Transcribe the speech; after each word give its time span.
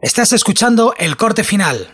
Estás 0.00 0.32
escuchando 0.32 0.94
el 0.96 1.16
corte 1.16 1.42
final. 1.42 1.88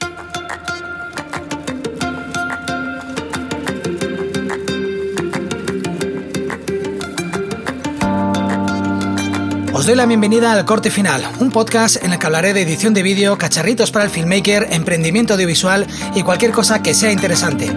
Os 9.72 9.87
doy 9.87 9.95
la 9.95 10.04
bienvenida 10.04 10.53
al 10.53 10.67
Corte 10.67 10.90
Final, 10.90 11.22
un 11.40 11.51
podcast 11.51 11.96
en 12.04 12.12
el 12.12 12.19
que 12.19 12.27
hablaré 12.27 12.53
de 12.53 12.61
edición 12.61 12.93
de 12.93 13.03
vídeo, 13.03 13.38
cacharritos 13.38 13.90
para 13.90 14.05
el 14.05 14.11
filmmaker, 14.11 14.68
emprendimiento 14.71 15.32
audiovisual 15.32 15.86
y 16.14 16.23
cualquier 16.23 16.52
cosa 16.52 16.82
que 16.82 16.93
sea 16.93 17.11
interesante. 17.11 17.71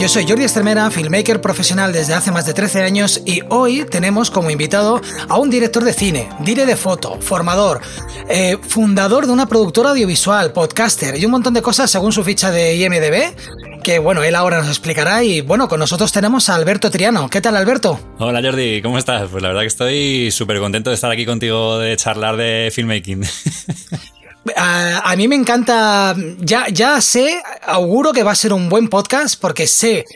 Yo 0.00 0.08
soy 0.08 0.26
Jordi 0.26 0.44
Estremera, 0.44 0.90
filmmaker 0.90 1.42
profesional 1.42 1.92
desde 1.92 2.14
hace 2.14 2.32
más 2.32 2.46
de 2.46 2.54
13 2.54 2.84
años 2.84 3.20
y 3.26 3.42
hoy 3.50 3.84
tenemos 3.84 4.30
como 4.30 4.50
invitado 4.50 4.98
a 5.28 5.36
un 5.36 5.50
director 5.50 5.84
de 5.84 5.92
cine, 5.92 6.30
dire 6.38 6.64
de 6.64 6.74
foto, 6.74 7.20
formador, 7.20 7.82
eh, 8.30 8.56
fundador 8.66 9.26
de 9.26 9.32
una 9.34 9.44
productora 9.44 9.90
audiovisual, 9.90 10.54
podcaster 10.54 11.18
y 11.18 11.26
un 11.26 11.32
montón 11.32 11.52
de 11.52 11.60
cosas 11.60 11.90
según 11.90 12.12
su 12.12 12.24
ficha 12.24 12.50
de 12.50 12.76
IMDB, 12.76 13.82
que 13.82 13.98
bueno, 13.98 14.22
él 14.22 14.36
ahora 14.36 14.60
nos 14.60 14.68
explicará 14.68 15.22
y 15.22 15.42
bueno, 15.42 15.68
con 15.68 15.78
nosotros 15.78 16.10
tenemos 16.12 16.48
a 16.48 16.54
Alberto 16.54 16.90
Triano. 16.90 17.28
¿Qué 17.28 17.42
tal 17.42 17.54
Alberto? 17.54 18.00
Hola 18.18 18.40
Jordi, 18.42 18.80
¿cómo 18.80 18.96
estás? 18.96 19.28
Pues 19.30 19.42
la 19.42 19.48
verdad 19.48 19.60
que 19.60 19.66
estoy 19.66 20.30
súper 20.30 20.60
contento 20.60 20.88
de 20.88 20.94
estar 20.94 21.10
aquí 21.10 21.26
contigo 21.26 21.78
de 21.78 21.94
charlar 21.98 22.38
de 22.38 22.70
filmmaking. 22.72 23.22
A, 24.56 25.14
mí 25.16 25.28
me 25.28 25.36
encanta, 25.36 26.14
ya, 26.38 26.68
ya 26.68 27.00
sé, 27.00 27.42
auguro 27.62 28.12
que 28.12 28.22
va 28.22 28.32
a 28.32 28.36
ser 28.36 28.52
un 28.52 28.68
buen 28.68 28.88
podcast 28.88 29.38
porque 29.38 29.66
sé 29.66 30.06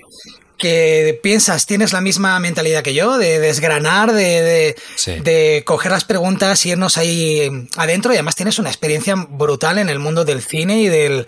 que 0.57 1.21
piensas, 1.23 1.67
tienes 1.67 1.93
la 1.93 2.01
misma 2.01 2.39
mentalidad 2.41 2.83
que 2.83 2.95
yo, 2.95 3.19
de 3.19 3.39
desgranar, 3.39 4.13
de, 4.13 4.77
de, 5.07 5.63
coger 5.67 5.93
las 5.93 6.05
preguntas 6.05 6.65
y 6.65 6.71
irnos 6.71 6.97
ahí 6.97 7.69
adentro 7.77 8.13
y 8.13 8.17
además 8.17 8.37
tienes 8.37 8.59
una 8.59 8.71
experiencia 8.71 9.15
brutal 9.15 9.79
en 9.79 9.91
el 9.91 9.99
mundo 9.99 10.25
del 10.25 10.43
cine 10.43 10.81
y 10.81 10.89
del... 10.89 11.27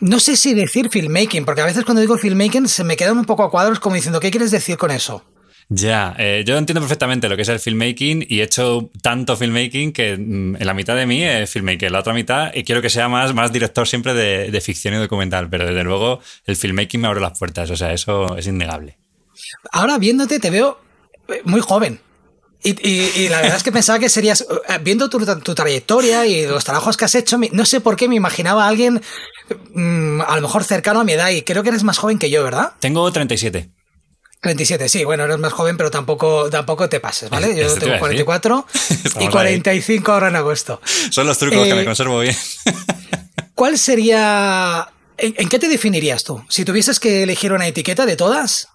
No 0.00 0.18
sé 0.18 0.36
si 0.36 0.54
decir 0.54 0.88
filmmaking, 0.90 1.44
porque 1.44 1.60
a 1.60 1.66
veces 1.66 1.84
cuando 1.84 2.00
digo 2.00 2.18
filmmaking 2.18 2.68
se 2.68 2.82
me 2.82 2.96
quedan 2.96 3.18
un 3.18 3.26
poco 3.26 3.44
a 3.44 3.50
cuadros 3.50 3.78
como 3.78 3.94
diciendo, 3.94 4.18
¿qué 4.18 4.30
quieres 4.30 4.50
decir 4.50 4.76
con 4.76 4.90
eso? 4.90 5.22
Ya, 5.68 6.14
eh, 6.18 6.44
yo 6.46 6.56
entiendo 6.58 6.80
perfectamente 6.80 7.28
lo 7.28 7.36
que 7.36 7.42
es 7.42 7.48
el 7.48 7.58
filmmaking 7.58 8.26
y 8.28 8.40
he 8.40 8.42
hecho 8.42 8.90
tanto 9.00 9.36
filmmaking 9.36 9.92
que 9.92 10.16
mm, 10.16 10.56
en 10.56 10.66
la 10.66 10.74
mitad 10.74 10.94
de 10.94 11.06
mí 11.06 11.22
es 11.22 11.50
filmmaker, 11.50 11.90
la 11.90 12.00
otra 12.00 12.12
mitad 12.12 12.52
y 12.54 12.64
quiero 12.64 12.82
que 12.82 12.90
sea 12.90 13.08
más, 13.08 13.34
más 13.34 13.52
director 13.52 13.88
siempre 13.88 14.12
de, 14.14 14.60
ficción 14.60 14.94
y 14.94 14.98
documental, 14.98 15.48
pero 15.48 15.66
desde 15.66 15.82
luego 15.82 16.20
el 16.46 16.56
filmmaking 16.56 17.00
me 17.00 17.08
abre 17.08 17.20
las 17.20 17.38
puertas, 17.38 17.70
o 17.70 17.76
sea, 17.76 17.92
eso 17.92 18.36
es 18.36 18.46
innegable. 18.46 18.98
Ahora 19.72 19.98
viéndote 19.98 20.38
te 20.38 20.50
veo 20.50 20.78
eh, 21.28 21.40
muy 21.44 21.60
joven. 21.60 22.00
Y, 22.66 23.28
la 23.28 23.42
verdad 23.42 23.58
es 23.58 23.62
que 23.62 23.72
pensaba 23.72 23.98
que 23.98 24.08
serías, 24.08 24.40
eh, 24.40 24.78
viendo 24.82 25.10
tu, 25.10 25.18
trayectoria 25.54 26.26
y 26.26 26.46
los 26.46 26.64
trabajos 26.64 26.96
que 26.96 27.04
has 27.04 27.14
hecho, 27.14 27.38
no 27.52 27.66
sé 27.66 27.82
por 27.82 27.94
qué 27.94 28.08
me 28.08 28.14
imaginaba 28.14 28.64
a 28.64 28.68
alguien 28.68 29.02
mm, 29.74 30.22
a 30.22 30.36
lo 30.36 30.42
mejor 30.42 30.64
cercano 30.64 31.00
a 31.00 31.04
mi 31.04 31.12
edad 31.12 31.28
y 31.28 31.42
creo 31.42 31.62
que 31.62 31.68
eres 31.68 31.84
más 31.84 31.98
joven 31.98 32.18
que 32.18 32.30
yo, 32.30 32.42
¿verdad? 32.42 32.72
Tengo 32.80 33.10
37. 33.12 33.68
37, 34.44 34.88
sí, 34.90 35.04
bueno, 35.04 35.24
eres 35.24 35.38
más 35.38 35.52
joven, 35.52 35.76
pero 35.78 35.90
tampoco, 35.90 36.50
tampoco 36.50 36.88
te 36.88 37.00
pases, 37.00 37.30
¿vale? 37.30 37.56
Yo 37.56 37.74
tengo 37.74 37.98
44 37.98 38.66
y 39.20 39.28
45 39.28 40.12
ahora 40.12 40.28
en 40.28 40.36
agosto. 40.36 40.80
Son 41.10 41.26
los 41.26 41.38
trucos 41.38 41.66
que 41.66 41.74
me 41.74 41.82
eh, 41.82 41.84
conservo 41.84 42.20
bien. 42.20 42.36
¿Cuál 43.54 43.78
sería... 43.78 44.88
En, 45.16 45.48
qué 45.48 45.58
te 45.58 45.68
definirías 45.68 46.24
tú? 46.24 46.44
Si 46.48 46.64
tuvieses 46.64 47.00
que 47.00 47.22
elegir 47.22 47.52
una 47.52 47.66
etiqueta 47.66 48.04
de 48.04 48.16
todas. 48.16 48.68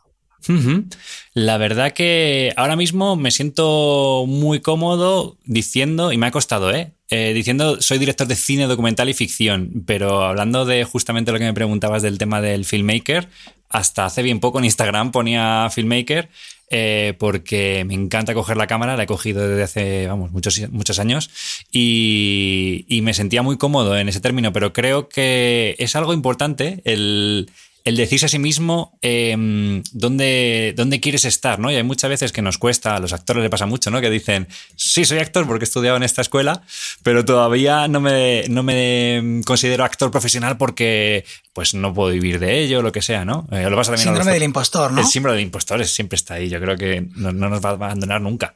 La 1.33 1.57
verdad 1.57 1.91
que 1.91 2.53
ahora 2.55 2.77
mismo 2.77 3.15
me 3.17 3.29
siento 3.29 4.23
muy 4.25 4.61
cómodo 4.61 5.37
diciendo, 5.43 6.13
y 6.13 6.17
me 6.17 6.27
ha 6.27 6.31
costado, 6.31 6.71
¿eh? 6.71 6.93
¿eh? 7.09 7.33
diciendo 7.33 7.81
soy 7.81 7.97
director 7.97 8.25
de 8.25 8.37
cine, 8.37 8.67
documental 8.67 9.09
y 9.09 9.13
ficción, 9.13 9.83
pero 9.85 10.23
hablando 10.23 10.65
de 10.65 10.85
justamente 10.85 11.33
lo 11.33 11.39
que 11.39 11.43
me 11.43 11.53
preguntabas 11.53 12.01
del 12.01 12.17
tema 12.17 12.41
del 12.41 12.63
filmmaker, 12.63 13.27
hasta 13.69 14.05
hace 14.05 14.23
bien 14.23 14.39
poco 14.39 14.59
en 14.59 14.65
Instagram 14.65 15.11
ponía 15.11 15.69
Filmmaker 15.71 16.29
eh, 16.71 17.15
porque 17.17 17.83
me 17.85 17.95
encanta 17.95 18.33
coger 18.33 18.57
la 18.57 18.67
cámara, 18.67 18.95
la 18.95 19.03
he 19.03 19.07
cogido 19.07 19.47
desde 19.47 19.63
hace 19.63 20.07
vamos, 20.07 20.31
muchos, 20.31 20.59
muchos 20.69 20.99
años 20.99 21.29
y, 21.71 22.85
y 22.87 23.01
me 23.01 23.13
sentía 23.13 23.41
muy 23.41 23.57
cómodo 23.57 23.97
en 23.97 24.09
ese 24.09 24.21
término, 24.21 24.53
pero 24.53 24.73
creo 24.73 25.09
que 25.09 25.75
es 25.79 25.95
algo 25.95 26.13
importante 26.13 26.81
el, 26.83 27.49
el 27.85 27.95
decirse 27.95 28.25
a 28.25 28.29
sí 28.29 28.39
mismo 28.39 28.97
em, 29.01 29.83
dónde, 29.91 30.73
dónde, 30.75 30.99
quieres 30.99 31.25
estar, 31.25 31.59
¿no? 31.59 31.71
Y 31.71 31.75
hay 31.75 31.83
muchas 31.83 32.09
veces 32.09 32.31
que 32.31 32.41
nos 32.41 32.57
cuesta, 32.57 32.95
a 32.95 32.99
los 32.99 33.13
actores 33.13 33.41
le 33.41 33.49
pasa 33.49 33.65
mucho, 33.65 33.89
¿no? 33.91 34.01
Que 34.01 34.09
dicen, 34.09 34.47
sí, 34.75 35.05
soy 35.05 35.19
actor 35.19 35.47
porque 35.47 35.63
he 35.63 35.67
estudiado 35.67 35.97
en 35.97 36.03
esta 36.03 36.21
escuela, 36.21 36.61
pero 37.03 37.23
todavía 37.25 37.87
no 37.87 38.01
me, 38.01 38.45
no 38.49 38.63
me 38.63 39.41
considero 39.45 39.83
actor 39.83 40.11
profesional 40.11 40.57
porque 40.57 41.25
pues 41.53 41.73
no 41.73 41.93
puedo 41.93 42.11
vivir 42.11 42.39
de 42.39 42.59
ello, 42.59 42.81
lo 42.81 42.91
que 42.91 43.01
sea, 43.01 43.25
¿no? 43.25 43.47
Eh, 43.51 43.69
lo 43.69 43.75
pasa 43.75 43.91
también 43.91 44.09
síndrome 44.09 44.33
del 44.33 44.43
impostor, 44.43 44.91
¿no? 44.91 45.01
El 45.01 45.07
síndrome 45.07 45.37
del 45.37 45.45
impostor 45.45 45.85
siempre 45.85 46.15
está 46.15 46.35
ahí, 46.35 46.49
yo 46.49 46.59
creo 46.59 46.75
que 46.75 47.07
no, 47.15 47.31
no 47.31 47.49
nos 47.49 47.63
va 47.63 47.69
a 47.69 47.73
abandonar 47.73 48.21
nunca. 48.21 48.55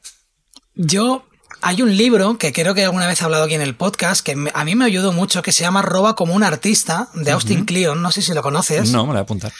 Yo 0.75 1.25
hay 1.63 1.81
un 1.81 1.95
libro 1.95 2.37
que 2.37 2.51
creo 2.51 2.75
que 2.75 2.83
alguna 2.83 3.07
vez 3.07 3.21
he 3.21 3.23
hablado 3.23 3.45
aquí 3.45 3.53
en 3.53 3.61
el 3.61 3.73
podcast 3.73 4.23
que 4.23 4.35
a 4.53 4.65
mí 4.65 4.75
me 4.75 4.83
ayudó 4.85 5.13
mucho 5.13 5.41
que 5.41 5.53
se 5.53 5.61
llama 5.61 5.81
Roba 5.81 6.13
como 6.13 6.33
un 6.33 6.43
artista 6.43 7.07
de 7.13 7.31
Austin 7.31 7.63
Kleon. 7.65 8.01
No 8.01 8.11
sé 8.11 8.21
si 8.21 8.33
lo 8.33 8.41
conoces. 8.41 8.91
No, 8.91 9.03
me 9.03 9.07
lo 9.07 9.13
voy 9.13 9.17
a 9.17 9.21
apuntar. 9.21 9.53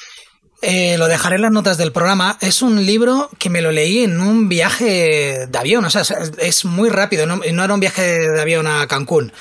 Eh, 0.61 0.97
lo 0.97 1.07
dejaré 1.07 1.37
en 1.37 1.43
las 1.43 1.51
notas 1.51 1.77
del 1.77 1.93
programa. 1.93 2.37
Es 2.41 2.61
un 2.61 2.85
libro 2.85 3.29
que 3.39 3.49
me 3.49 3.61
lo 3.61 3.71
leí 3.71 4.03
en 4.03 4.19
un 4.19 4.49
viaje 4.49 5.47
de 5.47 5.57
avión. 5.57 5.85
O 5.85 5.89
sea, 5.89 6.03
es 6.39 6.65
muy 6.65 6.89
rápido. 6.89 7.25
No, 7.25 7.41
era 7.43 7.73
un 7.73 7.79
viaje 7.79 8.01
de 8.01 8.41
avión 8.41 8.67
a 8.67 8.85
Cancún. 8.87 9.31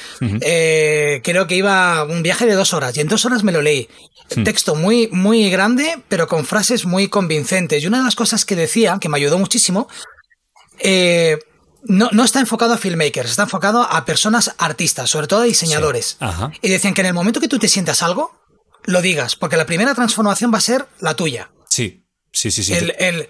Eh, 0.40 1.20
creo 1.24 1.48
que 1.48 1.56
iba 1.56 2.04
un 2.04 2.22
viaje 2.22 2.46
de 2.46 2.54
dos 2.54 2.74
horas. 2.74 2.96
Y 2.96 3.00
en 3.00 3.08
dos 3.08 3.24
horas 3.24 3.42
me 3.42 3.52
lo 3.52 3.60
leí. 3.60 3.88
Hmm. 4.36 4.44
Texto 4.44 4.76
muy, 4.76 5.08
muy 5.12 5.50
grande, 5.50 5.96
pero 6.08 6.28
con 6.28 6.44
frases 6.44 6.86
muy 6.86 7.08
convincentes. 7.08 7.82
Y 7.82 7.88
una 7.88 7.98
de 7.98 8.04
las 8.04 8.14
cosas 8.14 8.44
que 8.44 8.54
decía, 8.54 8.98
que 9.00 9.08
me 9.08 9.16
ayudó 9.16 9.38
muchísimo, 9.38 9.88
eh, 10.78 11.38
no, 11.84 12.08
no, 12.12 12.24
está 12.24 12.40
enfocado 12.40 12.74
a 12.74 12.78
filmmakers, 12.78 13.30
está 13.30 13.42
enfocado 13.42 13.82
a 13.82 14.04
personas 14.04 14.54
artistas, 14.58 15.10
sobre 15.10 15.26
todo 15.26 15.40
a 15.40 15.44
diseñadores. 15.44 16.16
Y 16.60 16.68
decían 16.68 16.94
que 16.94 17.00
en 17.00 17.08
el 17.08 17.14
momento 17.14 17.40
que 17.40 17.48
tú 17.48 17.58
te 17.58 17.68
sientas 17.68 18.02
algo, 18.02 18.40
lo 18.84 19.02
digas, 19.02 19.36
porque 19.36 19.56
la 19.56 19.66
primera 19.66 19.94
transformación 19.94 20.52
va 20.52 20.58
a 20.58 20.62
ser 20.62 20.86
la 21.00 21.14
tuya. 21.14 21.50
Sí, 21.68 22.04
sí, 22.32 22.50
sí, 22.50 22.62
sí. 22.62 22.74
El, 22.74 23.28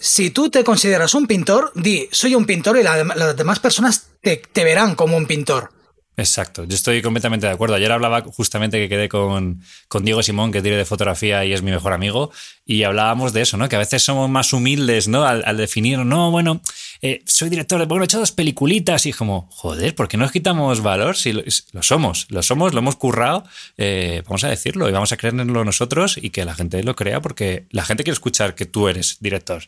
si 0.00 0.30
tú 0.30 0.50
te 0.50 0.64
consideras 0.64 1.14
un 1.14 1.26
pintor, 1.26 1.72
di, 1.74 2.08
soy 2.10 2.34
un 2.34 2.46
pintor 2.46 2.78
y 2.78 2.82
las 2.82 3.36
demás 3.36 3.60
personas 3.60 4.08
te, 4.22 4.36
te 4.36 4.64
verán 4.64 4.94
como 4.94 5.16
un 5.16 5.26
pintor. 5.26 5.73
Exacto, 6.16 6.62
yo 6.62 6.76
estoy 6.76 7.02
completamente 7.02 7.46
de 7.46 7.52
acuerdo. 7.52 7.74
Ayer 7.74 7.90
hablaba 7.90 8.22
justamente 8.22 8.78
que 8.78 8.88
quedé 8.88 9.08
con, 9.08 9.60
con 9.88 10.04
Diego 10.04 10.22
Simón, 10.22 10.52
que 10.52 10.62
tiene 10.62 10.76
de 10.76 10.84
fotografía 10.84 11.44
y 11.44 11.52
es 11.52 11.62
mi 11.62 11.72
mejor 11.72 11.92
amigo, 11.92 12.30
y 12.64 12.84
hablábamos 12.84 13.32
de 13.32 13.42
eso, 13.42 13.56
¿no? 13.56 13.68
Que 13.68 13.74
a 13.74 13.80
veces 13.80 14.02
somos 14.02 14.30
más 14.30 14.52
humildes, 14.52 15.08
¿no? 15.08 15.24
Al, 15.24 15.56
definir, 15.56 15.98
no, 15.98 16.30
bueno, 16.30 16.60
eh, 17.02 17.22
soy 17.26 17.48
director 17.48 17.84
bueno, 17.86 18.04
he 18.04 18.06
hecho 18.06 18.20
dos 18.20 18.30
peliculitas 18.30 19.06
y 19.06 19.12
como, 19.12 19.48
joder, 19.50 19.94
¿por 19.96 20.06
qué 20.06 20.16
nos 20.16 20.30
quitamos 20.30 20.82
valor? 20.82 21.16
Si 21.16 21.32
lo, 21.32 21.42
somos, 21.82 22.26
lo 22.30 22.44
somos, 22.44 22.72
lo 22.74 22.78
hemos 22.78 22.94
currado, 22.94 23.44
eh, 23.76 24.22
vamos 24.24 24.44
a 24.44 24.48
decirlo 24.48 24.88
y 24.88 24.92
vamos 24.92 25.10
a 25.10 25.16
creerlo 25.16 25.64
nosotros 25.64 26.16
y 26.20 26.30
que 26.30 26.44
la 26.44 26.54
gente 26.54 26.82
lo 26.84 26.94
crea 26.94 27.20
porque 27.20 27.66
la 27.70 27.84
gente 27.84 28.04
quiere 28.04 28.14
escuchar 28.14 28.54
que 28.54 28.66
tú 28.66 28.88
eres 28.88 29.16
director 29.18 29.64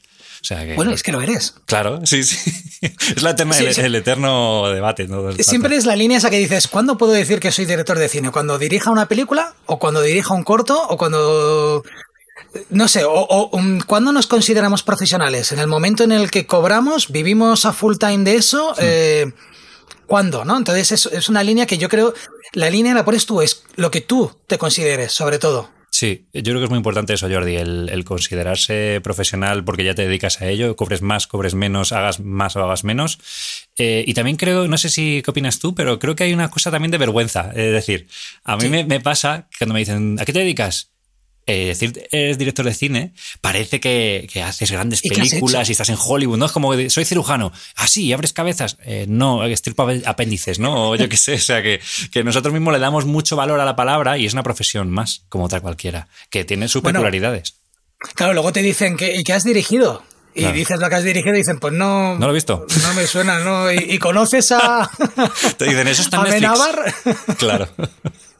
bueno, 0.76 0.92
es 0.92 1.02
que 1.02 1.12
lo 1.12 1.20
eres. 1.20 1.54
Claro, 1.66 2.00
sí, 2.04 2.22
sí. 2.24 2.36
Es 3.16 3.22
la 3.22 3.30
el, 3.30 3.94
eterno 3.94 4.68
debate. 4.68 5.08
Siempre 5.42 5.76
es 5.76 5.86
la 5.86 5.96
línea 5.96 6.18
esa 6.18 6.30
que 6.30 6.38
dices, 6.38 6.68
¿cuándo 6.68 6.98
puedo 6.98 7.12
decir 7.12 7.40
que 7.40 7.50
soy 7.50 7.64
director 7.64 7.98
de 7.98 8.08
cine? 8.08 8.30
¿Cuando 8.30 8.58
dirija 8.58 8.90
una 8.90 9.08
película? 9.08 9.54
¿O 9.64 9.78
cuando 9.78 10.02
dirija 10.02 10.34
un 10.34 10.44
corto? 10.44 10.80
¿O 10.88 10.96
cuando... 10.96 11.82
No 12.70 12.86
sé, 12.86 13.04
o, 13.04 13.48
um, 13.52 13.80
¿cuándo 13.80 14.12
nos 14.12 14.26
consideramos 14.26 14.82
profesionales? 14.82 15.52
¿En 15.52 15.58
el 15.58 15.66
momento 15.66 16.04
en 16.04 16.12
el 16.12 16.30
que 16.30 16.46
cobramos? 16.46 17.10
¿Vivimos 17.10 17.64
a 17.64 17.72
full 17.72 17.96
time 17.96 18.24
de 18.24 18.36
eso? 18.36 18.74
Eh, 18.78 19.32
¿Cuándo? 20.06 20.44
¿no? 20.44 20.56
Entonces 20.56 20.92
es, 20.92 21.06
es 21.06 21.28
una 21.28 21.42
línea 21.42 21.66
que 21.66 21.78
yo 21.78 21.88
creo, 21.88 22.14
la 22.52 22.70
línea 22.70 22.94
la 22.94 23.04
pones 23.04 23.26
tú, 23.26 23.40
es 23.40 23.64
lo 23.76 23.90
que 23.90 24.02
tú 24.02 24.30
te 24.46 24.58
consideres, 24.58 25.12
sobre 25.12 25.38
todo. 25.38 25.75
Sí, 25.98 26.26
yo 26.34 26.42
creo 26.42 26.58
que 26.58 26.64
es 26.64 26.68
muy 26.68 26.76
importante 26.76 27.14
eso, 27.14 27.26
Jordi, 27.26 27.56
el, 27.56 28.04
considerarse 28.04 29.00
profesional 29.02 29.64
porque 29.64 29.82
ya 29.82 29.94
te 29.94 30.02
dedicas 30.02 30.42
a 30.42 30.46
ello, 30.46 30.76
cobres 30.76 31.00
más, 31.00 31.26
cobres 31.26 31.54
menos, 31.54 31.92
hagas 31.92 32.20
más 32.20 32.54
o 32.54 32.62
hagas 32.62 32.84
menos. 32.84 33.18
Eh, 33.78 34.04
y 34.06 34.12
también 34.12 34.36
creo, 34.36 34.68
no 34.68 34.76
sé 34.76 34.90
si 34.90 35.22
qué 35.24 35.30
opinas 35.30 35.58
tú, 35.58 35.74
pero 35.74 35.98
creo 35.98 36.14
que 36.14 36.24
hay 36.24 36.34
una 36.34 36.50
cosa 36.50 36.70
también 36.70 36.90
de 36.90 36.98
vergüenza. 36.98 37.50
Es 37.54 37.72
decir, 37.72 38.08
a 38.44 38.58
mí 38.58 38.68
me, 38.68 38.84
me, 38.84 39.00
pasa 39.00 39.48
cuando 39.58 39.72
me 39.72 39.80
dicen, 39.80 40.18
¿a 40.20 40.26
qué 40.26 40.34
te 40.34 40.40
dedicas? 40.40 40.90
Eh, 41.46 41.66
decir 41.66 42.08
eres 42.10 42.38
director 42.38 42.64
de 42.64 42.74
cine, 42.74 43.12
parece 43.40 43.78
que, 43.78 44.28
haces 44.44 44.70
grandes 44.70 45.00
películas 45.00 45.68
y 45.68 45.72
estás 45.72 45.88
en 45.90 45.96
Hollywood, 45.98 46.38
¿no? 46.38 46.46
Es 46.46 46.52
como 46.52 46.72
soy 46.90 47.04
cirujano. 47.04 47.52
Ah, 47.76 47.86
sí, 47.86 48.12
abres 48.12 48.32
cabezas. 48.32 48.78
Eh, 48.84 49.06
no, 49.08 49.44
estirpa 49.44 49.86
apéndices, 50.06 50.58
¿no? 50.58 50.90
O 50.90 50.96
yo 50.96 51.08
qué 51.08 51.16
sé. 51.16 51.34
O 51.34 51.38
sea, 51.38 51.62
que, 51.62 51.80
nosotros 52.24 52.52
mismos 52.52 52.72
le 52.72 52.80
damos 52.80 53.04
mucho 53.04 53.36
valor 53.36 53.60
a 53.60 53.64
la 53.64 53.76
palabra 53.76 54.18
y 54.18 54.26
es 54.26 54.32
una 54.32 54.42
profesión 54.42 54.90
más, 54.90 55.22
como 55.28 55.44
otra 55.44 55.60
cualquiera, 55.60 56.08
que 56.30 56.44
tiene 56.44 56.66
sus 56.66 56.82
peculiaridades. 56.82 57.54
Claro, 58.14 58.32
luego 58.32 58.52
te 58.52 58.62
dicen 58.62 58.96
que, 58.96 59.14
¿y 59.14 59.22
qué 59.22 59.32
has 59.32 59.44
dirigido? 59.44 60.02
Y 60.34 60.44
dices 60.52 60.78
lo 60.78 60.88
que 60.88 60.96
has 60.96 61.04
dirigido 61.04 61.34
y 61.34 61.38
dicen, 61.38 61.58
pues 61.58 61.72
no. 61.72 62.18
No 62.18 62.26
lo 62.26 62.32
he 62.32 62.34
visto. 62.34 62.66
No 62.82 62.94
me 62.94 63.06
suena, 63.06 63.38
¿no? 63.38 63.72
Y, 63.72 63.98
conoces 63.98 64.52
a. 64.52 64.90
Te 65.56 65.64
dicen, 65.64 65.88
eso 65.88 66.02
está 66.02 66.18
en 66.28 66.42
Netflix. 66.42 67.36
claro. 67.38 67.68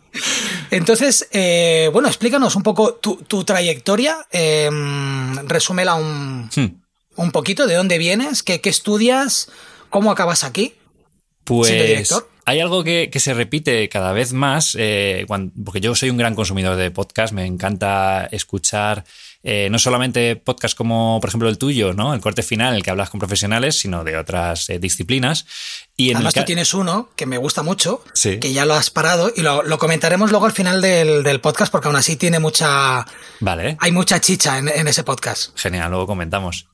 Entonces, 0.70 1.28
eh, 1.32 1.90
bueno, 1.92 2.08
explícanos 2.08 2.56
un 2.56 2.62
poco 2.62 2.94
tu, 2.94 3.44
trayectoria. 3.44 4.26
Eh, 4.30 4.70
resúmela 5.44 5.94
un, 5.94 6.50
hmm. 6.54 6.82
un, 7.16 7.30
poquito. 7.32 7.66
¿De 7.66 7.74
dónde 7.74 7.98
vienes? 7.98 8.42
¿Qué, 8.42 8.60
qué 8.60 8.70
estudias? 8.70 9.48
¿Cómo 9.90 10.10
acabas 10.10 10.44
aquí? 10.44 10.74
Pues 11.44 12.12
hay 12.48 12.60
algo 12.60 12.84
que, 12.84 13.10
se 13.16 13.34
repite 13.34 13.88
cada 13.88 14.12
vez 14.12 14.32
más, 14.32 14.76
eh, 14.78 15.26
porque 15.64 15.80
yo 15.80 15.96
soy 15.96 16.10
un 16.10 16.16
gran 16.16 16.36
consumidor 16.36 16.76
de 16.76 16.92
podcast, 16.92 17.32
me 17.32 17.44
encanta 17.44 18.28
escuchar 18.30 19.04
eh, 19.48 19.68
no 19.70 19.78
solamente 19.78 20.34
podcasts 20.34 20.74
como, 20.74 21.20
por 21.20 21.28
ejemplo, 21.28 21.48
el 21.48 21.56
tuyo, 21.56 21.94
¿no? 21.94 22.14
El 22.14 22.20
corte 22.20 22.42
final, 22.42 22.74
el 22.74 22.82
que 22.82 22.90
hablas 22.90 23.10
con 23.10 23.20
profesionales, 23.20 23.78
sino 23.78 24.02
de 24.02 24.16
otras 24.16 24.68
eh, 24.70 24.80
disciplinas. 24.80 25.46
Y 25.96 26.12
Además, 26.12 26.34
tú 26.34 26.42
tienes 26.44 26.74
uno 26.74 27.10
que 27.14 27.26
me 27.26 27.38
gusta 27.38 27.62
mucho, 27.62 28.02
que 28.20 28.52
ya 28.52 28.64
lo 28.64 28.74
has 28.74 28.90
parado 28.90 29.32
y 29.36 29.42
lo, 29.42 29.78
comentaremos 29.78 30.32
luego 30.32 30.46
al 30.46 30.52
final 30.52 30.80
del, 30.82 31.40
podcast, 31.40 31.70
porque 31.70 31.86
aún 31.86 31.94
así 31.96 32.16
tiene 32.16 32.40
mucha. 32.40 33.06
Vale. 33.38 33.76
Hay 33.78 33.92
mucha 33.92 34.20
chicha 34.20 34.58
en, 34.58 34.66
en 34.66 34.88
ese 34.88 35.04
podcast. 35.04 35.56
Genial, 35.56 35.90
luego 35.90 36.08
comentamos. 36.08 36.66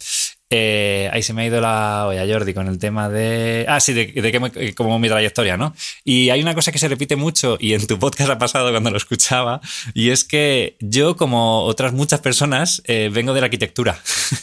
Eh, 0.54 1.08
ahí 1.10 1.22
se 1.22 1.32
me 1.32 1.40
ha 1.40 1.46
ido 1.46 1.62
la 1.62 2.04
olla, 2.06 2.30
Jordi, 2.30 2.52
con 2.52 2.68
el 2.68 2.78
tema 2.78 3.08
de. 3.08 3.64
Ah, 3.66 3.80
sí, 3.80 3.94
de, 3.94 4.08
de 4.08 4.74
como 4.74 4.98
mi 4.98 5.08
trayectoria, 5.08 5.56
¿no? 5.56 5.74
Y 6.04 6.28
hay 6.28 6.42
una 6.42 6.54
cosa 6.54 6.70
que 6.70 6.78
se 6.78 6.88
repite 6.88 7.16
mucho, 7.16 7.56
y 7.58 7.72
en 7.72 7.86
tu 7.86 7.98
podcast 7.98 8.28
ha 8.28 8.36
pasado 8.36 8.70
cuando 8.70 8.90
lo 8.90 8.98
escuchaba, 8.98 9.62
y 9.94 10.10
es 10.10 10.24
que 10.24 10.76
yo, 10.78 11.16
como 11.16 11.62
otras 11.62 11.94
muchas 11.94 12.20
personas, 12.20 12.82
eh, 12.84 13.08
vengo 13.10 13.32
de 13.32 13.40
la 13.40 13.46
arquitectura. 13.46 13.98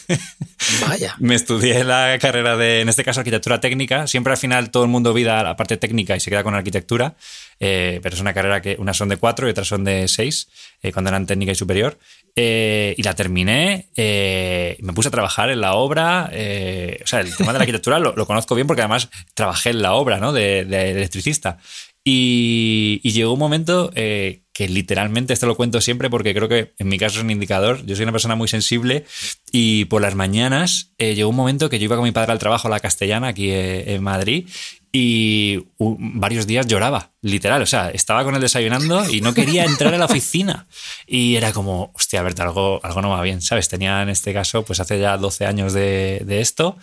Vaya. 0.87 1.15
me 1.19 1.35
estudié 1.35 1.83
la 1.83 2.17
carrera 2.19 2.57
de, 2.57 2.81
en 2.81 2.89
este 2.89 3.03
caso, 3.03 3.19
arquitectura 3.19 3.59
técnica. 3.59 4.07
Siempre 4.07 4.33
al 4.33 4.37
final 4.37 4.71
todo 4.71 4.83
el 4.83 4.89
mundo 4.89 5.13
vida 5.13 5.43
la 5.43 5.55
parte 5.55 5.77
técnica 5.77 6.15
y 6.15 6.19
se 6.19 6.31
queda 6.31 6.43
con 6.43 6.55
arquitectura. 6.55 7.15
Eh, 7.59 7.99
pero 8.01 8.15
es 8.15 8.21
una 8.21 8.33
carrera 8.33 8.61
que 8.61 8.77
unas 8.79 8.97
son 8.97 9.09
de 9.09 9.17
cuatro 9.17 9.47
y 9.47 9.51
otras 9.51 9.67
son 9.67 9.83
de 9.83 10.07
seis, 10.07 10.47
cuando 10.93 11.09
eran 11.09 11.25
técnica 11.25 11.51
y 11.51 11.55
superior. 11.55 11.97
Eh, 12.35 12.95
y 12.97 13.03
la 13.03 13.15
terminé, 13.15 13.89
eh, 13.95 14.77
me 14.81 14.93
puse 14.93 15.09
a 15.09 15.11
trabajar 15.11 15.49
en 15.49 15.61
la 15.61 15.73
obra, 15.73 16.29
eh, 16.31 16.99
o 17.03 17.07
sea, 17.07 17.21
el 17.21 17.35
tema 17.35 17.51
de 17.51 17.59
la 17.59 17.63
arquitectura 17.63 17.99
lo, 17.99 18.25
conozco 18.25 18.55
bien 18.55 18.67
porque 18.67 18.81
además 18.81 19.09
trabajé 19.33 19.71
en 19.71 19.81
la 19.81 19.93
obra, 19.93 20.19
¿no? 20.19 20.31
De, 20.31 20.59
electricista. 20.59 21.57
Y, 22.03 23.01
llegó 23.03 23.33
un 23.33 23.39
momento 23.39 23.91
que 23.91 24.43
literalmente, 24.67 25.33
esto 25.33 25.47
lo 25.47 25.55
cuento 25.55 25.81
siempre 25.81 26.09
porque 26.09 26.33
creo 26.33 26.49
que 26.49 26.73
en 26.77 26.87
mi 26.87 26.97
caso 26.97 27.17
es 27.17 27.23
un 27.23 27.31
indicador, 27.31 27.85
yo 27.85 27.95
soy 27.95 28.03
una 28.03 28.11
persona 28.11 28.35
muy 28.35 28.47
sensible 28.47 29.05
y 29.51 29.85
por 29.85 30.01
las 30.01 30.15
mañanas 30.15 30.91
llegó 30.97 31.29
un 31.29 31.35
momento 31.35 31.69
que 31.69 31.79
yo 31.79 31.85
iba 31.85 31.95
con 31.95 32.05
mi 32.05 32.11
padre 32.11 32.31
al 32.31 32.39
trabajo 32.39 32.67
a 32.67 32.71
la 32.71 32.79
castellana 32.79 33.29
aquí 33.29 33.51
en 33.51 34.03
Madrid 34.03 34.47
y 34.91 35.67
varios 35.77 36.47
días 36.47 36.65
lloraba, 36.65 37.11
literal. 37.21 37.61
O 37.61 37.65
sea, 37.65 37.89
estaba 37.91 38.23
con 38.23 38.35
él 38.35 38.41
desayunando 38.41 39.07
y 39.09 39.21
no 39.21 39.33
quería 39.33 39.63
entrar 39.65 39.93
a 39.93 39.97
la 39.97 40.05
oficina. 40.05 40.67
Y 41.05 41.35
era 41.35 41.51
como, 41.53 41.91
hostia, 41.93 42.21
a 42.21 42.23
ver, 42.23 42.33
algo, 42.41 42.79
algo 42.83 43.01
no 43.01 43.09
va 43.09 43.21
bien, 43.21 43.41
¿sabes? 43.41 43.69
Tenía 43.69 44.01
en 44.01 44.09
este 44.09 44.33
caso, 44.33 44.65
pues 44.65 44.79
hace 44.79 44.99
ya 44.99 45.17
12 45.17 45.45
años 45.45 45.73
de, 45.73 46.25
esto, 46.41 46.77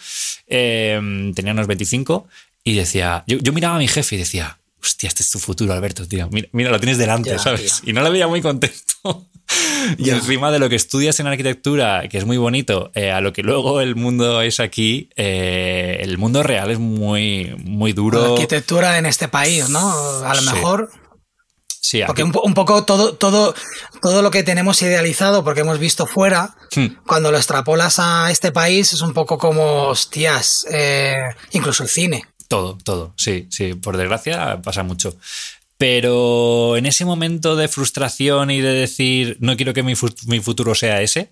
em, 0.46 1.34
tenía 1.34 1.52
unos 1.52 1.67
25 1.67 2.29
y 2.62 2.75
decía, 2.75 3.25
yo 3.26 3.52
miraba 3.52 3.76
a 3.76 3.79
mi 3.79 3.88
jefe 3.88 4.14
y 4.17 4.19
decía, 4.19 4.58
hostia, 4.82 5.08
este 5.08 5.23
es 5.23 5.31
tu 5.31 5.38
futuro, 5.38 5.73
Alberto, 5.73 6.06
tío. 6.06 6.28
Mira, 6.52 6.70
lo 6.70 6.78
tienes 6.78 6.99
delante, 6.99 7.38
¿sabes? 7.38 7.82
Y 7.84 7.93
no 7.93 8.02
lo 8.02 8.11
veía 8.11 8.28
muy 8.28 8.43
contento. 8.43 9.28
y 9.99 10.11
encima 10.11 10.50
de 10.50 10.58
lo 10.58 10.69
que 10.69 10.76
estudias 10.76 11.19
en 11.20 11.26
arquitectura, 11.26 12.08
que 12.08 12.19
es 12.19 12.25
muy 12.25 12.37
bonito, 12.37 12.90
eh, 12.94 13.11
a 13.11 13.20
lo 13.20 13.32
que 13.32 13.43
luego 13.43 13.81
el 13.81 13.96
mundo 13.96 14.43
es 14.43 14.61
aquí, 14.61 15.11
eh, 15.17 15.99
el 16.02 16.19
mundo 16.19 16.43
real 16.43 16.70
es 16.70 16.78
muy, 16.78 17.55
muy 17.64 17.93
duro. 17.93 18.20
La 18.20 18.32
arquitectura 18.34 18.99
en 18.99 19.06
este 19.06 19.28
país, 19.28 19.69
¿no? 19.69 19.81
A 20.25 20.34
lo 20.34 20.43
mejor. 20.43 20.90
Sí, 21.81 22.02
porque 22.05 22.25
un, 22.25 22.32
poco 22.32 22.84
todo, 22.84 23.14
todo, 23.14 23.55
todo 24.02 24.20
lo 24.20 24.32
que 24.32 24.43
tenemos 24.43 24.82
idealizado, 24.82 25.44
porque 25.44 25.61
hemos 25.61 25.79
visto 25.79 26.05
fuera, 26.08 26.56
hmm. 26.75 27.05
cuando 27.06 27.31
lo 27.31 27.37
extrapolas 27.37 28.00
a 28.00 28.29
este 28.32 28.50
país, 28.50 28.93
es 28.93 29.02
un 29.02 29.14
poco 29.14 29.38
como, 29.38 29.84
hostias, 29.84 30.67
eh, 30.69 31.14
incluso 31.52 31.84
el 31.84 31.88
cine. 31.88 32.25
Todo, 32.48 32.78
todo, 32.82 33.12
sí, 33.16 33.46
sí, 33.50 33.75
por 33.75 33.96
desgracia 33.96 34.60
pasa 34.62 34.82
mucho. 34.82 35.16
Pero 35.78 36.76
en 36.76 36.87
ese 36.87 37.04
momento 37.04 37.56
de 37.56 37.69
frustración 37.69 38.50
y 38.50 38.60
de 38.60 38.72
decir, 38.72 39.37
no 39.40 39.56
quiero 39.56 39.75
que 39.75 39.82
mi, 39.82 39.94
futuro 39.94 40.75
sea 40.75 41.02
ese, 41.02 41.31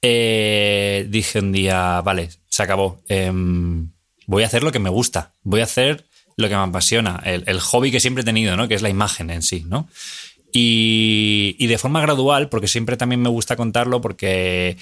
eh, 0.00 1.06
dije 1.10 1.40
un 1.40 1.52
día, 1.52 2.00
vale, 2.00 2.30
se 2.48 2.62
acabó. 2.62 3.02
Em, 3.08 3.90
voy 4.26 4.42
a 4.42 4.46
hacer 4.46 4.62
lo 4.62 4.72
que 4.72 4.78
me 4.78 4.88
gusta, 4.88 5.32
voy 5.42 5.60
a 5.60 5.64
hacer 5.64 6.06
lo 6.36 6.48
que 6.48 6.56
me 6.56 6.62
apasiona, 6.62 7.22
el, 7.24 7.60
hobby 7.60 7.90
que 7.90 8.00
siempre 8.00 8.22
he 8.22 8.24
tenido, 8.24 8.56
¿no? 8.56 8.68
Que 8.68 8.74
es 8.74 8.82
la 8.82 8.88
imagen 8.88 9.30
en 9.30 9.42
sí, 9.42 9.64
¿no? 9.68 9.88
Y, 10.52 11.56
y, 11.58 11.66
de 11.66 11.78
forma 11.78 12.00
gradual, 12.00 12.48
porque 12.48 12.68
siempre 12.68 12.96
también 12.96 13.20
me 13.20 13.28
gusta 13.28 13.56
contarlo, 13.56 14.00
porque 14.00 14.76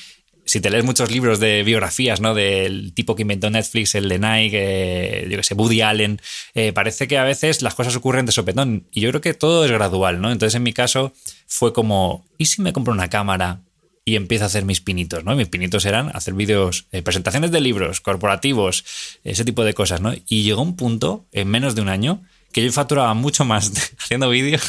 si 0.44 0.61
te 0.61 0.71
lees 0.71 0.85
muchos 0.85 1.11
libros 1.11 1.41
de 1.41 1.62
biografías, 1.62 2.21
¿no? 2.21 2.35
Del 2.35 2.93
tipo 2.94 3.15
que 3.15 3.23
inventó 3.23 3.49
Netflix, 3.50 3.94
el 3.94 4.09
de 4.09 4.19
Nike, 4.19 5.27
yo 5.31 5.37
que 5.37 5.43
sé, 5.43 5.55
Woody 5.55 5.81
Allen, 5.81 6.21
eh, 6.55 6.73
parece 6.73 7.06
que 7.09 7.19
a 7.19 7.25
veces 7.25 7.62
las 7.62 7.75
cosas 7.75 7.94
ocurren 7.97 8.27
de 8.27 8.33
sopetón. 8.33 8.87
Y 8.93 9.00
yo 9.00 9.11
creo 9.11 9.21
que 9.21 9.35
todo 9.35 9.65
es 9.65 9.71
gradual, 9.71 10.21
¿no? 10.21 10.33
Entonces, 10.33 10.56
en 10.56 10.62
mi 10.62 10.73
caso, 10.73 11.12
fue 11.47 11.73
como, 11.73 12.27
¿y 12.39 12.47
si 12.47 12.62
me 12.62 12.73
compro 12.73 12.93
una 12.93 13.09
cámara 13.09 13.61
y 14.05 14.17
empiezo 14.17 14.44
a 14.44 14.47
hacer 14.49 14.65
mis 14.65 14.81
pinitos, 14.81 15.25
¿no? 15.25 15.37
Mis 15.37 15.49
pinitos 15.49 15.85
eran 15.85 16.11
hacer 16.15 16.35
vídeos, 16.35 16.87
eh, 16.91 17.03
presentaciones 17.03 17.53
de 17.53 17.61
libros, 17.61 18.00
corporativos, 18.00 18.85
ese 19.23 19.44
tipo 19.44 19.65
de 19.65 19.75
cosas, 19.75 20.00
¿no? 20.00 20.12
Y 20.29 20.43
llegó 20.43 20.62
un 20.62 20.77
punto, 20.77 21.27
en 21.31 21.49
menos 21.49 21.75
de 21.75 21.83
un 21.83 21.89
año, 21.89 22.23
que 22.53 22.65
yo 22.65 22.73
facturaba 22.73 23.15
mucho 23.15 23.44
más 23.44 23.73
haciendo 23.99 24.29
vídeos 24.29 24.62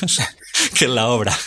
que 0.78 0.86
en 0.86 0.96
la 0.96 1.08
obra. 1.08 1.38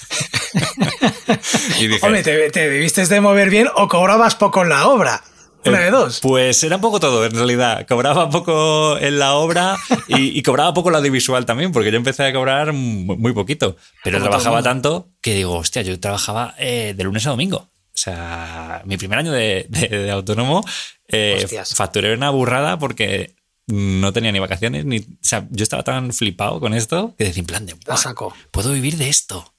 y 1.81 1.87
dije, 1.87 2.07
Hombre, 2.07 2.23
te, 2.23 2.69
debiste 2.69 3.07
de 3.07 3.21
mover 3.21 3.51
bien 3.51 3.69
o 3.75 3.89
cobrabas 3.89 4.35
poco 4.35 4.63
en 4.63 4.71
la 4.71 4.89
obra. 4.89 5.23
Una 5.65 5.81
de 5.81 5.91
dos. 5.91 6.21
Pues 6.21 6.63
era 6.63 6.77
un 6.77 6.83
poco 6.83 7.01
todo, 7.01 7.25
en 7.25 7.33
realidad. 7.33 7.87
Cobraba 7.89 8.31
poco 8.31 8.99
en 8.99 9.19
la 9.19 9.35
obra 9.35 9.77
y, 10.07 10.41
cobraba 10.43 10.73
poco 10.73 10.91
la 10.91 10.99
audiovisual 10.99 11.45
también, 11.45 11.73
porque 11.73 11.91
yo 11.91 11.97
empecé 11.97 12.25
a 12.25 12.33
cobrar 12.33 12.73
muy 12.73 13.33
poquito. 13.33 13.77
Pero 14.05 14.21
trabajaba 14.21 14.63
tanto 14.63 15.09
que 15.21 15.35
digo, 15.35 15.55
hostia, 15.55 15.83
yo 15.83 15.99
trabajaba 15.99 16.55
eh, 16.59 16.95
de 16.97 17.05
lunes 17.05 17.27
a 17.27 17.31
domingo. 17.31 17.59
O 17.59 17.99
sea, 17.99 18.83
mi 18.85 18.97
primer 18.97 19.19
año 19.19 19.33
de, 19.33 20.09
autónomo 20.13 20.65
eh, 21.09 21.47
facturé 21.75 22.15
una 22.15 22.31
burrada 22.31 22.79
porque 22.79 23.35
no 23.67 24.13
tenía 24.13 24.33
ni 24.33 24.39
vacaciones, 24.39 24.85
ni. 24.85 24.99
O 24.99 25.05
sea, 25.21 25.47
yo 25.51 25.63
estaba 25.63 25.83
tan 25.83 26.13
flipado 26.13 26.61
con 26.61 26.75
esto 26.75 27.15
que 27.19 27.25
decía 27.25 27.41
en 27.41 27.47
plan 27.47 27.67
de. 27.67 27.75
Saco. 27.97 28.35
Puedo 28.51 28.73
vivir 28.73 28.97
de 28.97 29.09
esto. 29.09 29.53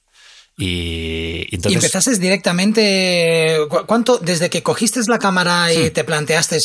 Y, 0.60 1.54
entonces... 1.54 1.72
¿Y 1.72 1.74
empezaste 1.76 2.18
directamente, 2.18 3.58
¿cuánto, 3.86 4.18
desde 4.18 4.50
que 4.50 4.64
cogiste 4.64 5.00
la 5.06 5.20
cámara 5.20 5.72
y 5.72 5.90
te 5.90 6.02
planteaste 6.02 6.58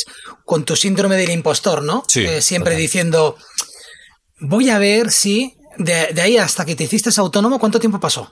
con 0.44 0.64
tu 0.64 0.74
síndrome 0.74 1.16
del 1.16 1.30
impostor, 1.30 1.82
¿no? 1.84 2.02
Sí, 2.08 2.24
eh, 2.24 2.42
siempre 2.42 2.74
diciendo, 2.74 3.36
voy 4.40 4.68
a 4.70 4.78
ver 4.78 5.12
si 5.12 5.56
de, 5.78 6.08
de, 6.12 6.20
ahí 6.20 6.36
hasta 6.36 6.64
que 6.64 6.74
te 6.74 6.84
hiciste 6.84 7.10
autónomo, 7.16 7.60
¿cuánto 7.60 7.78
tiempo 7.78 8.00
pasó? 8.00 8.30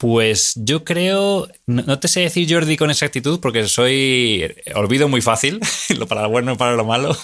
Pues 0.00 0.54
yo 0.56 0.82
creo, 0.82 1.46
no, 1.66 1.98
te 1.98 2.08
sé 2.08 2.20
decir 2.20 2.50
Jordi 2.50 2.78
con 2.78 2.90
exactitud 2.90 3.38
porque 3.38 3.68
soy, 3.68 4.50
olvido 4.74 5.10
muy 5.10 5.20
fácil, 5.20 5.60
lo 5.98 6.06
para 6.06 6.22
lo 6.22 6.30
bueno 6.30 6.54
y 6.54 6.56
para 6.56 6.72
lo 6.72 6.86
malo, 6.86 7.14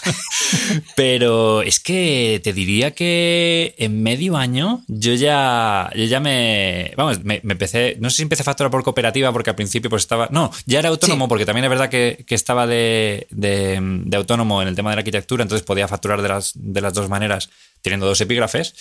pero 0.94 1.62
es 1.62 1.80
que 1.80 2.38
te 2.44 2.52
diría 2.52 2.90
que 2.90 3.74
en 3.78 4.02
medio 4.02 4.36
año 4.36 4.84
yo 4.88 5.14
ya, 5.14 5.90
yo 5.96 6.04
ya 6.04 6.20
me, 6.20 6.92
vamos, 6.98 7.24
me, 7.24 7.40
empecé, 7.48 7.96
no 7.98 8.10
sé 8.10 8.16
si 8.16 8.22
empecé 8.24 8.42
a 8.42 8.44
facturar 8.44 8.70
por 8.70 8.82
cooperativa 8.82 9.32
porque 9.32 9.48
al 9.48 9.56
principio 9.56 9.88
pues 9.88 10.02
estaba, 10.02 10.28
no, 10.30 10.52
ya 10.66 10.80
era 10.80 10.90
autónomo 10.90 11.28
porque 11.28 11.46
también 11.46 11.64
es 11.64 11.70
verdad 11.70 11.88
que, 11.88 12.26
estaba 12.28 12.66
de, 12.66 13.26
de, 13.30 14.16
autónomo 14.18 14.60
en 14.60 14.68
el 14.68 14.74
tema 14.74 14.90
de 14.90 14.96
la 14.96 15.00
arquitectura, 15.00 15.42
entonces 15.42 15.64
podía 15.64 15.88
facturar 15.88 16.20
de 16.20 16.28
las, 16.28 16.52
de 16.54 16.82
las 16.82 16.92
dos 16.92 17.08
maneras 17.08 17.48
teniendo 17.80 18.06
dos 18.06 18.20
epígrafes. 18.20 18.74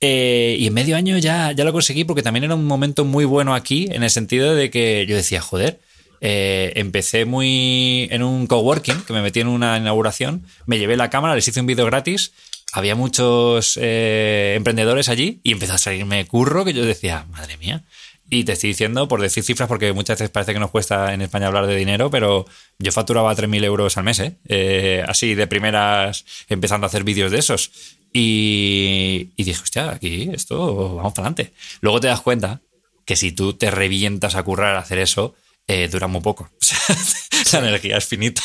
Eh, 0.00 0.56
y 0.58 0.66
en 0.68 0.74
medio 0.74 0.96
año 0.96 1.18
ya, 1.18 1.52
ya 1.52 1.64
lo 1.64 1.72
conseguí 1.72 2.04
porque 2.04 2.22
también 2.22 2.44
era 2.44 2.54
un 2.54 2.66
momento 2.66 3.04
muy 3.04 3.24
bueno 3.24 3.54
aquí, 3.54 3.88
en 3.90 4.02
el 4.02 4.10
sentido 4.10 4.54
de 4.54 4.70
que 4.70 5.06
yo 5.08 5.16
decía, 5.16 5.40
joder, 5.40 5.80
eh, 6.20 6.72
empecé 6.76 7.24
muy 7.24 8.08
en 8.10 8.22
un 8.22 8.46
coworking, 8.46 9.02
que 9.02 9.12
me 9.12 9.22
metí 9.22 9.40
en 9.40 9.48
una 9.48 9.76
inauguración, 9.76 10.44
me 10.66 10.78
llevé 10.78 10.96
la 10.96 11.10
cámara, 11.10 11.34
les 11.34 11.46
hice 11.48 11.60
un 11.60 11.66
vídeo 11.66 11.86
gratis, 11.86 12.32
había 12.72 12.94
muchos 12.94 13.78
eh, 13.80 14.54
emprendedores 14.56 15.08
allí 15.08 15.40
y 15.42 15.52
empezó 15.52 15.74
a 15.74 15.78
salirme 15.78 16.26
curro 16.26 16.64
que 16.64 16.74
yo 16.74 16.84
decía, 16.84 17.26
madre 17.30 17.56
mía. 17.56 17.82
Y 18.30 18.44
te 18.44 18.52
estoy 18.52 18.68
diciendo, 18.70 19.08
por 19.08 19.22
decir 19.22 19.42
cifras, 19.42 19.68
porque 19.68 19.92
muchas 19.92 20.18
veces 20.18 20.30
parece 20.30 20.52
que 20.52 20.60
nos 20.60 20.70
cuesta 20.70 21.14
en 21.14 21.22
España 21.22 21.46
hablar 21.46 21.66
de 21.66 21.76
dinero, 21.76 22.10
pero 22.10 22.44
yo 22.78 22.92
facturaba 22.92 23.34
3.000 23.34 23.64
euros 23.64 23.96
al 23.96 24.04
mes, 24.04 24.20
¿eh? 24.20 25.02
así 25.08 25.34
de 25.34 25.46
primeras, 25.46 26.26
empezando 26.48 26.84
a 26.84 26.88
hacer 26.88 27.04
vídeos 27.04 27.32
de 27.32 27.38
esos. 27.38 27.70
Y, 28.12 29.30
dije, 29.36 29.62
hostia, 29.62 29.90
aquí 29.90 30.30
esto 30.32 30.96
vamos 30.96 31.12
para 31.14 31.28
adelante. 31.28 31.54
Luego 31.80 32.00
te 32.00 32.08
das 32.08 32.20
cuenta 32.20 32.60
que 33.04 33.16
si 33.16 33.32
tú 33.32 33.54
te 33.54 33.70
revientas 33.70 34.34
a 34.34 34.42
currar 34.42 34.76
a 34.76 34.80
hacer 34.80 34.98
eso, 34.98 35.34
eh, 35.68 35.88
dura 35.88 36.06
muy 36.06 36.20
poco. 36.20 36.50
la 37.52 37.58
energía 37.60 37.98
es 37.98 38.06
finita. 38.06 38.42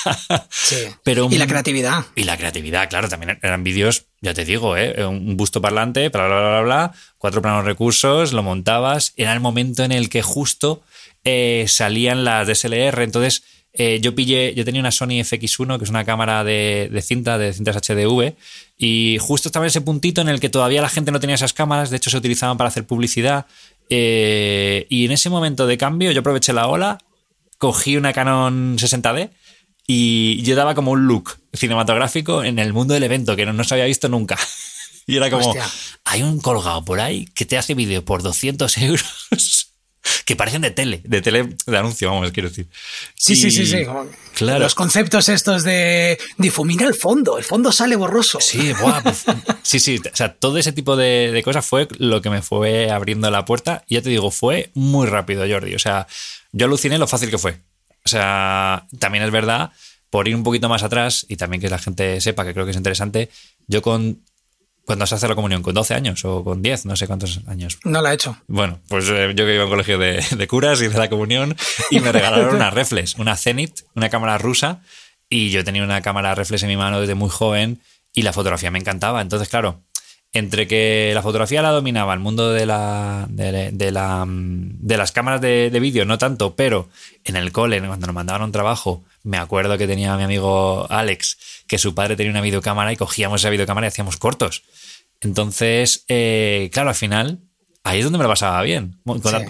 Sí. 0.50 0.76
Pero, 1.04 1.28
y 1.32 1.38
la 1.38 1.48
creatividad. 1.48 2.06
Y 2.16 2.24
la 2.24 2.38
creatividad, 2.38 2.90
claro, 2.90 3.10
también 3.10 3.40
eran 3.42 3.64
vídeos, 3.64 4.06
ya 4.22 4.34
te 4.34 4.46
digo, 4.46 4.78
¿eh? 4.78 5.06
un 5.06 5.36
busto 5.36 5.62
parlante, 5.62 6.10
bla, 6.10 6.28
bla, 6.28 6.40
bla, 6.40 6.62
bla, 6.62 6.94
cuatro 7.18 7.42
planos 7.42 7.66
recursos, 7.66 8.34
lo 8.34 8.44
montabas. 8.44 9.14
Era 9.16 9.34
el 9.34 9.40
momento 9.40 9.84
en 9.84 9.92
el 9.92 10.10
que 10.10 10.22
justo 10.22 10.84
eh, 11.24 11.66
salían 11.68 12.24
las 12.24 12.48
DSLR, 12.48 13.02
entonces 13.02 13.44
eh, 13.76 14.00
yo 14.02 14.14
pillé, 14.14 14.54
yo 14.54 14.66
tenía 14.66 14.82
una 14.82 14.92
Sony 14.92 15.24
FX1, 15.24 15.78
que 15.78 15.84
es 15.86 15.90
una 15.90 16.06
cámara 16.06 16.44
de, 16.44 17.02
cinta, 17.02 17.40
de 17.40 17.54
cintas 17.54 17.76
HDV, 17.76 18.36
y 18.78 19.18
justo 19.20 19.50
estaba 19.50 19.66
en 19.66 19.70
ese 19.70 19.82
puntito 19.82 20.22
en 20.22 20.30
el 20.30 20.40
que 20.40 20.50
todavía 20.50 20.82
la 20.82 20.90
gente 20.90 21.12
no 21.12 21.20
tenía 21.20 21.36
esas 21.36 21.54
cámaras, 21.54 21.90
de 21.90 21.98
hecho 21.98 22.12
se 22.12 22.18
utilizaban 22.18 22.58
para 22.58 22.68
hacer 22.68 22.86
publicidad, 22.86 23.48
eh, 23.90 24.86
y 24.90 25.06
en 25.06 25.12
ese 25.12 25.30
momento 25.30 25.66
de 25.66 25.78
cambio 25.78 26.12
yo 26.12 26.20
aproveché 26.20 26.54
la 26.54 26.68
ola, 26.68 27.00
cogí 27.58 27.98
una 27.98 28.14
Canon 28.14 28.78
60D 28.78 29.30
y 29.88 30.42
yo 30.44 30.56
daba 30.56 30.76
como 30.76 30.92
un 30.92 31.08
look 31.08 31.38
cinematográfico 31.54 32.44
en 32.44 32.60
el 32.60 32.74
mundo 32.74 32.94
del 32.94 33.04
evento 33.04 33.36
que 33.36 33.46
no, 33.46 33.64
se 33.64 33.74
había 33.74 33.86
visto 33.86 34.10
nunca. 34.10 34.38
Y 35.06 35.18
era 35.18 35.30
como, 35.30 35.54
hay 36.06 36.24
un 36.24 36.40
colgado 36.40 36.86
por 36.86 37.02
ahí 37.02 37.26
que 37.36 37.46
te 37.46 37.58
hace 37.58 37.74
vídeo 37.74 38.06
por 38.06 38.24
200 38.24 38.78
euros 38.78 39.74
que 40.26 40.36
parecen 40.36 40.62
de 40.62 40.72
tele, 40.72 41.02
de 41.04 41.22
tele 41.22 41.50
de 41.66 41.78
anuncio, 41.78 42.10
vamos, 42.10 42.32
quiero 42.32 42.50
decir. 42.50 42.68
Sí, 43.16 43.36
sí, 43.36 43.52
sí, 43.52 43.66
sí. 43.66 43.86
Claro. 44.36 44.60
Los 44.60 44.76
conceptos 44.76 45.30
estos 45.30 45.64
de 45.64 46.18
difumina 46.38 46.88
el 46.88 46.94
fondo, 46.94 47.38
el 47.38 47.44
fondo 47.44 47.72
sale 47.72 47.96
borroso. 47.96 48.40
Sí, 48.42 48.74
guau, 48.74 49.02
pues, 49.04 49.26
sí, 49.62 49.80
sí. 49.80 50.02
O 50.12 50.16
sea, 50.16 50.34
todo 50.34 50.58
ese 50.58 50.72
tipo 50.72 50.96
de, 50.96 51.42
cosas 51.44 51.66
fue 51.66 51.88
lo 51.98 52.22
que 52.22 52.30
me 52.30 52.42
fue 52.42 52.92
abriendo 52.92 53.30
la 53.32 53.46
puerta. 53.46 53.84
Y 53.88 53.96
ya 53.96 54.02
te 54.02 54.10
digo, 54.10 54.32
fue 54.32 54.72
muy 54.74 55.08
rápido, 55.08 55.46
Jordi. 55.48 55.76
O 55.76 55.80
sea, 55.80 56.08
yo 56.54 56.66
aluciné 56.68 56.98
lo 56.98 57.08
fácil 57.08 57.30
que 57.30 57.38
fue. 57.38 57.60
O 58.06 58.10
sea, 58.10 58.88
también 59.00 59.24
es 59.24 59.32
verdad, 59.32 59.72
por 60.10 60.28
ir 60.28 60.36
un 60.36 60.44
poquito 60.44 60.70
más 60.70 60.84
atrás 60.84 61.26
y 61.28 61.36
también 61.36 61.60
que 61.60 61.70
la 61.70 61.80
gente 61.80 62.22
sepa 62.22 62.46
que 62.46 62.54
creo 62.54 62.66
que 62.66 62.72
es 62.72 62.78
interesante, 62.78 63.30
yo 63.68 63.82
con 63.82 64.22
cuando 64.86 65.06
se 65.08 65.16
hace 65.16 65.28
la 65.28 65.36
comunión? 65.36 65.62
¿Con 65.62 65.74
12 65.74 65.94
años 65.94 66.26
o 66.26 66.44
con 66.44 66.62
10? 66.62 66.86
No 66.86 66.96
sé 66.96 67.08
cuántos 67.08 67.40
años. 67.48 67.80
No 67.84 68.02
la 68.02 68.12
he 68.12 68.16
hecho. 68.16 68.38
Bueno, 68.48 68.80
pues 68.88 69.08
eh, 69.10 69.34
yo 69.36 69.46
que 69.46 69.54
iba 69.54 69.64
a 69.64 69.66
un 69.66 69.72
colegio 69.72 69.98
de, 69.98 70.48
curas 70.48 70.82
y 70.82 70.88
de 70.88 70.98
la 70.98 71.10
comunión 71.10 71.56
y 71.90 72.00
me 72.00 72.12
regalaron 72.12 72.56
una 72.56 72.70
reflex, 72.70 73.16
una 73.16 73.36
Zenith, 73.38 73.82
una 73.96 74.10
cámara 74.10 74.38
rusa 74.38 74.82
y 75.30 75.50
yo 75.52 75.64
tenía 75.64 75.84
una 75.84 76.02
cámara 76.02 76.36
reflex 76.36 76.64
en 76.64 76.70
mi 76.70 76.78
mano 76.78 77.00
desde 77.00 77.16
muy 77.16 77.30
joven 77.30 77.82
y 78.14 78.24
la 78.24 78.34
fotografía 78.34 78.72
me 78.72 78.80
encantaba. 78.80 79.22
Entonces, 79.22 79.48
claro, 79.48 79.82
entre 80.34 80.68
que 80.68 81.12
la 81.14 81.22
fotografía 81.22 81.62
la 81.62 81.70
dominaba 81.70 82.14
el 82.14 82.20
mundo 82.20 82.52
de, 82.52 82.66
la, 82.66 83.28
de, 83.30 83.72
de 83.72 84.98
las 84.98 85.12
cámaras 85.12 85.40
de, 85.42 85.70
de 85.70 85.80
vídeo, 85.80 86.06
no 86.06 86.18
tanto, 86.18 86.56
pero 86.56 86.90
en 87.24 87.36
el 87.36 87.52
cole, 87.52 87.80
cuando 87.80 88.08
nos 88.08 88.16
mandaban 88.16 88.42
un 88.42 88.52
trabajo, 88.52 89.04
me 89.22 89.38
acuerdo 89.38 89.78
que 89.78 89.88
tenía 89.88 90.18
mi 90.18 90.24
amigo 90.24 90.88
Alex, 90.90 91.38
que 91.68 91.78
su 91.78 91.94
padre 91.94 92.16
tenía 92.16 92.32
una 92.32 92.42
videocámara 92.42 92.92
y 92.92 92.98
cogíamos 92.98 93.42
esa 93.42 93.52
videocámara 93.52 93.88
y 93.88 93.90
hacíamos 93.90 94.18
cortos. 94.18 94.64
Entonces, 95.22 96.04
eh, 96.10 96.70
claro, 96.74 96.90
al 96.90 96.96
final, 96.96 97.40
ahí 97.84 98.00
es 98.00 98.06
donde 98.06 98.18
me 98.18 98.24
lo 98.24 98.30
pasaba 98.30 98.62
bien. 98.62 98.98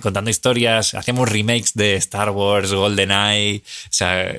Contando 0.01 0.29
historias, 0.29 0.93
hacíamos 0.95 1.29
remakes 1.29 1.73
de 1.75 1.95
Star 1.95 2.31
Wars, 2.31 2.73
GoldenEye. 2.73 3.63
O 3.65 3.87
sea, 3.89 4.35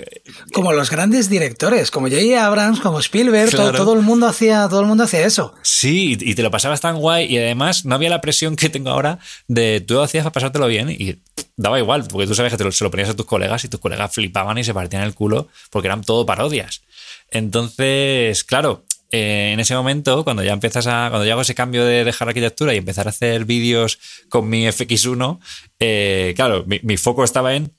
como 0.52 0.72
los 0.72 0.90
grandes 0.90 1.30
directores, 1.30 1.90
como 1.90 2.08
J.J. 2.08 2.44
Abrams, 2.44 2.80
como 2.80 2.98
Spielberg, 2.98 3.50
todo, 3.50 3.94
el 3.94 4.02
mundo 4.02 4.26
hacía, 4.26 4.68
todo 4.68 4.80
el 4.80 4.86
mundo 4.86 5.04
hacía 5.04 5.24
eso. 5.24 5.54
Sí, 5.62 6.18
y 6.20 6.34
te 6.34 6.42
lo 6.42 6.50
pasabas 6.50 6.80
tan 6.80 6.96
guay. 6.96 7.32
Y 7.32 7.38
además 7.38 7.84
no 7.84 7.94
había 7.94 8.10
la 8.10 8.20
presión 8.20 8.56
que 8.56 8.68
tengo 8.68 8.90
ahora 8.90 9.18
de 9.46 9.80
tú 9.80 10.00
hacías 10.00 10.24
para 10.24 10.32
pasártelo 10.32 10.66
bien 10.66 10.90
y 10.90 11.18
daba 11.56 11.78
igual, 11.78 12.04
porque 12.08 12.26
tú 12.26 12.34
sabes 12.34 12.50
que 12.50 12.58
te 12.58 12.64
lo, 12.64 12.72
se 12.72 12.82
lo 12.82 12.90
ponías 12.90 13.10
a 13.10 13.14
tus 13.14 13.26
colegas 13.26 13.64
y 13.64 13.68
tus 13.68 13.80
colegas 13.80 14.12
flipaban 14.12 14.58
y 14.58 14.64
se 14.64 14.74
partían 14.74 15.02
el 15.02 15.14
culo 15.14 15.48
porque 15.70 15.86
eran 15.86 16.02
todo 16.02 16.26
parodias. 16.26 16.82
Entonces, 17.30 18.44
claro, 18.44 18.84
eh, 19.10 19.50
en 19.52 19.60
ese 19.60 19.74
momento, 19.74 20.24
cuando 20.24 20.42
ya 20.42 20.52
empiezas 20.52 20.86
a. 20.86 21.08
Cuando 21.10 21.24
ya 21.24 21.32
hago 21.32 21.42
ese 21.42 21.54
cambio 21.54 21.84
de 21.84 22.04
dejar 22.04 22.28
arquitectura 22.28 22.74
y 22.74 22.78
empezar 22.78 23.06
a 23.06 23.10
hacer 23.10 23.44
vídeos 23.44 23.98
con 24.28 24.48
mi 24.48 24.66
FX1, 24.66 25.38
eh, 25.78 26.32
claro, 26.36 26.64
mi, 26.66 26.96
foco 26.96 27.24
estaba 27.24 27.54
en 27.54 27.72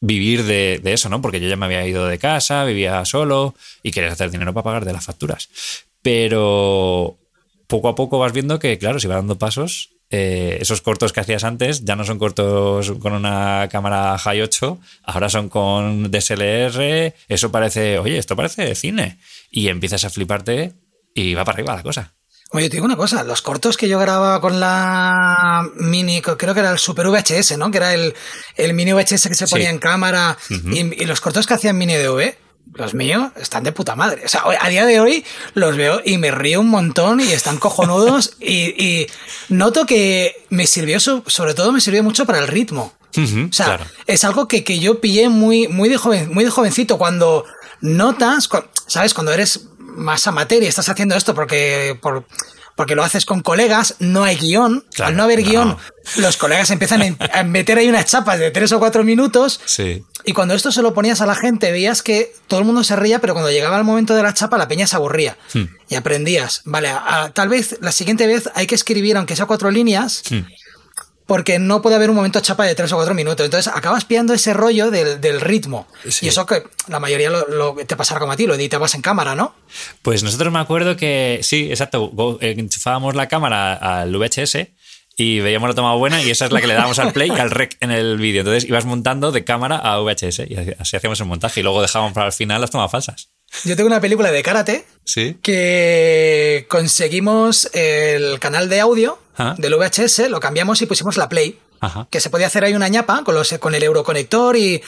vivir 0.00 0.44
de, 0.44 0.80
eso, 0.84 1.08
¿no? 1.08 1.20
Porque 1.20 1.40
yo 1.40 1.48
ya 1.48 1.56
me 1.56 1.66
había 1.66 1.86
ido 1.86 2.06
de 2.06 2.18
casa, 2.18 2.64
vivía 2.64 3.04
solo 3.04 3.54
y 3.82 3.90
querías 3.90 4.12
hacer 4.12 4.30
dinero 4.30 4.54
para 4.54 4.64
pagar 4.64 4.84
de 4.84 4.92
las 4.92 5.04
facturas. 5.04 5.48
Pero 6.02 7.18
poco 7.66 7.88
a 7.88 7.94
poco 7.94 8.18
vas 8.18 8.32
viendo 8.32 8.58
que, 8.58 8.78
claro, 8.78 8.98
si 9.00 9.08
va 9.08 9.16
dando 9.16 9.38
pasos, 9.38 9.90
eh, 10.10 10.58
esos 10.60 10.80
cortos 10.80 11.12
que 11.12 11.20
hacías 11.20 11.44
antes 11.44 11.84
ya 11.84 11.94
no 11.94 12.04
son 12.04 12.18
cortos 12.18 12.92
con 13.00 13.12
una 13.12 13.68
cámara 13.70 14.16
High 14.16 14.42
8, 14.42 14.78
ahora 15.04 15.28
son 15.28 15.48
con 15.48 16.10
DSLR, 16.10 17.14
eso 17.28 17.50
parece, 17.50 17.98
oye, 17.98 18.18
esto 18.18 18.34
parece 18.34 18.74
cine. 18.74 19.18
Y 19.50 19.68
empiezas 19.68 20.04
a 20.04 20.10
fliparte 20.10 20.74
y 21.14 21.34
va 21.34 21.44
para 21.44 21.56
arriba 21.56 21.76
la 21.76 21.82
cosa. 21.82 22.14
Oye, 22.50 22.70
te 22.70 22.76
digo 22.76 22.86
una 22.86 22.96
cosa, 22.96 23.24
los 23.24 23.42
cortos 23.42 23.76
que 23.76 23.88
yo 23.88 23.98
grababa 23.98 24.40
con 24.40 24.58
la 24.58 25.68
mini, 25.76 26.22
creo 26.22 26.54
que 26.54 26.60
era 26.60 26.70
el 26.70 26.78
Super 26.78 27.08
VHS, 27.08 27.58
¿no? 27.58 27.70
Que 27.70 27.76
era 27.76 27.92
el, 27.92 28.14
mini 28.72 28.94
VHS 28.94 29.28
que 29.28 29.34
se 29.34 29.46
ponía 29.46 29.68
en 29.68 29.78
cámara 29.78 30.38
y, 30.48 31.02
y, 31.02 31.04
los 31.04 31.20
cortos 31.20 31.46
que 31.46 31.52
hacían 31.52 31.76
mini 31.76 31.96
DV, 31.96 32.34
los 32.74 32.94
míos 32.94 33.32
están 33.36 33.64
de 33.64 33.72
puta 33.72 33.96
madre. 33.96 34.22
O 34.24 34.28
sea, 34.28 34.42
a 34.60 34.68
día 34.68 34.86
de 34.86 35.00
hoy 35.00 35.24
los 35.54 35.76
veo 35.76 36.00
y 36.04 36.18
me 36.18 36.30
río 36.30 36.60
un 36.60 36.68
montón 36.68 37.20
y 37.20 37.32
están 37.32 37.58
cojonudos 37.58 38.36
y, 38.40 39.06
noto 39.48 39.86
que 39.86 40.46
me 40.50 40.66
sirvió, 40.66 41.00
sobre 41.00 41.54
todo 41.54 41.72
me 41.72 41.80
sirvió 41.80 42.02
mucho 42.02 42.26
para 42.26 42.38
el 42.38 42.48
ritmo. 42.48 42.92
o 43.16 43.52
sea, 43.52 43.80
es 44.06 44.24
algo 44.24 44.48
que, 44.48 44.62
yo 44.78 45.00
pillé 45.00 45.28
muy, 45.28 45.68
muy, 45.68 45.88
de 45.88 45.96
joven, 45.96 46.32
muy 46.32 46.44
de 46.44 46.50
jovencito. 46.50 46.98
Cuando 46.98 47.44
notas, 47.80 48.48
¿sabes? 48.86 49.14
Cuando 49.14 49.32
eres 49.32 49.68
más 49.78 50.26
amateur 50.26 50.62
y 50.62 50.66
estás 50.66 50.88
haciendo 50.88 51.16
esto 51.16 51.34
porque, 51.34 51.98
por, 52.00 52.24
porque 52.78 52.94
lo 52.94 53.02
haces 53.02 53.26
con 53.26 53.40
colegas, 53.40 53.96
no 53.98 54.22
hay 54.22 54.36
guion. 54.36 54.84
Al 55.00 55.16
no 55.16 55.24
haber 55.24 55.42
guion, 55.42 55.76
los 56.18 56.36
colegas 56.36 56.70
empiezan 56.70 57.16
a 57.32 57.42
meter 57.42 57.76
ahí 57.76 57.88
unas 57.88 58.04
chapas 58.04 58.38
de 58.38 58.52
tres 58.52 58.70
o 58.70 58.78
cuatro 58.78 59.02
minutos. 59.02 59.60
Sí. 59.64 60.04
Y 60.24 60.32
cuando 60.32 60.54
esto 60.54 60.70
se 60.70 60.80
lo 60.80 60.94
ponías 60.94 61.20
a 61.20 61.26
la 61.26 61.34
gente, 61.34 61.72
veías 61.72 62.02
que 62.04 62.32
todo 62.46 62.60
el 62.60 62.66
mundo 62.66 62.84
se 62.84 62.94
ría, 62.94 63.18
pero 63.18 63.32
cuando 63.32 63.50
llegaba 63.50 63.78
el 63.78 63.82
momento 63.82 64.14
de 64.14 64.22
la 64.22 64.32
chapa, 64.32 64.58
la 64.58 64.68
peña 64.68 64.86
se 64.86 64.94
aburría. 64.94 65.36
Hmm. 65.52 65.64
Y 65.88 65.96
aprendías, 65.96 66.62
vale, 66.66 66.92
tal 67.32 67.48
vez 67.48 67.78
la 67.80 67.90
siguiente 67.90 68.28
vez 68.28 68.48
hay 68.54 68.68
que 68.68 68.76
escribir, 68.76 69.16
aunque 69.16 69.34
sea 69.34 69.46
cuatro 69.46 69.72
líneas, 69.72 70.22
hmm 70.30 70.42
porque 71.28 71.58
no 71.58 71.82
puede 71.82 71.94
haber 71.94 72.08
un 72.08 72.16
momento 72.16 72.40
chapa 72.40 72.64
de 72.64 72.74
tres 72.74 72.90
o 72.90 72.96
cuatro 72.96 73.14
minutos. 73.14 73.44
Entonces 73.44 73.70
acabas 73.70 74.06
pillando 74.06 74.32
ese 74.32 74.54
rollo 74.54 74.90
del, 74.90 75.40
ritmo. 75.42 75.86
Y 76.22 76.28
eso 76.28 76.46
que 76.46 76.62
la 76.86 77.00
mayoría 77.00 77.28
lo, 77.28 77.74
te 77.74 77.96
pasará 77.96 78.18
como 78.18 78.32
a 78.32 78.36
ti, 78.36 78.46
lo 78.46 78.54
editabas 78.54 78.94
en 78.94 79.02
cámara, 79.02 79.34
¿no? 79.34 79.54
Pues 80.00 80.22
nosotros 80.22 80.50
me 80.50 80.58
acuerdo 80.58 80.96
que, 80.96 81.40
sí, 81.42 81.68
exacto, 81.68 82.10
enchufábamos 82.40 83.14
la 83.14 83.28
cámara 83.28 83.74
al 83.74 84.16
VHS 84.16 84.68
y 85.18 85.40
veíamos 85.40 85.68
la 85.68 85.74
toma 85.74 85.94
buena 85.96 86.22
y 86.22 86.30
esa 86.30 86.46
es 86.46 86.52
la 86.52 86.62
que 86.62 86.66
le 86.66 86.72
dábamos 86.72 86.98
al 86.98 87.12
play 87.12 87.28
y 87.28 87.38
al 87.38 87.50
rec 87.50 87.76
en 87.80 87.90
el 87.90 88.16
vídeo. 88.16 88.40
Entonces 88.40 88.64
ibas 88.64 88.86
montando 88.86 89.30
de 89.30 89.44
cámara 89.44 89.76
a 89.76 90.00
VHS 90.00 90.44
y 90.48 90.56
así 90.78 90.96
hacíamos 90.96 91.20
el 91.20 91.26
montaje 91.26 91.60
y 91.60 91.62
luego 91.62 91.82
dejábamos 91.82 92.14
para 92.14 92.28
el 92.28 92.32
final 92.32 92.62
las 92.62 92.70
tomas 92.70 92.90
falsas. 92.90 93.28
Yo 93.64 93.76
tengo 93.76 93.88
una 93.88 94.00
película 94.00 94.30
de 94.30 94.42
karate 94.42 94.86
¿Sí? 95.04 95.36
que 95.42 96.64
conseguimos 96.70 97.68
el 97.74 98.38
canal 98.40 98.70
de 98.70 98.80
audio 98.80 99.18
del 99.56 99.74
VHS, 99.74 100.28
lo 100.28 100.40
cambiamos 100.40 100.82
y 100.82 100.86
pusimos 100.86 101.16
la 101.16 101.28
Play. 101.28 101.58
Que 102.10 102.20
se 102.20 102.28
podía 102.28 102.48
hacer 102.48 102.64
ahí 102.64 102.74
una 102.74 102.88
ñapa 102.88 103.22
con, 103.22 103.34
los, 103.34 103.52
con 103.60 103.74
el 103.74 103.82
euroconector 103.82 104.56
y 104.56 104.82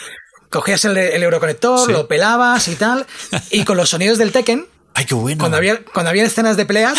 cogías 0.49 0.85
el, 0.85 0.97
euroconector, 0.97 1.91
lo 1.91 2.09
pelabas 2.09 2.69
y 2.69 2.75
tal. 2.77 3.07
Y 3.51 3.65
con 3.65 3.77
los 3.77 3.91
sonidos 3.91 4.19
del 4.19 4.33
Tekken. 4.33 4.67
¡Ay, 4.95 5.05
qué 5.07 5.15
bueno! 5.15 5.39
Cuando 5.39 5.57
había, 5.57 5.85
cuando 5.85 6.11
había 6.11 6.25
escenas 6.25 6.57
de 6.57 6.67
pelea, 6.67 6.93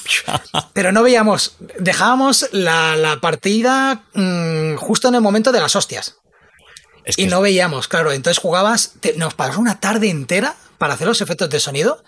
pero 0.74 0.92
no 0.92 1.02
veíamos, 1.02 1.56
dejábamos 1.78 2.48
la, 2.52 3.18
partida 3.22 4.02
mm, 4.12 4.74
justo 4.76 5.08
en 5.08 5.14
el 5.14 5.20
momento 5.22 5.50
de 5.50 5.60
las 5.60 5.74
hostias. 5.74 6.16
y 7.16 7.26
no 7.26 7.40
veíamos, 7.40 7.88
claro. 7.88 8.12
Entonces 8.12 8.38
jugabas, 8.38 8.92
nos 9.16 9.32
pasó 9.34 9.58
una 9.58 9.80
tarde 9.80 10.10
entera 10.10 10.54
para 10.76 10.94
hacer 10.94 11.06
los 11.06 11.22
efectos 11.22 11.48
de 11.48 11.60
sonido 11.60 12.04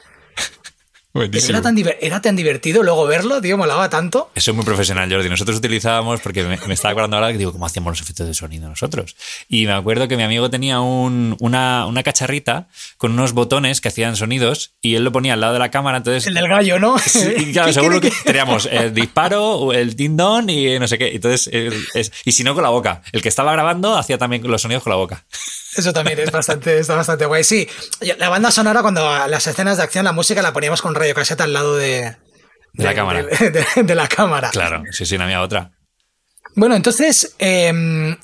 era 1.23 1.63
tan, 1.63 1.77
era 2.01 2.21
tan 2.21 2.37
divertido 2.37 2.83
luego 2.83 3.07
verlo, 3.07 3.41
tío, 3.41 3.57
molaba 3.57 3.89
tanto. 3.91 4.31
Eso 4.35 4.51
es 4.51 4.57
muy 4.57 4.65
profesional, 4.65 5.11
Jordi. 5.11 5.29
Nosotros 5.29 5.59
utilizábamos, 5.59 6.21
porque 6.21 6.45
me, 6.45 6.75
estaba 6.75 6.93
acordando 6.93 7.17
ahora 7.17 7.33
que 7.33 7.39
digo, 7.39 7.53
¿cómo 7.53 7.67
hacíamos 7.67 7.93
los 7.93 8.01
efectos 8.01 8.27
de 8.27 8.35
sonido 8.35 8.69
nosotros? 8.69 9.17
Y 9.49 9.67
me 9.67 9.73
acuerdo 9.73 10.09
que 10.09 10.17
mi 10.17 10.23
amigo 10.23 10.51
tenía 10.51 10.81
una, 10.81 11.87
cacharrita 12.05 12.69
con 12.99 13.13
unos 13.13 13.33
botones 13.33 13.81
que 13.81 13.89
hacían 13.89 14.17
sonidos 14.17 14.75
y 14.81 14.95
él 14.95 15.05
lo 15.05 15.13
ponía 15.13 15.35
al 15.35 15.41
lado 15.41 15.55
de 15.55 15.59
la 15.59 15.71
cámara, 15.71 15.99
entonces... 15.99 16.27
El 16.27 16.35
del 16.35 16.49
gallo, 16.49 16.79
¿no? 16.79 16.97
y 17.39 17.53
claro, 17.53 17.73
seguro 17.73 18.01
que 18.01 18.13
teníamos 18.25 18.67
el 18.71 18.95
disparo, 18.95 19.73
el 19.73 19.97
tindón 19.97 20.51
y 20.51 20.79
no 20.79 20.87
sé 20.87 20.99
qué. 20.99 21.15
Entonces, 21.15 21.51
y 22.25 22.33
si 22.33 22.45
no, 22.45 22.55
con 22.55 22.63
la 22.63 22.71
boca. 22.71 23.03
El 23.13 23.23
que 23.23 23.29
estaba 23.29 23.53
grabando 23.53 23.97
hacía 23.97 24.19
también 24.19 24.43
los 24.49 24.63
sonidos 24.63 24.83
con 24.83 24.91
la 24.91 24.97
boca. 24.97 25.25
Eso 25.77 25.93
también 25.93 26.19
es 26.19 26.31
bastante, 26.31 26.79
está 26.79 26.95
bastante 26.95 27.27
guay. 27.27 27.45
Sí, 27.45 27.69
la 28.19 28.29
banda 28.29 28.51
sonora, 28.51 28.83
cuando 28.83 29.03
las 29.29 29.47
escenas 29.47 29.77
de 29.77 29.83
acción, 29.83 30.05
la 30.05 30.13
música 30.13 30.43
la 30.43 30.53
poníamos 30.53 30.83
con 30.83 30.95
radiocaseta 30.95 31.45
al 31.45 31.53
lado 31.53 31.77
de, 31.77 32.17
de, 32.73 32.85
la 32.85 32.95
cámara. 32.95 33.23
De, 33.23 33.95
la 33.95 34.09
cámara. 34.09 34.51
Claro, 34.51 34.83
sí, 34.91 35.07
sí, 35.07 35.19
no 35.19 35.25
había 35.25 35.43
otra. 35.43 35.73
Bueno, 36.55 36.75
entonces, 36.75 37.35
em, 37.39 38.17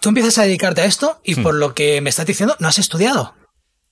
tú 0.00 0.10
empiezas 0.10 0.38
a 0.38 0.42
dedicarte 0.42 0.82
a 0.82 0.84
esto 0.84 1.20
y 1.24 1.36
por 1.36 1.54
lo 1.54 1.74
que 1.74 2.00
me 2.00 2.10
estás 2.10 2.26
diciendo, 2.26 2.56
no 2.58 2.68
has 2.68 2.78
estudiado. 2.78 3.34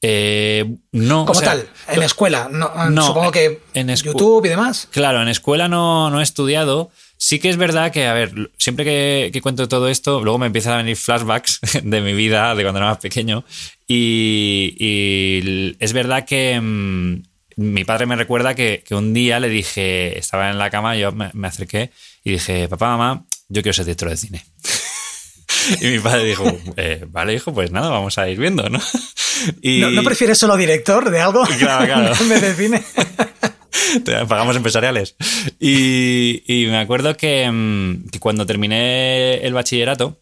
Eh, 0.04 0.78
no. 0.90 1.24
Como 1.26 1.40
tal, 1.40 1.68
en 1.88 2.00
la 2.00 2.06
escuela. 2.06 2.48
No, 2.50 2.68
supongo 3.06 3.30
que 3.30 3.62
en 3.72 3.94
YouTube 3.94 4.44
y 4.44 4.48
demás. 4.48 4.88
Claro, 4.90 5.22
en 5.22 5.28
escuela 5.28 5.68
no, 5.68 6.10
no 6.10 6.20
he 6.20 6.22
estudiado. 6.24 6.90
Sí 7.24 7.38
que 7.38 7.50
es 7.50 7.56
verdad 7.56 7.92
que, 7.92 8.06
a 8.08 8.14
ver, 8.14 8.50
siempre 8.58 8.84
que, 8.84 9.40
cuento 9.40 9.68
todo 9.68 9.88
esto, 9.88 10.24
luego 10.24 10.40
me 10.40 10.46
empiezan 10.46 10.72
a 10.72 10.76
venir 10.78 10.96
flashbacks 10.96 11.60
de 11.84 12.00
mi 12.00 12.14
vida, 12.14 12.52
de 12.56 12.64
cuando 12.64 12.80
era 12.80 12.88
más 12.88 12.98
pequeño. 12.98 13.44
Y, 13.86 15.76
es 15.78 15.92
verdad 15.92 16.24
que 16.24 16.60
mm, 16.60 17.22
mi 17.58 17.84
padre 17.84 18.06
me 18.06 18.16
recuerda 18.16 18.56
que, 18.56 18.82
un 18.90 19.14
día 19.14 19.38
le 19.38 19.48
dije, 19.48 20.18
estaba 20.18 20.50
en 20.50 20.58
la 20.58 20.68
cama, 20.68 20.96
yo 20.96 21.12
me, 21.12 21.30
acerqué 21.46 21.92
y 22.24 22.32
dije, 22.32 22.66
papá, 22.68 22.96
mamá, 22.96 23.24
yo 23.48 23.62
quiero 23.62 23.74
ser 23.74 23.84
director 23.84 24.10
de 24.10 24.16
cine. 24.16 24.44
y 25.80 25.86
mi 25.86 26.00
padre 26.00 26.24
dijo, 26.24 26.44
eh, 26.76 27.06
vale, 27.06 27.34
hijo, 27.34 27.54
pues 27.54 27.70
nada, 27.70 27.88
vamos 27.88 28.18
a 28.18 28.28
ir 28.28 28.40
viendo, 28.40 28.68
¿no? 28.68 28.80
Y... 29.62 29.80
¿No, 29.80 30.02
prefieres 30.02 30.38
solo 30.38 30.56
director 30.56 31.08
de 31.08 31.20
algo? 31.20 31.44
Claro, 31.58 31.86
claro. 31.86 32.14
en 32.20 32.28
vez 32.28 32.40
de 32.42 32.54
cine. 32.54 32.82
Pagamos 34.28 34.56
empresariales. 34.56 35.16
Y, 35.58 36.66
me 36.68 36.78
acuerdo 36.78 37.16
que, 37.16 37.50
mm, 37.50 38.08
que, 38.10 38.18
cuando 38.18 38.46
terminé 38.46 39.34
el 39.36 39.54
bachillerato, 39.54 40.20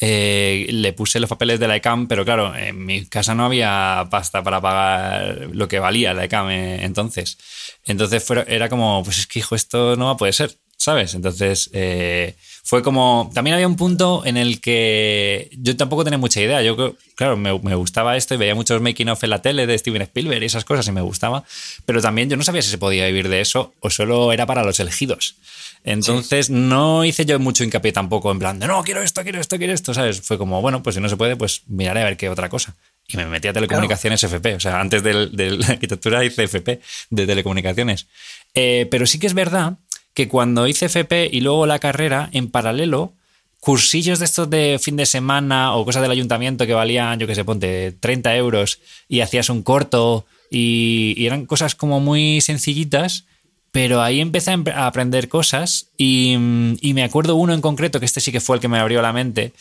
eh, 0.00 0.66
le 0.70 0.92
puse 0.92 1.20
los 1.20 1.30
papeles 1.30 1.60
de 1.60 1.68
la 1.68 1.76
ECAM, 1.76 2.08
pero 2.08 2.24
claro, 2.24 2.54
en 2.54 2.84
mi 2.84 3.06
casa 3.06 3.34
no 3.34 3.44
había 3.44 4.06
pasta 4.10 4.42
para 4.42 4.60
pagar 4.60 5.48
lo 5.52 5.68
que 5.68 5.78
valía 5.78 6.12
la 6.14 6.24
ECAM 6.24 6.50
eh, 6.50 6.84
entonces. 6.84 7.38
Entonces 7.86 8.26
era 8.48 8.68
como, 8.68 9.02
pues 9.04 9.18
es 9.18 9.26
que 9.26 9.38
hijo, 9.38 9.54
esto 9.54 9.96
no 9.96 10.06
va 10.06 10.12
a 10.12 10.16
poder 10.16 10.34
ser, 10.34 10.58
¿sabes? 10.76 11.14
Entonces 11.14 11.70
eh, 11.72 12.36
fue 12.66 12.82
como, 12.82 13.30
también 13.34 13.52
había 13.52 13.68
un 13.68 13.76
punto 13.76 14.22
en 14.24 14.38
el 14.38 14.58
que 14.62 15.50
yo 15.52 15.76
tampoco 15.76 16.02
tenía 16.02 16.16
mucha 16.16 16.40
idea. 16.40 16.62
Yo, 16.62 16.96
claro, 17.14 17.36
me, 17.36 17.52
gustaba 17.52 18.16
esto 18.16 18.32
y 18.32 18.38
veía 18.38 18.54
muchos 18.54 18.80
making 18.80 19.10
of 19.10 19.22
en 19.22 19.28
la 19.28 19.42
tele 19.42 19.66
de 19.66 19.76
Steven 19.76 20.00
Spielberg 20.00 20.42
y 20.42 20.46
esas 20.46 20.64
cosas 20.64 20.88
y 20.88 20.92
me 20.92 21.02
gustaba, 21.02 21.44
pero 21.84 22.00
también 22.00 22.30
yo 22.30 22.38
no 22.38 22.42
sabía 22.42 22.62
si 22.62 22.70
se 22.70 22.78
podía 22.78 23.06
vivir 23.06 23.28
de 23.28 23.42
eso 23.42 23.74
o 23.80 23.90
solo 23.90 24.32
era 24.32 24.46
para 24.46 24.64
los 24.64 24.80
elegidos. 24.80 25.36
Entonces 25.84 26.48
no 26.48 27.04
hice 27.04 27.26
yo 27.26 27.38
mucho 27.38 27.64
hincapié 27.64 27.92
tampoco 27.92 28.32
en 28.32 28.38
plan 28.38 28.58
de 28.58 28.66
no, 28.66 28.82
quiero 28.82 29.02
esto, 29.02 29.22
quiero 29.22 29.42
esto, 29.42 29.58
quiero 29.58 29.74
esto, 29.74 29.92
¿sabes? 29.92 30.22
Fue 30.22 30.38
como, 30.38 30.62
bueno, 30.62 30.82
pues 30.82 30.94
si 30.94 31.02
no 31.02 31.10
se 31.10 31.18
puede, 31.18 31.36
pues 31.36 31.64
miraré 31.66 32.00
a 32.00 32.04
ver 32.04 32.16
qué 32.16 32.30
otra 32.30 32.48
cosa. 32.48 32.74
Y 33.06 33.18
me 33.18 33.26
metí 33.26 33.48
a 33.48 33.52
telecomunicaciones 33.52 34.24
FP, 34.24 34.54
o 34.54 34.60
sea, 34.60 34.80
antes 34.80 35.02
de, 35.02 35.12
la 35.58 35.66
arquitectura 35.66 36.24
hice 36.24 36.44
FP 36.44 36.80
de 37.10 37.26
telecomunicaciones. 37.26 38.06
Eh, 38.54 38.88
pero 38.90 39.04
sí 39.04 39.18
que 39.18 39.26
es 39.26 39.34
verdad 39.34 39.74
que 40.14 40.28
cuando 40.28 40.66
hice 40.66 40.86
FP 40.86 41.28
y 41.30 41.40
luego 41.40 41.66
la 41.66 41.80
carrera, 41.80 42.30
en 42.32 42.48
paralelo, 42.48 43.12
cursillos 43.60 44.18
de 44.18 44.26
estos 44.26 44.48
de 44.48 44.78
fin 44.80 44.96
de 44.96 45.06
semana 45.06 45.74
o 45.74 45.84
cosas 45.84 46.02
del 46.02 46.10
ayuntamiento 46.10 46.66
que 46.66 46.74
valían, 46.74 47.18
yo 47.18 47.26
que 47.26 47.34
sé, 47.34 47.44
ponte 47.44 47.92
30 47.92 48.36
euros 48.36 48.80
y 49.08 49.20
hacías 49.20 49.48
un 49.48 49.62
corto 49.62 50.26
y, 50.50 51.24
eran 51.26 51.46
cosas 51.46 51.74
como 51.74 51.98
muy 51.98 52.40
sencillitas, 52.40 53.24
pero 53.72 54.02
ahí 54.02 54.20
empecé 54.20 54.52
a 54.52 54.86
aprender 54.86 55.28
cosas 55.28 55.88
y, 55.96 56.36
me 56.38 57.02
acuerdo 57.02 57.34
uno 57.36 57.54
en 57.54 57.60
concreto, 57.60 57.98
que 57.98 58.06
este 58.06 58.20
sí 58.20 58.30
que 58.30 58.40
fue 58.40 58.56
el 58.56 58.60
que 58.60 58.68
me 58.68 58.78
abrió 58.78 59.02
la 59.02 59.12
mente 59.12 59.52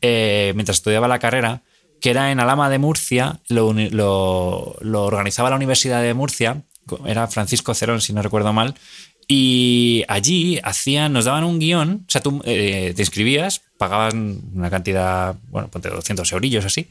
eh, 0.00 0.52
mientras 0.56 0.78
estudiaba 0.78 1.06
la 1.06 1.18
carrera, 1.18 1.60
que 2.00 2.10
era 2.10 2.32
en 2.32 2.40
Alama 2.40 2.70
de 2.70 2.78
Murcia, 2.78 3.38
lo, 3.48 3.72
lo 3.72 5.04
organizaba 5.04 5.50
la 5.50 5.56
Universidad 5.56 6.02
de 6.02 6.14
Murcia, 6.14 6.62
era 7.06 7.28
Francisco 7.28 7.74
Cerón, 7.74 8.00
si 8.00 8.12
no 8.12 8.22
recuerdo 8.22 8.52
mal, 8.52 8.74
y 9.28 10.04
allí 10.08 10.60
hacían, 10.62 11.12
nos 11.12 11.24
daban 11.24 11.44
un 11.44 11.58
guion, 11.58 12.04
o 12.06 12.10
sea, 12.10 12.22
tú 12.22 12.42
eh, 12.44 12.92
te 12.94 13.02
inscribías, 13.02 13.62
pagaban 13.78 14.40
una 14.54 14.70
cantidad, 14.70 15.36
bueno, 15.48 15.68
ponte 15.68 15.88
200 15.88 16.30
eurillos 16.32 16.64
así, 16.64 16.88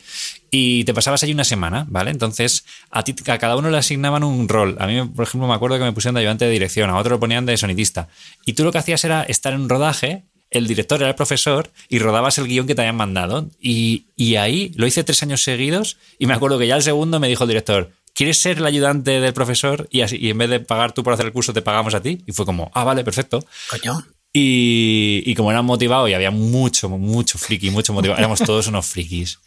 y 0.50 0.84
te 0.84 0.94
pasabas 0.94 1.24
allí 1.24 1.34
una 1.34 1.44
semana, 1.44 1.86
¿vale? 1.90 2.12
Entonces, 2.12 2.66
a, 2.90 3.04
ti, 3.04 3.16
a 3.28 3.38
cada 3.38 3.56
uno 3.56 3.70
le 3.70 3.78
asignaban 3.78 4.24
un 4.24 4.48
rol. 4.50 4.76
A 4.80 4.88
mí, 4.88 5.02
por 5.06 5.24
ejemplo, 5.24 5.48
me 5.48 5.54
acuerdo 5.54 5.78
que 5.78 5.84
me 5.84 5.94
pusieron 5.94 6.16
de 6.16 6.22
ayudante 6.22 6.46
de 6.46 6.52
dirección, 6.52 6.90
a 6.90 6.98
otro 6.98 7.12
lo 7.12 7.20
ponían 7.20 7.46
de 7.46 7.58
sonidista. 7.58 8.08
Y 8.46 8.54
tú 8.54 8.64
lo 8.64 8.72
que 8.72 8.80
hacías 8.80 9.04
era 9.06 9.24
estar 9.24 9.54
en 9.54 9.62
un 9.62 9.70
rodaje, 9.70 10.24
el 10.50 10.68
director 10.68 11.00
era 11.00 11.10
el 11.10 11.16
profesor 11.16 11.70
y 11.88 12.00
rodabas 12.00 12.38
el 12.38 12.48
guion 12.48 12.68
que 12.68 12.76
te 12.76 12.82
habían 12.82 12.98
mandado. 12.98 13.50
Y, 13.62 14.06
y 14.18 14.36
ahí 14.36 14.72
lo 14.76 14.86
hice 14.86 15.04
tres 15.04 15.24
años 15.24 15.44
seguidos 15.44 15.98
y 16.20 16.26
me 16.26 16.34
acuerdo 16.34 16.60
que 16.60 16.68
ya 16.68 16.76
el 16.76 16.84
segundo 16.84 17.20
me 17.20 17.30
dijo 17.30 17.46
el 17.46 17.48
director, 17.48 17.92
¿quieres 18.14 18.38
ser 18.38 18.58
el 18.58 18.66
ayudante 18.66 19.20
del 19.20 19.34
profesor? 19.34 19.88
Y, 19.92 20.02
así, 20.02 20.18
y 20.18 20.30
en 20.30 20.38
vez 20.38 20.50
de 20.50 20.60
pagar 20.60 20.94
tú 20.94 21.04
por 21.04 21.14
hacer 21.14 21.26
el 21.26 21.32
curso, 21.32 21.54
te 21.54 21.62
pagamos 21.62 21.94
a 21.94 22.02
ti. 22.02 22.24
Y 22.26 22.32
fue 22.32 22.46
como, 22.46 22.72
ah, 22.74 22.84
vale, 22.84 23.04
perfecto. 23.04 23.46
Coño. 23.70 24.06
Y, 24.34 25.24
y, 25.26 25.36
como 25.36 25.52
eran 25.52 25.66
motivados 25.66 26.10
y 26.10 26.14
había 26.14 26.32
mucho, 26.32 26.88
mucho 26.88 27.38
friki, 27.38 27.70
mucho 27.70 27.92
motivado, 27.92 28.18
éramos 28.18 28.40
todos 28.40 28.68
unos 28.68 28.86
frikis. 28.86 29.40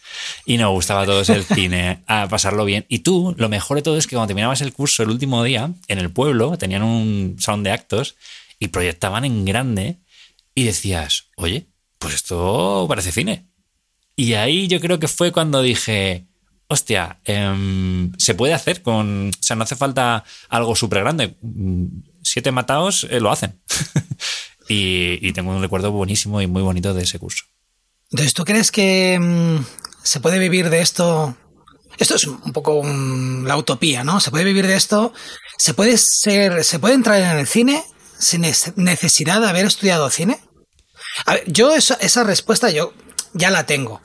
Y 0.44 0.59
nos 0.59 0.72
gustaba 0.72 1.07
todos 1.07 1.31
el 1.31 1.44
cine, 1.44 2.03
a 2.07 2.29
pasarlo 2.29 2.66
bien. 2.66 2.85
Y 2.88 2.98
tú, 2.98 3.35
lo 3.38 3.48
mejor 3.48 3.79
de 3.79 3.83
todo 3.83 3.96
es 3.96 4.07
que 4.07 4.14
cuando 4.16 4.27
terminabas 4.27 4.61
el 4.61 4.74
curso 4.74 5.03
el 5.03 5.09
último 5.09 5.42
día, 5.42 5.72
en 5.88 5.98
el 5.98 6.11
pueblo, 6.11 6.59
tenían 6.59 6.83
un 6.83 7.37
salón 7.38 7.62
de 7.62 7.70
actos 7.70 8.16
y 8.59 8.68
proyectaban 8.68 9.24
en 9.24 9.46
grande 9.46 9.98
y 10.55 10.64
decías, 10.64 11.29
oye, 11.37 11.66
pues 11.98 12.14
esto 12.14 12.85
parece 12.87 13.11
cine. 13.11 13.46
Y 14.16 14.35
ahí 14.35 14.68
yo 14.68 14.81
creo 14.81 14.98
que 14.98 15.09
fue 15.09 15.33
cuando 15.33 15.62
dije, 15.62 16.27
hostia, 16.68 17.20
em, 17.24 18.12
se 18.18 18.35
puede 18.35 18.55
hacer 18.55 18.83
con. 18.83 19.29
O 19.29 19.42
sea, 19.42 19.57
no 19.57 19.64
hace 19.64 19.77
falta 19.77 20.24
algo 20.48 20.77
súper 20.77 21.00
grande. 21.00 21.37
Mm, 21.42 21.87
siete 22.22 22.53
matados 22.53 23.07
eh, 23.11 23.20
lo 23.20 23.31
hacen. 23.31 23.61
y, 24.68 25.33
tengo 25.33 25.55
un 25.55 25.62
recuerdo 25.62 25.90
buenísimo 25.92 26.40
y 26.40 26.46
muy 26.46 26.62
bonito 26.62 26.94
de 26.94 27.03
ese 27.03 27.18
curso. 27.18 27.44
Entonces, 28.11 28.35
¿tú 28.35 28.44
crees 28.44 28.70
que 28.70 29.18
mm, 29.20 29.64
se 30.03 30.20
puede 30.20 30.38
vivir 30.38 30.70
de 30.70 30.81
esto? 30.81 31.37
Esto 31.98 32.16
es 32.16 32.27
un 32.27 32.53
poco 32.53 32.83
la 32.85 33.57
utopía, 33.57 34.03
¿no? 34.03 34.20
Se 34.20 34.31
puede 34.31 34.44
vivir 34.44 34.66
de 34.66 34.74
esto. 34.74 35.12
Se 35.59 35.74
puede 35.74 35.96
ser. 35.96 36.64
Se 36.64 36.79
puede 36.79 36.94
entrar 36.94 37.20
en 37.20 37.38
el 37.38 37.46
cine 37.46 37.85
sin 38.18 38.42
necesidad 38.77 39.40
de 39.40 39.48
haber 39.48 39.66
estudiado 39.66 40.11
cine. 40.11 40.40
A 41.27 41.35
ver, 41.35 41.44
yo 41.46 41.74
esa, 41.74 41.94
esa 41.94 42.24
respuesta 42.24 42.70
yo 42.70 42.92
ya 43.35 43.50
la 43.50 43.66
tengo 43.66 44.00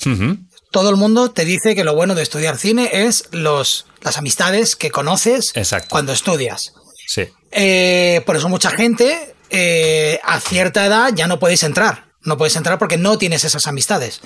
todo 0.72 0.90
el 0.90 0.96
mundo 0.96 1.32
te 1.32 1.46
dice 1.46 1.76
que 1.76 1.84
lo 1.84 1.96
bueno 1.96 2.16
de 2.16 2.24
estudiar 2.24 2.58
cine 2.58 2.90
es 2.92 3.26
los, 3.32 3.86
las 4.02 4.18
amistades 4.18 4.76
que 4.76 4.92
conoces 4.92 5.54
cuando 5.90 6.14
estudias. 6.14 6.74
Sí. 7.08 7.24
Eh, 7.52 8.22
por 8.26 8.36
eso 8.36 8.50
mucha 8.50 8.70
gente 8.70 9.36
eh, 9.50 10.20
a 10.24 10.40
cierta 10.40 10.86
edad 10.86 11.12
ya 11.16 11.28
no 11.28 11.40
podéis 11.40 11.64
entrar. 11.64 12.10
No 12.22 12.38
puedes 12.38 12.56
entrar 12.56 12.78
porque 12.78 12.98
no 12.98 13.18
tienes 13.18 13.46
esas 13.46 13.66
amistades. 13.66 14.22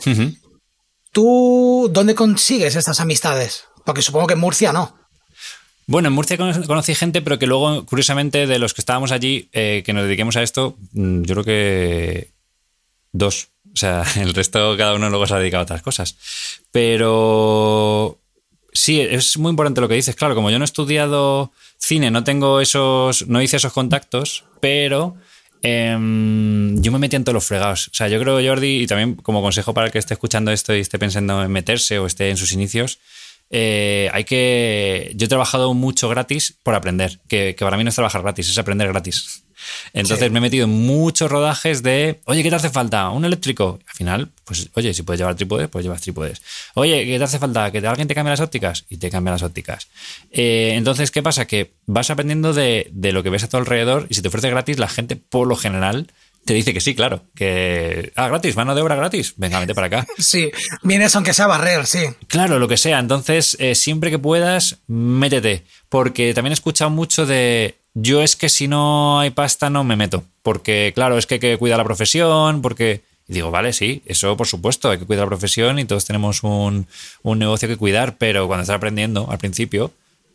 ¿Tú 1.11 1.89
dónde 1.91 2.15
consigues 2.15 2.75
estas 2.75 2.99
amistades? 2.99 3.65
Porque 3.85 4.01
supongo 4.01 4.27
que 4.27 4.33
en 4.33 4.39
Murcia 4.39 4.73
no. 4.73 4.97
Bueno, 5.85 6.07
en 6.07 6.13
Murcia 6.13 6.37
conocí 6.37 6.95
gente, 6.95 7.21
pero 7.21 7.37
que 7.37 7.45
luego, 7.45 7.85
curiosamente, 7.85 8.47
de 8.47 8.57
los 8.57 8.73
que 8.73 8.81
estábamos 8.81 9.11
allí, 9.11 9.49
eh, 9.51 9.83
que 9.85 9.93
nos 9.93 10.05
dediquemos 10.05 10.35
a 10.37 10.41
esto, 10.43 10.77
mm, 10.93 11.23
yo 11.23 11.35
creo 11.35 11.43
que 11.43 12.31
dos 13.11 13.49
o 13.73 13.77
sea, 13.77 14.03
el 14.17 14.33
resto 14.33 14.75
cada 14.77 14.93
uno 14.93 15.09
luego 15.09 15.27
se 15.27 15.33
ha 15.33 15.39
dedicado 15.39 15.61
a 15.61 15.63
otras 15.63 15.81
cosas. 15.81 16.17
Pero 16.71 18.19
sí, 18.71 19.01
es 19.01 19.37
muy 19.37 19.49
importante 19.49 19.81
lo 19.81 19.87
que 19.87 19.95
dices. 19.95 20.15
Claro, 20.15 20.35
como 20.35 20.49
yo 20.49 20.59
no 20.59 20.63
he 20.63 20.65
estudiado 20.65 21.51
cine, 21.77 22.11
no 22.11 22.23
tengo 22.23 22.61
esos, 22.61 23.27
no 23.27 23.41
hice 23.41 23.57
esos 23.57 23.73
contactos, 23.73 24.45
pero 24.59 25.15
em, 25.61 26.81
yo 26.81 26.91
me 26.91 26.99
metí 26.99 27.15
en 27.15 27.23
todos 27.23 27.33
los 27.33 27.45
fregados. 27.45 27.87
O 27.89 27.93
sea, 27.93 28.07
yo 28.07 28.19
creo, 28.19 28.39
Jordi, 28.45 28.83
y 28.83 28.87
también 28.87 29.15
como 29.15 29.41
consejo 29.41 29.73
para 29.73 29.87
el 29.87 29.91
que 29.91 29.99
esté 29.99 30.13
escuchando 30.13 30.51
esto 30.51 30.75
y 30.75 30.79
esté 30.79 30.99
pensando 30.99 31.43
en 31.43 31.51
meterse 31.51 31.99
o 31.99 32.05
esté 32.05 32.29
en 32.29 32.37
sus 32.37 32.51
inicios, 32.53 32.99
eh, 33.49 34.09
hay 34.13 34.23
que. 34.23 35.11
Yo 35.15 35.25
he 35.25 35.29
trabajado 35.29 35.73
mucho 35.73 36.09
gratis 36.09 36.55
por 36.63 36.75
aprender, 36.75 37.19
que, 37.27 37.55
que 37.55 37.65
para 37.65 37.77
mí 37.77 37.83
no 37.83 37.89
es 37.89 37.95
trabajar 37.95 38.21
gratis, 38.21 38.49
es 38.49 38.57
aprender 38.57 38.87
gratis. 38.87 39.43
Entonces 39.93 40.31
me 40.31 40.39
he 40.39 40.41
metido 40.41 40.65
en 40.65 40.71
muchos 40.71 41.31
rodajes 41.31 41.83
de, 41.83 42.19
oye, 42.25 42.43
¿qué 42.43 42.49
te 42.49 42.55
hace 42.55 42.69
falta? 42.69 43.09
¿Un 43.09 43.25
eléctrico? 43.25 43.79
Al 43.87 43.95
final, 43.95 44.31
pues, 44.43 44.69
oye, 44.73 44.93
si 44.93 45.03
puedes 45.03 45.19
llevar 45.19 45.35
trípodes, 45.35 45.69
pues 45.69 45.83
llevas 45.83 46.01
trípodes. 46.01 46.41
Oye, 46.73 47.05
¿qué 47.05 47.17
te 47.17 47.23
hace 47.23 47.39
falta? 47.39 47.71
¿Que 47.71 47.85
alguien 47.87 48.07
te 48.07 48.15
cambie 48.15 48.31
las 48.31 48.39
ópticas? 48.39 48.85
Y 48.89 48.97
te 48.97 49.09
cambia 49.09 49.31
las 49.31 49.43
ópticas. 49.43 49.87
Eh, 50.31 50.73
entonces, 50.75 51.11
¿qué 51.11 51.23
pasa? 51.23 51.45
Que 51.45 51.73
vas 51.85 52.09
aprendiendo 52.09 52.53
de, 52.53 52.89
de 52.91 53.11
lo 53.11 53.23
que 53.23 53.29
ves 53.29 53.43
a 53.43 53.49
tu 53.49 53.57
alrededor 53.57 54.07
y 54.09 54.15
si 54.15 54.21
te 54.21 54.27
ofrece 54.27 54.49
gratis, 54.49 54.79
la 54.79 54.89
gente, 54.89 55.15
por 55.15 55.47
lo 55.47 55.55
general, 55.55 56.07
te 56.45 56.53
dice 56.53 56.73
que 56.73 56.81
sí, 56.81 56.95
claro. 56.95 57.23
Que. 57.35 58.11
Ah, 58.15 58.27
gratis, 58.27 58.55
mano 58.55 58.75
de 58.75 58.81
obra 58.81 58.95
gratis. 58.95 59.33
Venga, 59.37 59.59
vete 59.59 59.73
para 59.73 59.87
acá. 59.87 60.07
Sí, 60.17 60.51
vienes 60.81 61.15
aunque 61.15 61.33
sea 61.33 61.47
barrer, 61.47 61.85
sí. 61.85 61.99
Claro, 62.27 62.59
lo 62.59 62.67
que 62.67 62.77
sea. 62.77 62.99
Entonces, 62.99 63.55
eh, 63.59 63.75
siempre 63.75 64.09
que 64.09 64.19
puedas, 64.19 64.79
métete. 64.87 65.63
Porque 65.89 66.33
también 66.33 66.51
he 66.51 66.55
escuchado 66.55 66.89
mucho 66.89 67.25
de. 67.25 67.77
Yo 67.93 68.21
es 68.23 68.35
que 68.35 68.49
si 68.49 68.67
no 68.67 69.19
hay 69.19 69.29
pasta 69.29 69.69
no 69.69 69.83
me 69.83 69.95
meto. 69.95 70.23
Porque, 70.41 70.91
claro, 70.95 71.17
es 71.17 71.27
que 71.27 71.35
hay 71.35 71.39
que 71.39 71.57
cuidar 71.57 71.77
la 71.77 71.83
profesión, 71.83 72.61
porque. 72.61 73.03
Y 73.27 73.33
digo, 73.33 73.51
vale, 73.51 73.71
sí, 73.71 74.01
eso 74.05 74.35
por 74.35 74.47
supuesto, 74.47 74.89
hay 74.89 74.97
que 74.97 75.05
cuidar 75.05 75.23
la 75.23 75.29
profesión 75.29 75.79
y 75.79 75.85
todos 75.85 76.03
tenemos 76.03 76.43
un, 76.43 76.87
un 77.21 77.39
negocio 77.39 77.69
que 77.69 77.77
cuidar, 77.77 78.17
pero 78.17 78.47
cuando 78.47 78.63
estás 78.63 78.75
aprendiendo 78.75 79.31
al 79.31 79.37
principio, 79.37 79.93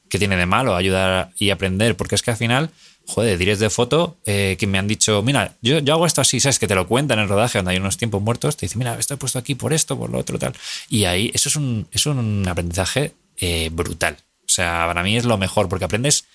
¿qué 0.09 0.19
tiene 0.19 0.37
de 0.37 0.47
malo 0.47 0.75
ayudar 0.75 1.31
y 1.39 1.51
aprender? 1.51 1.97
Porque 1.97 2.15
es 2.15 2.23
que 2.23 2.31
al 2.31 2.39
final 2.39 2.71
joder, 3.09 3.39
directs 3.39 3.59
de 3.59 3.71
foto 3.71 4.19
eh, 4.27 4.57
que 4.59 4.67
me 4.67 4.79
han 4.79 4.87
dicho, 4.87 5.23
mira, 5.23 5.57
yo, 5.63 5.79
yo 5.79 5.95
hago 5.95 6.05
esto 6.05 6.21
así, 6.21 6.41
¿sabes? 6.41 6.59
Que 6.59 6.69
te 6.69 6.75
lo 6.75 6.87
cuentan 6.87 7.19
en 7.19 7.23
el 7.23 7.29
rodaje, 7.29 7.59
donde 7.59 7.73
hay 7.73 7.79
unos 7.79 7.97
tiempos 7.97 8.21
muertos, 8.21 8.59
te 8.59 8.67
dicen, 8.67 8.79
mira, 8.79 8.99
esto 8.99 9.15
he 9.15 9.17
puesto 9.17 9.39
aquí 9.39 9.55
por 9.55 9.73
esto, 9.73 9.99
por 9.99 10.11
lo 10.11 10.19
otro, 10.19 10.39
tal. 10.39 10.53
Y 10.91 11.05
ahí, 11.05 11.31
eso 11.33 11.49
es 11.49 11.57
un, 11.57 11.89
es 11.91 12.05
un 12.05 12.47
aprendizaje 12.47 13.15
eh, 13.39 13.71
brutal. 13.73 14.19
O 14.41 14.49
sea, 14.51 14.85
para 14.87 15.03
mí 15.03 15.17
es 15.17 15.25
lo 15.25 15.39
mejor, 15.39 15.71
porque 15.71 15.87
aprendes 15.87 16.27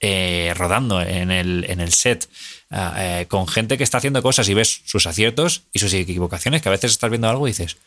eh, 0.00 0.52
rodando 0.54 1.00
en 1.00 1.30
el, 1.30 1.64
en 1.66 1.80
el 1.80 1.92
set 1.92 2.28
ah, 2.70 3.24
con 3.26 3.48
gente 3.48 3.78
que 3.78 3.84
está 3.84 3.96
haciendo 3.96 4.22
cosas 4.22 4.48
y 4.50 4.54
ves 4.54 4.82
sus 4.84 5.06
aciertos 5.06 5.62
y 5.72 5.78
sus 5.78 5.94
equivocaciones, 5.94 6.60
que 6.60 6.68
a 6.68 6.72
veces 6.72 6.90
estás 6.90 7.08
viendo 7.08 7.30
algo 7.30 7.48
y 7.48 7.52
dices, 7.52 7.78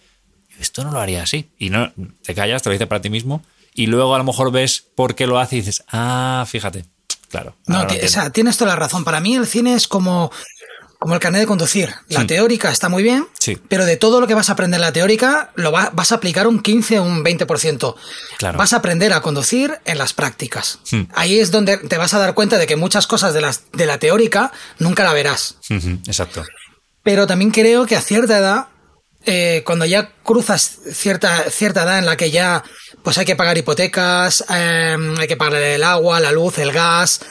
esto 0.60 0.84
no 0.84 0.92
lo 0.92 1.00
haría 1.00 1.22
así. 1.22 1.46
Y 1.60 1.70
no 1.70 1.94
te 2.24 2.34
callas, 2.34 2.64
te 2.64 2.70
lo 2.70 2.74
dices 2.74 2.88
para 2.88 3.02
ti 3.02 3.12
mismo, 3.12 3.44
y 3.76 3.86
luego 3.86 4.16
a 4.16 4.18
lo 4.18 4.24
mejor 4.24 4.52
ves 4.52 4.84
por 4.96 5.14
qué 5.14 5.28
lo 5.28 5.38
hace 5.38 5.58
y 5.58 5.60
dices, 5.60 5.84
ah, 5.90 6.44
fíjate 6.48 6.86
claro. 7.32 7.56
No, 7.65 7.82
o 7.82 8.08
sea, 8.08 8.30
tienes 8.30 8.58
toda 8.58 8.72
la 8.72 8.76
razón. 8.76 9.04
Para 9.04 9.20
mí 9.20 9.36
el 9.36 9.48
cine 9.48 9.74
es 9.74 9.88
como, 9.88 10.32
como 11.00 11.15
el 11.15 11.20
carnet 11.20 11.41
de 11.41 11.48
conducir. 11.48 11.91
La 12.10 12.28
teórica 12.28 12.72
está 12.72 12.88
muy 12.88 13.02
bien, 13.02 13.28
pero 13.67 13.86
de 13.86 13.98
todo 13.98 14.22
lo 14.22 14.28
que 14.28 14.36
vas 14.36 14.50
a 14.50 14.54
aprender 14.54 14.78
en 14.78 14.82
la 14.82 14.94
teórica, 14.94 15.52
lo 15.56 15.72
vas 15.72 16.12
a 16.12 16.15
aplicar 16.15 16.46
un 16.46 16.62
15 16.62 17.00
o 17.00 17.04
un 17.04 17.24
20%. 17.24 17.96
Claro. 18.38 18.58
Vas 18.60 18.74
a 18.74 18.76
aprender 18.76 19.12
a 19.13 19.22
conducir 19.22 19.80
en 19.86 19.98
las 19.98 20.13
prácticas. 20.13 20.78
Hmm. 20.91 21.04
Ahí 21.15 21.39
es 21.39 21.50
donde 21.50 21.78
te 21.78 21.98
vas 21.98 22.13
a 22.13 22.20
dar 22.20 22.36
cuenta 22.36 22.60
de 22.60 22.67
que 22.67 22.76
muchas 22.76 23.08
cosas 23.08 23.34
de, 23.34 23.41
las, 23.41 23.63
de 23.72 23.88
la 23.88 23.98
teórica 23.98 24.52
nunca 24.78 25.04
la 25.04 25.13
verás. 25.13 25.56
Exacto. 25.70 26.44
Pero 27.02 27.26
también 27.26 27.50
creo 27.50 27.88
que 27.88 27.96
a 27.96 28.02
cierta 28.02 28.38
edad, 28.38 28.67
eh, 29.26 29.64
cuando 29.66 29.86
ya 29.86 30.12
cruzas 30.24 30.80
cierta, 30.94 31.50
cierta 31.50 31.84
edad 31.84 32.00
en 32.00 32.06
la 32.06 32.18
que 32.18 32.32
ya 32.32 32.64
pues 33.04 33.18
hay 33.18 33.26
que 33.26 33.36
pagar 33.36 33.58
hipotecas, 33.58 34.44
em, 34.50 35.18
hay 35.18 35.28
que 35.28 35.38
pagar 35.38 35.62
el 35.62 35.84
agua, 35.84 36.20
la 36.20 36.32
luz, 36.32 36.58
el 36.58 36.72
gas. 36.72 37.22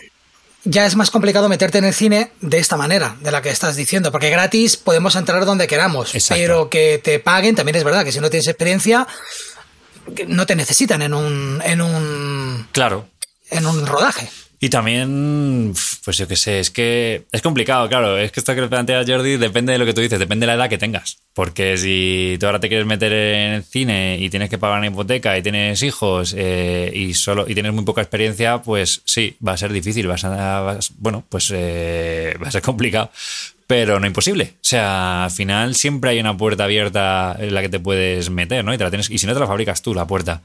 Ya 0.64 0.84
es 0.84 0.94
más 0.94 1.10
complicado 1.10 1.48
meterte 1.48 1.78
en 1.78 1.84
el 1.84 1.94
cine 1.94 2.32
de 2.40 2.58
esta 2.58 2.76
manera, 2.76 3.16
de 3.20 3.30
la 3.30 3.40
que 3.40 3.48
estás 3.48 3.76
diciendo, 3.76 4.12
porque 4.12 4.28
gratis 4.28 4.76
podemos 4.76 5.16
entrar 5.16 5.44
donde 5.46 5.66
queramos, 5.66 6.12
pero 6.28 6.68
que 6.68 7.00
te 7.02 7.18
paguen 7.18 7.54
también 7.54 7.76
es 7.76 7.84
verdad 7.84 8.04
que 8.04 8.12
si 8.12 8.20
no 8.20 8.28
tienes 8.28 8.46
experiencia 8.46 9.06
no 10.26 10.46
te 10.46 10.56
necesitan 10.56 11.02
en 11.02 11.14
un 11.14 11.62
en 11.64 11.80
un 11.80 12.68
claro 12.72 13.08
en 13.50 13.66
un 13.66 13.86
rodaje. 13.86 14.28
Y 14.62 14.68
también, 14.68 15.72
pues 16.04 16.18
yo 16.18 16.28
qué 16.28 16.36
sé, 16.36 16.60
es 16.60 16.70
que 16.70 17.24
es 17.32 17.40
complicado, 17.40 17.88
claro. 17.88 18.18
Es 18.18 18.30
que 18.30 18.40
esto 18.40 18.54
que 18.54 18.68
plantea 18.68 19.04
Jordi 19.06 19.38
depende 19.38 19.72
de 19.72 19.78
lo 19.78 19.86
que 19.86 19.94
tú 19.94 20.02
dices, 20.02 20.18
depende 20.18 20.44
de 20.44 20.48
la 20.48 20.54
edad 20.62 20.68
que 20.68 20.76
tengas. 20.76 21.16
Porque 21.32 21.78
si 21.78 22.36
tú 22.38 22.44
ahora 22.44 22.60
te 22.60 22.68
quieres 22.68 22.86
meter 22.86 23.10
en 23.10 23.52
el 23.54 23.64
cine 23.64 24.18
y 24.20 24.28
tienes 24.28 24.50
que 24.50 24.58
pagar 24.58 24.76
una 24.76 24.88
hipoteca 24.88 25.38
y 25.38 25.42
tienes 25.42 25.82
hijos 25.82 26.34
eh, 26.36 26.92
y 26.94 27.14
solo 27.14 27.46
y 27.48 27.54
tienes 27.54 27.72
muy 27.72 27.84
poca 27.84 28.02
experiencia, 28.02 28.60
pues 28.60 29.00
sí, 29.06 29.34
va 29.46 29.52
a 29.52 29.56
ser 29.56 29.72
difícil, 29.72 30.06
vas 30.06 30.24
a, 30.24 30.78
bueno, 30.98 31.24
pues 31.26 31.50
eh, 31.54 32.36
va 32.42 32.48
a 32.48 32.50
ser 32.50 32.60
complicado, 32.60 33.10
pero 33.66 33.98
no 33.98 34.06
imposible. 34.06 34.56
O 34.56 34.64
sea, 34.64 35.24
al 35.24 35.30
final 35.30 35.74
siempre 35.74 36.10
hay 36.10 36.20
una 36.20 36.36
puerta 36.36 36.64
abierta 36.64 37.34
en 37.38 37.54
la 37.54 37.62
que 37.62 37.70
te 37.70 37.80
puedes 37.80 38.28
meter, 38.28 38.62
¿no? 38.62 38.74
Y 38.74 38.76
te 38.78 38.84
la 38.84 38.90
tienes, 38.90 39.08
y 39.08 39.16
si 39.16 39.26
no 39.26 39.32
te 39.32 39.40
la 39.40 39.46
fabricas 39.46 39.80
tú 39.80 39.94
la 39.94 40.06
puerta. 40.06 40.42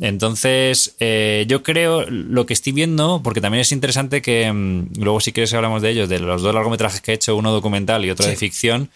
Entonces, 0.00 0.96
eh, 0.98 1.44
yo 1.46 1.62
creo 1.62 2.04
lo 2.10 2.46
que 2.46 2.52
estoy 2.52 2.72
viendo, 2.72 3.20
porque 3.22 3.40
también 3.40 3.60
es 3.60 3.70
interesante 3.70 4.22
que 4.22 4.52
mm, 4.52 5.00
luego 5.00 5.20
si 5.20 5.32
quieres 5.32 5.54
hablamos 5.54 5.82
de 5.82 5.90
ellos, 5.90 6.08
de 6.08 6.18
los 6.18 6.42
dos 6.42 6.54
largometrajes 6.54 7.00
que 7.00 7.12
he 7.12 7.14
hecho, 7.14 7.36
uno 7.36 7.52
documental 7.52 8.04
y 8.04 8.10
otro 8.10 8.26
de 8.26 8.36
ficción, 8.36 8.90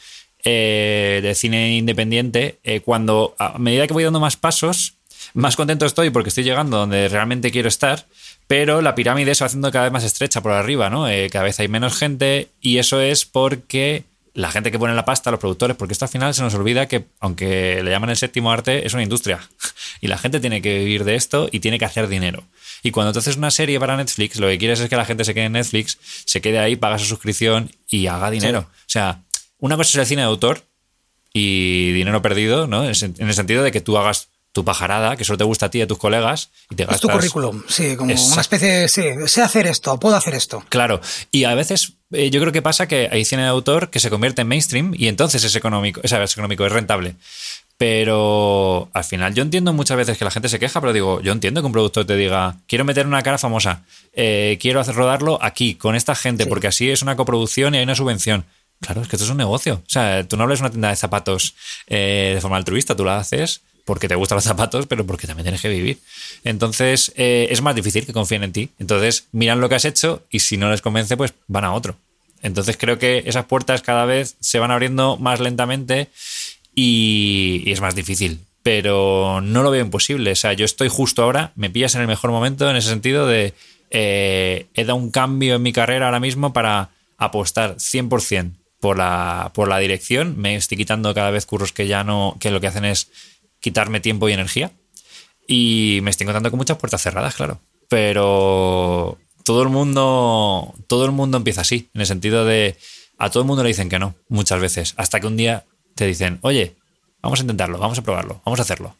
eh, 0.44 1.20
de 1.22 1.34
cine 1.34 1.76
independiente, 1.76 2.58
eh, 2.64 2.80
cuando 2.80 3.36
a 3.38 3.58
medida 3.58 3.86
que 3.86 3.92
voy 3.92 4.04
dando 4.04 4.20
más 4.20 4.36
pasos, 4.36 4.94
más 5.34 5.56
contento 5.56 5.86
estoy 5.86 6.10
porque 6.10 6.30
estoy 6.30 6.44
llegando 6.44 6.78
donde 6.78 7.08
realmente 7.08 7.52
quiero 7.52 7.68
estar, 7.68 8.06
pero 8.48 8.82
la 8.82 8.94
pirámide 8.94 9.34
se 9.34 9.44
va 9.44 9.46
haciendo 9.46 9.70
cada 9.70 9.84
vez 9.84 9.92
más 9.92 10.04
estrecha 10.04 10.40
por 10.40 10.52
arriba, 10.52 10.90
¿no? 10.90 11.06
cada 11.30 11.44
vez 11.44 11.60
hay 11.60 11.68
menos 11.68 11.96
gente 11.96 12.48
y 12.60 12.78
eso 12.78 13.00
es 13.00 13.26
porque 13.26 14.04
la 14.38 14.52
gente 14.52 14.70
que 14.70 14.78
pone 14.78 14.94
la 14.94 15.04
pasta, 15.04 15.32
los 15.32 15.40
productores, 15.40 15.76
porque 15.76 15.92
esto 15.92 16.04
al 16.04 16.10
final 16.10 16.32
se 16.32 16.42
nos 16.42 16.54
olvida 16.54 16.86
que, 16.86 17.06
aunque 17.18 17.82
le 17.82 17.90
llaman 17.90 18.10
el 18.10 18.16
séptimo 18.16 18.52
arte, 18.52 18.86
es 18.86 18.94
una 18.94 19.02
industria. 19.02 19.40
Y 20.00 20.06
la 20.06 20.16
gente 20.16 20.38
tiene 20.38 20.62
que 20.62 20.78
vivir 20.78 21.02
de 21.02 21.16
esto 21.16 21.48
y 21.50 21.58
tiene 21.58 21.76
que 21.76 21.84
hacer 21.84 22.06
dinero. 22.06 22.44
Y 22.84 22.92
cuando 22.92 23.12
tú 23.12 23.18
haces 23.18 23.36
una 23.36 23.50
serie 23.50 23.80
para 23.80 23.96
Netflix, 23.96 24.38
lo 24.38 24.46
que 24.46 24.56
quieres 24.56 24.78
es 24.78 24.88
que 24.88 24.94
la 24.94 25.04
gente 25.04 25.24
se 25.24 25.34
quede 25.34 25.46
en 25.46 25.52
Netflix, 25.52 25.98
se 26.24 26.40
quede 26.40 26.60
ahí, 26.60 26.76
paga 26.76 27.00
su 27.00 27.06
suscripción 27.06 27.72
y 27.88 28.06
haga 28.06 28.30
dinero. 28.30 28.60
O 28.60 28.86
sea, 28.86 29.22
una 29.58 29.76
cosa 29.76 29.90
es 29.90 29.96
el 29.96 30.06
cine 30.06 30.22
de 30.22 30.28
autor 30.28 30.62
y 31.32 31.90
dinero 31.90 32.22
perdido, 32.22 32.68
¿no? 32.68 32.84
En 32.84 32.90
el 32.90 33.34
sentido 33.34 33.64
de 33.64 33.72
que 33.72 33.80
tú 33.80 33.98
hagas 33.98 34.28
tu 34.58 34.64
pajarada, 34.64 35.16
que 35.16 35.24
solo 35.24 35.38
te 35.38 35.44
gusta 35.44 35.66
a 35.66 35.70
ti 35.70 35.78
y 35.78 35.82
a 35.82 35.86
tus 35.86 35.98
colegas, 35.98 36.50
y 36.68 36.74
te 36.74 36.82
gastas... 36.82 36.96
Es 36.96 37.00
tu 37.02 37.08
currículum, 37.08 37.62
sí, 37.68 37.94
como 37.94 38.12
una 38.12 38.40
especie 38.40 38.68
de, 38.68 38.88
sí, 38.88 39.02
sé 39.26 39.40
hacer 39.40 39.68
esto, 39.68 40.00
puedo 40.00 40.16
hacer 40.16 40.34
esto. 40.34 40.64
Claro, 40.68 41.00
y 41.30 41.44
a 41.44 41.54
veces 41.54 41.92
eh, 42.10 42.30
yo 42.30 42.40
creo 42.40 42.52
que 42.52 42.60
pasa 42.60 42.88
que 42.88 43.08
hay 43.12 43.24
cine 43.24 43.42
de 43.42 43.48
autor 43.48 43.88
que 43.90 44.00
se 44.00 44.10
convierte 44.10 44.42
en 44.42 44.48
mainstream 44.48 44.94
y 44.96 45.06
entonces 45.06 45.44
es 45.44 45.54
económico, 45.54 46.00
es, 46.02 46.10
es 46.10 46.32
económico, 46.32 46.66
es 46.66 46.72
rentable. 46.72 47.14
Pero 47.76 48.88
al 48.92 49.04
final 49.04 49.32
yo 49.32 49.44
entiendo 49.44 49.72
muchas 49.72 49.96
veces 49.96 50.18
que 50.18 50.24
la 50.24 50.32
gente 50.32 50.48
se 50.48 50.58
queja, 50.58 50.80
pero 50.80 50.92
digo, 50.92 51.20
yo 51.20 51.30
entiendo 51.30 51.60
que 51.60 51.66
un 51.66 51.72
productor 51.72 52.04
te 52.04 52.16
diga, 52.16 52.56
quiero 52.66 52.84
meter 52.84 53.06
una 53.06 53.22
cara 53.22 53.38
famosa, 53.38 53.84
eh, 54.12 54.58
quiero 54.60 54.80
hacer 54.80 54.96
rodarlo 54.96 55.38
aquí, 55.40 55.76
con 55.76 55.94
esta 55.94 56.16
gente, 56.16 56.46
porque 56.46 56.66
así 56.66 56.90
es 56.90 57.02
una 57.02 57.14
coproducción 57.14 57.76
y 57.76 57.78
hay 57.78 57.84
una 57.84 57.94
subvención. 57.94 58.44
Claro, 58.80 59.02
es 59.02 59.08
que 59.08 59.14
esto 59.14 59.24
es 59.24 59.30
un 59.30 59.36
negocio. 59.36 59.74
O 59.74 59.90
sea, 59.90 60.26
tú 60.26 60.36
no 60.36 60.42
hablas 60.42 60.58
una 60.58 60.70
tienda 60.70 60.88
de 60.88 60.96
zapatos 60.96 61.54
eh, 61.86 62.32
de 62.34 62.40
forma 62.40 62.56
altruista, 62.56 62.96
tú 62.96 63.04
la 63.04 63.18
haces 63.18 63.62
porque 63.88 64.06
te 64.06 64.16
gustan 64.16 64.36
los 64.36 64.44
zapatos, 64.44 64.86
pero 64.86 65.06
porque 65.06 65.26
también 65.26 65.44
tienes 65.44 65.62
que 65.62 65.70
vivir. 65.70 65.96
Entonces, 66.44 67.10
eh, 67.16 67.48
es 67.50 67.62
más 67.62 67.74
difícil 67.74 68.04
que 68.04 68.12
confíen 68.12 68.42
en 68.42 68.52
ti. 68.52 68.68
Entonces, 68.78 69.28
miran 69.32 69.62
lo 69.62 69.70
que 69.70 69.76
has 69.76 69.86
hecho 69.86 70.26
y 70.30 70.40
si 70.40 70.58
no 70.58 70.70
les 70.70 70.82
convence, 70.82 71.16
pues 71.16 71.32
van 71.46 71.64
a 71.64 71.72
otro. 71.72 71.96
Entonces, 72.42 72.76
creo 72.76 72.98
que 72.98 73.22
esas 73.24 73.46
puertas 73.46 73.80
cada 73.80 74.04
vez 74.04 74.36
se 74.40 74.58
van 74.58 74.72
abriendo 74.72 75.16
más 75.16 75.40
lentamente 75.40 76.08
y, 76.74 77.64
es 77.64 77.80
más 77.80 77.94
difícil. 77.94 78.40
Pero 78.62 79.40
no 79.40 79.62
lo 79.62 79.70
veo 79.70 79.82
imposible. 79.82 80.32
O 80.32 80.36
sea, 80.36 80.52
yo 80.52 80.66
estoy 80.66 80.88
justo 80.88 81.22
ahora, 81.22 81.52
me 81.56 81.70
pillas 81.70 81.94
en 81.94 82.02
el 82.02 82.08
mejor 82.08 82.30
momento 82.30 82.68
en 82.68 82.76
ese 82.76 82.90
sentido 82.90 83.26
de 83.26 83.54
eh, 83.88 84.66
he 84.74 84.84
dado 84.84 84.96
un 84.96 85.10
cambio 85.10 85.54
en 85.54 85.62
mi 85.62 85.72
carrera 85.72 86.04
ahora 86.04 86.20
mismo 86.20 86.52
para 86.52 86.90
apostar 87.16 87.76
100% 87.76 88.52
por 88.80 88.98
la, 88.98 89.50
por 89.54 89.66
la 89.66 89.78
dirección. 89.78 90.36
Me 90.36 90.56
estoy 90.56 90.76
quitando 90.76 91.14
cada 91.14 91.30
vez 91.30 91.46
curros 91.46 91.72
que 91.72 91.86
ya 91.86 92.04
no, 92.04 92.36
que 92.38 92.50
lo 92.50 92.60
que 92.60 92.66
hacen 92.66 92.84
es 92.84 93.08
quitarme 93.60 94.00
tiempo 94.00 94.28
y 94.28 94.32
energía. 94.32 94.70
Y 95.46 96.00
me 96.02 96.10
estoy 96.10 96.24
encontrando 96.24 96.50
con 96.50 96.58
muchas 96.58 96.76
puertas 96.76 97.02
cerradas, 97.02 97.34
claro. 97.34 97.60
Pero 97.88 99.18
todo 99.44 99.62
el 99.62 99.70
mundo, 99.70 100.74
todo 100.88 101.06
el 101.06 101.12
mundo 101.12 101.38
empieza 101.38 101.62
así, 101.62 101.88
en 101.94 102.02
el 102.02 102.06
sentido 102.06 102.44
de 102.44 102.76
a 103.16 103.30
todo 103.30 103.42
el 103.42 103.46
mundo 103.46 103.62
le 103.62 103.68
dicen 103.68 103.88
que 103.88 103.98
no, 103.98 104.14
muchas 104.28 104.60
veces, 104.60 104.94
hasta 104.96 105.20
que 105.20 105.26
un 105.26 105.36
día 105.36 105.64
te 105.94 106.06
dicen, 106.06 106.38
oye, 106.42 106.76
vamos 107.22 107.40
a 107.40 107.42
intentarlo, 107.42 107.78
vamos 107.78 107.98
a 107.98 108.02
probarlo, 108.02 108.40
vamos 108.44 108.60
a 108.60 108.62
hacerlo. 108.62 108.94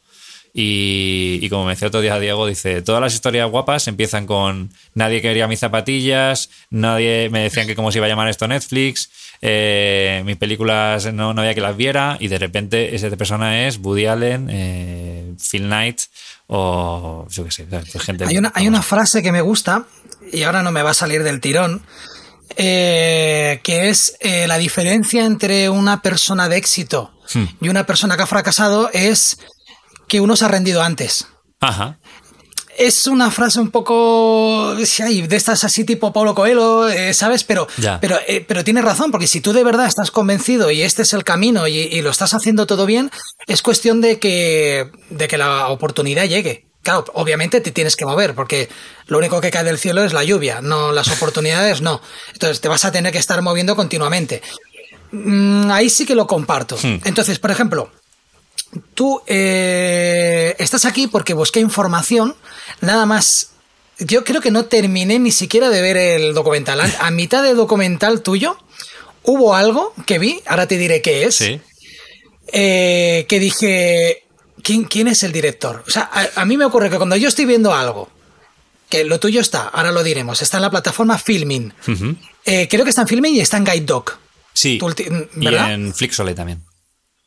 Y, 0.54 1.46
como 1.50 1.66
me 1.66 1.72
decía 1.72 1.88
otro 1.88 2.00
día 2.00 2.18
Diego, 2.18 2.46
dice, 2.46 2.82
todas 2.82 3.00
las 3.00 3.14
historias 3.14 3.48
guapas 3.50 3.86
empiezan 3.86 4.26
con 4.26 4.72
nadie 4.94 5.20
quería 5.20 5.46
mis 5.46 5.60
zapatillas, 5.60 6.50
nadie 6.70 7.28
me 7.30 7.42
decían 7.42 7.66
que 7.66 7.76
cómo 7.76 7.92
se 7.92 7.98
iba 7.98 8.06
a 8.06 8.08
llamar 8.08 8.28
esto 8.28 8.48
Netflix, 8.48 9.10
eh, 9.40 10.22
mis 10.24 10.36
películas 10.36 11.12
no, 11.12 11.32
no, 11.32 11.40
había 11.40 11.54
que 11.54 11.60
las 11.60 11.76
viera 11.76 12.16
y 12.20 12.28
de 12.28 12.38
repente 12.38 12.94
esa 12.94 13.08
persona 13.10 13.66
es 13.66 13.78
Woody 13.78 14.06
Allen, 14.06 14.48
eh, 14.50 15.34
Phil 15.38 15.64
Knight 15.64 16.02
o 16.46 17.26
yo 17.30 17.44
qué 17.44 17.50
sé, 17.50 17.64
pues 17.64 18.02
gente... 18.02 18.24
Hay 18.24 18.38
una, 18.38 18.52
hay 18.54 18.66
una 18.68 18.82
frase 18.82 19.22
que 19.22 19.32
me 19.32 19.40
gusta 19.40 19.84
y 20.32 20.42
ahora 20.42 20.62
no 20.62 20.72
me 20.72 20.82
va 20.82 20.90
a 20.90 20.94
salir 20.94 21.22
del 21.22 21.40
tirón, 21.40 21.82
eh, 22.56 23.60
que 23.62 23.90
es 23.90 24.16
la 24.22 24.58
diferencia 24.58 25.24
entre 25.24 25.68
una 25.68 26.02
persona 26.02 26.48
de 26.48 26.56
éxito 26.56 27.12
hmm. 27.34 27.44
y 27.60 27.68
una 27.68 27.84
persona 27.84 28.16
que 28.16 28.22
ha 28.22 28.26
fracasado 28.26 28.90
es 28.92 29.38
que 30.08 30.20
uno 30.20 30.36
se 30.36 30.46
ha 30.46 30.48
rendido 30.48 30.82
antes. 30.82 31.28
Ajá. 31.60 31.98
Es 32.78 33.08
una 33.08 33.32
frase 33.32 33.58
un 33.58 33.72
poco 33.72 34.76
de 34.76 35.36
estas 35.36 35.64
así 35.64 35.82
tipo 35.82 36.12
Pablo 36.12 36.32
Coelho, 36.32 36.88
eh, 36.88 37.12
¿sabes? 37.12 37.42
Pero, 37.42 37.66
pero, 38.00 38.16
eh, 38.28 38.44
pero 38.46 38.62
tienes 38.62 38.84
razón, 38.84 39.10
porque 39.10 39.26
si 39.26 39.40
tú 39.40 39.52
de 39.52 39.64
verdad 39.64 39.86
estás 39.86 40.12
convencido 40.12 40.70
y 40.70 40.82
este 40.82 41.02
es 41.02 41.12
el 41.12 41.24
camino 41.24 41.66
y, 41.66 42.00
lo 42.02 42.10
estás 42.10 42.34
haciendo 42.34 42.68
todo 42.68 42.86
bien, 42.86 43.10
es 43.48 43.62
cuestión 43.62 44.00
de 44.00 44.20
que, 44.20 44.92
de 45.10 45.26
que 45.26 45.36
la 45.36 45.68
oportunidad 45.68 46.26
llegue. 46.26 46.68
Claro, 46.82 47.04
obviamente 47.14 47.60
te 47.60 47.72
tienes 47.72 47.96
que 47.96 48.06
mover, 48.06 48.36
porque 48.36 48.68
lo 49.08 49.18
único 49.18 49.40
que 49.40 49.50
cae 49.50 49.64
del 49.64 49.78
cielo 49.78 50.04
es 50.04 50.12
la 50.12 50.22
lluvia, 50.22 50.60
no 50.60 50.92
las 50.92 51.08
oportunidades, 51.08 51.82
no. 51.82 52.00
Entonces 52.32 52.60
te 52.60 52.68
vas 52.68 52.84
a 52.84 52.92
tener 52.92 53.12
que 53.12 53.18
estar 53.18 53.42
moviendo 53.42 53.74
continuamente. 53.74 54.40
Mm, 55.10 55.68
ahí 55.72 55.90
sí 55.90 56.06
que 56.06 56.14
lo 56.14 56.28
comparto. 56.28 56.76
Hmm. 56.80 57.00
Entonces, 57.04 57.40
por 57.40 57.50
ejemplo, 57.50 57.90
tú 58.94 59.22
eh, 59.26 60.54
estás 60.58 60.84
aquí 60.84 61.06
porque 61.06 61.34
busqué 61.34 61.60
información, 61.60 62.34
nada 62.80 63.06
más. 63.06 63.50
Yo 63.98 64.24
creo 64.24 64.40
que 64.40 64.50
no 64.50 64.66
terminé 64.66 65.18
ni 65.18 65.32
siquiera 65.32 65.70
de 65.70 65.82
ver 65.82 65.96
el 65.96 66.34
documental. 66.34 66.80
A, 66.80 67.10
mitad 67.10 67.42
del 67.42 67.56
documental 67.56 68.22
tuyo 68.22 68.56
hubo 69.24 69.54
algo 69.54 69.92
que 70.06 70.18
vi, 70.18 70.40
ahora 70.46 70.68
te 70.68 70.78
diré 70.78 71.02
qué 71.02 71.24
es, 71.24 71.42
eh, 72.52 73.26
que 73.28 73.40
dije, 73.40 74.24
¿quién, 74.62 74.84
¿quién 74.84 75.08
es 75.08 75.22
el 75.24 75.32
director? 75.32 75.82
O 75.86 75.90
sea, 75.90 76.10
a, 76.36 76.44
mí 76.44 76.56
me 76.56 76.64
ocurre 76.64 76.90
que 76.90 76.96
cuando 76.96 77.16
yo 77.16 77.28
estoy 77.28 77.44
viendo 77.44 77.74
algo 77.74 78.08
que 78.88 79.04
lo 79.04 79.18
tuyo 79.18 79.40
está, 79.40 79.68
ahora 79.68 79.90
lo 79.90 80.02
diremos, 80.02 80.40
está 80.42 80.58
en 80.58 80.62
la 80.62 80.70
plataforma 80.70 81.18
Filming. 81.18 81.74
Eh, 82.44 82.68
creo 82.70 82.84
que 82.84 82.90
está 82.90 83.02
en 83.02 83.08
Filming 83.08 83.34
y 83.34 83.40
está 83.40 83.56
en 83.56 83.64
Guide 83.64 83.80
Dog. 83.80 84.16
Sí, 84.54 84.80
¿verdad? 85.34 85.70
y 85.70 85.72
en 85.72 85.94
Flixole 85.94 86.34
también. 86.34 86.64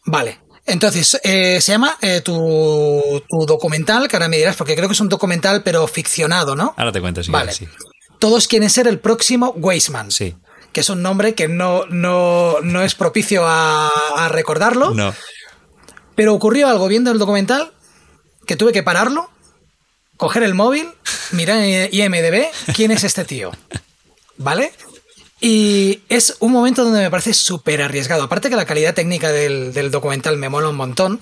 Vale. 0.06 0.39
Entonces, 0.71 1.19
eh, 1.23 1.60
se 1.60 1.73
llama 1.73 1.97
eh, 2.01 2.21
tu, 2.21 3.23
documental, 3.45 4.07
que 4.07 4.15
ahora 4.15 4.29
me 4.29 4.38
dirás, 4.38 4.55
porque 4.55 4.75
creo 4.75 4.88
que 4.88 4.93
es 4.93 4.99
un 5.01 5.10
documental, 5.10 5.63
pero 5.63 5.86
ficcionado, 5.86 6.55
¿no? 6.55 6.73
Ahora 6.77 6.91
te 6.91 7.01
cuento, 7.01 7.21
sí. 7.21 7.29
Vale. 7.29 7.53
Todos 8.19 8.47
quieren 8.47 8.69
ser 8.69 8.88
el 8.88 8.99
próximo 8.99 9.49
Weisman. 9.57 10.12
Sí. 10.12 10.36
Que 10.71 10.79
es 10.79 10.89
un 10.89 11.01
nombre 11.01 11.36
que 11.36 11.49
no, 11.49 11.86
no, 11.88 12.62
no 12.62 12.81
es 12.81 12.95
propicio 12.95 13.45
a, 13.45 13.89
a 14.15 14.29
recordarlo. 14.29 14.91
No. 14.91 15.13
Pero 16.15 16.34
ocurrió 16.34 16.69
algo 16.69 16.88
viendo 16.88 17.12
el 17.12 17.19
documental 17.19 17.73
que 18.47 18.55
tuve 18.55 18.71
que 18.71 18.84
pararlo, 18.84 19.29
coger 20.15 20.43
el 20.43 20.53
móvil, 20.53 20.89
mirar 21.31 21.57
en 21.57 21.89
IMDB 21.91 22.45
quién 22.75 22.91
es 22.91 23.03
este 23.03 23.25
tío. 23.25 23.51
¿Vale? 24.38 24.71
Y 25.43 26.01
es 26.08 26.38
un 26.39 26.51
momento 26.51 26.84
donde 26.84 27.01
me 27.01 27.10
parece 27.10 27.34
súper 27.34 27.82
arriesgado. 27.82 28.23
Aparte 28.23 28.49
que 28.49 28.56
la 28.56 28.65
calidad 28.65 28.93
técnica 28.93 29.32
del, 29.32 29.89
documental 29.89 30.38
me 30.38 30.49
mola 30.49 30.69
un 30.69 30.75
montón. 30.75 31.19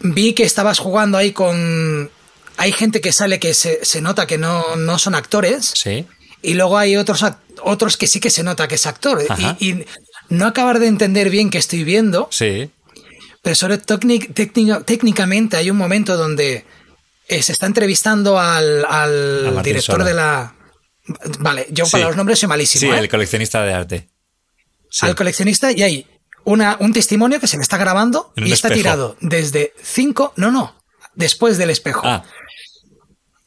Vi 0.00 0.32
que 0.34 0.42
estabas 0.42 0.78
jugando 0.80 1.16
ahí 1.16 1.32
con... 1.32 2.10
Hay 2.56 2.72
gente 2.72 3.00
que 3.00 3.12
sale 3.12 3.38
que 3.38 3.54
se, 3.54 4.00
nota 4.00 4.26
que 4.26 4.36
no, 4.36 4.76
no, 4.76 4.98
son 4.98 5.14
actores. 5.14 5.72
Sí. 5.74 6.04
Y 6.42 6.54
luego 6.54 6.76
hay 6.76 6.96
otros, 6.96 7.24
otros 7.62 7.96
que 7.96 8.08
sí 8.08 8.18
que 8.18 8.30
se 8.30 8.42
nota 8.42 8.66
que 8.66 8.74
es 8.74 8.86
actor. 8.86 9.22
Y, 9.58 9.70
y, 9.70 9.84
no 10.28 10.46
acabar 10.46 10.80
de 10.80 10.88
entender 10.88 11.30
bien 11.30 11.50
qué 11.50 11.58
estoy 11.58 11.84
viendo. 11.84 12.28
Sí. 12.32 12.70
Pero 13.42 13.54
sobre 13.54 13.78
técnicamente 13.78 15.56
hay 15.56 15.70
un 15.70 15.76
momento 15.76 16.16
donde 16.16 16.64
eh, 17.28 17.42
se 17.42 17.52
está 17.52 17.66
entrevistando 17.66 18.40
al, 18.40 18.84
al 18.86 19.62
director 19.62 20.02
de 20.02 20.14
la... 20.14 20.53
Vale, 21.38 21.66
yo 21.70 21.84
para 21.86 22.06
los 22.06 22.16
nombres 22.16 22.38
soy 22.38 22.48
malísimo. 22.48 22.80
Sí, 22.80 22.96
¿eh? 22.96 22.98
el 22.98 23.08
coleccionista 23.08 23.62
de 23.62 23.72
arte. 23.72 24.08
Al 25.00 25.14
coleccionista 25.14 25.72
y 25.72 25.82
hay 25.82 26.06
una, 26.44 26.76
un 26.80 26.92
testimonio 26.92 27.40
que 27.40 27.46
se 27.46 27.56
le 27.56 27.62
está 27.62 27.76
grabando 27.76 28.32
y 28.36 28.52
está 28.52 28.70
tirado 28.70 29.16
desde 29.20 29.74
cinco, 29.82 30.32
no, 30.36 30.50
no, 30.50 30.76
después 31.14 31.58
del 31.58 31.70
espejo. 31.70 32.02
Ah. 32.04 32.24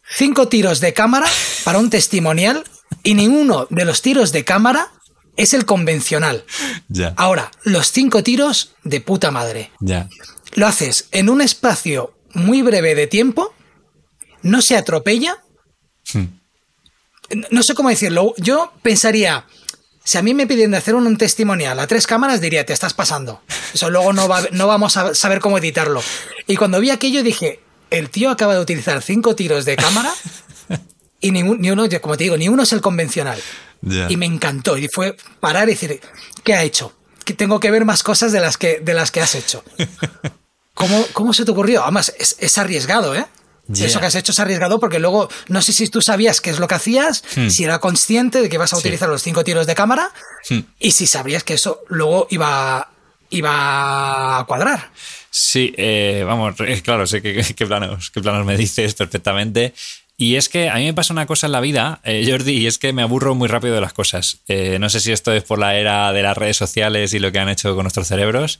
Cinco 0.09 0.47
tiros 0.47 0.79
de 0.79 0.93
cámara 0.93 1.27
para 1.63 1.79
un 1.79 1.89
testimonial 1.89 2.63
y 3.03 3.13
ninguno 3.13 3.67
de 3.69 3.85
los 3.85 4.01
tiros 4.01 4.31
de 4.31 4.43
cámara 4.43 4.91
es 5.35 5.53
el 5.53 5.65
convencional. 5.65 6.43
Ya. 6.87 7.13
Ahora, 7.17 7.51
los 7.63 7.91
cinco 7.91 8.23
tiros 8.23 8.75
de 8.83 9.01
puta 9.01 9.31
madre. 9.31 9.71
Ya. 9.79 10.09
Lo 10.53 10.67
haces 10.67 11.07
en 11.11 11.29
un 11.29 11.41
espacio 11.41 12.17
muy 12.33 12.61
breve 12.61 12.95
de 12.95 13.07
tiempo, 13.07 13.53
no 14.41 14.61
se 14.61 14.75
atropella. 14.75 15.37
Hmm. 16.13 16.39
No 17.51 17.63
sé 17.63 17.73
cómo 17.73 17.89
decirlo. 17.89 18.33
Yo 18.37 18.71
pensaría, 18.81 19.45
si 20.03 20.17
a 20.17 20.21
mí 20.21 20.33
me 20.33 20.47
piden 20.47 20.71
de 20.71 20.77
hacer 20.77 20.95
un, 20.95 21.17
testimonial 21.17 21.79
a 21.79 21.87
tres 21.87 22.07
cámaras, 22.07 22.41
diría, 22.41 22.65
te 22.65 22.73
estás 22.73 22.93
pasando. 22.93 23.41
Eso 23.73 23.89
luego 23.89 24.13
no, 24.13 24.27
va, 24.27 24.41
no 24.51 24.67
vamos 24.67 24.97
a 24.97 25.13
saber 25.13 25.39
cómo 25.39 25.57
editarlo. 25.57 26.01
Y 26.47 26.55
cuando 26.55 26.79
vi 26.79 26.89
aquello 26.89 27.23
dije, 27.23 27.59
el 27.89 28.09
tío 28.09 28.29
acaba 28.29 28.53
de 28.53 28.61
utilizar 28.61 29.01
cinco 29.01 29.35
tiros 29.35 29.65
de 29.65 29.75
cámara 29.75 30.13
y 31.19 31.31
ni 31.31 31.41
uno, 31.41 31.87
como 32.01 32.17
te 32.17 32.25
digo, 32.25 32.37
ni 32.37 32.47
uno 32.47 32.63
es 32.63 32.73
el 32.73 32.81
convencional. 32.81 33.41
Y 34.09 34.17
me 34.17 34.25
encantó. 34.25 34.77
Y 34.77 34.87
fue 34.87 35.15
parar 35.39 35.67
y 35.69 35.73
decir, 35.73 35.99
¿qué 36.43 36.53
ha 36.53 36.63
hecho? 36.63 36.93
Que 37.25 37.33
tengo 37.33 37.59
que 37.59 37.71
ver 37.71 37.85
más 37.85 38.03
cosas 38.03 38.31
de 38.31 38.39
las 38.39 38.57
que, 38.57 38.79
de 38.79 38.93
las 38.93 39.11
que 39.11 39.21
has 39.21 39.35
hecho. 39.35 39.63
¿Cómo, 40.73 41.05
cómo 41.13 41.33
se 41.33 41.43
te 41.43 41.51
ocurrió? 41.51 41.83
Además, 41.83 42.13
es, 42.17 42.57
arriesgado, 42.57 43.15
¿eh? 43.15 43.25
Eso 43.73 43.99
que 43.99 44.05
has 44.05 44.15
hecho 44.15 44.31
es 44.31 44.39
arriesgado 44.39 44.79
porque 44.79 44.99
luego 44.99 45.29
no 45.47 45.61
sé 45.61 45.73
si 45.73 45.87
tú 45.89 46.01
sabías 46.01 46.41
qué 46.41 46.49
es 46.49 46.59
lo 46.59 46.67
que 46.67 46.75
hacías, 46.75 47.23
hmm. 47.35 47.49
si 47.49 47.63
era 47.63 47.79
consciente 47.79 48.41
de 48.41 48.49
que 48.49 48.57
vas 48.57 48.73
a 48.73 48.77
utilizar 48.77 49.09
los 49.09 49.21
cinco 49.21 49.43
tiros 49.43 49.67
de 49.67 49.75
cámara 49.75 50.11
hmm. 50.49 50.59
y 50.79 50.91
si 50.91 51.07
sabrías 51.07 51.43
que 51.43 51.55
eso 51.55 51.81
luego 51.89 52.27
iba, 52.29 52.89
iba 53.29 54.39
a 54.39 54.45
cuadrar. 54.45 54.91
Sí, 55.29 55.73
eh, 55.77 56.23
vamos, 56.25 56.55
claro, 56.83 57.05
sé 57.05 57.21
qué, 57.21 57.65
planos, 57.65 58.09
qué 58.11 58.21
planos 58.21 58.45
me 58.45 58.57
dices 58.57 58.93
perfectamente. 58.93 59.73
Y 60.19 60.35
es 60.35 60.49
que 60.49 60.69
a 60.69 60.75
mí 60.75 60.85
me 60.85 60.95
pasa 60.95 61.13
una 61.13 61.27
cosa 61.27 61.45
en 61.45 61.51
la 61.51 61.59
vida, 61.59 61.99
eh, 62.03 62.25
Jordi, 62.27 62.53
y 62.53 62.65
es 62.65 62.79
que 62.79 62.91
me 62.91 63.03
aburro 63.03 63.35
muy 63.35 63.47
rápido 63.47 63.75
de 63.75 63.81
las 63.81 63.93
cosas. 63.93 64.39
Eh, 64.47 64.79
no 64.79 64.89
sé 64.89 64.99
si 64.99 65.11
esto 65.11 65.31
es 65.31 65.43
por 65.43 65.59
la 65.59 65.75
era 65.75 66.11
de 66.11 66.23
las 66.23 66.35
redes 66.35 66.57
sociales 66.57 67.13
y 67.13 67.19
lo 67.19 67.31
que 67.31 67.37
han 67.37 67.49
hecho 67.49 67.75
con 67.75 67.83
nuestros 67.83 68.07
cerebros, 68.07 68.59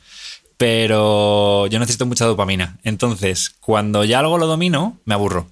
pero 0.57 1.67
yo 1.67 1.79
necesito 1.79 2.05
mucha 2.05 2.25
dopamina. 2.25 2.77
Entonces, 2.83 3.51
cuando 3.59 4.03
ya 4.03 4.19
algo 4.19 4.37
lo 4.37 4.47
domino, 4.47 4.97
me 5.05 5.13
aburro. 5.13 5.49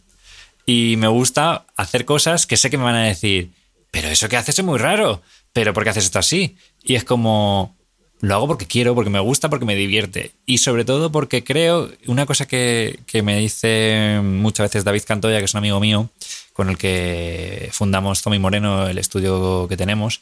Y 0.66 0.96
me 0.98 1.08
gusta 1.08 1.66
hacer 1.76 2.06
cosas 2.06 2.48
que 2.48 2.58
sé 2.58 2.70
que 2.70 2.78
me 2.78 2.84
van 2.84 2.96
a 2.96 3.04
decir, 3.04 3.52
pero 3.92 4.08
eso 4.10 4.28
que 4.28 4.38
haces 4.38 4.60
es 4.60 4.66
muy 4.66 4.80
raro, 4.80 5.22
pero 5.54 5.74
¿por 5.74 5.84
qué 5.84 5.92
haces 5.92 6.06
esto 6.06 6.20
así? 6.20 6.58
Y 6.84 6.96
es 6.96 7.04
como, 7.04 7.76
lo 8.22 8.36
hago 8.36 8.48
porque 8.48 8.66
quiero, 8.66 8.96
porque 8.96 9.10
me 9.10 9.20
gusta, 9.20 9.50
porque 9.50 9.66
me 9.66 9.76
divierte. 9.76 10.32
Y 10.46 10.58
sobre 10.58 10.86
todo 10.86 11.12
porque 11.12 11.44
creo, 11.44 11.92
una 12.08 12.26
cosa 12.26 12.48
que, 12.48 13.00
me 13.24 13.38
dice 13.38 14.20
muchas 14.24 14.66
veces 14.66 14.84
David 14.84 15.04
Cantoya, 15.06 15.40
que 15.40 15.46
es 15.46 15.54
un 15.54 15.60
amigo 15.60 15.80
mío, 15.80 16.10
con 16.54 16.70
el 16.70 16.78
que 16.78 17.70
fundamos 17.72 18.22
Tommy 18.22 18.40
Moreno, 18.40 18.88
el 18.88 18.98
estudio 18.98 19.68
que 19.68 19.78
tenemos, 19.78 20.22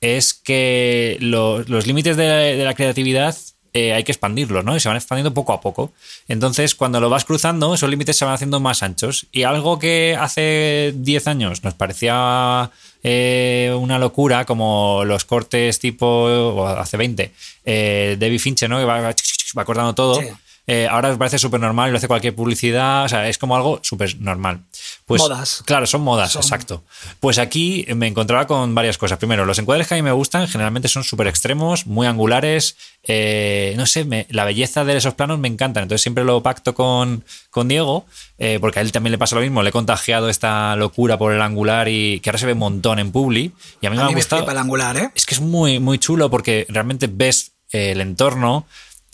es 0.00 0.34
que 0.34 1.16
los 1.20 1.86
límites 1.86 2.16
de, 2.16 2.56
la 2.64 2.74
creatividad 2.74 3.36
eh, 3.74 3.94
hay 3.94 4.04
que 4.04 4.12
expandirlos, 4.12 4.64
¿no? 4.64 4.76
Y 4.76 4.80
se 4.80 4.88
van 4.88 4.96
expandiendo 4.96 5.32
poco 5.32 5.52
a 5.52 5.60
poco. 5.60 5.92
Entonces, 6.28 6.74
cuando 6.74 7.00
lo 7.00 7.08
vas 7.08 7.24
cruzando, 7.24 7.74
esos 7.74 7.88
límites 7.88 8.16
se 8.16 8.24
van 8.24 8.34
haciendo 8.34 8.60
más 8.60 8.82
anchos. 8.82 9.26
Y 9.32 9.44
algo 9.44 9.78
que 9.78 10.16
hace 10.18 10.92
10 10.96 11.26
años 11.26 11.64
nos 11.64 11.74
parecía 11.74 12.70
eh, 13.02 13.74
una 13.78 13.98
locura, 13.98 14.44
como 14.44 15.04
los 15.04 15.24
cortes 15.24 15.78
tipo, 15.78 16.66
hace 16.66 16.96
20, 16.96 17.32
eh, 17.64 18.16
David 18.20 18.40
Fincher, 18.40 18.68
¿no? 18.68 18.78
Que 18.78 18.84
va 18.84 19.64
cortando 19.64 19.94
todo. 19.94 20.20
Eh, 20.66 20.86
ahora 20.88 21.10
me 21.10 21.16
parece 21.16 21.38
súper 21.38 21.60
normal 21.60 21.88
y 21.88 21.92
lo 21.92 21.98
hace 21.98 22.06
cualquier 22.06 22.36
publicidad, 22.36 23.04
o 23.04 23.08
sea, 23.08 23.28
es 23.28 23.36
como 23.36 23.56
algo 23.56 23.80
súper 23.82 24.20
normal. 24.20 24.60
Pues, 25.06 25.20
modas. 25.20 25.62
Claro, 25.66 25.86
son 25.86 26.02
modas, 26.02 26.36
exacto. 26.36 26.84
Pues 27.18 27.38
aquí 27.38 27.84
me 27.96 28.06
encontraba 28.06 28.46
con 28.46 28.72
varias 28.72 28.96
cosas. 28.96 29.18
Primero, 29.18 29.44
los 29.44 29.58
encuadres 29.58 29.88
que 29.88 29.94
a 29.94 29.96
mí 29.96 30.02
me 30.02 30.12
gustan 30.12 30.46
generalmente 30.46 30.86
son 30.88 31.02
súper 31.02 31.26
extremos, 31.26 31.86
muy 31.86 32.06
angulares. 32.06 32.76
Eh, 33.02 33.74
no 33.76 33.86
sé, 33.86 34.06
la 34.30 34.44
belleza 34.44 34.84
de 34.84 34.96
esos 34.96 35.14
planos 35.14 35.40
me 35.40 35.48
encantan. 35.48 35.82
Entonces 35.82 36.02
siempre 36.02 36.22
lo 36.22 36.42
pacto 36.44 36.74
con, 36.74 37.24
con 37.50 37.66
Diego, 37.66 38.06
eh, 38.38 38.58
porque 38.60 38.78
a 38.78 38.82
él 38.82 38.92
también 38.92 39.10
le 39.10 39.18
pasa 39.18 39.34
lo 39.34 39.42
mismo. 39.42 39.64
Le 39.64 39.70
he 39.70 39.72
contagiado 39.72 40.28
esta 40.28 40.76
locura 40.76 41.18
por 41.18 41.32
el 41.32 41.42
angular 41.42 41.88
y 41.88 42.20
que 42.20 42.30
ahora 42.30 42.38
se 42.38 42.46
ve 42.46 42.52
un 42.52 42.60
montón 42.60 43.00
en 43.00 43.10
Publi. 43.10 43.52
Y 43.80 43.86
a 43.86 43.90
mí 43.90 43.96
me 43.96 44.02
ha 44.04 44.08
gustado. 44.08 44.48
el 44.48 44.58
angular, 44.58 44.96
¿eh? 44.96 45.10
Es 45.14 45.26
que 45.26 45.34
es 45.34 45.40
muy, 45.40 45.80
muy 45.80 45.98
chulo 45.98 46.30
porque 46.30 46.66
realmente 46.68 47.08
ves 47.10 47.52
el 47.70 48.00
entorno, 48.00 48.66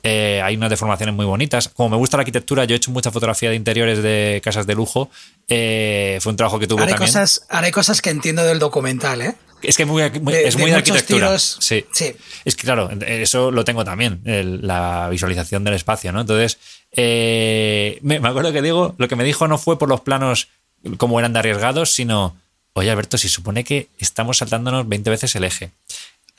eh, 0.03 0.41
hay 0.43 0.57
unas 0.57 0.71
deformaciones 0.71 1.15
muy 1.15 1.27
bonitas. 1.27 1.69
Como 1.69 1.91
me 1.91 1.97
gusta 1.97 2.17
la 2.17 2.23
arquitectura, 2.23 2.65
yo 2.65 2.75
he 2.75 2.77
hecho 2.77 2.91
mucha 2.91 3.11
fotografía 3.11 3.51
de 3.51 3.57
interiores 3.57 4.03
de 4.03 4.41
casas 4.45 4.67
de 4.67 4.75
lujo. 4.75 5.11
Eh, 5.49 6.19
fue 6.21 6.31
un 6.31 6.37
trabajo 6.37 6.59
que 6.59 6.67
tuve 6.67 6.83
haré 6.83 6.93
también. 6.93 7.11
Cosas, 7.11 7.47
haré 7.49 7.73
cosas 7.73 8.01
que 8.01 8.11
entiendo 8.11 8.45
del 8.45 8.59
documental, 8.59 9.23
¿eh? 9.23 9.35
Es 9.63 9.77
que 9.77 9.83
es 9.83 9.89
muy 9.89 10.03
de, 10.03 10.77
arquitectura. 10.77 11.37
sí. 11.39 11.85
Es 12.45 12.55
que 12.55 12.63
claro, 12.63 12.91
eso 13.07 13.51
lo 13.51 13.65
tengo 13.65 13.85
también, 13.85 14.21
la 14.25 15.09
visualización 15.11 15.65
del 15.65 15.75
espacio, 15.75 16.13
¿no? 16.13 16.21
Entonces, 16.21 16.59
eh, 16.93 17.99
me, 18.03 18.17
acuerdo 18.17 18.53
que 18.53 18.63
digo, 18.63 18.95
lo 18.99 19.09
que 19.09 19.17
me 19.17 19.25
dijo 19.25 19.49
no 19.49 19.59
fue 19.59 19.79
por 19.79 19.89
los 19.89 20.01
planos 20.01 20.49
como 20.97 21.19
eran 21.19 21.33
de 21.33 21.41
arriesgados, 21.41 21.91
sino, 21.91 22.37
oye 22.75 22.91
Alberto, 22.91 23.19
si 23.19 23.29
supone 23.29 23.65
que 23.65 23.89
estamos 23.99 24.39
saltándonos 24.39 24.89
20 24.89 25.11
veces 25.11 25.35
el 25.35 25.45
eje. 25.45 25.73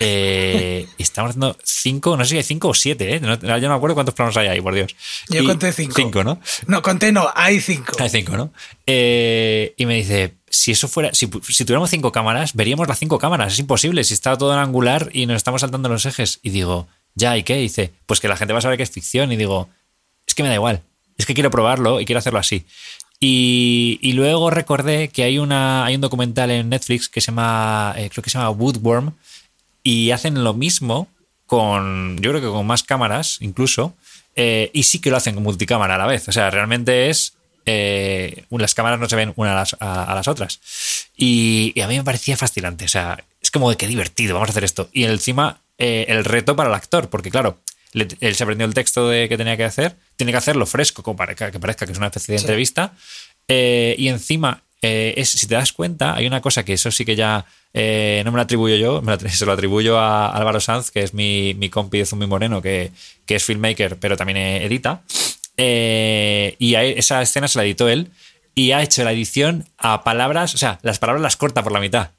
Eh, 0.01 0.87
estamos 0.97 1.31
haciendo 1.31 1.57
cinco, 1.61 2.15
no 2.15 2.23
sé 2.23 2.29
si 2.29 2.37
hay 2.37 2.43
cinco 2.43 2.69
o 2.69 2.73
siete, 2.73 3.15
¿eh? 3.15 3.19
No, 3.19 3.35
yo 3.37 3.67
no 3.67 3.69
me 3.69 3.75
acuerdo 3.75 3.95
cuántos 3.95 4.15
planos 4.15 4.37
hay 4.37 4.47
ahí, 4.47 4.61
por 4.61 4.73
Dios. 4.73 4.95
Yo 5.27 5.43
conté 5.43 5.73
cinco. 5.73 5.93
Cinco, 5.95 6.23
¿no? 6.23 6.39
No, 6.67 6.81
conté 6.81 7.11
no, 7.11 7.29
hay 7.35 7.59
cinco. 7.59 7.97
Hay 7.99 8.09
cinco, 8.09 8.37
¿no? 8.37 8.53
Eh, 8.87 9.73
y 9.75 9.85
me 9.85 9.95
dice, 9.95 10.35
si 10.49 10.71
eso 10.71 10.87
fuera, 10.87 11.13
si, 11.13 11.27
tuviéramos 11.27 11.89
cinco 11.89 12.13
cámaras, 12.13 12.53
veríamos 12.53 12.87
las 12.87 12.97
cinco 12.97 13.19
cámaras. 13.19 13.53
Es 13.53 13.59
imposible, 13.59 14.05
si 14.05 14.13
está 14.13 14.37
todo 14.37 14.53
en 14.53 14.59
angular 14.59 15.09
y 15.11 15.25
nos 15.25 15.35
estamos 15.35 15.61
saltando 15.61 15.89
los 15.89 16.05
ejes. 16.05 16.39
Y 16.43 16.51
digo, 16.51 16.87
¿ya? 17.15 17.35
¿Y 17.35 17.43
qué? 17.43 17.57
dice, 17.57 17.91
pues 18.05 18.21
que 18.21 18.29
la 18.29 18.37
gente 18.37 18.53
va 18.53 18.59
a 18.59 18.61
saber 18.61 18.77
que 18.77 18.83
es 18.83 18.91
ficción. 18.91 19.33
Y 19.33 19.35
digo, 19.35 19.69
es 20.25 20.33
que 20.33 20.43
me 20.43 20.49
da 20.49 20.55
igual. 20.55 20.81
Es 21.17 21.25
que 21.25 21.33
quiero 21.33 21.51
probarlo 21.51 21.99
y 21.99 22.05
quiero 22.05 22.19
hacerlo 22.19 22.39
así. 22.39 22.65
Y, 23.19 23.99
y 24.01 24.13
luego 24.13 24.49
recordé 24.49 25.09
que 25.09 25.23
hay, 25.23 25.39
una, 25.39 25.83
hay 25.83 25.95
un 25.95 26.01
documental 26.01 26.51
en 26.51 26.69
Netflix 26.69 27.09
que 27.09 27.19
se 27.19 27.27
llama, 27.27 27.93
eh, 27.97 28.09
creo 28.09 28.23
que 28.23 28.29
se 28.29 28.37
llama 28.37 28.51
Woodworm, 28.51 29.13
y 29.83 30.11
hacen 30.11 30.43
lo 30.43 30.53
mismo 30.53 31.07
con, 31.45 32.17
yo 32.21 32.31
creo 32.31 32.41
que 32.41 32.47
con 32.47 32.67
más 32.67 32.83
cámaras 32.83 33.37
incluso, 33.41 33.95
eh, 34.35 34.69
y 34.73 34.83
sí 34.83 34.99
que 34.99 35.09
lo 35.09 35.17
hacen 35.17 35.33
con 35.33 35.43
multicámara 35.43 35.95
a 35.95 35.97
la 35.97 36.05
vez. 36.05 36.27
O 36.27 36.31
sea, 36.31 36.49
realmente 36.49 37.09
es, 37.09 37.33
eh, 37.65 38.45
las 38.49 38.75
cámaras 38.75 38.99
no 38.99 39.09
se 39.09 39.15
ven 39.15 39.33
una 39.35 39.53
a 39.61 40.15
las, 40.15 40.27
otras. 40.27 40.59
Y, 41.17 41.73
a 41.81 41.87
mí 41.87 41.97
me 41.97 42.03
parecía 42.03 42.37
fascinante, 42.37 42.85
o 42.85 42.87
sea, 42.87 43.23
es 43.41 43.51
como 43.51 43.69
de 43.69 43.77
qué 43.77 43.87
divertido, 43.87 44.35
vamos 44.35 44.49
a 44.49 44.51
hacer 44.51 44.63
esto. 44.63 44.89
Y 44.93 45.05
encima 45.05 45.61
eh, 45.77 46.05
el 46.07 46.23
reto 46.23 46.55
para 46.55 46.69
el 46.69 46.75
actor, 46.75 47.09
porque 47.09 47.31
claro, 47.31 47.59
él 47.93 48.35
se 48.35 48.43
aprendió 48.43 48.67
el 48.67 48.73
texto 48.73 49.09
de 49.09 49.27
que 49.27 49.37
tenía 49.37 49.57
que 49.57 49.63
hacer, 49.63 49.95
tiene 50.15 50.31
que 50.31 50.37
hacerlo 50.37 50.65
fresco, 50.67 51.01
como 51.01 51.17
para 51.17 51.33
que, 51.33 51.59
parezca 51.59 51.85
que 51.85 51.93
es 51.93 51.97
una 51.97 52.07
especie 52.07 52.35
de 52.35 52.41
entrevista. 52.41 52.93
y 53.47 54.07
encima 54.07 54.63
eh, 54.81 55.13
es, 55.17 55.29
si 55.29 55.47
te 55.47 55.55
das 55.55 55.73
cuenta, 55.73 56.15
hay 56.15 56.25
una 56.27 56.41
cosa 56.41 56.63
que 56.63 56.73
eso 56.73 56.91
sí 56.91 57.05
que 57.05 57.15
ya 57.15 57.45
eh, 57.73 58.21
no 58.25 58.31
me 58.31 58.37
lo 58.37 58.41
atribuyo 58.41 58.75
yo, 58.75 59.01
se 59.29 59.45
lo 59.45 59.51
atribuyo 59.51 59.99
a 59.99 60.29
Álvaro 60.29 60.59
Sanz, 60.59 60.91
que 60.91 61.01
es 61.01 61.13
mi, 61.13 61.53
mi 61.55 61.69
compi 61.69 61.99
de 61.99 62.05
Zumbi 62.05 62.27
Moreno, 62.27 62.61
que, 62.61 62.91
que, 63.25 63.35
es 63.35 63.43
filmmaker, 63.43 63.97
pero 63.97 64.17
también 64.17 64.37
edita. 64.37 65.03
Eh, 65.57 66.55
y 66.57 66.75
esa 66.75 67.21
escena 67.21 67.47
se 67.47 67.59
la 67.59 67.65
editó 67.65 67.89
él 67.89 68.11
y 68.55 68.71
ha 68.71 68.81
hecho 68.81 69.03
la 69.03 69.11
edición 69.11 69.67
a 69.77 70.03
palabras, 70.03 70.55
o 70.55 70.57
sea, 70.57 70.79
las 70.81 70.99
palabras 70.99 71.21
las 71.21 71.37
corta 71.37 71.63
por 71.63 71.71
la 71.71 71.79
mitad, 71.79 72.11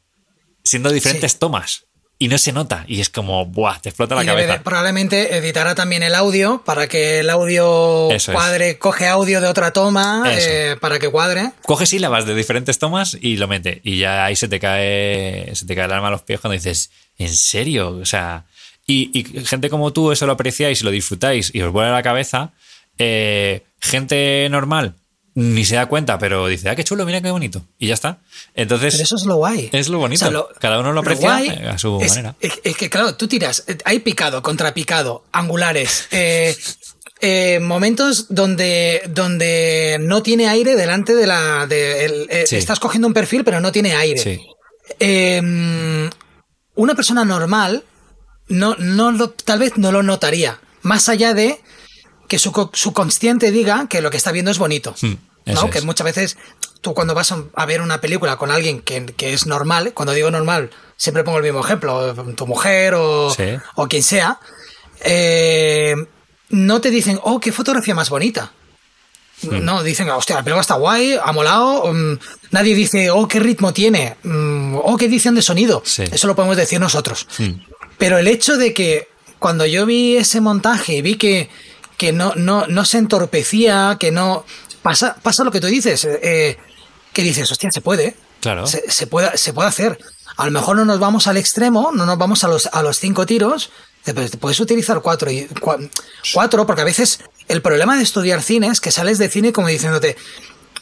siendo 0.62 0.90
diferentes 0.90 1.38
tomas 1.38 1.86
y 2.22 2.28
no 2.28 2.36
se 2.36 2.52
nota. 2.52 2.84
Y 2.86 3.00
es 3.00 3.08
como, 3.08 3.46
¡buah! 3.46 3.80
Te 3.80 3.88
explota 3.88 4.14
la 4.14 4.26
cabeza. 4.26 4.62
probablemente 4.62 5.38
editará 5.38 5.74
también 5.74 6.02
el 6.02 6.14
audio 6.14 6.62
para 6.66 6.86
que 6.86 7.20
el 7.20 7.30
audio 7.30 8.08
cuadre, 8.30 8.78
coge 8.78 9.08
audio 9.08 9.40
de 9.40 9.48
otra 9.48 9.72
toma 9.72 10.24
eh, 10.28 10.76
para 10.82 10.98
que 10.98 11.08
cuadre. 11.08 11.52
Coge 11.62 11.86
sílabas 11.86 12.26
de 12.26 12.34
diferentes 12.34 12.78
tomas 12.78 13.16
y 13.18 13.38
lo 13.38 13.48
mete. 13.48 13.80
Y 13.84 13.98
ya 13.98 14.26
ahí 14.26 14.36
se 14.36 14.48
te 14.48 14.60
cae, 14.60 15.50
se 15.54 15.64
te 15.64 15.74
cae 15.74 15.86
el 15.86 15.92
alma 15.92 16.08
a 16.08 16.10
los 16.10 16.22
pies 16.22 16.40
cuando 16.40 16.52
dices, 16.52 16.90
¿en 17.16 17.34
serio? 17.34 17.96
O 17.96 18.04
sea, 18.04 18.44
y, 18.86 19.24
gente 19.46 19.70
como 19.70 19.94
tú 19.94 20.12
eso 20.12 20.26
lo 20.26 20.32
apreciáis 20.32 20.82
y 20.82 20.84
lo 20.84 20.90
disfrutáis 20.90 21.50
y 21.54 21.62
os 21.62 21.72
vuelve 21.72 21.88
a 21.88 21.94
la 21.94 22.02
cabeza. 22.02 22.52
Eh, 22.98 23.64
gente 23.80 24.46
normal 24.50 24.94
ni 25.34 25.64
se 25.64 25.76
da 25.76 25.86
cuenta, 25.86 26.18
pero 26.18 26.46
dice, 26.46 26.68
ah, 26.68 26.76
qué 26.76 26.84
chulo, 26.84 27.04
mira 27.06 27.20
qué 27.20 27.30
bonito. 27.30 27.62
Y 27.78 27.88
ya 27.88 27.94
está. 27.94 28.18
Entonces. 28.54 28.94
Pero 28.94 29.04
eso 29.04 29.16
es 29.16 29.24
lo 29.24 29.36
guay. 29.36 29.70
Es 29.72 29.88
lo 29.88 29.98
bonito. 29.98 30.48
Cada 30.58 30.80
uno 30.80 30.92
lo 30.92 31.00
aprecia 31.00 31.70
a 31.70 31.78
su 31.78 32.00
manera. 32.00 32.34
Es, 32.40 32.76
que, 32.76 32.90
claro, 32.90 33.14
tú 33.14 33.28
tiras, 33.28 33.64
hay 33.84 34.00
picado, 34.00 34.42
contrapicado, 34.42 35.24
angulares. 35.32 36.08
Eh, 36.22 36.56
eh, 37.22 37.60
momentos 37.60 38.26
donde, 38.30 39.02
donde 39.08 39.98
no 40.00 40.22
tiene 40.22 40.48
aire 40.48 40.74
delante 40.74 41.14
de 41.14 41.26
la. 41.26 41.66
De, 41.66 42.06
eh, 42.30 42.44
Estás 42.50 42.78
cogiendo 42.78 43.06
un 43.08 43.14
perfil, 43.14 43.44
pero 43.44 43.60
no 43.60 43.72
tiene 43.72 43.94
aire. 43.94 44.40
Em, 44.98 46.10
una 46.74 46.94
persona 46.94 47.24
normal 47.24 47.84
no, 48.48 48.74
no 48.76 49.30
tal 49.30 49.58
vez 49.58 49.76
no 49.76 49.92
lo 49.92 50.02
notaría. 50.02 50.60
Más 50.82 51.08
allá 51.08 51.34
de 51.34 51.60
que 52.30 52.38
su, 52.38 52.70
su 52.72 52.92
consciente 52.92 53.50
diga 53.50 53.88
que 53.88 54.00
lo 54.00 54.08
que 54.12 54.16
está 54.16 54.30
viendo 54.30 54.52
es 54.52 54.58
bonito. 54.58 54.94
Hmm, 55.02 55.14
¿no? 55.46 55.68
Que 55.68 55.80
muchas 55.80 56.04
veces 56.04 56.38
tú 56.80 56.94
cuando 56.94 57.12
vas 57.12 57.34
a 57.54 57.66
ver 57.66 57.80
una 57.80 58.00
película 58.00 58.36
con 58.36 58.52
alguien 58.52 58.82
que, 58.82 59.12
es 59.18 59.46
normal, 59.46 59.92
cuando 59.94 60.12
digo 60.12 60.30
normal, 60.30 60.70
siempre 60.96 61.24
pongo 61.24 61.38
el 61.38 61.42
mismo 61.42 61.58
ejemplo, 61.58 62.14
tu 62.36 62.46
mujer 62.46 62.94
o, 62.94 63.34
o 63.74 63.88
quien 63.88 64.04
sea, 64.04 64.38
eh, 65.00 65.96
no 66.50 66.80
te 66.80 66.90
dicen, 66.90 67.18
oh, 67.24 67.40
qué 67.40 67.50
fotografía 67.50 67.96
más 67.96 68.10
bonita. 68.10 68.52
Hmm. 69.42 69.64
No, 69.64 69.82
dicen, 69.82 70.08
hostia, 70.10 70.36
la 70.36 70.44
película 70.44 70.60
está 70.60 70.74
guay, 70.74 71.18
ha 71.20 71.32
molado. 71.32 71.92
Mm, 71.92 72.16
nadie 72.52 72.76
dice, 72.76 73.10
oh, 73.10 73.26
qué 73.26 73.40
ritmo 73.40 73.72
tiene. 73.72 74.18
Mm, 74.22 74.76
oh, 74.76 74.96
qué 74.96 75.06
edición 75.06 75.34
de 75.34 75.42
sonido. 75.42 75.82
Eso 75.84 76.28
lo 76.28 76.36
podemos 76.36 76.56
decir 76.56 76.78
nosotros. 76.78 77.26
Hmm. 77.38 77.54
Pero 77.98 78.18
el 78.18 78.28
hecho 78.28 78.56
de 78.56 78.72
que 78.72 79.08
cuando 79.40 79.66
yo 79.66 79.84
vi 79.84 80.16
ese 80.16 80.40
montaje 80.40 80.94
y 80.94 81.02
vi 81.02 81.16
que 81.16 81.50
que 82.00 82.14
no, 82.14 82.32
no, 82.34 82.66
no 82.66 82.86
se 82.86 82.96
entorpecía, 82.96 83.98
que 84.00 84.10
no... 84.10 84.46
Pasa, 84.80 85.16
pasa 85.22 85.44
lo 85.44 85.50
que 85.50 85.60
tú 85.60 85.66
dices, 85.66 86.06
eh, 86.06 86.56
que 87.12 87.22
dices, 87.22 87.52
hostia, 87.52 87.70
se 87.70 87.82
puede. 87.82 88.16
Claro. 88.40 88.66
Se, 88.66 89.06
puede, 89.06 89.36
se 89.36 89.52
puede 89.52 89.68
hacer. 89.68 89.98
A 90.38 90.46
lo 90.46 90.50
mejor 90.50 90.76
no 90.78 90.86
nos 90.86 90.98
vamos 90.98 91.26
al 91.26 91.36
extremo, 91.36 91.90
no 91.92 92.06
nos 92.06 92.16
vamos 92.16 92.42
a 92.42 92.48
los, 92.48 92.70
a 92.72 92.82
los 92.82 92.98
cinco 92.98 93.26
tiros, 93.26 93.70
pero 94.02 94.26
puedes 94.40 94.58
utilizar 94.60 95.02
cuatro, 95.02 95.30
y, 95.30 95.46
cuatro, 96.32 96.64
porque 96.64 96.80
a 96.80 96.86
veces 96.86 97.20
el 97.48 97.60
problema 97.60 97.98
de 97.98 98.02
estudiar 98.02 98.40
cine 98.40 98.68
es 98.68 98.80
que 98.80 98.90
sales 98.90 99.18
de 99.18 99.28
cine 99.28 99.52
como 99.52 99.68
diciéndote, 99.68 100.16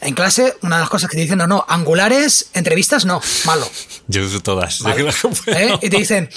en 0.00 0.14
clase, 0.14 0.56
una 0.62 0.76
de 0.76 0.82
las 0.82 0.90
cosas 0.90 1.10
que 1.10 1.16
te 1.16 1.22
dicen, 1.22 1.38
no, 1.38 1.48
no, 1.48 1.64
angulares, 1.66 2.50
entrevistas, 2.54 3.04
no, 3.04 3.20
malo. 3.44 3.68
Yo 4.06 4.24
uso 4.24 4.38
todas. 4.38 4.80
¿Eh? 5.46 5.78
Y 5.82 5.90
te 5.90 5.96
dicen, 5.96 6.30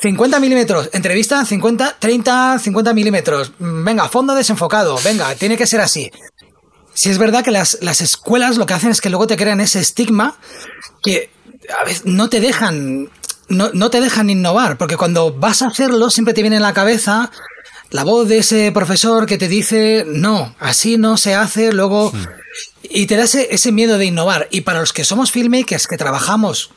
50 0.00 0.40
milímetros, 0.40 0.88
entrevista 0.94 1.44
50, 1.44 1.96
30, 1.98 2.58
50 2.58 2.94
milímetros. 2.94 3.52
Venga, 3.58 4.08
fondo 4.08 4.34
desenfocado, 4.34 4.98
venga, 5.04 5.34
tiene 5.34 5.58
que 5.58 5.66
ser 5.66 5.80
así. 5.80 6.10
Si 6.94 7.10
es 7.10 7.18
verdad 7.18 7.44
que 7.44 7.50
las, 7.50 7.74
escuelas 8.00 8.56
lo 8.56 8.64
que 8.64 8.74
hacen 8.74 8.90
es 8.90 9.00
que 9.00 9.10
luego 9.10 9.26
te 9.26 9.36
crean 9.36 9.60
ese 9.60 9.78
estigma 9.80 10.38
que 11.02 11.30
a 11.78 11.84
veces 11.84 12.06
no 12.06 12.30
te 12.30 12.40
dejan, 12.40 13.10
no, 13.48 13.90
te 13.90 14.00
dejan 14.00 14.30
innovar, 14.30 14.78
porque 14.78 14.96
cuando 14.96 15.34
vas 15.34 15.60
a 15.60 15.66
hacerlo 15.68 16.08
siempre 16.08 16.32
te 16.32 16.40
viene 16.40 16.56
en 16.56 16.62
la 16.62 16.72
cabeza 16.72 17.30
la 17.90 18.04
voz 18.04 18.26
de 18.28 18.38
ese 18.38 18.72
profesor 18.72 19.26
que 19.26 19.36
te 19.36 19.48
dice, 19.48 20.04
no, 20.06 20.54
así 20.60 20.96
no 20.96 21.16
se 21.16 21.34
hace, 21.34 21.72
luego... 21.72 22.12
Y 22.82 23.06
te 23.06 23.16
da 23.16 23.24
ese, 23.24 23.48
ese 23.52 23.70
miedo 23.70 23.98
de 23.98 24.06
innovar. 24.06 24.48
Y 24.50 24.62
para 24.62 24.80
los 24.80 24.92
que 24.92 25.04
somos 25.04 25.30
filmmakers, 25.30 25.86
que 25.86 25.96
trabajamos 25.96 26.70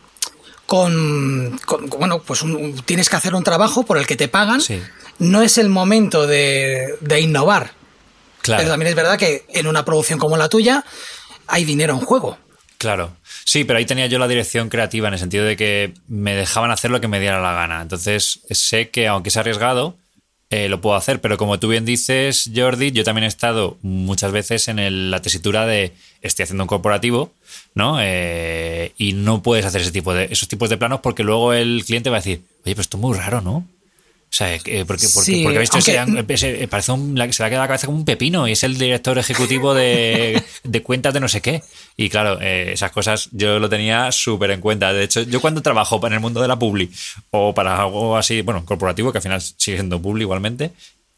con, 0.65 1.59
bueno, 1.97 2.19
pues 2.19 2.43
tienes 2.85 3.09
que 3.09 3.15
hacer 3.15 3.35
un 3.35 3.43
trabajo 3.43 3.83
por 3.83 3.97
el 3.97 4.07
que 4.07 4.15
te 4.15 4.27
pagan. 4.27 4.61
No 5.19 5.41
es 5.41 5.57
el 5.57 5.69
momento 5.69 6.25
de, 6.27 6.97
innovar. 7.19 7.71
Claro. 8.41 8.59
Pero 8.61 8.71
también 8.71 8.89
es 8.89 8.95
verdad 8.95 9.17
que 9.17 9.45
en 9.49 9.67
una 9.67 9.85
producción 9.85 10.19
como 10.19 10.35
la 10.35 10.49
tuya 10.49 10.83
hay 11.47 11.63
dinero 11.65 11.93
en 11.93 11.99
juego. 11.99 12.37
Claro. 12.77 13.15
Sí, 13.45 13.63
pero 13.63 13.79
ahí 13.79 13.85
tenía 13.85 14.07
yo 14.07 14.19
la 14.19 14.27
dirección 14.27 14.69
creativa 14.69 15.07
en 15.07 15.13
el 15.13 15.19
sentido 15.19 15.45
de 15.45 15.55
que 15.55 15.93
me 16.07 16.35
dejaban 16.35 16.71
hacer 16.71 16.91
lo 16.91 16.99
que 16.99 17.07
me 17.07 17.19
diera 17.19 17.41
la 17.41 17.53
gana. 17.53 17.81
Entonces 17.81 18.41
sé 18.49 18.89
que 18.89 19.07
aunque 19.07 19.31
sea 19.31 19.41
arriesgado, 19.41 19.97
eh, 20.53 20.69
lo 20.69 20.81
puedo 20.81 20.95
hacer. 20.95 21.19
Pero 21.19 21.35
como 21.37 21.59
tú 21.59 21.67
bien 21.67 21.83
dices, 21.83 22.51
Jordi, 22.55 22.91
yo 22.91 23.03
también 23.03 23.23
he 23.23 23.27
estado 23.27 23.77
muchas 23.81 24.31
veces 24.31 24.67
en 24.67 25.09
la 25.09 25.19
tesitura 25.19 25.65
de 25.65 25.93
estoy 26.21 26.43
haciendo 26.43 26.63
un 26.63 26.67
corporativo, 26.67 27.33
¿no? 27.73 27.97
Eh, 27.99 28.91
y 28.95 29.13
no 29.13 29.41
puedes 29.41 29.65
hacer 29.65 29.81
ese 29.81 29.91
tipo 29.91 30.13
de, 30.13 30.25
esos 30.25 30.47
tipos 30.47 30.69
de 30.69 30.77
planos 30.77 30.99
porque 31.01 31.23
luego 31.23 31.53
el 31.53 31.83
cliente 31.83 32.11
va 32.11 32.17
a 32.17 32.19
decir, 32.19 32.43
oye, 32.65 32.75
pero 32.75 32.81
esto 32.81 32.97
es 32.97 33.01
muy 33.01 33.17
raro, 33.17 33.41
¿no? 33.41 33.65
O 34.33 34.35
sea, 34.35 34.57
porque, 34.57 34.83
porque, 34.83 35.05
porque, 35.43 35.59
visto 35.59 35.79
se, 35.79 36.67
parece 36.67 36.91
un, 36.91 37.15
se 37.31 37.43
le 37.43 37.45
ha 37.45 37.49
quedado 37.51 37.65
la 37.65 37.67
cabeza 37.67 37.85
como 37.85 37.99
un 37.99 38.03
pepino 38.03 38.47
y 38.47 38.53
es 38.53 38.63
el 38.63 38.79
director 38.79 39.15
ejecutivo 39.19 39.75
de, 39.75 40.41
de 40.63 40.81
cuentas 40.81 41.13
de 41.13 41.19
no 41.19 41.27
sé 41.27 41.39
qué. 41.39 41.61
Y 41.97 42.09
claro, 42.09 42.41
eh, 42.41 42.71
esas 42.73 42.91
cosas 42.91 43.29
yo 43.31 43.59
lo 43.59 43.69
tenía 43.69 44.11
súper 44.11 44.49
en 44.49 44.59
cuenta. 44.59 44.91
De 44.91 45.03
hecho, 45.03 45.21
yo 45.21 45.39
cuando 45.39 45.61
trabajo 45.61 46.01
en 46.07 46.13
el 46.13 46.19
mundo 46.19 46.41
de 46.41 46.47
la 46.47 46.57
publi 46.57 46.89
o 47.29 47.53
para 47.53 47.79
algo 47.79 48.17
así, 48.17 48.41
bueno, 48.41 48.65
corporativo, 48.65 49.11
que 49.11 49.19
al 49.19 49.21
final 49.21 49.39
sigue 49.39 49.77
siendo 49.77 50.01
publi 50.01 50.23
igualmente, 50.23 50.71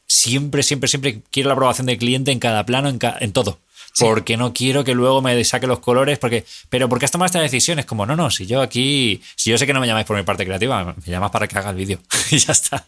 siempre, 0.05 0.61
siempre, 0.61 0.89
siempre 0.89 1.21
quiero 1.31 1.47
la 1.47 1.53
aprobación 1.53 1.87
del 1.87 1.97
cliente 1.97 2.33
en 2.33 2.39
cada 2.39 2.65
plano, 2.65 2.89
en, 2.89 2.99
en 3.21 3.31
todo 3.31 3.59
porque 3.99 4.37
no 4.37 4.53
quiero 4.53 4.83
que 4.83 4.93
luego 4.93 5.21
me 5.21 5.43
saque 5.43 5.67
los 5.67 5.79
colores, 5.79 6.19
porque, 6.19 6.45
pero 6.69 6.89
¿por 6.89 6.99
qué 6.99 7.05
has 7.05 7.11
tomado 7.11 7.27
esta 7.27 7.39
decisión? 7.39 7.79
Es 7.79 7.85
como, 7.85 8.05
no, 8.05 8.15
no, 8.15 8.29
si 8.29 8.45
yo 8.45 8.61
aquí, 8.61 9.21
si 9.35 9.49
yo 9.49 9.57
sé 9.57 9.65
que 9.65 9.73
no 9.73 9.79
me 9.79 9.87
llamáis 9.87 10.05
por 10.05 10.17
mi 10.17 10.23
parte 10.23 10.45
creativa, 10.45 10.83
me 10.83 11.11
llamas 11.11 11.31
para 11.31 11.47
que 11.47 11.57
haga 11.57 11.69
el 11.69 11.75
vídeo 11.75 11.99
y 12.31 12.37
ya 12.37 12.51
está. 12.51 12.85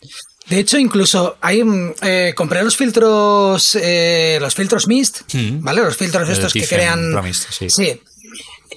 De 0.48 0.60
hecho, 0.60 0.78
incluso 0.78 1.38
hay, 1.42 1.64
mm, 1.64 1.94
eh, 2.02 2.34
compré 2.36 2.64
los 2.64 2.76
filtros, 2.76 3.76
eh, 3.76 4.38
los 4.42 4.54
filtros 4.56 4.88
Mist, 4.88 5.34
mm. 5.34 5.64
¿vale? 5.64 5.82
Los 5.82 5.98
filtros 5.98 6.30
estos 6.30 6.54
que 6.54 6.68
crean... 6.68 7.14
sí. 7.50 7.70
sí. 7.70 8.02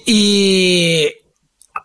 Y 0.05 1.07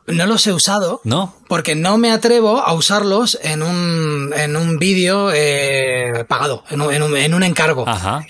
no 0.06 0.26
los 0.26 0.46
he 0.46 0.52
usado. 0.52 1.00
No. 1.04 1.34
Porque 1.48 1.74
no 1.74 1.98
me 1.98 2.10
atrevo 2.10 2.60
a 2.60 2.72
usarlos 2.72 3.38
en 3.42 3.62
un, 3.62 4.32
en 4.34 4.56
un 4.56 4.78
vídeo 4.78 5.30
eh, 5.32 6.24
pagado, 6.28 6.64
en 6.70 6.80
un, 6.80 6.94
en, 6.94 7.02
un, 7.02 7.16
en 7.16 7.34
un, 7.34 7.42
encargo. 7.42 7.88
Ajá. 7.88 8.24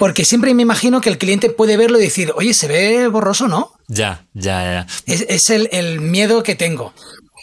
Porque 0.00 0.24
siempre 0.24 0.54
me 0.54 0.62
imagino 0.62 1.02
que 1.02 1.10
el 1.10 1.18
cliente 1.18 1.50
puede 1.50 1.76
verlo 1.76 1.98
y 1.98 2.02
decir, 2.02 2.32
oye, 2.34 2.54
se 2.54 2.68
ve 2.68 3.06
borroso, 3.08 3.48
¿no? 3.48 3.74
Ya, 3.86 4.24
ya, 4.32 4.86
ya. 5.06 5.14
Es, 5.14 5.50
el, 5.50 6.00
miedo 6.00 6.42
que 6.42 6.54
tengo. 6.54 6.94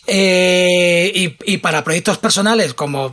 Eh, 0.08 1.36
y, 1.46 1.58
para 1.58 1.84
proyectos 1.84 2.18
personales, 2.18 2.74
como, 2.74 3.12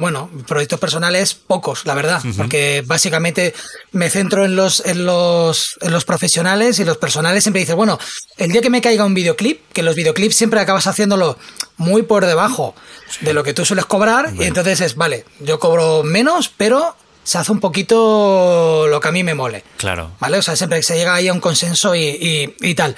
bueno, 0.00 0.30
proyectos 0.46 0.80
personales 0.80 1.34
pocos, 1.34 1.84
la 1.84 1.92
verdad, 1.92 2.22
porque 2.38 2.82
básicamente 2.86 3.52
me 3.92 4.08
centro 4.08 4.46
en 4.46 4.56
los, 4.56 4.82
en, 4.86 5.04
los, 5.04 5.76
en 5.82 5.92
los 5.92 6.06
profesionales 6.06 6.78
y 6.78 6.86
los 6.86 6.96
personales 6.96 7.44
siempre 7.44 7.60
dicen, 7.60 7.76
bueno, 7.76 7.98
el 8.38 8.50
día 8.50 8.62
que 8.62 8.70
me 8.70 8.80
caiga 8.80 9.04
un 9.04 9.12
videoclip, 9.12 9.60
que 9.74 9.82
los 9.82 9.94
videoclips 9.94 10.36
siempre 10.36 10.58
acabas 10.58 10.86
haciéndolo 10.86 11.36
muy 11.76 12.00
por 12.00 12.24
debajo 12.24 12.74
de 13.20 13.34
lo 13.34 13.44
que 13.44 13.52
tú 13.52 13.66
sueles 13.66 13.84
cobrar, 13.84 14.32
y 14.38 14.44
entonces 14.44 14.80
es, 14.80 14.94
vale, 14.94 15.26
yo 15.40 15.58
cobro 15.58 16.02
menos, 16.02 16.48
pero 16.48 16.96
se 17.26 17.38
hace 17.38 17.50
un 17.50 17.58
poquito 17.58 18.86
lo 18.88 19.00
que 19.00 19.08
a 19.08 19.10
mí 19.10 19.24
me 19.24 19.34
mole. 19.34 19.64
Claro. 19.78 20.12
¿Vale? 20.20 20.38
O 20.38 20.42
sea, 20.42 20.54
siempre 20.54 20.80
se 20.84 20.96
llega 20.96 21.12
ahí 21.12 21.26
a 21.26 21.32
un 21.32 21.40
consenso 21.40 21.92
y, 21.96 22.74
tal. 22.76 22.94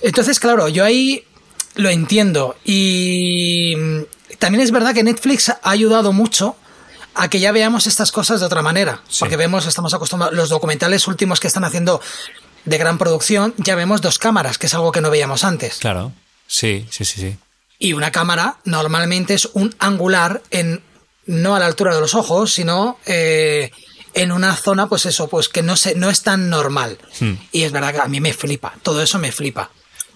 Entonces, 0.00 0.40
claro, 0.40 0.68
yo 0.68 0.86
ahí 0.86 1.22
lo 1.74 1.90
entiendo. 1.90 2.56
Y 2.64 3.76
también 4.38 4.62
es 4.62 4.70
verdad 4.70 4.94
que 4.94 5.02
Netflix 5.02 5.50
ha 5.50 5.58
ayudado 5.62 6.14
mucho 6.14 6.56
a 7.14 7.28
que 7.28 7.40
ya 7.40 7.52
veamos 7.52 7.86
estas 7.86 8.10
cosas 8.10 8.40
de 8.40 8.46
otra 8.46 8.62
manera. 8.62 9.02
Porque 9.18 9.36
vemos, 9.36 9.66
estamos 9.66 9.92
acostumbrados, 9.92 10.34
los 10.34 10.48
documentales 10.48 11.06
últimos 11.06 11.38
que 11.38 11.48
están 11.48 11.64
haciendo 11.64 12.00
de 12.64 12.78
gran 12.78 12.96
producción, 12.96 13.52
ya 13.58 13.74
vemos 13.74 14.00
dos 14.00 14.18
cámaras, 14.18 14.56
que 14.56 14.66
es 14.66 14.72
algo 14.72 14.92
que 14.92 15.02
no 15.02 15.10
veíamos 15.10 15.44
antes. 15.44 15.76
Claro. 15.76 16.12
Sí, 16.46 16.86
sí, 16.90 17.04
sí, 17.04 17.20
sí. 17.20 17.36
Y 17.78 17.92
una 17.92 18.12
cámara 18.12 18.56
normalmente 18.64 19.34
es 19.34 19.50
un 19.52 19.74
angular 19.78 20.42
en 20.50 20.82
no 21.28 21.54
a 21.54 21.60
la 21.60 21.66
altura 21.66 21.94
de 21.94 22.00
los 22.00 22.14
ojos, 22.14 22.52
sino 22.52 22.98
eh, 23.06 23.70
en 24.14 24.32
una 24.32 24.56
zona, 24.56 24.88
pues 24.88 25.06
eso, 25.06 25.28
pues 25.28 25.48
que 25.48 25.62
no, 25.62 25.76
se, 25.76 25.94
no 25.94 26.10
es 26.10 26.22
tan 26.22 26.50
normal. 26.50 26.98
Hmm. 27.20 27.34
Y 27.52 27.62
es 27.62 27.70
verdad 27.70 27.92
que 27.92 28.00
a 28.00 28.08
mí 28.08 28.20
me 28.20 28.32
flipa, 28.32 28.74
todo 28.82 29.02
eso 29.02 29.18
me 29.18 29.30
flipa. 29.30 29.70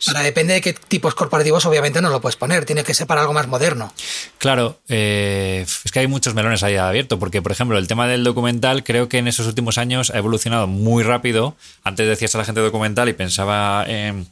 Ahora 0.09 0.23
depende 0.23 0.55
de 0.55 0.61
qué 0.61 0.73
tipos 0.73 1.15
corporativos, 1.15 1.65
obviamente 1.65 2.01
no 2.01 2.09
lo 2.09 2.21
puedes 2.21 2.35
poner, 2.35 2.65
tiene 2.65 2.83
que 2.83 2.93
ser 2.93 3.07
para 3.07 3.21
algo 3.21 3.33
más 3.33 3.47
moderno. 3.47 3.93
Claro, 4.39 4.81
eh, 4.89 5.65
es 5.85 5.93
que 5.93 6.01
hay 6.01 6.09
muchos 6.09 6.35
melones 6.35 6.65
ahí 6.65 6.75
abiertos, 6.75 7.21
porque 7.21 7.41
por 7.41 7.53
ejemplo 7.53 7.79
el 7.79 7.87
tema 7.87 8.09
del 8.09 8.25
documental 8.25 8.83
creo 8.83 9.09
que 9.09 9.19
en 9.19 9.29
esos 9.29 9.47
últimos 9.47 9.79
años 9.79 10.11
ha 10.11 10.19
evolucionado 10.19 10.67
muy 10.67 11.05
rápido. 11.05 11.55
Antes 11.85 12.09
decías 12.09 12.35
a 12.35 12.39
la 12.39 12.45
gente 12.45 12.61
documental 12.61 13.09
y 13.11 13.13
pensaba 13.13 13.85
en 13.87 14.27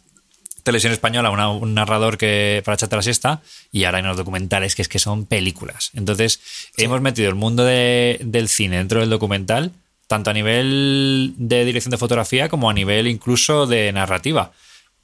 televisión 0.62 0.92
española, 0.92 1.30
un 1.50 1.74
narrador 1.74 2.18
que 2.18 2.62
para 2.64 2.74
echarte 2.74 2.96
la 2.96 3.02
siesta, 3.02 3.42
y 3.72 3.84
ahora 3.84 3.98
hay 3.98 4.04
unos 4.04 4.16
documentales 4.16 4.74
que 4.74 4.82
es 4.82 4.88
que 4.88 4.98
son 4.98 5.26
películas. 5.26 5.90
Entonces, 5.94 6.40
hemos 6.76 7.00
metido 7.00 7.28
el 7.28 7.34
mundo 7.34 7.64
del 7.64 8.48
cine 8.48 8.78
dentro 8.78 9.00
del 9.00 9.10
documental, 9.10 9.72
tanto 10.06 10.30
a 10.30 10.32
nivel 10.32 11.34
de 11.36 11.64
dirección 11.64 11.90
de 11.90 11.98
fotografía 11.98 12.48
como 12.48 12.68
a 12.68 12.74
nivel 12.74 13.06
incluso 13.06 13.66
de 13.66 13.92
narrativa. 13.92 14.52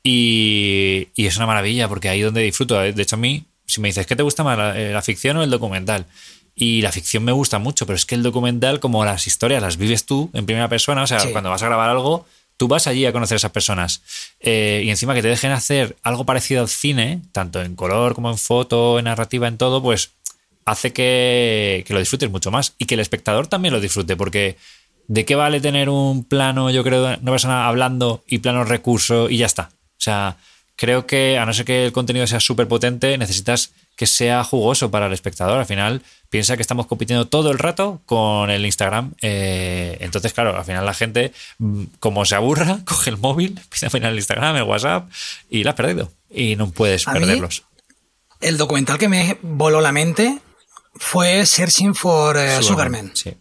Y, 0.02 1.08
es 1.16 1.36
una 1.36 1.46
maravilla, 1.46 1.88
porque 1.88 2.08
ahí 2.08 2.20
donde 2.20 2.42
disfruto. 2.42 2.78
De 2.78 3.02
hecho, 3.02 3.16
a 3.16 3.18
mí, 3.18 3.44
si 3.66 3.80
me 3.80 3.88
dices, 3.88 4.06
¿qué 4.06 4.14
te 4.14 4.22
gusta 4.22 4.44
más, 4.44 4.56
la, 4.56 4.78
eh, 4.78 5.02
ficción 5.02 5.36
o 5.36 5.42
el 5.42 5.50
documental? 5.50 6.06
Y 6.54 6.80
la 6.80 6.92
ficción 6.92 7.24
me 7.24 7.32
gusta 7.32 7.58
mucho, 7.58 7.86
pero 7.86 7.96
es 7.96 8.06
que 8.06 8.14
el 8.14 8.22
documental, 8.22 8.80
como 8.80 9.04
las 9.04 9.26
historias, 9.26 9.60
las 9.60 9.76
vives 9.76 10.06
tú 10.06 10.30
en 10.32 10.46
primera 10.46 10.68
persona, 10.68 11.02
o 11.02 11.06
sea, 11.06 11.20
cuando 11.32 11.50
vas 11.50 11.62
a 11.62 11.66
grabar 11.66 11.90
algo, 11.90 12.26
tú 12.56 12.68
vas 12.68 12.86
allí 12.86 13.06
a 13.06 13.12
conocer 13.12 13.36
a 13.36 13.36
esas 13.36 13.52
personas. 13.52 14.02
Eh, 14.40 14.82
y 14.84 14.90
encima 14.90 15.14
que 15.14 15.22
te 15.22 15.28
dejen 15.28 15.52
hacer 15.52 15.96
algo 16.02 16.24
parecido 16.24 16.62
al 16.62 16.68
cine, 16.68 17.22
tanto 17.32 17.62
en 17.62 17.76
color 17.76 18.14
como 18.14 18.30
en 18.30 18.38
foto, 18.38 18.98
en 18.98 19.06
narrativa, 19.06 19.48
en 19.48 19.58
todo, 19.58 19.82
pues 19.82 20.12
hace 20.64 20.92
que, 20.92 21.84
que, 21.86 21.94
lo 21.94 22.00
disfrutes 22.00 22.30
mucho 22.30 22.50
más 22.50 22.74
y 22.78 22.86
que 22.86 22.94
el 22.94 23.00
espectador 23.00 23.46
también 23.46 23.72
lo 23.72 23.80
disfrute, 23.80 24.16
porque 24.16 24.56
¿de 25.06 25.24
qué 25.24 25.36
vale 25.36 25.60
tener 25.60 25.88
un 25.88 26.24
plano, 26.24 26.70
yo 26.70 26.82
creo, 26.82 27.04
una 27.04 27.30
persona 27.30 27.68
hablando 27.68 28.24
y 28.26 28.38
plano 28.38 28.64
recurso 28.64 29.30
y 29.30 29.38
ya 29.38 29.46
está? 29.46 29.70
O 29.72 30.00
sea, 30.00 30.36
creo 30.76 31.06
que 31.06 31.38
a 31.38 31.46
no 31.46 31.52
ser 31.52 31.64
que 31.64 31.86
el 31.86 31.92
contenido 31.92 32.26
sea 32.26 32.40
súper 32.40 32.68
potente, 32.68 33.18
necesitas 33.18 33.72
que 33.96 34.06
sea 34.06 34.44
jugoso 34.44 34.90
para 34.90 35.06
el 35.06 35.12
espectador. 35.14 35.58
Al 35.58 35.66
final, 35.66 36.02
piensa 36.28 36.56
que 36.56 36.62
estamos 36.62 36.86
compitiendo 36.86 37.26
todo 37.26 37.50
el 37.50 37.58
rato 37.58 38.02
con 38.04 38.50
el 38.50 38.64
Instagram. 38.66 39.14
Eh, 39.22 39.96
entonces, 40.00 40.34
claro, 40.34 40.56
al 40.56 40.64
final 40.64 40.84
la 40.84 40.94
gente, 40.94 41.32
mm, 41.58 41.84
como 41.98 42.24
se 42.26 42.34
aburra, 42.34 42.80
coge 42.84 43.10
el 43.10 43.16
móvil, 43.16 43.58
empieza 43.58 43.86
a 43.86 43.90
mirar 43.90 44.12
el 44.12 44.18
Instagram, 44.18 44.56
el 44.56 44.64
WhatsApp 44.64 45.10
y 45.48 45.64
la 45.64 45.70
has 45.70 45.76
perdido. 45.76 46.12
Y 46.30 46.56
no 46.56 46.70
puedes 46.70 47.06
perderlos. 47.06 47.62
el 48.40 48.58
documental 48.58 48.98
que 48.98 49.08
me 49.08 49.38
voló 49.40 49.80
la 49.80 49.92
mente 49.92 50.38
fue 50.94 51.46
Searching 51.46 51.94
for 51.94 52.36
uh, 52.36 52.62
Superman. 52.62 53.12
Sí. 53.14 53.34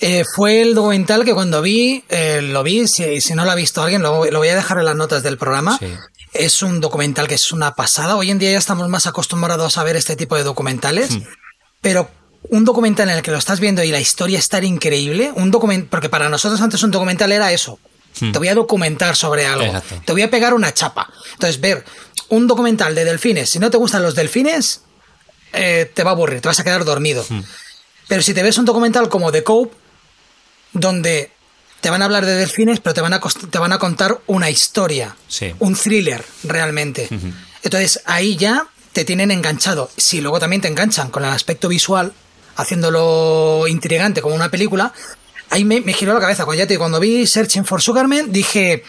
Eh, 0.00 0.24
fue 0.34 0.60
el 0.60 0.74
documental 0.74 1.24
que 1.24 1.32
cuando 1.32 1.62
vi, 1.62 2.04
eh, 2.10 2.42
lo 2.42 2.62
vi, 2.62 2.86
si, 2.86 3.20
si, 3.20 3.34
no 3.34 3.44
lo 3.44 3.50
ha 3.50 3.54
visto 3.54 3.82
alguien, 3.82 4.02
lo, 4.02 4.18
voy 4.18 4.48
a 4.48 4.54
dejar 4.54 4.78
en 4.78 4.84
las 4.84 4.96
notas 4.96 5.22
del 5.22 5.38
programa. 5.38 5.78
Es 6.32 6.62
un 6.62 6.80
documental 6.80 7.28
que 7.28 7.34
es 7.34 7.52
una 7.52 7.74
pasada. 7.74 8.16
Hoy 8.16 8.30
en 8.30 8.38
día 8.38 8.52
ya 8.52 8.58
estamos 8.58 8.88
más 8.88 9.06
acostumbrados 9.06 9.78
a 9.78 9.84
ver 9.84 9.96
este 9.96 10.16
tipo 10.16 10.36
de 10.36 10.42
documentales, 10.42 11.16
hmm. 11.16 11.22
pero 11.80 12.10
un 12.48 12.64
documental 12.64 13.08
en 13.08 13.16
el 13.16 13.22
que 13.22 13.30
lo 13.30 13.38
estás 13.38 13.60
viendo 13.60 13.82
y 13.82 13.90
la 13.90 14.00
historia 14.00 14.38
es 14.38 14.48
tan 14.48 14.64
increíble, 14.64 15.32
un 15.34 15.50
document 15.50 15.88
porque 15.88 16.08
para 16.08 16.28
nosotros 16.28 16.60
antes 16.60 16.82
un 16.82 16.90
documental 16.90 17.32
era 17.32 17.52
eso. 17.52 17.78
Hmm. 18.20 18.32
Te 18.32 18.38
voy 18.38 18.48
a 18.48 18.54
documentar 18.54 19.16
sobre 19.16 19.46
algo. 19.46 19.80
Te 20.04 20.12
voy 20.12 20.22
a 20.22 20.30
pegar 20.30 20.54
una 20.54 20.72
chapa. 20.72 21.10
Entonces, 21.32 21.60
ver 21.60 21.84
un 22.28 22.46
documental 22.46 22.94
de 22.94 23.04
delfines, 23.04 23.50
si 23.50 23.58
no 23.58 23.70
te 23.70 23.76
gustan 23.76 24.02
los 24.02 24.14
delfines, 24.14 24.82
eh, 25.52 25.90
te 25.92 26.02
va 26.02 26.10
a 26.10 26.14
aburrir, 26.14 26.40
te 26.40 26.48
vas 26.48 26.58
a 26.58 26.64
quedar 26.64 26.84
dormido. 26.84 27.24
Hmm. 27.28 27.42
Pero 28.08 28.22
si 28.22 28.34
te 28.34 28.42
ves 28.42 28.58
un 28.58 28.64
documental 28.64 29.08
como 29.08 29.32
The 29.32 29.42
Cope, 29.42 29.74
donde 30.72 31.30
te 31.80 31.90
van 31.90 32.02
a 32.02 32.06
hablar 32.06 32.26
de 32.26 32.34
delfines, 32.36 32.80
pero 32.80 32.94
te 32.94 33.00
van 33.00 33.12
a, 33.12 33.20
te 33.20 33.58
van 33.58 33.72
a 33.72 33.78
contar 33.78 34.18
una 34.26 34.50
historia, 34.50 35.16
un 35.58 35.74
thriller 35.74 36.24
realmente. 36.44 37.08
Entonces 37.62 38.00
ahí 38.06 38.36
ya 38.36 38.66
te 38.92 39.04
tienen 39.04 39.30
enganchado. 39.30 39.90
Si 39.96 40.20
luego 40.20 40.40
también 40.40 40.62
te 40.62 40.68
enganchan 40.68 41.10
con 41.10 41.24
el 41.24 41.30
aspecto 41.30 41.68
visual, 41.68 42.12
haciéndolo 42.56 43.66
intrigante 43.68 44.22
como 44.22 44.34
una 44.34 44.50
película, 44.50 44.92
ahí 45.50 45.64
me, 45.64 45.80
giró 45.92 46.14
la 46.14 46.20
cabeza. 46.20 46.44
Cuando, 46.44 46.62
ya 46.62 46.66
te, 46.66 46.78
cuando 46.78 46.98
vi 46.98 47.26
Searching 47.26 47.64
for 47.64 47.82
Sugarman, 47.82 48.32
dije, 48.32 48.82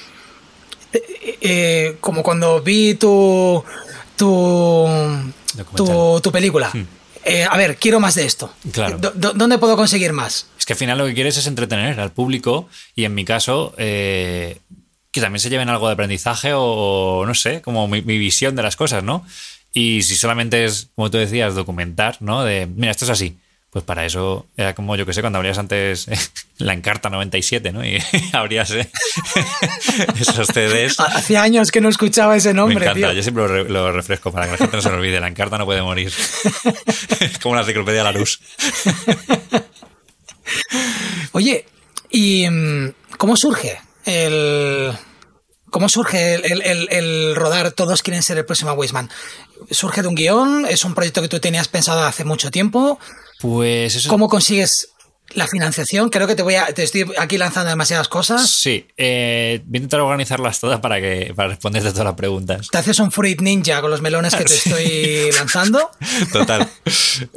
eh, 0.93 1.37
eh, 1.41 1.97
como 1.99 2.23
cuando 2.23 2.61
vi 2.61 2.95
tu, 2.95 3.63
tu, 4.15 4.87
tu, 5.75 6.31
película. 6.31 6.69
Hmm. 6.73 6.85
Eh, 7.27 7.43
a 7.43 7.57
ver, 7.57 7.75
quiero 7.75 7.99
más 7.99 8.15
de 8.15 8.25
esto. 8.25 8.53
Claro. 8.71 8.97
¿Dónde 8.97 9.57
puedo 9.57 9.75
conseguir 9.75 10.13
más? 10.13 10.47
Es 10.57 10.65
que 10.65 10.73
al 10.73 10.79
final 10.79 10.97
lo 10.97 11.05
que 11.05 11.13
quieres 11.13 11.37
es 11.37 11.45
entretener 11.45 11.99
al 11.99 12.11
público 12.11 12.69
y 12.95 13.03
en 13.03 13.13
mi 13.13 13.25
caso, 13.25 13.73
eh, 13.77 14.59
que 15.11 15.19
también 15.19 15.41
se 15.41 15.49
lleven 15.49 15.69
algo 15.69 15.87
de 15.87 15.93
aprendizaje 15.93 16.51
o, 16.53 17.25
no 17.27 17.33
sé, 17.33 17.61
como 17.61 17.87
mi, 17.87 18.01
visión 18.01 18.55
de 18.55 18.63
las 18.63 18.77
cosas, 18.77 19.03
¿no? 19.03 19.25
Y 19.73 20.03
si 20.03 20.15
solamente 20.15 20.63
es, 20.63 20.89
como 20.95 21.11
tú 21.11 21.17
decías, 21.17 21.53
documentar, 21.53 22.17
¿no? 22.21 22.43
De, 22.43 22.65
mira, 22.65 22.91
esto 22.91 23.05
es 23.05 23.11
así. 23.11 23.37
Pues 23.69 23.83
para 23.83 24.05
eso 24.05 24.47
era 24.55 24.73
como, 24.73 24.95
yo 24.95 25.05
que 25.05 25.13
sé, 25.13 25.21
cuando 25.21 25.37
abrías 25.37 25.57
antes 25.57 26.07
la 26.57 26.73
Encarta 26.73 27.09
97, 27.09 27.71
¿no? 27.71 27.85
Y 27.85 28.01
abrías 28.31 28.71
eh, 28.71 28.89
esos 30.19 30.47
CDs. 30.47 30.99
Hacía 30.99 31.43
años 31.43 31.71
que 31.71 31.81
no 31.81 31.89
escuchaba 31.89 32.37
ese 32.37 32.53
nombre. 32.53 32.79
Me 32.79 32.85
encanta, 32.85 33.13
yo 33.13 33.21
siempre 33.21 33.65
lo, 33.65 33.91
refresco 33.91 34.31
para 34.31 34.45
que 34.45 34.51
la 34.53 34.57
gente 34.57 34.75
no 34.77 34.81
se 34.81 34.89
lo 34.89 34.95
olvide. 34.95 35.19
La 35.19 35.27
Encarta 35.27 35.57
no 35.57 35.65
puede 35.65 35.81
morir. 35.81 36.11
Es 37.19 37.39
como 37.39 37.55
la 37.55 37.61
enciclopedia 37.61 38.03
La 38.03 38.11
Luz. 38.13 38.39
Oye, 41.33 41.65
¿y 42.09 42.49
mm, 42.49 42.93
cómo 43.17 43.35
surge 43.35 43.79
el. 44.05 44.91
¿Cómo 45.69 45.89
surge 45.89 46.35
el, 46.35 47.35
rodar 47.35 47.71
Todos 47.71 48.01
quieren 48.01 48.23
ser 48.23 48.37
el 48.37 48.45
próximo 48.45 48.71
Wiseman? 48.71 49.09
¿Surge 49.69 50.01
de 50.01 50.07
un 50.07 50.15
guion? 50.15 50.65
¿Es 50.65 50.85
un 50.85 50.95
proyecto 50.95 51.21
que 51.21 51.27
tú 51.27 51.39
tenías 51.41 51.67
pensado 51.67 52.05
hace 52.05 52.23
mucho 52.23 52.49
tiempo? 52.49 52.99
Pues 53.41 53.95
eso. 53.95 54.09
¿Cómo 54.09 54.27
consigues 54.27 54.89
la 55.31 55.47
financiación? 55.47 56.09
Creo 56.09 56.27
que 56.27 56.35
te 56.35 56.43
voy 56.43 56.55
a. 56.55 56.67
Te 56.67 56.83
estoy 56.83 57.05
aquí 57.17 57.37
lanzando 57.37 57.69
demasiadas 57.69 58.07
cosas. 58.07 58.49
Sí. 58.49 58.87
Eh, 58.97 59.61
voy 59.65 59.75
a 59.75 59.77
intentar 59.77 60.01
organizarlas 60.01 60.59
todas 60.59 60.79
para 60.79 60.99
que 60.99 61.33
para 61.35 61.49
responderte 61.49 61.91
todas 61.91 62.05
las 62.05 62.15
preguntas. 62.15 62.67
Te 62.69 62.77
haces 62.77 62.99
un 62.99 63.11
fruit 63.11 63.41
ninja 63.41 63.81
con 63.81 63.91
los 63.91 64.01
melones 64.01 64.35
que 64.35 64.43
te 64.43 64.53
estoy 64.55 65.31
lanzando. 65.37 65.91
Total. 66.31 66.69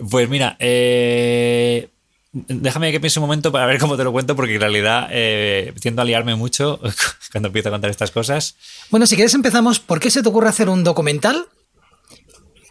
Pues 0.09 0.28
mira, 0.28 0.57
eh, 0.59 1.88
Déjame 2.32 2.92
que 2.92 3.01
piense 3.01 3.18
un 3.18 3.24
momento 3.24 3.51
para 3.51 3.66
ver 3.66 3.80
cómo 3.80 3.96
te 3.96 4.05
lo 4.05 4.12
cuento, 4.12 4.36
porque 4.36 4.55
en 4.55 4.61
realidad 4.61 5.09
eh, 5.11 5.74
tiendo 5.80 6.03
a 6.03 6.05
liarme 6.05 6.36
mucho 6.36 6.78
cuando 7.32 7.48
empiezo 7.48 7.70
a 7.70 7.72
contar 7.72 7.90
estas 7.90 8.12
cosas. 8.12 8.55
Bueno, 8.90 9.07
si 9.07 9.16
quieres 9.16 9.34
empezamos. 9.34 9.80
¿Por 9.80 9.98
qué 9.98 10.11
se 10.11 10.22
te 10.22 10.28
ocurre 10.28 10.48
hacer 10.48 10.68
un 10.68 10.84
documental 10.84 11.48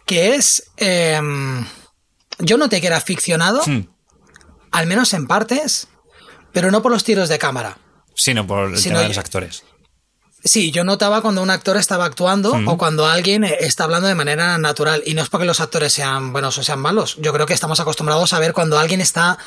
que 0.06 0.34
es 0.34 0.70
em, 0.78 1.66
yo 2.40 2.56
noté 2.56 2.80
que 2.80 2.86
era 2.86 3.00
ficcionado, 3.00 3.62
hmm. 3.66 3.88
al 4.70 4.86
menos 4.86 5.12
en 5.14 5.26
partes, 5.26 5.88
pero 6.52 6.70
no 6.70 6.82
por 6.82 6.92
los 6.92 7.04
tiros 7.04 7.28
de 7.28 7.38
cámara. 7.38 7.78
Sino 8.14 8.46
por 8.46 8.70
el 8.70 8.82
tema 8.82 9.00
de 9.00 9.08
los 9.08 9.18
actores. 9.18 9.64
Sí, 10.42 10.70
yo 10.70 10.84
notaba 10.84 11.20
cuando 11.20 11.42
un 11.42 11.50
actor 11.50 11.76
estaba 11.76 12.06
actuando 12.06 12.54
hmm. 12.54 12.68
o 12.68 12.78
cuando 12.78 13.06
alguien 13.06 13.44
está 13.44 13.84
hablando 13.84 14.08
de 14.08 14.14
manera 14.14 14.56
natural. 14.58 15.02
Y 15.04 15.14
no 15.14 15.22
es 15.22 15.28
porque 15.28 15.46
los 15.46 15.60
actores 15.60 15.92
sean 15.92 16.32
buenos 16.32 16.56
o 16.56 16.62
sean 16.62 16.80
malos. 16.80 17.16
Yo 17.20 17.32
creo 17.32 17.46
que 17.46 17.54
estamos 17.54 17.78
acostumbrados 17.80 18.32
a 18.32 18.38
ver 18.38 18.52
cuando 18.52 18.78
alguien 18.78 19.00
está. 19.00 19.38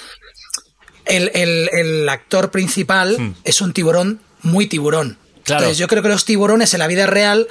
El, 1.05 2.07
actor 2.09 2.51
principal 2.51 3.17
hmm. 3.19 3.35
es 3.43 3.61
un 3.61 3.73
tiburón 3.73 4.21
muy 4.41 4.67
tiburón. 4.67 5.17
Entonces, 5.37 5.77
yo 5.77 5.87
creo 5.87 6.01
que 6.01 6.09
los 6.09 6.23
tiburones 6.23 6.73
en 6.73 6.79
la 6.79 6.87
vida 6.87 7.05
real 7.05 7.47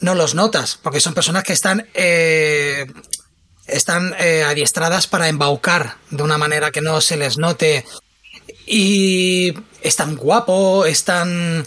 no 0.00 0.14
los 0.14 0.34
notas, 0.34 0.78
porque 0.82 0.98
son 0.98 1.14
personas 1.14 1.44
que 1.44 1.52
están 1.52 1.86
eh, 1.94 2.86
están 3.66 4.14
eh, 4.18 4.42
adiestradas 4.42 5.06
para 5.06 5.28
embaucar 5.28 5.96
de 6.10 6.22
una 6.22 6.38
manera 6.38 6.70
que 6.70 6.80
no 6.80 7.00
se 7.00 7.16
les 7.16 7.38
note. 7.38 7.84
Y 8.66 9.54
es 9.82 9.96
tan 9.96 10.16
guapo, 10.16 10.84
es 10.84 11.04
tan 11.04 11.64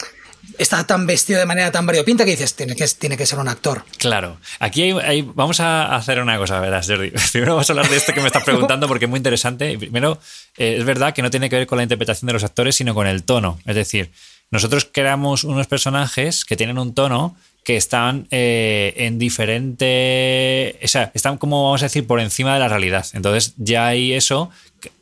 está 0.57 0.85
tan 0.85 1.05
vestido 1.05 1.39
de 1.39 1.45
manera 1.45 1.71
tan 1.71 1.85
variopinta 1.85 2.25
que 2.25 2.31
dices, 2.31 2.55
tiene 2.55 2.75
que, 2.75 2.87
tiene 2.87 3.17
que 3.17 3.25
ser 3.25 3.39
un 3.39 3.47
actor. 3.47 3.83
Claro. 3.97 4.37
Aquí 4.59 4.91
vamos 5.35 5.59
a 5.59 5.95
hacer 5.95 6.21
una 6.21 6.37
cosa, 6.37 6.59
verás, 6.59 6.87
Jordi. 6.87 7.11
Primero 7.31 7.53
vamos 7.53 7.69
a 7.69 7.73
hablar 7.73 7.89
de 7.89 7.97
esto 7.97 8.13
que 8.13 8.21
me 8.21 8.27
estás 8.27 8.43
preguntando 8.43 8.87
porque 8.87 9.05
es 9.05 9.09
muy 9.09 9.17
interesante. 9.17 9.77
Primero, 9.77 10.19
eh, 10.57 10.77
es 10.79 10.85
verdad 10.85 11.13
que 11.13 11.21
no 11.21 11.31
tiene 11.31 11.49
que 11.49 11.57
ver 11.57 11.67
con 11.67 11.77
la 11.77 11.83
interpretación 11.83 12.27
de 12.27 12.33
los 12.33 12.43
actores, 12.43 12.75
sino 12.75 12.93
con 12.93 13.07
el 13.07 13.23
tono. 13.23 13.59
Es 13.65 13.75
decir, 13.75 14.11
nosotros 14.51 14.87
creamos 14.91 15.43
unos 15.43 15.67
personajes 15.67 16.45
que 16.45 16.55
tienen 16.55 16.77
un 16.77 16.93
tono 16.93 17.35
que 17.63 17.77
están 17.77 18.27
eh, 18.31 18.93
en 18.97 19.17
diferente. 19.17 20.79
O 20.83 20.87
sea, 20.87 21.11
están 21.13 21.37
como, 21.37 21.63
vamos 21.63 21.81
a 21.81 21.85
decir, 21.85 22.05
por 22.05 22.19
encima 22.19 22.53
de 22.53 22.59
la 22.59 22.67
realidad. 22.67 23.05
Entonces 23.13 23.53
ya 23.57 23.87
hay 23.87 24.13
eso 24.13 24.49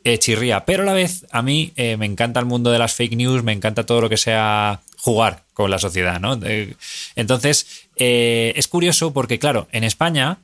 eh, 0.04 0.18
chirría. 0.18 0.64
Pero 0.64 0.84
a 0.84 0.86
la 0.86 0.92
vez, 0.92 1.26
a 1.30 1.42
mí 1.42 1.72
eh, 1.76 1.96
me 1.96 2.06
encanta 2.06 2.40
el 2.40 2.46
mundo 2.46 2.70
de 2.70 2.78
las 2.78 2.94
fake 2.94 3.16
news, 3.16 3.42
me 3.42 3.52
encanta 3.52 3.84
todo 3.84 4.00
lo 4.00 4.08
que 4.08 4.16
sea 4.16 4.80
jugar 4.98 5.42
con 5.52 5.70
la 5.70 5.80
sociedad, 5.80 6.20
¿no? 6.20 6.38
entonces, 7.16 7.88
es 7.96 8.68
curioso 8.68 9.12
porque, 9.12 9.40
claro, 9.40 9.66
en 9.72 9.82
España 9.82 10.38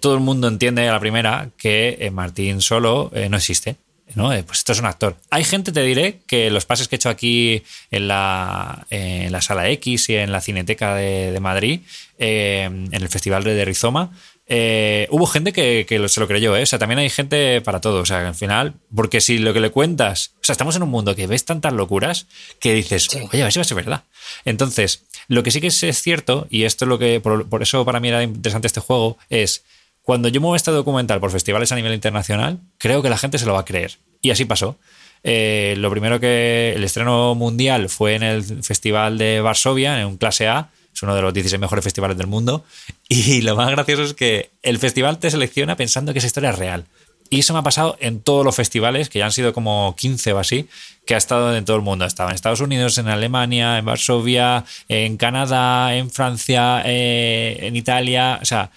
todo 0.00 0.14
el 0.14 0.20
mundo 0.20 0.46
entiende 0.46 0.88
a 0.88 0.92
la 0.92 1.00
primera 1.00 1.50
que 1.58 2.08
Martín 2.12 2.60
Solo 2.60 3.10
no 3.28 3.36
existe. 3.36 3.76
¿No? 4.14 4.28
Pues 4.44 4.58
esto 4.58 4.72
es 4.72 4.80
un 4.80 4.86
actor. 4.86 5.16
Hay 5.30 5.44
gente, 5.44 5.72
te 5.72 5.82
diré, 5.82 6.20
que 6.26 6.50
los 6.50 6.66
pases 6.66 6.88
que 6.88 6.96
he 6.96 6.98
hecho 6.98 7.08
aquí 7.08 7.62
en 7.90 8.08
la, 8.08 8.86
en 8.90 9.32
la 9.32 9.40
Sala 9.40 9.68
X 9.70 10.08
y 10.08 10.16
en 10.16 10.32
la 10.32 10.40
Cineteca 10.40 10.94
de, 10.94 11.38
Madrid, 11.40 11.80
eh, 12.18 12.64
en 12.64 12.94
el 12.94 13.08
Festival 13.08 13.44
de 13.44 13.64
Rizoma, 13.64 14.10
eh, 14.46 15.06
hubo 15.10 15.26
gente 15.26 15.52
que, 15.52 15.86
se 16.08 16.20
lo 16.20 16.28
creyó, 16.28 16.56
¿eh? 16.56 16.62
O 16.62 16.66
sea, 16.66 16.78
también 16.78 16.98
hay 16.98 17.08
gente 17.08 17.60
para 17.60 17.80
todo. 17.80 18.00
O 18.00 18.04
sea, 18.04 18.26
al 18.28 18.34
final, 18.34 18.74
porque 18.94 19.20
si 19.20 19.38
lo 19.38 19.54
que 19.54 19.60
le 19.60 19.70
cuentas. 19.70 20.32
O 20.42 20.44
sea, 20.44 20.52
estamos 20.52 20.76
en 20.76 20.82
un 20.82 20.90
mundo 20.90 21.14
que 21.14 21.26
ves 21.26 21.44
tantas 21.44 21.72
locuras 21.72 22.26
que 22.60 22.74
dices, 22.74 23.08
oye, 23.32 23.40
a 23.40 23.44
ver 23.44 23.52
si 23.52 23.58
va 23.58 23.62
a 23.62 23.64
ser 23.64 23.76
verdad. 23.76 24.04
Entonces, 24.44 25.04
lo 25.28 25.42
que 25.42 25.50
sí 25.50 25.60
que 25.60 25.68
es, 25.68 26.02
cierto, 26.02 26.46
y 26.50 26.64
esto 26.64 26.84
es 26.84 26.88
lo 26.88 26.98
que. 26.98 27.20
Por, 27.20 27.62
eso 27.62 27.84
para 27.84 28.00
mí 28.00 28.08
era 28.08 28.22
interesante 28.22 28.66
este 28.66 28.80
juego, 28.80 29.16
es. 29.30 29.64
Cuando 30.02 30.28
yo 30.28 30.40
muevo 30.40 30.56
este 30.56 30.70
documental 30.70 31.20
por 31.20 31.30
festivales 31.30 31.70
a 31.72 31.76
nivel 31.76 31.94
internacional, 31.94 32.58
creo 32.78 33.02
que 33.02 33.10
la 33.10 33.18
gente 33.18 33.38
se 33.38 33.46
lo 33.46 33.54
va 33.54 33.60
a 33.60 33.64
creer. 33.64 33.98
Y 34.20 34.30
así 34.30 34.44
pasó. 34.44 34.76
Eh, 35.24 35.74
lo 35.78 35.90
primero 35.90 36.18
que 36.18 36.72
el 36.74 36.82
estreno 36.82 37.34
mundial 37.34 37.88
fue 37.88 38.14
en 38.14 38.24
el 38.24 38.42
Festival 38.64 39.18
de 39.18 39.40
Varsovia, 39.40 40.00
en 40.00 40.06
un 40.06 40.16
clase 40.16 40.48
A, 40.48 40.70
es 40.92 41.02
uno 41.02 41.14
de 41.14 41.22
los 41.22 41.32
16 41.32 41.60
mejores 41.60 41.84
festivales 41.84 42.16
del 42.16 42.26
mundo. 42.26 42.64
Y 43.08 43.42
lo 43.42 43.56
más 43.56 43.70
gracioso 43.70 44.02
es 44.04 44.14
que 44.14 44.50
el 44.62 44.78
festival 44.78 45.18
te 45.18 45.30
selecciona 45.30 45.76
pensando 45.76 46.12
que 46.12 46.18
esa 46.18 46.26
historia 46.26 46.50
es 46.50 46.58
real. 46.58 46.86
Y 47.28 47.40
eso 47.40 47.52
me 47.52 47.58
ha 47.58 47.62
pasado 47.62 47.96
en 48.00 48.20
todos 48.20 48.44
los 48.44 48.54
festivales, 48.54 49.08
que 49.08 49.18
ya 49.18 49.26
han 49.26 49.32
sido 49.32 49.52
como 49.52 49.94
15 49.96 50.32
o 50.32 50.38
así, 50.38 50.68
que 51.06 51.14
ha 51.14 51.18
estado 51.18 51.54
en 51.54 51.64
todo 51.64 51.76
el 51.76 51.82
mundo. 51.82 52.04
Estaba 52.04 52.30
en 52.30 52.34
Estados 52.34 52.60
Unidos, 52.60 52.98
en 52.98 53.08
Alemania, 53.08 53.78
en 53.78 53.84
Varsovia, 53.84 54.64
en 54.88 55.16
Canadá, 55.16 55.94
en 55.94 56.10
Francia, 56.10 56.82
eh, 56.84 57.58
en 57.62 57.76
Italia. 57.76 58.38
O 58.40 58.44
sea, 58.44 58.70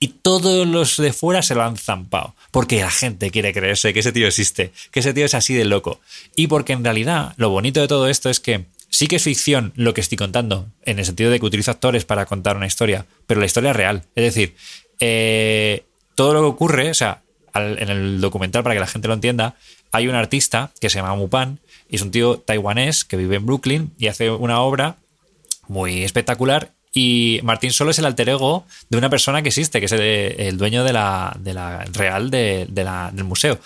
y 0.00 0.08
todos 0.08 0.66
los 0.66 0.96
de 0.96 1.12
fuera 1.12 1.42
se 1.42 1.54
lo 1.54 1.62
han 1.62 1.76
zampado. 1.76 2.34
Porque 2.50 2.80
la 2.80 2.90
gente 2.90 3.30
quiere 3.30 3.52
creerse 3.52 3.92
que 3.92 4.00
ese 4.00 4.12
tío 4.12 4.26
existe, 4.26 4.72
que 4.90 5.00
ese 5.00 5.12
tío 5.12 5.26
es 5.26 5.34
así 5.34 5.54
de 5.54 5.66
loco. 5.66 6.00
Y 6.34 6.46
porque 6.46 6.72
en 6.72 6.82
realidad 6.82 7.34
lo 7.36 7.50
bonito 7.50 7.80
de 7.80 7.88
todo 7.88 8.08
esto 8.08 8.30
es 8.30 8.40
que 8.40 8.64
sí 8.88 9.06
que 9.06 9.16
es 9.16 9.22
ficción 9.22 9.72
lo 9.76 9.92
que 9.92 10.00
estoy 10.00 10.16
contando, 10.16 10.66
en 10.84 10.98
el 10.98 11.04
sentido 11.04 11.30
de 11.30 11.38
que 11.38 11.46
utilizo 11.46 11.70
actores 11.70 12.06
para 12.06 12.24
contar 12.26 12.56
una 12.56 12.66
historia, 12.66 13.06
pero 13.26 13.40
la 13.40 13.46
historia 13.46 13.70
es 13.70 13.76
real. 13.76 14.02
Es 14.14 14.24
decir, 14.24 14.56
eh, 14.98 15.84
todo 16.14 16.32
lo 16.32 16.40
que 16.40 16.46
ocurre, 16.46 16.90
o 16.90 16.94
sea, 16.94 17.22
en 17.54 17.88
el 17.88 18.20
documental, 18.20 18.62
para 18.62 18.74
que 18.74 18.80
la 18.80 18.86
gente 18.86 19.08
lo 19.08 19.14
entienda, 19.14 19.56
hay 19.92 20.08
un 20.08 20.14
artista 20.14 20.72
que 20.80 20.88
se 20.88 20.98
llama 20.98 21.14
Mupan, 21.14 21.60
y 21.88 21.96
es 21.96 22.02
un 22.02 22.10
tío 22.10 22.38
taiwanés 22.38 23.04
que 23.04 23.16
vive 23.16 23.36
en 23.36 23.44
Brooklyn 23.44 23.92
y 23.98 24.06
hace 24.06 24.30
una 24.30 24.60
obra 24.60 24.96
muy 25.68 26.04
espectacular. 26.04 26.72
Y 26.92 27.40
Martín 27.42 27.72
Solo 27.72 27.92
es 27.92 27.98
el 27.98 28.04
alter 28.04 28.28
ego 28.30 28.66
de 28.88 28.98
una 28.98 29.10
persona 29.10 29.42
que 29.42 29.48
existe, 29.48 29.78
que 29.78 29.86
es 29.86 29.92
el, 29.92 30.58
dueño 30.58 30.82
de 30.84 30.92
la, 30.92 31.36
de 31.38 31.54
la 31.54 31.84
real 31.92 32.30
de, 32.30 32.66
del 32.68 33.24
museo. 33.24 33.58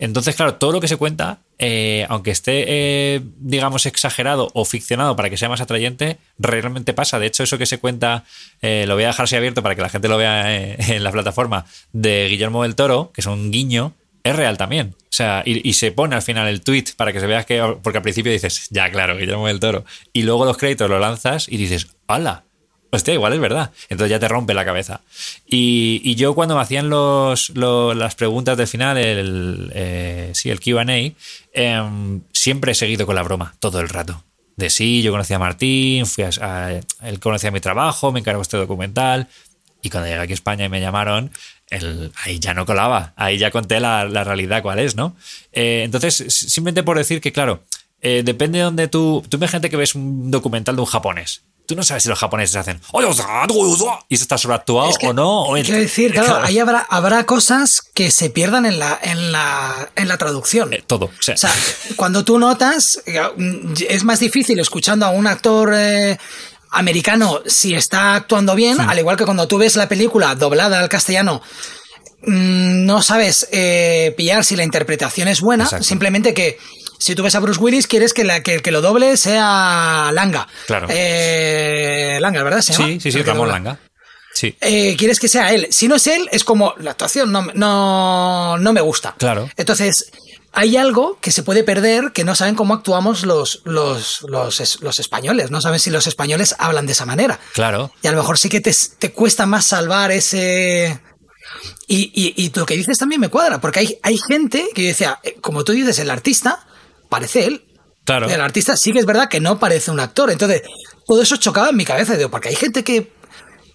Entonces, 0.00 0.34
claro, 0.34 0.54
todo 0.54 0.72
lo 0.72 0.80
que 0.80 0.88
se 0.88 0.96
cuenta, 0.96 1.40
eh, 1.58 2.06
aunque 2.08 2.30
esté, 2.30 2.64
eh, 2.66 3.20
digamos, 3.38 3.84
exagerado 3.84 4.50
o 4.54 4.64
ficcionado 4.64 5.14
para 5.14 5.28
que 5.28 5.36
sea 5.36 5.50
más 5.50 5.60
atrayente, 5.60 6.16
realmente 6.38 6.94
pasa. 6.94 7.18
De 7.18 7.26
hecho, 7.26 7.42
eso 7.42 7.58
que 7.58 7.66
se 7.66 7.78
cuenta, 7.78 8.24
eh, 8.62 8.86
lo 8.88 8.94
voy 8.94 9.04
a 9.04 9.08
dejar 9.08 9.24
así 9.24 9.36
abierto 9.36 9.62
para 9.62 9.74
que 9.74 9.82
la 9.82 9.90
gente 9.90 10.08
lo 10.08 10.16
vea 10.16 10.64
en 10.74 11.04
la 11.04 11.12
plataforma, 11.12 11.66
de 11.92 12.28
Guillermo 12.30 12.62
del 12.62 12.76
Toro, 12.76 13.12
que 13.12 13.20
es 13.20 13.26
un 13.26 13.50
guiño, 13.50 13.92
es 14.24 14.34
real 14.34 14.56
también. 14.56 14.94
O 14.98 15.12
sea, 15.12 15.42
y, 15.44 15.72
se 15.74 15.92
pone 15.92 16.16
al 16.16 16.22
final 16.22 16.48
el 16.48 16.62
tweet 16.62 16.84
para 16.96 17.12
que 17.12 17.20
se 17.20 17.26
vea 17.26 17.44
que, 17.44 17.76
porque 17.82 17.98
al 17.98 18.02
principio 18.02 18.32
dices, 18.32 18.68
ya, 18.70 18.90
claro, 18.90 19.18
Guillermo 19.18 19.48
del 19.48 19.60
Toro. 19.60 19.84
Y 20.14 20.22
luego 20.22 20.46
los 20.46 20.56
créditos 20.56 20.88
lo 20.88 20.98
lanzas 20.98 21.46
y 21.46 21.58
dices, 21.58 21.88
¡hala! 22.06 22.44
Hostia, 22.92 23.14
igual 23.14 23.32
es 23.32 23.40
verdad. 23.40 23.70
Entonces 23.88 24.10
ya 24.10 24.18
te 24.18 24.28
rompe 24.28 24.52
la 24.52 24.64
cabeza. 24.64 25.00
Y, 25.46 26.14
yo 26.16 26.34
cuando 26.34 26.56
me 26.56 26.62
hacían 26.62 26.90
los, 26.90 27.50
las 27.54 28.14
preguntas 28.16 28.56
del 28.56 28.66
final, 28.66 28.98
el, 28.98 29.70
eh, 29.74 30.30
sí, 30.34 30.50
el 30.50 30.60
QA, 30.60 30.84
em, 31.52 32.20
siempre 32.32 32.72
he 32.72 32.74
seguido 32.74 33.06
con 33.06 33.14
la 33.14 33.22
broma, 33.22 33.54
todo 33.60 33.80
el 33.80 33.88
rato. 33.88 34.24
De 34.56 34.70
sí, 34.70 35.02
yo 35.02 35.12
conocía 35.12 35.36
a 35.36 35.38
Martín, 35.38 36.04
fui 36.04 36.24
a, 36.24 36.80
él 37.02 37.20
conocía 37.20 37.50
mi 37.50 37.60
trabajo, 37.60 38.12
me 38.12 38.20
encargó 38.20 38.42
este 38.42 38.56
documental. 38.56 39.28
Y 39.82 39.88
cuando 39.88 40.08
llegué 40.08 40.20
aquí 40.20 40.32
a 40.32 40.34
España 40.34 40.66
y 40.66 40.68
me 40.68 40.80
llamaron, 40.80 41.30
ahí 42.16 42.38
ya 42.40 42.52
no 42.52 42.66
colaba, 42.66 43.14
ahí 43.16 43.38
ya 43.38 43.50
conté 43.50 43.80
la, 43.80 44.04
realidad 44.24 44.62
cuál 44.62 44.80
es, 44.80 44.96
¿no? 44.96 45.16
Eh, 45.52 45.82
entonces, 45.84 46.16
simplemente 46.28 46.82
por 46.82 46.98
decir 46.98 47.20
que, 47.22 47.32
claro, 47.32 47.62
eh, 48.02 48.22
depende 48.24 48.58
de 48.58 48.64
donde 48.64 48.88
tú. 48.88 49.24
Tú 49.28 49.36
imagínate 49.36 49.70
que 49.70 49.76
ves 49.76 49.94
un 49.94 50.30
documental 50.30 50.76
de 50.76 50.82
un 50.82 50.86
japonés 50.86 51.42
tú 51.70 51.76
no 51.76 51.84
sabes 51.84 52.02
si 52.02 52.08
los 52.08 52.18
japoneses 52.18 52.56
hacen 52.56 52.80
y 54.08 54.14
eso 54.14 54.24
está 54.24 54.36
sobreactuado 54.36 54.90
o 55.02 55.12
no. 55.12 55.46
quiero 55.62 55.78
decir, 55.78 56.12
claro, 56.14 56.40
ahí 56.42 56.58
habrá, 56.58 56.80
habrá 56.80 57.24
cosas 57.26 57.82
que 57.94 58.10
se 58.10 58.28
pierdan 58.28 58.66
en 58.66 58.80
la, 58.80 58.98
en 59.00 59.30
la, 59.30 59.88
en 59.94 60.08
la 60.08 60.18
traducción. 60.18 60.72
Eh, 60.72 60.82
todo. 60.84 61.06
O 61.06 61.10
sea, 61.20 61.52
cuando 61.94 62.24
tú 62.24 62.40
notas, 62.40 63.02
eh, 63.06 63.20
es 63.88 64.02
más 64.02 64.18
difícil 64.18 64.58
escuchando 64.58 65.06
a 65.06 65.10
un 65.10 65.26
actor. 65.26 65.72
Eh, 65.76 66.18
americano 66.72 67.40
si 67.46 67.74
está 67.74 68.14
actuando 68.14 68.54
bien, 68.54 68.80
al 68.80 68.96
igual 68.96 69.16
que 69.16 69.24
cuando 69.24 69.48
tú 69.48 69.58
ves 69.58 69.74
la 69.74 69.88
película 69.88 70.36
doblada 70.36 70.78
al 70.78 70.88
castellano, 70.88 71.42
mm, 72.22 72.84
no 72.84 73.02
sabes 73.02 73.48
pillar 74.16 74.44
si 74.44 74.54
la 74.54 74.62
interpretación 74.62 75.26
es 75.26 75.40
buena, 75.40 75.66
simplemente 75.82 76.32
que 76.32 76.58
si 77.00 77.14
tú 77.14 77.22
ves 77.22 77.34
a 77.34 77.40
Bruce 77.40 77.58
Willis, 77.58 77.86
quieres 77.86 78.12
que, 78.12 78.24
la, 78.24 78.42
que, 78.42 78.60
que 78.60 78.70
lo 78.70 78.82
doble 78.82 79.16
sea 79.16 80.10
Langa. 80.12 80.46
Claro. 80.66 80.86
Eh, 80.90 82.18
Langa, 82.20 82.42
¿verdad? 82.42 82.60
sí, 82.60 83.00
sí, 83.00 83.10
sí, 83.10 83.22
Ramón 83.22 83.48
Langa. 83.48 83.78
Sí. 84.34 84.54
Eh, 84.60 84.96
quieres 84.96 85.18
que 85.18 85.26
sea 85.26 85.52
él. 85.52 85.68
Si 85.70 85.88
no 85.88 85.96
es 85.96 86.06
él, 86.06 86.28
es 86.30 86.44
como 86.44 86.74
la 86.78 86.92
actuación 86.92 87.32
no, 87.32 87.46
no, 87.54 88.58
no 88.58 88.72
me 88.72 88.80
gusta. 88.82 89.14
Claro. 89.18 89.48
Entonces, 89.56 90.12
hay 90.52 90.76
algo 90.76 91.18
que 91.20 91.30
se 91.30 91.42
puede 91.42 91.64
perder 91.64 92.12
que 92.12 92.22
no 92.22 92.34
saben 92.34 92.54
cómo 92.54 92.74
actuamos 92.74 93.24
los, 93.24 93.62
los, 93.64 94.22
los, 94.28 94.80
los, 94.82 95.00
españoles. 95.00 95.50
No 95.50 95.62
saben 95.62 95.80
si 95.80 95.88
los 95.90 96.06
españoles 96.06 96.54
hablan 96.58 96.84
de 96.84 96.92
esa 96.92 97.06
manera. 97.06 97.40
Claro. 97.54 97.92
Y 98.02 98.08
a 98.08 98.12
lo 98.12 98.18
mejor 98.18 98.38
sí 98.38 98.50
que 98.50 98.60
te, 98.60 98.74
te 98.98 99.10
cuesta 99.12 99.46
más 99.46 99.66
salvar 99.66 100.10
ese. 100.10 101.00
Y, 101.88 102.12
y, 102.14 102.34
y, 102.44 102.52
lo 102.54 102.66
que 102.66 102.76
dices 102.76 102.98
también 102.98 103.20
me 103.22 103.28
cuadra, 103.28 103.60
porque 103.60 103.80
hay, 103.80 103.98
hay 104.02 104.18
gente 104.18 104.68
que 104.74 104.82
decía, 104.82 105.18
eh, 105.22 105.36
como 105.40 105.64
tú 105.64 105.72
dices, 105.72 105.98
el 105.98 106.10
artista 106.10 106.66
parece 107.10 107.44
él. 107.44 107.66
Claro. 108.04 108.30
El 108.30 108.40
artista 108.40 108.76
sí 108.76 108.92
que 108.92 108.98
es 108.98 109.06
verdad 109.06 109.28
que 109.28 109.40
no 109.40 109.58
parece 109.58 109.90
un 109.90 110.00
actor. 110.00 110.30
Entonces, 110.30 110.62
todo 111.06 111.20
eso 111.20 111.36
chocaba 111.36 111.68
en 111.68 111.76
mi 111.76 111.84
cabeza. 111.84 112.16
Digo, 112.16 112.30
porque 112.30 112.48
hay 112.48 112.56
gente 112.56 112.82
que, 112.82 113.12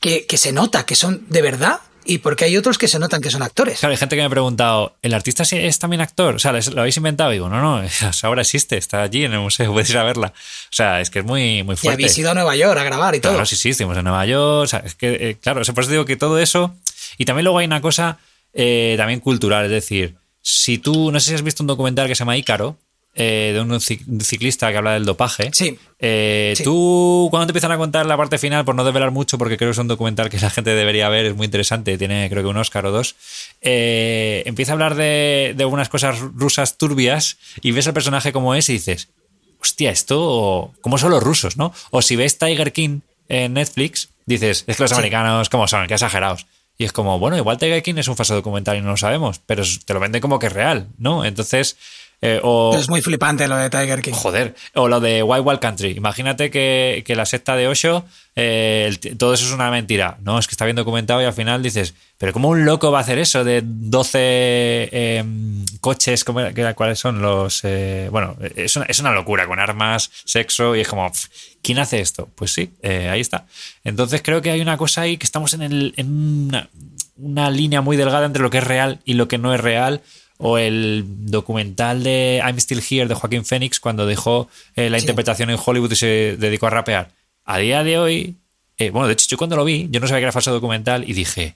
que, 0.01 0.37
se 0.37 0.51
nota 0.51 0.85
que 0.85 0.95
son 0.95 1.25
de 1.29 1.41
verdad 1.41 1.79
y 2.05 2.19
porque 2.19 2.45
hay 2.45 2.57
otros 2.57 2.77
que 2.77 2.87
se 2.87 2.99
notan 2.99 3.21
que 3.21 3.29
son 3.29 3.43
actores. 3.43 3.79
Claro, 3.79 3.91
hay 3.91 3.97
gente 3.97 4.15
que 4.15 4.21
me 4.21 4.27
ha 4.27 4.29
preguntado, 4.29 4.95
¿el 5.01 5.13
artista 5.13 5.43
es 5.43 5.79
también 5.79 6.01
actor? 6.01 6.35
O 6.35 6.39
sea, 6.39 6.51
¿lo 6.51 6.81
habéis 6.81 6.97
inventado? 6.97 7.31
Y 7.31 7.35
digo, 7.35 7.49
no, 7.49 7.61
no, 7.61 7.87
ahora 8.23 8.41
existe, 8.41 8.77
está 8.77 9.03
allí 9.03 9.25
en 9.25 9.33
el 9.33 9.39
museo, 9.39 9.71
puedes 9.73 9.89
ir 9.89 9.97
a 9.97 10.03
verla. 10.03 10.27
O 10.27 10.73
sea, 10.73 11.01
es 11.01 11.09
que 11.09 11.19
es 11.19 11.25
muy, 11.25 11.63
muy 11.63 11.75
fuerte. 11.75 12.01
Y 12.01 12.05
habéis 12.05 12.17
ido 12.17 12.31
a 12.31 12.33
Nueva 12.33 12.55
York 12.55 12.77
a 12.77 12.83
grabar 12.83 13.15
y 13.15 13.19
todo. 13.19 13.33
Claro, 13.33 13.45
sí, 13.45 13.55
sí, 13.55 13.69
estuvimos 13.69 13.97
en 13.97 14.03
Nueva 14.03 14.25
York. 14.25 14.63
O 14.63 14.67
sea, 14.67 14.79
es 14.79 14.95
que, 14.95 15.29
eh, 15.29 15.37
claro, 15.41 15.61
por 15.61 15.83
eso 15.83 15.91
digo 15.91 16.05
que 16.05 16.17
todo 16.17 16.39
eso. 16.39 16.75
Y 17.17 17.25
también 17.25 17.45
luego 17.45 17.59
hay 17.59 17.65
una 17.65 17.81
cosa 17.81 18.19
eh, 18.53 18.95
también 18.97 19.19
cultural, 19.19 19.65
es 19.65 19.71
decir, 19.71 20.15
si 20.41 20.77
tú, 20.77 21.11
no 21.11 21.19
sé 21.19 21.29
si 21.29 21.35
has 21.35 21.41
visto 21.41 21.63
un 21.63 21.67
documental 21.67 22.07
que 22.07 22.15
se 22.15 22.19
llama 22.19 22.37
Ícaro, 22.37 22.77
eh, 23.17 23.51
de 23.53 23.61
un 23.61 23.79
ciclista 23.79 24.71
que 24.71 24.77
habla 24.77 24.91
del 24.93 25.05
dopaje. 25.05 25.49
Eh, 25.99 26.53
sí. 26.55 26.63
Tú, 26.63 27.29
cuando 27.31 27.47
te 27.47 27.51
empiezan 27.51 27.71
a 27.71 27.77
contar 27.77 28.05
la 28.05 28.17
parte 28.17 28.37
final, 28.37 28.65
por 28.65 28.75
no 28.75 28.83
desvelar 28.83 29.11
mucho, 29.11 29.37
porque 29.37 29.55
creo 29.55 29.69
que 29.69 29.71
es 29.71 29.77
un 29.77 29.87
documental 29.87 30.29
que 30.29 30.37
la 30.37 30.49
gente 30.49 30.75
debería 30.75 31.07
ver, 31.07 31.25
es 31.25 31.35
muy 31.35 31.45
interesante, 31.45 31.97
tiene 31.97 32.29
creo 32.29 32.43
que 32.43 32.49
un 32.49 32.57
Oscar 32.57 32.85
o 32.85 32.91
dos, 32.91 33.15
eh, 33.61 34.43
empieza 34.45 34.73
a 34.73 34.73
hablar 34.73 34.95
de, 34.95 35.53
de 35.55 35.63
algunas 35.63 35.87
cosas 35.87 36.19
rusas 36.19 36.77
turbias 36.77 37.37
y 37.61 37.71
ves 37.71 37.87
al 37.87 37.93
personaje 37.93 38.33
como 38.33 38.53
es 38.53 38.67
y 38.67 38.73
dices, 38.73 39.07
hostia, 39.61 39.91
esto, 39.91 40.73
¿cómo 40.81 40.97
son 40.97 41.11
los 41.11 41.23
rusos, 41.23 41.55
no? 41.55 41.73
O 41.91 42.01
si 42.01 42.17
ves 42.17 42.37
Tiger 42.37 42.73
King 42.73 42.99
en 43.29 43.53
Netflix, 43.53 44.09
dices, 44.25 44.65
es 44.67 44.75
que 44.75 44.83
los 44.83 44.91
americanos, 44.91 45.49
¿cómo 45.49 45.67
son? 45.67 45.87
Qué 45.87 45.93
exagerados. 45.93 46.45
Y 46.77 46.83
es 46.83 46.91
como, 46.91 47.17
bueno, 47.19 47.37
igual 47.37 47.57
Tiger 47.57 47.81
King 47.81 47.95
es 47.97 48.07
un 48.09 48.17
falso 48.17 48.35
documental 48.35 48.77
y 48.77 48.81
no 48.81 48.89
lo 48.89 48.97
sabemos, 48.97 49.39
pero 49.45 49.63
te 49.85 49.93
lo 49.93 49.99
venden 50.01 50.21
como 50.21 50.39
que 50.39 50.47
es 50.47 50.53
real, 50.53 50.89
¿no? 50.97 51.23
Entonces, 51.23 51.77
eh, 52.21 52.41
es 52.77 52.89
muy 52.89 53.01
flipante 53.01 53.47
lo 53.47 53.57
de 53.57 53.69
Tiger 53.69 54.01
King. 54.01 54.13
Joder. 54.13 54.55
O 54.73 54.87
lo 54.87 54.99
de 54.99 55.21
Wild 55.21 55.45
Wild 55.45 55.59
Country. 55.59 55.91
Imagínate 55.91 56.49
que, 56.49 57.03
la 57.15 57.25
secta 57.25 57.55
de 57.55 57.67
Osho, 57.67 58.05
eh, 58.35 58.95
todo 59.17 59.33
eso 59.33 59.45
es 59.45 59.51
una 59.51 59.69
mentira. 59.69 60.17
No, 60.23 60.39
es 60.39 60.47
que 60.47 60.53
está 60.53 60.65
bien 60.65 60.75
documentado 60.75 61.21
y 61.21 61.25
al 61.25 61.33
final 61.33 61.61
dices, 61.61 61.93
pero 62.17 62.33
¿cómo 62.33 62.49
un 62.49 62.65
loco 62.65 62.91
va 62.91 62.99
a 62.99 63.01
hacer 63.01 63.19
eso 63.19 63.43
de 63.43 63.61
12 63.63 64.89
em, 64.91 65.65
coches? 65.81 66.23
¿Cuáles 66.23 66.99
son 66.99 67.21
los...? 67.21 67.61
Eh, 67.63 68.07
bueno, 68.11 68.35
es 68.55 68.75
una, 68.75 68.85
es 68.85 68.99
una, 68.99 69.11
locura, 69.11 69.45
con 69.47 69.59
armas, 69.59 70.09
sexo, 70.25 70.75
y 70.75 70.81
es 70.81 70.87
como, 70.87 71.11
¿quién 71.61 71.79
hace 71.79 71.99
esto? 71.99 72.29
Pues 72.35 72.53
sí, 72.53 72.71
ahí 72.83 73.21
está. 73.21 73.45
Entonces 73.83 74.21
creo 74.23 74.41
que 74.41 74.51
hay 74.51 74.61
una 74.61 74.77
cosa 74.77 75.01
ahí 75.01 75.17
que 75.17 75.25
estamos 75.25 75.53
en, 75.53 75.61
el, 75.61 75.93
en 75.97 76.47
una, 76.47 76.69
una 77.17 77.49
línea 77.49 77.81
muy 77.81 77.97
delgada 77.97 78.25
entre 78.25 78.41
lo 78.41 78.49
que 78.49 78.57
es 78.57 78.63
real 78.63 78.99
y 79.05 79.13
lo 79.13 79.27
que 79.27 79.37
no 79.37 79.53
es 79.53 79.61
real 79.61 80.01
o 80.37 80.57
el 80.57 81.05
documental 81.07 82.03
de 82.03 82.41
I'm 82.45 82.57
Still 82.59 82.83
Here 82.87 83.07
de 83.07 83.15
Joaquín 83.15 83.45
Phoenix 83.45 83.79
cuando 83.79 84.05
dejó 84.05 84.49
eh, 84.75 84.89
la 84.89 84.99
interpretación 84.99 85.49
en 85.49 85.59
Hollywood 85.63 85.91
y 85.91 85.95
se 85.95 86.35
dedicó 86.37 86.67
a 86.67 86.71
rapear. 86.71 87.11
A 87.45 87.57
día 87.57 87.83
de 87.83 87.97
hoy, 87.97 88.35
eh, 88.77 88.89
bueno, 88.89 89.07
de 89.07 89.13
hecho 89.13 89.27
yo 89.29 89.37
cuando 89.37 89.55
lo 89.55 89.63
vi, 89.63 89.87
yo 89.91 89.99
no 89.99 90.07
sabía 90.07 90.19
que 90.19 90.25
era 90.25 90.31
falso 90.31 90.51
documental 90.51 91.09
y 91.09 91.13
dije, 91.13 91.55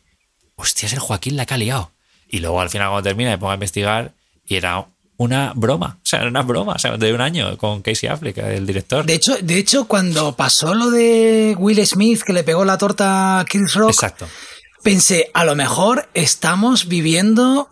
hostia, 0.56 0.88
es 0.88 0.94
el 0.94 1.00
Joaquín 1.00 1.36
la 1.36 1.46
que 1.46 1.54
ha 1.56 1.58
liado. 1.58 1.92
Y 2.30 2.40
luego 2.40 2.62
al 2.62 2.70
final 2.70 2.90
cuando 2.90 3.10
termina 3.10 3.32
me 3.32 3.38
pongo 3.38 3.52
a 3.52 3.56
investigar 3.56 4.14
y 4.46 4.56
era 4.56 4.86
una 5.18 5.52
broma, 5.54 5.98
o 6.02 6.06
sea, 6.06 6.26
una 6.26 6.44
broma, 6.44 6.74
o 6.74 6.80
sea, 6.80 6.96
de 6.96 7.14
un 7.14 7.20
año 7.20 7.58
con 7.58 7.82
Casey 7.82 8.08
Affleck, 8.08 8.38
el 8.38 8.66
director. 8.66 9.06
De 9.06 9.16
hecho, 9.16 9.36
de 9.42 9.58
hecho, 9.58 9.86
cuando 9.86 10.34
pasó 10.38 10.74
lo 10.74 10.90
de 10.92 11.56
Will 11.60 11.86
Smith 11.86 12.22
que 12.22 12.32
le 12.32 12.44
pegó 12.44 12.64
la 12.64 12.78
torta 12.78 13.40
a 13.40 13.46
Chris 13.46 13.74
Rock, 13.74 13.90
Exacto. 13.90 14.30
pensé, 14.82 15.30
a 15.34 15.44
lo 15.44 15.56
mejor 15.56 16.08
estamos 16.14 16.88
viviendo 16.88 17.68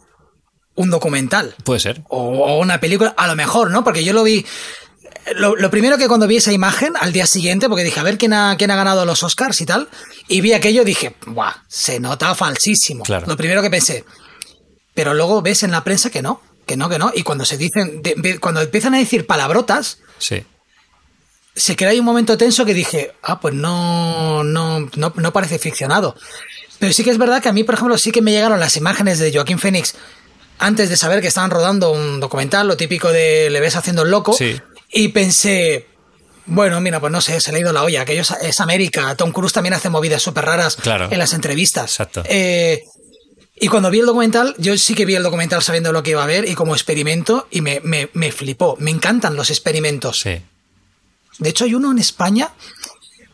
un 0.78 0.92
documental. 0.92 1.56
Puede 1.64 1.82
ser. 1.82 2.02
O 2.08 2.60
una 2.60 2.80
película, 2.80 3.14
a 3.18 3.28
lo 3.28 3.36
mejor, 3.36 3.72
¿no? 3.72 3.84
Porque 3.84 4.04
yo 4.04 4.14
lo 4.14 4.24
vi. 4.24 4.46
Lo, 5.36 5.56
lo, 5.58 5.70
primero 5.70 5.98
que 5.98 6.08
cuando 6.08 6.28
vi 6.28 6.38
esa 6.38 6.54
imagen 6.54 6.94
al 6.98 7.12
día 7.12 7.28
siguiente, 7.28 7.68
porque 7.68 7.84
dije, 7.84 8.00
a 8.00 8.04
ver 8.04 8.18
quién 8.18 8.32
ha, 8.32 8.56
quién 8.58 8.72
ha 8.72 8.78
ganado 8.78 9.04
los 9.04 9.24
Oscars 9.24 9.60
y 9.60 9.66
tal, 9.66 9.90
y 10.30 10.40
vi 10.40 10.54
aquello, 10.54 10.86
dije, 10.86 11.16
¡buah! 11.26 11.52
Se 11.68 12.00
nota 12.00 12.34
falsísimo. 12.34 13.04
Claro. 13.04 13.26
Lo 13.28 13.36
primero 13.36 13.62
que 13.62 13.70
pensé. 13.70 14.06
Pero 14.94 15.14
luego 15.14 15.42
ves 15.42 15.64
en 15.64 15.72
la 15.72 15.84
prensa 15.84 16.10
que 16.12 16.22
no, 16.22 16.42
que 16.66 16.78
no, 16.78 16.88
que 16.88 17.00
no. 17.00 17.12
Y 17.14 17.24
cuando 17.24 17.44
se 17.44 17.58
dicen, 17.58 18.02
de, 18.04 18.40
cuando 18.40 18.62
empiezan 18.62 18.94
a 18.94 19.00
decir 19.00 19.26
palabrotas, 19.26 19.98
sí. 20.20 20.46
se 21.56 21.76
queda 21.76 21.90
ahí 21.90 22.00
un 22.00 22.06
momento 22.06 22.38
tenso 22.38 22.66
que 22.66 22.76
dije, 22.76 23.14
ah, 23.24 23.40
pues 23.40 23.56
no, 23.56 24.44
no, 24.44 24.88
no, 24.96 25.14
no 25.16 25.34
parece 25.34 25.58
ficcionado. 25.60 26.16
Pero 26.80 26.94
sí 26.94 27.04
que 27.04 27.10
es 27.10 27.18
verdad 27.18 27.42
que 27.42 27.50
a 27.50 27.54
mí, 27.54 27.64
por 27.64 27.76
ejemplo, 27.76 27.98
sí 27.98 28.12
que 28.12 28.22
me 28.22 28.32
llegaron 28.32 28.60
las 28.60 28.78
imágenes 28.78 29.18
de 29.18 29.34
Joaquín 29.34 29.58
Phoenix 29.58 29.96
antes 30.60 30.90
de 30.90 30.98
saber 30.98 31.22
que 31.22 31.28
estaban 31.28 31.50
rodando 31.52 31.92
un 31.92 32.20
documental, 32.20 32.68
lo 32.68 32.78
típico 32.78 33.12
de 33.12 33.50
le 33.50 33.60
ves 33.60 33.76
haciendo 33.76 34.04
el 34.04 34.12
loco. 34.12 34.34
Sí. 34.34 34.56
Y 34.92 35.10
pensé, 35.10 35.88
bueno, 36.46 36.80
mira, 36.82 37.00
pues 37.00 37.12
no 37.12 37.22
sé, 37.22 37.40
se 37.42 37.52
le 37.52 37.58
ha 37.58 37.62
ido 37.62 37.74
la 37.74 37.84
olla. 37.84 38.02
Aquello 38.02 38.22
es, 38.22 38.32
es 38.42 38.60
América. 38.62 39.16
Tom 39.16 39.32
Cruise 39.32 39.54
también 39.54 39.74
hace 39.74 39.90
movidas 39.90 40.22
súper 40.22 40.46
raras 40.46 40.76
Claro. 40.78 41.10
en 41.12 41.20
las 41.20 41.34
entrevistas. 41.34 41.92
Exacto. 41.92 42.24
Eh, 42.26 42.84
y 43.60 43.68
cuando 43.70 43.90
vi 43.90 44.00
el 44.00 44.06
documental, 44.06 44.54
yo 44.60 44.78
sí 44.78 44.94
que 44.94 45.06
vi 45.06 45.16
el 45.16 45.24
documental 45.24 45.62
sabiendo 45.64 45.92
lo 45.92 46.04
que 46.04 46.12
iba 46.12 46.24
a 46.24 46.28
ver 46.28 46.48
y 46.48 46.54
como 46.54 46.74
experimento 46.76 47.48
y 47.52 47.62
me, 47.62 47.80
me, 47.84 48.10
me 48.14 48.32
flipó. 48.32 48.76
Me 48.80 48.92
encantan 48.92 49.36
los 49.36 49.50
experimentos. 49.50 50.20
Sí. 50.20 50.40
De 51.40 51.50
hecho, 51.50 51.66
hay 51.66 51.74
uno 51.74 51.92
en 51.92 51.98
España 52.00 52.52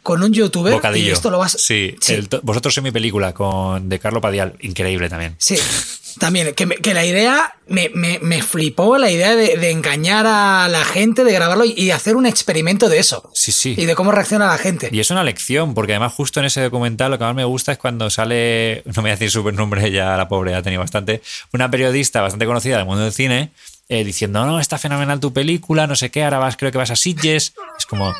con 0.01 0.24
un 0.24 0.34
youtuber. 0.34 0.74
Bocadillo. 0.74 1.07
Y 1.09 1.11
esto 1.11 1.30
lo 1.30 1.39
vas. 1.39 1.57
Sí. 1.59 1.95
Sí. 2.01 2.13
el 2.13 2.30
to- 2.30 2.39
Vosotros 2.41 2.74
sois 2.74 2.84
mi 2.84 2.91
película 2.91 3.34
con 3.34 3.88
de 3.89 3.99
Carlo 3.99 4.19
Padial. 4.21 4.55
Increíble 4.61 5.09
también. 5.09 5.36
Sí, 5.39 5.55
también, 6.20 6.53
que, 6.55 6.66
me- 6.66 6.76
que 6.76 6.93
la 6.93 7.05
idea 7.05 7.55
me, 7.68 7.89
me- 7.93 8.20
me 8.22 8.41
flipó, 8.41 8.97
la 8.97 9.09
idea 9.11 9.36
de, 9.36 9.57
de 9.57 9.72
engañar 9.72 10.26
a 10.28 10.68
la 10.70 10.84
gente, 10.86 11.24
de 11.24 11.32
grabarlo 11.34 11.66
y, 11.66 11.72
y 11.78 11.91
hacer 11.91 12.16
un 12.16 12.26
experimento 12.26 12.89
de 12.89 12.99
eso. 12.99 13.30
Sí, 13.34 13.51
sí. 13.51 13.76
Y 13.78 13.86
de 13.86 13.95
cómo 13.95 14.11
reacciona 14.11 14.47
la 14.47 14.57
gente. 14.57 14.89
Y 14.91 14.99
es 14.99 15.09
una 15.11 15.24
lección, 15.24 15.74
porque 15.74 15.93
además 15.93 16.14
justo 16.14 16.39
en 16.39 16.45
ese 16.47 16.61
documental 16.61 17.11
lo 17.11 17.18
que 17.18 17.24
más 17.24 17.36
me 17.36 17.45
gusta 17.45 17.72
es 17.72 17.78
cuando 17.78 18.09
sale, 18.09 18.82
no 18.86 18.93
me 18.97 19.01
voy 19.01 19.09
a 19.11 19.14
decir 19.16 19.32
su 19.32 19.51
nombre, 19.51 19.91
ya 19.91 20.16
la 20.18 20.28
pobre 20.28 20.55
ha 20.55 20.61
tenido 20.61 20.82
bastante, 20.82 21.22
una 21.53 21.70
periodista 21.72 22.22
bastante 22.22 22.45
conocida 22.45 22.78
del 22.78 22.86
mundo 22.86 23.03
del 23.03 23.14
cine, 23.14 23.51
eh, 23.89 24.03
diciendo, 24.03 24.45
no, 24.45 24.59
está 24.59 24.78
fenomenal 24.78 25.20
tu 25.20 25.34
película, 25.34 25.88
no 25.88 25.95
sé 25.95 26.09
qué, 26.09 26.24
ahora 26.24 26.39
vas, 26.39 26.55
creo 26.57 26.72
que 26.72 26.78
vas 26.78 26.89
a 26.91 26.95
Sitges. 26.95 27.53
Es 27.78 27.86
como, 27.86 28.16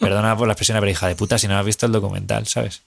perdona 0.00 0.36
por 0.36 0.46
la 0.46 0.52
expresión, 0.52 0.78
pero 0.78 0.90
hija 0.90 1.08
de 1.08 1.16
puta, 1.16 1.38
si 1.38 1.48
no 1.48 1.58
has 1.58 1.66
visto 1.66 1.86
el 1.86 1.92
documental, 1.92 2.46
¿sabes? 2.46 2.82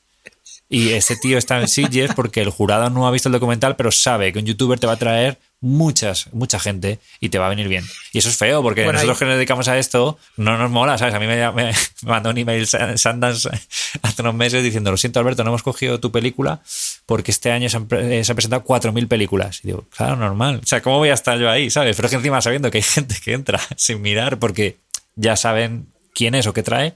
Y 0.73 0.93
ese 0.93 1.17
tío 1.17 1.37
está 1.37 1.59
en 1.59 1.67
Sitges 1.67 2.13
porque 2.15 2.41
el 2.41 2.49
jurado 2.49 2.89
no 2.89 3.05
ha 3.05 3.11
visto 3.11 3.27
el 3.27 3.33
documental, 3.33 3.75
pero 3.75 3.91
sabe 3.91 4.31
que 4.31 4.39
un 4.39 4.45
youtuber 4.45 4.79
te 4.79 4.87
va 4.87 4.93
a 4.93 4.97
traer 4.97 5.37
muchas, 5.59 6.31
mucha 6.33 6.59
gente 6.59 6.97
y 7.19 7.27
te 7.29 7.37
va 7.37 7.47
a 7.47 7.49
venir 7.49 7.67
bien. 7.67 7.83
Y 8.13 8.19
eso 8.19 8.29
es 8.29 8.37
feo, 8.37 8.63
porque 8.63 8.83
Bueno, 8.83 8.93
nosotros 8.93 9.17
ahí- 9.17 9.19
que 9.19 9.25
nos 9.25 9.35
dedicamos 9.35 9.67
a 9.67 9.77
esto 9.77 10.17
no 10.37 10.57
nos 10.57 10.71
mola, 10.71 10.97
¿sabes? 10.97 11.13
A 11.13 11.19
mí 11.19 11.27
me, 11.27 11.51
me- 11.51 11.73
mandó 12.03 12.29
un 12.29 12.37
email 12.37 12.65
Sundance 12.65 13.49
hace 14.01 14.21
unos 14.21 14.33
meses 14.33 14.63
diciendo, 14.63 14.89
lo 14.91 14.97
siento 14.97 15.19
Alberto, 15.19 15.43
no 15.43 15.49
hemos 15.49 15.61
cogido 15.61 15.99
tu 15.99 16.11
película 16.11 16.61
porque 17.05 17.31
este 17.31 17.51
año 17.51 17.69
se 17.69 17.77
han, 17.77 17.87
eh, 17.91 18.23
se 18.23 18.31
han 18.31 18.35
presentado 18.37 18.63
4.000 18.63 19.07
películas. 19.09 19.59
Y 19.63 19.67
digo, 19.67 19.85
claro, 19.95 20.15
normal. 20.15 20.61
O 20.63 20.65
sea, 20.65 20.81
¿cómo 20.81 20.97
voy 20.99 21.09
a 21.09 21.13
estar 21.15 21.37
yo 21.37 21.49
ahí, 21.49 21.69
¿sabes? 21.69 21.95
Pero 21.97 22.05
es 22.07 22.09
que 22.11 22.15
encima 22.17 22.41
sabiendo 22.41 22.71
que 22.71 22.77
hay 22.77 22.83
gente 22.83 23.15
que 23.23 23.33
entra 23.33 23.59
sin 23.75 24.01
mirar 24.01 24.39
porque 24.39 24.77
ya 25.15 25.35
saben 25.35 25.87
quién 26.15 26.33
es 26.33 26.47
o 26.47 26.53
qué 26.53 26.63
trae, 26.63 26.93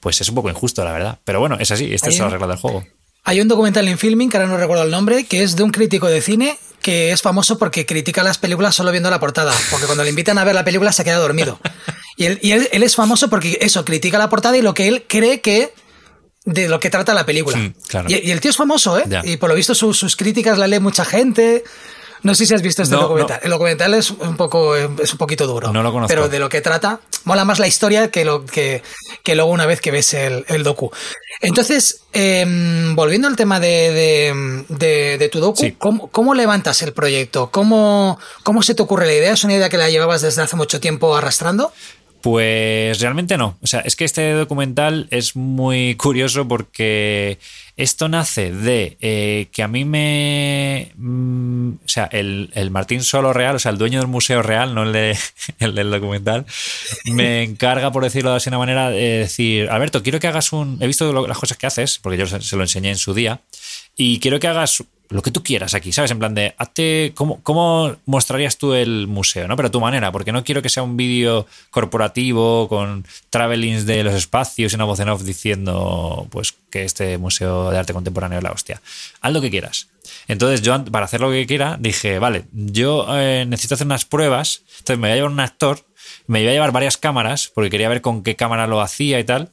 pues 0.00 0.20
es 0.20 0.28
un 0.28 0.34
poco 0.34 0.50
injusto, 0.50 0.84
la 0.84 0.92
verdad. 0.92 1.18
Pero 1.24 1.40
bueno, 1.40 1.56
es 1.58 1.70
así, 1.70 1.92
esta 1.92 2.10
es 2.10 2.18
la 2.18 2.28
regla 2.28 2.46
del 2.48 2.58
juego. 2.58 2.84
Hay 3.24 3.40
un 3.40 3.48
documental 3.48 3.88
en 3.88 3.98
Filming, 3.98 4.28
que 4.30 4.36
ahora 4.36 4.48
no 4.48 4.56
recuerdo 4.56 4.84
el 4.84 4.90
nombre, 4.90 5.24
que 5.24 5.42
es 5.42 5.56
de 5.56 5.62
un 5.62 5.70
crítico 5.70 6.06
de 6.08 6.20
cine 6.20 6.58
que 6.82 7.12
es 7.12 7.22
famoso 7.22 7.56
porque 7.56 7.86
critica 7.86 8.22
las 8.22 8.36
películas 8.36 8.74
solo 8.74 8.90
viendo 8.90 9.08
la 9.08 9.18
portada. 9.18 9.54
Porque 9.70 9.86
cuando 9.86 10.04
le 10.04 10.10
invitan 10.10 10.36
a 10.36 10.44
ver 10.44 10.54
la 10.54 10.64
película 10.64 10.92
se 10.92 11.02
queda 11.02 11.16
dormido. 11.16 11.58
Y 12.18 12.26
él, 12.26 12.38
y 12.42 12.50
él, 12.52 12.68
él 12.72 12.82
es 12.82 12.94
famoso 12.94 13.30
porque 13.30 13.56
eso, 13.62 13.86
critica 13.86 14.18
la 14.18 14.28
portada 14.28 14.54
y 14.58 14.60
lo 14.60 14.74
que 14.74 14.86
él 14.88 15.04
cree 15.08 15.40
que 15.40 15.72
de 16.44 16.68
lo 16.68 16.80
que 16.80 16.90
trata 16.90 17.14
la 17.14 17.24
película. 17.24 17.56
Mm, 17.56 17.74
claro. 17.88 18.06
y, 18.10 18.16
y 18.28 18.30
el 18.32 18.40
tío 18.42 18.50
es 18.50 18.58
famoso, 18.58 18.98
¿eh? 18.98 19.04
Y 19.24 19.38
por 19.38 19.48
lo 19.48 19.54
visto 19.54 19.74
su- 19.74 19.94
sus 19.94 20.14
críticas 20.14 20.58
la 20.58 20.66
lee 20.66 20.78
mucha 20.78 21.06
gente. 21.06 21.64
No 22.24 22.34
sé 22.34 22.44
si 22.46 22.54
has 22.54 22.62
visto 22.62 22.82
este 22.82 22.94
No, 22.96 23.02
documental. 23.02 23.38
no. 23.40 23.44
El 23.44 23.50
documental 23.50 23.94
es 23.94 24.10
un 24.10 24.36
poco 24.36 24.74
es 24.76 25.12
un 25.12 25.18
poquito 25.18 25.46
duro. 25.46 25.72
No 25.72 25.82
lo 25.82 25.92
conozco. 25.92 26.08
Pero 26.08 26.28
de 26.28 26.38
lo 26.40 26.48
que 26.48 26.60
trata, 26.60 26.98
mola 27.24 27.44
más 27.44 27.58
la 27.60 27.66
historia 27.68 28.10
que 28.10 28.24
lo 28.24 28.44
que, 28.44 28.82
que 29.22 29.34
luego 29.36 29.50
una 29.52 29.66
vez 29.66 29.80
que 29.80 29.90
ves 29.92 30.12
el, 30.14 30.44
el 30.48 30.62
docu. 30.64 30.90
Entonces, 31.40 32.00
em, 32.12 32.96
volviendo 32.96 33.28
al 33.28 33.36
tema 33.36 33.60
de, 33.60 33.92
de, 33.92 34.64
de- 34.68 35.18
de 35.18 35.28
tu 35.28 35.38
docu, 35.38 35.60
Sí. 35.60 35.72
¿cómo, 35.78 36.08
cómo 36.10 36.34
levantas 36.34 36.82
el 36.82 36.92
proyecto? 36.92 37.50
¿Cómo, 37.50 38.18
¿Cómo 38.42 38.62
se 38.62 38.74
te 38.74 38.82
ocurre 38.82 39.06
la 39.06 39.12
idea? 39.14 39.32
¿Es 39.34 39.44
una 39.44 39.54
idea 39.54 39.68
que 39.68 39.76
la 39.76 39.90
llevabas 39.90 40.22
desde 40.22 40.42
hace 40.42 40.56
mucho 40.56 40.80
tiempo 40.80 41.14
arrastrando? 41.14 41.72
Pues 42.22 43.00
realmente 43.00 43.36
no. 43.36 43.58
O 43.62 43.66
sea, 43.66 43.80
es 43.80 43.96
que 43.96 44.06
este 44.06 44.32
documental 44.32 45.08
es 45.10 45.36
muy 45.36 45.94
curioso 45.96 46.48
porque 46.48 47.38
esto 47.76 48.08
nace 48.08 48.52
de 48.52 48.96
eh, 49.00 49.48
que 49.50 49.62
a 49.62 49.68
mí 49.68 49.84
me. 49.84 50.92
mm, 50.96 51.70
o 51.84 51.88
sea, 51.88 52.04
el, 52.12 52.50
el 52.54 52.70
Martín 52.70 53.02
Solo 53.02 53.32
Real, 53.32 53.56
o 53.56 53.58
sea, 53.58 53.72
el 53.72 53.78
dueño 53.78 53.98
del 53.98 54.08
museo 54.08 54.42
real, 54.42 54.74
no 54.74 54.84
el, 54.84 54.94
el 55.58 55.74
del 55.74 55.90
documental, 55.90 56.46
me 57.06 57.42
encarga, 57.42 57.90
por 57.90 58.04
decirlo 58.04 58.30
de 58.30 58.36
así 58.36 58.48
una 58.48 58.58
manera, 58.58 58.90
de 58.90 59.18
decir: 59.18 59.68
Alberto, 59.70 60.02
quiero 60.02 60.20
que 60.20 60.28
hagas 60.28 60.52
un. 60.52 60.78
He 60.80 60.86
visto 60.86 61.26
las 61.26 61.38
cosas 61.38 61.58
que 61.58 61.66
haces, 61.66 61.98
porque 61.98 62.18
yo 62.18 62.26
se 62.26 62.56
lo 62.56 62.62
enseñé 62.62 62.90
en 62.90 62.98
su 62.98 63.12
día, 63.12 63.40
y 63.96 64.20
quiero 64.20 64.38
que 64.38 64.48
hagas 64.48 64.84
lo 65.10 65.22
que 65.22 65.30
tú 65.30 65.42
quieras 65.42 65.74
aquí, 65.74 65.92
¿sabes? 65.92 66.10
En 66.10 66.18
plan 66.18 66.34
de, 66.34 66.54
hazte, 66.58 67.12
¿cómo, 67.14 67.40
¿cómo 67.42 67.96
mostrarías 68.06 68.56
tú 68.56 68.74
el 68.74 69.06
museo? 69.06 69.46
¿no? 69.46 69.56
Pero 69.56 69.68
a 69.68 69.70
tu 69.70 69.80
manera, 69.80 70.10
porque 70.12 70.32
no 70.32 70.44
quiero 70.44 70.62
que 70.62 70.68
sea 70.68 70.82
un 70.82 70.96
vídeo 70.96 71.46
corporativo 71.70 72.68
con 72.68 73.06
travelings 73.30 73.86
de 73.86 74.02
los 74.02 74.14
espacios 74.14 74.72
y 74.72 74.76
una 74.76 74.84
voz 74.84 75.00
en 75.00 75.08
off 75.08 75.22
diciendo 75.22 76.26
pues 76.30 76.54
que 76.70 76.84
este 76.84 77.18
museo 77.18 77.70
de 77.70 77.78
arte 77.78 77.92
contemporáneo 77.92 78.38
es 78.38 78.44
la 78.44 78.52
hostia. 78.52 78.80
Haz 79.20 79.32
lo 79.32 79.40
que 79.40 79.50
quieras. 79.50 79.88
Entonces 80.28 80.62
yo, 80.62 80.84
para 80.86 81.06
hacer 81.06 81.20
lo 81.20 81.30
que 81.30 81.46
quiera, 81.46 81.76
dije, 81.78 82.18
vale, 82.18 82.44
yo 82.52 83.06
eh, 83.10 83.44
necesito 83.46 83.74
hacer 83.74 83.86
unas 83.86 84.04
pruebas, 84.04 84.62
entonces 84.78 84.98
me 84.98 85.08
voy 85.08 85.12
a 85.12 85.14
llevar 85.16 85.30
un 85.30 85.40
actor, 85.40 85.84
me 86.26 86.42
iba 86.42 86.50
a 86.50 86.54
llevar 86.54 86.72
varias 86.72 86.96
cámaras, 86.96 87.50
porque 87.54 87.70
quería 87.70 87.88
ver 87.88 88.00
con 88.00 88.22
qué 88.22 88.36
cámara 88.36 88.66
lo 88.66 88.80
hacía 88.80 89.20
y 89.20 89.24
tal. 89.24 89.50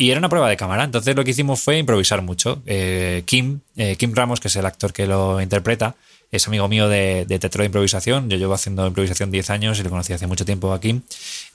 Y 0.00 0.10
era 0.10 0.18
una 0.18 0.30
prueba 0.30 0.48
de 0.48 0.56
cámara. 0.56 0.84
Entonces 0.84 1.14
lo 1.14 1.24
que 1.24 1.32
hicimos 1.32 1.60
fue 1.60 1.76
improvisar 1.76 2.22
mucho. 2.22 2.62
Eh, 2.64 3.22
Kim, 3.26 3.60
eh, 3.76 3.96
Kim 3.96 4.14
Ramos, 4.14 4.40
que 4.40 4.48
es 4.48 4.56
el 4.56 4.64
actor 4.64 4.94
que 4.94 5.06
lo 5.06 5.42
interpreta, 5.42 5.94
es 6.30 6.46
amigo 6.48 6.68
mío 6.68 6.88
de, 6.88 7.26
de 7.26 7.38
teatro 7.38 7.60
de 7.60 7.66
improvisación. 7.66 8.30
Yo 8.30 8.38
llevo 8.38 8.54
haciendo 8.54 8.86
improvisación 8.86 9.30
10 9.30 9.50
años 9.50 9.78
y 9.78 9.82
lo 9.82 9.90
conocí 9.90 10.14
hace 10.14 10.26
mucho 10.26 10.46
tiempo 10.46 10.72
a 10.72 10.80
Kim. 10.80 11.02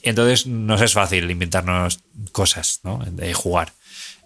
Entonces 0.04 0.46
nos 0.46 0.80
es 0.80 0.94
fácil 0.94 1.32
inventarnos 1.32 2.02
cosas, 2.32 2.82
¿no? 2.84 3.00
De 3.10 3.34
jugar. 3.34 3.74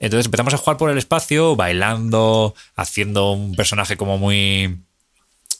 Entonces 0.01 0.25
empezamos 0.25 0.53
a 0.53 0.57
jugar 0.57 0.75
por 0.75 0.89
el 0.89 0.97
espacio, 0.97 1.55
bailando, 1.55 2.55
haciendo 2.75 3.31
un 3.31 3.55
personaje 3.55 3.95
como 3.95 4.17
muy 4.17 4.79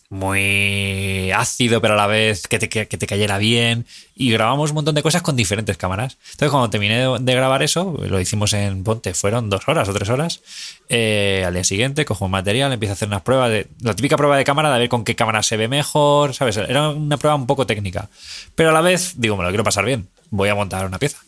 muy 0.10 1.32
ácido, 1.32 1.82
pero 1.82 1.93
a 1.93 1.97
la 1.97 2.07
vez 2.07 2.47
que 2.47 2.57
te, 2.57 2.68
que 2.68 2.86
te 2.86 3.07
cayera 3.07 3.38
bien. 3.38 3.86
Y 4.16 4.32
grabamos 4.32 4.72
un 4.72 4.76
montón 4.76 4.95
de 4.95 5.03
cosas 5.03 5.22
con 5.22 5.36
diferentes 5.36 5.78
cámaras. 5.78 6.18
Entonces, 6.32 6.49
cuando 6.49 6.70
terminé 6.70 7.07
de, 7.20 7.36
grabar 7.36 7.62
eso, 7.62 7.95
lo 8.07 8.20
hicimos 8.20 8.53
en 8.53 8.84
Ponte, 8.84 9.14
fueron 9.14 9.49
dos 9.49 9.68
horas 9.68 9.88
o 9.88 9.93
tres 9.93 10.10
horas. 10.10 10.41
eh, 10.89 11.43
al 11.45 11.53
día 11.53 11.64
siguiente, 11.64 12.05
cojo 12.05 12.28
material, 12.28 12.74
empiezo 12.74 12.93
a 12.93 12.95
hacer 12.95 13.07
unas 13.07 13.22
pruebas 13.22 13.51
de. 13.51 13.68
La 13.82 13.95
típica 13.95 14.18
prueba 14.18 14.36
de 14.36 14.43
cámara 14.43 14.74
de 14.74 14.80
ver 14.80 14.89
con 14.89 15.03
qué 15.03 15.16
cámara 15.16 15.43
se 15.43 15.57
ve 15.57 15.68
mejor, 15.68 16.34
¿sabes? 16.34 16.57
Era 16.57 16.89
una 16.89 17.18
prueba 17.18 17.36
un 17.36 17.45
poco 17.45 17.68
técnica. 17.68 18.10
Pero 18.55 18.70
a 18.70 18.74
la 18.74 18.82
vez, 18.82 19.14
digo, 19.18 19.38
me 19.38 19.43
lo 19.43 19.49
quiero 19.49 19.64
pasar 19.64 19.86
bien. 19.86 20.07
Voy 20.32 20.49
a 20.49 20.55
montar 20.55 20.86
una 20.86 20.97
pieza. 20.97 21.20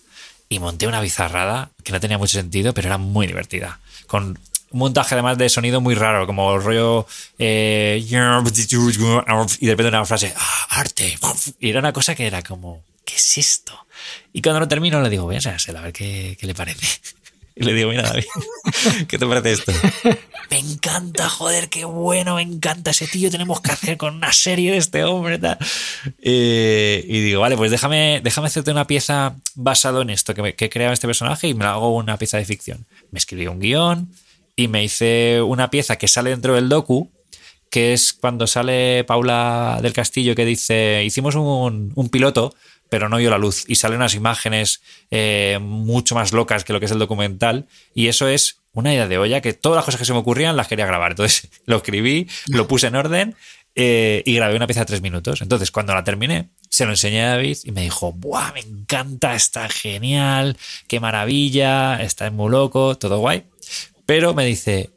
Y 0.49 0.59
monté 0.59 0.87
una 0.87 0.99
bizarrada 1.01 1.69
que 1.83 1.93
no 1.93 1.99
tenía 1.99 2.17
mucho 2.17 2.33
sentido, 2.33 2.73
pero 2.73 2.87
era 2.87 2.97
muy 2.97 3.27
divertida. 3.27 3.79
Con 4.07 4.37
un 4.71 4.79
montaje 4.79 5.15
además 5.15 5.37
de 5.37 5.49
sonido 5.49 5.81
muy 5.81 5.95
raro, 5.95 6.25
como 6.25 6.53
el 6.55 6.63
rollo. 6.63 7.05
eh, 7.37 8.03
y 8.03 9.65
de 9.65 9.71
repente 9.71 9.87
una 9.89 10.05
frase, 10.05 10.33
"Ah, 10.35 10.67
arte. 10.69 11.17
Y 11.59 11.69
era 11.69 11.79
una 11.79 11.93
cosa 11.93 12.15
que 12.15 12.25
era 12.27 12.41
como, 12.41 12.83
¿qué 13.05 13.15
es 13.15 13.37
esto? 13.37 13.73
Y 14.33 14.41
cuando 14.41 14.59
lo 14.61 14.67
termino 14.67 15.01
le 15.01 15.09
digo, 15.09 15.25
voy 15.25 15.35
a 15.35 15.37
enseñárselo, 15.37 15.79
a 15.79 15.83
ver 15.83 15.93
qué, 15.93 16.37
qué 16.39 16.47
le 16.47 16.55
parece. 16.55 16.85
Y 17.53 17.65
le 17.65 17.73
digo, 17.73 17.89
mira, 17.89 18.03
David, 18.03 18.23
¿qué 19.09 19.17
te 19.19 19.25
parece 19.27 19.51
esto? 19.51 19.73
Me 20.49 20.57
encanta, 20.57 21.27
joder, 21.29 21.67
qué 21.67 21.83
bueno, 21.83 22.35
me 22.35 22.41
encanta 22.43 22.91
ese 22.91 23.07
tío, 23.07 23.29
tenemos 23.29 23.59
que 23.59 23.73
hacer 23.73 23.97
con 23.97 24.15
una 24.15 24.31
serie 24.31 24.71
de 24.71 24.77
este 24.77 25.03
hombre. 25.03 25.37
Eh, 26.21 27.05
y 27.07 27.19
digo, 27.19 27.41
vale, 27.41 27.57
pues 27.57 27.69
déjame, 27.69 28.21
déjame 28.23 28.47
hacerte 28.47 28.71
una 28.71 28.87
pieza 28.87 29.35
basado 29.55 30.01
en 30.01 30.09
esto, 30.11 30.33
que, 30.33 30.55
que 30.55 30.65
he 30.65 30.69
creado 30.69 30.93
este 30.93 31.07
personaje 31.07 31.49
y 31.49 31.53
me 31.53 31.65
la 31.65 31.71
hago 31.73 31.93
una 31.95 32.17
pieza 32.17 32.37
de 32.37 32.45
ficción. 32.45 32.85
Me 33.11 33.19
escribí 33.19 33.45
un 33.47 33.59
guion 33.59 34.09
y 34.55 34.67
me 34.67 34.83
hice 34.83 35.41
una 35.41 35.69
pieza 35.69 35.97
que 35.97 36.07
sale 36.07 36.29
dentro 36.29 36.55
del 36.55 36.69
docu 36.69 37.11
que 37.71 37.93
es 37.93 38.13
cuando 38.13 38.45
sale 38.47 39.05
Paula 39.05 39.79
del 39.81 39.93
Castillo 39.93 40.35
que 40.35 40.45
dice, 40.45 41.03
hicimos 41.05 41.35
un, 41.35 42.09
piloto, 42.11 42.53
pero 42.89 43.07
no 43.07 43.15
vio 43.17 43.29
la 43.29 43.37
luz. 43.37 43.63
Y 43.65 43.75
salen 43.75 43.97
unas 43.97 44.13
imágenes 44.13 44.81
eh, 45.09 45.57
mucho 45.61 46.13
más 46.13 46.33
locas 46.33 46.65
que 46.65 46.73
lo 46.73 46.81
que 46.81 46.87
es 46.87 46.91
el 46.91 46.99
documental. 46.99 47.67
Y 47.95 48.07
eso 48.07 48.27
es 48.27 48.59
una 48.73 48.93
idea 48.93 49.07
de 49.07 49.17
olla 49.17 49.39
que 49.39 49.53
todas 49.53 49.77
las 49.77 49.85
cosas 49.85 49.99
que 49.99 50.05
se 50.05 50.11
me 50.11 50.19
ocurrían 50.19 50.57
las 50.57 50.67
quería 50.67 50.85
grabar. 50.85 51.11
Entonces 51.11 51.49
lo 51.65 51.77
escribí, 51.77 52.27
lo 52.47 52.67
puse 52.67 52.87
en 52.87 52.95
orden 52.95 53.35
eh, 53.75 54.21
y 54.25 54.35
grabé 54.35 54.57
una 54.57 54.67
pieza 54.67 54.81
de 54.81 54.87
tres 54.87 55.01
minutos. 55.01 55.41
Entonces 55.41 55.71
cuando 55.71 55.93
la 55.93 56.03
terminé, 56.03 56.49
se 56.69 56.83
lo 56.83 56.91
enseñé 56.91 57.23
a 57.23 57.29
David 57.29 57.57
y 57.63 57.71
me 57.71 57.83
dijo, 57.83 58.11
¡buah! 58.11 58.51
Me 58.51 58.59
encanta, 58.59 59.33
está 59.33 59.69
genial, 59.69 60.57
qué 60.89 60.99
maravilla, 60.99 62.03
está 62.03 62.29
muy 62.31 62.51
loco, 62.51 62.97
todo 62.97 63.19
guay. 63.19 63.45
Pero 64.05 64.33
me 64.33 64.45
dice, 64.45 64.89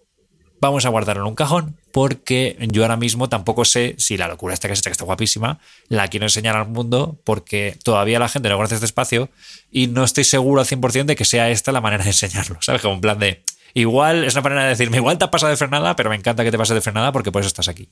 vamos 0.61 0.87
a 0.87 0.89
guardarlo 0.89 1.23
en 1.25 1.29
un 1.29 1.35
cajón 1.35 1.77
porque 1.93 2.57
yo 2.73 2.83
ahora 2.83 2.97
mismo 2.97 3.29
tampoco 3.29 3.65
sé 3.65 3.95
si 3.99 4.17
la 4.17 4.29
locura 4.29 4.55
esta 4.55 4.67
que 4.67 4.75
se 4.75 4.83
que 4.83 4.91
está 4.91 5.05
guapísima, 5.05 5.61
la 5.89 6.09
quiero 6.09 6.27
enseñar 6.27 6.57
al 6.57 6.69
mundo 6.69 7.21
porque 7.23 7.79
todavía 7.85 8.19
la 8.19 8.29
gente 8.29 8.49
no 8.49 8.57
conoce 8.57 8.75
este 8.75 8.87
espacio 8.87 9.29
y 9.71 9.87
no 9.89 10.05
estoy 10.05 10.25
seguro 10.25 10.61
al 10.61 10.67
100% 10.67 11.05
de 11.05 11.17
que 11.17 11.25
sea 11.25 11.51
esta 11.51 11.71
la 11.71 11.81
manera 11.81 12.03
de 12.03 12.11
enseñarlo, 12.11 12.59
¿sabes? 12.63 12.83
Como 12.83 12.95
un 12.95 13.01
plan 13.01 13.19
de, 13.19 13.43
igual 13.75 14.25
es 14.25 14.35
una 14.35 14.43
manera 14.43 14.63
de 14.65 14.71
decirme, 14.71 14.97
igual 14.97 15.19
te 15.19 15.25
has 15.25 15.31
pasado 15.31 15.51
de 15.51 15.57
frenada, 15.57 15.95
pero 15.97 16.11
me 16.11 16.17
encanta 16.17 16.43
que 16.45 16.51
te 16.51 16.59
pases 16.59 16.75
de 16.75 16.81
frenada 16.81 17.13
porque 17.13 17.31
por 17.31 17.43
eso 17.43 17.49
estás 17.49 17.69
aquí. 17.69 17.91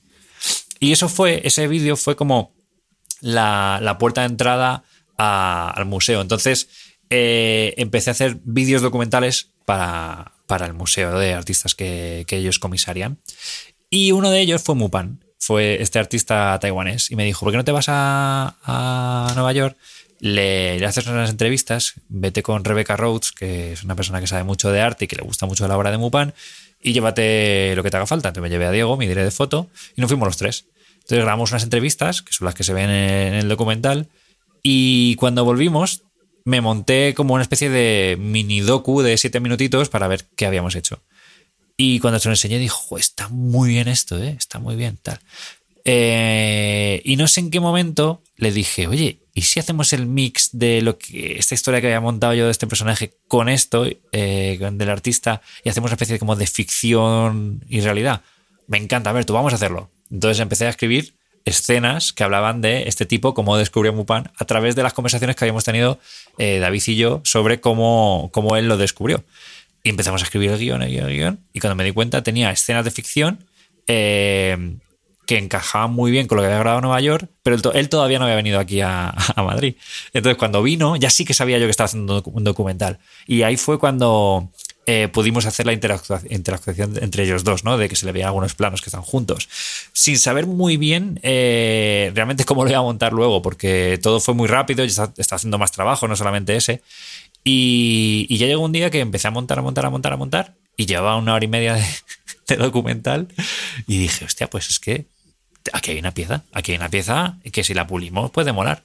Y 0.79 0.91
eso 0.91 1.07
fue, 1.07 1.41
ese 1.45 1.67
vídeo 1.67 1.95
fue 1.95 2.15
como 2.15 2.53
la, 3.21 3.95
puerta 3.99 4.21
de 4.21 4.27
entrada 4.27 4.83
al 5.17 5.85
museo. 5.85 6.21
Entonces 6.21 6.67
eh, 7.09 7.73
empecé 7.77 8.09
a 8.09 8.11
hacer 8.11 8.39
vídeos 8.43 8.81
documentales 8.81 9.51
para, 9.65 10.32
para 10.53 10.67
el 10.67 10.75
museo 10.75 11.17
de 11.17 11.33
artistas 11.33 11.73
que, 11.73 12.27
ellos 12.29 12.59
comisarían. 12.59 13.17
Y 13.89 14.11
uno 14.11 14.29
de 14.29 14.39
ellos 14.39 14.61
fue 14.61 14.75
Mupan, 14.75 15.25
fue 15.39 15.81
este 15.81 15.97
artista 15.97 16.59
taiwanés, 16.61 17.09
y 17.09 17.15
me 17.15 17.25
dijo, 17.25 17.39
¿por 17.43 17.51
qué 17.51 17.57
no 17.57 17.63
te 17.63 17.71
vas 17.71 17.85
a, 17.87 19.31
Nueva 19.33 19.51
York? 19.51 19.75
Le, 20.19 20.85
haces 20.85 21.07
unas 21.07 21.31
entrevistas, 21.31 21.95
vete 22.07 22.43
con 22.43 22.63
Rebecca 22.63 22.95
Rhodes, 22.95 23.31
que 23.31 23.73
es 23.73 23.83
una 23.83 23.95
persona 23.95 24.21
que 24.21 24.27
sabe 24.27 24.43
mucho 24.43 24.71
de 24.71 24.79
arte 24.79 25.05
y 25.05 25.07
que 25.07 25.15
le 25.15 25.23
gusta 25.23 25.47
mucho 25.47 25.67
la 25.67 25.75
obra 25.75 25.89
de 25.89 25.97
Mupan, 25.97 26.35
y 26.79 26.93
llévate 26.93 27.75
lo 27.75 27.81
que 27.81 27.89
te 27.89 27.97
haga 27.97 28.05
falta. 28.05 28.27
Entonces 28.27 28.43
me 28.43 28.51
llevé 28.51 28.67
a 28.67 28.71
Diego, 28.71 28.95
mi 28.95 29.07
diré 29.07 29.23
de 29.23 29.31
foto, 29.31 29.71
y 29.95 30.01
nos 30.01 30.07
fuimos 30.07 30.27
los 30.27 30.37
tres. 30.37 30.67
Entonces 30.97 31.17
grabamos 31.17 31.49
unas 31.49 31.63
entrevistas, 31.63 32.21
que 32.21 32.31
son 32.31 32.45
las 32.45 32.53
que 32.53 32.63
se 32.63 32.73
ven 32.73 32.91
en 32.91 33.33
el 33.33 33.47
documental, 33.47 34.07
y 34.61 35.15
cuando 35.15 35.45
volvimos 35.45 36.03
me 36.45 36.61
monté 36.61 37.13
como 37.13 37.33
una 37.33 37.43
especie 37.43 37.69
de 37.69 38.17
mini 38.19 38.61
docu 38.61 39.01
de 39.01 39.17
siete 39.17 39.39
minutitos 39.39 39.89
para 39.89 40.07
ver 40.07 40.25
qué 40.35 40.45
habíamos 40.45 40.75
hecho. 40.75 41.01
Y 41.77 41.99
cuando 41.99 42.19
se 42.19 42.29
lo 42.29 42.33
enseñé 42.33 42.59
dijo, 42.59 42.97
está 42.97 43.29
muy 43.29 43.69
bien 43.69 43.87
esto, 43.87 44.21
¿eh? 44.21 44.35
está 44.37 44.59
muy 44.59 44.75
bien, 44.75 44.97
tal. 45.01 45.19
Eh, 45.85 47.01
y 47.03 47.15
no 47.17 47.27
sé 47.27 47.41
en 47.41 47.51
qué 47.51 47.59
momento 47.59 48.21
le 48.37 48.51
dije, 48.51 48.87
oye, 48.87 49.19
¿y 49.33 49.41
si 49.41 49.59
hacemos 49.59 49.91
el 49.91 50.05
mix 50.05 50.49
de 50.53 50.81
lo 50.81 50.97
que 50.97 51.37
esta 51.37 51.55
historia 51.55 51.81
que 51.81 51.87
había 51.87 51.99
montado 51.99 52.33
yo 52.33 52.45
de 52.45 52.51
este 52.51 52.67
personaje 52.67 53.13
con 53.27 53.49
esto, 53.49 53.85
eh, 54.11 54.59
del 54.73 54.89
artista, 54.89 55.41
y 55.63 55.69
hacemos 55.69 55.89
una 55.89 55.95
especie 55.95 56.19
como 56.19 56.35
de 56.35 56.47
ficción 56.47 57.65
y 57.67 57.81
realidad? 57.81 58.21
Me 58.67 58.77
encanta, 58.77 59.09
a 59.09 59.13
ver, 59.13 59.25
tú 59.25 59.33
vamos 59.33 59.51
a 59.51 59.55
hacerlo. 59.55 59.89
Entonces 60.09 60.39
empecé 60.39 60.67
a 60.67 60.69
escribir 60.69 61.15
escenas 61.45 62.13
que 62.13 62.23
hablaban 62.23 62.61
de 62.61 62.87
este 62.87 63.05
tipo, 63.05 63.33
cómo 63.33 63.57
descubrió 63.57 63.93
Mupan, 63.93 64.31
a 64.37 64.45
través 64.45 64.75
de 64.75 64.83
las 64.83 64.93
conversaciones 64.93 65.35
que 65.35 65.43
habíamos 65.43 65.63
tenido 65.63 65.99
eh, 66.37 66.59
David 66.59 66.83
y 66.87 66.95
yo 66.95 67.21
sobre 67.23 67.59
cómo, 67.59 68.29
cómo, 68.33 68.55
él 68.55 68.67
lo 68.67 68.77
descubrió. 68.77 69.23
Y 69.83 69.89
empezamos 69.89 70.21
a 70.21 70.25
escribir 70.25 70.51
el 70.51 70.59
guion, 70.59 70.81
el 70.81 70.89
guion, 70.89 71.09
el 71.09 71.15
guion, 71.15 71.39
y 71.51 71.59
cuando 71.59 71.75
me 71.75 71.83
di 71.83 71.91
cuenta 71.91 72.23
tenía 72.23 72.51
escenas 72.51 72.85
de 72.85 72.91
ficción 72.91 73.45
eh, 73.87 74.77
que 75.25 75.37
encajaban 75.37 75.91
muy 75.91 76.11
bien 76.11 76.27
con 76.27 76.37
lo 76.37 76.41
que 76.41 76.47
había 76.47 76.59
grabado 76.59 76.79
en 76.79 76.83
Nueva 76.83 77.01
York, 77.01 77.29
pero 77.43 77.57
él, 77.73 77.89
todavía 77.89 78.19
no 78.19 78.25
había 78.25 78.35
venido 78.35 78.59
aquí 78.59 78.81
a, 78.81 79.09
a, 79.35 79.43
Madrid. 79.43 79.75
Entonces 80.13 80.37
cuando 80.37 80.63
vino, 80.63 80.95
ya 80.95 81.09
sí 81.09 81.25
que 81.25 81.33
sabía 81.33 81.57
yo 81.57 81.65
que 81.65 81.71
estaba 81.71 81.85
haciendo 81.85 82.23
un 82.25 82.43
documental. 82.43 82.99
Y 83.27 83.43
ahí 83.43 83.57
fue 83.57 83.79
cuando 83.79 84.49
eh, 84.85 85.07
pudimos 85.07 85.45
hacer 85.45 85.65
la 85.65 85.73
interacción 85.73 86.97
entre 86.99 87.23
ellos 87.23 87.43
dos, 87.43 87.63
¿no? 87.63 87.77
De 87.77 87.87
que 87.87 87.95
se 87.95 88.05
le 88.05 88.11
veían 88.11 88.27
algunos 88.27 88.53
planos 88.53 88.81
que 88.81 88.89
están 88.89 89.01
juntos. 89.01 89.47
Sin 89.93 90.19
saber 90.19 90.45
muy 90.45 90.75
bien 90.77 91.19
eh, 91.23 92.11
realmente 92.13 92.43
cómo 92.43 92.63
lo 92.63 92.69
iba 92.69 92.79
a 92.79 92.83
montar 92.83 93.13
luego, 93.13 93.41
porque 93.41 93.97
todo 94.01 94.19
fue 94.19 94.33
muy 94.33 94.47
rápido 94.47 94.83
y 94.83 94.87
está, 94.87 95.11
haciendo 95.31 95.57
más 95.57 95.71
trabajo, 95.71 96.07
no 96.07 96.15
solamente 96.15 96.55
ese. 96.55 96.81
Y, 97.45 98.35
ya 98.37 98.47
llegó 98.47 98.63
un 98.63 98.71
día 98.73 98.89
que 98.89 98.99
empecé 98.99 99.27
a 99.27 99.31
montar, 99.31 99.59
a 99.59 99.61
montar, 99.61 99.85
a 99.85 99.89
montar, 99.89 100.13
a 100.13 100.17
montar, 100.17 100.53
y 100.75 100.85
llevaba 100.85 101.17
una 101.17 101.33
hora 101.33 101.45
y 101.45 101.49
media 101.49 101.75
de, 101.75 101.85
de 102.47 102.57
documental, 102.57 103.27
y 103.87 103.97
dije, 103.97 104.25
hostia, 104.25 104.49
pues 104.49 104.69
es 104.69 104.79
que 104.79 105.05
aquí 105.71 105.91
hay 105.91 105.99
una 105.99 106.13
pieza, 106.13 106.43
aquí 106.51 106.73
hay 106.73 106.77
una 106.77 106.89
pieza 106.89 107.37
que 107.51 107.63
si 107.63 107.73
la 107.73 107.87
pulimos 107.87 108.31
puede 108.31 108.51
molar. 108.51 108.83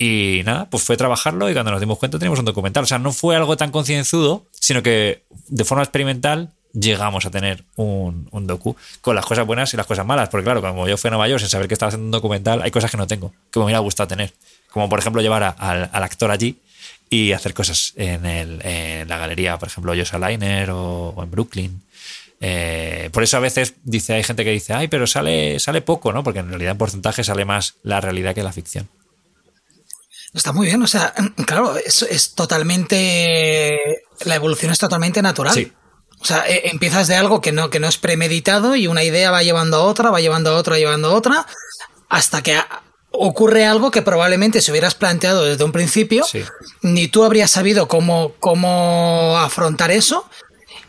Y 0.00 0.42
nada, 0.44 0.70
pues 0.70 0.84
fue 0.84 0.96
trabajarlo 0.96 1.50
y 1.50 1.54
cuando 1.54 1.72
nos 1.72 1.80
dimos 1.80 1.98
cuenta 1.98 2.20
teníamos 2.20 2.38
un 2.38 2.44
documental. 2.44 2.84
O 2.84 2.86
sea, 2.86 3.00
no 3.00 3.12
fue 3.12 3.34
algo 3.34 3.56
tan 3.56 3.72
concienzudo, 3.72 4.46
sino 4.52 4.80
que 4.80 5.24
de 5.48 5.64
forma 5.64 5.82
experimental 5.82 6.52
llegamos 6.72 7.26
a 7.26 7.32
tener 7.32 7.64
un, 7.74 8.28
docu 8.46 8.76
con 9.00 9.16
las 9.16 9.26
cosas 9.26 9.44
buenas 9.44 9.74
y 9.74 9.76
las 9.76 9.86
cosas 9.86 10.06
malas. 10.06 10.28
Porque 10.28 10.44
claro, 10.44 10.60
como 10.60 10.86
yo 10.86 10.96
fui 10.96 11.08
a 11.08 11.10
Nueva 11.10 11.26
York 11.26 11.40
sin 11.40 11.48
saber 11.48 11.66
que 11.66 11.74
estaba 11.74 11.88
haciendo 11.88 12.04
un 12.06 12.12
documental, 12.12 12.62
hay 12.62 12.70
cosas 12.70 12.92
que 12.92 12.96
no 12.96 13.08
tengo, 13.08 13.32
que 13.50 13.58
me 13.58 13.64
hubiera 13.64 13.80
gustado 13.80 14.06
tener. 14.06 14.32
Como 14.70 14.88
por 14.88 15.00
ejemplo 15.00 15.20
llevar 15.20 15.56
al, 15.58 15.90
actor 15.92 16.30
allí 16.30 16.60
y 17.10 17.32
hacer 17.32 17.52
cosas 17.52 17.94
en, 17.96 19.08
la 19.08 19.18
galería, 19.18 19.58
por 19.58 19.66
ejemplo, 19.66 19.94
Josa 19.96 20.18
Liner 20.20 20.70
o, 20.70 21.16
en 21.20 21.30
Brooklyn. 21.30 21.82
Eh, 22.40 23.10
por 23.12 23.24
eso 23.24 23.36
a 23.36 23.40
veces 23.40 23.74
dice, 23.82 24.12
hay 24.12 24.22
gente 24.22 24.44
que 24.44 24.52
dice, 24.52 24.74
ay, 24.74 24.86
pero 24.86 25.08
sale, 25.08 25.58
sale 25.58 25.80
poco, 25.80 26.12
¿no? 26.12 26.22
Porque 26.22 26.38
en 26.38 26.50
realidad 26.50 26.70
en 26.72 26.78
porcentaje 26.78 27.24
sale 27.24 27.44
más 27.44 27.74
la 27.82 28.00
realidad 28.00 28.32
que 28.32 28.44
la 28.44 28.52
ficción. 28.52 28.88
Está 30.34 30.52
muy 30.52 30.66
bien, 30.66 30.82
o 30.82 30.86
sea, 30.86 31.14
claro, 31.46 31.76
es, 31.76 32.02
es 32.02 32.34
totalmente. 32.34 34.04
La 34.24 34.34
evolución 34.34 34.72
es 34.72 34.78
totalmente 34.78 35.22
natural. 35.22 35.54
Sí. 35.54 35.72
O 36.20 36.24
sea, 36.24 36.48
e, 36.48 36.68
empiezas 36.68 37.08
de 37.08 37.16
algo 37.16 37.40
que 37.40 37.52
no, 37.52 37.70
que 37.70 37.80
no 37.80 37.88
es 37.88 37.96
premeditado 37.96 38.76
y 38.76 38.86
una 38.86 39.04
idea 39.04 39.30
va 39.30 39.42
llevando 39.42 39.78
a 39.78 39.80
otra, 39.84 40.10
va 40.10 40.20
llevando 40.20 40.50
a 40.50 40.56
otra, 40.56 40.78
llevando 40.78 41.08
a 41.08 41.14
otra, 41.14 41.46
hasta 42.08 42.42
que 42.42 42.58
ocurre 43.10 43.64
algo 43.64 43.90
que 43.90 44.02
probablemente 44.02 44.60
si 44.60 44.70
hubieras 44.70 44.94
planteado 44.94 45.44
desde 45.44 45.64
un 45.64 45.72
principio, 45.72 46.26
ni 46.82 47.08
tú 47.08 47.24
habrías 47.24 47.50
sabido 47.50 47.88
cómo, 47.88 48.32
cómo 48.38 49.38
afrontar 49.38 49.90
eso 49.90 50.28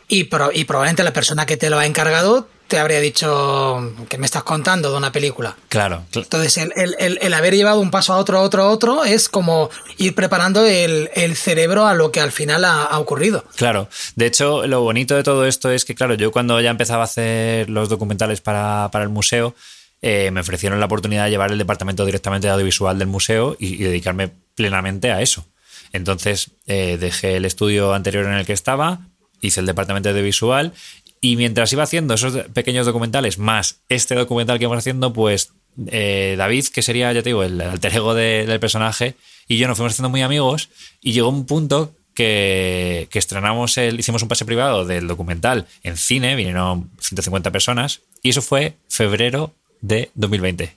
y, 0.08 0.30
y 0.54 0.64
probablemente 0.66 1.04
la 1.04 1.14
persona 1.14 1.46
que 1.46 1.58
te 1.58 1.70
lo 1.70 1.80
ha 1.80 1.86
encargado 1.86 2.48
te 2.70 2.78
habría 2.78 2.99
dicho 2.99 3.93
que 4.07 4.17
me 4.20 4.28
estás 4.28 4.43
contando 4.43 4.91
de 4.91 4.97
una 4.97 5.11
película. 5.11 5.57
Claro. 5.70 6.05
Entonces, 6.13 6.57
el, 6.57 7.34
haber 7.34 7.55
llevado 7.55 7.82
un 7.82 7.89
paso 7.89 8.13
a 8.13 8.17
otro, 8.17 8.38
a 8.38 8.41
otro, 8.41 8.63
a 8.63 8.70
otro, 8.70 9.03
es 9.03 9.28
como 9.28 9.72
ir 9.97 10.13
preparando 10.13 10.65
el, 10.65 11.09
cerebro 11.36 11.88
a 11.88 11.95
lo 11.95 12.11
que 12.11 12.22
al 12.22 12.32
final 12.32 12.63
ha, 12.63 12.97
ocurrido. 12.99 13.43
Claro. 13.55 13.89
De 14.15 14.28
hecho, 14.28 14.67
lo 14.67 14.82
bonito 14.82 15.15
de 15.15 15.24
todo 15.24 15.45
esto 15.45 15.72
es 15.72 15.84
que, 15.84 15.95
claro, 15.95 16.13
yo 16.13 16.32
cuando 16.32 16.61
ya 16.61 16.70
empezaba 16.70 17.01
a 17.01 17.05
hacer 17.05 17.70
los 17.72 17.89
documentales 17.89 18.39
para, 18.39 18.89
el 18.93 19.09
museo, 19.09 19.55
eh, 20.03 20.30
me 20.32 20.41
ofrecieron 20.41 20.80
la 20.80 20.86
oportunidad 20.86 21.26
de 21.26 21.32
llevar 21.32 21.51
el 21.51 21.57
departamento 21.57 22.05
directamente 22.05 22.47
de 22.47 22.53
audiovisual 22.53 22.99
del 22.99 23.07
museo 23.07 23.57
y, 23.59 23.78
dedicarme 23.78 24.32
plenamente 24.53 25.11
a 25.11 25.22
eso. 25.22 25.45
Entonces, 25.91 26.51
eh, 26.67 26.97
dejé 26.99 27.38
el 27.38 27.45
estudio 27.45 27.95
anterior 27.95 28.26
en 28.26 28.34
el 28.34 28.45
que 28.45 28.53
estaba, 28.53 28.99
hice 29.41 29.59
el 29.59 29.65
departamento 29.65 30.09
de 30.09 30.13
audiovisual 30.13 30.74
y 31.22 31.36
mientras 31.36 31.72
iba 31.74 31.84
haciendo 31.84 32.13
esos 32.13 32.45
pequeños 32.53 32.86
documentales, 32.86 33.38
más 33.38 33.82
este 33.89 34.15
documental 34.15 34.57
que 34.57 34.65
íbamos 34.65 34.80
haciendo, 34.80 35.13
pues 35.13 35.51
eh, 35.88 36.36
David, 36.38 36.65
que 36.74 36.82
sería, 36.82 37.11
ya 37.13 37.22
te 37.22 37.30
digo, 37.30 37.43
el 37.43 37.59
alter 37.61 37.95
ego 37.95 38.13
del 38.13 38.59
personaje, 38.59 39.15
y 39.47 39.57
yo 39.57 39.67
nos 39.67 39.78
fuimos 39.78 39.93
haciendo 39.93 40.09
muy 40.09 40.22
amigos, 40.22 40.70
y 41.01 41.13
llegó 41.13 41.30
un 41.30 41.45
punto 41.45 41.93
que, 42.13 43.07
que, 43.11 43.20
estrenamos 43.20 43.78
el, 43.78 43.99
hicimos 43.99 44.22
un 44.22 44.30
pase 44.30 44.45
privado 44.45 44.86
del 44.86 45.07
documental 45.07 45.67
en 45.84 45.97
cine, 45.97 46.36
vinieron 46.36 46.89
150 46.99 47.51
personas, 47.51 48.01
y 48.22 48.30
eso 48.30 48.41
fue 48.41 48.76
febrero 48.88 49.53
de 49.82 50.11
2020, 50.15 50.76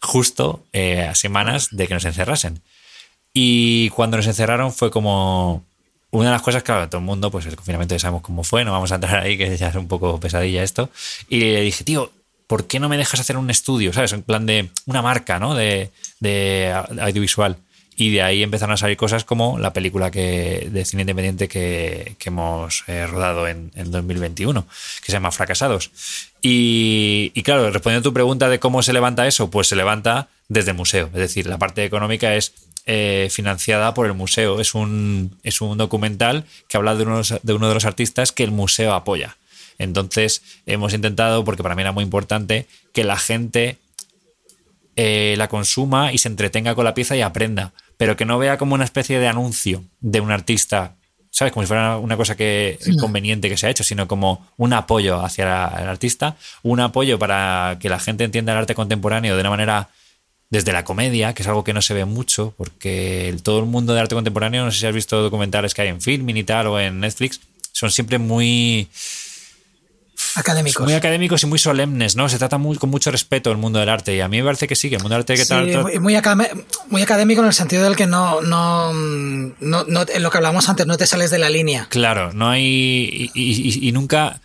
justo 0.00 0.64
eh, 0.72 1.02
a 1.02 1.14
semanas 1.14 1.68
de 1.70 1.88
que 1.88 1.94
nos 1.94 2.04
encerrasen. 2.04 2.62
Y 3.32 3.90
cuando 3.90 4.16
nos 4.16 4.26
encerraron 4.26 4.72
fue 4.72 4.90
como, 4.90 5.65
una 6.20 6.30
de 6.30 6.32
las 6.32 6.42
cosas, 6.42 6.62
claro, 6.62 6.88
todo 6.88 7.00
el 7.00 7.04
mundo, 7.04 7.30
pues 7.30 7.46
el 7.46 7.56
confinamiento 7.56 7.94
ya 7.94 7.98
sabemos 7.98 8.22
cómo 8.22 8.42
fue, 8.42 8.64
no 8.64 8.72
vamos 8.72 8.92
a 8.92 8.96
entrar 8.96 9.18
ahí, 9.18 9.36
que 9.36 9.56
ya 9.56 9.68
es 9.68 9.74
un 9.74 9.88
poco 9.88 10.18
pesadilla 10.18 10.62
esto. 10.62 10.90
Y 11.28 11.40
le 11.40 11.60
dije, 11.60 11.84
tío, 11.84 12.10
¿por 12.46 12.66
qué 12.66 12.80
no 12.80 12.88
me 12.88 12.96
dejas 12.96 13.20
hacer 13.20 13.36
un 13.36 13.50
estudio? 13.50 13.92
¿Sabes? 13.92 14.12
En 14.12 14.22
plan 14.22 14.46
de 14.46 14.70
una 14.86 15.02
marca, 15.02 15.38
¿no? 15.38 15.54
De, 15.54 15.90
audiovisual. 17.00 17.56
Y 17.98 18.10
de 18.10 18.22
ahí 18.22 18.42
empezaron 18.42 18.74
a 18.74 18.76
salir 18.76 18.96
cosas 18.96 19.24
como 19.24 19.58
la 19.58 19.72
película 19.72 20.10
que, 20.10 20.68
de 20.70 20.84
cine 20.84 21.02
independiente 21.02 21.48
que, 21.48 22.16
hemos 22.24 22.84
eh, 22.88 23.06
rodado 23.06 23.48
en, 23.48 23.70
en, 23.74 23.90
2021, 23.90 24.66
que 25.00 25.06
se 25.06 25.12
llama 25.12 25.30
Fracasados. 25.30 25.90
Y, 26.42 27.32
y, 27.34 27.42
claro, 27.42 27.70
respondiendo 27.70 28.08
a 28.08 28.10
tu 28.10 28.14
pregunta 28.14 28.48
de 28.48 28.58
cómo 28.58 28.82
se 28.82 28.92
levanta 28.92 29.26
eso, 29.26 29.50
pues 29.50 29.68
se 29.68 29.76
levanta 29.76 30.28
desde 30.48 30.72
el 30.72 30.76
museo. 30.76 31.06
Es 31.06 31.20
decir, 31.20 31.46
la 31.46 31.58
parte 31.58 31.84
económica 31.84 32.34
es 32.34 32.52
eh, 32.86 33.28
financiada 33.30 33.94
por 33.94 34.06
el 34.06 34.14
museo. 34.14 34.60
Es 34.60 34.74
un, 34.74 35.38
es 35.42 35.60
un 35.60 35.76
documental 35.76 36.44
que 36.68 36.76
habla 36.76 36.94
de, 36.94 37.04
de 37.42 37.52
uno 37.52 37.68
de 37.68 37.74
los 37.74 37.84
artistas 37.84 38.32
que 38.32 38.44
el 38.44 38.50
museo 38.50 38.94
apoya. 38.94 39.36
Entonces 39.78 40.42
hemos 40.64 40.94
intentado, 40.94 41.44
porque 41.44 41.62
para 41.62 41.74
mí 41.74 41.82
era 41.82 41.92
muy 41.92 42.04
importante, 42.04 42.66
que 42.92 43.04
la 43.04 43.18
gente 43.18 43.78
eh, 44.96 45.34
la 45.36 45.48
consuma 45.48 46.12
y 46.12 46.18
se 46.18 46.28
entretenga 46.28 46.74
con 46.74 46.84
la 46.84 46.94
pieza 46.94 47.16
y 47.16 47.20
aprenda, 47.20 47.72
pero 47.96 48.16
que 48.16 48.24
no 48.24 48.38
vea 48.38 48.56
como 48.56 48.74
una 48.74 48.84
especie 48.84 49.18
de 49.18 49.28
anuncio 49.28 49.84
de 50.00 50.20
un 50.20 50.30
artista 50.30 50.94
¿sabes? 51.36 51.52
Como 51.52 51.64
si 51.64 51.68
fuera 51.68 51.98
una 51.98 52.16
cosa 52.16 52.34
que 52.34 52.78
conveniente 52.98 53.50
que 53.50 53.58
se 53.58 53.66
ha 53.66 53.70
hecho, 53.70 53.84
sino 53.84 54.08
como 54.08 54.46
un 54.56 54.72
apoyo 54.72 55.22
hacia 55.22 55.66
el 55.82 55.86
artista, 55.86 56.36
un 56.62 56.80
apoyo 56.80 57.18
para 57.18 57.76
que 57.78 57.90
la 57.90 57.98
gente 57.98 58.24
entienda 58.24 58.52
el 58.52 58.58
arte 58.58 58.74
contemporáneo 58.74 59.34
de 59.34 59.42
una 59.42 59.50
manera 59.50 59.90
desde 60.50 60.72
la 60.72 60.84
comedia, 60.84 61.34
que 61.34 61.42
es 61.42 61.48
algo 61.48 61.64
que 61.64 61.72
no 61.72 61.82
se 61.82 61.94
ve 61.94 62.04
mucho, 62.04 62.54
porque 62.56 63.36
todo 63.42 63.58
el 63.58 63.66
mundo 63.66 63.94
de 63.94 64.00
arte 64.00 64.14
contemporáneo, 64.14 64.64
no 64.64 64.70
sé 64.70 64.80
si 64.80 64.86
has 64.86 64.94
visto 64.94 65.20
documentales 65.22 65.74
que 65.74 65.82
hay 65.82 65.88
en 65.88 66.00
Filmin 66.00 66.36
y 66.36 66.44
tal 66.44 66.68
o 66.68 66.78
en 66.78 67.00
Netflix, 67.00 67.40
son 67.72 67.90
siempre 67.90 68.18
muy 68.18 68.88
académicos. 70.36 70.84
Muy 70.84 70.94
académicos 70.94 71.42
y 71.42 71.46
muy 71.46 71.58
solemnes, 71.58 72.14
¿no? 72.14 72.28
Se 72.28 72.38
trata 72.38 72.58
muy, 72.58 72.76
con 72.78 72.90
mucho 72.90 73.10
respeto 73.10 73.50
el 73.50 73.56
mundo 73.56 73.80
del 73.80 73.88
arte. 73.88 74.14
Y 74.14 74.20
a 74.20 74.28
mí 74.28 74.38
me 74.38 74.44
parece 74.44 74.68
que 74.68 74.76
sí, 74.76 74.88
que 74.88 74.96
el 74.96 75.02
mundo 75.02 75.14
del 75.14 75.22
arte 75.22 75.34
que 75.34 75.46
tal, 75.46 75.66
Muy, 75.82 75.98
muy, 75.98 76.14
académico 77.02 77.40
en 77.40 77.48
el 77.48 77.52
sentido 77.52 77.82
del 77.82 77.96
que 77.96 78.06
no, 78.06 78.40
no, 78.40 78.92
no, 78.92 79.84
en 80.08 80.22
lo 80.22 80.30
que 80.30 80.36
hablamos 80.38 80.68
antes, 80.68 80.86
no 80.86 80.96
te 80.96 81.06
sales 81.06 81.30
de 81.30 81.38
la 81.38 81.50
línea. 81.50 81.88
Claro, 81.90 82.32
no 82.32 82.48
hay. 82.48 83.30
y 83.34 83.90
nunca. 83.92 84.40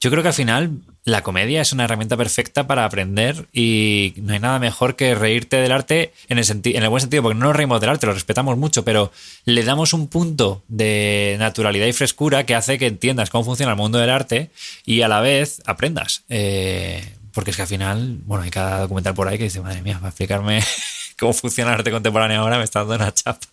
Yo 0.00 0.10
creo 0.10 0.22
que 0.22 0.28
al 0.28 0.34
final 0.34 0.80
la 1.04 1.22
comedia 1.22 1.60
es 1.60 1.72
una 1.72 1.84
herramienta 1.84 2.16
perfecta 2.16 2.66
para 2.66 2.84
aprender 2.84 3.46
y 3.52 4.14
no 4.18 4.32
hay 4.32 4.38
nada 4.38 4.58
mejor 4.58 4.94
que 4.94 5.14
reírte 5.14 5.56
del 5.56 5.72
arte 5.72 6.12
en 6.28 6.38
el, 6.38 6.44
en 6.48 6.82
el 6.82 6.88
buen 6.88 7.00
sentido, 7.00 7.24
porque 7.24 7.38
no 7.38 7.46
nos 7.46 7.56
reímos 7.56 7.80
del 7.80 7.90
arte, 7.90 8.06
lo 8.06 8.12
respetamos 8.12 8.56
mucho, 8.56 8.84
pero 8.84 9.10
le 9.44 9.64
damos 9.64 9.94
un 9.94 10.06
punto 10.06 10.62
de 10.68 11.36
naturalidad 11.40 11.86
y 11.86 11.92
frescura 11.92 12.46
que 12.46 12.54
hace 12.54 12.78
que 12.78 12.86
entiendas 12.86 13.30
cómo 13.30 13.44
funciona 13.44 13.72
el 13.72 13.78
mundo 13.78 13.98
del 13.98 14.10
arte 14.10 14.50
y 14.86 15.02
a 15.02 15.08
la 15.08 15.20
vez 15.20 15.60
aprendas. 15.66 16.22
Eh, 16.28 17.02
porque 17.32 17.50
es 17.50 17.56
que 17.56 17.62
al 17.62 17.68
final, 17.68 18.18
bueno, 18.24 18.44
hay 18.44 18.50
cada 18.50 18.80
documental 18.80 19.14
por 19.14 19.26
ahí 19.26 19.38
que 19.38 19.44
dice, 19.44 19.60
madre 19.60 19.82
mía, 19.82 19.96
para 19.96 20.08
explicarme 20.08 20.62
cómo 21.22 21.32
funciona 21.32 21.70
el 21.72 21.78
arte 21.78 21.90
contemporáneo 21.90 22.40
ahora 22.40 22.58
me 22.58 22.64
está 22.64 22.80
dando 22.80 22.96
una 22.96 23.14
chapa. 23.14 23.46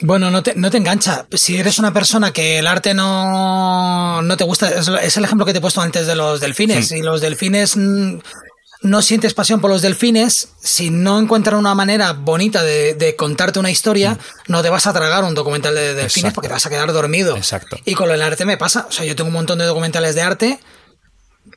Bueno, 0.00 0.30
no 0.30 0.42
te, 0.42 0.54
no 0.54 0.70
te 0.70 0.76
engancha. 0.76 1.26
Si 1.32 1.56
eres 1.56 1.78
una 1.78 1.92
persona 1.92 2.32
que 2.32 2.58
el 2.58 2.66
arte 2.66 2.94
no, 2.94 4.22
no 4.22 4.36
te 4.36 4.44
gusta, 4.44 4.68
es, 4.68 5.16
el 5.16 5.24
ejemplo 5.24 5.44
que 5.44 5.52
te 5.52 5.58
he 5.58 5.60
puesto 5.60 5.80
antes 5.80 6.06
de 6.06 6.14
los 6.14 6.40
delfines. 6.40 6.92
Y 6.92 7.02
los 7.02 7.20
delfines 7.20 7.76
no 7.76 9.02
sientes 9.02 9.34
pasión 9.34 9.60
por 9.60 9.70
los 9.70 9.82
delfines, 9.82 10.50
si 10.62 10.90
no 10.90 11.18
encuentran 11.18 11.58
una 11.58 11.74
manera 11.74 12.12
bonita 12.12 12.62
de, 12.62 13.14
contarte 13.16 13.58
una 13.58 13.70
historia, 13.70 14.18
no 14.46 14.62
te 14.62 14.68
vas 14.68 14.86
a 14.86 14.92
tragar 14.92 15.24
un 15.24 15.34
documental 15.34 15.74
de 15.74 15.94
delfines 15.94 16.32
porque 16.32 16.48
te 16.48 16.54
vas 16.54 16.66
a 16.66 16.70
quedar 16.70 16.92
dormido. 16.92 17.36
Exacto. 17.36 17.78
Y 17.84 17.94
con 17.94 18.10
el 18.10 18.22
arte 18.22 18.44
me 18.44 18.56
pasa. 18.56 18.86
O 18.88 18.92
sea, 18.92 19.04
yo 19.04 19.16
tengo 19.16 19.28
un 19.28 19.34
montón 19.34 19.58
de 19.58 19.64
documentales 19.64 20.14
de 20.14 20.22
arte 20.22 20.60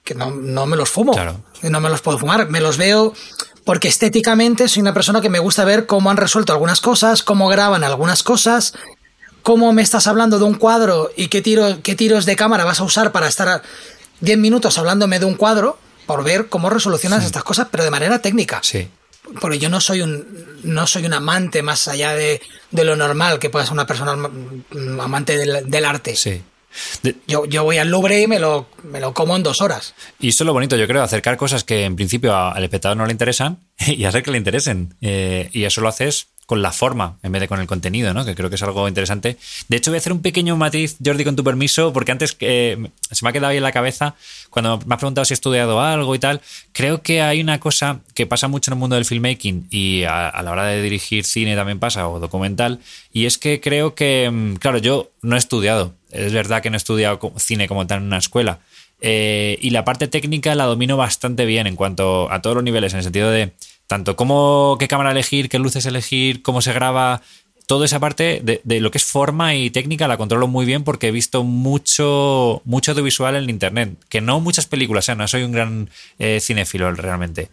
que 0.03 0.16
no, 0.16 0.32
no 0.32 0.66
me 0.66 0.78
los 0.78 0.89
fumo. 0.89 1.14
Claro. 1.14 1.43
No 1.62 1.82
me 1.82 1.89
los 1.89 2.01
puedo 2.01 2.18
fumar. 2.18 2.49
Me 2.49 2.62
los 2.62 2.78
veo 2.78 3.14
porque 3.70 3.88
estéticamente 3.88 4.67
soy 4.67 4.82
una 4.82 4.95
persona 4.95 5.22
que 5.22 5.30
me 5.30 5.38
gusta 5.38 5.63
ver 5.63 5.86
cómo 5.86 6.09
han 6.09 6.17
resuelto 6.17 6.51
algunas 6.51 6.82
cosas, 6.82 7.22
cómo 7.22 7.47
graban 7.47 7.84
algunas 7.84 8.24
cosas, 8.24 8.74
cómo 9.43 9.74
me 9.74 9.84
estás 9.84 10.07
hablando 10.07 10.39
de 10.39 10.45
un 10.45 10.55
cuadro 10.55 11.11
y 11.15 11.28
qué, 11.28 11.43
tiro, 11.43 11.78
qué 11.84 11.93
tiros 11.93 12.26
de 12.26 12.36
cámara 12.36 12.65
vas 12.65 12.80
a 12.80 12.84
usar 12.84 13.11
para 13.11 13.28
estar 13.28 13.61
10 14.22 14.39
minutos 14.39 14.80
hablándome 14.80 15.20
de 15.20 15.26
un 15.26 15.36
cuadro, 15.36 15.78
por 16.07 16.24
ver 16.24 16.49
cómo 16.49 16.72
resolucionas 16.72 17.24
estas 17.24 17.43
cosas, 17.43 17.67
pero 17.70 17.84
de 17.84 17.91
manera 17.91 18.17
técnica. 18.17 18.59
Sí. 18.63 18.89
Porque 19.39 19.59
yo 19.59 19.70
no 19.70 19.80
soy 19.82 20.01
un, 20.01 20.26
no 20.63 20.88
soy 20.88 21.05
un 21.05 21.13
amante 21.13 21.61
más 21.61 21.88
allá 21.88 22.13
de, 22.13 22.41
lo 22.72 22.95
normal 22.95 23.38
que 23.38 23.51
pueda 23.51 23.65
ser 23.65 23.74
una 23.74 23.86
persona 23.86 24.13
amante 24.99 25.38
del, 25.38 25.70
del 25.70 25.86
arte. 25.86 26.15
Sí. 26.15 26.41
Yo, 27.28 27.45
yo, 27.45 27.63
voy 27.63 27.78
al 27.78 27.89
Louvre 27.89 28.22
y 28.22 28.28
me 28.28 28.39
lo, 28.39 28.67
me 28.84 28.99
lo 28.99 29.13
como 29.13 29.36
en 29.36 29.43
dos 29.43 29.61
horas. 29.61 29.95
Y 30.20 30.30
eso 30.30 30.43
es 30.43 30.45
lo 30.45 30.53
bonito, 30.53 30.76
yo 30.76 30.88
creo, 30.88 31.01
acercar 31.01 31.38
cosas 31.38 31.63
que 31.63 31.86
en 31.86 31.95
principio 31.95 32.36
al 32.36 32.63
espectador 32.63 32.97
no 32.97 33.05
le 33.05 33.11
interesan 33.11 33.59
y 33.88 34.03
hacer 34.05 34.24
que 34.24 34.32
le 34.32 34.38
interesen. 34.38 34.95
Eh, 35.01 35.49
y 35.51 35.63
eso 35.63 35.82
lo 35.82 35.88
haces 35.88 36.28
con 36.50 36.64
la 36.64 36.72
forma 36.72 37.20
en 37.22 37.32
vez 37.32 37.41
de 37.41 37.47
con 37.47 37.60
el 37.60 37.68
contenido, 37.68 38.12
¿no? 38.12 38.26
Que 38.26 38.34
creo 38.34 38.50
que 38.50 38.56
es 38.56 38.64
algo 38.64 38.88
interesante. 38.88 39.38
De 39.68 39.78
hecho, 39.78 39.91
voy 39.91 39.97
a 39.97 40.00
hacer 40.00 40.12
un 40.12 40.24
pequeño 40.24 40.58
matiz, 40.58 40.97
Jordi, 41.06 41.24
con 41.24 41.36
tu 41.36 41.43
permiso, 41.43 41.93
porque 41.93 42.12
antes 42.12 42.36
eh, 42.39 42.89
se 43.12 43.24
me 43.24 43.30
ha 43.30 43.34
quedado 43.34 43.52
ahí 43.52 43.58
en 43.58 43.64
la 43.64 43.72
cabeza 43.72 44.16
cuando 44.50 44.80
me 44.88 44.95
has 44.95 44.97
preguntado 44.97 45.26
si 45.26 45.34
he 45.34 45.36
estudiado 45.36 45.80
algo 45.80 46.16
y 46.16 46.18
tal. 46.18 46.41
Creo 46.72 47.04
que 47.04 47.22
hay 47.22 47.39
una 47.39 47.60
cosa 47.60 48.00
que 48.16 48.26
pasa 48.26 48.47
mucho 48.47 48.72
en 48.72 48.78
el 48.78 48.80
mundo 48.80 48.95
del 48.95 49.06
filmmaking 49.06 49.68
y 49.70 50.06
a, 50.06 50.41
la 50.41 50.52
hora 50.52 50.66
de 50.66 50.82
dirigir 50.82 51.24
cine 51.24 51.56
también 51.56 51.78
pasa, 51.78 52.08
o 52.08 52.20
documental, 52.20 52.80
y 53.14 53.28
es 53.28 53.38
que 53.38 53.62
creo 53.62 53.93
que, 53.93 54.28
mm, 54.32 54.56
claro, 54.56 54.80
yo 54.80 55.12
no 55.22 55.36
he 55.36 55.39
estudiado. 55.39 55.93
Es 56.10 56.34
verdad 56.34 56.64
que 56.64 56.72
no 56.72 56.78
he 56.78 56.82
estudiado 56.82 57.32
cine 57.38 57.68
como 57.68 57.86
tal 57.86 58.00
en 58.00 58.06
una 58.06 58.18
escuela. 58.18 58.58
Eh, 59.02 59.60
y 59.62 59.70
la 59.70 59.86
parte 59.86 60.08
técnica 60.08 60.56
la 60.56 60.66
domino 60.66 60.97
bastante 60.97 61.45
bien 61.45 61.68
en 61.68 61.76
cuanto 61.76 62.32
a 62.32 62.41
todos 62.41 62.56
los 62.56 62.64
niveles, 62.64 62.93
en 62.93 62.97
el 62.97 63.04
sentido 63.04 63.30
de 63.30 63.52
tanto 63.90 64.16
cómo, 64.16 64.78
qué 64.80 64.88
cámara 64.88 65.10
elegir, 65.10 65.50
qué 65.50 65.58
luces 65.58 65.88
elegir, 65.88 66.44
cómo 66.44 66.62
se 66.62 66.74
graba, 66.74 67.24
toda 67.66 67.86
esa 67.86 68.00
parte 68.00 68.40
de, 68.44 68.80
lo 68.82 68.92
que 68.92 69.00
es 69.00 69.04
forma 69.04 69.56
y 69.56 69.72
técnica 69.72 70.08
la 70.08 70.16
controlo 70.16 70.48
muy 70.48 70.68
bien 70.68 70.84
porque 70.84 71.08
he 71.08 71.12
visto 71.12 71.44
mucho, 71.44 72.62
mucho 72.66 72.92
audiovisual 72.92 73.36
en 73.36 73.50
internet, 73.50 73.96
que 74.08 74.22
no 74.22 74.42
muchas 74.42 74.68
películas, 74.68 75.10
¿eh? 75.10 75.16
no 75.16 75.28
soy 75.28 75.42
un 75.42 75.52
gran 75.52 75.90
eh, 76.20 76.40
cinéfilo 76.40 76.92
realmente, 76.92 77.50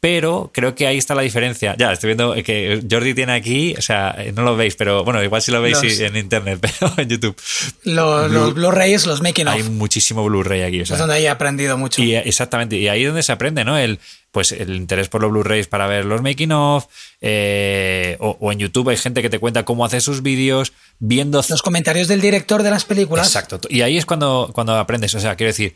pero 0.00 0.50
creo 0.54 0.74
que 0.74 0.86
ahí 0.86 0.96
está 0.96 1.14
la 1.14 1.22
diferencia. 1.22 1.74
Ya, 1.76 1.92
estoy 1.92 2.08
viendo 2.08 2.34
que 2.44 2.84
Jordi 2.88 3.14
tiene 3.14 3.32
aquí, 3.32 3.74
o 3.76 3.82
sea, 3.82 4.16
no 4.32 4.42
lo 4.42 4.56
veis, 4.56 4.76
pero 4.76 5.02
bueno, 5.04 5.22
igual 5.22 5.42
si 5.42 5.50
lo 5.50 5.60
veis 5.60 5.82
en 5.82 6.16
internet, 6.16 6.60
pero 6.80 6.92
en 6.96 7.08
YouTube. 7.08 7.36
Los 7.82 8.54
Blu-rays, 8.54 9.06
los 9.06 9.22
making 9.22 9.48
of. 9.48 9.54
Hay 9.54 9.64
muchísimo 9.64 10.24
Blu-ray 10.24 10.62
aquí. 10.62 10.80
O 10.80 10.82
es 10.82 10.98
donde 10.98 11.18
he 11.18 11.28
aprendido 11.28 11.76
mucho. 11.76 12.00
Y, 12.00 12.14
exactamente, 12.14 12.76
y 12.76 12.86
ahí 12.86 13.02
es 13.02 13.08
donde 13.08 13.24
se 13.24 13.32
aprende, 13.32 13.64
¿no? 13.64 13.76
El, 13.76 13.98
pues 14.30 14.52
el 14.52 14.76
interés 14.76 15.08
por 15.08 15.20
los 15.20 15.32
Blu-rays 15.32 15.66
para 15.66 15.88
ver 15.88 16.04
los 16.04 16.22
making 16.22 16.52
of, 16.52 16.86
eh, 17.20 18.16
o, 18.20 18.52
en 18.52 18.58
YouTube 18.60 18.90
hay 18.90 18.96
gente 18.96 19.20
que 19.20 19.30
te 19.30 19.40
cuenta 19.40 19.64
cómo 19.64 19.84
hace 19.84 20.00
sus 20.00 20.22
vídeos, 20.22 20.72
viendo... 21.00 21.42
Los 21.48 21.62
comentarios 21.62 22.06
del 22.06 22.20
director 22.20 22.62
de 22.62 22.70
las 22.70 22.84
películas. 22.84 23.26
Exacto, 23.26 23.60
y 23.68 23.80
ahí 23.80 23.98
es 23.98 24.06
cuando, 24.06 24.50
cuando 24.52 24.76
aprendes, 24.76 25.14
o 25.14 25.20
sea, 25.20 25.34
quiero 25.34 25.48
decir, 25.48 25.74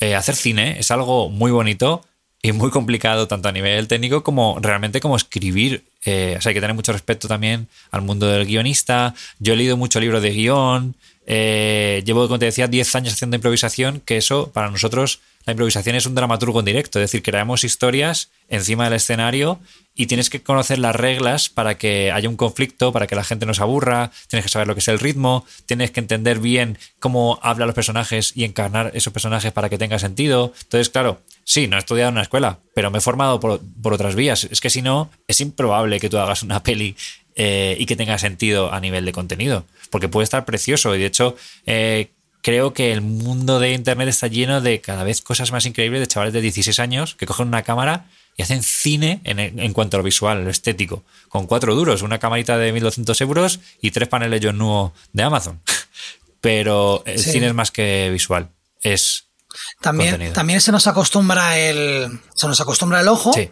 eh, 0.00 0.14
hacer 0.14 0.36
cine 0.36 0.78
es 0.78 0.90
algo 0.90 1.30
muy 1.30 1.50
bonito, 1.50 2.04
y 2.42 2.52
muy 2.52 2.70
complicado 2.70 3.26
tanto 3.26 3.48
a 3.48 3.52
nivel 3.52 3.88
técnico 3.88 4.22
como 4.22 4.58
realmente 4.60 5.00
como 5.00 5.16
escribir. 5.16 5.84
Eh, 6.04 6.36
o 6.38 6.40
sea, 6.40 6.50
hay 6.50 6.54
que 6.54 6.60
tener 6.60 6.74
mucho 6.74 6.92
respeto 6.92 7.26
también 7.28 7.68
al 7.90 8.02
mundo 8.02 8.26
del 8.26 8.46
guionista. 8.46 9.14
Yo 9.40 9.54
he 9.54 9.56
leído 9.56 9.76
mucho 9.76 10.00
libro 10.00 10.20
de 10.20 10.30
guion. 10.30 10.94
Eh, 11.26 12.02
llevo, 12.06 12.26
como 12.26 12.38
te 12.38 12.46
decía, 12.46 12.68
10 12.68 12.94
años 12.94 13.12
haciendo 13.14 13.36
improvisación, 13.36 14.00
que 14.00 14.16
eso 14.16 14.50
para 14.52 14.70
nosotros 14.70 15.20
la 15.48 15.52
improvisación 15.52 15.96
es 15.96 16.04
un 16.04 16.14
dramaturgo 16.14 16.58
en 16.58 16.66
directo, 16.66 16.98
es 16.98 17.04
decir, 17.04 17.22
creamos 17.22 17.64
historias 17.64 18.28
encima 18.50 18.84
del 18.84 18.92
escenario 18.92 19.60
y 19.94 20.06
tienes 20.06 20.28
que 20.28 20.42
conocer 20.42 20.78
las 20.78 20.94
reglas 20.94 21.48
para 21.48 21.78
que 21.78 22.12
haya 22.12 22.28
un 22.28 22.36
conflicto, 22.36 22.92
para 22.92 23.06
que 23.06 23.16
la 23.16 23.24
gente 23.24 23.46
no 23.46 23.54
se 23.54 23.62
aburra, 23.62 24.10
tienes 24.28 24.44
que 24.44 24.50
saber 24.50 24.68
lo 24.68 24.74
que 24.74 24.80
es 24.80 24.88
el 24.88 24.98
ritmo, 24.98 25.46
tienes 25.64 25.90
que 25.90 26.00
entender 26.00 26.38
bien 26.38 26.76
cómo 26.98 27.38
hablan 27.42 27.66
los 27.66 27.74
personajes 27.74 28.32
y 28.34 28.44
encarnar 28.44 28.90
esos 28.92 29.10
personajes 29.10 29.50
para 29.50 29.70
que 29.70 29.78
tenga 29.78 29.98
sentido. 29.98 30.52
Entonces, 30.64 30.90
claro, 30.90 31.22
sí, 31.48 31.66
no 31.66 31.76
he 31.76 31.78
estudiado 31.78 32.10
en 32.10 32.16
una 32.16 32.22
escuela, 32.22 32.58
pero 32.74 32.90
me 32.90 32.98
he 32.98 33.00
formado 33.00 33.40
por, 33.40 33.60
otras 33.90 34.14
vías. 34.14 34.44
Es 34.44 34.60
que 34.60 34.68
si 34.68 34.82
no, 34.82 35.10
es 35.26 35.40
improbable 35.40 35.98
que 35.98 36.10
tú 36.10 36.18
hagas 36.18 36.42
una 36.42 36.62
peli 36.62 36.94
eh, 37.34 37.74
y 37.80 37.86
que 37.86 37.96
tenga 37.96 38.18
sentido 38.18 38.70
a 38.70 38.80
nivel 38.80 39.06
de 39.06 39.12
contenido, 39.12 39.64
porque 39.90 40.08
puede 40.08 40.24
estar 40.24 40.44
precioso 40.44 40.94
y 40.94 40.98
de 41.00 41.06
hecho... 41.06 41.36
Eh, 41.66 42.10
creo 42.40 42.72
que 42.72 42.92
el 42.92 43.00
mundo 43.00 43.58
de 43.58 43.72
Internet 43.72 44.08
está 44.08 44.28
lleno 44.28 44.60
de 44.60 44.80
cada 44.80 45.02
vez 45.02 45.20
cosas 45.20 45.50
más 45.50 45.66
increíbles 45.66 46.00
de 46.00 46.06
chavales 46.06 46.32
de 46.32 46.40
16 46.40 46.78
años 46.78 47.16
que 47.16 47.26
cogen 47.26 47.48
una 47.48 47.64
cámara 47.64 48.06
y 48.38 48.42
hacen 48.42 48.62
cine 48.62 49.20
en, 49.24 49.72
cuanto 49.72 49.96
a 49.96 49.98
lo 49.98 50.04
visual, 50.04 50.44
lo 50.44 50.50
estético, 50.50 51.02
con 51.28 51.48
cuatro 51.48 51.74
duros, 51.74 52.02
una 52.02 52.20
camarita 52.20 52.56
de 52.56 52.72
1200 52.72 53.20
euros 53.22 53.60
y 53.82 53.90
tres 53.90 54.08
paneles 54.08 54.40
John 54.42 54.56
Nuo 54.56 54.94
de 55.12 55.24
Amazon. 55.24 55.60
Pero 56.40 57.02
el 57.04 57.18
cine 57.18 57.48
es 57.48 57.54
más 57.54 57.72
que 57.72 58.08
visual, 58.12 58.48
es 58.82 59.27
también, 59.80 60.32
también 60.32 60.60
se 60.60 60.72
nos 60.72 60.86
acostumbra 60.86 61.58
el 61.58 62.20
se 62.34 62.46
nos 62.46 62.60
acostumbra 62.60 63.00
el 63.00 63.08
ojo 63.08 63.32
sí 63.32 63.50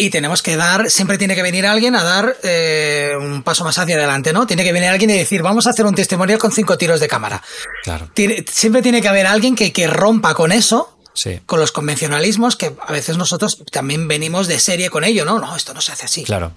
y 0.00 0.08
tenemos 0.08 0.40
que 0.40 0.56
dar, 0.56 0.90
siempre 0.90 1.18
tiene 1.18 1.34
que 1.34 1.42
venir 1.42 1.66
alguien 1.66 1.94
a 1.94 2.02
dar 2.02 2.38
eh, 2.42 3.12
un 3.20 3.42
paso 3.42 3.64
más 3.64 3.76
hacia 3.76 3.96
adelante, 3.96 4.32
¿no? 4.32 4.46
Tiene 4.46 4.64
que 4.64 4.72
venir 4.72 4.88
alguien 4.88 5.10
y 5.10 5.12
decir, 5.12 5.42
vamos 5.42 5.66
a 5.66 5.70
hacer 5.70 5.84
un 5.84 5.94
testimonial 5.94 6.38
con 6.38 6.52
cinco 6.52 6.78
tiros 6.78 7.00
de 7.00 7.08
cámara. 7.08 7.42
Claro. 7.84 8.10
siempre 8.50 8.80
tiene 8.80 9.02
que 9.02 9.08
haber 9.08 9.26
alguien 9.26 9.54
que, 9.54 9.74
que 9.74 9.86
rompa 9.86 10.32
con 10.32 10.52
eso, 10.52 10.96
sí. 11.12 11.40
con 11.44 11.60
los 11.60 11.70
convencionalismos, 11.70 12.56
que 12.56 12.74
a 12.80 12.92
veces 12.92 13.18
nosotros 13.18 13.62
también 13.70 14.08
venimos 14.08 14.48
de 14.48 14.58
serie 14.58 14.88
con 14.88 15.04
ello, 15.04 15.26
¿no? 15.26 15.38
No, 15.38 15.54
esto 15.54 15.74
no 15.74 15.82
se 15.82 15.92
hace 15.92 16.06
así. 16.06 16.24
Claro. 16.24 16.52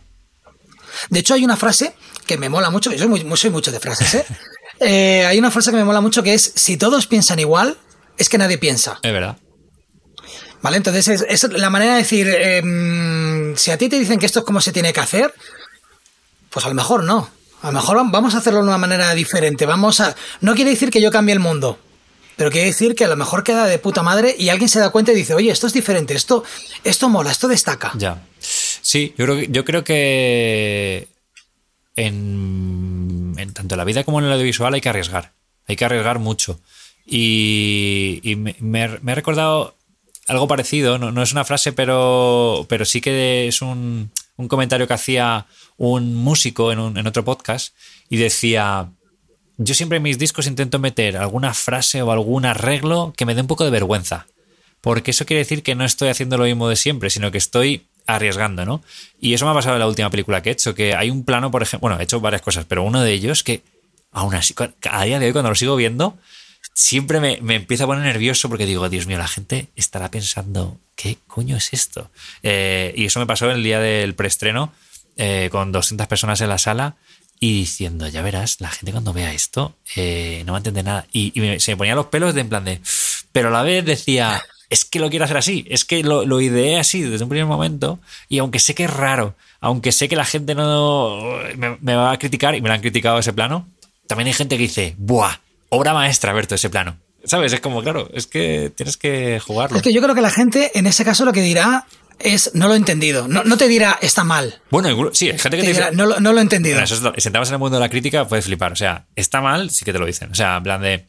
De 1.09 1.19
hecho, 1.19 1.33
hay 1.33 1.43
una 1.43 1.57
frase 1.57 1.95
que 2.25 2.37
me 2.37 2.47
mola 2.47 2.69
mucho, 2.69 2.91
yo 2.93 2.99
soy, 2.99 3.07
muy, 3.07 3.37
soy 3.37 3.49
mucho 3.49 3.73
de 3.73 3.81
frases, 3.81 4.15
¿eh? 4.15 4.25
¿eh? 4.79 5.25
Hay 5.25 5.37
una 5.37 5.51
frase 5.51 5.71
que 5.71 5.77
me 5.77 5.83
mola 5.83 5.99
mucho 5.99 6.23
que 6.23 6.33
es, 6.33 6.53
si 6.55 6.77
todos 6.77 7.07
piensan 7.07 7.39
igual, 7.39 7.77
es 8.17 8.29
que 8.29 8.37
nadie 8.37 8.57
piensa. 8.57 8.99
Es 9.01 9.11
verdad. 9.11 9.37
¿Vale? 10.61 10.77
Entonces 10.77 11.07
es, 11.27 11.43
la 11.51 11.69
manera 11.69 11.93
de 11.93 11.97
decir, 11.99 12.27
em, 12.27 13.55
si 13.57 13.71
a 13.71 13.77
ti 13.77 13.89
te 13.89 13.99
dicen 13.99 14.17
que 14.17 14.25
esto 14.25 14.39
es 14.39 14.45
como 14.45 14.61
se 14.61 14.71
tiene 14.71 14.93
que 14.93 15.01
hacer, 15.01 15.33
pues 16.49 16.65
a 16.65 16.69
lo 16.69 16.75
mejor 16.75 17.03
no. 17.03 17.29
A 17.61 17.67
lo 17.67 17.73
mejor 17.73 17.97
vamos 18.11 18.33
a 18.35 18.37
hacerlo 18.37 18.61
de 18.61 18.67
una 18.67 18.77
manera 18.77 19.13
diferente. 19.13 19.65
Vamos 19.65 19.99
a. 19.99 20.15
No 20.41 20.55
quiere 20.55 20.71
decir 20.71 20.89
que 20.89 21.01
yo 21.01 21.11
cambie 21.11 21.33
el 21.33 21.39
mundo. 21.39 21.79
pero 22.35 22.49
quiere 22.49 22.67
decir 22.67 22.95
que 22.95 23.05
a 23.05 23.07
lo 23.07 23.15
mejor 23.15 23.43
queda 23.43 23.67
de 23.67 23.77
puta 23.77 24.03
madre 24.03 24.35
y 24.37 24.49
alguien 24.49 24.69
se 24.69 24.79
da 24.79 24.89
cuenta 24.89 25.11
y 25.11 25.15
dice, 25.15 25.33
oye, 25.33 25.51
esto 25.51 25.67
es 25.67 25.73
diferente, 25.73 26.15
esto, 26.15 26.43
esto 26.83 27.07
mola, 27.07 27.31
esto 27.31 27.47
destaca. 27.47 27.91
Ya. 27.95 28.23
Sí, 28.39 29.13
yo 29.17 29.25
creo 29.25 29.37
que, 29.37 29.47
yo 29.49 29.65
creo 29.65 29.83
que 29.83 31.07
en, 31.95 33.33
tanto 33.53 33.75
en 33.75 33.77
la 33.77 33.85
vida 33.85 34.03
como 34.03 34.19
en 34.19 34.25
el 34.25 34.33
audiovisual 34.33 34.73
hay 34.73 34.81
que 34.81 34.89
arriesgar. 34.89 35.33
Hay 35.67 35.75
que 35.75 35.85
arriesgar 35.85 36.19
mucho. 36.19 36.59
Y, 37.05 38.35
me, 38.61 38.83
he 38.83 39.15
recordado 39.15 39.75
algo 40.27 40.47
parecido, 40.47 40.97
no, 40.97 41.21
es 41.21 41.31
una 41.33 41.43
frase, 41.43 41.73
pero, 41.73 42.65
pero 42.69 42.85
sí 42.85 43.01
que 43.01 43.47
es 43.47 43.61
un, 43.61 44.11
comentario 44.47 44.87
que 44.87 44.93
hacía 44.93 45.45
un 45.77 46.15
músico 46.15 46.71
en, 46.71 46.97
en 46.97 47.07
otro 47.07 47.25
podcast 47.25 47.75
y 48.09 48.17
decía, 48.17 48.89
yo 49.57 49.73
siempre 49.73 49.97
en 49.97 50.03
mis 50.03 50.17
discos 50.17 50.47
intento 50.47 50.79
meter 50.79 51.17
alguna 51.17 51.53
frase 51.53 52.01
o 52.01 52.11
algún 52.11 52.45
arreglo 52.45 53.13
que 53.15 53.25
me 53.25 53.35
dé 53.35 53.41
un 53.41 53.47
poco 53.47 53.65
de 53.65 53.71
vergüenza. 53.71 54.27
Porque 54.81 55.11
eso 55.11 55.25
quiere 55.25 55.39
decir 55.39 55.63
que 55.63 55.75
no 55.75 55.85
estoy 55.85 56.09
haciendo 56.09 56.37
lo 56.37 56.43
mismo 56.43 56.67
de 56.67 56.75
siempre, 56.75 57.09
sino 57.09 57.31
que 57.31 57.37
estoy 57.37 57.85
arriesgando, 58.05 58.65
¿no? 58.65 58.83
Y 59.19 59.33
eso 59.33 59.45
me 59.45 59.51
ha 59.51 59.53
pasado 59.53 59.75
en 59.75 59.79
la 59.79 59.87
última 59.87 60.09
película 60.09 60.41
que 60.41 60.49
he 60.49 60.53
hecho, 60.53 60.75
que 60.75 60.93
hay 60.93 61.09
un 61.09 61.23
plano, 61.23 61.51
por 61.51 61.63
ejemplo, 61.63 61.87
bueno, 61.87 62.01
he 62.01 62.03
hecho 62.03 62.19
varias 62.19 62.41
cosas, 62.41 62.65
pero 62.67 62.83
uno 62.83 63.01
de 63.01 63.13
ellos 63.13 63.43
que 63.43 63.61
aún 64.11 64.35
así, 64.35 64.53
a 64.89 65.03
día 65.05 65.19
de 65.19 65.27
hoy 65.27 65.31
cuando 65.31 65.49
lo 65.49 65.55
sigo 65.55 65.75
viendo, 65.75 66.17
siempre 66.73 67.19
me, 67.19 67.37
empieza 67.55 67.83
a 67.83 67.87
poner 67.87 68.03
nervioso 68.03 68.49
porque 68.49 68.65
digo, 68.65 68.87
Dios 68.89 69.07
mío, 69.07 69.17
la 69.17 69.27
gente 69.27 69.67
estará 69.75 70.09
pensando, 70.09 70.77
¿qué 70.95 71.17
coño 71.27 71.57
es 71.57 71.73
esto? 71.73 72.09
Eh, 72.41 72.93
y 72.95 73.05
eso 73.05 73.19
me 73.19 73.25
pasó 73.25 73.49
el 73.51 73.63
día 73.63 73.79
del 73.79 74.15
preestreno, 74.15 74.73
eh, 75.17 75.49
con 75.51 75.71
200 75.71 76.07
personas 76.07 76.41
en 76.41 76.49
la 76.49 76.57
sala 76.57 76.95
y 77.39 77.59
diciendo, 77.59 78.07
ya 78.07 78.21
verás, 78.21 78.61
la 78.61 78.69
gente 78.71 78.91
cuando 78.91 79.13
vea 79.13 79.33
esto 79.33 79.75
eh, 79.95 80.43
no 80.45 80.53
va 80.53 80.57
a 80.57 80.61
entender 80.61 80.85
nada. 80.85 81.05
Y, 81.11 81.31
se 81.59 81.71
me 81.71 81.77
ponían 81.77 81.97
los 81.97 82.07
pelos 82.07 82.33
de 82.33 82.41
en 82.41 82.49
plan 82.49 82.65
de... 82.65 82.79
Pero 83.31 83.49
a 83.49 83.51
la 83.51 83.63
vez 83.63 83.83
decía, 83.83 84.41
es 84.69 84.85
que 84.85 84.99
lo 84.99 85.09
quiero 85.09 85.25
hacer 85.25 85.37
así, 85.37 85.65
es 85.69 85.85
que 85.85 86.03
lo, 86.03 86.25
lo 86.25 86.41
ideé 86.41 86.79
así 86.79 87.01
desde 87.01 87.23
un 87.23 87.29
primer 87.29 87.47
momento 87.47 87.99
y 88.29 88.39
aunque 88.39 88.59
sé 88.59 88.73
que 88.73 88.85
es 88.85 88.89
raro, 88.89 89.35
aunque 89.59 89.91
sé 89.91 90.09
que 90.09 90.15
la 90.15 90.25
gente 90.25 90.55
no 90.55 91.37
me, 91.57 91.95
va 91.95 92.11
a 92.11 92.19
criticar 92.19 92.55
y 92.55 92.61
me 92.61 92.69
lo 92.69 92.75
han 92.75 92.81
criticado 92.81 93.19
ese 93.19 93.33
plano, 93.33 93.67
también 94.07 94.27
hay 94.27 94.33
gente 94.33 94.57
que 94.57 94.63
dice, 94.63 94.95
¡buah! 94.97 95.39
Obra 95.73 95.93
maestra 95.93 96.33
ver 96.33 96.45
todo 96.45 96.55
ese 96.55 96.69
plano. 96.69 96.97
¿Sabes? 97.25 97.53
Es 97.53 97.61
como, 97.61 97.81
claro, 97.81 98.09
es 98.13 98.27
que 98.27 98.71
tienes 98.75 98.97
que 98.97 99.39
jugarlo. 99.39 99.77
Es 99.77 99.83
que 99.83 99.93
yo 99.93 100.01
creo 100.01 100.13
que 100.13 100.21
la 100.21 100.29
gente 100.29 100.71
en 100.75 100.87
ese 100.87 101.05
caso 101.05 101.23
lo 101.23 101.31
que 101.31 101.41
dirá 101.41 101.85
es 102.19 102.51
no 102.53 102.67
lo 102.67 102.73
he 102.73 102.77
entendido. 102.77 103.27
No, 103.27 103.43
no 103.43 103.57
te 103.57 103.67
dirá 103.67 103.97
está 104.01 104.23
mal. 104.23 104.61
Bueno, 104.69 105.11
sí, 105.13 105.29
hay 105.29 105.39
gente 105.39 105.57
que 105.57 105.63
te, 105.63 105.69
dice. 105.69 105.91
no, 105.93 106.05
no, 106.19 106.33
lo 106.33 106.39
he 106.39 106.41
entendido. 106.41 106.75
Bueno, 106.75 106.85
eso 106.85 107.13
es, 107.15 107.25
en 107.25 107.35
el 107.35 107.59
mundo 107.59 107.77
de 107.77 107.81
la 107.81 107.89
crítica, 107.89 108.27
puedes 108.27 108.45
flipar. 108.45 108.73
O 108.73 108.75
sea, 108.75 109.05
está 109.15 109.41
mal, 109.41 109.69
sí 109.69 109.85
que 109.85 109.93
te 109.93 109.99
lo 109.99 110.05
dicen. 110.05 110.31
O 110.31 110.35
sea, 110.35 110.57
en 110.57 110.63
plan 110.63 110.81
de 110.81 111.05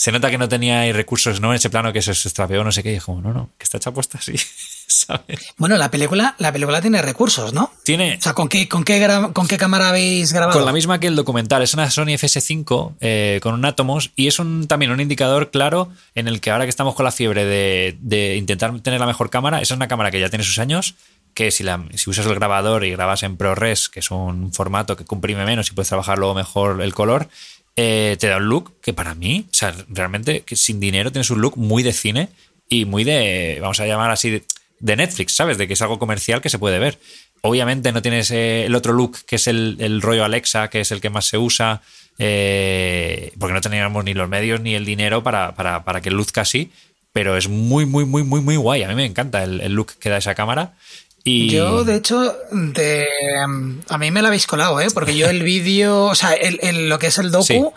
se 0.00 0.12
nota 0.12 0.30
que 0.30 0.38
no 0.38 0.48
tenía 0.48 0.90
recursos, 0.94 1.42
¿no? 1.42 1.50
En 1.50 1.56
ese 1.56 1.68
plano 1.68 1.92
que 1.92 2.00
se 2.00 2.12
estropeó, 2.12 2.64
no 2.64 2.72
sé 2.72 2.82
qué, 2.82 2.88
y 2.88 2.94
dijo, 2.94 3.20
no, 3.20 3.34
no, 3.34 3.50
que 3.58 3.64
está 3.64 3.76
hecha 3.76 3.90
puesta 3.92 4.16
así, 4.16 4.32
¿sabes? 4.90 5.54
Bueno, 5.56 5.76
la 5.76 5.90
película, 5.90 6.34
la 6.38 6.52
película 6.52 6.80
tiene 6.80 7.00
recursos, 7.00 7.52
¿no? 7.52 7.72
Tiene. 7.84 8.16
O 8.18 8.22
sea, 8.22 8.34
¿con 8.34 8.48
qué, 8.48 8.68
con 8.68 8.84
qué, 8.84 9.06
con 9.32 9.46
qué 9.46 9.56
cámara 9.56 9.90
habéis 9.90 10.32
grabado? 10.32 10.58
Con 10.58 10.66
la 10.66 10.72
misma 10.72 10.98
que 10.98 11.06
el 11.06 11.16
documental. 11.16 11.62
Es 11.62 11.74
una 11.74 11.90
Sony 11.90 12.16
FS5 12.16 12.94
eh, 13.00 13.40
con 13.42 13.54
un 13.54 13.64
Atomos 13.64 14.10
y 14.16 14.26
es 14.26 14.38
un, 14.38 14.66
también 14.66 14.90
un 14.90 15.00
indicador 15.00 15.50
claro 15.50 15.90
en 16.14 16.28
el 16.28 16.40
que 16.40 16.50
ahora 16.50 16.64
que 16.64 16.70
estamos 16.70 16.94
con 16.94 17.04
la 17.04 17.12
fiebre 17.12 17.44
de, 17.44 17.96
de 18.00 18.36
intentar 18.36 18.78
tener 18.80 19.00
la 19.00 19.06
mejor 19.06 19.30
cámara, 19.30 19.60
esa 19.60 19.74
es 19.74 19.76
una 19.76 19.88
cámara 19.88 20.10
que 20.10 20.20
ya 20.20 20.28
tiene 20.28 20.44
sus 20.44 20.58
años, 20.58 20.96
que 21.34 21.50
si, 21.50 21.62
la, 21.62 21.84
si 21.94 22.10
usas 22.10 22.26
el 22.26 22.34
grabador 22.34 22.84
y 22.84 22.90
grabas 22.90 23.22
en 23.22 23.36
ProRes, 23.36 23.88
que 23.88 24.00
es 24.00 24.10
un 24.10 24.52
formato 24.52 24.96
que 24.96 25.04
comprime 25.04 25.44
menos 25.44 25.70
y 25.70 25.74
puedes 25.74 25.88
trabajar 25.88 26.18
luego 26.18 26.34
mejor 26.34 26.82
el 26.82 26.94
color, 26.94 27.28
eh, 27.76 28.16
te 28.18 28.26
da 28.26 28.38
un 28.38 28.48
look 28.48 28.80
que 28.80 28.92
para 28.92 29.14
mí, 29.14 29.46
o 29.48 29.54
sea, 29.54 29.74
realmente 29.88 30.42
que 30.42 30.56
sin 30.56 30.80
dinero 30.80 31.12
tienes 31.12 31.30
un 31.30 31.40
look 31.40 31.56
muy 31.56 31.82
de 31.82 31.92
cine 31.92 32.28
y 32.68 32.84
muy 32.84 33.04
de, 33.04 33.58
vamos 33.60 33.80
a 33.80 33.86
llamar 33.86 34.10
así, 34.10 34.42
de, 34.80 34.96
Netflix, 34.96 35.34
¿sabes? 35.34 35.58
De 35.58 35.66
que 35.66 35.74
es 35.74 35.82
algo 35.82 35.98
comercial 35.98 36.40
que 36.40 36.48
se 36.48 36.58
puede 36.58 36.78
ver. 36.78 36.98
Obviamente 37.42 37.92
no 37.92 38.02
tienes 38.02 38.30
eh, 38.30 38.66
el 38.66 38.74
otro 38.74 38.92
look 38.92 39.18
que 39.26 39.36
es 39.36 39.46
el, 39.46 40.00
rollo 40.02 40.24
Alexa, 40.24 40.68
que 40.68 40.80
es 40.80 40.90
el 40.90 41.00
que 41.00 41.10
más 41.10 41.26
se 41.26 41.38
usa, 41.38 41.82
eh, 42.18 43.32
porque 43.38 43.54
no 43.54 43.60
teníamos 43.60 44.04
ni 44.04 44.14
los 44.14 44.28
medios 44.28 44.60
ni 44.60 44.74
el 44.74 44.84
dinero 44.84 45.22
para, 45.22 45.54
para, 45.54 46.00
que 46.00 46.10
luzca 46.10 46.42
así, 46.42 46.70
pero 47.12 47.36
es 47.36 47.48
muy, 47.48 47.86
muy, 47.86 48.04
muy, 48.04 48.22
muy, 48.24 48.40
muy 48.40 48.56
guay. 48.56 48.82
A 48.82 48.88
mí 48.88 48.94
me 48.94 49.06
encanta 49.06 49.42
el, 49.42 49.60
el 49.60 49.72
look 49.72 49.92
que 49.98 50.10
da 50.10 50.18
esa 50.18 50.34
cámara. 50.34 50.74
Yo, 51.24 51.84
de 51.84 51.96
hecho, 51.96 52.34
de, 52.50 53.06
a 53.88 53.98
mí 53.98 54.10
me 54.10 54.22
la 54.22 54.28
habéis 54.28 54.46
colado, 54.46 54.80
¿eh? 54.80 54.88
Porque 54.92 55.16
yo 55.16 55.28
el 55.28 55.42
vídeo, 55.42 56.04
o 56.04 56.14
sea, 56.14 56.32
el, 56.32 56.88
lo 56.88 56.98
que 56.98 57.08
es 57.08 57.18
el 57.18 57.30
docu, 57.30 57.74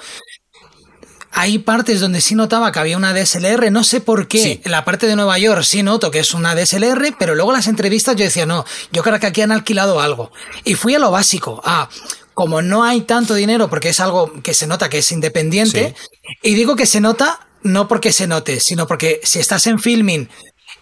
hay 1.34 1.58
partes 1.58 2.00
donde 2.00 2.22
sí 2.22 2.36
notaba 2.36 2.72
que 2.72 2.80
había 2.80 2.96
una 2.96 3.14
DSLR, 3.14 3.72
no 3.72 3.84
sé 3.84 4.02
por 4.02 4.28
qué. 4.28 4.62
En 4.64 4.72
la 4.72 4.86
parte 4.86 5.08
de 5.08 5.16
Nueva 5.16 5.38
York 5.40 5.64
sí 5.64 5.82
noto 5.82 6.12
que 6.12 6.20
es 6.20 6.34
una 6.34 6.56
DSLR, 6.56 7.16
pero 7.18 7.34
luego 7.36 7.52
las 7.52 7.68
entrevistas 7.68 8.16
yo 8.16 8.24
decía, 8.24 8.46
no, 8.46 8.66
yo 8.92 9.02
creo 9.02 9.20
que 9.20 9.28
aquí 9.28 9.42
han 9.42 9.52
alquilado 9.52 10.00
algo. 10.00 10.32
Y 10.64 10.76
fui 10.76 10.94
a 10.94 11.00
lo 11.00 11.12
básico, 11.12 11.62
a 11.66 11.90
como 12.36 12.62
no 12.62 12.84
hay 12.84 13.02
tanto 13.02 13.34
dinero, 13.34 13.70
porque 13.70 13.90
es 13.90 14.00
algo 14.00 14.42
que 14.42 14.54
se 14.54 14.68
nota 14.68 14.90
que 14.90 15.00
es 15.00 15.12
independiente, 15.12 15.96
y 16.42 16.54
digo 16.54 16.76
que 16.76 16.86
se 16.86 17.02
nota 17.02 17.48
no 17.64 17.88
porque 17.88 18.12
se 18.12 18.28
note, 18.28 18.60
sino 18.60 18.88
porque 18.88 19.20
si 19.24 19.40
estás 19.40 19.66
en 19.68 19.80
filming 19.80 20.30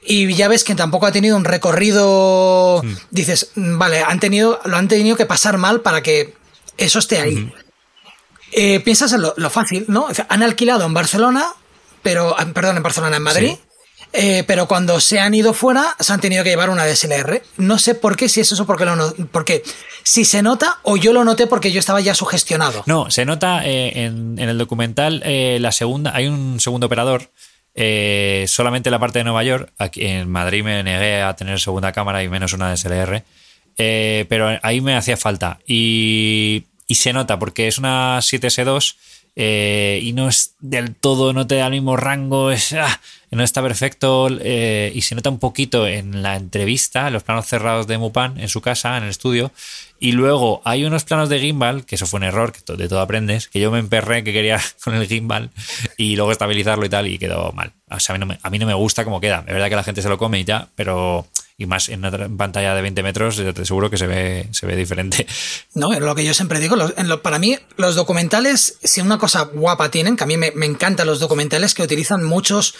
y 0.03 0.33
ya 0.33 0.47
ves 0.47 0.63
que 0.63 0.75
tampoco 0.75 1.05
ha 1.05 1.11
tenido 1.11 1.37
un 1.37 1.45
recorrido. 1.45 2.81
Hmm. 2.83 2.95
Dices, 3.11 3.51
mm, 3.55 3.77
vale, 3.77 4.01
han 4.01 4.19
tenido, 4.19 4.59
lo 4.65 4.77
han 4.77 4.87
tenido 4.87 5.15
que 5.15 5.25
pasar 5.25 5.57
mal 5.57 5.81
para 5.81 6.01
que 6.01 6.33
eso 6.77 6.99
esté 6.99 7.19
ahí. 7.19 7.53
Eh, 8.51 8.79
piensas 8.81 9.13
en 9.13 9.21
lo, 9.21 9.49
fácil, 9.49 9.85
¿no? 9.87 10.07
Han 10.29 10.43
alquilado 10.43 10.85
en 10.85 10.93
Barcelona, 10.93 11.47
pero, 12.01 12.35
ah, 12.37 12.45
perdón, 12.53 12.77
en 12.77 12.83
Barcelona, 12.83 13.17
en 13.17 13.23
Madrid. 13.23 13.53
Eh, 14.13 14.43
pero 14.45 14.67
cuando 14.67 14.99
se 14.99 15.21
han 15.21 15.33
ido 15.33 15.53
fuera, 15.53 15.95
se 15.99 16.11
han 16.11 16.19
tenido 16.19 16.43
que 16.43 16.49
llevar 16.49 16.69
una 16.69 16.85
DSLR. 16.85 17.41
No 17.57 17.79
sé 17.79 17.95
por 17.95 18.17
qué, 18.17 18.27
si 18.27 18.41
es 18.41 18.51
eso 18.51 18.65
porque 18.65 18.83
lo 18.83 19.15
porque 19.31 19.63
si 20.03 20.25
se 20.25 20.41
nota 20.41 20.79
o 20.83 20.97
yo 20.97 21.13
lo 21.13 21.23
noté 21.23 21.47
porque 21.47 21.71
yo 21.71 21.79
estaba 21.79 22.01
ya 22.01 22.13
sugestionado. 22.13 22.83
No, 22.87 23.09
se 23.09 23.23
nota 23.23 23.65
eh, 23.65 24.03
en, 24.03 24.37
en, 24.37 24.49
el 24.49 24.57
documental 24.57 25.23
la 25.25 25.71
segunda, 25.71 26.13
hay 26.13 26.27
un 26.27 26.59
segundo 26.59 26.87
operador 26.87 27.31
solamente 28.47 28.91
la 28.91 28.99
parte 28.99 29.19
de 29.19 29.23
Nueva 29.23 29.43
York, 29.43 29.71
aquí 29.77 30.05
en 30.05 30.29
Madrid 30.29 30.61
me 30.61 30.83
negué 30.83 31.21
a 31.21 31.33
tener 31.37 31.61
segunda 31.61 31.93
cámara 31.93 32.21
y 32.21 32.27
menos 32.27 32.51
una 32.51 32.73
DSLR, 32.73 33.23
pero 33.77 34.59
ahí 34.61 34.81
me 34.81 34.97
hacía 34.97 35.15
falta. 35.15 35.59
Y, 35.65 36.65
se 36.95 37.13
nota 37.13 37.39
porque 37.39 37.67
es 37.67 37.77
una 37.77 38.19
7S2 38.19 38.95
eh, 39.35 39.99
y 40.03 40.13
no 40.13 40.27
es 40.27 40.55
del 40.59 40.95
todo, 40.95 41.33
no 41.33 41.47
te 41.47 41.55
da 41.55 41.67
el 41.67 41.71
mismo 41.71 41.95
rango, 41.95 42.51
es, 42.51 42.73
ah, 42.73 42.99
no 43.31 43.43
está 43.43 43.61
perfecto 43.61 44.27
y 44.29 45.01
se 45.01 45.15
nota 45.15 45.29
un 45.29 45.39
poquito 45.39 45.87
en 45.87 46.21
la 46.21 46.35
entrevista, 46.35 47.07
en 47.07 47.13
los 47.13 47.23
planos 47.23 47.47
cerrados 47.47 47.87
de 47.87 47.97
Mupan 47.97 48.37
en 48.39 48.49
su 48.49 48.61
casa, 48.61 48.97
en 48.97 49.03
el 49.03 49.09
estudio. 49.09 49.51
Y 50.03 50.13
luego 50.13 50.63
hay 50.65 50.83
unos 50.83 51.03
planos 51.03 51.29
de 51.29 51.39
gimbal, 51.39 51.85
que 51.85 51.93
eso 51.93 52.07
fue 52.07 52.17
un 52.17 52.23
error, 52.23 52.51
que 52.51 52.73
de 52.75 52.89
todo 52.89 53.01
aprendes, 53.01 53.47
que 53.47 53.59
yo 53.59 53.69
me 53.69 53.77
emperré 53.77 54.23
que 54.23 54.33
quería 54.33 54.59
con 54.83 54.95
el 54.95 55.07
gimbal 55.07 55.51
y 55.95 56.15
luego 56.15 56.31
estabilizarlo 56.31 56.83
y 56.83 56.89
tal 56.89 57.07
y 57.07 57.19
quedó 57.19 57.51
mal. 57.51 57.71
O 57.87 57.99
sea, 57.99 58.15
a 58.15 58.49
mí 58.49 58.57
no 58.57 58.65
me, 58.65 58.73
gusta 58.73 59.03
cómo 59.03 59.21
queda. 59.21 59.43
Es 59.47 59.53
verdad 59.53 59.69
que 59.69 59.75
la 59.75 59.83
gente 59.83 60.01
se 60.01 60.09
lo 60.09 60.17
come 60.17 60.39
y 60.39 60.43
ya, 60.43 60.67
pero 60.73 61.27
y 61.61 61.67
más 61.67 61.89
en 61.89 62.03
una 62.03 62.27
pantalla 62.35 62.73
de 62.73 62.81
20 62.81 63.03
metros, 63.03 63.35
te 63.35 63.65
seguro 63.65 63.91
que 63.91 63.97
se 63.97 64.07
ve, 64.07 64.47
se 64.51 64.65
ve 64.65 64.75
diferente. 64.75 65.27
No, 65.73 65.93
es 65.93 65.99
lo 65.99 66.15
que 66.15 66.25
yo 66.25 66.33
siempre 66.33 66.59
digo. 66.59 66.75
para 67.21 67.39
mí, 67.39 67.57
los 67.77 67.95
documentales, 67.95 68.77
si 68.83 68.99
una 68.99 69.17
cosa 69.17 69.43
guapa 69.43 69.89
tienen, 69.89 70.17
que 70.17 70.23
a 70.23 70.27
mí 70.27 70.35
me, 70.37 70.51
encantan 70.65 71.07
los 71.07 71.19
documentales 71.19 71.73
que 71.73 71.83
utilizan 71.83 72.23
muchos 72.23 72.75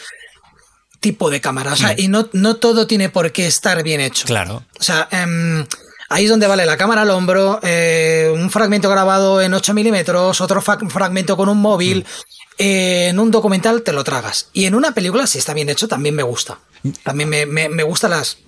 tipos 0.99 1.32
de 1.32 1.39
cámaras. 1.39 1.82
y 1.97 2.09
no, 2.09 2.27
no 2.34 2.57
todo 2.57 2.88
tiene 2.88 3.09
por 3.09 3.32
qué 3.32 3.47
estar 3.47 3.82
bien 3.84 4.01
hecho. 4.01 4.25
Claro. 4.25 4.65
O 4.79 4.84
sea, 4.84 5.07
em, 5.11 5.65
Ahí 6.09 6.25
es 6.25 6.29
donde 6.29 6.45
vale 6.45 6.65
la 6.65 6.75
cámara 6.75 7.03
al 7.03 7.09
hombro, 7.09 7.61
eh, 7.63 8.29
un 8.34 8.51
fragmento 8.51 8.89
grabado 8.89 9.41
en 9.41 9.53
8 9.53 9.73
milímetros, 9.73 10.41
otro 10.41 10.61
fragmento 10.61 11.38
con 11.38 11.47
un 11.47 11.61
móvil. 11.61 11.99
Mm. 11.99 12.41
Eh, 12.57 13.07
en 13.07 13.17
un 13.17 13.32
documental 13.32 13.82
te 13.82 13.93
lo 13.93 14.03
tragas. 14.03 14.49
Y 14.51 14.65
en 14.65 14.75
una 14.75 14.93
película, 14.93 15.25
si 15.25 15.38
está 15.38 15.53
bien 15.53 15.69
hecho, 15.69 15.88
también 15.88 16.13
me 16.13 16.21
gusta. 16.21 16.59
También 17.03 17.29
me, 17.29 17.45
me, 17.45 17.84
gusta 17.84 18.09
las, 18.09 18.39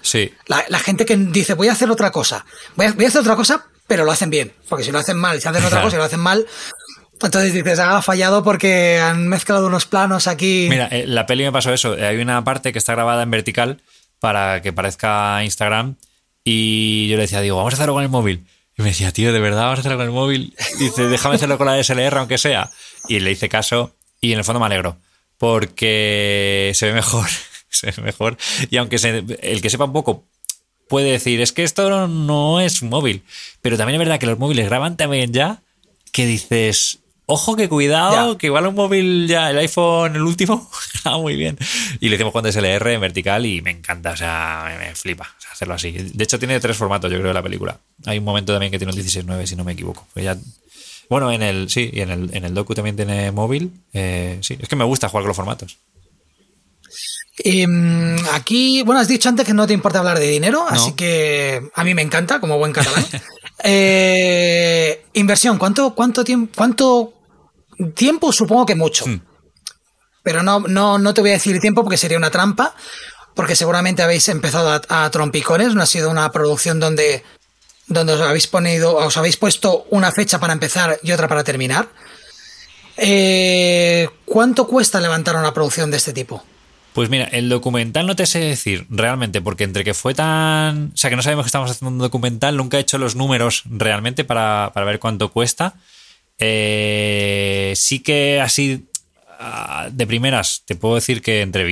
sí. 0.00 0.32
la, 0.46 0.78
gente 0.78 1.04
que 1.04 1.16
dice, 1.16 1.54
voy 1.54 1.68
a 1.68 1.72
hacer 1.72 1.90
otra 1.90 2.10
cosa. 2.10 2.44
Voy 2.76 2.86
a, 2.86 2.90
hacer 2.90 3.20
otra 3.20 3.36
cosa, 3.36 3.66
pero 3.86 4.04
lo 4.04 4.12
hacen 4.12 4.30
bien. 4.30 4.52
Porque 4.68 4.84
si 4.84 4.92
lo 4.92 4.98
hacen 4.98 5.16
mal, 5.16 5.40
si 5.40 5.48
hacen 5.48 5.64
otra 5.64 5.82
cosa 5.82 5.96
y 5.96 5.98
lo 5.98 6.04
hacen 6.04 6.20
mal, 6.20 6.46
entonces 7.20 7.52
dices, 7.52 7.78
ha 7.78 8.02
fallado 8.02 8.42
porque 8.42 9.00
han 9.00 9.28
mezclado 9.28 9.66
unos 9.66 9.86
planos 9.86 10.26
aquí. 10.26 10.66
Mira, 10.68 10.88
eh, 10.90 11.04
la 11.06 11.26
peli 11.26 11.44
me 11.44 11.52
pasó 11.52 11.72
eso. 11.72 11.92
Hay 11.92 12.18
una 12.18 12.42
parte 12.44 12.72
que 12.72 12.78
está 12.78 12.92
grabada 12.94 13.22
en 13.22 13.30
vertical 13.30 13.80
para 14.18 14.62
que 14.62 14.72
parezca 14.72 15.42
Instagram 15.44 15.96
y 16.44 17.08
yo 17.08 17.16
le 17.16 17.22
decía, 17.22 17.40
digo, 17.40 17.56
vamos 17.56 17.74
a 17.74 17.76
hacerlo 17.76 17.94
con 17.94 18.02
el 18.02 18.08
móvil. 18.08 18.46
Y 18.76 18.82
me 18.82 18.88
decía, 18.88 19.12
tío, 19.12 19.32
¿de 19.32 19.40
verdad 19.40 19.64
vamos 19.64 19.78
a 19.78 19.80
hacerlo 19.80 19.98
con 19.98 20.06
el 20.06 20.12
móvil? 20.12 20.54
dice, 20.78 21.06
déjame 21.08 21.36
hacerlo 21.36 21.58
con 21.58 21.66
la 21.66 21.76
DSLR, 21.76 22.18
aunque 22.18 22.38
sea. 22.38 22.70
Y 23.08 23.20
le 23.20 23.30
hice 23.30 23.48
caso 23.48 23.94
y 24.20 24.32
en 24.32 24.38
el 24.38 24.44
fondo 24.44 24.60
me 24.60 24.66
alegro. 24.66 24.96
Porque 25.38 26.72
se 26.74 26.86
ve 26.86 26.92
mejor. 26.92 27.26
se 27.90 27.90
ve 27.90 28.02
mejor. 28.02 28.36
Y 28.70 28.76
aunque 28.76 28.96
el 29.42 29.60
que 29.60 29.70
sepa 29.70 29.84
un 29.84 29.92
poco 29.92 30.24
puede 30.88 31.10
decir, 31.10 31.40
es 31.40 31.52
que 31.52 31.62
esto 31.62 32.06
no 32.08 32.60
es 32.60 32.82
un 32.82 32.90
móvil. 32.90 33.22
Pero 33.60 33.76
también 33.76 33.94
es 33.94 34.06
verdad 34.06 34.20
que 34.20 34.26
los 34.26 34.38
móviles 34.38 34.66
graban 34.66 34.96
también 34.96 35.32
ya 35.32 35.62
que 36.12 36.26
dices, 36.26 37.02
Ojo 37.26 37.54
que 37.54 37.68
cuidado, 37.68 38.36
que 38.36 38.48
igual 38.48 38.66
un 38.66 38.74
móvil 38.74 39.28
ya, 39.28 39.50
el 39.50 39.58
iPhone, 39.58 40.16
el 40.16 40.22
último, 40.22 40.68
ah, 41.04 41.18
muy 41.18 41.36
bien. 41.36 41.56
Y 42.00 42.08
le 42.08 42.16
hicimos 42.16 42.32
cuando 42.32 42.50
SLR 42.50 42.88
en 42.88 43.00
vertical 43.00 43.46
y 43.46 43.62
me 43.62 43.70
encanta, 43.70 44.10
o 44.10 44.16
sea, 44.16 44.76
me, 44.78 44.94
flipa 44.94 45.34
hacerlo 45.50 45.74
así. 45.74 45.92
De 45.92 46.24
hecho, 46.24 46.38
tiene 46.38 46.58
tres 46.58 46.76
formatos, 46.76 47.10
yo 47.10 47.18
creo, 47.18 47.28
de 47.28 47.34
la 47.34 47.42
película. 47.42 47.78
Hay 48.06 48.18
un 48.18 48.24
momento 48.24 48.52
también 48.52 48.72
que 48.72 48.78
tiene 48.78 48.92
un 48.92 48.98
16.9, 48.98 49.46
si 49.46 49.54
no 49.56 49.62
me 49.62 49.72
equivoco. 49.72 50.06
Ya, 50.16 50.36
bueno, 51.08 51.30
en 51.30 51.42
el, 51.42 51.70
sí, 51.70 51.90
y 51.92 52.00
en 52.00 52.10
el, 52.10 52.36
en 52.36 52.44
el 52.44 52.54
docu 52.54 52.74
también 52.74 52.96
tiene 52.96 53.30
móvil. 53.30 53.72
Eh, 53.92 54.38
sí, 54.42 54.58
es 54.60 54.68
que 54.68 54.76
me 54.76 54.84
gusta 54.84 55.08
jugar 55.08 55.22
con 55.22 55.28
los 55.28 55.36
formatos. 55.36 55.78
Em, 57.38 58.16
aquí, 58.32 58.82
bueno, 58.82 59.00
has 59.00 59.08
dicho 59.08 59.28
antes 59.28 59.46
que 59.46 59.54
no 59.54 59.66
te 59.66 59.72
importa 59.72 60.00
hablar 60.00 60.18
de 60.18 60.28
dinero, 60.28 60.66
así 60.68 60.92
que 60.92 61.62
a 61.74 61.84
mí 61.84 61.94
me 61.94 62.02
encanta, 62.02 62.40
como 62.40 62.58
buen 62.58 62.72
catalán. 62.72 63.04
Eh, 63.64 65.04
inversión, 65.12 65.56
¿cuánto, 65.56 65.94
cuánto, 65.94 66.24
tiempo, 66.24 66.52
¿cuánto 66.56 67.12
tiempo? 67.94 68.32
Supongo 68.32 68.66
que 68.66 68.74
mucho. 68.74 69.06
Hmm. 69.06 69.20
Pero 70.24 70.42
no, 70.42 70.58
no, 70.60 70.98
no 70.98 71.14
te 71.14 71.20
voy 71.20 71.30
a 71.30 71.34
decir 71.34 71.60
tiempo 71.60 71.82
porque 71.82 71.96
sería 71.96 72.18
una 72.18 72.32
trampa, 72.32 72.74
porque 73.36 73.54
seguramente 73.54 74.02
habéis 74.02 74.28
empezado 74.28 74.80
a, 74.88 75.10
trompicones, 75.10 75.76
no 75.76 75.82
ha 75.82 75.86
sido 75.86 76.10
una 76.10 76.32
producción 76.32 76.80
donde, 76.80 77.22
donde 77.86 78.14
os 78.14 78.20
habéis 78.20 78.48
ponido, 78.48 78.96
os 78.96 79.16
habéis 79.16 79.36
puesto 79.36 79.86
una 79.90 80.10
fecha 80.10 80.40
para 80.40 80.54
empezar 80.54 80.98
y 81.02 81.12
otra 81.12 81.28
para 81.28 81.44
terminar. 81.44 81.88
Eh, 82.96 84.08
¿Cuánto 84.24 84.66
cuesta 84.66 85.00
levantar 85.00 85.36
una 85.36 85.54
producción 85.54 85.90
de 85.92 85.98
este 85.98 86.12
tipo? 86.12 86.42
Pues 86.92 87.08
mira, 87.08 87.24
el 87.24 87.48
documental 87.48 88.06
no 88.06 88.16
te 88.16 88.26
sé 88.26 88.40
decir 88.40 88.86
realmente, 88.90 89.40
porque 89.40 89.64
entre 89.64 89.84
que 89.84 89.94
fue 89.94 90.14
tan. 90.14 90.92
O 90.92 90.96
sea, 90.96 91.08
que 91.08 91.16
no 91.16 91.22
sabemos 91.22 91.44
que 91.44 91.48
estamos 91.48 91.70
haciendo 91.70 91.90
un 91.90 91.98
documental, 91.98 92.56
nunca 92.56 92.76
he 92.76 92.80
hecho 92.80 92.98
los 92.98 93.16
números 93.16 93.62
realmente 93.66 94.24
para, 94.24 94.70
ver 94.74 94.98
cuánto 94.98 95.30
cuesta. 95.30 95.74
Eh, 96.38 97.72
sí 97.76 98.00
que 98.00 98.40
así, 98.40 98.84
ah, 99.38 99.88
de 99.90 100.06
primeras, 100.06 100.64
te 100.66 100.74
puedo 100.74 100.96
decir 100.96 101.22
que 101.22 101.40
entre 101.40 101.64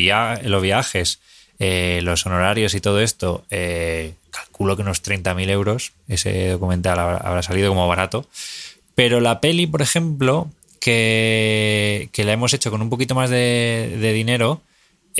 los 0.48 0.62
viajes, 0.62 1.20
eh, 1.58 2.00
los 2.02 2.24
honorarios 2.24 2.74
y 2.74 2.80
todo 2.80 3.00
esto, 3.00 3.44
eh, 3.50 4.14
calculo 4.30 4.76
que 4.76 4.82
unos 4.82 5.02
30.000 5.02 5.50
euros 5.50 5.92
ese 6.08 6.48
documental 6.50 6.98
habrá, 6.98 7.42
salido 7.42 7.68
como 7.68 7.86
barato. 7.86 8.26
Pero 8.94 9.20
la 9.20 9.40
peli, 9.40 9.66
por 9.66 9.82
ejemplo, 9.82 10.50
que, 10.80 12.08
la 12.16 12.32
hemos 12.32 12.54
hecho 12.54 12.70
con 12.70 12.80
un 12.80 12.88
poquito 12.88 13.14
más 13.14 13.28
de 13.28 14.12
dinero 14.14 14.62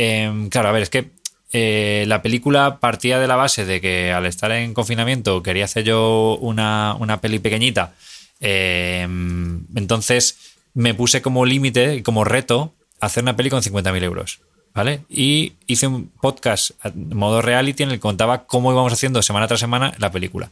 Em, 0.03 0.49
claro, 0.49 0.71
a 0.71 0.73
ver, 0.73 0.83
es 0.83 0.89
que 0.89 1.11
eh, 1.53 2.05
la 2.07 2.23
película 2.23 2.79
partía 2.79 3.19
de 3.19 3.27
la 3.27 3.37
base 3.37 3.67
de 3.67 3.83
que 3.83 4.15
al 4.15 4.25
estar 4.25 4.51
en 4.51 4.73
confinamiento 4.73 5.43
quería 5.43 5.67
hacer 5.67 5.85
yo 5.85 6.39
una, 6.41 7.19
peli 7.21 7.39
pequeñita. 7.39 7.93
Em, 8.41 9.67
entonces 9.75 10.39
me 10.73 10.95
puse 10.95 11.21
como 11.21 11.45
límite, 11.45 12.03
como 12.03 12.25
reto, 12.25 12.73
hacer 12.99 13.23
una 13.25 13.37
peli 13.37 13.51
con 13.51 13.61
50.000 13.61 14.03
euros. 14.03 14.41
¿Vale? 14.73 15.03
Y 15.11 15.55
hice 15.67 15.89
un 15.89 16.09
podcast 16.23 16.71
modo 16.95 17.43
reality 17.43 17.83
en 17.83 17.91
el 17.91 17.97
que 17.97 18.01
contaba 18.01 18.47
cómo 18.47 18.73
íbamos 18.73 18.93
haciendo 18.93 19.21
semana 19.21 19.49
tras 19.49 19.61
semana 19.61 19.93
la 19.99 20.11
película. 20.11 20.51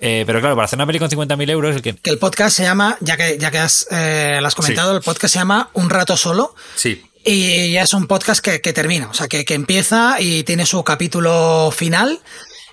Eh, 0.00 0.24
pero 0.26 0.40
claro, 0.40 0.56
para 0.56 0.66
hacer 0.66 0.76
una 0.76 0.86
peli 0.86 0.98
con 0.98 1.08
50.000 1.08 1.48
euros... 1.48 1.76
El 1.76 1.80
que... 1.82 1.96
el 2.02 2.18
podcast 2.18 2.56
se 2.56 2.64
llama, 2.64 2.98
ya 3.00 3.16
que, 3.16 3.38
ya 3.38 3.52
que 3.52 3.58
has, 3.58 3.86
eh, 3.90 4.38
lo 4.40 4.48
has 4.48 4.54
comentado, 4.56 4.96
el 4.96 5.02
podcast 5.02 5.32
se 5.32 5.38
llama 5.38 5.70
Un 5.74 5.88
rato 5.88 6.16
solo. 6.16 6.56
Sí. 6.74 7.02
Y 7.24 7.72
ya 7.72 7.82
es 7.82 7.94
un 7.94 8.06
podcast 8.06 8.44
que, 8.44 8.58
termina, 8.72 9.08
o 9.08 9.14
sea, 9.14 9.28
que, 9.28 9.44
empieza 9.48 10.20
y 10.20 10.42
tiene 10.42 10.66
su 10.66 10.82
capítulo 10.82 11.70
final. 11.70 12.20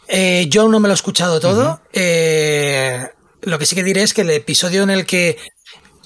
Eh, 0.08 0.48
yo 0.50 0.68
no 0.68 0.80
me 0.80 0.88
lo 0.88 0.94
he 0.94 0.96
escuchado 0.96 1.40
todo. 1.40 1.82
Eh, 1.94 3.08
lo 3.42 3.60
que 3.60 3.66
sí 3.68 3.76
que 3.76 3.84
diré 3.84 4.02
es 4.02 4.14
que 4.14 4.22
el 4.22 4.32
episodio 4.32 4.82
en 4.84 4.90
el 4.90 5.06
que 5.06 5.38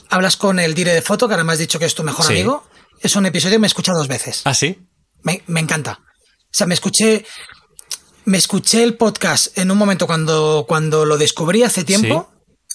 hablas 0.09 0.35
con 0.35 0.59
el 0.59 0.73
dire 0.73 0.93
de 0.93 1.01
foto, 1.01 1.27
que 1.27 1.35
ahora 1.35 1.45
me 1.45 1.53
has 1.53 1.59
dicho 1.59 1.79
que 1.79 1.85
es 1.85 1.95
tu 1.95 2.03
mejor 2.03 2.25
amigo, 2.25 2.65
es 2.99 3.15
un 3.15 3.25
episodio 3.25 3.55
que 3.55 3.59
me 3.59 3.67
he 3.67 3.69
escuchado 3.69 3.97
dos 3.97 4.09
veces. 4.09 4.41
¿Ah, 4.43 4.53
sí? 4.53 4.77
Me, 5.21 5.41
encanta. 5.59 6.01
O 6.01 6.51
sea, 6.51 6.67
me 6.67 6.73
escuché, 6.73 7.25
me 8.25 8.37
escuché 8.37 8.83
el 8.83 8.95
podcast 8.97 9.57
en 9.57 9.71
un 9.71 9.77
momento 9.77 10.05
cuando, 10.05 10.65
cuando 10.67 11.05
lo 11.05 11.17
descubrí 11.17 11.63
hace 11.63 11.85
tiempo. 11.85 12.29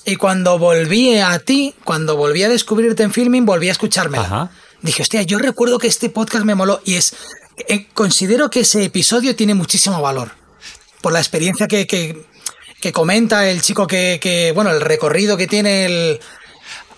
Y 0.07 0.17
cuando 0.17 0.59
volví 0.59 1.19
a 1.19 1.39
ti, 1.41 1.75
cuando 1.85 2.17
volví 2.17 2.43
a 2.43 2.49
descubrirte 2.49 3.03
en 3.03 3.13
filming, 3.13 3.45
volví 3.45 3.69
a 3.69 3.73
escuchármela. 3.73 4.25
Ajá 4.25 4.51
dije, 4.83 5.03
hostia, 5.03 5.23
yo 5.23 5.39
recuerdo 5.39 5.79
que 5.79 5.87
este 5.87 6.11
podcast 6.11 6.45
me 6.45 6.55
moló 6.55 6.81
y 6.85 6.95
es, 6.95 7.15
eh, 7.69 7.87
considero 7.95 8.51
que 8.51 8.61
ese 8.61 8.85
episodio 8.85 9.35
tiene 9.35 9.55
muchísimo 9.55 10.01
valor 10.01 10.33
por 11.01 11.13
la 11.13 11.19
experiencia 11.19 11.69
que, 11.69 11.87
que, 11.87 12.93
comenta 12.93 13.49
el 13.49 13.61
chico 13.61 13.87
que, 13.87 14.53
bueno, 14.55 14.71
el 14.71 14.81
recorrido 14.81 15.37
que 15.37 15.47
tiene 15.47 15.85
el... 15.85 16.21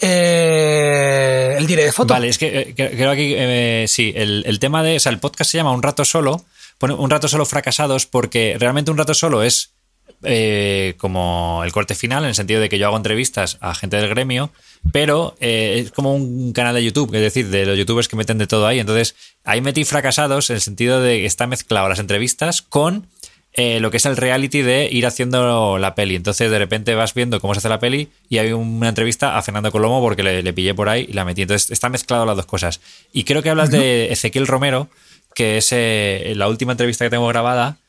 Eh, 0.03 1.57
el 1.59 1.67
dire 1.67 1.85
de 1.85 1.93
foto. 1.93 2.15
Vale, 2.15 2.29
es 2.29 2.39
que 2.39 2.75
eh, 2.75 2.75
creo 2.75 3.13
que 3.13 3.85
sí, 3.87 4.15
el, 4.17 4.45
el, 4.47 4.59
tema 4.59 4.83
de. 4.83 4.97
O 4.97 5.01
sea, 5.01 5.13
el 5.13 5.19
podcast 5.19 5.51
se 5.51 5.59
llama 5.59 5.73
Un 5.73 5.83
Rato 5.83 6.07
Solo. 6.07 6.43
Un 6.81 7.11
Rato 7.11 7.29
Solo 7.29 7.45
Fracasados 7.45 8.07
porque 8.07 8.57
realmente 8.59 8.91
Un 8.91 8.97
Rato 8.97 9.13
Solo 9.13 9.43
es 9.43 9.75
eh, 10.23 10.95
como 10.99 11.63
el 11.65 11.73
corte 11.73 11.95
final, 11.95 12.23
en 12.25 12.31
el 12.31 12.35
sentido 12.35 12.61
de 12.61 12.69
que 12.69 12.79
yo 12.79 12.87
hago 12.87 12.97
entrevistas 12.97 13.59
a 13.61 13.75
gente 13.75 13.97
del 13.97 14.09
gremio, 14.09 14.51
pero 14.93 15.37
eh, 15.41 15.83
es 15.85 15.93
como 15.93 16.15
un 16.15 16.53
canal 16.53 16.75
de 16.75 16.85
YouTube, 16.85 17.15
es 17.15 17.21
decir, 17.21 17.49
de 17.49 17.67
los 17.67 17.77
youtubers 17.77 18.09
que 18.09 18.17
meten 18.17 18.39
de 18.39 18.47
todo 18.47 18.67
ahí. 18.67 18.79
Entonces, 18.79 19.15
ahí 19.45 19.61
metí 19.61 19.85
fracasados 19.85 20.51
en 20.51 20.57
el 20.57 20.63
sentido 20.63 21.01
de 21.01 21.19
que 21.19 21.27
está 21.27 21.47
mezclado 21.47 21.89
las 21.89 21.99
entrevistas 21.99 22.63
con 22.63 23.07
eh, 23.53 23.81
lo 23.81 23.91
que 23.91 23.97
es 23.97 24.07
el 24.07 24.17
reality 24.17 24.63
de 24.63 24.89
ir 24.91 25.07
haciendo 25.07 25.79
la 25.79 25.95
peli. 25.95 26.15
Entonces, 26.15 26.51
de 26.51 26.59
repente 26.59 26.95
vas 26.95 27.13
viendo 27.13 27.41
cómo 27.41 27.55
se 27.55 27.59
hace 27.59 27.69
la 27.69 27.81
peli 27.81 28.09
y 28.29 28.39
hay 28.39 28.53
una 28.53 28.89
entrevista 28.89 29.37
a 29.37 29.43
Fernando 29.43 29.73
Colomo 29.73 30.01
porque 30.01 30.23
le, 30.23 30.53
pillé 30.53 30.75
por 30.75 30.89
ahí 30.89 31.07
y 31.09 31.13
la 31.13 31.25
metí. 31.25 31.43
Entonces, 31.43 31.71
está 31.71 31.89
mezclado 31.89 32.25
las 32.25 32.37
dos 32.37 32.47
cosas. 32.47 32.81
Y 33.13 33.25
creo 33.25 33.43
que 33.43 33.51
hablas 33.51 33.71
de 33.71 34.13
Ezequiel 34.13 34.47
Romero, 34.47 34.89
que 35.35 35.59
es 35.59 35.75
la 36.37 36.49
última 36.49 36.73
entrevista 36.73 37.05
que 37.05 37.11
tengo 37.11 37.27
grabada 37.27 37.80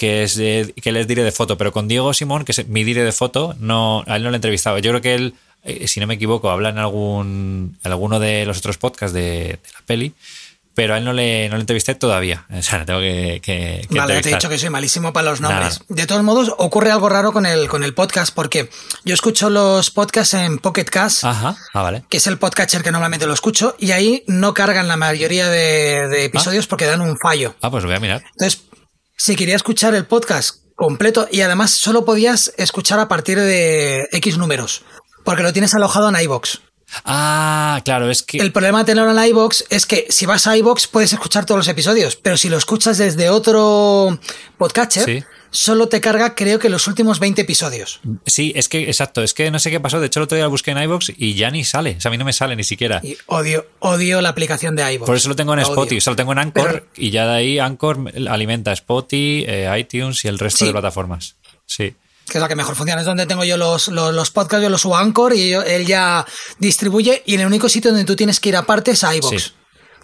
que 0.00 0.22
es 0.22 0.34
que 0.36 0.92
les 0.92 1.06
diré 1.06 1.22
de 1.22 1.30
foto, 1.30 1.58
pero 1.58 1.72
con 1.72 1.86
Diego 1.86 2.14
Simón, 2.14 2.46
que 2.46 2.52
es 2.52 2.66
mi 2.68 2.84
dire 2.84 3.04
de 3.04 3.12
foto, 3.12 3.54
no, 3.60 4.02
a 4.06 4.16
él 4.16 4.22
no 4.22 4.30
le 4.30 4.36
he 4.36 4.38
entrevistado. 4.38 4.78
Yo 4.78 4.92
creo 4.92 5.02
que 5.02 5.14
él, 5.14 5.34
eh, 5.62 5.86
si 5.88 6.00
no 6.00 6.06
me 6.06 6.14
equivoco, 6.14 6.48
habla 6.48 6.70
en 6.70 6.78
algún 6.78 7.76
alguno 7.82 8.18
de 8.18 8.46
los 8.46 8.56
otros 8.56 8.78
podcasts 8.78 9.12
de, 9.12 9.58
la 9.74 9.80
peli, 9.84 10.14
pero 10.72 10.94
a 10.94 10.96
él 10.96 11.04
no 11.04 11.12
le, 11.12 11.50
no 11.50 11.56
le 11.56 11.60
entrevisté 11.60 11.94
todavía. 11.96 12.46
O 12.58 12.62
sea, 12.62 12.86
tengo 12.86 13.00
que, 13.00 13.42
que, 13.42 13.86
Vale, 13.90 14.22
te 14.22 14.30
he 14.30 14.32
dicho 14.32 14.48
que 14.48 14.56
soy 14.56 14.70
malísimo 14.70 15.12
para 15.12 15.28
los 15.28 15.42
nombres. 15.42 15.82
De 15.90 16.06
todos 16.06 16.22
modos, 16.22 16.50
ocurre 16.56 16.90
algo 16.90 17.10
raro 17.10 17.34
con 17.34 17.44
el, 17.44 17.68
con 17.68 17.84
el 17.84 17.92
podcast, 17.92 18.34
porque 18.34 18.70
yo 19.04 19.12
escucho 19.12 19.50
los 19.50 19.90
podcasts 19.90 20.32
en 20.32 20.60
Pocket 20.60 20.86
Cast, 20.86 21.24
Ajá. 21.24 21.58
Ah, 21.74 21.82
vale. 21.82 22.04
que 22.08 22.16
es 22.16 22.26
el 22.26 22.38
podcatcher 22.38 22.82
que 22.82 22.90
normalmente 22.90 23.26
lo 23.26 23.34
escucho, 23.34 23.76
y 23.78 23.90
ahí 23.90 24.24
no 24.26 24.54
cargan 24.54 24.88
la 24.88 24.96
mayoría 24.96 25.50
de, 25.50 26.24
episodios 26.24 26.66
porque 26.66 26.86
dan 26.86 27.02
un 27.02 27.18
fallo. 27.18 27.54
Ah, 27.60 27.70
pues 27.70 27.82
lo 27.82 27.90
voy 27.90 27.96
a 27.96 28.00
mirar. 28.00 28.24
Entonces, 28.32 28.62
si 29.20 29.36
quería 29.36 29.54
escuchar 29.54 29.94
el 29.94 30.06
podcast 30.06 30.64
completo 30.74 31.28
y 31.30 31.42
además 31.42 31.72
solo 31.72 32.06
podías 32.06 32.54
escuchar 32.56 32.98
a 33.00 33.06
partir 33.06 33.38
de 33.38 34.08
X 34.12 34.38
números, 34.38 34.82
porque 35.24 35.42
lo 35.42 35.52
tienes 35.52 35.74
alojado 35.74 36.08
en 36.08 36.18
iBox. 36.22 36.62
Ah, 37.04 37.82
claro, 37.84 38.10
es 38.10 38.22
que. 38.22 38.38
El 38.38 38.50
problema 38.50 38.78
de 38.78 38.84
tenerlo 38.86 39.10
en 39.10 39.28
iBox 39.28 39.66
es 39.68 39.84
que 39.84 40.06
si 40.08 40.24
vas 40.24 40.46
a 40.46 40.56
iBox 40.56 40.86
puedes 40.86 41.12
escuchar 41.12 41.44
todos 41.44 41.58
los 41.58 41.68
episodios, 41.68 42.16
pero 42.16 42.38
si 42.38 42.48
lo 42.48 42.56
escuchas 42.56 42.96
desde 42.96 43.28
otro 43.28 44.18
podcatcher, 44.56 45.26
solo 45.50 45.88
te 45.88 46.00
carga, 46.00 46.34
creo 46.34 46.58
que 46.58 46.68
los 46.68 46.86
últimos 46.86 47.18
20 47.18 47.42
episodios. 47.42 48.00
Sí, 48.26 48.52
es 48.54 48.68
que, 48.68 48.84
exacto, 48.84 49.22
es 49.22 49.34
que 49.34 49.50
no 49.50 49.58
sé 49.58 49.70
qué 49.70 49.80
pasó. 49.80 50.00
De 50.00 50.06
hecho, 50.06 50.20
el 50.20 50.24
otro 50.24 50.36
día 50.36 50.44
lo 50.44 50.50
busqué 50.50 50.70
en 50.70 50.82
iBox 50.82 51.12
y 51.16 51.34
ya 51.34 51.50
ni 51.50 51.64
sale. 51.64 51.96
O 51.98 52.00
sea, 52.00 52.10
a 52.10 52.12
mí 52.12 52.18
no 52.18 52.24
me 52.24 52.32
sale 52.32 52.56
ni 52.56 52.64
siquiera. 52.64 53.00
Y 53.02 53.16
odio, 53.26 53.66
odio 53.80 54.20
la 54.20 54.30
aplicación 54.30 54.76
de 54.76 54.92
iBox. 54.94 55.06
Por 55.06 55.16
eso 55.16 55.28
lo 55.28 55.36
tengo 55.36 55.52
en 55.54 55.60
Spotify, 55.60 55.98
o 55.98 56.00
sea, 56.00 56.12
lo 56.12 56.16
tengo 56.16 56.32
en 56.32 56.38
Anchor 56.38 56.88
y 56.96 57.10
ya 57.10 57.26
de 57.26 57.34
ahí 57.34 57.58
Anchor 57.58 58.12
alimenta 58.28 58.72
Spotify, 58.72 59.44
eh, 59.46 59.76
iTunes 59.78 60.24
y 60.24 60.28
el 60.28 60.38
resto 60.38 60.64
de 60.64 60.72
plataformas. 60.72 61.36
Sí 61.66 61.94
que 62.30 62.38
es 62.38 62.42
la 62.42 62.48
que 62.48 62.54
mejor 62.54 62.76
funciona. 62.76 63.00
Es 63.00 63.06
donde 63.06 63.26
tengo 63.26 63.44
yo 63.44 63.56
los, 63.56 63.88
los, 63.88 64.30
podcasts, 64.30 64.62
yo 64.62 64.70
los 64.70 64.80
subo 64.80 64.96
a 64.96 65.00
Anchor 65.00 65.34
y 65.34 65.52
él 65.52 65.84
ya 65.84 66.24
distribuye. 66.58 67.22
Y 67.26 67.34
el 67.34 67.44
único 67.44 67.68
sitio 67.68 67.90
donde 67.90 68.04
tú 68.04 68.16
tienes 68.16 68.40
que 68.40 68.50
ir 68.50 68.56
aparte 68.56 68.92
es 68.92 69.02
iBox. 69.02 69.52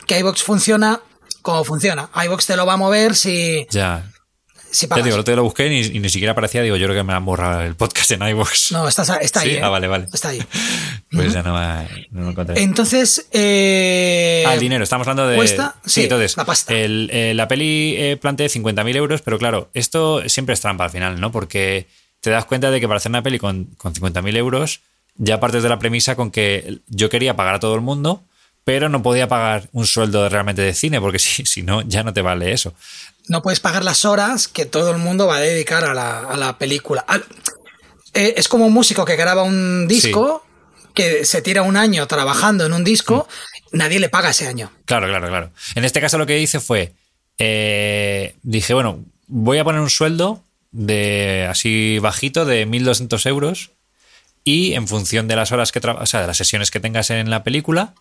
Que 0.06 0.18
iBox 0.18 0.43
funciona 0.43 1.01
como 1.47 1.62
funciona. 1.62 2.10
iBox 2.24 2.47
te 2.47 2.56
lo 2.56 2.66
va 2.66 2.74
a 2.74 2.77
mover 2.77 3.14
si. 3.14 3.66
Ya. 3.70 4.12
Te 4.70 5.02
digo, 5.02 5.24
te 5.24 5.36
lo 5.36 5.43
busqué 5.43 5.66
y 5.66 5.98
ni, 5.98 6.09
siquiera 6.09 6.32
aparecía. 6.32 6.62
Digo, 6.62 6.76
yo 6.76 6.86
creo 6.86 6.97
que 6.97 7.02
me 7.02 7.12
han 7.12 7.24
borrado 7.24 7.62
el 7.62 7.74
podcast 7.74 8.10
en 8.10 8.22
iVoox. 8.22 8.72
No, 8.72 8.88
está, 8.88 9.02
está 9.18 9.40
ahí. 9.40 9.51
¿eh? 9.52 9.60
Ah, 9.62 9.68
vale, 9.68 9.86
vale. 9.86 10.06
Está 10.12 10.30
ahí. 10.30 10.43
pues 11.10 11.32
ya 11.32 11.43
no, 11.43 11.55
me 12.10 12.30
encontré. 12.30 12.62
Entonces. 12.62 13.26
Eh... 13.32 14.44
Ah, 14.47 14.55
el 14.55 14.60
dinero. 14.60 14.84
Estamos 14.84 15.06
hablando 15.06 15.28
de. 15.28 15.36
¿Cuesta? 15.36 15.76
Sí, 15.84 16.02
entonces. 16.02 16.36
La 16.36 16.44
pasta. 16.44 16.74
El, 16.74 17.09
eh, 17.12 17.32
la 17.34 17.48
peli 17.48 17.94
eh, 17.97 18.16
plantea 18.16 18.47
50.000 18.48 18.97
euros, 18.97 19.22
pero 19.22 19.38
claro, 19.38 19.70
esto 19.72 20.28
siempre 20.28 20.55
es 20.55 20.60
trampa 20.60 20.84
al 20.84 20.90
final, 20.90 21.20
¿no? 21.20 21.32
Porque 21.32 21.86
te 22.20 22.30
das 22.30 22.44
cuenta 22.44 22.70
de 22.70 22.80
que 22.80 22.88
para 22.88 22.98
hacer 22.98 23.10
una 23.10 23.22
peli 23.22 23.38
con, 23.38 23.66
con 23.76 23.94
50.000 23.94 24.36
euros, 24.36 24.80
ya 25.16 25.40
partes 25.40 25.62
de 25.62 25.68
la 25.68 25.78
premisa 25.78 26.16
con 26.16 26.30
que 26.30 26.78
yo 26.88 27.09
quería 27.09 27.36
pagar 27.36 27.55
a 27.55 27.60
todo 27.60 27.74
el 27.74 27.80
mundo 27.80 28.22
pero 28.64 28.88
no 28.88 29.01
podía 29.01 29.28
pagar 29.28 29.68
un 29.70 29.86
sueldo 29.86 30.28
realmente 30.28 30.60
de 30.60 30.74
cine, 30.74 31.01
porque 31.01 31.18
si, 31.20 31.47
si 31.47 31.62
no, 31.62 31.82
ya 31.82 32.02
no 32.02 32.12
te 32.12 32.20
vale 32.20 32.51
eso 32.51 32.74
no 33.28 33.43
puedes 33.43 33.61
pagar 33.61 33.85
las 33.85 34.05
horas 34.05 34.48
que 34.48 34.66
todo 34.66 34.90
el 34.90 34.98
mundo 34.98 35.27
va 35.27 35.36
a 35.36 35.40
dedicar 35.40 35.85
a 35.85 35.94
la, 35.94 36.59
película. 36.59 37.05
Eh, 38.15 38.35
es 38.36 38.48
como 38.48 38.66
un 38.66 38.73
músico 38.73 39.05
que 39.05 39.16
graba 39.16 39.43
un 39.43 39.86
disco. 39.89 40.44
que 40.94 41.27
se 41.27 41.43
tira 41.43 41.61
un 41.61 41.77
año 41.77 42.07
trabajando 42.07 42.65
en 42.65 42.73
un 42.73 42.82
disco, 42.82 43.28
nadie 43.70 44.01
le 44.01 44.09
paga 44.09 44.31
ese 44.31 44.47
año. 44.47 44.73
Claro, 44.86 45.07
claro, 45.07 45.28
claro. 45.28 45.51
En 45.74 45.85
este 45.85 46.01
caso 46.01 46.16
lo 46.16 46.24
que 46.24 46.40
hice 46.40 46.59
fue, 46.59 46.94
eh, 47.36 48.35
dije, 48.43 48.73
bueno, 48.73 49.05
voy 49.27 49.59
a 49.59 49.65
poner 49.65 49.82
un 49.82 49.90
sueldo 49.90 50.43
de 50.73 51.47
así 51.51 51.98
bajito 51.98 52.47
de 52.47 52.66
1.200 52.66 53.27
euros 53.27 53.70
y 54.44 54.74
en 54.74 54.89
función 54.89 55.28
de 55.28 55.36
las 55.36 55.53
horas 55.53 55.73
que 55.73 55.81
o 55.81 56.07
sea, 56.07 56.20
de 56.20 56.27
las 56.27 56.36
sesiones 56.36 56.70
que 56.70 56.81
tengas 56.81 57.11
en 57.11 57.28
la 57.31 57.43
película, 57.43 57.94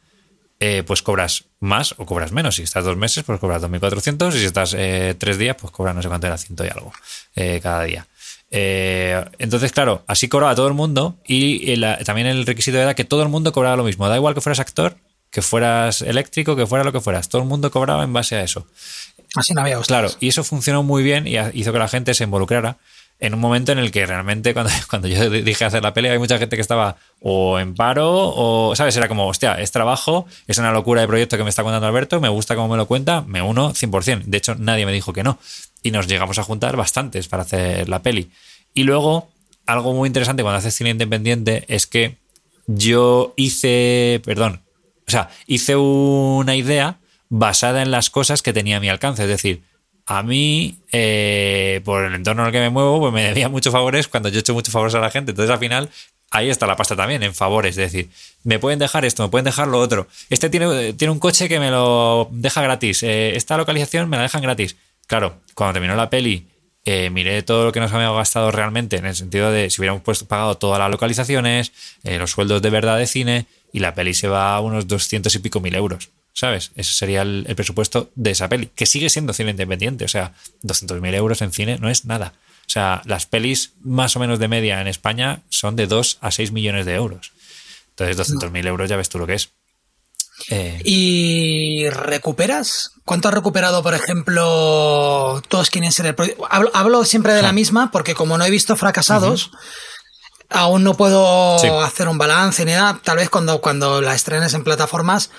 eh, 0.60 0.84
pues 0.86 1.02
cobras 1.02 1.46
más 1.60 1.96
o 1.98 2.06
cobras 2.06 2.32
menos. 2.32 2.56
Si 2.56 2.64
estás 2.64 2.86
dos 2.86 2.98
meses, 2.98 3.24
pues 3.24 3.40
cobras 3.40 3.62
2.400 3.62 4.36
y 4.36 4.40
si 4.40 4.46
estás 4.46 4.74
eh, 4.78 5.16
tres 5.18 5.38
días, 5.38 5.56
pues 5.60 5.72
cobras 5.72 5.96
no 5.96 6.02
sé 6.02 6.08
cuánto 6.08 6.28
era, 6.28 6.38
ciento 6.38 6.66
y 6.66 6.70
algo 6.70 6.94
cada 7.62 7.84
día. 7.84 8.08
entonces, 8.50 9.72
claro, 9.72 10.04
así 10.08 10.30
cobraba 10.30 10.56
todo 10.56 10.68
el 10.68 10.74
mundo 10.74 11.18
y 11.26 11.80
también 12.06 12.28
el 12.28 12.46
requisito 12.46 12.78
era 12.78 12.94
que 12.94 13.04
todo 13.04 13.24
el 13.24 13.30
mundo 13.30 13.52
cobraba 13.52 13.76
lo 13.76 13.84
mismo. 13.84 14.08
Da 14.08 14.16
igual 14.16 14.34
que 14.34 14.42
fueras 14.42 14.60
actor, 14.60 14.98
que 15.30 15.42
fueras 15.42 16.02
eléctrico, 16.02 16.56
que 16.56 16.66
fuera 16.66 16.86
lo 16.86 16.94
que 16.94 17.02
fueras. 17.02 17.28
Todo 17.28 17.42
el 17.42 17.48
mundo 17.48 17.70
cobraba 17.72 18.04
en 18.04 18.14
base 18.14 18.36
a 18.36 18.44
eso. 18.44 18.68
Así 19.36 19.54
no 19.54 19.62
había 19.62 19.80
Claro, 19.82 20.10
y 20.20 20.30
eso 20.30 20.44
funcionó 20.44 20.84
muy 20.84 21.04
bien 21.04 21.28
y 21.28 21.36
hizo 21.54 21.74
que 21.74 21.80
la 21.80 21.90
gente 21.90 22.14
se 22.14 22.24
involucrara 22.24 22.78
en 23.20 23.34
un 23.34 23.40
momento 23.40 23.72
en 23.72 23.80
el 23.80 23.92
que 23.92 24.06
realmente 24.06 24.54
cuando, 24.54 24.72
cuando 24.90 25.08
yo 25.08 25.30
dije 25.30 25.66
hacer 25.66 25.84
la 25.84 25.94
pelea 25.94 26.14
hay 26.14 26.20
mucha 26.20 26.38
gente 26.38 26.56
que 26.56 26.62
estaba 26.62 26.98
o 27.22 27.60
en 27.60 27.76
paro 27.76 28.12
o, 28.12 28.76
¿sabes? 28.76 28.96
Era 28.98 29.08
como, 29.08 29.28
hostia, 29.28 29.60
es 29.62 29.72
trabajo, 29.72 30.26
es 30.48 30.58
una 30.58 30.72
locura 30.72 31.02
de 31.02 31.08
proyecto 31.08 31.38
que 31.38 31.44
me 31.44 31.50
está 31.50 31.64
contando 31.64 31.88
Alberto, 31.88 32.20
me 32.20 32.30
gusta 32.30 32.56
cómo 32.56 32.68
me 32.68 32.78
lo 32.78 32.88
cuenta, 32.88 33.22
me 33.22 33.42
uno 33.42 33.74
100%. 33.74 34.24
De 34.26 34.38
hecho, 34.38 34.56
nadie 34.56 34.86
me 34.86 34.94
dijo 34.94 35.14
que 35.14 35.24
no. 35.24 35.40
Y 35.82 35.92
nos 35.92 36.08
llegamos 36.08 36.40
a 36.40 36.44
juntar 36.44 36.76
bastantes 36.76 37.28
para 37.28 37.44
hacer 37.44 37.90
la 37.90 38.02
peli. 38.02 38.32
Y 38.74 38.84
luego, 38.84 39.30
algo 39.66 39.94
muy 39.94 40.08
interesante 40.08 40.44
cuando 40.44 40.58
haces 40.58 40.76
cine 40.76 40.90
independiente 40.90 41.64
es 41.68 41.88
que 41.88 42.18
yo 42.68 43.34
hice, 43.38 44.22
perdón, 44.26 44.62
o 45.08 45.12
sea, 45.12 45.30
hice 45.46 45.76
una 45.76 46.56
idea 46.56 46.98
basada 47.30 47.82
en 47.82 47.92
las 47.92 48.10
cosas 48.10 48.42
que 48.42 48.54
tenía 48.54 48.78
a 48.78 48.80
mi 48.80 48.90
alcance. 48.90 49.24
Es 49.24 49.30
decir, 49.30 49.62
a 50.06 50.22
mí, 50.22 50.78
eh, 50.92 51.82
por 51.84 52.04
el 52.04 52.14
entorno 52.14 52.44
en 52.44 52.48
el 52.48 52.52
que 52.52 52.60
me 52.60 52.70
muevo, 52.70 53.00
pues 53.00 53.14
me 53.14 53.24
debía 53.24 53.50
muchos 53.50 53.74
favores 53.74 54.08
cuando 54.08 54.30
yo 54.30 54.38
he 54.38 54.40
hecho 54.40 54.54
muchos 54.54 54.72
favores 54.72 54.94
a 54.96 55.00
la 55.00 55.10
gente. 55.10 55.32
Entonces, 55.32 55.52
al 55.52 55.60
final, 55.60 55.90
ahí 56.30 56.50
está 56.50 56.68
la 56.68 56.76
pasta 56.76 56.96
también, 56.96 57.24
en 57.24 57.34
favores. 57.34 57.78
Es 57.78 57.92
decir, 57.92 58.10
me 58.44 58.60
pueden 58.60 58.78
dejar 58.78 59.04
esto, 59.04 59.24
me 59.24 59.30
pueden 59.30 59.46
dejar 59.46 59.68
lo 59.68 59.80
otro. 59.80 60.08
Este 60.30 60.50
tiene, 60.50 60.94
tiene 60.94 61.12
un 61.12 61.20
coche 61.20 61.50
que 61.50 61.60
me 61.60 61.72
lo 61.72 62.30
deja 62.32 62.62
gratis. 62.62 63.02
Eh, 63.02 63.36
esta 63.36 63.58
localización 63.58 64.08
me 64.08 64.18
la 64.18 64.24
dejan 64.24 64.44
gratis. 64.44 64.76
Claro, 65.08 65.38
cuando 65.56 65.74
terminó 65.74 65.96
la 65.96 66.10
peli, 66.10 66.48
eh, 66.84 67.10
miré 67.10 67.42
todo 67.42 67.66
lo 67.66 67.72
que 67.72 67.80
nos 67.80 67.92
habíamos 67.92 68.18
gastado 68.18 68.52
realmente, 68.52 68.98
en 68.98 69.08
el 69.08 69.16
sentido 69.16 69.52
de 69.52 69.72
si 69.72 69.82
hubiéramos 69.82 70.04
puesto, 70.04 70.28
pagado 70.28 70.56
todas 70.56 70.78
las 70.78 70.92
localizaciones, 70.92 71.72
los 72.04 72.30
sueldos 72.30 72.62
de 72.62 72.70
verdad 72.70 72.98
de 73.00 73.08
cine, 73.08 73.48
y 73.74 73.80
la 73.80 73.96
peli 73.96 74.14
se 74.14 74.28
va 74.28 74.56
a 74.56 74.62
unos 74.62 74.88
200 74.88 75.34
y 75.34 75.40
pico 75.40 75.60
mil 75.60 75.74
euros. 75.74 76.10
¿Sabes? 76.36 76.72
Ese 76.76 76.94
sería 76.94 77.22
el, 77.22 77.46
presupuesto 77.56 78.12
de 78.16 78.32
esa 78.32 78.50
peli, 78.50 78.70
que 78.76 78.86
sigue 78.86 79.10
siendo 79.10 79.32
cine 79.32 79.52
independiente. 79.52 80.04
O 80.04 80.10
sea, 80.10 80.34
200.000 80.64 81.16
euros 81.16 81.42
en 81.42 81.54
cine 81.54 81.78
no 81.80 81.90
es 81.90 82.04
nada. 82.04 82.34
O 82.68 82.70
sea, 82.70 83.02
las 83.06 83.26
pelis 83.26 83.72
más 83.82 84.18
o 84.18 84.20
menos 84.20 84.38
de 84.38 84.50
media 84.50 84.82
en 84.82 84.88
España 84.88 85.44
son 85.48 85.78
de 85.78 85.88
2 85.88 86.18
a 86.20 86.32
6 86.32 86.52
millones 86.52 86.86
de 86.86 86.96
euros. 86.96 87.32
Entonces, 87.92 88.18
200.000 88.18 88.68
euros 88.68 88.90
ya 88.90 88.98
ves 88.98 89.08
tú 89.08 89.18
lo 89.18 89.26
que 89.26 89.36
es. 89.36 89.50
Eh, 90.50 90.82
¿Y 90.84 91.88
recuperas? 91.90 92.92
¿Cuánto 93.06 93.30
has 93.30 93.34
recuperado, 93.34 93.82
por 93.82 93.94
ejemplo, 93.94 95.42
todos 95.48 95.70
quieren 95.70 95.94
ser 95.94 96.08
el 96.08 96.16
proyecto? 96.16 96.46
Hablo, 96.50 97.06
siempre 97.06 97.34
de 97.34 97.44
la 97.44 97.54
misma 97.54 97.92
porque 97.92 98.14
como 98.14 98.38
no 98.38 98.44
he 98.44 98.50
visto 98.52 98.76
fracasados, 98.76 99.52
Aún 100.50 100.84
no 100.84 100.94
puedo 100.94 101.84
hacer 101.84 102.08
un 102.08 102.20
balance 102.20 102.66
ni 102.66 102.72
nada. 102.72 103.00
Tal 103.04 103.18
vez 103.18 103.30
cuando, 103.30 103.62
cuando 103.62 104.00
la 104.02 104.14
estrenes 104.14 104.54
en 104.54 104.64
plataformas 104.64 105.32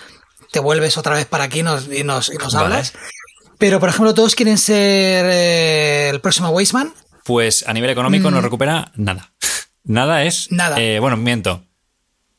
te 0.52 0.60
vuelves 0.60 0.96
otra 0.96 1.14
vez 1.14 1.26
para 1.26 1.44
aquí 1.44 1.60
y 1.60 1.62
nos, 1.62 1.88
y 1.88 2.02
nos, 2.02 2.30
hablas. 2.54 2.92
Pero, 3.58 3.80
por 3.80 3.88
ejemplo, 3.88 4.14
¿todos 4.14 4.34
quieren 4.34 4.58
ser 4.58 5.26
eh, 5.26 6.08
el 6.10 6.20
próximo 6.20 6.50
Wasteman? 6.50 6.92
Pues 7.24 7.66
a 7.66 7.72
nivel 7.72 7.90
económico 7.90 8.30
no 8.30 8.40
mm. 8.40 8.42
recupera 8.42 8.92
nada. 8.96 9.32
nada 9.84 10.24
es. 10.24 10.50
Nada. 10.50 10.80
Eh, 10.80 10.98
bueno, 11.00 11.16
miento. 11.16 11.62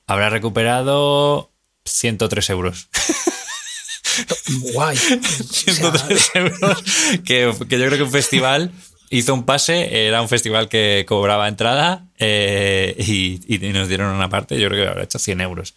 Habrá 0.06 0.30
recuperado 0.30 1.52
103 1.86 2.50
euros. 2.52 2.90
Guay. 4.74 4.98
103 5.52 6.32
euros. 6.36 6.84
Que, 7.26 7.54
que, 7.68 7.80
yo 7.80 7.86
creo 7.86 7.98
que 7.98 8.04
un 8.04 8.12
festival 8.12 8.72
hizo 9.10 9.34
un 9.34 9.44
pase, 9.44 10.08
era 10.08 10.22
un 10.22 10.30
festival 10.30 10.70
que 10.70 11.06
cobraba 11.08 11.48
entrada 11.48 12.06
eh, 12.18 12.96
y, 12.98 13.40
nos 13.70 13.88
dieron 13.88 14.14
una 14.14 14.30
parte, 14.30 14.60
yo 14.60 14.70
creo 14.70 14.84
que 14.84 14.90
habrá 14.90 15.04
hecho 15.04 15.20
100 15.20 15.42
euros. 15.42 15.76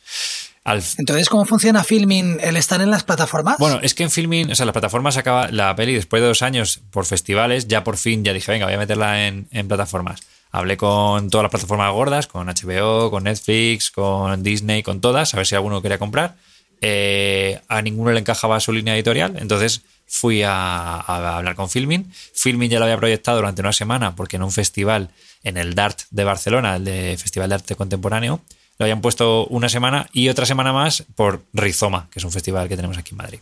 Entonces, 0.65 1.29
¿cómo 1.29 1.47
funciona 1.47 1.83
Filming? 1.83 2.39
¿El 2.41 2.57
estar 2.57 2.81
en 2.81 2.91
las 2.91 3.03
plataformas? 3.03 3.57
Bueno, 3.59 3.81
es 3.83 3.95
que 3.95 4.03
en 4.03 4.11
Filming, 4.11 4.53
o 4.53 4.55
sea, 4.55 4.67
las 4.67 4.73
plataformas 4.73 5.17
acaba 5.17 5.49
la 5.51 5.75
peli 5.75 5.95
después 5.95 6.21
de 6.23 6.29
dos 6.29 6.43
años 6.43 6.81
por 6.91 7.07
festivales, 7.07 7.67
ya 7.67 7.83
por 7.83 7.97
fin 7.97 8.25
ya 8.25 8.33
dije, 8.33 8.53
venga, 8.53 8.67
voy 8.67 8.75
a 8.75 8.79
meterla 8.79 9.27
en, 9.27 9.49
en 9.51 9.69
plataformas. 9.69 10.21
Hablé 10.53 10.77
con 10.77 11.31
todas 11.31 11.45
las 11.45 11.51
plataformas 11.51 11.93
gordas, 11.93 12.27
con 12.27 12.49
HBO, 12.49 13.11
con 13.11 13.25
Netflix, 13.25 13.91
con 13.91 14.43
Disney, 14.43 14.83
con 14.83 15.01
todas, 15.01 15.33
a 15.33 15.37
ver 15.37 15.47
si 15.47 15.55
alguno 15.55 15.81
quería 15.81 15.99
comprar. 15.99 16.37
Eh, 16.81 17.61
a 17.69 17.83
ninguno 17.83 18.11
le 18.13 18.21
encajaba 18.21 18.59
su 18.59 18.73
línea 18.73 18.95
editorial, 18.95 19.37
entonces 19.39 19.83
fui 20.07 20.43
a, 20.43 20.99
hablar 21.01 21.55
con 21.55 21.69
Filmin. 21.69 22.11
Filmin 22.35 22.71
ya 22.71 22.79
lo 22.79 22.87
había 22.87 22.97
proyectado 22.97 23.37
durante 23.37 23.61
una 23.61 23.73
semana 23.73 24.17
porque 24.17 24.37
en 24.37 24.43
un 24.43 24.51
festival 24.51 25.11
en 25.45 25.57
el 25.57 25.75
DART 25.75 26.03
de 26.11 26.25
Barcelona, 26.25 26.77
el 26.77 26.85
de 26.85 27.17
Festival 27.17 27.49
de 27.51 27.55
Arte 27.57 27.77
Contemporáneo, 27.77 28.41
lo 28.81 28.85
habían 28.85 29.03
puesto 29.03 29.47
una 29.49 29.69
semana 29.69 30.09
y 30.15 30.31
otra 30.31 30.47
semana 30.47 30.73
más 30.73 31.05
por 31.15 31.43
Rizoma, 31.53 32.09
que 32.11 32.19
es 32.19 32.25
un 32.25 32.33
festival 32.33 32.67
que 32.67 32.77
tenemos 32.77 32.97
aquí 32.97 33.11
en 33.11 33.19
Madrid. 33.19 33.39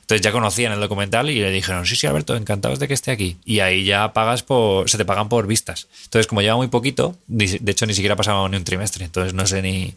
Entonces 0.00 0.22
ya 0.22 0.32
conocían 0.32 0.72
el 0.72 0.80
documental 0.80 1.30
y 1.30 1.38
le 1.38 1.52
dijeron, 1.52 1.86
sí, 1.86 1.94
sí, 1.94 2.08
Alberto, 2.08 2.34
encantados 2.34 2.80
de 2.80 2.88
que 2.88 2.94
esté 2.94 3.12
aquí. 3.12 3.36
Y 3.44 3.60
ahí 3.60 3.84
ya 3.84 4.12
pagas 4.12 4.42
por, 4.42 4.90
se 4.90 4.98
te 4.98 5.04
pagan 5.04 5.28
por 5.28 5.46
vistas. 5.46 5.86
Entonces, 6.02 6.26
como 6.26 6.42
lleva 6.42 6.56
muy 6.56 6.66
poquito, 6.66 7.16
de 7.28 7.70
hecho 7.70 7.86
ni 7.86 7.94
siquiera 7.94 8.14
ha 8.14 8.16
pasado 8.16 8.48
ni 8.48 8.56
un 8.56 8.64
trimestre, 8.64 9.04
entonces 9.04 9.34
no 9.34 9.46
sé 9.46 9.62
ni, 9.62 9.94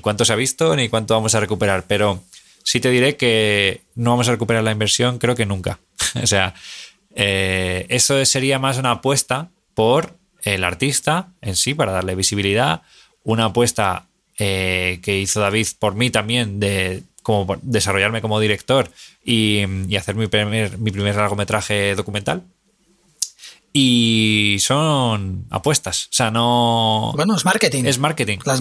cuánto 0.00 0.24
se 0.24 0.32
ha 0.32 0.36
visto 0.36 0.76
ni 0.76 0.88
cuánto 0.88 1.14
vamos 1.14 1.34
a 1.34 1.40
recuperar, 1.40 1.86
pero 1.88 2.22
sí 2.62 2.78
te 2.78 2.90
diré 2.90 3.16
que 3.16 3.80
no 3.96 4.10
vamos 4.10 4.28
a 4.28 4.30
recuperar 4.30 4.62
la 4.62 4.70
inversión, 4.70 5.18
creo 5.18 5.34
que 5.34 5.46
nunca. 5.46 5.80
o 6.22 6.28
sea, 6.28 6.54
eh, 7.16 7.86
eso 7.88 8.24
sería 8.24 8.60
más 8.60 8.78
una 8.78 8.92
apuesta 8.92 9.48
por 9.74 10.14
el 10.44 10.62
artista 10.62 11.30
en 11.40 11.56
sí, 11.56 11.74
para 11.74 11.90
darle 11.90 12.14
visibilidad, 12.14 12.82
una 13.24 13.46
apuesta 13.46 14.04
eh, 14.38 15.00
que 15.02 15.18
hizo 15.18 15.40
David 15.40 15.66
por 15.78 15.94
mí 15.94 16.10
también 16.10 16.60
de 16.60 17.02
como 17.22 17.58
desarrollarme 17.62 18.22
como 18.22 18.40
director 18.40 18.90
y, 19.22 19.64
y 19.88 19.96
hacer 19.96 20.14
mi 20.14 20.28
primer, 20.28 20.78
mi 20.78 20.90
primer 20.90 21.16
largometraje 21.16 21.94
documental, 21.94 22.42
y 23.72 24.56
son 24.60 25.46
apuestas. 25.50 26.06
O 26.06 26.12
sea, 26.12 26.30
no. 26.30 27.12
Bueno, 27.14 27.36
es 27.36 27.44
marketing. 27.44 27.84
Es 27.84 27.98
marketing. 27.98 28.38
Las, 28.44 28.60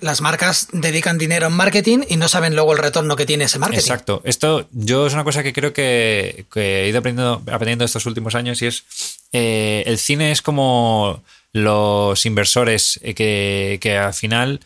las 0.00 0.20
marcas 0.20 0.68
dedican 0.72 1.18
dinero 1.18 1.48
en 1.48 1.52
marketing 1.52 1.98
y 2.08 2.16
no 2.16 2.28
saben 2.28 2.54
luego 2.54 2.72
el 2.72 2.78
retorno 2.78 3.16
que 3.16 3.26
tiene 3.26 3.44
ese 3.44 3.58
marketing. 3.58 3.80
Exacto. 3.80 4.22
Esto 4.24 4.68
yo 4.72 5.06
es 5.06 5.14
una 5.14 5.24
cosa 5.24 5.42
que 5.42 5.52
creo 5.52 5.72
que, 5.72 6.46
he 6.54 6.88
ido 6.88 6.98
aprendiendo, 6.98 7.42
aprendiendo 7.52 7.84
estos 7.84 8.06
últimos 8.06 8.34
años 8.34 8.62
y 8.62 8.66
es. 8.66 8.84
Eh, 9.32 9.82
el 9.86 9.98
cine 9.98 10.30
es 10.32 10.40
como 10.40 11.22
los 11.52 12.24
inversores 12.24 13.00
eh, 13.02 13.14
que, 13.14 13.78
que 13.80 13.98
al 13.98 14.14
final 14.14 14.60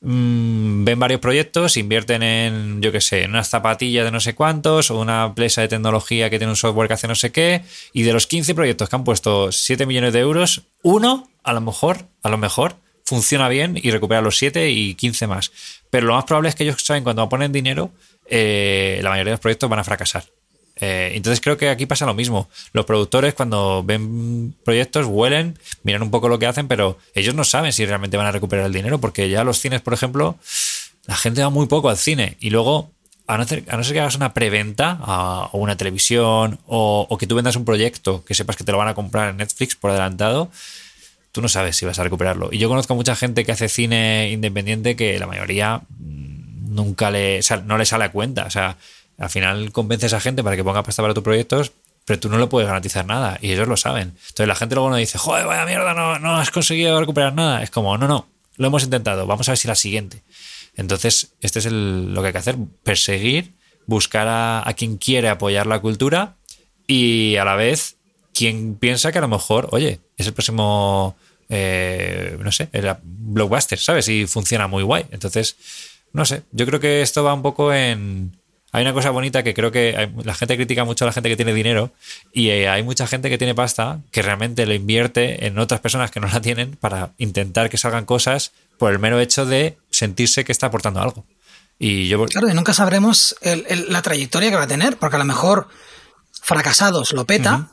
Mm, 0.00 0.84
ven 0.84 1.00
varios 1.00 1.20
proyectos, 1.20 1.76
invierten 1.76 2.22
en, 2.22 2.82
yo 2.82 2.92
qué 2.92 3.00
sé, 3.00 3.22
en 3.22 3.30
unas 3.30 3.48
zapatillas 3.48 4.04
de 4.04 4.10
no 4.10 4.20
sé 4.20 4.34
cuántos 4.34 4.90
o 4.90 5.00
una 5.00 5.24
empresa 5.24 5.62
de 5.62 5.68
tecnología 5.68 6.28
que 6.28 6.38
tiene 6.38 6.52
un 6.52 6.56
software 6.56 6.88
que 6.88 6.94
hace 6.94 7.08
no 7.08 7.14
sé 7.14 7.32
qué, 7.32 7.62
y 7.92 8.02
de 8.02 8.12
los 8.12 8.26
15 8.26 8.54
proyectos 8.54 8.88
que 8.88 8.96
han 8.96 9.04
puesto 9.04 9.50
7 9.52 9.86
millones 9.86 10.12
de 10.12 10.20
euros, 10.20 10.62
uno, 10.82 11.28
a 11.42 11.52
lo 11.52 11.60
mejor, 11.60 12.06
a 12.22 12.28
lo 12.28 12.36
mejor, 12.36 12.76
funciona 13.04 13.48
bien 13.48 13.78
y 13.80 13.90
recupera 13.90 14.20
los 14.20 14.36
7 14.36 14.70
y 14.70 14.94
15 14.94 15.26
más. 15.28 15.52
Pero 15.90 16.08
lo 16.08 16.14
más 16.14 16.24
probable 16.24 16.50
es 16.50 16.54
que 16.54 16.64
ellos 16.64 16.84
saben 16.84 17.04
cuando 17.04 17.28
ponen 17.28 17.52
dinero, 17.52 17.90
eh, 18.28 19.00
la 19.02 19.10
mayoría 19.10 19.30
de 19.30 19.34
los 19.34 19.40
proyectos 19.40 19.70
van 19.70 19.78
a 19.78 19.84
fracasar. 19.84 20.24
Eh, 20.78 21.12
entonces 21.14 21.40
creo 21.40 21.56
que 21.56 21.70
aquí 21.70 21.86
pasa 21.86 22.06
lo 22.06 22.14
mismo. 22.14 22.48
Los 22.72 22.84
productores 22.84 23.34
cuando 23.34 23.82
ven 23.84 24.54
proyectos 24.64 25.06
huelen, 25.06 25.58
miran 25.82 26.02
un 26.02 26.10
poco 26.10 26.28
lo 26.28 26.38
que 26.38 26.46
hacen, 26.46 26.68
pero 26.68 26.98
ellos 27.14 27.34
no 27.34 27.44
saben 27.44 27.72
si 27.72 27.86
realmente 27.86 28.16
van 28.16 28.26
a 28.26 28.32
recuperar 28.32 28.66
el 28.66 28.72
dinero, 28.72 28.98
porque 29.00 29.28
ya 29.28 29.44
los 29.44 29.58
cines, 29.58 29.80
por 29.80 29.94
ejemplo, 29.94 30.38
la 31.06 31.16
gente 31.16 31.42
va 31.42 31.50
muy 31.50 31.66
poco 31.66 31.88
al 31.88 31.96
cine 31.96 32.36
y 32.40 32.50
luego, 32.50 32.90
a 33.26 33.38
no 33.38 33.46
ser, 33.46 33.64
a 33.68 33.80
que 33.80 34.00
hagas 34.00 34.16
una 34.16 34.34
preventa 34.34 35.48
o 35.52 35.58
una 35.58 35.76
televisión 35.76 36.58
o, 36.66 37.06
o, 37.08 37.18
que 37.18 37.26
tú 37.26 37.34
vendas 37.34 37.56
un 37.56 37.64
proyecto 37.64 38.24
que 38.24 38.34
sepas 38.34 38.56
que 38.56 38.64
te 38.64 38.72
lo 38.72 38.78
van 38.78 38.88
a 38.88 38.94
comprar 38.94 39.30
en 39.30 39.38
Netflix 39.38 39.76
por 39.76 39.90
adelantado, 39.90 40.50
tú 41.32 41.42
no 41.42 41.48
sabes 41.48 41.76
si 41.76 41.86
vas 41.86 41.98
a 41.98 42.02
recuperarlo. 42.02 42.48
Y 42.52 42.58
yo 42.58 42.68
conozco 42.68 42.92
a 42.92 42.96
mucha 42.96 43.16
gente 43.16 43.44
que 43.44 43.52
hace 43.52 43.68
cine 43.68 44.30
independiente 44.30 44.96
que 44.96 45.18
la 45.18 45.26
mayoría 45.26 45.82
mm, 45.88 46.74
nunca 46.74 47.10
le, 47.10 47.40
no 47.64 47.78
le 47.78 47.84
sale 47.84 48.04
a 48.04 48.12
cuenta. 48.12 48.44
O 48.46 48.50
sea, 48.50 48.78
al 49.18 49.30
final 49.30 49.72
convences 49.72 50.12
a 50.12 50.20
gente 50.20 50.42
para 50.42 50.56
que 50.56 50.64
ponga 50.64 50.82
pasta 50.82 51.02
para 51.02 51.14
tus 51.14 51.22
proyectos, 51.22 51.72
pero 52.04 52.20
tú 52.20 52.28
no 52.28 52.38
le 52.38 52.46
puedes 52.46 52.68
garantizar 52.68 53.04
nada 53.04 53.38
y 53.40 53.52
ellos 53.52 53.68
lo 53.68 53.76
saben. 53.76 54.14
Entonces 54.28 54.46
la 54.46 54.54
gente 54.54 54.74
luego 54.74 54.90
no 54.90 54.96
dice, 54.96 55.18
joder, 55.18 55.46
vaya 55.46 55.64
mierda, 55.64 55.94
no, 55.94 56.18
no 56.18 56.36
has 56.36 56.50
conseguido 56.50 56.98
recuperar 57.00 57.34
nada. 57.34 57.62
Es 57.62 57.70
como, 57.70 57.98
no, 57.98 58.06
no, 58.06 58.28
lo 58.56 58.66
hemos 58.66 58.84
intentado, 58.84 59.26
vamos 59.26 59.48
a 59.48 59.52
ver 59.52 59.58
si 59.58 59.68
la 59.68 59.74
siguiente. 59.74 60.22
Entonces, 60.76 61.32
este 61.40 61.58
es 61.58 61.66
lo 61.66 62.20
que 62.20 62.28
hay 62.28 62.32
que 62.32 62.38
hacer, 62.38 62.56
perseguir, 62.84 63.52
buscar 63.86 64.26
a, 64.28 64.72
quien 64.76 64.98
quiere 64.98 65.28
apoyar 65.28 65.66
la 65.66 65.80
cultura 65.80 66.36
y 66.86 67.36
a 67.36 67.44
la 67.44 67.56
vez 67.56 67.96
quien 68.34 68.74
piensa 68.74 69.10
que 69.10 69.18
a 69.18 69.22
lo 69.22 69.28
mejor, 69.28 69.68
oye, 69.72 70.00
es 70.16 70.26
el 70.26 70.34
próximo, 70.34 71.16
eh, 71.48 72.36
no 72.38 72.52
sé, 72.52 72.68
el 72.72 72.94
blockbuster, 73.02 73.78
¿sabes? 73.78 74.08
Y 74.08 74.26
funciona 74.26 74.66
muy 74.66 74.82
guay. 74.82 75.06
Entonces, 75.10 75.56
no 76.12 76.24
sé, 76.26 76.42
yo 76.52 76.66
creo 76.66 76.78
que 76.78 77.00
esto 77.00 77.24
va 77.24 77.34
un 77.34 77.42
poco 77.42 77.72
en... 77.72 78.36
Hay 78.72 78.82
una 78.82 78.92
cosa 78.92 79.10
bonita 79.10 79.42
que 79.42 79.54
creo 79.54 79.70
que 79.70 80.10
la 80.24 80.34
gente 80.34 80.56
critica 80.56 80.84
mucho 80.84 81.04
a 81.04 81.06
la 81.06 81.12
gente 81.12 81.28
que 81.28 81.36
tiene 81.36 81.54
dinero 81.54 81.92
y 82.32 82.50
eh, 82.50 82.68
hay 82.68 82.82
mucha 82.82 83.06
gente 83.06 83.30
que 83.30 83.38
tiene 83.38 83.54
pasta 83.54 84.00
que 84.10 84.22
realmente 84.22 84.66
lo 84.66 84.74
invierte 84.74 85.46
en 85.46 85.58
otras 85.58 85.80
personas 85.80 86.10
que 86.10 86.20
no 86.20 86.26
la 86.26 86.40
tienen 86.40 86.76
para 86.76 87.12
intentar 87.16 87.70
que 87.70 87.78
salgan 87.78 88.04
cosas 88.04 88.52
por 88.78 88.92
el 88.92 88.98
mero 88.98 89.20
hecho 89.20 89.46
de 89.46 89.78
sentirse 89.90 90.44
que 90.44 90.52
está 90.52 90.66
aportando 90.66 91.00
algo. 91.00 91.24
Y 91.78 92.08
yo... 92.08 92.24
Claro, 92.26 92.48
y 92.48 92.54
nunca 92.54 92.74
sabremos 92.74 93.36
la 93.88 94.02
trayectoria 94.02 94.50
que 94.50 94.56
va 94.56 94.64
a 94.64 94.68
tener, 94.68 94.96
porque 94.96 95.16
a 95.16 95.18
lo 95.20 95.24
mejor 95.24 95.68
fracasados 96.42 97.12
lo 97.12 97.26
peta, 97.26 97.70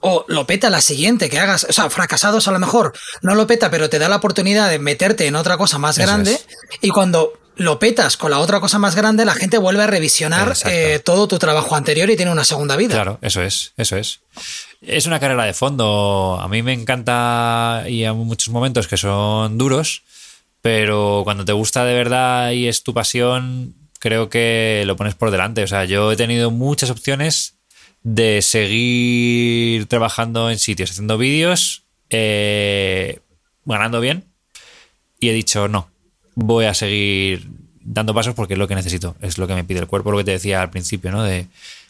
o 0.00 0.24
lo 0.28 0.46
peta 0.46 0.70
la 0.70 0.80
siguiente 0.80 1.28
que 1.28 1.38
hagas. 1.38 1.66
O 1.68 1.72
sea, 1.72 1.90
fracasados 1.90 2.48
a 2.48 2.52
lo 2.52 2.58
mejor 2.58 2.92
no 3.22 3.34
lo 3.34 3.46
peta, 3.46 3.70
pero 3.70 3.90
te 3.90 3.98
da 3.98 4.08
la 4.08 4.16
oportunidad 4.16 4.70
de 4.70 4.78
meterte 4.78 5.26
en 5.26 5.36
otra 5.36 5.56
cosa 5.56 5.78
más 5.78 5.98
grande. 5.98 6.40
Y 6.80 6.90
cuando 6.90 7.32
lo 7.56 7.78
petas 7.78 8.16
con 8.16 8.30
la 8.30 8.38
otra 8.38 8.60
cosa 8.60 8.78
más 8.78 8.94
grande, 8.96 9.24
la 9.24 9.34
gente 9.34 9.58
vuelve 9.58 9.82
a 9.82 9.86
revisionar 9.86 10.54
eh, 10.66 11.00
todo 11.04 11.28
tu 11.28 11.38
trabajo 11.38 11.76
anterior 11.76 12.08
y 12.10 12.16
tiene 12.16 12.32
una 12.32 12.44
segunda 12.44 12.76
vida. 12.76 12.94
Claro, 12.94 13.18
eso 13.22 13.42
es, 13.42 13.72
eso 13.76 13.96
es. 13.96 14.20
Es 14.80 15.06
una 15.06 15.20
carrera 15.20 15.44
de 15.44 15.52
fondo. 15.52 16.38
A 16.40 16.48
mí 16.48 16.62
me 16.62 16.72
encanta 16.72 17.84
y 17.86 18.04
hay 18.04 18.14
muchos 18.14 18.48
momentos 18.48 18.88
que 18.88 18.96
son 18.96 19.58
duros, 19.58 20.02
pero 20.62 21.20
cuando 21.24 21.44
te 21.44 21.52
gusta 21.52 21.84
de 21.84 21.94
verdad 21.94 22.52
y 22.52 22.66
es 22.66 22.82
tu 22.82 22.94
pasión, 22.94 23.74
creo 23.98 24.30
que 24.30 24.84
lo 24.86 24.96
pones 24.96 25.14
por 25.14 25.30
delante. 25.30 25.62
O 25.62 25.66
sea, 25.66 25.84
yo 25.84 26.10
he 26.12 26.16
tenido 26.16 26.50
muchas 26.50 26.90
opciones 26.90 27.54
de 28.02 28.40
seguir 28.42 29.86
trabajando 29.86 30.50
en 30.50 30.58
sitios, 30.58 30.90
haciendo 30.90 31.18
vídeos, 31.18 31.82
eh, 32.08 33.20
ganando 33.64 34.00
bien. 34.00 34.24
Y 35.18 35.28
he 35.28 35.32
dicho, 35.34 35.68
no, 35.68 35.90
voy 36.34 36.66
a 36.66 36.74
seguir 36.74 37.48
dando 37.82 38.14
pasos 38.14 38.34
porque 38.34 38.54
es 38.54 38.58
lo 38.58 38.68
que 38.68 38.74
necesito, 38.74 39.16
es 39.20 39.38
lo 39.38 39.46
que 39.46 39.54
me 39.54 39.64
pide 39.64 39.80
el 39.80 39.86
cuerpo, 39.86 40.12
lo 40.12 40.18
que 40.18 40.24
te 40.24 40.32
decía 40.32 40.62
al 40.62 40.70
principio, 40.70 41.10
¿no? 41.10 41.22
De, 41.22 41.48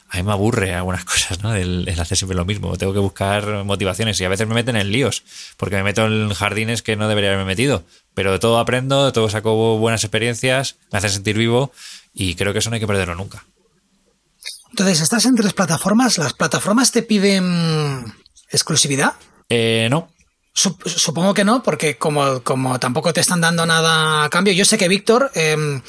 a 0.09 0.17
mí 0.17 0.23
me 0.23 0.33
aburre 0.33 0.75
algunas 0.75 1.05
cosas, 1.07 1.43
¿no? 1.43 1.55
El, 1.55 1.89
hacer 1.99 2.17
siempre 2.17 2.37
lo 2.37 2.45
mismo. 2.45 2.77
Tengo 2.77 2.93
que 2.93 2.99
buscar 2.99 3.65
motivaciones 3.65 4.21
y 4.21 4.25
a 4.25 4.29
veces 4.29 4.47
me 4.47 4.55
meten 4.55 4.77
en 4.77 4.91
líos, 4.91 5.23
porque 5.57 5.77
me 5.77 5.85
meto 5.85 6.07
en 6.07 6.33
jardines 6.35 6.83
que 6.83 6.97
no 6.97 7.09
debería 7.09 7.31
haberme 7.31 7.47
metido. 7.47 7.85
Pero 8.15 8.33
de 8.33 8.39
todo 8.39 8.59
aprendo, 8.59 9.07
de 9.07 9.13
todo 9.13 9.31
saco 9.31 9.79
buenas 9.79 10.03
experiencias, 10.05 10.77
me 10.93 10.99
hace 10.99 11.09
sentir 11.09 11.39
vivo 11.39 11.73
y 12.13 12.35
creo 12.35 12.53
que 12.53 12.59
eso 12.59 12.71
no 12.71 12.75
hay 12.75 12.81
que 12.81 12.87
perderlo 12.87 13.15
nunca. 13.15 13.45
Entonces, 14.71 15.01
estás 15.01 15.25
en 15.27 15.35
tres 15.35 15.53
plataformas. 15.53 16.19
¿Las 16.19 16.33
plataformas 16.33 16.93
te 16.93 17.03
piden 17.03 18.15
exclusividad? 18.51 19.15
Eh, 19.49 19.89
no. 19.91 20.09
Supongo 20.53 21.33
que 21.33 21.45
no, 21.45 21.63
porque 21.63 21.97
como, 21.97 22.43
como 22.43 22.79
tampoco 22.81 23.13
te 23.13 23.21
están 23.21 23.41
dando 23.41 23.67
nada 23.67 24.25
a 24.25 24.31
cambio. 24.31 24.53
Yo 24.53 24.65
sé 24.65 24.77
que 24.77 24.89
Víctor, 24.89 25.31
em, 25.35 25.81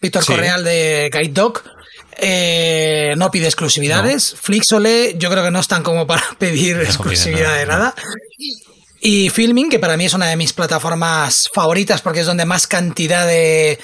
Víctor 0.00 0.24
Correal 0.24 0.62
de 0.62 1.10
Guide 1.12 1.32
Dog, 1.32 1.62
eh, 2.18 3.14
no 3.16 3.30
pide 3.30 3.46
exclusividades. 3.46 4.34
Flixole, 4.40 5.16
yo 5.16 5.30
creo 5.30 5.42
que 5.42 5.50
no 5.50 5.60
están 5.60 5.82
como 5.82 6.06
para 6.06 6.22
pedir 6.38 6.76
exclusividad 6.80 7.56
de 7.56 7.66
nada. 7.66 7.94
Y 9.00 9.30
Filming, 9.30 9.70
que 9.70 9.78
para 9.78 9.96
mí 9.96 10.04
es 10.04 10.12
una 10.12 10.26
de 10.26 10.36
mis 10.36 10.52
plataformas 10.52 11.48
favoritas 11.54 12.02
porque 12.02 12.20
es 12.20 12.26
donde 12.26 12.44
más 12.44 12.66
cantidad 12.66 13.26
de, 13.26 13.78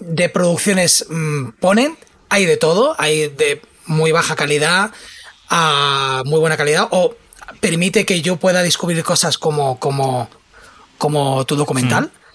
de 0.00 0.28
producciones 0.28 1.06
mm, 1.08 1.50
ponen. 1.60 1.96
Hay 2.28 2.44
de 2.44 2.56
todo, 2.56 2.96
hay 2.98 3.28
de 3.28 3.62
muy 3.86 4.10
baja 4.10 4.34
calidad 4.34 4.90
a 5.48 6.22
muy 6.24 6.40
buena 6.40 6.56
calidad 6.56 6.88
o 6.90 7.14
permite 7.60 8.04
que 8.04 8.22
yo 8.22 8.36
pueda 8.36 8.62
descubrir 8.62 9.02
cosas 9.02 9.38
como, 9.38 9.78
como, 9.78 10.28
como 10.98 11.44
tu 11.44 11.56
documental. 11.56 12.04
Hmm. 12.04 12.26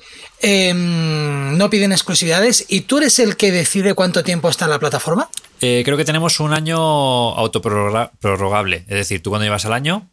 Em, 0.44 1.58
no 1.58 1.70
piden 1.70 1.92
exclusividades 1.92 2.66
y 2.68 2.82
tú 2.82 2.98
eres 2.98 3.20
el 3.20 3.38
que 3.38 3.52
decide 3.52 3.94
cuánto 3.94 4.24
tiempo 4.24 4.50
está 4.50 4.66
en 4.66 4.72
la 4.72 4.80
plataforma. 4.80 5.30
Eh, 5.62 5.84
creo 5.86 5.98
que 5.98 6.06
tenemos 6.06 6.40
un 6.40 6.54
año 6.54 6.80
autoprorrogable. 6.80 8.78
Es 8.88 8.96
decir, 8.96 9.22
tú 9.22 9.30
cuando 9.30 9.46
llevas 9.46 9.66
al 9.66 9.74
año, 9.74 10.10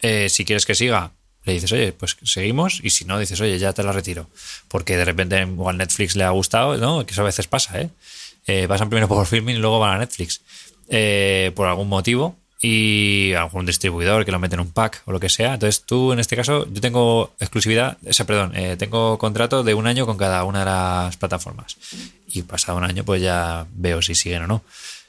eh, 0.00 0.28
si 0.28 0.44
quieres 0.44 0.66
que 0.66 0.74
siga, 0.74 1.12
le 1.44 1.54
dices, 1.54 1.72
oye, 1.72 1.92
pues 1.92 2.18
seguimos. 2.22 2.80
Y 2.82 2.90
si 2.90 3.06
no, 3.06 3.18
dices, 3.18 3.40
oye, 3.40 3.58
ya 3.58 3.72
te 3.72 3.82
la 3.82 3.92
retiro. 3.92 4.28
Porque 4.68 4.98
de 4.98 5.06
repente 5.06 5.38
a 5.38 5.72
Netflix 5.72 6.16
le 6.16 6.24
ha 6.24 6.30
gustado, 6.30 6.76
¿no? 6.76 7.06
Que 7.06 7.12
eso 7.12 7.22
a 7.22 7.24
veces 7.24 7.46
pasa, 7.46 7.80
¿eh? 7.80 7.88
eh 8.46 8.66
pasan 8.68 8.90
primero 8.90 9.08
por 9.08 9.26
filming 9.26 9.56
y 9.56 9.58
luego 9.58 9.78
van 9.78 9.96
a 9.96 9.98
Netflix. 10.00 10.42
Por 11.54 11.66
algún 11.66 11.88
motivo 11.88 12.36
y 12.64 13.32
algún 13.32 13.66
distribuidor 13.66 14.24
que 14.24 14.30
lo 14.30 14.38
mete 14.38 14.54
en 14.54 14.60
un 14.60 14.70
pack 14.70 15.02
o 15.06 15.12
lo 15.12 15.18
que 15.18 15.28
sea. 15.28 15.54
Entonces 15.54 15.82
tú, 15.82 16.12
en 16.12 16.20
este 16.20 16.36
caso, 16.36 16.64
yo 16.70 16.80
tengo 16.80 17.34
exclusividad, 17.40 17.98
o 18.08 18.12
sea, 18.12 18.24
perdón, 18.24 18.52
eh, 18.54 18.76
tengo 18.78 19.18
contrato 19.18 19.64
de 19.64 19.74
un 19.74 19.88
año 19.88 20.06
con 20.06 20.16
cada 20.16 20.44
una 20.44 20.60
de 20.60 20.66
las 20.66 21.16
plataformas. 21.16 21.76
Y 22.28 22.42
pasado 22.42 22.78
un 22.78 22.84
año, 22.84 23.04
pues 23.04 23.20
ya 23.20 23.66
veo 23.74 24.00
si 24.00 24.14
siguen 24.14 24.42
o 24.42 24.46
no. 24.46 24.62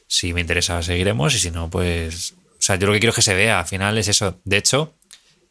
Si 0.07 0.33
me 0.33 0.41
interesa, 0.41 0.81
seguiremos 0.81 1.35
y 1.35 1.39
si 1.39 1.51
no, 1.51 1.69
pues... 1.69 2.33
O 2.33 2.65
sea, 2.65 2.75
yo 2.77 2.87
lo 2.87 2.93
que 2.93 2.99
quiero 2.99 3.11
es 3.11 3.17
que 3.17 3.21
se 3.21 3.35
vea, 3.35 3.59
al 3.59 3.67
final 3.67 3.97
es 3.99 4.07
eso. 4.07 4.39
De 4.45 4.57
hecho, 4.57 4.93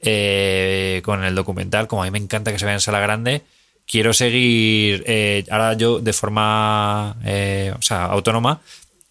eh, 0.00 1.02
con 1.04 1.22
el 1.22 1.36
documental, 1.36 1.86
como 1.86 2.02
a 2.02 2.06
mí 2.06 2.10
me 2.10 2.18
encanta 2.18 2.50
que 2.50 2.58
se 2.58 2.64
vea 2.64 2.74
en 2.74 2.80
sala 2.80 2.98
grande, 2.98 3.42
quiero 3.86 4.12
seguir, 4.12 5.04
ahora 5.50 5.74
yo 5.74 6.00
de 6.00 6.12
forma, 6.12 7.12
o 7.12 7.82
sea, 7.82 8.06
autónoma, 8.06 8.60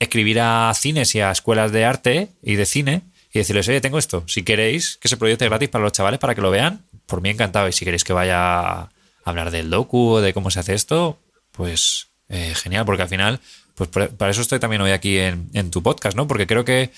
escribir 0.02 0.40
a 0.40 0.73
cines 0.73 1.14
y 1.14 1.22
a 1.22 1.30
escuelas 1.30 1.72
de 1.72 1.86
arte 1.86 2.30
y 2.41 2.56
de 2.56 2.65
cine 2.65 3.03
y 3.32 3.38
decirles, 3.38 3.68
oye, 3.69 3.82
tengo 3.82 3.99
esto, 3.99 4.23
si 4.28 4.41
queréis 4.41 4.98
que 4.98 5.07
se 5.07 5.15
proyecte 5.15 5.45
gratis 5.45 5.69
para 5.69 5.84
los 5.84 5.94
chavales 5.94 6.19
para 6.19 6.34
que 6.34 6.41
lo 6.41 6.49
vean, 6.49 6.84
por 7.06 7.22
mí 7.22 7.30
encantado. 7.30 7.68
Y 7.68 7.72
si 7.72 7.86
queréis 7.86 8.03
que 8.03 8.11
vaya 8.11 8.61
a 8.61 8.90
hablar 9.23 9.52
del 9.52 9.69
docu 9.69 10.14
o 10.14 10.22
de 10.22 10.34
cómo 10.34 10.49
se 10.49 10.60
hace 10.60 10.73
esto, 10.73 11.19
pues 11.52 12.07
eh, 12.30 12.53
genial, 12.56 12.84
porque 12.84 13.03
al 13.03 13.10
final, 13.10 13.40
pues 13.76 13.90
para 13.90 14.32
eso 14.32 14.41
estoy 14.41 14.60
también 14.60 14.82
hoy 14.82 14.90
aquí 14.90 15.19
en, 15.19 15.49
en 15.53 15.69
tu 15.69 15.84
podcast, 15.84 16.18
¿no? 16.18 16.28
Porque 16.28 16.48
creo 16.48 16.65
que 16.65 16.90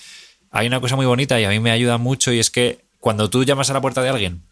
hay 0.50 0.66
una 0.66 0.80
cosa 0.80 0.96
muy 0.96 1.04
bonita 1.04 1.38
y 1.38 1.44
a 1.44 1.50
mí 1.50 1.60
me 1.60 1.72
ayuda 1.72 1.98
mucho 1.98 2.32
y 2.32 2.38
es 2.38 2.50
que 2.50 2.80
cuando 3.00 3.28
tú 3.28 3.44
llamas 3.44 3.68
a 3.68 3.74
la 3.74 3.82
puerta 3.82 4.02
de 4.02 4.08
alguien, 4.08 4.42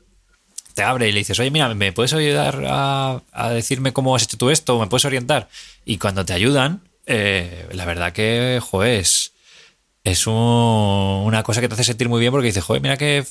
te 0.75 0.83
abre 0.83 1.09
y 1.09 1.13
le 1.13 1.21
dices, 1.21 1.41
oye, 1.41 1.51
mira, 1.51 1.73
¿me 1.75 1.93
puedes 1.93 2.13
ayudar 2.13 2.65
a, 2.69 3.23
a 3.33 3.51
decirme 3.51 3.95
cómo 3.95 4.15
has 4.15 4.25
hecho 4.25 4.37
tú 4.37 4.51
esto? 4.51 4.79
¿Me 4.79 4.89
puedes 4.89 5.07
orientar? 5.07 5.49
Y 5.87 5.97
cuando 5.97 6.25
te 6.27 6.35
ayudan, 6.35 6.83
eh, 7.07 7.69
la 7.73 7.85
verdad 7.85 8.13
que, 8.13 8.61
joder, 8.63 9.01
es, 9.01 10.27
una 10.27 11.43
cosa 11.43 11.61
que 11.61 11.69
te 11.69 11.75
hace 11.75 11.85
sentir 11.85 12.09
muy 12.09 12.21
bien 12.21 12.33
porque 12.33 12.47
dices, 12.47 12.65
joder, 12.65 12.83
mira 12.83 12.97
qué, 12.97 13.25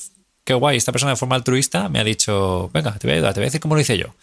qué 0.44 0.54
guay, 0.54 0.76
esta 0.76 0.92
persona 0.92 1.12
de 1.12 1.16
forma 1.16 1.36
altruista 1.36 1.88
me 1.88 2.00
ha 2.00 2.04
dicho, 2.04 2.70
venga, 2.72 2.92
te 2.98 3.06
voy 3.06 3.12
a 3.12 3.16
ayudar, 3.16 3.34
te 3.34 3.40
voy 3.40 3.44
a 3.44 3.48
decir 3.48 3.60
cómo 3.60 3.74
lo 3.74 3.80
hice 3.80 3.98
yo. 3.98 4.14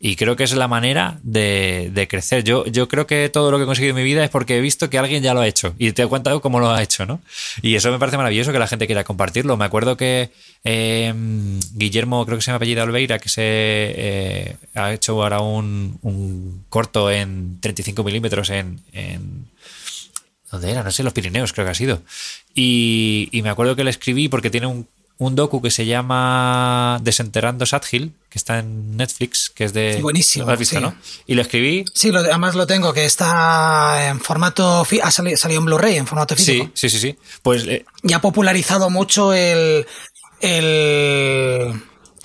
Y 0.00 0.16
creo 0.16 0.36
que 0.36 0.44
es 0.44 0.54
la 0.54 0.68
manera 0.68 1.18
de, 1.22 2.06
crecer. 2.10 2.44
Yo, 2.44 2.66
yo 2.66 2.88
creo 2.88 3.06
que 3.06 3.28
todo 3.30 3.50
lo 3.50 3.56
que 3.56 3.62
he 3.62 3.66
conseguido 3.66 3.96
en 3.96 4.02
mi 4.02 4.04
vida 4.04 4.22
es 4.22 4.28
porque 4.28 4.58
he 4.58 4.60
visto 4.60 4.90
que 4.90 4.98
alguien 4.98 5.22
ya 5.22 5.32
lo 5.32 5.40
ha 5.40 5.46
hecho 5.46 5.74
y 5.78 5.92
te 5.92 6.02
he 6.02 6.08
contado 6.08 6.42
cómo 6.42 6.60
lo 6.60 6.70
ha 6.70 6.82
hecho, 6.82 7.06
¿no? 7.06 7.22
Y 7.62 7.74
eso 7.76 7.90
me 7.90 7.98
parece 7.98 8.18
maravilloso 8.18 8.52
que 8.52 8.58
la 8.58 8.66
gente 8.66 8.86
quiera 8.86 9.04
compartirlo. 9.04 9.56
Me 9.56 9.64
acuerdo 9.64 9.96
que 9.96 10.30
em, 10.62 11.58
Guillermo, 11.72 12.26
creo 12.26 12.36
que 12.36 12.42
se 12.42 12.48
llama 12.48 12.56
apellido 12.56 12.82
Olveira, 12.82 13.18
que 13.18 13.28
se 13.28 13.42
eh, 13.42 14.56
ha 14.74 14.92
hecho 14.92 15.22
ahora 15.22 15.40
un, 15.40 16.64
corto 16.68 17.10
en 17.10 17.60
35 17.60 18.04
milímetros 18.04 18.50
en, 18.50 18.80
en 18.92 19.48
¿Dónde 20.50 20.70
era? 20.70 20.82
No 20.82 20.90
sé, 20.90 21.02
los 21.02 21.12
Pirineos 21.12 21.52
creo 21.52 21.64
que 21.64 21.70
ha 21.70 21.74
sido. 21.74 22.02
Y, 22.54 23.28
y, 23.32 23.42
me 23.42 23.48
acuerdo 23.48 23.74
que 23.74 23.84
le 23.84 23.90
escribí 23.90 24.28
porque 24.28 24.50
tiene 24.50 24.66
un 24.66 24.86
un 25.18 25.36
docu 25.36 25.62
que 25.62 25.70
se 25.70 25.86
llama 25.86 26.98
Desenterrando 27.02 27.66
Sad 27.66 27.82
Hill, 27.90 28.12
que 28.28 28.38
está 28.38 28.58
en 28.58 28.96
Netflix, 28.96 29.50
que 29.54 29.64
es 29.64 29.72
de... 29.72 30.00
Buenísimo. 30.02 30.46
¿no? 30.80 30.94
Y 31.26 31.34
lo 31.34 31.42
escribí... 31.42 31.84
Sí, 31.94 32.10
además 32.14 32.54
lo 32.56 32.66
tengo, 32.66 32.92
que 32.92 33.04
está 33.04 34.08
en 34.08 34.20
formato... 34.20 34.84
Ha 35.02 35.10
salido, 35.10 35.38
en 35.44 35.64
Blu-ray, 35.64 35.96
en 35.96 36.06
formato 36.06 36.34
físico. 36.34 36.70
Sí, 36.74 36.88
sí, 36.88 36.98
sí. 36.98 37.10
sí. 37.10 37.18
Pues, 37.42 37.64
eh, 37.66 37.84
y 38.02 38.12
ha 38.12 38.20
popularizado 38.20 38.90
mucho 38.90 39.32
el... 39.32 39.86
el 40.40 41.80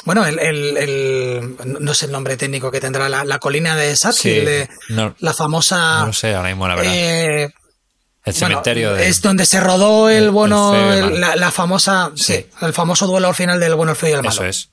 bueno, 0.06 0.26
el, 0.26 1.56
no 1.66 1.94
sé 1.94 2.08
el 2.08 2.12
nombre 2.12 2.38
técnico 2.38 2.72
que 2.72 2.80
tendrá 2.80 3.08
la, 3.08 3.40
colina 3.40 3.76
de 3.76 3.96
Sad 3.96 4.16
Hill, 4.24 4.68
la 5.20 5.34
famosa... 5.34 6.06
No 6.06 6.14
sé 6.14 6.34
ahora 6.34 6.50
mismo, 6.50 6.68
la 6.68 6.76
verdad. 6.76 6.94
Eh, 6.96 7.54
el 8.30 8.36
cementerio 8.36 8.96
Es 8.96 9.22
donde 9.22 9.46
se 9.46 9.60
rodó 9.60 10.10
el, 10.10 10.32
bueno, 10.32 10.74
la, 10.76 11.52
famosa, 11.52 12.12
sí. 12.16 12.46
el 12.62 12.74
famoso 12.74 13.08
duelo 13.08 13.28
al 13.28 13.36
final 13.36 13.60
del 13.60 13.76
bueno, 13.76 13.92
el 13.92 13.98
feo 13.98 14.10
y 14.10 14.14
el 14.14 14.18
malo. 14.20 14.30
Eso 14.30 14.46
es. 14.46 14.70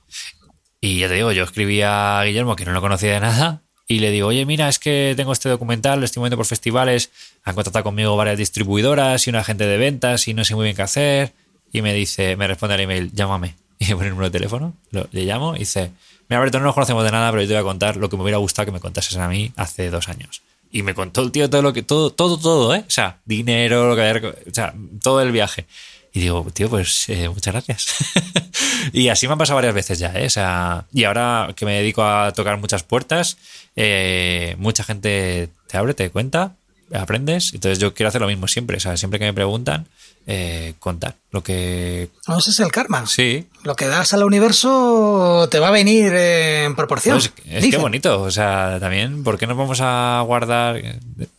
Y 0.79 0.99
ya 0.99 1.07
te 1.07 1.15
digo, 1.15 1.31
yo 1.31 1.43
escribí 1.43 1.81
a 1.81 2.21
Guillermo, 2.23 2.55
que 2.55 2.65
no 2.65 2.71
lo 2.71 2.81
conocía 2.81 3.13
de 3.13 3.19
nada, 3.19 3.61
y 3.87 3.99
le 3.99 4.11
digo, 4.11 4.27
oye, 4.27 4.45
mira, 4.45 4.69
es 4.69 4.79
que 4.79 5.13
tengo 5.17 5.33
este 5.33 5.49
documental, 5.49 5.99
lo 5.99 6.05
estoy 6.05 6.21
moviendo 6.21 6.37
por 6.37 6.45
festivales, 6.45 7.09
han 7.43 7.55
contactado 7.55 7.83
conmigo 7.83 8.15
varias 8.15 8.37
distribuidoras 8.37 9.25
y 9.25 9.29
una 9.29 9.39
agente 9.39 9.65
de 9.65 9.77
ventas 9.77 10.27
y 10.27 10.33
no 10.33 10.45
sé 10.45 10.55
muy 10.55 10.65
bien 10.65 10.75
qué 10.75 10.81
hacer. 10.83 11.33
Y 11.71 11.81
me 11.81 11.93
dice, 11.93 12.35
me 12.35 12.47
responde 12.47 12.75
al 12.75 12.81
email, 12.81 13.11
llámame. 13.13 13.55
Y 13.79 13.85
me 13.89 13.95
pone 13.95 14.07
el 14.07 14.11
número 14.13 14.29
de 14.29 14.39
teléfono, 14.39 14.73
le 14.89 15.23
llamo 15.23 15.55
y 15.55 15.59
dice, 15.59 15.91
Mira, 16.29 16.39
Alberto, 16.39 16.59
no 16.59 16.65
nos 16.65 16.73
conocemos 16.73 17.03
de 17.05 17.11
nada, 17.11 17.29
pero 17.31 17.41
yo 17.41 17.47
te 17.47 17.53
voy 17.53 17.61
a 17.61 17.63
contar 17.63 17.95
lo 17.95 18.09
que 18.09 18.17
me 18.17 18.23
hubiera 18.23 18.37
gustado 18.37 18.65
que 18.65 18.71
me 18.71 18.79
contases 18.79 19.15
a 19.17 19.27
mí 19.29 19.51
hace 19.55 19.89
dos 19.89 20.09
años. 20.09 20.41
Y 20.71 20.83
me 20.83 20.93
contó 20.93 21.21
el 21.21 21.31
tío 21.31 21.49
todo 21.49 21.61
lo 21.61 21.73
que, 21.73 21.81
todo, 21.81 22.11
todo, 22.11 22.37
todo, 22.37 22.75
¿eh? 22.75 22.83
O 22.87 22.91
sea, 22.91 23.19
dinero, 23.25 23.87
lo 23.89 23.95
que 23.95 24.01
había, 24.01 24.29
o 24.29 24.53
sea, 24.53 24.73
todo 25.01 25.21
el 25.21 25.31
viaje. 25.31 25.65
Y 26.13 26.21
digo, 26.21 26.45
tío, 26.53 26.69
pues 26.69 27.09
eh, 27.09 27.29
muchas 27.29 27.53
gracias. 27.53 27.95
y 28.93 29.09
así 29.09 29.27
me 29.27 29.33
ha 29.33 29.37
pasado 29.37 29.55
varias 29.55 29.75
veces 29.75 29.99
ya, 29.99 30.11
¿eh? 30.13 30.25
O 30.25 30.29
sea, 30.29 30.85
y 30.91 31.03
ahora 31.03 31.53
que 31.55 31.65
me 31.65 31.75
dedico 31.75 32.03
a 32.03 32.33
tocar 32.33 32.57
muchas 32.57 32.83
puertas, 32.83 33.37
eh, 33.75 34.55
mucha 34.57 34.83
gente 34.83 35.49
te 35.67 35.77
abre, 35.77 35.93
te 35.93 36.09
cuenta, 36.09 36.55
aprendes. 36.93 37.53
Entonces 37.53 37.79
yo 37.79 37.93
quiero 37.93 38.09
hacer 38.09 38.21
lo 38.21 38.27
mismo 38.27 38.47
siempre. 38.47 38.77
O 38.77 38.79
sea, 38.79 38.97
siempre 38.97 39.19
que 39.19 39.25
me 39.25 39.33
preguntan, 39.33 39.87
eh, 40.27 40.73
contar 40.79 41.15
lo 41.31 41.41
que... 41.41 42.09
No, 42.27 42.37
ese 42.37 42.51
es 42.51 42.59
el 42.59 42.71
karma. 42.71 43.07
Sí. 43.07 43.47
Lo 43.63 43.75
que 43.75 43.87
das 43.87 44.13
al 44.13 44.23
universo 44.23 45.47
te 45.49 45.59
va 45.59 45.69
a 45.69 45.71
venir 45.71 46.13
en 46.13 46.75
proporción. 46.75 47.17
Pues 47.17 47.31
es 47.45 47.71
que 47.71 47.77
bonito. 47.77 48.21
O 48.21 48.31
sea, 48.31 48.77
también, 48.79 49.23
¿por 49.23 49.37
qué 49.37 49.47
nos 49.47 49.57
vamos 49.57 49.79
a 49.81 50.21
guardar 50.25 50.81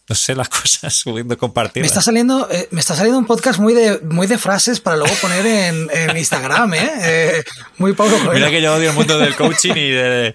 no 0.08 0.14
sé, 0.14 0.34
las 0.34 0.48
cosas 0.48 0.94
subiendo 0.94 1.36
compartir. 1.36 1.82
Me 1.82 1.86
está 1.86 2.00
saliendo, 2.00 2.48
eh, 2.50 2.68
me 2.70 2.80
está 2.80 2.94
saliendo 2.96 3.18
un 3.18 3.26
podcast 3.26 3.58
muy 3.58 3.74
de, 3.74 4.00
muy 4.00 4.26
de 4.26 4.38
frases 4.38 4.80
para 4.80 4.96
luego 4.96 5.14
poner 5.16 5.46
en, 5.46 6.16
Instagram, 6.16 6.74
¿eh? 6.74 6.90
¿eh? 7.00 7.44
Muy 7.76 7.92
poco. 7.92 8.18
Mira 8.32 8.50
que 8.50 8.62
yo 8.62 8.74
odio 8.74 8.90
el 8.90 8.96
mundo 8.96 9.18
del 9.18 9.36
coaching 9.36 9.74
y 9.76 9.90
de, 9.90 10.34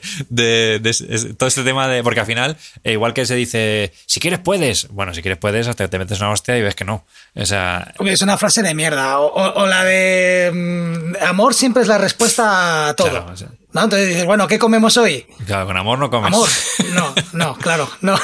todo 1.37 1.47
este 1.47 1.63
tema 1.63 1.87
de. 1.87 2.03
Porque 2.03 2.19
al 2.19 2.25
final, 2.25 2.57
eh, 2.83 2.93
igual 2.93 3.13
que 3.13 3.25
se 3.25 3.35
dice, 3.35 3.91
si 4.05 4.19
quieres 4.19 4.39
puedes. 4.39 4.87
Bueno, 4.89 5.13
si 5.13 5.21
quieres 5.21 5.39
puedes, 5.39 5.67
hasta 5.67 5.87
te 5.87 5.97
metes 5.97 6.19
una 6.19 6.29
hostia 6.29 6.57
y 6.57 6.61
ves 6.61 6.75
que 6.75 6.85
no. 6.85 7.05
O 7.35 7.45
sea. 7.45 7.93
Es 7.99 8.21
una 8.21 8.37
frase 8.37 8.61
de 8.61 8.73
mierda. 8.75 9.19
O, 9.19 9.65
la 9.65 9.83
de 9.83 10.51
mm, 10.53 11.23
amor 11.25 11.53
siempre 11.53 11.81
es 11.81 11.89
la 11.89 11.97
respuesta 11.97 12.89
a 12.89 12.93
todo. 12.93 13.33
¿No? 13.73 13.83
Entonces 13.83 14.07
dices, 14.07 14.25
bueno, 14.25 14.47
¿qué 14.47 14.59
comemos 14.59 14.97
hoy? 14.97 15.25
Claro, 15.45 15.65
con 15.65 15.77
amor 15.77 15.99
no 15.99 16.09
comes. 16.09 16.27
Amor. 16.27 16.49
No, 16.93 17.13
no, 17.33 17.57
claro, 17.57 17.89
no. 18.01 18.19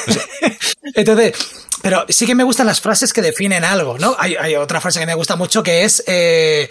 Entonces, 0.96 1.34
pero 1.82 2.06
sí 2.10 2.26
que 2.26 2.36
me 2.36 2.44
gustan 2.44 2.68
las 2.68 2.82
frases 2.82 3.14
que 3.14 3.22
definen 3.22 3.64
algo, 3.64 3.98
¿no? 3.98 4.16
Hay, 4.20 4.56
otra 4.56 4.82
frase 4.82 5.00
que 5.00 5.06
me 5.06 5.16
gusta 5.16 5.36
mucho 5.36 5.64
que 5.64 5.84
es 5.84 6.04
eh, 6.08 6.70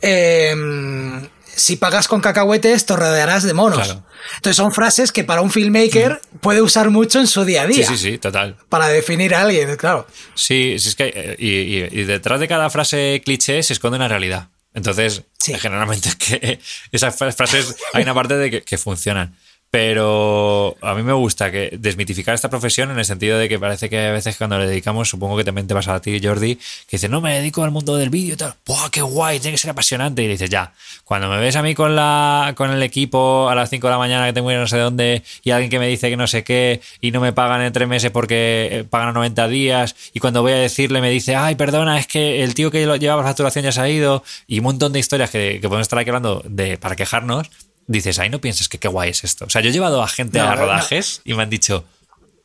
em, 0.00 1.28
si 1.54 1.76
pagas 1.76 2.08
con 2.08 2.20
cacahuetes, 2.20 2.86
te 2.86 2.96
rodearás 2.96 3.42
de 3.42 3.54
monos. 3.54 3.98
Entonces 4.36 4.56
son 4.56 4.72
frases 4.72 5.12
que 5.12 5.24
para 5.24 5.40
un 5.42 5.50
filmmaker 5.50 6.20
mm. 6.32 6.38
puede 6.38 6.62
usar 6.62 6.90
mucho 6.90 7.20
en 7.20 7.26
su 7.26 7.44
día 7.44 7.62
a 7.62 7.66
día. 7.66 7.86
Sí, 7.86 7.96
sí, 7.96 8.10
sí, 8.12 8.18
total. 8.18 8.56
Para 8.68 8.88
definir 8.88 9.34
a 9.34 9.42
alguien, 9.42 9.76
claro. 9.76 10.06
Sí, 10.34 10.76
sí 10.78 10.88
es 10.88 10.94
que 10.94 11.12
eh, 11.14 11.36
y, 11.38 12.04
detrás 12.04 12.40
de 12.40 12.48
cada 12.48 12.70
frase 12.70 13.22
cliché 13.24 13.62
se 13.62 13.72
esconde 13.72 13.96
una 13.96 14.08
realidad. 14.08 14.48
Entonces, 14.74 15.22
generalmente 15.40 16.10
es 16.10 16.16
que 16.16 16.60
esas 16.92 17.16
frases 17.16 17.76
hay 17.92 18.02
una 18.02 18.14
parte 18.14 18.36
de 18.36 18.62
que 18.62 18.78
funcionan. 18.78 19.36
Pero 19.70 20.76
a 20.80 20.94
mí 20.94 21.02
me 21.04 21.12
gusta 21.12 21.52
que 21.52 21.76
desmitificar 21.78 22.34
esta 22.34 22.50
profesión 22.50 22.90
en 22.90 22.98
el 22.98 23.04
sentido 23.04 23.38
de 23.38 23.48
que 23.48 23.58
parece 23.58 23.88
que 23.88 24.06
a 24.06 24.10
veces 24.10 24.36
cuando 24.36 24.58
le 24.58 24.66
dedicamos, 24.66 25.08
supongo 25.08 25.36
que 25.36 25.44
también 25.44 25.68
te 25.68 25.74
pasa 25.74 25.94
a 25.94 26.00
ti, 26.00 26.20
Jordi, 26.20 26.56
que 26.56 26.96
dices, 26.96 27.08
no 27.08 27.20
me 27.20 27.34
dedico 27.34 27.62
al 27.62 27.70
mundo 27.70 27.96
del 27.96 28.10
vídeo 28.10 28.34
y 28.34 28.36
tal. 28.36 28.54
¡Buah, 28.66 28.90
qué 28.90 29.00
guay! 29.00 29.38
Tiene 29.38 29.54
que 29.54 29.58
ser 29.58 29.70
apasionante. 29.70 30.24
Y 30.24 30.26
dices, 30.26 30.50
ya, 30.50 30.72
cuando 31.04 31.28
me 31.28 31.38
ves 31.38 31.54
a 31.54 31.62
mí 31.62 31.76
con, 31.76 31.94
la, 31.94 32.52
con 32.56 32.70
el 32.70 32.82
equipo 32.82 33.48
a 33.48 33.54
las 33.54 33.70
5 33.70 33.86
de 33.86 33.90
la 33.92 33.98
mañana 33.98 34.26
que 34.26 34.32
tengo 34.32 34.48
que 34.48 34.56
no 34.56 34.66
sé 34.66 34.78
dónde 34.78 35.22
y 35.44 35.50
alguien 35.52 35.70
que 35.70 35.78
me 35.78 35.86
dice 35.86 36.10
que 36.10 36.16
no 36.16 36.26
sé 36.26 36.42
qué 36.42 36.80
y 37.00 37.12
no 37.12 37.20
me 37.20 37.32
pagan 37.32 37.62
en 37.62 37.72
tres 37.72 37.86
meses 37.88 38.10
porque 38.10 38.68
eh, 38.70 38.84
pagan 38.84 39.08
a 39.08 39.12
90 39.12 39.48
días 39.48 39.94
y 40.12 40.20
cuando 40.20 40.42
voy 40.42 40.52
a 40.52 40.56
decirle 40.56 41.00
me 41.00 41.10
dice, 41.10 41.36
ay, 41.36 41.54
perdona, 41.54 41.98
es 41.98 42.06
que 42.06 42.42
el 42.42 42.54
tío 42.54 42.70
que 42.70 42.86
llevaba 42.98 43.22
facturación 43.22 43.64
ya 43.64 43.72
se 43.72 43.80
ha 43.80 43.88
ido 43.88 44.24
y 44.46 44.58
un 44.58 44.64
montón 44.64 44.92
de 44.92 44.98
historias 44.98 45.30
que, 45.30 45.58
que 45.60 45.68
podemos 45.68 45.82
estar 45.82 45.98
aquí 45.98 46.10
hablando 46.10 46.42
de, 46.44 46.76
para 46.76 46.96
quejarnos 46.96 47.50
dices, 47.90 48.18
ay, 48.18 48.30
no 48.30 48.40
pienses 48.40 48.68
que 48.68 48.78
qué 48.78 48.88
guay 48.88 49.10
es 49.10 49.24
esto. 49.24 49.46
O 49.46 49.50
sea, 49.50 49.60
yo 49.62 49.70
he 49.70 49.72
llevado 49.72 50.02
a 50.02 50.08
gente 50.08 50.38
a 50.38 50.54
rodajes 50.54 51.22
y 51.24 51.34
me 51.34 51.42
han 51.42 51.50
dicho, 51.50 51.84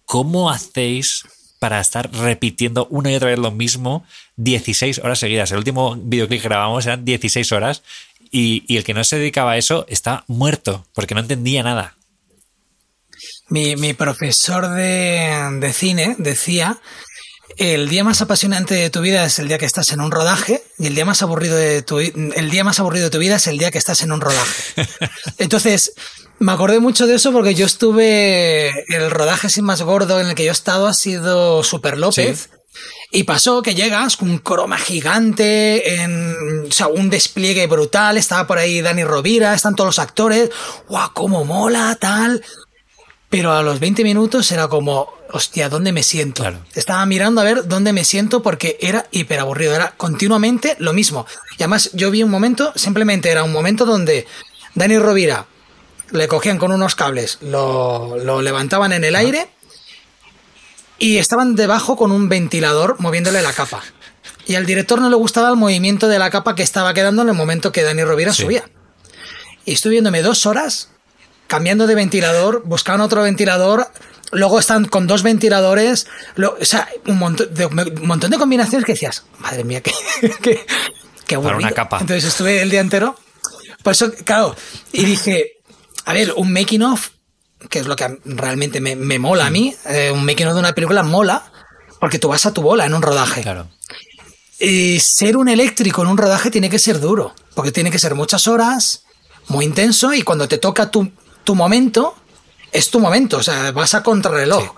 ¿cómo 0.06 0.50
hacéis 0.50 1.24
para 1.60 1.80
estar 1.80 2.12
repitiendo 2.12 2.88
una 2.90 3.12
y 3.12 3.16
otra 3.16 3.30
vez 3.30 3.40
lo 3.40 3.52
mismo 3.52 4.04
16 4.38 5.00
horas 5.00 5.20
seguidas? 5.20 5.52
El 5.52 5.60
último 5.60 5.96
videoclip 5.96 6.42
que 6.42 6.48
grabamos 6.48 6.86
eran 6.88 7.06
16 7.06 7.52
horas 7.52 7.84
y, 8.32 8.76
el 8.76 8.84
que 8.84 8.96
no 8.96 9.04
se 9.04 9.20
dedicaba 9.20 9.52
a 9.52 9.58
eso 9.58 9.86
está 9.88 10.24
muerto 10.28 10.86
porque 10.94 11.14
no 11.14 11.22
entendía 11.22 11.62
nada. 11.62 11.96
Mi, 13.48 13.94
profesor 13.94 14.68
de, 14.70 15.60
de 15.60 15.74
cine 15.74 16.16
decía 16.18 16.80
el 17.58 17.90
día 17.90 18.04
más 18.04 18.22
apasionante 18.22 18.76
de 18.76 18.90
tu 18.90 19.02
vida 19.02 19.26
es 19.26 19.40
el 19.40 19.48
día 19.48 19.58
que 19.58 19.66
estás 19.66 19.92
en 19.92 20.02
un 20.02 20.12
rodaje 20.12 20.64
y 20.78 20.88
el 20.88 20.96
día 20.96 21.06
más 21.06 21.22
aburrido 21.22 21.56
de 21.56 21.82
tu, 21.82 22.00
el 22.00 22.50
día 22.50 22.64
más 22.64 22.80
aburrido 22.80 23.06
de 23.06 23.12
tu 23.12 23.20
vida 23.20 23.38
es 23.38 23.48
el 23.48 23.58
día 23.58 23.72
que 23.72 23.78
estás 23.78 24.02
en 24.02 24.12
un 24.12 24.22
rodaje. 24.22 24.88
Entonces, 25.38 25.94
me 26.40 26.52
acordé 26.52 26.80
mucho 26.80 27.08
de 27.08 27.16
eso 27.16 27.32
porque 27.32 27.56
yo 27.56 27.66
estuve, 27.66 28.70
el 28.94 29.10
rodaje 29.10 29.50
sin 29.50 29.64
más 29.64 29.82
gordo 29.82 30.20
en 30.20 30.28
el 30.28 30.36
que 30.36 30.44
yo 30.44 30.52
he 30.52 30.54
estado 30.54 30.88
ha 30.88 30.94
sido 30.94 31.64
Super 31.64 31.98
López. 31.98 32.50
Y 33.12 33.24
pasó 33.24 33.62
que 33.62 33.76
llegas 33.76 34.18
con 34.18 34.30
un 34.30 34.40
croma 34.40 34.78
gigante, 34.78 36.02
en, 36.02 36.66
o 36.68 36.72
sea, 36.72 36.88
un 36.88 37.10
despliegue 37.10 37.68
brutal, 37.68 38.18
estaba 38.18 38.46
por 38.46 38.58
ahí 38.58 38.82
Dani 38.82 39.06
Rovira, 39.06 39.54
están 39.54 39.76
todos 39.76 39.88
los 39.88 40.00
actores, 40.00 40.50
¡guau, 40.90 41.12
cómo 41.14 41.46
mola, 41.46 41.98
tal! 42.02 42.44
Pero 43.36 43.52
a 43.52 43.62
los 43.62 43.82
20 43.82 44.06
minutos 44.06 44.50
era 44.54 44.70
como, 44.70 45.10
hostia, 45.30 45.68
¿dónde 45.68 45.92
me 45.92 46.04
siento? 46.04 46.46
Estaba 46.74 47.06
mirando 47.06 47.42
a 47.42 47.44
ver 47.44 47.68
dónde 47.68 47.92
me 47.92 48.06
siento 48.06 48.42
porque 48.42 48.78
era 48.80 49.08
hiper 49.12 49.42
aburrido, 49.42 49.76
era 49.76 49.92
continuamente 49.98 50.78
lo 50.80 50.94
mismo. 50.94 51.26
Y 51.60 51.64
además 51.64 51.90
yo 51.92 52.12
vi 52.12 52.24
un 52.24 52.32
momento, 52.32 52.72
simplemente 52.78 53.30
era 53.30 53.44
un 53.44 53.52
momento 53.52 53.86
donde 53.86 54.26
Dani 54.74 54.98
Rovira 55.00 55.48
le 56.12 56.30
cogían 56.30 56.58
con 56.58 56.72
unos 56.72 56.96
cables, 56.96 57.40
lo, 57.42 58.16
lo 58.24 58.42
levantaban 58.42 58.94
en 58.94 59.04
el 59.04 59.18
aire 59.18 59.50
y 60.98 61.18
estaban 61.18 61.58
debajo 61.58 61.98
con 61.98 62.14
un 62.14 62.30
ventilador 62.30 62.96
moviéndole 63.00 63.42
la 63.42 63.52
capa. 63.52 63.84
Y 64.48 64.56
al 64.56 64.66
director 64.66 65.02
no 65.02 65.10
le 65.10 65.16
gustaba 65.18 65.50
el 65.50 65.58
movimiento 65.58 66.08
de 66.08 66.20
la 66.20 66.30
capa 66.30 66.56
que 66.56 66.64
estaba 66.64 66.94
quedando 66.94 67.24
en 67.24 67.28
el 67.28 67.36
momento 67.36 67.74
que 67.74 67.84
Dani 67.84 68.06
Rovira 68.06 68.34
subía. 68.34 68.64
Y 69.66 69.74
estuve 69.74 69.92
viéndome 69.92 70.22
dos 70.22 70.46
horas 70.46 70.95
cambiando 71.48 71.88
de 71.88 71.96
ventilador, 71.96 72.64
buscaban 72.66 73.02
otro 73.02 73.22
ventilador, 73.22 73.90
luego 74.32 74.60
están 74.60 74.86
con 74.86 75.08
dos 75.08 75.24
ventiladores, 75.24 76.08
o 76.38 76.66
sea, 76.66 76.88
un 77.08 77.18
montón, 77.18 77.54
de, 77.54 77.66
un 77.66 78.08
montón 78.08 78.32
de 78.32 78.38
combinaciones 78.38 78.86
que 78.86 78.94
decías, 78.94 79.26
madre 79.40 79.64
mía, 79.64 79.82
qué, 79.82 79.94
qué, 80.42 80.66
qué 81.26 81.36
aburrido. 81.36 81.58
Para 81.58 81.68
una 81.68 81.76
capa. 81.76 82.00
Entonces 82.00 82.26
estuve 82.26 82.62
el 82.62 82.70
día 82.70 82.82
entero. 82.82 83.18
Por 83.84 83.94
eso, 83.94 84.12
claro, 84.24 84.56
y 84.92 85.06
dije, 85.06 85.60
a 86.06 86.14
ver, 86.14 86.34
un 86.36 86.52
making 86.52 86.84
of, 86.84 87.10
que 87.70 87.80
es 87.80 87.88
lo 87.88 87.96
que 87.96 88.20
realmente 88.26 88.82
me, 88.82 89.20
mola 89.20 89.48
a 89.48 89.50
mí, 89.50 89.76
eh, 89.86 90.12
un 90.12 90.26
making 90.26 90.48
of 90.48 90.54
de 90.54 90.60
una 90.60 90.74
película 90.74 91.04
mola, 91.04 91.52
porque 92.00 92.20
tú 92.20 92.30
vas 92.30 92.46
a 92.46 92.54
tu 92.54 92.62
bola 92.62 92.86
en 92.86 92.94
un 92.94 93.02
rodaje. 93.02 93.42
Claro. 93.42 93.68
Y 94.60 95.00
ser 95.02 95.38
un 95.38 95.50
eléctrico 95.50 96.02
en 96.02 96.08
un 96.08 96.18
rodaje 96.18 96.50
tiene 96.50 96.70
que 96.70 96.80
ser 96.80 97.00
duro, 97.00 97.36
porque 97.54 97.72
tiene 97.72 97.92
que 97.92 98.00
ser 98.00 98.16
muchas 98.16 98.48
horas, 98.48 99.04
muy 99.48 99.66
intenso, 99.66 100.14
y 100.14 100.24
cuando 100.24 100.48
te 100.48 100.58
toca 100.58 100.90
tu, 100.90 101.12
tu 101.46 101.56
momento, 101.56 102.16
es 102.72 102.90
tu 102.90 103.00
momento, 103.00 103.38
o 103.38 103.44
sea, 103.44 103.72
vas 103.72 103.94
a 103.94 104.04
contrarreloj. 104.04 104.76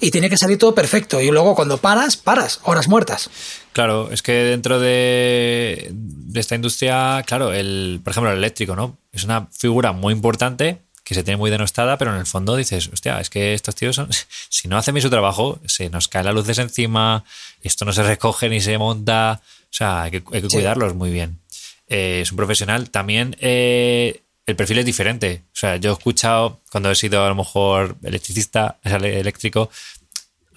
Y 0.00 0.12
tiene 0.12 0.30
que 0.30 0.36
salir 0.36 0.58
todo 0.58 0.74
perfecto. 0.74 1.20
Y 1.20 1.30
luego 1.30 1.56
cuando 1.56 1.78
paras, 1.78 2.16
paras, 2.16 2.60
horas 2.62 2.86
muertas. 2.86 3.30
Claro, 3.72 4.10
es 4.12 4.22
que 4.22 4.32
dentro 4.32 4.78
de, 4.78 5.92
esta 6.34 6.54
industria, 6.54 7.24
claro, 7.26 7.52
el, 7.52 8.00
por 8.04 8.12
ejemplo, 8.12 8.30
el 8.30 8.38
eléctrico, 8.38 8.76
¿no? 8.76 8.96
Es 9.12 9.24
una 9.24 9.48
figura 9.50 9.90
muy 9.90 10.12
importante 10.12 10.82
que 11.02 11.14
se 11.14 11.24
tiene 11.24 11.38
muy 11.38 11.50
denostada, 11.50 11.96
pero 11.98 12.12
en 12.12 12.20
el 12.20 12.26
fondo 12.26 12.54
dices, 12.54 12.90
hostia, 12.92 13.18
es 13.18 13.30
que 13.30 13.54
estos 13.54 13.74
tíos 13.74 13.96
son, 13.96 14.08
si 14.50 14.68
no 14.68 14.76
hacen 14.76 14.94
bien 14.94 15.02
su 15.02 15.10
trabajo, 15.10 15.58
se 15.66 15.88
nos 15.90 16.06
caen 16.06 16.26
las 16.26 16.34
luces 16.34 16.58
encima, 16.58 17.24
esto 17.62 17.84
no 17.84 17.92
se 17.92 18.02
recoge 18.02 18.48
ni 18.48 18.60
se 18.60 18.76
monta, 18.78 19.40
o 19.42 19.72
sea, 19.72 20.02
hay 20.02 20.10
que, 20.10 20.22
cuidarlos 20.22 20.94
muy 20.94 21.10
bien. 21.10 21.40
Eh, 21.88 22.20
es 22.22 22.30
un 22.30 22.36
profesional. 22.36 22.90
También 22.90 23.36
eh, 23.40 24.22
el 24.48 24.56
perfil 24.56 24.78
es 24.78 24.86
diferente. 24.86 25.42
O 25.52 25.56
sea, 25.56 25.76
yo 25.76 25.90
he 25.90 25.92
escuchado, 25.92 26.60
cuando 26.72 26.90
he 26.90 26.94
sido 26.94 27.22
a 27.22 27.28
lo 27.28 27.34
mejor 27.34 27.96
electricista, 28.02 28.78
eléctrico, 28.82 29.70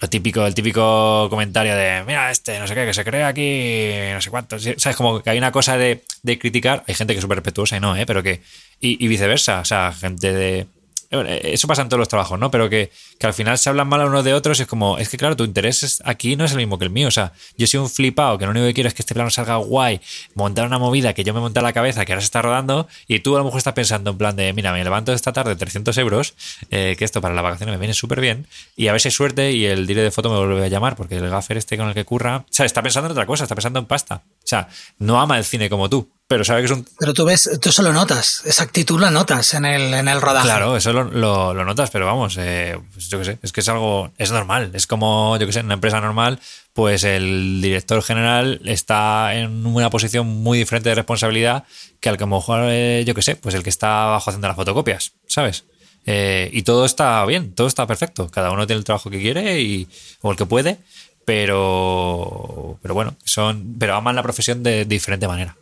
lo 0.00 0.08
típico, 0.08 0.46
el 0.46 0.54
típico 0.54 1.28
comentario 1.28 1.76
de, 1.76 2.02
mira, 2.06 2.30
este, 2.30 2.58
no 2.58 2.66
sé 2.66 2.74
qué, 2.74 2.86
que 2.86 2.94
se 2.94 3.04
cree 3.04 3.22
aquí, 3.22 4.10
no 4.14 4.20
sé 4.22 4.30
cuánto. 4.30 4.58
¿Sabes? 4.58 4.96
Como 4.96 5.22
que 5.22 5.28
hay 5.28 5.36
una 5.36 5.52
cosa 5.52 5.76
de, 5.76 6.02
criticar. 6.40 6.82
Hay 6.88 6.94
gente 6.94 7.12
que 7.12 7.18
es 7.18 7.22
súper 7.22 7.36
respetuosa 7.36 7.76
y 7.76 7.80
no, 7.80 7.94
¿eh? 7.94 8.06
Pero 8.06 8.22
que. 8.22 8.40
y 8.80 9.06
viceversa. 9.08 9.60
O 9.60 9.64
sea, 9.66 9.92
gente 9.92 10.32
de 10.32 10.66
eso 11.12 11.68
pasa 11.68 11.82
en 11.82 11.88
todos 11.88 11.98
los 11.98 12.08
trabajos, 12.08 12.38
¿no? 12.38 12.50
Pero 12.50 12.70
que, 12.70 12.90
al 13.22 13.34
final 13.34 13.58
se 13.58 13.68
hablan 13.68 13.86
mal 13.88 14.04
unos 14.06 14.24
de 14.24 14.34
otros 14.34 14.58
es 14.58 14.66
como, 14.66 14.98
es 14.98 15.08
que 15.08 15.16
claro, 15.16 15.36
tu 15.36 15.44
interés 15.44 16.02
aquí 16.04 16.36
no 16.36 16.44
es 16.44 16.52
el 16.52 16.56
mismo 16.56 16.78
que 16.78 16.84
el 16.84 16.90
mío. 16.90 17.08
O 17.08 17.10
sea, 17.10 17.32
yo 17.56 17.66
soy 17.66 17.80
un 17.80 17.88
flipado 17.88 18.38
que 18.38 18.46
lo 18.46 18.50
único 18.50 18.66
que 18.66 18.74
quiero 18.74 18.88
es 18.88 18.94
que 18.94 19.02
este 19.02 19.14
plano 19.14 19.30
salga 19.30 19.56
guay, 19.56 20.00
montar 20.34 20.66
una 20.66 20.78
movida 20.78 21.12
que 21.12 21.22
yo 21.22 21.34
me 21.34 21.40
monté 21.40 21.60
a 21.60 21.62
la 21.62 21.72
cabeza, 21.72 22.04
que 22.04 22.12
ahora 22.12 22.20
se 22.20 22.26
está 22.26 22.42
rodando, 22.42 22.88
y 23.06 23.20
tú 23.20 23.36
a 23.36 23.38
lo 23.38 23.44
mejor 23.44 23.58
estás 23.58 23.74
pensando 23.74 24.10
en 24.10 24.18
plan 24.18 24.34
de, 24.34 24.52
mira, 24.52 24.72
me 24.72 24.82
levanto 24.82 25.12
esta 25.12 25.32
tarde 25.32 25.54
300 25.54 25.96
euros, 25.98 26.34
eh, 26.70 26.96
que 26.98 27.04
esto 27.04 27.20
para 27.20 27.34
la 27.34 27.42
vacaciones 27.42 27.74
me 27.74 27.78
viene 27.78 27.94
súper 27.94 28.20
bien, 28.20 28.46
y 28.76 28.88
a 28.88 28.92
ver 28.92 29.00
si 29.00 29.08
hay 29.08 29.12
suerte 29.12 29.52
y 29.52 29.66
el 29.66 29.86
dire 29.86 30.02
de 30.02 30.10
foto 30.10 30.30
me 30.30 30.38
vuelve 30.38 30.64
a 30.64 30.68
llamar, 30.68 30.96
porque 30.96 31.16
el 31.16 31.28
gaffer 31.28 31.56
este 31.56 31.76
con 31.76 31.88
el 31.88 31.94
que 31.94 32.04
curra, 32.04 32.38
o 32.38 32.44
sea, 32.50 32.66
está 32.66 32.82
pensando 32.82 33.08
en 33.08 33.12
otra 33.12 33.26
cosa, 33.26 33.44
está 33.44 33.54
pensando 33.54 33.78
en 33.78 33.86
pasta. 33.86 34.22
O 34.24 34.46
sea, 34.46 34.68
no 34.98 35.20
ama 35.20 35.38
el 35.38 35.44
cine 35.44 35.70
como 35.70 35.88
tú, 35.88 36.10
pero 36.32 36.44
sabe 36.44 36.62
que 36.62 36.64
es 36.64 36.70
un... 36.70 36.88
Pero 36.98 37.12
tú 37.12 37.26
ves, 37.26 37.58
tú 37.60 37.70
solo 37.70 37.92
notas, 37.92 38.40
esa 38.46 38.62
actitud 38.62 38.98
la 38.98 39.10
notas 39.10 39.52
en 39.52 39.66
el, 39.66 39.92
en 39.92 40.08
el 40.08 40.18
rodaje. 40.18 40.46
Claro, 40.46 40.78
eso 40.78 40.90
lo, 40.94 41.04
lo, 41.52 41.64
notas, 41.66 41.90
pero 41.90 42.06
vamos, 42.06 42.38
eh, 42.38 42.78
pues 42.94 43.10
yo 43.10 43.18
qué 43.18 43.26
sé, 43.26 43.38
es 43.42 43.52
que 43.52 43.60
es 43.60 43.68
algo, 43.68 44.10
es 44.16 44.32
normal, 44.32 44.70
es 44.72 44.86
como, 44.86 45.36
yo 45.36 45.44
qué 45.44 45.52
sé, 45.52 45.60
en 45.60 45.66
una 45.66 45.74
empresa 45.74 46.00
normal, 46.00 46.40
pues 46.72 47.04
el 47.04 47.60
director 47.60 48.02
general 48.02 48.62
está 48.64 49.34
en 49.34 49.66
una 49.66 49.90
posición 49.90 50.26
muy 50.26 50.56
diferente 50.56 50.88
de 50.88 50.94
responsabilidad 50.94 51.64
que 52.00 52.08
al 52.08 52.16
que 52.16 52.24
a 52.24 52.26
lo 52.26 52.36
mejor, 52.36 52.60
eh, 52.62 53.04
yo 53.06 53.14
qué 53.14 53.20
sé, 53.20 53.36
pues 53.36 53.54
el 53.54 53.62
que 53.62 53.68
está 53.68 54.04
abajo 54.04 54.30
haciendo 54.30 54.48
las 54.48 54.56
fotocopias, 54.56 55.12
¿sabes? 55.26 55.66
Eh, 56.06 56.48
y 56.50 56.62
todo 56.62 56.86
está 56.86 57.26
bien, 57.26 57.54
todo 57.54 57.66
está 57.66 57.86
perfecto. 57.86 58.30
Cada 58.30 58.52
uno 58.52 58.66
tiene 58.66 58.78
el 58.78 58.84
trabajo 58.84 59.10
que 59.10 59.20
quiere 59.20 59.60
y, 59.60 59.86
o 60.22 60.30
el 60.30 60.38
que 60.38 60.46
puede, 60.46 60.78
pero, 61.26 62.78
pero 62.80 62.94
bueno, 62.94 63.16
son, 63.22 63.76
pero 63.78 63.96
aman 63.96 64.16
la 64.16 64.22
profesión 64.22 64.62
de, 64.62 64.86
diferente 64.86 65.28
manera. 65.28 65.58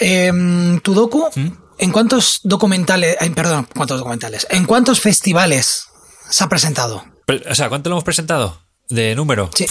Eh, 0.00 0.78
¿Tu 0.82 0.94
docu? 0.94 1.28
¿Mm? 1.34 1.48
¿En 1.78 1.92
cuántos 1.92 2.40
documentales, 2.44 3.16
perdón, 3.34 3.66
cuántos 3.74 3.98
documentales? 3.98 4.46
¿En 4.50 4.64
cuántos 4.64 5.00
festivales 5.00 5.88
se 6.30 6.44
ha 6.44 6.48
presentado? 6.48 7.04
O 7.50 7.54
sea, 7.54 7.68
¿cuánto 7.68 7.90
lo 7.90 7.96
hemos 7.96 8.04
presentado? 8.04 8.60
¿De 8.88 9.14
número? 9.14 9.50
Sí. 9.54 9.66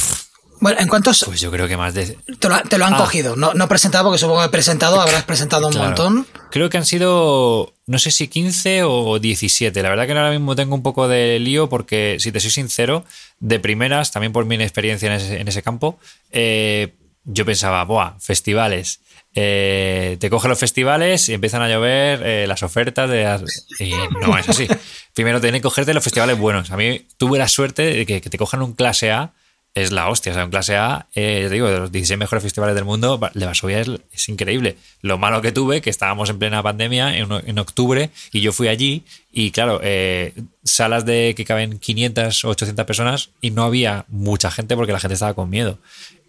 Bueno, 0.60 0.80
¿en 0.80 0.88
cuántos? 0.88 1.24
Pues 1.26 1.42
yo 1.42 1.52
creo 1.52 1.68
que 1.68 1.76
más 1.76 1.94
de. 1.94 2.18
Te 2.40 2.48
lo, 2.48 2.86
han 2.86 2.94
ah. 2.94 2.98
cogido. 2.98 3.36
No, 3.36 3.54
no 3.54 3.68
presentado, 3.68 4.06
porque 4.06 4.18
supongo 4.18 4.44
que 4.44 4.50
presentado 4.50 5.02
habrás 5.02 5.24
presentado 5.24 5.68
un 5.68 5.76
montón. 5.76 6.26
Creo 6.52 6.70
que 6.70 6.78
han 6.78 6.86
sido, 6.86 7.74
no 7.86 8.00
sé 8.00 8.12
si 8.12 8.30
15 8.30 8.84
o 8.84 9.20
17. 9.20 9.84
La 9.84 9.90
verdad 9.90 10.06
que 10.06 10.14
ahora 10.14 10.32
mismo 10.32 10.56
tengo 10.56 10.74
un 10.74 10.82
poco 10.82 11.10
de 11.10 11.38
lío 11.40 11.68
porque, 11.68 12.16
si 12.20 12.32
te 12.32 12.40
soy 12.40 12.52
sincero, 12.52 13.04
de 13.40 13.60
primeras, 13.60 14.12
también 14.12 14.32
por 14.32 14.46
mi 14.46 14.56
experiencia 14.56 15.14
en 15.14 15.48
ese, 15.48 15.64
campo, 15.64 16.00
eh, 16.32 16.96
yo 17.26 17.46
pensaba, 17.46 17.84
¡buah! 17.84 18.14
Festivales. 18.20 19.02
Eh, 19.36 20.18
te 20.20 20.30
cogen 20.30 20.50
los 20.50 20.60
festivales 20.60 21.28
y 21.28 21.34
empiezan 21.34 21.64
a 21.64 21.70
llover 21.70 22.22
eh, 22.24 22.46
las 22.48 22.62
ofertas 22.62 23.10
de 23.10 23.24
no 24.22 24.38
es 24.38 24.50
así. 24.50 24.68
Primero 25.14 25.42
tienes 25.42 25.60
que 25.60 25.64
cogerte 25.64 25.94
los 25.94 26.04
festivales 26.04 26.38
buenos. 26.38 26.72
A 26.72 26.78
mí 26.78 27.06
tuve 27.18 27.40
la 27.40 27.48
suerte 27.48 27.84
de 27.84 28.06
que, 28.06 28.22
te 28.22 28.38
cojan 28.38 28.62
un 28.62 28.74
clase 28.74 29.12
A 29.12 29.32
es 29.74 29.92
la 29.92 30.08
hostia. 30.08 30.34
O 30.34 30.36
sea, 30.36 30.44
en 30.44 30.52
clase 30.52 30.76
A, 30.76 31.08
eh, 31.16 31.46
te 31.48 31.54
digo, 31.56 31.68
de 31.68 31.80
los 31.80 31.92
16 31.92 32.20
mejores 32.20 32.44
festivales 32.44 32.76
del 32.76 32.86
mundo, 32.86 33.20
de 33.34 33.46
Varsovia 33.46 33.80
es, 33.80 33.90
es, 34.12 34.30
increíble. 34.30 34.78
Lo 35.02 35.18
malo 35.18 35.42
que 35.42 35.52
tuve, 35.52 35.82
que 35.82 35.90
estábamos 35.90 36.30
en 36.30 36.38
plena 36.38 36.62
pandemia 36.62 37.18
en, 37.18 37.58
octubre 37.58 38.12
y 38.32 38.42
yo 38.42 38.54
fui 38.54 38.68
allí 38.68 39.04
y 39.32 39.50
claro, 39.50 39.82
salas 40.64 41.06
de 41.06 41.34
que 41.36 41.44
caben 41.44 41.80
500 41.80 42.46
o 42.46 42.50
800 42.50 42.86
personas 42.86 43.30
y 43.42 43.50
no 43.50 43.64
había 43.64 44.06
mucha 44.10 44.52
gente 44.52 44.76
porque 44.76 44.92
la 44.92 45.00
gente 45.00 45.16
estaba 45.16 45.34
con 45.34 45.50
miedo. 45.50 45.80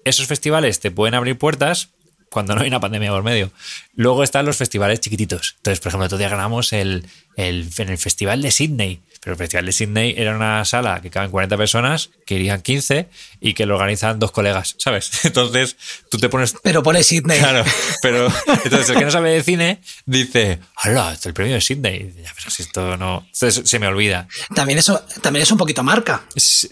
Esos 0.07 0.27
festivales 0.27 0.81
te 0.81 0.91
pueden 0.91 1.15
abrir 1.15 1.37
puertas 1.37 1.91
cuando 2.31 2.55
no 2.55 2.63
hay 2.63 2.69
una 2.69 2.81
pandemia 2.81 3.11
por 3.11 3.23
medio. 3.23 3.51
Luego 3.95 4.23
están 4.23 4.47
los 4.47 4.57
festivales 4.57 5.01
chiquititos. 5.01 5.55
Entonces, 5.59 5.81
por 5.81 5.91
ejemplo, 5.91 6.19
día 6.19 6.29
ganamos 6.29 6.73
el, 6.73 7.07
el, 7.37 7.69
en 7.79 7.89
el 7.89 7.99
Festival 7.99 8.43
de 8.43 8.51
Sydney 8.51 9.01
pero 9.25 9.33
el 9.33 9.39
Festival 9.39 9.65
de 9.65 9.73
Sydney 9.73 10.15
era 10.19 10.37
una 10.37 10.63
sala 10.67 11.01
que 11.01 11.09
caben 11.09 11.31
40 11.31 11.57
personas, 11.57 12.11
que 12.27 12.35
irían 12.35 12.61
15 12.61 13.09
y 13.41 13.55
que 13.55 13.65
lo 13.65 13.77
organizan 13.77 14.19
dos 14.19 14.33
colegas, 14.33 14.75
¿sabes? 14.77 15.11
Entonces 15.25 15.77
tú 16.11 16.19
te 16.19 16.29
pones. 16.29 16.55
Pero 16.63 16.83
pone 16.83 17.03
Sydney. 17.03 17.39
Claro, 17.39 17.65
pero 18.03 18.27
entonces 18.65 18.91
el 18.91 18.99
que 18.99 19.05
no 19.07 19.11
sabe 19.11 19.31
de 19.31 19.43
cine 19.43 19.81
dice, 20.05 20.61
¡Hala! 20.77 21.17
El 21.25 21.33
premio 21.33 21.55
de 21.55 21.63
Sydney. 21.63 22.13
Ya, 22.23 22.33
pero 22.37 22.51
si 22.51 22.63
esto 22.63 22.99
no. 22.99 23.27
se 23.33 23.79
me 23.79 23.87
olvida. 23.87 24.29
También 24.55 24.79
eso 24.79 25.03
también 25.23 25.45
es 25.45 25.51
un 25.51 25.57
poquito 25.57 25.83
marca. 25.83 26.25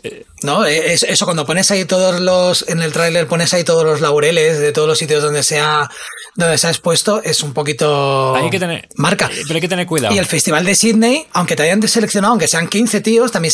Eh, 0.02 0.26
¿No? 0.42 0.66
Es, 0.66 1.04
eso 1.04 1.24
cuando 1.24 1.46
pones 1.46 1.70
ahí 1.70 1.86
todos 1.86 2.20
los. 2.20 2.68
En 2.68 2.82
el 2.82 2.92
tráiler 2.92 3.26
pones 3.28 3.54
ahí 3.54 3.64
todos 3.64 3.84
los 3.84 4.02
laureles 4.02 4.58
de 4.58 4.72
todos 4.72 4.86
los 4.86 4.98
sitios 4.98 5.22
donde 5.22 5.42
se 5.42 5.58
ha, 5.58 5.88
donde 6.36 6.58
se 6.58 6.66
ha 6.66 6.70
expuesto, 6.70 7.22
es 7.22 7.42
un 7.42 7.54
poquito. 7.54 8.36
Hay 8.36 8.50
que 8.50 8.60
tener. 8.60 8.88
Marca. 8.96 9.30
Pero 9.32 9.54
hay 9.54 9.60
que 9.62 9.68
tener 9.68 9.86
cuidado. 9.86 10.14
Y 10.14 10.18
el 10.18 10.26
Festival 10.26 10.51
de 10.60 10.74
Sydney, 10.74 11.26
aunque 11.32 11.56
te 11.56 11.62
hayan 11.62 11.80
deseleccionado, 11.80 12.38
que 12.38 12.46
sean 12.46 12.68
15 12.68 13.00
tíos, 13.00 13.32
también 13.32 13.52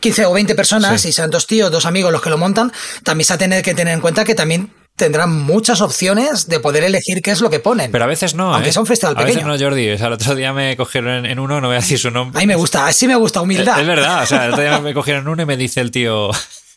15 0.00 0.26
o 0.26 0.32
20 0.32 0.54
personas, 0.54 1.04
y 1.04 1.12
sean 1.12 1.30
dos 1.30 1.46
tíos, 1.46 1.70
dos 1.70 1.86
amigos 1.86 2.12
los 2.12 2.22
que 2.22 2.30
lo 2.30 2.38
montan, 2.38 2.72
también 3.04 3.26
se 3.26 3.34
ha 3.34 3.38
tener 3.38 3.62
que 3.62 3.74
tener 3.74 3.94
en 3.94 4.00
cuenta 4.00 4.24
que 4.24 4.34
también 4.34 4.70
tendrán 4.96 5.30
muchas 5.30 5.82
opciones 5.82 6.48
de 6.48 6.58
poder 6.58 6.82
elegir 6.82 7.22
qué 7.22 7.30
es 7.30 7.40
lo 7.40 7.50
que 7.50 7.60
ponen. 7.60 7.92
Pero 7.92 8.04
a 8.04 8.06
veces 8.06 8.34
no. 8.34 8.54
Aunque 8.54 8.70
¿eh? 8.70 8.72
sea 8.72 8.80
un 8.80 8.86
festival 8.86 9.14
pequeño. 9.14 9.40
A 9.40 9.42
veces 9.44 9.60
no, 9.60 9.66
Jordi. 9.66 9.90
O 9.90 9.98
sea, 9.98 10.06
el 10.08 10.14
otro 10.14 10.34
día 10.34 10.52
me 10.52 10.76
cogieron 10.76 11.26
en, 11.26 11.38
uno, 11.38 11.60
no 11.60 11.68
voy 11.68 11.76
a 11.76 11.80
decir 11.80 11.98
su 11.98 12.10
nombre. 12.10 12.38
A 12.38 12.40
mí 12.40 12.46
me 12.46 12.56
gusta, 12.56 12.86
así 12.86 13.06
me 13.06 13.14
gusta, 13.14 13.42
humildad. 13.42 13.78
Es, 13.78 13.86
verdad. 13.86 14.22
O 14.22 14.26
sea, 14.26 14.46
el 14.46 14.52
otro 14.52 14.62
día 14.62 14.80
me 14.80 14.94
cogieron 14.94 15.22
en 15.22 15.28
uno 15.28 15.42
y 15.42 15.46
me 15.46 15.56
dice 15.56 15.80
el 15.80 15.90
tío. 15.90 16.30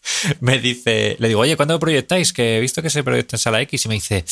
Me 0.39 0.59
dice, 0.59 1.15
le 1.19 1.27
digo, 1.27 1.41
oye, 1.41 1.55
¿cuándo 1.55 1.79
proyectáis? 1.79 2.33
Que 2.33 2.57
he 2.57 2.59
visto 2.59 2.81
que 2.81 2.89
se 2.89 3.03
proyecta 3.03 3.35
en 3.35 3.39
sala 3.39 3.61
X 3.61 3.85
y 3.85 3.87
me 3.87 3.95
dice, 3.95 4.25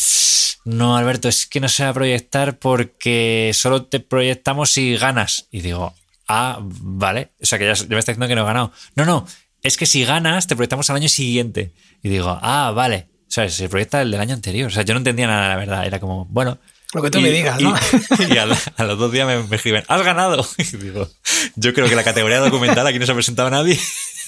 no, 0.65 0.98
Alberto, 0.98 1.30
es 1.30 1.45
que 1.45 1.60
no 1.60 1.69
se 1.69 1.84
va 1.84 1.89
a 1.89 1.94
proyectar 1.94 2.60
porque 2.60 3.52
solo 3.53 3.85
te 3.85 3.99
proyectamos 3.99 4.72
si 4.72 4.98
ganas. 4.98 5.48
Y 5.52 5.61
digo, 5.61 5.94
ah, 6.27 6.60
vale. 6.61 7.30
O 7.41 7.45
sea, 7.45 7.57
que 7.60 7.65
ya, 7.65 7.73
me 7.88 7.99
está 7.99 8.11
diciendo 8.11 8.27
que 8.27 8.35
no 8.35 8.41
he 8.41 8.45
ganado. 8.45 8.72
No, 8.95 9.06
no, 9.06 9.26
es 9.64 9.77
que 9.77 9.85
si 9.85 10.03
ganas, 10.03 10.48
te 10.48 10.56
proyectamos 10.56 10.89
al 10.89 10.98
año 10.98 11.10
siguiente. 11.10 11.72
Y 12.03 12.10
digo, 12.10 12.38
ah, 12.41 12.72
vale. 12.76 13.07
O 13.22 13.31
sea, 13.31 13.49
se 13.49 13.69
proyecta 13.69 14.02
el 14.02 14.11
del 14.11 14.22
año 14.22 14.34
anterior. 14.34 14.68
O 14.68 14.73
sea, 14.73 14.84
yo 14.84 14.94
no 14.94 14.99
entendía 14.99 15.27
nada, 15.27 15.49
la 15.49 15.56
verdad. 15.56 15.85
Era 15.85 15.99
como, 15.99 16.26
bueno. 16.26 16.57
Lo 16.94 17.02
que 17.02 17.11
tú 17.11 17.19
me 17.19 17.30
digas, 17.30 17.61
¿no? 17.61 17.76
Y, 18.30 18.38
a, 18.38 18.45
los 18.45 18.98
dos 18.98 19.11
días 19.11 19.27
me, 19.27 19.44
me, 19.44 19.56
escriben, 19.57 19.84
has 19.88 20.02
ganado. 20.03 20.48
Y 20.57 20.64
digo, 20.77 21.10
yo 21.56 21.73
creo 21.73 21.89
que 21.89 21.95
la 21.95 22.03
categoría 22.03 22.39
documental 22.39 22.88
aquí 22.88 22.98
no 22.98 23.06
se 23.06 23.11
ha 23.11 23.15
presentado 23.15 23.49
nadie 23.49 23.77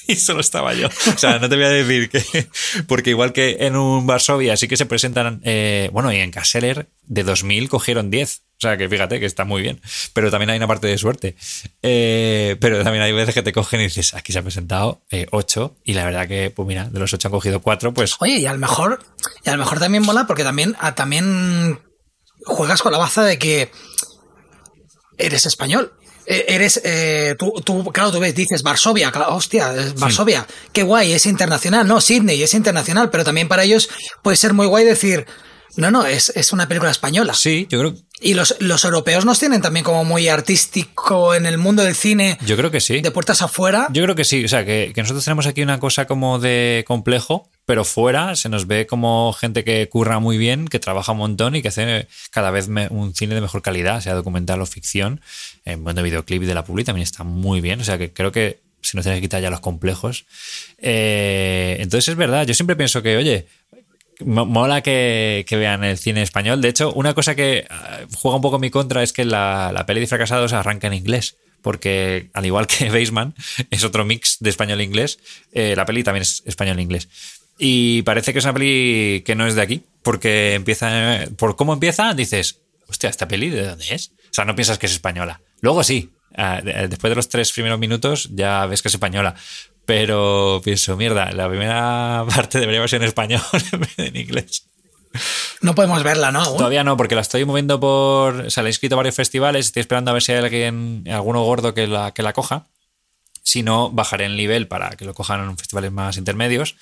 y 0.14 0.15
solo 0.15 0.41
estaba 0.41 0.73
yo. 0.73 0.88
O 0.88 1.18
sea, 1.18 1.38
no 1.38 1.48
te 1.48 1.56
voy 1.56 1.65
a 1.65 1.69
decir 1.69 2.10
que. 2.10 2.49
Porque 2.88 3.11
igual 3.11 3.31
que 3.31 3.57
en 3.61 3.76
un 3.76 4.07
Varsovia 4.07 4.57
sí 4.57 4.68
que 4.68 4.76
se 4.76 4.88
presentan. 4.88 5.40
Eh, 5.44 5.90
bueno, 5.94 6.11
y 6.11 6.18
en 6.18 6.31
Kasseler 6.31 6.88
de 7.03 7.23
2000 7.23 7.69
cogieron 7.69 8.10
10. 8.10 8.41
O 8.41 8.61
sea, 8.61 8.76
que 8.76 8.90
fíjate 8.90 9.19
que 9.19 9.27
está 9.27 9.45
muy 9.45 9.61
bien. 9.61 9.80
Pero 10.14 10.31
también 10.31 10.49
hay 10.49 10.57
una 10.57 10.68
parte 10.68 10.88
de 10.88 10.98
suerte. 10.98 11.36
Eh, 11.84 12.57
pero 12.60 12.84
también 12.84 13.03
hay 13.03 13.14
veces 13.14 13.36
que 13.36 13.44
te 13.44 13.53
cogen 13.53 13.81
y 13.81 13.84
dices, 13.84 14.15
aquí 14.15 14.34
se 14.34 14.40
ha 14.40 14.41
presentado 14.41 15.03
8. 15.31 15.76
Eh, 15.77 15.81
y 15.86 15.94
la 15.94 16.06
verdad 16.06 16.27
que, 16.27 16.49
pues 16.49 16.68
mira, 16.68 16.86
de 16.86 16.99
los 16.99 17.14
8 17.14 17.27
han 17.27 17.31
cogido 17.31 17.61
4, 17.61 17.94
pues. 17.94 18.15
Oye, 18.19 18.40
y 18.40 18.48
a 18.48 18.53
lo 18.53 18.60
mejor. 18.60 18.99
Y 19.45 19.49
a 19.49 19.57
mejor 19.57 19.80
también 19.80 20.03
mola 20.03 20.26
porque 20.26 20.44
también, 20.44 20.76
también 20.95 21.80
juegas 22.45 22.81
con 22.81 22.91
la 22.91 22.98
baza 22.98 23.23
de 23.23 23.38
que 23.38 23.72
eres 25.19 25.45
español. 25.45 25.94
Eh, 26.32 26.46
eres, 26.48 26.80
eh, 26.84 27.36
tú, 27.40 27.52
tú, 27.66 27.84
claro, 27.86 28.12
tú 28.12 28.20
ves, 28.20 28.36
dices 28.36 28.62
Varsovia, 28.62 29.12
hostia, 29.30 29.74
Varsovia, 29.98 30.46
qué 30.72 30.84
guay, 30.84 31.12
es 31.12 31.26
internacional, 31.26 31.88
no, 31.88 32.00
Sydney 32.00 32.44
es 32.44 32.54
internacional, 32.54 33.10
pero 33.10 33.24
también 33.24 33.48
para 33.48 33.64
ellos 33.64 33.90
puede 34.22 34.38
ser 34.38 34.54
muy 34.54 34.68
guay 34.68 34.86
decir, 34.86 35.26
no, 35.80 35.92
no, 35.92 36.06
es, 36.06 36.30
es 36.36 36.52
una 36.52 36.68
película 36.68 36.92
española. 36.92 37.34
Sí, 37.34 37.68
yo 37.70 37.80
creo. 37.80 37.96
Y 38.22 38.34
los, 38.34 38.56
los 38.60 38.84
europeos 38.84 39.24
nos 39.24 39.40
tienen 39.40 39.62
también 39.62 39.86
como 39.86 40.04
muy 40.04 40.28
artístico 40.28 41.34
en 41.34 41.46
el 41.46 41.58
mundo 41.58 41.84
del 41.84 41.96
cine. 41.96 42.38
Yo 42.46 42.58
creo 42.58 42.70
que 42.70 42.82
sí. 42.82 43.00
De 43.00 43.12
puertas 43.12 43.42
afuera. 43.42 43.88
Yo 43.92 44.04
creo 44.04 44.14
que 44.14 44.26
sí. 44.26 44.44
O 44.44 44.48
sea, 44.50 44.66
que, 44.66 44.92
que 44.94 45.02
nosotros 45.02 45.24
tenemos 45.24 45.48
aquí 45.48 45.62
una 45.62 45.80
cosa 45.80 46.06
como 46.06 46.38
de 46.38 46.84
complejo, 46.86 47.50
pero 47.66 47.86
fuera 47.86 48.36
se 48.36 48.50
nos 48.50 48.68
ve 48.68 48.88
como 48.88 49.32
gente 49.32 49.64
que 49.64 49.88
curra 49.88 50.20
muy 50.20 50.38
bien, 50.38 50.68
que 50.68 50.80
trabaja 50.80 51.14
un 51.14 51.20
montón 51.20 51.56
y 51.56 51.62
que 51.62 51.70
hace 51.70 52.08
cada 52.32 52.52
vez 52.52 52.68
un 52.68 53.16
cine 53.16 53.36
de 53.36 53.42
mejor 53.42 53.62
calidad, 53.62 54.02
sea 54.02 54.16
documental 54.16 54.62
o 54.62 54.66
ficción. 54.66 55.22
En 55.64 55.84
buen 55.86 55.96
videoclip 55.96 56.44
de 56.44 56.54
la 56.54 56.66
publi 56.66 56.84
también 56.84 57.04
está 57.04 57.24
muy 57.24 57.62
bien. 57.62 57.80
O 57.80 57.84
sea, 57.86 57.98
que 57.98 58.12
creo 58.12 58.34
que 58.34 58.60
se 58.82 58.98
nos 58.98 59.04
tiene 59.04 59.18
que 59.18 59.22
quitar 59.22 59.42
ya 59.42 59.50
los 59.50 59.60
complejos. 59.60 60.26
Eh, 60.78 61.78
entonces 61.80 62.10
es 62.10 62.16
verdad, 62.16 62.46
yo 62.46 62.54
siempre 62.54 62.76
pienso 62.76 63.02
que, 63.02 63.18
oye, 63.18 63.48
mola 64.26 64.82
que, 64.82 65.46
vean 65.50 65.84
el 65.84 65.98
cine 65.98 66.22
español. 66.22 66.62
De 66.62 66.70
hecho, 66.70 66.91
una 66.94 67.14
cosa 67.14 67.36
que 67.36 67.66
ah, 67.70 68.02
juega 68.16 68.36
un 68.36 68.41
poco 68.41 68.58
en 68.58 68.62
mi 68.62 68.70
contra 68.70 69.04
es 69.04 69.14
que 69.14 69.26
la, 69.26 69.72
la 69.74 69.86
peli 69.86 70.02
de 70.02 70.08
fracasados 70.08 70.54
arranca 70.54 70.88
en 70.88 70.94
inglés. 70.94 71.38
Porque 71.62 72.30
al 72.34 72.46
igual 72.46 72.68
que 72.68 72.90
Baseman 72.90 73.36
es 73.70 73.84
otro 73.84 74.06
mix 74.06 74.38
de 74.40 74.50
español 74.50 74.80
e 74.80 74.84
inglés, 74.84 75.20
eh, 75.52 75.74
la 75.76 75.86
peli 75.86 76.04
también 76.04 76.22
es 76.22 76.44
español 76.46 76.80
e 76.80 76.82
inglés. 76.82 77.10
Y 77.58 78.04
parece 78.04 78.32
que 78.32 78.40
es 78.40 78.46
una 78.46 78.54
peli 78.54 79.22
que 79.26 79.36
no 79.36 79.46
es 79.46 79.56
de 79.56 79.62
aquí, 79.62 79.84
porque 80.02 80.54
empieza, 80.54 81.26
por 81.38 81.58
cómo 81.58 81.74
empieza, 81.74 82.14
dices, 82.14 82.62
hostia, 82.88 83.10
¿esta 83.10 83.28
peli 83.28 83.50
de 83.50 83.68
dónde 83.68 83.86
es? 83.94 84.14
O 84.32 84.34
sea, 84.34 84.46
no 84.46 84.56
piensas 84.56 84.78
que 84.78 84.86
es 84.86 84.94
española. 84.94 85.41
Luego 85.60 85.84
sí, 85.84 86.12
ah, 86.38 86.62
después 86.64 87.12
de 87.12 87.16
los 87.16 87.28
tres 87.28 87.52
primeros 87.52 87.78
minutos 87.78 88.30
ya 88.32 88.66
ves 88.66 88.82
que 88.82 88.88
es 88.88 88.94
española. 88.94 89.36
Pero 89.90 90.61
pienso, 90.64 90.95
mierda, 90.95 91.32
la 91.32 91.49
primera 91.49 92.24
parte 92.36 92.60
debería 92.60 92.88
ser 92.88 93.02
en 93.02 93.07
español 93.07 93.41
en 93.72 93.80
vez 93.80 93.95
de 93.95 94.06
en 94.06 94.18
inglés. 94.18 94.68
No 95.61 95.74
podemos 95.74 96.03
verla, 96.03 96.32
¿no? 96.32 96.45
Todavía 96.45 96.84
no, 96.84 96.95
porque 96.95 97.16
la 97.16 97.22
estoy 97.22 97.44
moviendo 97.44 97.80
por. 97.80 98.36
O 98.36 98.49
sea, 98.52 98.61
la 98.61 98.70
he 98.70 98.72
inscrito 98.72 98.94
a 98.94 98.98
varios 98.98 99.16
festivales. 99.16 99.66
Estoy 99.66 99.80
esperando 99.80 100.11
a 100.11 100.14
ver 100.14 100.22
si 100.22 100.32
hay 100.32 100.38
alguien, 100.44 101.06
alguno 101.10 101.41
gordo 101.41 101.74
que 101.74 101.88
la, 101.88 102.14
que 102.14 102.22
la 102.22 102.34
coja. 102.34 102.68
Si 103.41 103.64
no, 103.64 103.90
bajaré 103.90 104.26
el 104.26 104.38
nivel 104.38 104.68
para 104.68 104.91
que 104.91 105.06
lo 105.06 105.16
cojan 105.16 105.41
en 105.49 105.57
festivales 105.57 105.91
más 105.91 106.18
intermedios. 106.18 106.76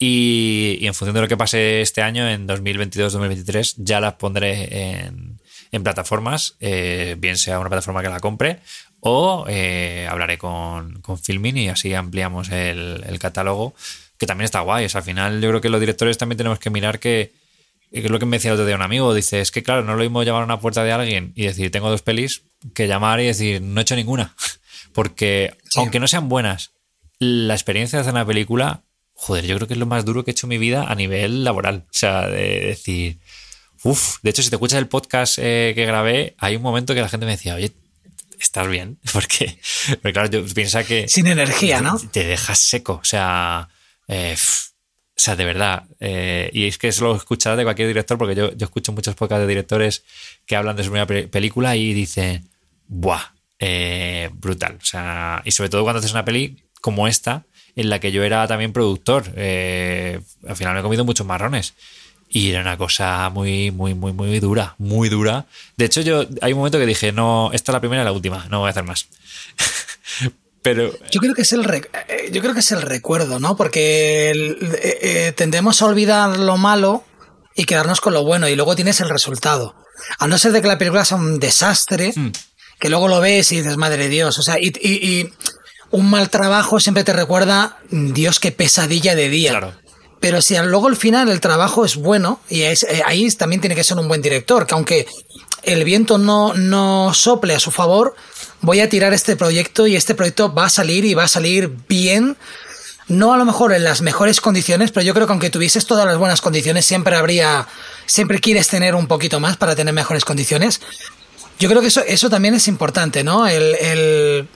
Y, 0.00 0.80
en 0.82 0.94
función 0.94 1.14
de 1.14 1.20
lo 1.20 1.28
que 1.28 1.36
pase 1.36 1.80
este 1.80 2.02
año, 2.02 2.28
en 2.28 2.48
2022-2023, 2.48 3.74
ya 3.76 4.00
las 4.00 4.14
pondré 4.14 5.04
en, 5.06 5.38
plataformas, 5.84 6.56
eh, 6.58 7.14
bien 7.18 7.36
sea 7.36 7.60
una 7.60 7.68
plataforma 7.68 8.02
que 8.02 8.08
la 8.08 8.18
compre 8.18 8.58
o 9.00 9.44
eh, 9.48 10.06
hablaré 10.10 10.38
con, 10.38 11.00
con 11.00 11.18
Filmin 11.18 11.56
y 11.56 11.68
así 11.68 11.94
ampliamos 11.94 12.50
el, 12.50 13.18
catálogo, 13.18 13.74
que 14.18 14.26
también 14.26 14.44
está 14.44 14.60
guay. 14.60 14.86
al 14.92 15.02
final 15.02 15.40
yo 15.40 15.48
creo 15.48 15.60
que 15.60 15.68
los 15.68 15.80
directores 15.80 16.18
también 16.18 16.36
tenemos 16.38 16.58
que 16.58 16.70
mirar 16.70 16.98
que, 16.98 17.32
que 17.92 18.00
es 18.00 18.10
lo 18.10 18.18
que 18.18 18.26
me 18.26 18.36
decía 18.36 18.50
el 18.50 18.54
otro 18.54 18.66
día 18.66 18.76
un 18.76 18.82
amigo, 18.82 19.14
dice, 19.14 19.40
es 19.40 19.50
que 19.50 19.62
claro, 19.62 19.84
no 19.84 19.94
lo 19.94 20.02
mismo 20.02 20.22
llamar 20.22 20.42
a 20.42 20.46
una 20.46 20.60
puerta 20.60 20.82
de 20.84 20.92
alguien 20.92 21.32
y 21.36 21.44
decir, 21.44 21.70
tengo 21.70 21.90
dos 21.90 22.02
pelis, 22.02 22.42
que 22.74 22.88
llamar 22.88 23.20
y 23.20 23.26
decir, 23.26 23.62
no 23.62 23.80
he 23.80 23.82
hecho 23.82 23.96
ninguna. 23.96 24.34
Porque 24.92 25.54
aunque 25.76 26.00
no 26.00 26.08
sean 26.08 26.28
buenas, 26.28 26.72
la 27.18 27.54
experiencia 27.54 27.98
de 27.98 28.00
hacer 28.00 28.14
una 28.14 28.26
película, 28.26 28.82
joder, 29.12 29.46
yo 29.46 29.56
creo 29.56 29.68
que 29.68 29.74
es 29.74 29.80
lo 29.80 29.86
más 29.86 30.04
duro 30.04 30.24
que 30.24 30.30
he 30.30 30.32
hecho 30.32 30.46
en 30.46 30.50
mi 30.50 30.58
vida 30.58 30.84
a 30.84 30.94
nivel 30.94 31.44
laboral. 31.44 31.84
O 31.88 31.92
sea, 31.92 32.26
de 32.26 32.60
decir, 32.60 33.18
uff, 33.84 34.16
de 34.22 34.30
hecho, 34.30 34.42
si 34.42 34.50
te 34.50 34.56
escuchas 34.56 34.78
el 34.78 34.88
podcast 34.88 35.38
eh, 35.38 35.72
que 35.74 35.86
grabé, 35.86 36.34
hay 36.38 36.56
un 36.56 36.62
momento 36.62 36.94
que 36.94 37.00
la 37.00 37.08
gente 37.08 37.26
me 37.26 37.32
decía, 37.32 37.54
oye, 37.54 37.72
¿estás 38.38 38.68
bien? 38.68 38.98
Porque, 39.12 39.58
porque 40.02 40.12
claro, 40.12 40.30
yo 40.30 40.54
piensa 40.54 40.84
que... 40.84 41.08
Sin 41.08 41.26
energía, 41.26 41.80
¿no? 41.80 41.98
Te 41.98 42.24
dejas 42.24 42.58
seco, 42.58 43.00
o 43.02 43.04
sea... 43.04 43.68
Eh, 44.06 44.36
o 45.18 45.20
sea, 45.20 45.34
de 45.34 45.44
verdad. 45.44 45.82
Eh, 45.98 46.48
y 46.52 46.68
es 46.68 46.78
que 46.78 46.88
eso 46.88 47.04
lo 47.04 47.14
he 47.14 47.16
escuchado 47.16 47.56
de 47.56 47.64
cualquier 47.64 47.88
director, 47.88 48.16
porque 48.16 48.36
yo, 48.36 48.52
yo 48.54 48.66
escucho 48.66 48.92
muchos 48.92 49.16
podcasts 49.16 49.40
de 49.40 49.48
directores 49.48 50.04
que 50.46 50.54
hablan 50.54 50.76
de 50.76 50.84
su 50.84 50.90
primera 50.92 51.28
película 51.28 51.74
y 51.74 51.92
dicen, 51.92 52.48
¡buah! 52.86 53.32
Eh, 53.58 54.30
brutal. 54.32 54.78
O 54.80 54.84
sea, 54.84 55.42
y 55.44 55.50
sobre 55.50 55.70
todo 55.70 55.82
cuando 55.82 55.98
haces 55.98 56.12
una 56.12 56.24
peli 56.24 56.62
como 56.80 57.08
esta, 57.08 57.46
en 57.74 57.90
la 57.90 57.98
que 57.98 58.12
yo 58.12 58.22
era 58.22 58.46
también 58.46 58.72
productor. 58.72 59.24
Eh, 59.34 60.20
al 60.46 60.56
final 60.56 60.74
me 60.74 60.80
he 60.80 60.82
comido 60.82 61.04
muchos 61.04 61.26
marrones. 61.26 61.74
Y 62.30 62.50
era 62.50 62.60
una 62.60 62.76
cosa 62.76 63.30
muy, 63.30 63.70
muy, 63.70 63.94
muy, 63.94 64.12
muy 64.12 64.38
dura, 64.40 64.74
muy 64.78 65.08
dura. 65.08 65.46
De 65.76 65.86
hecho, 65.86 66.02
yo 66.02 66.26
hay 66.42 66.52
un 66.52 66.58
momento 66.58 66.78
que 66.78 66.86
dije, 66.86 67.12
no, 67.12 67.50
esta 67.52 67.72
es 67.72 67.74
la 67.74 67.80
primera 67.80 68.02
y 68.02 68.04
la 68.04 68.12
última, 68.12 68.46
no 68.50 68.60
voy 68.60 68.68
a 68.68 68.70
hacer 68.70 68.84
más. 68.84 69.08
Pero. 70.62 70.92
Yo 71.10 71.20
creo 71.20 71.34
que 71.34 71.42
es 71.42 71.52
el 71.52 71.64
eh, 71.70 72.30
yo 72.32 72.42
creo 72.42 72.52
que 72.52 72.60
es 72.60 72.72
el 72.72 72.82
recuerdo, 72.82 73.38
¿no? 73.40 73.56
Porque 73.56 75.32
tendemos 75.36 75.80
a 75.80 75.86
olvidar 75.86 76.38
lo 76.38 76.56
malo 76.56 77.04
y 77.54 77.64
quedarnos 77.64 78.00
con 78.00 78.12
lo 78.12 78.24
bueno, 78.24 78.48
y 78.48 78.56
luego 78.56 78.76
tienes 78.76 79.00
el 79.00 79.08
resultado. 79.08 79.76
A 80.18 80.26
no 80.26 80.36
ser 80.38 80.52
de 80.52 80.62
que 80.62 80.68
la 80.68 80.78
película 80.78 81.04
sea 81.04 81.16
un 81.16 81.40
desastre, 81.40 82.12
hmm 82.14 82.32
que 82.78 82.88
luego 82.88 83.08
lo 83.08 83.20
ves 83.20 83.50
y 83.52 83.56
dices, 83.56 83.76
madre 83.76 84.04
de 84.04 84.08
Dios, 84.08 84.38
o 84.38 84.42
sea, 84.42 84.58
y, 84.60 85.30
un 85.90 86.10
mal 86.10 86.28
trabajo 86.28 86.80
siempre 86.80 87.02
te 87.02 87.14
recuerda, 87.14 87.78
Dios, 87.90 88.40
qué 88.40 88.52
pesadilla 88.52 89.14
de 89.14 89.30
día. 89.30 89.52
Claro. 89.52 89.72
Pero 90.20 90.42
si 90.42 90.56
luego 90.56 90.88
al 90.88 90.96
final 90.96 91.28
el 91.28 91.40
trabajo 91.40 91.84
es 91.84 91.96
bueno, 91.96 92.40
y 92.48 92.62
es, 92.62 92.82
eh, 92.82 93.02
ahí 93.06 93.30
también 93.30 93.60
tiene 93.60 93.76
que 93.76 93.84
ser 93.84 93.98
un 93.98 94.08
buen 94.08 94.20
director, 94.20 94.66
que 94.66 94.74
aunque 94.74 95.06
el 95.62 95.84
viento 95.84 96.18
no, 96.18 96.54
no 96.54 97.12
sople 97.14 97.54
a 97.54 97.60
su 97.60 97.70
favor, 97.70 98.14
voy 98.60 98.80
a 98.80 98.88
tirar 98.88 99.12
este 99.12 99.36
proyecto 99.36 99.86
y 99.86 99.96
este 99.96 100.14
proyecto 100.14 100.52
va 100.52 100.66
a 100.66 100.70
salir 100.70 101.04
y 101.04 101.14
va 101.14 101.24
a 101.24 101.28
salir 101.28 101.72
bien. 101.88 102.36
No 103.06 103.32
a 103.32 103.38
lo 103.38 103.44
mejor 103.44 103.72
en 103.72 103.84
las 103.84 104.02
mejores 104.02 104.40
condiciones, 104.40 104.90
pero 104.90 105.04
yo 105.04 105.14
creo 105.14 105.26
que 105.26 105.32
aunque 105.32 105.50
tuvieses 105.50 105.86
todas 105.86 106.04
las 106.04 106.18
buenas 106.18 106.40
condiciones, 106.40 106.84
siempre 106.84 107.16
habría, 107.16 107.66
siempre 108.06 108.38
quieres 108.38 108.68
tener 108.68 108.94
un 108.94 109.06
poquito 109.06 109.40
más 109.40 109.56
para 109.56 109.74
tener 109.74 109.94
mejores 109.94 110.24
condiciones. 110.24 110.80
Yo 111.58 111.68
creo 111.68 111.80
que 111.80 111.88
eso, 111.88 112.02
eso 112.06 112.28
también 112.28 112.54
es 112.54 112.68
importante, 112.68 113.24
¿no? 113.24 113.46
El, 113.46 114.46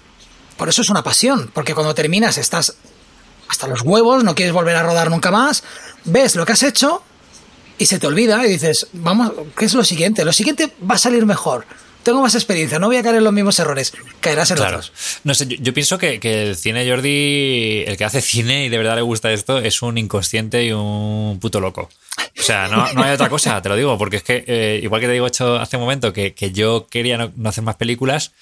Por 0.56 0.68
eso 0.68 0.82
es 0.82 0.90
una 0.90 1.02
pasión, 1.02 1.50
porque 1.54 1.74
cuando 1.74 1.94
terminas 1.94 2.36
estás 2.36 2.74
hasta 3.52 3.66
los 3.66 3.82
huevos, 3.82 4.24
no 4.24 4.34
quieres 4.34 4.54
volver 4.54 4.74
a 4.76 4.82
rodar 4.82 5.10
nunca 5.10 5.30
más, 5.30 5.62
ves 6.04 6.36
lo 6.36 6.46
que 6.46 6.52
has 6.52 6.62
hecho 6.62 7.02
y 7.76 7.84
se 7.84 7.98
te 7.98 8.06
olvida 8.06 8.46
y 8.46 8.50
dices, 8.50 8.86
vamos, 8.94 9.30
¿qué 9.56 9.66
es 9.66 9.74
lo 9.74 9.84
siguiente? 9.84 10.24
Lo 10.24 10.32
siguiente 10.32 10.72
va 10.90 10.94
a 10.94 10.98
salir 10.98 11.26
mejor. 11.26 11.66
Tengo 12.02 12.22
más 12.22 12.34
experiencia, 12.34 12.78
no 12.78 12.86
voy 12.86 12.96
a 12.96 13.02
caer 13.02 13.16
en 13.16 13.24
los 13.24 13.32
mismos 13.32 13.58
errores, 13.58 13.92
caerás 14.20 14.50
en 14.50 14.56
claro. 14.56 14.78
otros. 14.78 14.92
No 15.22 15.34
sé, 15.34 15.46
yo, 15.46 15.74
pienso 15.74 15.98
que, 15.98 16.18
el 16.22 16.56
cine 16.56 16.88
Jordi, 16.88 17.84
el 17.86 17.96
que 17.98 18.04
hace 18.04 18.22
cine 18.22 18.64
y 18.64 18.68
de 18.70 18.78
verdad 18.78 18.96
le 18.96 19.02
gusta 19.02 19.30
esto, 19.30 19.58
es 19.58 19.82
un 19.82 19.98
inconsciente 19.98 20.64
y 20.64 20.72
un 20.72 21.38
puto 21.40 21.60
loco. 21.60 21.90
O 22.40 22.42
sea, 22.42 22.68
no, 22.68 22.86
hay 23.02 23.12
otra 23.12 23.28
cosa, 23.28 23.60
te 23.60 23.68
lo 23.68 23.76
digo, 23.76 23.98
porque 23.98 24.16
es 24.16 24.22
que, 24.22 24.44
eh, 24.46 24.80
igual 24.82 25.02
que 25.02 25.06
te 25.06 25.12
digo 25.12 25.26
hecho 25.26 25.56
hace 25.56 25.76
un 25.76 25.82
momento, 25.82 26.14
que, 26.14 26.34
yo 26.52 26.86
quería 26.90 27.18
no, 27.18 27.48
hacer 27.48 27.62
más 27.62 27.76
películas, 27.76 28.32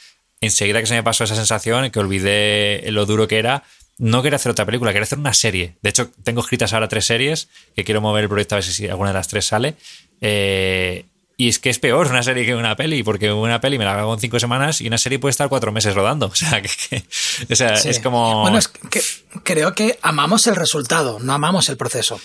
enseguida 0.41 0.81
que 0.81 0.87
se 0.87 0.95
me 0.95 1.03
pasó 1.03 1.25
esa 1.25 1.35
sensación, 1.35 1.91
que 1.91 1.99
olvidé 1.99 2.85
lo 2.93 3.05
duro 3.05 3.27
que 3.27 3.39
era, 3.39 3.65
no 4.01 4.23
quería 4.23 4.37
hacer 4.37 4.51
otra 4.51 4.65
película, 4.65 4.93
quería 4.93 5.05
hacer 5.05 5.19
una 5.19 5.35
serie. 5.35 5.77
De 5.83 5.91
hecho, 5.91 6.11
tengo 6.25 6.41
escritas 6.41 6.73
ahora 6.73 6.89
tres 6.89 7.05
series, 7.05 7.49
que 7.77 7.85
quiero 7.85 8.01
mover 8.01 8.25
el 8.25 8.29
proyecto 8.31 8.55
a 8.55 8.59
ver 8.59 8.65
si 8.65 8.89
alguna 8.89 9.11
de 9.11 9.15
las 9.15 9.29
tres 9.29 9.45
sale. 9.45 9.77
Eh, 10.23 11.05
y 11.37 11.49
es 11.49 11.59
que 11.59 11.69
es 11.69 11.79
peor 11.79 12.07
una 12.09 12.23
serie 12.23 12.47
que 12.47 12.55
una 12.55 12.77
peli, 12.77 13.03
porque 13.03 13.31
una 13.31 13.61
peli 13.61 13.79
me 13.79 13.85
la 13.85 13.99
hago 13.99 14.15
en 14.15 14.21
cinco 14.21 14.41
semanas 14.41 14.81
y 14.81 14.87
una 14.87 14.97
serie 14.97 15.19
puede 15.19 15.31
estar 15.31 15.51
cuatro 15.51 15.71
meses 15.71 15.95
rodando. 15.95 16.27
O 16.33 16.35
sea, 16.35 16.63
que, 16.63 17.05
o 17.51 17.57
sea 17.57 17.75
es 17.75 18.01
como. 18.01 18.41
Bueno, 18.41 18.57
es 18.57 18.69
que 18.69 19.03
creo 19.45 19.75
que 19.75 19.99
amamos 20.01 20.47
el 20.47 20.57
resultado, 20.57 21.19
no 21.21 21.35
amamos 21.35 21.69
el 21.69 21.77
proceso. 21.77 22.19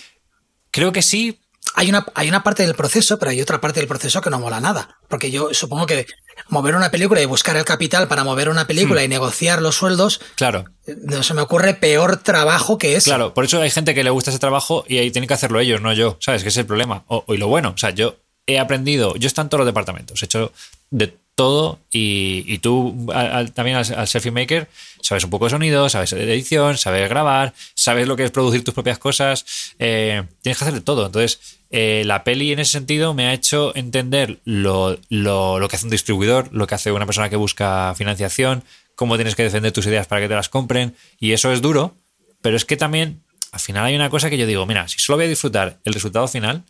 Creo 0.70 0.92
que 0.92 1.02
sí, 1.02 1.40
hay 1.76 1.90
una, 1.90 2.06
hay 2.14 2.28
una 2.28 2.42
parte 2.42 2.64
del 2.64 2.74
proceso, 2.74 3.18
pero 3.18 3.30
hay 3.30 3.40
otra 3.40 3.60
parte 3.60 3.80
del 3.80 3.88
proceso 3.88 4.22
que 4.22 4.30
no 4.30 4.40
mola 4.40 4.60
nada. 4.60 4.98
Porque 5.08 5.30
yo 5.30 5.52
supongo 5.52 5.84
que 5.84 6.06
mover 6.48 6.74
una 6.74 6.90
película 6.90 7.20
y 7.20 7.26
buscar 7.26 7.54
el 7.54 7.66
capital 7.66 8.08
para 8.08 8.24
mover 8.24 8.48
una 8.48 8.66
película 8.66 9.02
hmm. 9.02 9.04
y 9.04 9.08
negociar 9.08 9.60
los 9.60 9.76
sueldos. 9.76 10.22
Claro. 10.36 10.64
No 11.02 11.22
se 11.22 11.34
me 11.34 11.42
ocurre 11.42 11.74
peor 11.74 12.16
trabajo 12.16 12.78
que 12.78 12.96
ese. 12.96 13.10
Claro, 13.10 13.34
por 13.34 13.44
eso 13.44 13.60
hay 13.60 13.70
gente 13.70 13.94
que 13.94 14.02
le 14.02 14.10
gusta 14.10 14.30
ese 14.30 14.38
trabajo 14.38 14.84
y 14.88 14.96
ahí 14.98 15.10
tienen 15.10 15.28
que 15.28 15.34
hacerlo 15.34 15.60
ellos, 15.60 15.82
no 15.82 15.92
yo. 15.92 16.16
¿Sabes? 16.18 16.42
Que 16.42 16.48
es 16.48 16.56
el 16.56 16.64
problema. 16.64 17.04
O, 17.08 17.24
y 17.28 17.36
lo 17.36 17.48
bueno. 17.48 17.72
O 17.74 17.78
sea, 17.78 17.90
yo 17.90 18.16
he 18.46 18.58
aprendido, 18.58 19.14
yo 19.16 19.26
estoy 19.26 19.42
en 19.42 19.50
todos 19.50 19.60
los 19.60 19.66
departamentos, 19.66 20.22
he 20.22 20.24
hecho 20.24 20.52
de 20.90 21.14
todo 21.36 21.78
y, 21.92 22.58
tú 22.58 23.06
también 23.54 23.76
al, 23.76 24.08
selfie 24.08 24.32
maker 24.32 24.68
sabes 25.02 25.22
un 25.22 25.30
poco 25.30 25.44
de 25.44 25.50
sonido, 25.50 25.88
sabes 25.88 26.10
de 26.10 26.24
edición, 26.24 26.78
sabes 26.78 27.08
grabar, 27.08 27.52
sabes 27.74 28.08
lo 28.08 28.16
que 28.16 28.24
es 28.24 28.30
producir 28.32 28.64
tus 28.64 28.74
propias 28.74 28.98
cosas, 28.98 29.74
eh, 29.78 30.24
tienes 30.42 30.58
que 30.58 30.64
hacer 30.64 30.74
de 30.74 30.80
todo. 30.80 31.06
Entonces, 31.06 31.58
eh, 31.70 32.02
la 32.06 32.24
peli 32.24 32.52
en 32.52 32.58
ese 32.58 32.72
sentido 32.72 33.14
me 33.14 33.26
ha 33.26 33.34
hecho 33.34 33.76
entender 33.76 34.40
lo, 34.44 34.98
lo, 35.10 35.64
que 35.68 35.76
hace 35.76 35.86
un 35.86 35.90
distribuidor, 35.90 36.48
lo 36.52 36.66
que 36.66 36.74
hace 36.74 36.90
una 36.90 37.06
persona 37.06 37.28
que 37.28 37.36
busca 37.36 37.94
financiación, 37.96 38.64
cómo 38.94 39.16
tienes 39.16 39.36
que 39.36 39.44
defender 39.44 39.72
tus 39.72 39.86
ideas 39.86 40.06
para 40.06 40.22
que 40.22 40.28
te 40.28 40.34
las 40.34 40.48
compren 40.48 40.96
y 41.20 41.32
eso 41.32 41.52
es 41.52 41.60
duro, 41.60 41.94
pero 42.40 42.56
es 42.56 42.64
que 42.64 42.76
también 42.76 43.22
al 43.52 43.60
final 43.60 43.84
hay 43.84 43.94
una 43.94 44.10
cosa 44.10 44.30
que 44.30 44.38
yo 44.38 44.46
digo, 44.46 44.66
mira, 44.66 44.88
si 44.88 44.98
solo 44.98 45.18
voy 45.18 45.26
a 45.26 45.28
disfrutar 45.28 45.78
el 45.84 45.92
resultado 45.92 46.26
final, 46.28 46.64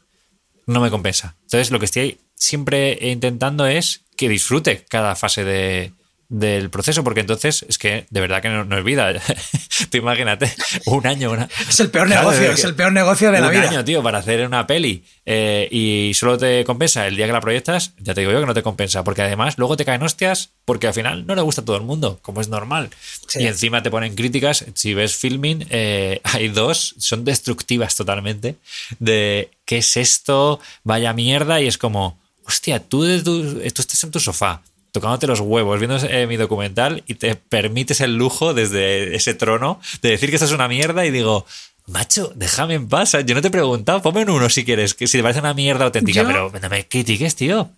no 0.67 0.81
me 0.81 0.91
compensa. 0.91 1.37
Entonces, 1.43 1.71
lo 1.71 1.79
que 1.79 1.85
estoy 1.85 2.19
siempre 2.37 2.99
intentando 3.01 3.67
es 3.67 4.03
que 4.17 4.29
disfrute 4.29 4.85
cada 4.89 5.17
fase 5.17 5.45
de, 5.45 5.93
del 6.29 6.71
proceso, 6.71 7.05
porque 7.05 7.21
entonces 7.21 7.65
es 7.69 7.79
que 7.79 8.07
de 8.11 8.21
verdad 8.21 8.43
que 8.43 8.49
no, 8.49 8.77
es 8.77 8.85
vida. 8.85 9.13
Tú 9.91 9.99
imagínate, 9.99 10.53
un 10.87 11.07
año. 11.07 11.31
Una... 11.31 11.49
Es 11.69 11.79
el 11.81 11.91
peor 11.91 12.09
negocio, 12.09 12.51
es 12.51 12.65
el 12.65 12.75
peor 12.75 12.93
negocio 12.93 13.31
de 13.31 13.41
la 13.41 13.49
vida. 13.49 13.63
Un 13.63 13.69
año, 13.69 13.85
tío, 13.85 14.03
para 14.03 14.19
hacer 14.19 14.45
una 14.45 14.67
peli 14.67 15.05
eh, 15.25 15.69
y 15.71 16.13
solo 16.15 16.37
te 16.37 16.65
compensa 16.65 17.07
el 17.07 17.17
día 17.17 17.27
que 17.27 17.33
la 17.33 17.41
proyectas, 17.41 17.93
ya 17.99 18.15
te 18.15 18.23
digo 18.23 18.33
yo 18.33 18.41
que 18.41 18.47
no 18.47 18.55
te 18.55 18.63
compensa, 18.63 19.05
porque 19.05 19.23
además 19.23 19.57
luego 19.57 19.77
te 19.77 19.85
caen 19.85 20.03
hostias 20.03 20.51
porque 20.65 20.89
al 20.89 20.95
final 20.95 21.27
no 21.27 21.35
le 21.35 21.43
gusta 21.43 21.61
a 21.61 21.65
todo 21.65 21.77
el 21.77 21.83
mundo, 21.83 22.19
como 22.23 22.41
es 22.41 22.49
normal. 22.49 22.91
Y 23.35 23.47
encima 23.47 23.83
te 23.83 23.91
ponen 23.91 24.17
críticas. 24.17 24.65
Si 24.75 24.95
ves 24.95 25.15
filming, 25.15 25.67
eh, 25.71 26.21
hay 26.25 26.49
dos, 26.49 26.95
son 26.99 27.25
destructivas 27.25 27.95
totalmente, 27.95 28.57
de 28.99 29.51
qué 29.65 29.79
es 29.79 29.97
esto, 29.97 30.59
vaya 30.83 31.13
mierda, 31.13 31.61
y 31.61 31.69
es 31.69 31.79
como, 31.79 32.19
hostia, 32.47 32.81
tú, 32.81 33.05
tú, 33.23 33.55
tú 33.55 33.61
estás 33.61 34.05
en 34.05 34.11
tu 34.11 34.21
sofá 34.21 34.63
tocándote 34.97 35.27
los 35.27 35.41
huevos, 35.41 35.79
viendo 35.79 35.99
eh, 35.99 36.27
mi 36.27 36.37
documental 36.37 37.05
y 37.07 37.17
te 37.17 37.37
permites 37.37 38.01
el 38.01 38.17
lujo 38.17 38.55
desde 38.55 39.15
ese 39.15 39.35
trono 39.35 39.79
de 40.01 40.11
decir 40.11 40.31
que 40.31 40.37
esto 40.37 40.47
es 40.47 40.53
una 40.53 40.69
mierda 40.69 41.05
y 41.05 41.11
digo, 41.11 41.45
macho, 41.87 42.33
déjame 42.35 42.75
en 42.75 42.89
paz. 42.89 43.15
Yo 43.27 43.35
no 43.35 43.43
te 43.43 43.49
he 43.49 43.51
preguntado, 43.51 44.01
ponme 44.01 44.23
en 44.23 44.31
uno 44.31 44.49
si 44.49 44.65
quieres, 44.65 44.95
que 44.95 45.07
si 45.07 45.19
te 45.19 45.23
parece 45.23 45.41
una 45.41 45.53
mierda 45.53 45.85
auténtica, 45.85 46.25
pero 46.27 46.51
no 46.51 46.69
me 46.71 46.89
critiques, 46.89 47.37
tío. 47.37 47.69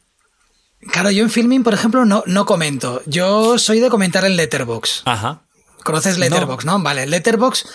Claro, 0.92 1.10
yo 1.10 1.24
en 1.24 1.30
filming, 1.30 1.64
por 1.64 1.74
ejemplo, 1.74 2.04
no, 2.04 2.22
no 2.26 2.46
comento. 2.46 3.02
Yo 3.06 3.58
soy 3.58 3.80
de 3.80 3.90
comentar 3.90 4.24
en 4.24 4.36
Letterbox. 4.36 5.02
Ajá. 5.04 5.40
¿Conoces 5.82 6.18
Letterbox, 6.18 6.64
no? 6.66 6.80
Vale, 6.80 7.04
Letterbox, 7.06 7.66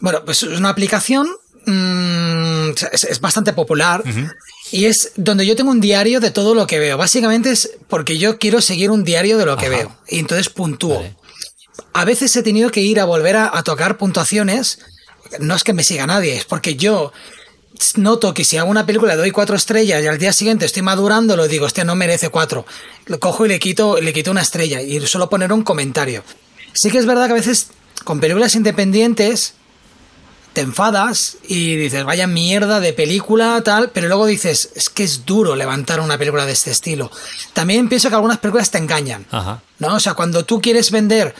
bueno, 0.00 0.22
pues 0.26 0.42
es 0.42 0.58
una 0.58 0.68
aplicación 0.68 1.26
Mm, 1.66 2.70
es, 2.92 3.20
bastante 3.20 3.52
popular. 3.52 4.02
Y 4.72 4.86
es 4.86 5.12
donde 5.16 5.46
yo 5.46 5.56
tengo 5.56 5.70
un 5.70 5.80
diario 5.80 6.20
de 6.20 6.30
todo 6.30 6.54
lo 6.54 6.66
que 6.66 6.78
veo. 6.78 6.96
Básicamente 6.96 7.50
es 7.50 7.70
porque 7.88 8.18
yo 8.18 8.38
quiero 8.38 8.60
seguir 8.60 8.90
un 8.90 9.04
diario 9.04 9.36
de 9.38 9.46
lo 9.46 9.56
que 9.56 9.68
veo. 9.68 9.96
Y 10.08 10.18
entonces 10.18 10.48
puntúo. 10.48 11.02
A 11.92 12.04
veces 12.04 12.34
he 12.36 12.42
tenido 12.42 12.70
que 12.70 12.80
ir 12.80 13.00
a 13.00 13.04
volver 13.04 13.36
a, 13.36 13.62
tocar 13.62 13.98
puntuaciones. 13.98 14.78
No 15.40 15.54
es 15.56 15.64
que 15.64 15.72
me 15.72 15.82
siga 15.82 16.06
nadie, 16.06 16.36
es 16.36 16.44
porque 16.44 16.76
yo 16.76 17.12
noto 17.96 18.34
que 18.34 18.44
si 18.44 18.58
hago 18.58 18.70
una 18.70 18.84
película 18.84 19.14
le 19.14 19.20
doy 19.20 19.30
cuatro 19.30 19.56
estrellas 19.56 20.02
y 20.02 20.06
al 20.06 20.18
día 20.18 20.32
siguiente 20.32 20.66
estoy 20.66 20.82
madurando, 20.82 21.36
lo 21.36 21.48
digo, 21.48 21.66
hostia, 21.66 21.84
no 21.84 21.94
merece 21.94 22.28
cuatro. 22.28 22.66
Lo 23.06 23.18
cojo 23.18 23.46
y 23.46 23.48
le 23.48 23.58
quito, 23.58 24.00
le 24.00 24.12
quito 24.12 24.30
una 24.30 24.42
estrella 24.42 24.82
y 24.82 25.00
solo 25.06 25.30
poner 25.30 25.52
un 25.52 25.62
comentario. 25.62 26.22
Sí 26.72 26.90
que 26.90 26.98
es 26.98 27.06
verdad 27.06 27.26
que 27.26 27.32
a 27.32 27.36
veces 27.36 27.68
con 28.04 28.20
películas 28.20 28.54
independientes 28.54 29.54
te 30.52 30.62
enfadas 30.62 31.36
y 31.46 31.76
dices, 31.76 32.04
vaya 32.04 32.26
mierda 32.26 32.80
de 32.80 32.92
película, 32.92 33.60
tal, 33.62 33.90
pero 33.90 34.08
luego 34.08 34.26
dices, 34.26 34.70
es 34.74 34.90
que 34.90 35.04
es 35.04 35.24
duro 35.24 35.54
levantar 35.54 36.00
una 36.00 36.18
película 36.18 36.44
de 36.44 36.52
este 36.52 36.70
estilo. 36.70 37.10
También 37.52 37.88
pienso 37.88 38.08
que 38.08 38.16
algunas 38.16 38.38
películas 38.38 38.70
te 38.70 38.78
engañan, 38.78 39.26
¿no? 39.78 39.94
O 39.94 40.00
sea, 40.00 40.14
cuando 40.14 40.44
tú 40.44 40.60
quieres 40.60 40.90
vender, 40.90 41.34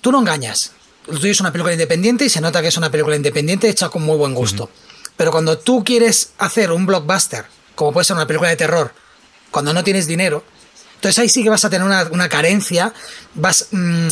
tú 0.00 0.12
no 0.12 0.20
engañas. 0.20 0.72
Lo 1.08 1.18
tuyo 1.18 1.32
es 1.32 1.40
una 1.40 1.52
película 1.52 1.72
independiente 1.72 2.24
y 2.24 2.28
se 2.28 2.40
nota 2.40 2.62
que 2.62 2.68
es 2.68 2.76
una 2.76 2.90
película 2.90 3.16
independiente 3.16 3.68
hecha 3.68 3.88
con 3.88 4.02
muy 4.02 4.16
buen 4.16 4.34
gusto. 4.34 4.70
Pero 5.16 5.30
cuando 5.30 5.58
tú 5.58 5.82
quieres 5.84 6.30
hacer 6.38 6.70
un 6.72 6.86
blockbuster, 6.86 7.46
como 7.74 7.92
puede 7.92 8.04
ser 8.04 8.16
una 8.16 8.26
película 8.26 8.50
de 8.50 8.56
terror, 8.56 8.92
cuando 9.50 9.72
no 9.72 9.82
tienes 9.82 10.06
dinero, 10.06 10.44
entonces 10.96 11.18
ahí 11.18 11.28
sí 11.28 11.42
que 11.42 11.50
vas 11.50 11.64
a 11.64 11.70
tener 11.70 11.86
una, 11.86 12.28
carencia, 12.28 12.92
vas... 13.34 13.68
Mm, 13.72 14.08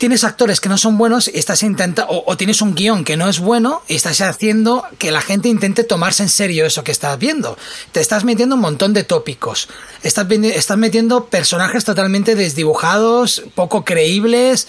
tienes 0.00 0.24
actores 0.24 0.62
que 0.62 0.70
no 0.70 0.78
son 0.78 0.96
buenos 0.96 1.28
y 1.28 1.38
estás 1.38 1.62
intentando, 1.62 2.10
o, 2.10 2.36
tienes 2.38 2.62
un 2.62 2.74
guion 2.74 3.04
que 3.04 3.18
no 3.18 3.28
es 3.28 3.38
bueno 3.38 3.82
y 3.86 3.96
estás 3.96 4.22
haciendo 4.22 4.82
que 4.96 5.10
la 5.10 5.20
gente 5.20 5.50
intente 5.50 5.84
tomarse 5.84 6.22
en 6.22 6.30
serio 6.30 6.64
eso 6.64 6.82
que 6.82 6.90
estás 6.90 7.18
viendo. 7.18 7.58
Te 7.92 8.00
estás 8.00 8.24
metiendo 8.24 8.54
un 8.54 8.62
montón 8.62 8.94
de 8.94 9.04
tópicos. 9.04 9.68
Estás, 10.02 10.26
estás 10.30 10.78
metiendo 10.78 11.26
personajes 11.26 11.84
totalmente 11.84 12.34
desdibujados, 12.34 13.42
poco 13.54 13.84
creíbles, 13.84 14.68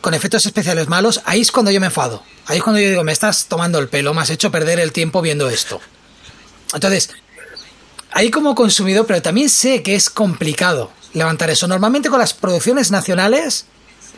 con 0.00 0.14
efectos 0.14 0.46
especiales 0.46 0.86
malos. 0.86 1.22
Ahí 1.24 1.40
es 1.40 1.50
cuando 1.50 1.72
yo 1.72 1.80
me 1.80 1.86
enfado. 1.86 2.22
Ahí 2.46 2.58
es 2.58 2.62
cuando 2.62 2.80
yo 2.80 2.88
digo, 2.88 3.02
me 3.02 3.10
estás 3.10 3.46
tomando 3.46 3.80
el 3.80 3.88
pelo, 3.88 4.14
me 4.14 4.20
has 4.20 4.30
hecho 4.30 4.52
perder 4.52 4.78
el 4.78 4.92
tiempo 4.92 5.20
viendo 5.20 5.48
esto. 5.48 5.80
Entonces, 6.72 7.10
ahí 8.12 8.30
como 8.30 8.54
consumidor, 8.54 9.06
pero 9.06 9.20
también 9.22 9.48
sé 9.48 9.82
que 9.82 9.96
es 9.96 10.08
complicado 10.08 10.92
levantar 11.14 11.50
eso. 11.50 11.66
Normalmente 11.66 12.10
con 12.10 12.20
las 12.20 12.32
producciones 12.32 12.92
nacionales 12.92 13.66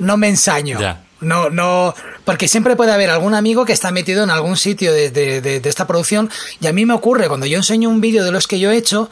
no 0.01 0.17
me 0.17 0.29
ensaño. 0.29 0.79
No, 1.21 1.51
no, 1.51 1.95
porque 2.25 2.49
siempre 2.49 2.77
puede 2.77 2.93
haber 2.93 3.11
algún 3.11 3.35
amigo 3.35 3.67
que 3.67 3.75
está 3.75 3.91
metido 3.91 4.25
en 4.25 4.31
algún 4.31 4.57
sitio 4.57 4.93
de, 4.93 5.61
esta 5.65 5.87
producción 5.87 6.31
y 6.61 6.67
a 6.67 6.73
mí 6.73 6.87
me 6.87 6.95
ocurre 6.95 7.29
cuando 7.29 7.47
yo 7.47 7.59
enseño 7.59 7.91
un 7.91 8.01
vídeo 8.01 8.25
de 8.25 8.33
los 8.33 8.47
que 8.47 8.59
yo 8.59 8.71
he 8.71 8.77
hecho, 8.77 9.11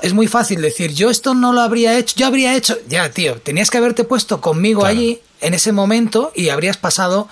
es 0.00 0.14
muy 0.14 0.26
fácil 0.26 0.60
decir, 0.60 0.92
yo 0.92 1.10
esto 1.10 1.34
no 1.34 1.52
lo 1.52 1.60
habría 1.60 1.96
hecho, 1.96 2.16
yo 2.16 2.26
habría 2.26 2.56
hecho, 2.56 2.76
ya 2.88 3.08
tío, 3.10 3.40
tenías 3.40 3.70
que 3.70 3.78
haberte 3.78 4.02
puesto 4.02 4.40
conmigo 4.40 4.84
allí 4.84 5.20
en 5.40 5.54
ese 5.54 5.70
momento 5.70 6.32
y 6.34 6.48
habrías 6.48 6.76
pasado, 6.76 7.28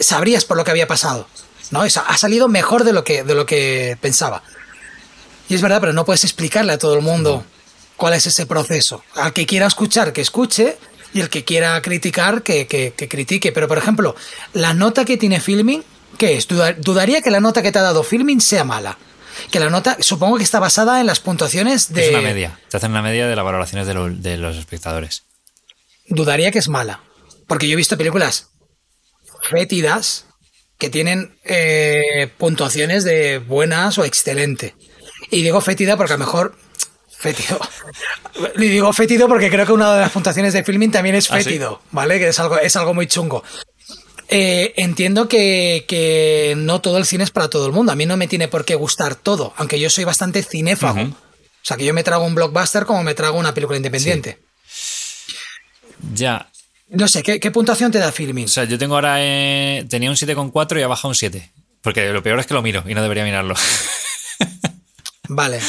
sabrías 0.00 0.46
por 0.46 0.56
lo 0.56 0.64
que 0.64 0.70
había 0.70 0.88
pasado, 0.88 1.28
¿no? 1.70 1.82
ha 1.82 2.16
salido 2.16 2.48
mejor 2.48 2.84
de 2.84 2.94
lo 2.94 3.04
que, 3.04 3.22
de 3.22 3.34
lo 3.34 3.44
que 3.44 3.98
pensaba. 4.00 4.42
Y 5.50 5.54
es 5.56 5.60
verdad, 5.60 5.80
pero 5.80 5.92
no 5.92 6.06
puedes 6.06 6.24
explicarle 6.24 6.72
a 6.72 6.78
todo 6.78 6.94
el 6.94 7.02
mundo 7.02 7.44
cuál 7.96 8.14
es 8.14 8.24
ese 8.26 8.46
proceso. 8.46 9.02
Al 9.14 9.34
que 9.34 9.44
quiera 9.44 9.66
escuchar, 9.66 10.14
que 10.14 10.22
escuche, 10.22 10.78
y 11.12 11.20
el 11.20 11.28
que 11.28 11.44
quiera 11.44 11.80
criticar, 11.82 12.42
que, 12.42 12.66
critique. 13.08 13.52
Pero, 13.52 13.68
por 13.68 13.78
ejemplo, 13.78 14.14
la 14.52 14.74
nota 14.74 15.04
que 15.04 15.16
tiene 15.16 15.40
Filming, 15.40 15.84
¿qué 16.18 16.36
es? 16.36 16.46
dudaría 16.48 17.22
que 17.22 17.30
la 17.30 17.40
nota 17.40 17.62
que 17.62 17.72
te 17.72 17.78
ha 17.78 17.82
dado 17.82 18.02
Filming 18.02 18.40
sea 18.40 18.64
mala. 18.64 18.98
Que 19.50 19.60
la 19.60 19.70
nota, 19.70 19.96
supongo 20.00 20.36
que 20.36 20.42
está 20.42 20.60
basada 20.60 21.00
en 21.00 21.06
las 21.06 21.20
puntuaciones 21.20 21.92
de. 21.92 22.06
Es 22.06 22.10
una 22.10 22.20
media. 22.20 22.58
Te 22.68 22.76
hacen 22.76 22.90
una 22.90 23.02
media 23.02 23.26
de 23.26 23.36
las 23.36 23.44
valoraciones 23.44 23.86
de, 23.86 24.36
los 24.36 24.56
espectadores. 24.56 25.24
Dudaría 26.06 26.50
que 26.50 26.58
es 26.58 26.68
mala. 26.68 27.00
Porque 27.46 27.66
yo 27.66 27.72
he 27.72 27.76
visto 27.76 27.96
películas 27.96 28.50
fétidas 29.48 30.26
que 30.78 30.90
tienen 30.90 31.38
eh, 31.44 32.30
puntuaciones 32.38 33.04
de 33.04 33.38
buenas 33.38 33.98
o 33.98 34.04
excelente. 34.04 34.74
Y 35.30 35.42
digo 35.42 35.60
fétida 35.60 35.96
porque 35.96 36.12
a 36.12 36.16
lo 36.16 36.24
mejor 36.24 36.56
Fétido. 37.20 37.60
Le 38.56 38.66
digo 38.66 38.90
fétido 38.94 39.28
porque 39.28 39.50
creo 39.50 39.66
que 39.66 39.72
una 39.72 39.94
de 39.94 40.00
las 40.00 40.10
puntuaciones 40.10 40.54
de 40.54 40.64
filming 40.64 40.90
también 40.90 41.14
es 41.14 41.30
¿Ah, 41.30 41.36
fétido, 41.36 41.82
¿vale? 41.90 42.18
Que 42.18 42.28
es 42.28 42.40
algo, 42.40 42.58
es 42.58 42.74
algo 42.76 42.94
muy 42.94 43.06
chungo. 43.08 43.44
Eh, 44.30 44.72
entiendo 44.76 45.28
que, 45.28 46.54
no 46.56 46.80
todo 46.80 46.96
el 46.96 47.04
cine 47.04 47.24
es 47.24 47.30
para 47.30 47.50
todo 47.50 47.66
el 47.66 47.72
mundo. 47.72 47.92
A 47.92 47.94
mí 47.94 48.06
no 48.06 48.16
me 48.16 48.26
tiene 48.26 48.48
por 48.48 48.64
qué 48.64 48.74
gustar 48.74 49.16
todo, 49.16 49.52
aunque 49.58 49.78
yo 49.78 49.90
soy 49.90 50.04
bastante 50.04 50.42
cinéfago. 50.42 51.02
O 51.02 51.14
sea, 51.62 51.76
que 51.76 51.84
yo 51.84 51.92
me 51.92 52.02
trago 52.02 52.24
un 52.24 52.34
blockbuster 52.34 52.86
como 52.86 53.02
me 53.02 53.12
trago 53.12 53.38
una 53.38 53.52
película 53.52 53.76
independiente. 53.76 54.38
Ya. 56.14 56.48
No 56.88 57.06
sé, 57.06 57.22
¿qué, 57.22 57.50
puntuación 57.50 57.92
te 57.92 57.98
da 57.98 58.12
Filming? 58.12 58.46
O 58.46 58.48
sea, 58.48 58.64
yo 58.64 58.78
tengo 58.78 58.94
ahora. 58.94 59.16
Eh, 59.18 59.84
tenía 59.90 60.08
un 60.08 60.16
7,4 60.16 60.80
y 60.80 60.82
ha 60.82 60.88
bajado 60.88 61.10
un 61.10 61.14
7. 61.14 61.52
Porque 61.82 62.08
lo 62.12 62.22
peor 62.22 62.40
es 62.40 62.46
que 62.46 62.54
lo 62.54 62.62
miro 62.62 62.82
y 62.88 62.94
no 62.94 63.02
debería 63.02 63.24
mirarlo. 63.24 63.54
Vale. 65.32 65.60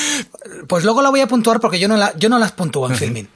Pues 0.67 0.83
luego 0.83 1.03
la 1.03 1.11
voy 1.11 1.19
a 1.19 1.27
puntuar 1.27 1.59
porque 1.59 1.79
yo 1.79 1.87
no, 1.87 1.95
la, 1.95 2.17
yo 2.17 2.29
no 2.29 2.39
las 2.39 2.51
puntúo 2.51 2.89
en 2.89 2.95
filming. 2.95 3.27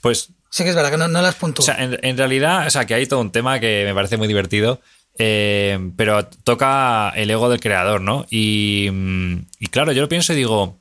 Pues. 0.00 0.30
Sí 0.48 0.62
que 0.64 0.70
es 0.70 0.76
verdad 0.76 0.90
que 0.90 0.96
no, 0.96 1.08
las 1.08 1.34
puntúo. 1.34 1.62
O 1.62 1.66
sea, 1.66 1.76
en, 1.78 2.16
realidad, 2.16 2.66
o 2.66 2.70
sea, 2.70 2.86
que 2.86 2.94
hay 2.94 3.06
todo 3.06 3.20
un 3.20 3.30
tema 3.30 3.60
que 3.60 3.84
me 3.84 3.94
parece 3.94 4.16
muy 4.16 4.26
divertido. 4.26 4.80
Eh, 5.18 5.78
pero 5.96 6.26
toca 6.26 7.10
el 7.10 7.30
ego 7.30 7.50
del 7.50 7.60
creador, 7.60 8.00
¿no? 8.00 8.26
Y, 8.30 8.88
y, 9.60 9.66
claro, 9.66 9.92
yo 9.92 10.00
lo 10.00 10.08
pienso 10.08 10.32
y 10.32 10.36
digo, 10.36 10.78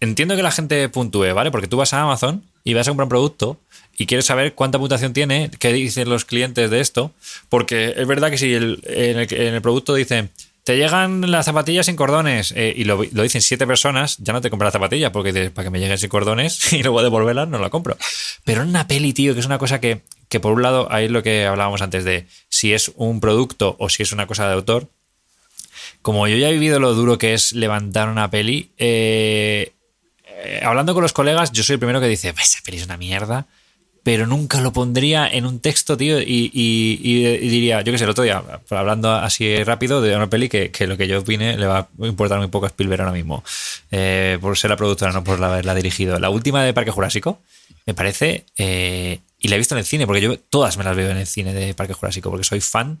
entiendo 0.00 0.36
que 0.36 0.42
la 0.42 0.50
gente 0.50 0.88
puntúe, 0.88 1.32
¿vale? 1.32 1.50
Porque 1.50 1.68
tú 1.68 1.76
vas 1.76 1.94
a 1.94 2.02
Amazon 2.02 2.44
y 2.64 2.74
vas 2.74 2.88
a 2.88 2.90
comprar 2.90 3.06
un 3.06 3.10
producto 3.10 3.60
y 3.96 4.06
quieres 4.06 4.26
saber 4.26 4.54
cuánta 4.54 4.78
puntuación 4.78 5.12
tiene, 5.12 5.50
qué 5.58 5.72
dicen 5.72 6.08
los 6.08 6.24
clientes 6.24 6.70
de 6.70 6.80
esto, 6.80 7.12
porque 7.48 7.94
es 7.96 8.06
verdad 8.06 8.30
que 8.30 8.38
si 8.38 8.52
el, 8.52 8.82
en, 8.84 9.18
el, 9.20 9.32
en 9.32 9.54
el 9.54 9.62
producto 9.62 9.94
dice 9.94 10.28
te 10.64 10.78
llegan 10.78 11.30
las 11.30 11.44
zapatillas 11.44 11.86
sin 11.86 11.94
cordones 11.94 12.52
eh, 12.56 12.72
y 12.74 12.84
lo, 12.84 13.02
dicen 13.02 13.42
siete 13.42 13.66
personas, 13.66 14.16
ya 14.18 14.32
no 14.32 14.40
te 14.40 14.48
compras 14.48 14.68
la 14.68 14.72
zapatilla 14.72 15.12
porque 15.12 15.50
para 15.50 15.66
que 15.66 15.70
me 15.70 15.78
lleguen 15.78 15.98
sin 15.98 16.08
cordones 16.08 16.72
y 16.72 16.82
luego 16.82 17.02
devolverlas 17.02 17.48
no 17.48 17.58
la 17.58 17.68
compro. 17.68 17.96
Pero 18.44 18.62
una 18.62 18.88
peli, 18.88 19.12
tío, 19.12 19.34
que 19.34 19.40
es 19.40 19.46
una 19.46 19.58
cosa 19.58 19.78
que, 19.78 20.00
que 20.30 20.40
por 20.40 20.52
un 20.52 20.62
lado, 20.62 20.90
ahí 20.90 21.04
es 21.04 21.10
lo 21.10 21.22
que 21.22 21.44
hablábamos 21.44 21.82
antes 21.82 22.04
de 22.04 22.26
si 22.48 22.72
es 22.72 22.90
un 22.96 23.20
producto 23.20 23.76
o 23.78 23.90
si 23.90 24.02
es 24.02 24.12
una 24.12 24.26
cosa 24.26 24.48
de 24.48 24.54
autor. 24.54 24.88
Como 26.00 26.26
yo 26.28 26.36
ya 26.36 26.48
he 26.48 26.52
vivido 26.52 26.80
lo 26.80 26.94
duro 26.94 27.18
que 27.18 27.34
es 27.34 27.52
levantar 27.52 28.08
una 28.08 28.30
peli, 28.30 28.70
eh, 28.78 29.72
eh, 30.26 30.60
hablando 30.64 30.94
con 30.94 31.02
los 31.02 31.12
colegas, 31.12 31.52
yo 31.52 31.62
soy 31.62 31.74
el 31.74 31.78
primero 31.78 32.00
que 32.00 32.08
dice, 32.08 32.34
esa 32.40 32.60
peli 32.64 32.78
es 32.78 32.84
una 32.84 32.96
mierda 32.96 33.46
pero 34.04 34.26
nunca 34.26 34.60
lo 34.60 34.72
pondría 34.72 35.26
en 35.26 35.46
un 35.46 35.60
texto, 35.60 35.96
tío, 35.96 36.20
y, 36.20 36.50
diría, 37.40 37.80
yo 37.80 37.90
qué 37.90 37.96
sé, 37.98 38.04
el 38.04 38.10
otro 38.10 38.22
día, 38.22 38.44
hablando 38.68 39.10
así 39.10 39.64
rápido 39.64 40.02
de 40.02 40.14
una 40.14 40.28
peli 40.28 40.50
que, 40.50 40.70
lo 40.86 40.98
que 40.98 41.08
yo 41.08 41.20
opine 41.20 41.56
le 41.56 41.66
va 41.66 41.78
a 41.78 42.06
importar 42.06 42.38
muy 42.38 42.48
poco 42.48 42.66
a 42.66 42.68
Spielberg 42.68 43.00
ahora 43.00 43.14
mismo, 43.14 43.42
eh, 43.90 44.36
por 44.42 44.58
ser 44.58 44.68
la 44.68 44.76
productora, 44.76 45.10
no 45.10 45.24
por 45.24 45.42
haberla 45.42 45.74
dirigido. 45.74 46.18
La 46.18 46.28
última 46.28 46.62
de 46.62 46.74
Parque 46.74 46.90
Jurásico 46.90 47.40
me 47.86 47.94
parece, 47.94 48.44
eh, 48.58 49.20
y 49.38 49.48
la 49.48 49.54
he 49.54 49.58
visto 49.58 49.74
en 49.74 49.78
el 49.78 49.86
cine, 49.86 50.06
porque 50.06 50.20
yo 50.20 50.38
todas 50.38 50.76
me 50.76 50.84
las 50.84 50.94
veo 50.94 51.10
en 51.10 51.16
el 51.16 51.26
cine 51.26 51.54
de 51.54 51.72
Parque 51.72 51.94
Jurásico, 51.94 52.28
porque 52.28 52.44
soy 52.44 52.60
fan 52.60 52.98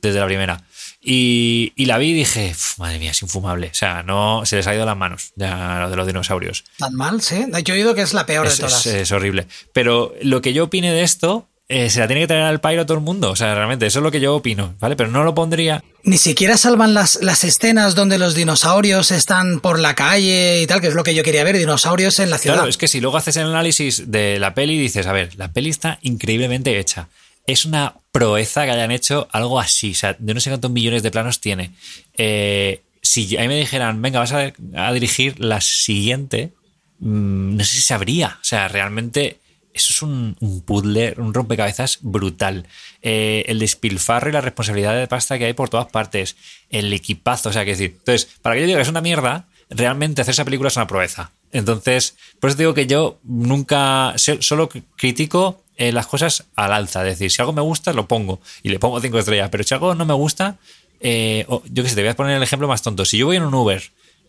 desde 0.00 0.18
la 0.20 0.26
primera. 0.26 0.64
Y, 1.08 1.72
la 1.86 1.98
vi 1.98 2.08
y 2.08 2.14
dije, 2.14 2.52
madre 2.78 2.98
mía, 2.98 3.12
es 3.12 3.22
infumable. 3.22 3.68
O 3.68 3.74
sea, 3.74 4.02
no 4.02 4.44
se 4.44 4.56
les 4.56 4.66
ha 4.66 4.74
ido 4.74 4.84
las 4.84 4.96
manos 4.96 5.32
ya 5.36 5.78
lo 5.78 5.88
de 5.88 5.94
los 5.94 6.06
dinosaurios. 6.06 6.64
Tan 6.78 6.96
mal, 6.96 7.22
sí. 7.22 7.44
Yo 7.64 7.74
he 7.74 7.76
oído 7.76 7.94
que 7.94 8.02
es 8.02 8.12
la 8.12 8.26
peor 8.26 8.48
de 8.48 8.56
todas. 8.56 8.86
Es, 8.86 9.12
horrible. 9.12 9.46
Pero 9.72 10.14
lo 10.20 10.42
que 10.42 10.52
yo 10.52 10.64
opine 10.64 10.92
de 10.92 11.04
esto 11.04 11.46
eh, 11.68 11.90
se 11.90 12.00
la 12.00 12.08
tiene 12.08 12.22
que 12.22 12.26
traer 12.26 12.42
al 12.42 12.60
pairo 12.60 12.82
a 12.82 12.86
todo 12.86 12.98
el 12.98 13.04
mundo. 13.04 13.30
O 13.30 13.36
sea, 13.36 13.54
realmente, 13.54 13.86
eso 13.86 14.00
es 14.00 14.02
lo 14.02 14.10
que 14.10 14.18
yo 14.18 14.34
opino, 14.34 14.74
¿vale? 14.80 14.96
Pero 14.96 15.08
no 15.08 15.22
lo 15.22 15.32
pondría. 15.32 15.84
Ni 16.02 16.18
siquiera 16.18 16.56
salvan 16.56 16.92
las, 16.92 17.22
las 17.22 17.44
escenas 17.44 17.94
donde 17.94 18.18
los 18.18 18.34
dinosaurios 18.34 19.12
están 19.12 19.60
por 19.60 19.78
la 19.78 19.94
calle 19.94 20.60
y 20.60 20.66
tal, 20.66 20.80
que 20.80 20.88
es 20.88 20.94
lo 20.94 21.04
que 21.04 21.14
yo 21.14 21.22
quería 21.22 21.44
ver, 21.44 21.56
dinosaurios 21.56 22.18
en 22.18 22.30
la 22.30 22.38
ciudad. 22.38 22.56
Claro, 22.56 22.68
es 22.68 22.78
que 22.78 22.88
si 22.88 23.00
luego 23.00 23.16
haces 23.16 23.36
el 23.36 23.46
análisis 23.46 24.10
de 24.10 24.40
la 24.40 24.54
peli 24.54 24.74
y 24.74 24.78
dices, 24.80 25.06
a 25.06 25.12
ver, 25.12 25.36
la 25.36 25.52
peli 25.52 25.70
está 25.70 26.00
increíblemente 26.02 26.80
hecha 26.80 27.08
es 27.46 27.64
una 27.64 27.94
proeza 28.12 28.64
que 28.64 28.72
hayan 28.72 28.90
hecho 28.90 29.28
algo 29.30 29.60
así. 29.60 29.92
O 29.92 29.94
sea, 29.94 30.16
de 30.18 30.34
no 30.34 30.40
sé 30.40 30.50
cuántos 30.50 30.70
millones 30.70 31.02
de 31.02 31.10
planos 31.10 31.40
tiene. 31.40 31.72
Eh, 32.14 32.82
si 33.02 33.36
a 33.36 33.42
mí 33.42 33.48
me 33.48 33.58
dijeran, 33.58 34.02
venga, 34.02 34.18
vas 34.18 34.32
a, 34.32 34.52
dirigir 34.92 35.38
la 35.38 35.60
siguiente, 35.60 36.52
mm, 36.98 37.56
no 37.56 37.64
sé 37.64 37.76
si 37.76 37.82
sabría. 37.82 38.38
O 38.40 38.44
sea, 38.44 38.68
realmente 38.68 39.38
eso 39.72 39.92
es 39.92 40.02
un, 40.02 40.36
puzzle, 40.66 41.14
un 41.18 41.34
rompecabezas 41.34 41.98
brutal. 42.00 42.66
Eh, 43.02 43.44
el 43.46 43.58
despilfarro 43.60 44.30
y 44.30 44.32
la 44.32 44.40
responsabilidad 44.40 44.96
de 44.96 45.06
pasta 45.06 45.38
que 45.38 45.44
hay 45.44 45.52
por 45.52 45.68
todas 45.68 45.86
partes. 45.86 46.36
El 46.70 46.92
equipazo, 46.92 47.50
o 47.50 47.52
sea, 47.52 47.64
que 47.64 47.72
decir. 47.72 47.94
Entonces, 47.98 48.28
para 48.42 48.56
que 48.56 48.62
yo 48.62 48.66
diga 48.66 48.78
que 48.78 48.82
es 48.82 48.88
una 48.88 49.02
mierda, 49.02 49.46
realmente 49.70 50.22
hacer 50.22 50.32
esa 50.32 50.44
película 50.44 50.68
es 50.68 50.76
una 50.76 50.86
proeza. 50.86 51.30
Entonces, 51.52 52.16
por 52.40 52.50
eso 52.50 52.58
digo 52.58 52.74
que 52.74 52.86
yo 52.86 53.20
nunca, 53.22 54.14
solo 54.16 54.68
critico 54.96 55.62
eh, 55.76 55.92
las 55.92 56.06
cosas 56.06 56.44
al 56.54 56.72
alza. 56.72 57.02
Es 57.02 57.18
decir, 57.18 57.30
si 57.30 57.42
algo 57.42 57.52
me 57.52 57.62
gusta, 57.62 57.92
lo 57.92 58.06
pongo 58.08 58.40
y 58.62 58.70
le 58.70 58.78
pongo 58.78 59.00
cinco 59.00 59.18
estrellas. 59.18 59.48
Pero 59.50 59.64
si 59.64 59.74
algo 59.74 59.94
no 59.94 60.06
me 60.06 60.14
gusta, 60.14 60.56
eh, 61.00 61.46
yo 61.48 61.82
qué 61.82 61.88
sé, 61.88 61.94
te 61.94 62.02
voy 62.02 62.10
a 62.10 62.16
poner 62.16 62.36
el 62.36 62.42
ejemplo 62.42 62.68
más 62.68 62.82
tonto. 62.82 63.04
Si 63.04 63.18
yo 63.18 63.26
voy 63.26 63.36
en 63.36 63.44
un 63.44 63.54
Uber 63.54 63.82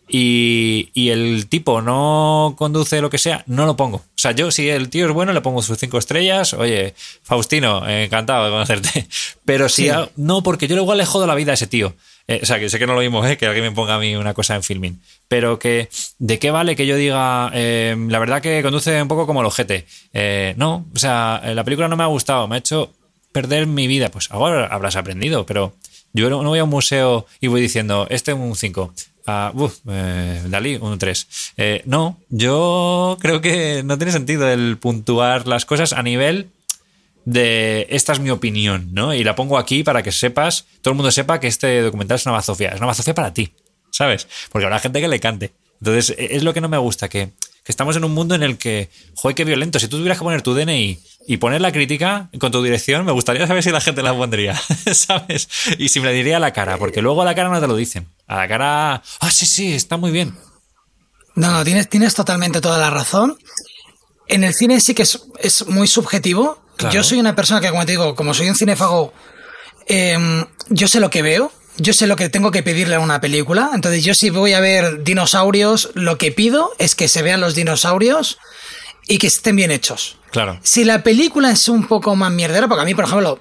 y, 0.08 1.08
el 1.10 1.46
tipo 1.48 1.82
no 1.82 2.54
conduce 2.56 3.00
lo 3.00 3.10
que 3.10 3.18
sea, 3.18 3.44
no 3.46 3.66
lo 3.66 3.76
pongo. 3.76 3.98
O 3.98 4.20
sea, 4.20 4.32
yo 4.32 4.50
si 4.50 4.68
el 4.68 4.88
tío 4.88 5.06
es 5.06 5.12
bueno, 5.12 5.32
le 5.32 5.40
pongo 5.40 5.62
sus 5.62 5.78
cinco 5.78 5.98
estrellas. 5.98 6.54
Oye, 6.54 6.94
Faustino, 7.22 7.88
encantado 7.88 8.44
de 8.44 8.50
conocerte. 8.50 9.08
Pero 9.44 9.68
si 9.68 9.88
no, 10.16 10.42
porque 10.42 10.68
yo 10.68 10.76
igual 10.76 10.98
le 10.98 11.06
jodo 11.06 11.26
la 11.26 11.34
vida 11.34 11.52
a 11.52 11.54
ese 11.54 11.66
tío. 11.66 11.94
Eh, 12.30 12.40
o 12.42 12.46
sea, 12.46 12.60
que 12.60 12.68
sé 12.68 12.78
que 12.78 12.86
no 12.86 12.94
lo 12.94 13.00
mismo, 13.00 13.26
¿eh? 13.26 13.38
que 13.38 13.46
alguien 13.46 13.64
me 13.64 13.72
ponga 13.72 13.94
a 13.94 13.98
mí 13.98 14.14
una 14.14 14.34
cosa 14.34 14.54
en 14.54 14.62
filming. 14.62 15.00
Pero 15.28 15.58
que, 15.58 15.88
¿de 16.18 16.38
qué 16.38 16.50
vale 16.50 16.76
que 16.76 16.86
yo 16.86 16.94
diga, 16.94 17.50
eh, 17.54 17.96
la 18.08 18.18
verdad 18.18 18.42
que 18.42 18.62
conduce 18.62 19.00
un 19.00 19.08
poco 19.08 19.26
como 19.26 19.40
el 19.40 19.46
ojete? 19.46 19.86
Eh, 20.12 20.52
no, 20.58 20.86
o 20.94 20.98
sea, 20.98 21.40
la 21.54 21.64
película 21.64 21.88
no 21.88 21.96
me 21.96 22.04
ha 22.04 22.08
gustado, 22.08 22.46
me 22.46 22.56
ha 22.56 22.58
hecho 22.58 22.92
perder 23.32 23.66
mi 23.66 23.86
vida. 23.86 24.10
Pues 24.10 24.30
ahora 24.30 24.66
habrás 24.66 24.96
aprendido, 24.96 25.46
pero 25.46 25.74
yo 26.12 26.28
no 26.28 26.42
voy 26.42 26.58
a 26.58 26.64
un 26.64 26.70
museo 26.70 27.24
y 27.40 27.46
voy 27.46 27.62
diciendo, 27.62 28.06
este 28.10 28.32
es 28.32 28.36
un 28.36 28.54
5. 28.54 28.92
Uh, 29.26 29.62
uf, 29.62 29.78
Dalí, 29.84 30.76
un 30.76 30.98
3. 30.98 31.82
no, 31.86 32.18
yo 32.28 33.16
creo 33.20 33.40
que 33.40 33.82
no 33.84 33.96
tiene 33.96 34.12
sentido 34.12 34.48
el 34.50 34.76
puntuar 34.78 35.46
las 35.46 35.64
cosas 35.64 35.94
a 35.94 36.02
nivel 36.02 36.50
de 37.30 37.86
esta 37.90 38.12
es 38.12 38.20
mi 38.20 38.30
opinión, 38.30 38.88
¿no? 38.92 39.14
Y 39.14 39.24
la 39.24 39.34
pongo 39.34 39.58
aquí 39.58 39.82
para 39.82 40.02
que 40.02 40.12
sepas, 40.12 40.66
todo 40.82 40.92
el 40.92 40.96
mundo 40.96 41.10
sepa 41.10 41.40
que 41.40 41.46
este 41.46 41.82
documental 41.82 42.16
es 42.16 42.26
una 42.26 42.34
bazofia, 42.34 42.70
es 42.70 42.78
una 42.78 42.86
bazofia 42.86 43.14
para 43.14 43.32
ti. 43.32 43.52
¿sabes? 43.90 44.28
Porque 44.50 44.64
habrá 44.64 44.78
gente 44.78 45.00
que 45.00 45.08
le 45.08 45.20
cante. 45.20 45.52
Entonces, 45.80 46.14
e, 46.16 46.36
es 46.36 46.42
lo 46.42 46.54
que 46.54 46.60
no 46.60 46.68
me 46.68 46.78
gusta, 46.78 47.08
que, 47.08 47.32
estamos 47.66 47.96
en 47.96 48.04
un 48.04 48.14
mundo 48.14 48.34
en 48.34 48.42
el 48.42 48.56
que, 48.56 48.88
joder, 49.14 49.34
qué 49.34 49.44
violento. 49.44 49.78
Si 49.78 49.88
tú 49.88 49.98
tuvieras 49.98 50.16
que 50.16 50.24
poner 50.24 50.40
tu 50.40 50.54
DNI 50.54 50.98
y 51.26 51.36
poner 51.36 51.60
la 51.60 51.70
crítica 51.70 52.30
con 52.40 52.50
tu 52.50 52.62
dirección, 52.62 53.04
me 53.04 53.12
gustaría 53.12 53.46
saber 53.46 53.62
si 53.62 53.70
la 53.70 53.82
gente 53.82 54.02
la 54.02 54.14
pondría, 54.14 54.58
¿sabes? 54.92 55.50
Y 55.76 55.90
si 55.90 56.00
me 56.00 56.06
la 56.06 56.12
diría 56.12 56.38
a 56.38 56.40
la 56.40 56.54
cara, 56.54 56.78
porque 56.78 57.02
luego 57.02 57.20
a 57.20 57.26
la 57.26 57.34
cara 57.34 57.50
no 57.50 57.60
te 57.60 57.66
lo 57.66 57.76
dicen. 57.76 58.08
A 58.26 58.36
la 58.36 58.48
cara, 58.48 59.02
ah, 59.20 59.30
sí, 59.30 59.44
sí, 59.44 59.74
está 59.74 59.98
muy 59.98 60.12
bien. 60.12 60.34
No, 61.34 61.52
no, 61.52 61.62
tienes, 61.62 61.90
tienes 61.90 62.14
totalmente 62.14 62.62
toda 62.62 62.78
la 62.78 62.88
razón. 62.88 63.36
En 64.28 64.44
el 64.44 64.54
cine 64.54 64.80
sí 64.80 64.94
que 64.94 65.02
es, 65.02 65.66
muy 65.66 65.88
subjetivo. 65.88 66.62
Yo 66.92 67.02
soy 67.02 67.18
una 67.18 67.34
persona 67.34 67.60
que, 67.60 67.70
como 67.70 67.84
te 67.84 67.92
digo, 67.92 68.14
como 68.14 68.34
soy 68.34 68.48
un 68.48 68.56
cinéfago, 68.56 69.12
em, 69.86 70.44
yo 70.68 70.88
sé 70.88 71.00
lo 71.00 71.10
que 71.10 71.22
veo, 71.22 71.52
yo 71.76 71.92
sé 71.92 72.06
lo 72.06 72.16
que 72.16 72.28
tengo 72.28 72.50
que 72.50 72.62
pedirle 72.62 72.96
a 72.96 73.00
una 73.00 73.20
película. 73.20 73.70
Entonces, 73.74 74.04
yo 74.04 74.14
si 74.14 74.30
voy 74.30 74.52
a 74.52 74.60
ver 74.60 75.02
dinosaurios, 75.02 75.90
lo 75.94 76.18
que 76.18 76.32
pido 76.32 76.72
es 76.78 76.94
que 76.94 77.08
se 77.08 77.22
vean 77.22 77.40
los 77.40 77.54
dinosaurios 77.54 78.38
y 79.06 79.18
que 79.18 79.26
estén 79.26 79.56
bien 79.56 79.70
hechos. 79.70 80.18
Claro. 80.30 80.58
Si 80.62 80.84
la 80.84 81.02
película 81.02 81.50
es 81.50 81.68
un 81.68 81.86
poco 81.86 82.14
más 82.14 82.30
mierdera, 82.30 82.68
porque 82.68 82.82
a 82.82 82.84
mí, 82.84 82.94
por 82.94 83.04
ejemplo, 83.04 83.40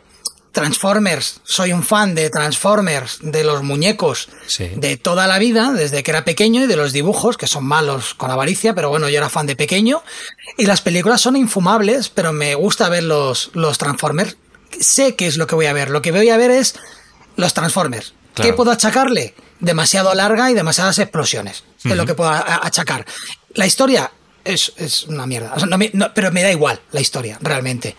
Transformers, 0.58 1.40
soy 1.44 1.72
un 1.72 1.84
fan 1.84 2.16
de 2.16 2.32
Transformers, 2.32 3.20
de 3.22 3.44
los 3.44 3.62
muñecos 3.62 4.28
de 4.58 4.98
toda 4.98 5.28
la 5.28 5.38
vida, 5.38 5.72
desde 5.72 6.02
que 6.02 6.10
era 6.10 6.26
pequeño, 6.26 6.64
y 6.64 6.66
de 6.66 6.76
los 6.76 6.94
dibujos, 6.94 7.38
que 7.38 7.46
son 7.46 7.64
malos 7.64 8.16
con 8.16 8.32
avaricia, 8.32 8.74
pero 8.74 8.90
bueno, 8.90 9.08
yo 9.08 9.20
era 9.20 9.30
fan 9.30 9.46
de 9.46 9.56
pequeño. 9.56 10.02
Y 10.58 10.66
las 10.66 10.82
películas 10.82 11.22
son 11.22 11.36
infumables, 11.36 12.10
pero 12.10 12.34
me 12.34 12.56
gusta 12.56 12.90
ver 12.90 13.04
los, 13.04 13.52
los 13.54 13.78
Transformers. 13.78 14.38
Sé 14.80 15.16
qué 15.16 15.28
es 15.28 15.38
lo 15.38 15.46
que 15.46 15.54
voy 15.54 15.68
a 15.68 15.74
ver. 15.74 15.92
Lo 15.92 16.02
que 16.02 16.12
voy 16.12 16.28
a 16.30 16.38
ver 16.38 16.50
es 16.50 16.74
los 17.36 17.54
Transformers. 17.54 18.16
¿Qué 18.34 18.54
puedo 18.54 18.72
achacarle? 18.72 19.36
Demasiado 19.60 20.12
larga 20.16 20.50
y 20.50 20.56
demasiadas 20.56 20.98
explosiones. 20.98 21.66
Es 21.84 21.96
lo 21.96 22.08
que 22.08 22.16
puedo 22.16 22.32
achacar. 22.32 23.06
La 23.54 23.68
historia 23.68 24.12
es, 24.44 25.06
una 25.08 25.28
mierda. 25.28 25.54
pero 26.16 26.32
me 26.32 26.42
da 26.42 26.52
igual 26.52 26.82
la 26.92 27.02
historia, 27.02 27.38
realmente. 27.42 27.96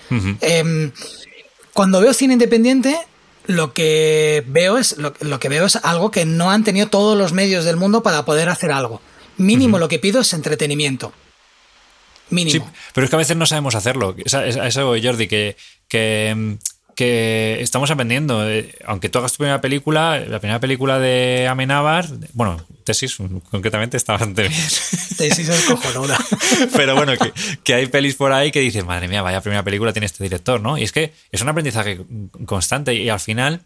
Cuando 1.79 2.01
veo 2.01 2.13
cine 2.13 2.33
independiente, 2.33 2.99
lo 3.47 3.73
que 3.73 4.43
veo 4.49 4.79
es 4.79 4.97
lo, 4.99 5.13
que 5.13 5.49
veo 5.49 5.65
es 5.65 5.77
algo 5.77 6.11
que 6.11 6.25
no 6.25 6.51
han 6.51 6.65
tenido 6.65 6.89
todos 6.89 7.17
los 7.17 7.33
medios 7.33 7.65
del 7.65 7.77
mundo 7.77 8.03
para 8.03 8.25
poder 8.25 8.49
hacer 8.49 8.73
algo. 8.73 9.01
Mínimo 9.37 9.79
lo 9.79 9.87
que 9.87 10.01
pido 10.01 10.23
es 10.23 10.33
entretenimiento. 10.33 11.13
Mínimo. 12.31 12.67
Sí, 12.67 12.73
pero 12.93 13.05
es 13.05 13.11
que 13.11 13.15
a 13.15 13.19
veces 13.19 13.37
no 13.37 13.47
sabemos 13.47 13.77
hacerlo. 13.77 14.17
A 14.33 14.67
eso, 14.67 14.93
Jordi, 15.01 15.29
que, 15.29 15.57
que 15.87 16.31
em, 16.31 16.59
que 16.99 17.59
estamos 17.61 17.93
aprendiendo. 17.93 18.51
Eh, 18.51 18.75
aunque 18.85 19.09
tú 19.09 19.21
hagas 19.21 19.31
tu 19.31 19.39
primera 19.39 19.61
película, 19.61 20.19
la 20.19 20.41
primera 20.41 20.59
película 20.59 20.99
de 20.99 21.47
Amenábar, 21.47 22.09
bueno, 22.33 22.61
tesis 22.83 23.19
concretamente 23.53 23.97
está 23.97 24.15
bastante 24.15 24.49
bien. 24.49 24.53
Tesis 25.17 25.49
es 25.49 25.65
cojonuda. 25.67 26.19
Pero 26.75 26.97
bueno, 26.97 27.13
que, 27.63 27.75
hay 27.75 27.87
pelis 27.87 28.17
por 28.17 28.33
ahí 28.33 28.51
que 28.51 28.59
dices, 28.59 28.85
madre 28.85 29.07
mía, 29.07 29.23
vaya 29.23 29.41
primera 29.41 29.63
película 29.63 29.93
tiene 29.93 30.07
este 30.07 30.25
director, 30.25 30.61
¿no? 30.61 30.77
Y 30.77 30.83
es 30.83 30.91
que 30.91 31.13
es 31.31 31.41
un 31.41 31.49
aprendizaje 31.49 32.01
constante 32.47 32.93
y 32.95 33.09
al 33.11 33.21
final, 33.21 33.63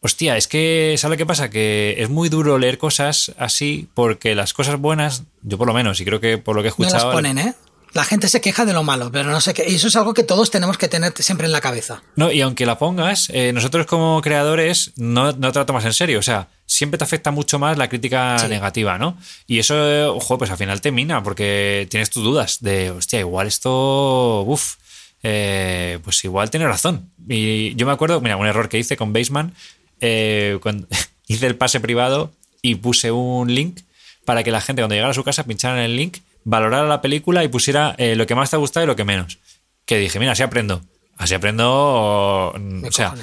hostia, 0.00 0.36
es 0.36 0.46
que, 0.46 0.96
¿sabes 0.98 1.16
qué 1.16 1.24
pasa? 1.24 1.48
Que 1.48 1.94
es 1.96 2.10
muy 2.10 2.28
duro 2.28 2.58
leer 2.58 2.76
cosas 2.76 3.32
así 3.38 3.88
porque 3.94 4.34
las 4.34 4.52
cosas 4.52 4.78
buenas, 4.78 5.22
yo 5.40 5.56
por 5.56 5.66
lo 5.66 5.72
menos, 5.72 5.98
y 6.02 6.04
creo 6.04 6.20
que 6.20 6.36
por 6.36 6.54
lo 6.54 6.60
que 6.60 6.68
he 6.68 6.72
escuchado... 6.72 6.98
No 6.98 7.04
las 7.06 7.14
ponen, 7.14 7.38
¿eh? 7.38 7.54
La 7.96 8.04
gente 8.04 8.28
se 8.28 8.42
queja 8.42 8.66
de 8.66 8.74
lo 8.74 8.82
malo, 8.82 9.10
pero 9.10 9.30
no 9.30 9.40
sé 9.40 9.54
qué. 9.54 9.64
Y 9.66 9.76
eso 9.76 9.88
es 9.88 9.96
algo 9.96 10.12
que 10.12 10.22
todos 10.22 10.50
tenemos 10.50 10.76
que 10.76 10.86
tener 10.86 11.14
siempre 11.16 11.46
en 11.46 11.52
la 11.52 11.62
cabeza. 11.62 12.02
No, 12.14 12.30
y 12.30 12.42
aunque 12.42 12.66
la 12.66 12.76
pongas, 12.76 13.30
eh, 13.30 13.54
nosotros 13.54 13.86
como 13.86 14.20
creadores 14.20 14.92
no, 14.96 15.32
no 15.32 15.50
te 15.50 15.58
la 15.60 15.64
tomas 15.64 15.86
en 15.86 15.94
serio. 15.94 16.18
O 16.18 16.22
sea, 16.22 16.48
siempre 16.66 16.98
te 16.98 17.04
afecta 17.04 17.30
mucho 17.30 17.58
más 17.58 17.78
la 17.78 17.88
crítica 17.88 18.36
negativa, 18.50 18.98
¿no? 18.98 19.16
Y 19.46 19.60
eso, 19.60 20.14
ojo, 20.14 20.36
pues 20.36 20.50
al 20.50 20.58
final 20.58 20.82
te 20.82 20.92
mina, 20.92 21.22
porque 21.22 21.86
tienes 21.88 22.10
tus 22.10 22.22
dudas 22.22 22.58
de, 22.60 22.90
hostia, 22.90 23.20
igual 23.20 23.46
esto. 23.46 24.42
Uf. 24.42 24.74
Eh, 25.22 25.98
pues 26.04 26.22
igual 26.22 26.50
tiene 26.50 26.66
razón. 26.66 27.10
Y 27.26 27.74
yo 27.76 27.86
me 27.86 27.92
acuerdo, 27.92 28.20
mira, 28.20 28.36
un 28.36 28.46
error 28.46 28.68
que 28.68 28.78
hice 28.78 28.98
con 28.98 29.14
Baseman, 29.14 29.54
eh, 30.02 30.58
cuando 30.60 30.86
hice 31.28 31.46
el 31.46 31.56
pase 31.56 31.80
privado 31.80 32.30
y 32.60 32.74
puse 32.74 33.10
un 33.10 33.54
link 33.54 33.80
para 34.26 34.42
que 34.44 34.50
la 34.50 34.60
gente 34.60 34.82
cuando 34.82 34.96
llegara 34.96 35.12
a 35.12 35.14
su 35.14 35.24
casa 35.24 35.44
pinchara 35.44 35.78
en 35.78 35.90
el 35.90 35.96
link 35.96 36.18
valorara 36.46 36.86
la 36.86 37.02
película 37.02 37.42
y 37.44 37.48
pusiera 37.48 37.94
eh, 37.98 38.14
lo 38.14 38.26
que 38.26 38.36
más 38.36 38.50
te 38.50 38.56
ha 38.56 38.58
gustado 38.58 38.84
y 38.84 38.86
lo 38.86 38.96
que 38.96 39.04
menos. 39.04 39.38
Que 39.84 39.98
dije, 39.98 40.18
mira, 40.18 40.32
así 40.32 40.42
aprendo. 40.42 40.80
Así 41.18 41.34
aprendo. 41.34 41.68
O, 41.68 42.92
sea, 42.92 43.14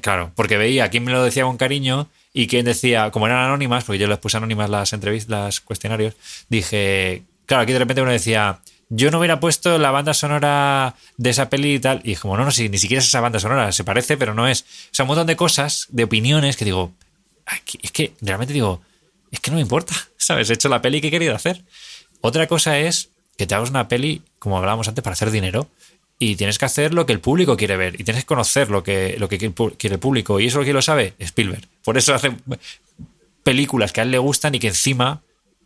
claro, 0.00 0.32
porque 0.36 0.56
veía 0.56 0.88
quién 0.88 1.04
me 1.04 1.12
lo 1.12 1.22
decía 1.24 1.44
con 1.44 1.56
cariño 1.56 2.08
y 2.32 2.46
quién 2.46 2.64
decía, 2.64 3.10
como 3.10 3.26
eran 3.26 3.44
anónimas, 3.44 3.84
porque 3.84 3.98
yo 3.98 4.06
les 4.06 4.18
puse 4.18 4.36
anónimas 4.36 4.70
las 4.70 4.92
entrevistas, 4.92 5.28
las 5.28 5.60
cuestionarios, 5.60 6.14
dije, 6.48 7.24
claro, 7.46 7.64
aquí 7.64 7.72
de 7.72 7.80
repente 7.80 8.00
uno 8.00 8.12
decía, 8.12 8.60
yo 8.88 9.10
no 9.10 9.18
hubiera 9.18 9.40
puesto 9.40 9.76
la 9.78 9.90
banda 9.90 10.14
sonora 10.14 10.94
de 11.16 11.30
esa 11.30 11.50
peli 11.50 11.74
y 11.74 11.80
tal. 11.80 12.00
Y 12.04 12.14
como, 12.14 12.36
no, 12.36 12.44
no, 12.44 12.52
si 12.52 12.68
ni 12.68 12.78
siquiera 12.78 13.00
es 13.00 13.08
esa 13.08 13.20
banda 13.20 13.40
sonora, 13.40 13.72
se 13.72 13.82
parece, 13.82 14.16
pero 14.16 14.34
no 14.34 14.46
es. 14.46 14.62
O 14.62 14.94
sea, 14.94 15.02
un 15.04 15.08
montón 15.08 15.26
de 15.26 15.34
cosas, 15.34 15.88
de 15.90 16.04
opiniones 16.04 16.56
que 16.56 16.64
digo, 16.64 16.92
es 17.82 17.90
que 17.90 18.12
realmente 18.20 18.54
digo, 18.54 18.82
es 19.32 19.40
que 19.40 19.50
no 19.50 19.56
me 19.56 19.62
importa, 19.62 19.94
¿sabes? 20.16 20.48
He 20.48 20.52
hecho 20.52 20.68
la 20.68 20.80
peli 20.80 21.00
que 21.00 21.08
he 21.08 21.10
querido 21.10 21.34
hacer. 21.34 21.64
Otra 22.22 22.46
cosa 22.46 22.78
es 22.78 23.10
que 23.36 23.46
te 23.46 23.54
hagas 23.54 23.70
una 23.70 23.88
peli, 23.88 24.22
como 24.38 24.56
hablábamos 24.56 24.88
antes, 24.88 25.04
para 25.04 25.12
hacer 25.12 25.30
dinero. 25.30 25.68
Y 26.18 26.36
tienes 26.36 26.58
que 26.58 26.64
hacer 26.64 26.94
lo 26.94 27.04
que 27.04 27.12
el 27.12 27.20
público 27.20 27.56
quiere 27.56 27.76
ver. 27.76 28.00
Y 28.00 28.04
tienes 28.04 28.22
que 28.22 28.28
conocer 28.28 28.70
lo 28.70 28.82
que, 28.82 29.16
lo 29.18 29.28
que 29.28 29.38
quiere 29.38 29.94
el 29.94 29.98
público. 30.00 30.38
Y 30.38 30.46
eso 30.46 30.60
lo 30.60 30.64
que 30.64 30.72
lo 30.72 30.80
sabe, 30.80 31.14
Spielberg. 31.18 31.66
Por 31.84 31.98
eso 31.98 32.14
hace 32.14 32.32
películas 33.42 33.92
que 33.92 34.00
a 34.00 34.04
él 34.04 34.12
le 34.12 34.18
gustan 34.18 34.54
y 34.54 34.60
que 34.60 34.68
encima 34.68 35.20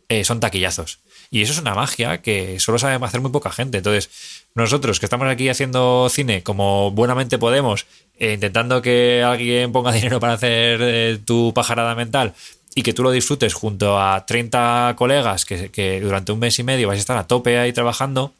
eh, 0.09 0.23
son 0.23 0.39
taquillazos. 0.39 0.99
Y 1.29 1.41
eso 1.41 1.51
es 1.51 1.59
una 1.59 1.75
magia 1.75 2.21
que 2.21 2.59
solo 2.59 2.79
sabe 2.79 3.03
hacer 3.05 3.21
muy 3.21 3.31
poca 3.31 3.51
gente. 3.51 3.79
Entonces, 3.79 4.09
nosotros 4.55 4.99
que 4.99 5.05
estamos 5.05 5.27
aquí 5.27 5.49
haciendo 5.49 6.07
cine 6.09 6.41
como 6.41 6.91
buenamente 6.91 7.37
podemos, 7.37 7.85
eh, 8.17 8.33
intentando 8.33 8.81
que 8.81 9.23
alguien 9.23 9.71
ponga 9.71 9.91
dinero 9.93 10.19
para 10.19 10.33
hacer 10.33 10.79
eh, 10.81 11.19
tu 11.23 11.53
pajarada 11.53 11.93
mental, 11.95 12.33
y 12.75 12.83
que 12.83 12.93
tú 12.93 13.03
lo 13.03 13.11
disfrutes 13.11 13.53
junto 13.53 13.99
a 13.99 14.25
30 14.25 14.93
colegas 14.97 15.45
que, 15.45 15.99
durante 16.01 16.31
un 16.31 16.39
mes 16.39 16.59
y 16.59 16.63
medio 16.63 16.87
vais 16.87 16.97
a 16.97 17.01
estar 17.01 17.17
a 17.17 17.25
tope 17.27 17.57
ahí 17.57 17.73
trabajando, 17.73 18.33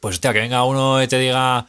pues 0.00 0.16
hostia, 0.16 0.32
que 0.32 0.40
venga 0.40 0.64
uno 0.64 1.02
y 1.02 1.08
te 1.08 1.18
diga, 1.18 1.66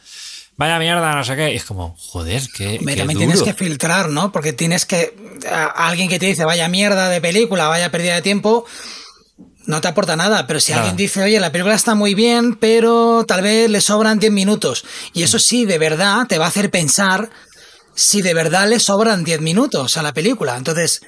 vaya 0.56 0.78
mierda, 0.78 1.14
no 1.14 1.24
sé 1.24 1.36
qué, 1.36 1.52
y 1.52 1.56
es 1.56 1.64
como, 1.64 1.96
joder, 1.98 2.42
que... 2.56 2.78
También 2.78 3.18
tienes 3.18 3.42
que 3.42 3.54
filtrar, 3.54 4.10
¿no? 4.10 4.30
Porque 4.30 4.52
tienes 4.52 4.86
que... 4.86 5.14
alguien 5.74 6.08
que 6.08 6.18
te 6.18 6.26
dice, 6.26 6.44
vaya 6.44 6.68
mierda 6.68 7.08
de 7.08 7.20
película, 7.20 7.68
vaya 7.68 7.90
pérdida 7.90 8.14
de 8.14 8.22
tiempo, 8.22 8.64
no 9.66 9.80
te 9.80 9.88
aporta 9.88 10.16
nada, 10.16 10.46
pero 10.46 10.60
si 10.60 10.72
alguien 10.72 10.96
dice, 10.96 11.22
oye, 11.22 11.40
la 11.40 11.52
película 11.52 11.74
está 11.74 11.94
muy 11.94 12.14
bien, 12.14 12.54
pero 12.56 13.24
tal 13.26 13.42
vez 13.42 13.68
le 13.68 13.80
sobran 13.80 14.18
10 14.18 14.32
minutos, 14.32 14.84
y 15.12 15.24
eso 15.24 15.38
sí, 15.38 15.64
de 15.66 15.78
verdad, 15.78 16.26
te 16.26 16.38
va 16.38 16.46
a 16.46 16.48
hacer 16.48 16.70
pensar 16.70 17.28
si 17.94 18.22
de 18.22 18.32
verdad 18.32 18.68
le 18.68 18.78
sobran 18.78 19.24
10 19.24 19.40
minutos 19.40 19.96
a 19.96 20.02
la 20.02 20.14
película. 20.14 20.56
Entonces, 20.56 21.02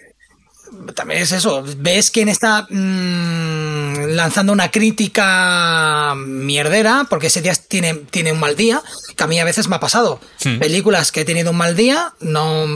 también 0.95 1.23
es 1.23 1.33
eso, 1.33 1.65
ves 1.79 2.11
quién 2.11 2.29
está 2.29 2.67
mm, 2.69 4.15
lanzando 4.15 4.53
una 4.53 4.71
crítica 4.71 6.15
mierdera, 6.17 7.07
porque 7.09 7.29
ese 7.29 7.43
día 7.43 7.55
tiene, 7.55 7.95
tiene 7.95 8.33
un 8.33 8.41
mal 8.41 8.57
día, 8.57 8.83
que 9.17 9.25
a 9.25 9.27
mí 9.27 9.39
a 9.39 9.45
veces 9.45 9.69
me 9.69 9.77
ha 9.77 9.81
pasado. 9.81 10.21
Películas 10.59 11.13
que 11.13 11.23
he 11.23 11.25
tenido 11.25 11.51
un 11.51 11.57
mal 11.57 11.77
día, 11.77 12.13
no, 12.21 12.67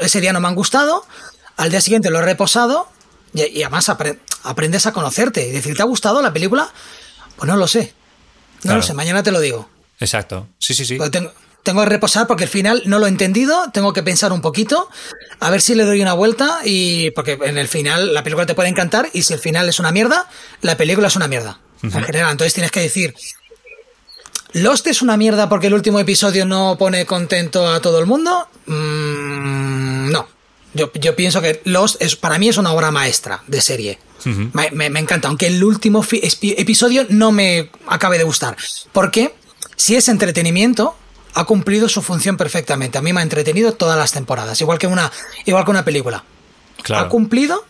ese 0.00 0.20
día 0.20 0.32
no 0.32 0.40
me 0.40 0.48
han 0.48 0.54
gustado, 0.54 1.04
al 1.56 1.70
día 1.70 1.80
siguiente 1.80 2.10
lo 2.10 2.18
he 2.18 2.22
reposado 2.22 2.88
y, 3.32 3.62
además 3.62 3.90
aprendes 4.44 4.86
a 4.86 4.92
conocerte. 4.92 5.48
Y 5.48 5.52
decir, 5.52 5.76
¿te 5.76 5.82
ha 5.82 5.86
gustado 5.86 6.22
la 6.22 6.32
película? 6.32 6.68
Pues 7.36 7.48
no 7.48 7.56
lo 7.56 7.66
sé. 7.66 7.92
No 8.62 8.76
lo 8.76 8.82
sé, 8.82 8.94
mañana 8.94 9.22
te 9.22 9.30
lo 9.30 9.40
digo. 9.40 9.68
Exacto. 10.00 10.48
Sí, 10.58 10.74
sí, 10.74 10.84
sí. 10.84 10.98
tengo, 11.10 11.32
tengo 11.64 11.82
que 11.82 11.88
reposar 11.88 12.26
porque 12.26 12.44
al 12.44 12.50
final 12.50 12.82
no 12.84 12.98
lo 12.98 13.06
he 13.06 13.08
entendido, 13.08 13.70
tengo 13.72 13.92
que 13.92 14.02
pensar 14.02 14.32
un 14.32 14.42
poquito, 14.42 14.88
a 15.40 15.50
ver 15.50 15.60
si 15.60 15.74
le 15.74 15.84
doy 15.84 16.00
una 16.02 16.12
vuelta 16.12 16.60
y 16.62 17.10
porque 17.12 17.38
en 17.42 17.58
el 17.58 17.68
final 17.68 18.14
la 18.14 18.22
película 18.22 18.46
te 18.46 18.54
puede 18.54 18.68
encantar 18.68 19.08
y 19.12 19.22
si 19.22 19.32
el 19.32 19.40
final 19.40 19.68
es 19.68 19.80
una 19.80 19.90
mierda, 19.90 20.28
la 20.60 20.76
película 20.76 21.08
es 21.08 21.16
una 21.16 21.26
mierda. 21.26 21.58
En 21.82 21.90
general, 21.90 22.32
entonces 22.32 22.54
tienes 22.54 22.70
que 22.70 22.80
decir, 22.80 23.14
¿Lost 24.52 24.86
es 24.86 25.02
una 25.02 25.16
mierda 25.16 25.48
porque 25.48 25.66
el 25.66 25.74
último 25.74 25.98
episodio 25.98 26.46
no 26.46 26.76
pone 26.78 27.04
contento 27.06 27.66
a 27.66 27.80
todo 27.80 27.98
el 27.98 28.06
mundo? 28.06 28.48
Mm, 28.66 30.10
no. 30.10 30.28
Yo, 30.74 30.90
pienso 30.92 31.40
que 31.40 31.60
Lost 31.64 32.00
es, 32.00 32.16
para 32.16 32.38
mí 32.38 32.48
es 32.48 32.56
una 32.56 32.72
obra 32.72 32.90
maestra 32.90 33.42
de 33.46 33.60
serie. 33.60 33.98
me, 34.24 34.70
me, 34.70 35.00
encanta, 35.00 35.28
aunque 35.28 35.46
el 35.46 35.62
último 35.62 36.04
episodio 36.10 37.06
no 37.10 37.32
me 37.32 37.70
acabe 37.86 38.18
de 38.18 38.24
gustar. 38.24 38.56
Porque 38.92 39.34
si 39.76 39.96
es 39.96 40.08
entretenimiento, 40.08 40.96
ha 41.34 41.44
cumplido 41.44 41.88
su 41.88 42.00
función 42.00 42.36
perfectamente. 42.36 42.98
A 42.98 43.02
mí 43.02 43.12
me 43.12 43.20
ha 43.20 43.22
entretenido 43.22 43.72
todas 43.74 43.98
las 43.98 44.12
temporadas, 44.12 44.60
igual 44.60 44.78
que 44.78 44.86
una, 44.86 45.10
igual 45.44 45.64
que 45.64 45.70
una 45.70 45.84
película. 45.84 46.24
¿Ha 46.90 47.08
cumplido? 47.08 47.64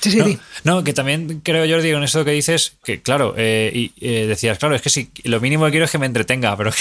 Sí, 0.00 0.10
sí, 0.10 0.16
no, 0.18 0.26
sí. 0.26 0.38
no, 0.64 0.82
que 0.82 0.92
también 0.92 1.42
creo, 1.44 1.64
Jordi, 1.64 1.90
en 1.90 2.02
eso 2.02 2.24
que 2.24 2.32
dices, 2.32 2.76
que 2.82 3.00
claro, 3.00 3.34
eh, 3.36 3.70
y, 3.72 3.92
eh, 4.00 4.26
decías, 4.26 4.58
claro, 4.58 4.74
es 4.74 4.82
que 4.82 4.90
sí, 4.90 5.12
lo 5.22 5.40
mínimo 5.40 5.64
que 5.64 5.70
quiero 5.70 5.84
es 5.84 5.92
que 5.92 5.98
me 5.98 6.06
entretenga, 6.06 6.56
pero 6.58 6.72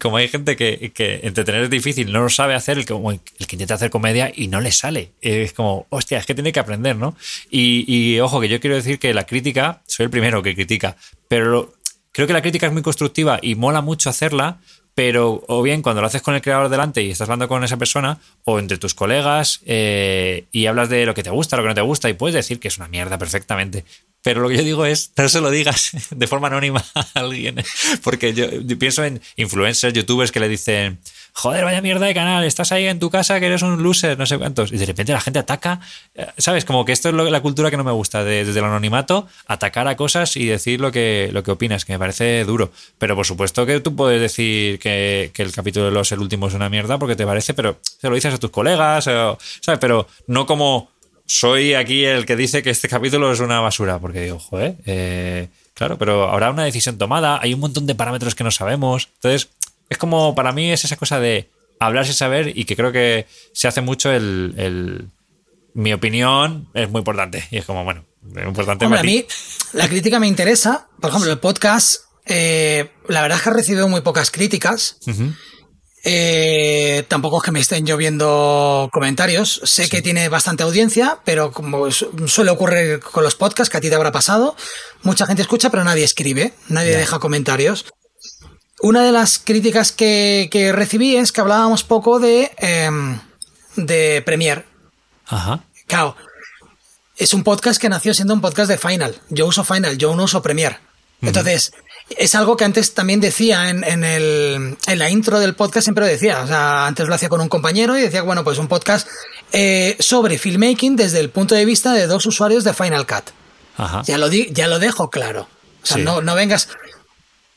como 0.00 0.18
hay 0.18 0.28
gente 0.28 0.54
que, 0.54 0.92
que, 0.94 1.18
entretener 1.24 1.64
es 1.64 1.70
difícil, 1.70 2.12
no 2.12 2.22
lo 2.22 2.30
sabe 2.30 2.54
hacer, 2.54 2.78
el 2.78 2.86
que, 2.86 2.94
el 2.94 3.46
que 3.48 3.56
intenta 3.56 3.74
hacer 3.74 3.90
comedia 3.90 4.30
y 4.32 4.46
no 4.46 4.60
le 4.60 4.70
sale. 4.70 5.10
Es 5.20 5.52
como, 5.52 5.86
hostia, 5.90 6.18
es 6.18 6.26
que 6.26 6.34
tiene 6.34 6.52
que 6.52 6.60
aprender, 6.60 6.94
¿no? 6.94 7.16
Y, 7.50 7.84
y 7.92 8.20
ojo, 8.20 8.40
que 8.40 8.48
yo 8.48 8.60
quiero 8.60 8.76
decir 8.76 9.00
que 9.00 9.12
la 9.12 9.26
crítica, 9.26 9.82
soy 9.88 10.04
el 10.04 10.10
primero 10.10 10.40
que 10.40 10.54
critica, 10.54 10.96
pero 11.26 11.74
creo 12.14 12.26
que 12.26 12.32
la 12.32 12.40
crítica 12.40 12.66
es 12.66 12.72
muy 12.72 12.82
constructiva 12.82 13.38
y 13.42 13.56
mola 13.56 13.82
mucho 13.82 14.08
hacerla, 14.08 14.58
pero 14.94 15.42
o 15.48 15.62
bien 15.62 15.82
cuando 15.82 16.00
lo 16.00 16.06
haces 16.06 16.22
con 16.22 16.34
el 16.34 16.40
creador 16.40 16.68
delante 16.68 17.02
y 17.02 17.10
estás 17.10 17.28
hablando 17.28 17.48
con 17.48 17.64
esa 17.64 17.76
persona, 17.76 18.20
o 18.44 18.58
entre 18.60 18.78
tus 18.78 18.94
colegas 18.94 19.60
eh, 19.66 20.46
y 20.52 20.66
hablas 20.66 20.88
de 20.88 21.04
lo 21.04 21.14
que 21.14 21.24
te 21.24 21.30
gusta, 21.30 21.56
lo 21.56 21.64
que 21.64 21.70
no 21.70 21.74
te 21.74 21.80
gusta, 21.80 22.08
y 22.08 22.14
puedes 22.14 22.34
decir 22.34 22.60
que 22.60 22.68
es 22.68 22.78
una 22.78 22.88
mierda 22.88 23.18
perfectamente. 23.18 23.84
Pero 24.22 24.40
lo 24.40 24.48
que 24.48 24.56
yo 24.56 24.62
digo 24.62 24.86
es, 24.86 25.12
no 25.16 25.28
se 25.28 25.40
lo 25.40 25.50
digas 25.50 25.90
de 26.10 26.26
forma 26.26 26.46
anónima 26.46 26.84
a 26.94 27.06
alguien, 27.14 27.56
porque 28.04 28.32
yo 28.32 28.46
pienso 28.78 29.04
en 29.04 29.20
influencers, 29.36 29.92
youtubers 29.92 30.30
que 30.30 30.40
le 30.40 30.48
dicen, 30.48 31.00
joder, 31.36 31.64
vaya 31.64 31.82
mierda 31.82 32.06
de 32.06 32.14
canal, 32.14 32.44
estás 32.44 32.70
ahí 32.70 32.86
en 32.86 33.00
tu 33.00 33.10
casa 33.10 33.40
que 33.40 33.46
eres 33.46 33.62
un 33.62 33.82
loser, 33.82 34.16
no 34.16 34.24
sé 34.24 34.38
cuántos. 34.38 34.72
Y 34.72 34.78
de 34.78 34.86
repente 34.86 35.12
la 35.12 35.20
gente 35.20 35.40
ataca, 35.40 35.80
eh, 36.14 36.26
¿sabes? 36.38 36.64
Como 36.64 36.84
que 36.84 36.92
esto 36.92 37.08
es 37.08 37.14
la 37.14 37.40
cultura 37.40 37.70
que 37.70 37.76
no 37.76 37.84
me 37.84 37.90
gusta, 37.90 38.22
desde 38.24 38.58
el 38.58 38.64
anonimato, 38.64 39.26
atacar 39.46 39.88
a 39.88 39.96
cosas 39.96 40.36
y 40.36 40.46
decir 40.46 40.80
lo 40.80 40.92
que, 40.92 41.30
lo 41.32 41.42
que 41.42 41.50
opinas, 41.50 41.84
que 41.84 41.92
me 41.92 41.98
parece 41.98 42.44
duro. 42.44 42.70
Pero 42.98 43.16
por 43.16 43.26
supuesto 43.26 43.66
que 43.66 43.80
tú 43.80 43.96
puedes 43.96 44.20
decir 44.20 44.78
que, 44.78 45.32
el 45.36 45.52
capítulo 45.52 45.86
de 45.86 45.90
los 45.90 46.10
el 46.12 46.20
último 46.20 46.46
es 46.46 46.54
una 46.54 46.68
mierda 46.68 46.98
porque 46.98 47.16
te 47.16 47.26
parece, 47.26 47.52
pero 47.52 47.78
se 47.82 48.08
lo 48.08 48.14
dices 48.14 48.32
a 48.32 48.38
tus 48.38 48.50
colegas, 48.50 49.04
¿sabes? 49.04 49.80
Pero 49.80 50.06
no 50.28 50.46
como 50.46 50.88
soy 51.26 51.74
aquí 51.74 52.04
el 52.04 52.26
que 52.26 52.36
dice 52.36 52.62
que 52.62 52.70
este 52.70 52.88
capítulo 52.88 53.32
es 53.32 53.40
una 53.40 53.60
basura, 53.60 53.98
porque 53.98 54.20
digo, 54.20 54.38
joder, 54.38 54.76
eh, 54.86 55.48
claro, 55.74 55.98
pero 55.98 56.30
habrá 56.30 56.50
una 56.50 56.64
decisión 56.64 56.96
tomada, 56.96 57.40
hay 57.42 57.54
un 57.54 57.60
montón 57.60 57.86
de 57.86 57.94
parámetros 57.94 58.34
que 58.34 58.44
no 58.44 58.50
sabemos. 58.50 59.08
Entonces, 59.16 59.48
es 59.88 59.98
como, 59.98 60.34
para 60.34 60.52
mí 60.52 60.72
es 60.72 60.84
esa 60.84 60.96
cosa 60.96 61.20
de 61.20 61.48
hablar 61.78 62.04
sin 62.06 62.14
saber 62.14 62.56
y 62.56 62.64
que 62.64 62.76
creo 62.76 62.92
que 62.92 63.26
se 63.52 63.68
hace 63.68 63.80
mucho 63.80 64.10
el, 64.10 65.08
mi 65.74 65.92
opinión 65.92 66.68
es 66.74 66.90
muy 66.90 67.00
importante. 67.00 67.46
Y 67.50 67.58
es 67.58 67.64
como, 67.64 67.84
bueno, 67.84 68.04
es 68.36 68.46
importante. 68.46 68.84
Hombre, 68.84 69.00
a 69.00 69.02
mí 69.02 69.26
la 69.72 69.88
crítica 69.88 70.18
me 70.18 70.26
interesa. 70.26 70.88
Por 71.00 71.10
ejemplo, 71.10 71.30
el 71.30 71.38
podcast, 71.38 72.02
eh, 72.26 72.90
la 73.08 73.22
verdad 73.22 73.38
es 73.38 73.44
que 73.44 73.50
ha 73.50 73.54
recibido 73.54 73.88
muy 73.88 74.00
pocas 74.00 74.30
críticas. 74.30 74.98
Eh, 76.06 77.04
tampoco 77.08 77.38
es 77.38 77.44
que 77.44 77.50
me 77.50 77.60
estén 77.60 77.86
lloviendo 77.86 78.90
comentarios. 78.92 79.60
Sé 79.64 79.88
que 79.88 80.02
tiene 80.02 80.28
bastante 80.28 80.62
audiencia, 80.62 81.18
pero 81.24 81.50
como 81.50 81.90
suele 81.90 82.50
ocurrir 82.50 83.00
con 83.00 83.24
los 83.24 83.34
podcasts, 83.34 83.70
que 83.70 83.78
a 83.78 83.80
ti 83.80 83.88
te 83.88 83.94
habrá 83.94 84.12
pasado, 84.12 84.54
mucha 85.02 85.26
gente 85.26 85.42
escucha, 85.42 85.70
pero 85.70 85.82
nadie 85.82 86.04
escribe, 86.04 86.52
nadie 86.68 86.96
deja 86.96 87.18
comentarios. 87.18 87.86
Una 88.80 89.02
de 89.02 89.12
las 89.12 89.38
críticas 89.38 89.92
que, 89.92 90.72
recibí 90.74 91.16
es 91.16 91.32
que 91.32 91.40
hablábamos 91.40 91.84
poco 91.84 92.18
de, 92.18 92.50
em, 92.58 93.18
de 93.76 94.22
Premiere. 94.24 94.64
Ajá. 95.26 95.64
Claro, 95.86 96.16
es 97.16 97.32
un 97.32 97.44
podcast 97.44 97.80
que 97.80 97.88
nació 97.88 98.14
siendo 98.14 98.34
un 98.34 98.40
podcast 98.40 98.68
de 98.68 98.78
Final. 98.78 99.20
Yo 99.30 99.46
uso 99.46 99.64
Final, 99.64 99.96
yo 99.96 100.14
no 100.14 100.24
uso 100.24 100.42
Premiere. 100.42 100.78
Entonces, 101.22 101.72
es 102.10 102.34
algo 102.34 102.56
que 102.56 102.64
antes 102.64 102.92
también 102.92 103.20
decía 103.20 103.70
en, 103.70 104.04
el, 104.04 104.76
en 104.86 104.98
la 104.98 105.10
intro 105.10 105.40
del 105.40 105.54
podcast, 105.54 105.84
siempre 105.84 106.04
lo 106.04 106.10
decía. 106.10 106.42
O 106.42 106.46
sea, 106.46 106.86
antes 106.86 107.08
lo 107.08 107.14
hacía 107.14 107.28
con 107.28 107.40
un 107.40 107.48
compañero 107.48 107.96
y 107.96 108.02
decía, 108.02 108.22
bueno, 108.22 108.44
pues 108.44 108.58
un 108.58 108.68
podcast 108.68 109.08
eh, 109.52 109.96
sobre 110.00 110.38
filmmaking 110.38 110.96
desde 110.96 111.20
el 111.20 111.30
punto 111.30 111.54
de 111.54 111.64
vista 111.64 111.92
de 111.92 112.06
dos 112.06 112.26
usuarios 112.26 112.64
de 112.64 112.74
Final 112.74 113.06
Cut. 113.06 113.30
Ajá. 113.76 114.02
Ya 114.04 114.18
lo, 114.18 114.28
ya 114.30 114.68
lo 114.68 114.78
dejo 114.78 115.08
claro. 115.08 115.48
O 115.82 115.86
sea, 115.86 115.98
no, 115.98 116.20
no 116.20 116.34
vengas 116.34 116.68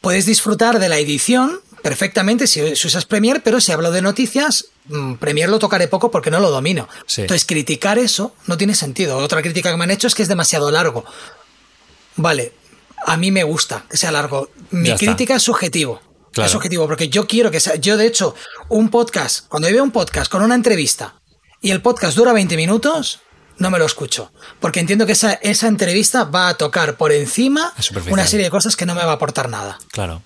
puedes 0.01 0.25
disfrutar 0.25 0.79
de 0.79 0.89
la 0.89 0.97
edición 0.97 1.61
perfectamente 1.81 2.47
si, 2.47 2.61
usas 2.61 3.05
Premiere, 3.05 3.39
pero 3.39 3.61
si 3.61 3.71
hablo 3.71 3.91
de 3.91 4.01
noticias, 4.01 4.65
mm, 4.85 5.15
Premiere 5.15 5.51
lo 5.51 5.59
tocaré 5.59 5.87
poco 5.87 6.11
porque 6.11 6.31
no 6.31 6.39
lo 6.39 6.49
domino. 6.49 6.87
Entonces, 7.17 7.45
criticar 7.45 7.97
eso 7.97 8.33
no 8.45 8.57
tiene 8.57 8.75
sentido. 8.75 9.17
Otra 9.17 9.41
crítica 9.41 9.71
que 9.71 9.77
me 9.77 9.83
han 9.83 9.91
hecho 9.91 10.07
es 10.07 10.15
que 10.15 10.23
es 10.23 10.27
demasiado 10.27 10.71
largo. 10.71 11.05
Vale, 12.15 12.53
a 13.05 13.15
mí 13.17 13.31
me 13.31 13.43
gusta 13.43 13.85
que 13.89 13.97
sea 13.97 14.11
largo. 14.11 14.49
Mi 14.71 14.93
crítica 14.95 15.35
es 15.35 15.43
subjetivo. 15.43 16.01
Es 16.35 16.51
subjetivo, 16.51 16.87
porque 16.87 17.09
yo 17.09 17.25
quiero 17.25 17.49
que 17.49 17.59
sea. 17.59 17.75
Yo, 17.75 17.97
de 17.97 18.05
hecho, 18.05 18.35
un 18.69 18.89
podcast, 18.89 19.47
cuando 19.47 19.67
yo 19.69 19.75
veo 19.75 19.83
un 19.83 19.91
podcast 19.91 20.31
con 20.31 20.43
una 20.43 20.55
entrevista 20.55 21.15
y 21.61 21.71
el 21.71 21.81
podcast 21.81 22.15
dura 22.15 22.33
20 22.33 22.55
minutos, 22.55 23.21
no 23.57 23.69
me 23.69 23.79
lo 23.79 23.85
escucho. 23.85 24.31
Porque 24.59 24.79
entiendo 24.79 25.05
que 25.05 25.13
esa, 25.13 25.33
esa 25.33 25.67
entrevista 25.67 26.23
va 26.23 26.49
a 26.49 26.53
tocar 26.55 26.97
por 26.97 27.11
encima 27.11 27.73
una 28.09 28.27
serie 28.27 28.45
de 28.45 28.51
cosas 28.51 28.75
que 28.75 28.85
no 28.85 28.95
me 28.95 29.03
va 29.03 29.11
a 29.11 29.15
aportar 29.15 29.49
nada. 29.49 29.79
Claro. 29.91 30.21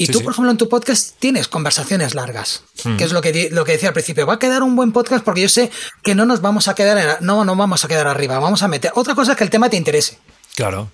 Y 0.00 0.06
tú, 0.06 0.22
por 0.22 0.32
ejemplo, 0.32 0.52
en 0.52 0.56
tu 0.56 0.68
podcast 0.68 1.16
tienes 1.18 1.48
conversaciones 1.48 2.14
largas, 2.14 2.62
hmm. 2.84 2.96
que 2.96 3.04
es 3.04 3.10
lo 3.10 3.20
que, 3.20 3.48
lo 3.50 3.64
que 3.64 3.72
decía 3.72 3.88
al 3.88 3.94
principio. 3.94 4.26
Va 4.26 4.34
a 4.34 4.38
quedar 4.38 4.62
un 4.62 4.76
buen 4.76 4.92
podcast 4.92 5.24
porque 5.24 5.40
yo 5.40 5.48
sé 5.48 5.72
que 6.04 6.14
no 6.14 6.24
nos 6.24 6.40
vamos 6.40 6.68
a 6.68 6.76
quedar, 6.76 7.20
no, 7.20 7.44
no 7.44 7.56
vamos 7.56 7.84
a 7.84 7.88
quedar 7.88 8.06
arriba, 8.06 8.38
vamos 8.38 8.62
a 8.62 8.68
meter. 8.68 8.92
Otra 8.94 9.16
cosa 9.16 9.32
es 9.32 9.38
que 9.38 9.42
el 9.42 9.50
tema 9.50 9.68
te 9.68 9.76
interese. 9.76 10.18
Claro. 10.54 10.88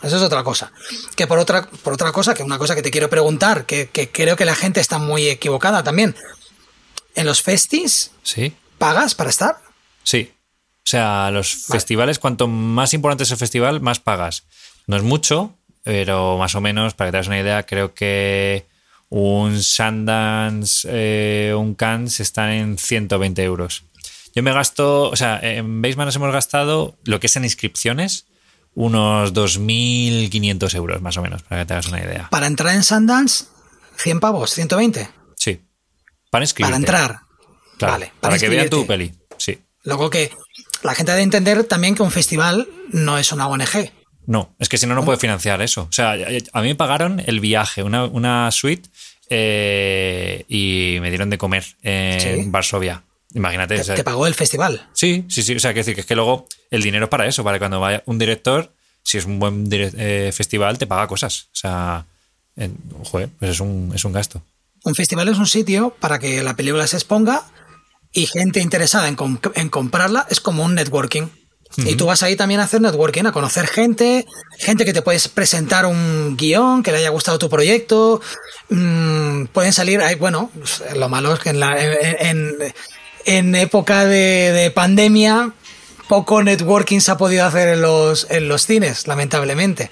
Eso 0.00 0.16
es 0.16 0.22
otra 0.22 0.44
cosa. 0.44 0.70
Que 1.16 1.26
por 1.26 1.40
otra, 1.40 1.66
por 1.82 1.94
otra 1.94 2.12
cosa, 2.12 2.34
que 2.34 2.44
una 2.44 2.58
cosa 2.58 2.76
que 2.76 2.82
te 2.82 2.92
quiero 2.92 3.10
preguntar, 3.10 3.66
que, 3.66 3.88
que 3.88 4.12
creo 4.12 4.36
que 4.36 4.44
la 4.44 4.54
gente 4.54 4.78
está 4.78 4.98
muy 4.98 5.26
equivocada 5.26 5.82
también. 5.82 6.14
¿En 7.16 7.26
los 7.26 7.42
festis? 7.42 8.12
Sí. 8.22 8.54
¿Pagas 8.78 9.16
para 9.16 9.30
estar? 9.30 9.58
Sí. 10.04 10.32
O 10.86 10.88
sea, 10.88 11.32
los 11.32 11.52
festivales, 11.52 12.20
cuanto 12.20 12.46
más 12.46 12.94
importante 12.94 13.24
es 13.24 13.32
el 13.32 13.38
festival, 13.38 13.80
más 13.80 13.98
pagas. 13.98 14.44
No 14.86 14.96
es 14.96 15.02
mucho, 15.02 15.52
pero 15.82 16.38
más 16.38 16.54
o 16.54 16.60
menos, 16.60 16.94
para 16.94 17.08
que 17.08 17.10
te 17.10 17.16
hagas 17.16 17.26
una 17.26 17.40
idea, 17.40 17.66
creo 17.66 17.92
que 17.92 18.66
un 19.08 19.60
Sundance, 19.60 20.86
eh, 20.88 21.52
un 21.56 21.74
Cannes 21.74 22.20
están 22.20 22.50
en 22.50 22.78
120 22.78 23.42
euros. 23.42 23.82
Yo 24.32 24.44
me 24.44 24.52
gasto, 24.52 25.10
o 25.10 25.16
sea, 25.16 25.40
en 25.42 25.82
Baseman 25.82 26.06
nos 26.06 26.14
hemos 26.14 26.32
gastado 26.32 26.96
lo 27.02 27.18
que 27.18 27.26
es 27.26 27.34
en 27.34 27.42
inscripciones, 27.42 28.26
unos 28.76 29.34
2.500 29.34 30.72
euros 30.76 31.02
más 31.02 31.16
o 31.16 31.22
menos, 31.22 31.42
para 31.42 31.62
que 31.62 31.66
te 31.66 31.72
hagas 31.72 31.88
una 31.88 32.00
idea. 32.00 32.28
Para 32.30 32.46
entrar 32.46 32.76
en 32.76 32.84
Sundance, 32.84 33.46
100 33.96 34.20
pavos, 34.20 34.52
120. 34.52 35.10
Sí. 35.34 35.60
Para 36.30 36.44
inscribirte. 36.44 36.70
Para 36.70 36.76
entrar. 36.76 37.20
vale. 37.80 38.12
Para, 38.20 38.38
que 38.38 38.48
vean 38.48 38.70
tu 38.70 38.86
peli. 38.86 39.12
Sí. 39.36 39.58
Luego 39.82 40.10
que 40.10 40.30
la 40.82 40.94
gente 40.94 41.12
debe 41.12 41.22
entender 41.22 41.64
también 41.64 41.94
que 41.94 42.02
un 42.02 42.10
festival 42.10 42.68
no 42.92 43.18
es 43.18 43.32
una 43.32 43.48
ONG. 43.48 43.92
No, 44.26 44.54
es 44.58 44.68
que 44.68 44.78
si 44.78 44.86
no, 44.86 44.94
no 44.94 45.04
puede 45.04 45.18
financiar 45.18 45.62
eso. 45.62 45.82
O 45.82 45.92
sea, 45.92 46.12
a 46.52 46.62
mí 46.62 46.68
me 46.68 46.74
pagaron 46.74 47.22
el 47.26 47.40
viaje, 47.40 47.82
una, 47.82 48.50
suite, 48.50 48.88
eh, 49.30 50.44
y 50.48 50.98
me 51.00 51.10
dieron 51.10 51.30
de 51.30 51.38
comer 51.38 51.64
en 51.82 52.50
Varsovia. 52.50 53.02
Imagínate. 53.34 53.78
¿Te, 53.82 54.04
pagó 54.04 54.26
el 54.26 54.34
festival? 54.34 54.88
Sí, 54.92 55.24
sí, 55.28 55.42
sí. 55.42 55.54
O 55.54 55.60
sea, 55.60 55.74
que 55.74 55.80
decir 55.80 55.94
que 55.94 56.00
es 56.00 56.06
que 56.06 56.16
luego 56.16 56.46
el 56.70 56.82
dinero 56.82 57.04
es 57.04 57.10
para 57.10 57.26
eso, 57.26 57.44
para 57.44 57.58
cuando 57.58 57.80
vaya 57.80 58.02
un 58.06 58.18
director, 58.18 58.72
si 59.02 59.18
es 59.18 59.26
un 59.26 59.38
buen 59.38 59.68
eh, 59.70 60.30
festival, 60.32 60.78
te 60.78 60.86
paga 60.86 61.06
cosas. 61.06 61.48
O 61.52 61.56
sea, 61.56 62.06
joder, 63.04 63.28
pues 63.38 63.52
es 63.52 63.60
un, 63.60 63.92
es 63.94 64.04
un 64.04 64.12
gasto. 64.12 64.42
Un 64.84 64.94
festival 64.94 65.28
es 65.28 65.38
un 65.38 65.46
sitio 65.46 65.94
para 66.00 66.18
que 66.18 66.42
la 66.42 66.56
película 66.56 66.86
se 66.86 66.96
exponga 66.96 67.44
y 68.16 68.26
gente 68.26 68.60
interesada 68.60 69.08
en, 69.08 69.68
comprarla 69.68 70.26
es 70.30 70.40
como 70.40 70.64
un 70.64 70.74
networking. 70.74 71.28
Y 71.76 71.96
tú 71.96 72.06
vas 72.06 72.22
ahí 72.22 72.34
también 72.34 72.60
a 72.60 72.64
hacer 72.64 72.80
networking, 72.80 73.26
a 73.26 73.32
conocer 73.32 73.66
gente, 73.66 74.24
gente 74.56 74.86
que 74.86 74.94
te 74.94 75.02
puedes 75.02 75.28
presentar 75.28 75.84
un 75.84 76.34
guion, 76.34 76.82
que 76.82 76.92
le 76.92 76.98
haya 76.98 77.10
gustado 77.10 77.38
tu 77.38 77.50
proyecto. 77.50 78.22
Mm, 78.70 79.46
pueden 79.46 79.74
salir, 79.74 80.00
ahí, 80.00 80.14
bueno, 80.14 80.50
lo 80.96 81.10
malo 81.10 81.34
es 81.34 81.40
que 81.40 81.50
en, 81.50 81.60
la, 81.60 81.76
en, 83.26 83.54
época 83.54 84.06
de, 84.06 84.72
pandemia 84.74 85.52
poco 86.08 86.42
networking 86.42 87.00
se 87.00 87.10
ha 87.10 87.18
podido 87.18 87.44
hacer 87.44 87.68
en 87.68 87.82
los, 87.82 88.26
en 88.30 88.48
los 88.48 88.64
cines, 88.64 89.06
lamentablemente. 89.06 89.90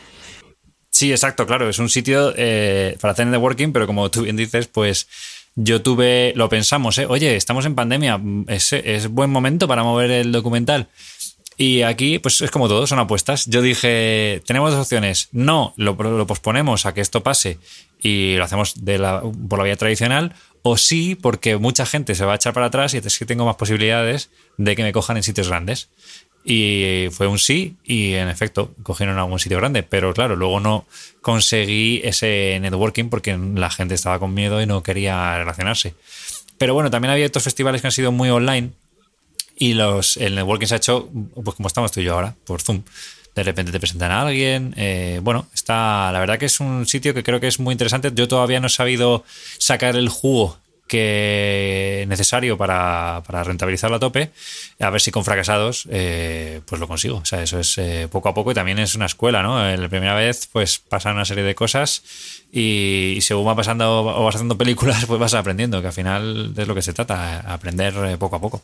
Sí, 0.88 1.10
exacto, 1.10 1.44
claro, 1.44 1.68
es 1.68 1.78
un 1.78 1.90
sitio 1.90 2.32
eh, 2.36 2.96
para 3.02 3.12
hacer 3.12 3.26
networking, 3.26 3.72
pero 3.72 3.86
como 3.86 4.10
tú 4.10 4.22
bien 4.22 4.36
dices, 4.36 4.68
pues 4.68 5.08
yo 5.56 5.82
tuve, 5.82 6.32
lo 6.36 6.48
pensamos, 6.48 6.98
¿eh? 6.98 7.06
oye, 7.06 7.36
estamos 7.36 7.64
en 7.66 7.74
pandemia, 7.74 8.20
es, 8.48 9.08
buen 9.08 9.30
momento 9.30 9.68
para 9.68 9.82
mover 9.82 10.10
el 10.10 10.32
documental. 10.32 10.88
Y 11.56 11.82
aquí, 11.82 12.18
pues 12.18 12.40
es 12.40 12.50
como 12.50 12.68
todo, 12.68 12.86
son 12.86 12.98
apuestas. 12.98 13.46
Yo 13.46 13.62
dije, 13.62 14.42
tenemos 14.44 14.72
dos 14.72 14.80
opciones. 14.80 15.28
No, 15.30 15.72
lo, 15.76 15.96
posponemos 16.26 16.84
a 16.84 16.94
que 16.94 17.00
esto 17.00 17.22
pase 17.22 17.58
y 18.00 18.34
lo 18.36 18.44
hacemos 18.44 18.84
de 18.84 18.98
la, 18.98 19.22
por 19.48 19.60
la 19.60 19.64
vía 19.64 19.76
tradicional. 19.76 20.34
O 20.62 20.76
sí, 20.76 21.14
porque 21.14 21.56
mucha 21.56 21.86
gente 21.86 22.16
se 22.16 22.24
va 22.24 22.32
a 22.32 22.36
echar 22.36 22.54
para 22.54 22.66
atrás 22.66 22.94
y 22.94 22.96
es 22.96 23.18
que 23.18 23.26
tengo 23.26 23.44
más 23.44 23.56
posibilidades 23.56 24.30
de 24.56 24.74
que 24.74 24.82
me 24.82 24.92
cojan 24.92 25.16
en 25.16 25.22
sitios 25.22 25.48
grandes. 25.48 25.90
Y 26.44 27.08
fue 27.10 27.26
un 27.26 27.38
sí, 27.38 27.76
y 27.84 28.12
en 28.14 28.28
efecto, 28.28 28.74
cogieron 28.82 29.18
algún 29.18 29.38
sitio 29.38 29.56
grande. 29.56 29.82
Pero 29.82 30.12
claro, 30.12 30.36
luego 30.36 30.60
no 30.60 30.84
conseguí 31.22 32.02
ese 32.04 32.58
networking 32.60 33.08
porque 33.08 33.36
la 33.36 33.70
gente 33.70 33.94
estaba 33.94 34.18
con 34.18 34.34
miedo 34.34 34.60
y 34.60 34.66
no 34.66 34.82
quería 34.82 35.38
relacionarse. 35.38 35.94
Pero 36.58 36.74
bueno, 36.74 36.90
también 36.90 37.12
había 37.12 37.26
otros 37.26 37.44
festivales 37.44 37.80
que 37.80 37.88
han 37.88 37.92
sido 37.92 38.12
muy 38.12 38.28
online 38.28 38.70
y 39.56 39.74
los, 39.74 40.16
el 40.16 40.34
networking 40.34 40.66
se 40.66 40.74
ha 40.74 40.76
hecho, 40.76 41.08
pues 41.42 41.56
como 41.56 41.68
estamos 41.68 41.92
tú 41.92 42.00
y 42.00 42.04
yo 42.04 42.14
ahora, 42.14 42.34
por 42.44 42.60
Zoom. 42.60 42.82
de 43.34 43.42
repente 43.42 43.72
te 43.72 43.80
presentan 43.80 44.10
a 44.10 44.22
alguien. 44.22 44.74
Eh, 44.76 45.20
bueno, 45.22 45.46
está. 45.54 46.10
La 46.12 46.20
verdad 46.20 46.38
que 46.38 46.46
es 46.46 46.60
un 46.60 46.86
sitio 46.86 47.14
que 47.14 47.22
creo 47.22 47.40
que 47.40 47.46
es 47.48 47.58
muy 47.58 47.72
interesante. 47.72 48.12
Yo 48.14 48.28
todavía 48.28 48.60
no 48.60 48.66
he 48.66 48.70
sabido 48.70 49.24
sacar 49.58 49.96
el 49.96 50.08
jugo 50.08 50.58
que 50.86 52.04
necesario 52.08 52.58
para, 52.58 53.22
para 53.26 53.44
rentabilizarlo 53.44 53.96
a 53.96 54.00
tope. 54.00 54.32
A 54.80 54.90
ver 54.90 55.00
si 55.00 55.10
con 55.10 55.24
fracasados 55.24 55.88
eh, 55.90 56.60
pues 56.66 56.80
lo 56.80 56.88
consigo. 56.88 57.18
O 57.18 57.24
sea, 57.24 57.42
eso 57.42 57.58
es 57.58 57.78
eh, 57.78 58.08
poco 58.10 58.28
a 58.28 58.34
poco 58.34 58.50
y 58.50 58.54
también 58.54 58.78
es 58.78 58.94
una 58.94 59.06
escuela, 59.06 59.42
¿no? 59.42 59.62
La 59.64 59.88
primera 59.88 60.14
vez 60.14 60.48
pues 60.52 60.78
pasan 60.78 61.14
una 61.14 61.24
serie 61.24 61.44
de 61.44 61.54
cosas 61.54 62.02
y, 62.52 63.18
según 63.20 63.46
va 63.46 63.56
pasando 63.56 64.00
o 64.00 64.24
vas 64.24 64.34
haciendo 64.34 64.58
películas 64.58 65.04
pues 65.08 65.18
vas 65.18 65.34
aprendiendo, 65.34 65.80
que 65.80 65.88
al 65.88 65.92
final 65.92 66.54
es 66.56 66.68
lo 66.68 66.74
que 66.74 66.82
se 66.82 66.92
trata, 66.92 67.40
aprender 67.40 68.18
poco 68.18 68.36
a 68.36 68.40
poco. 68.40 68.62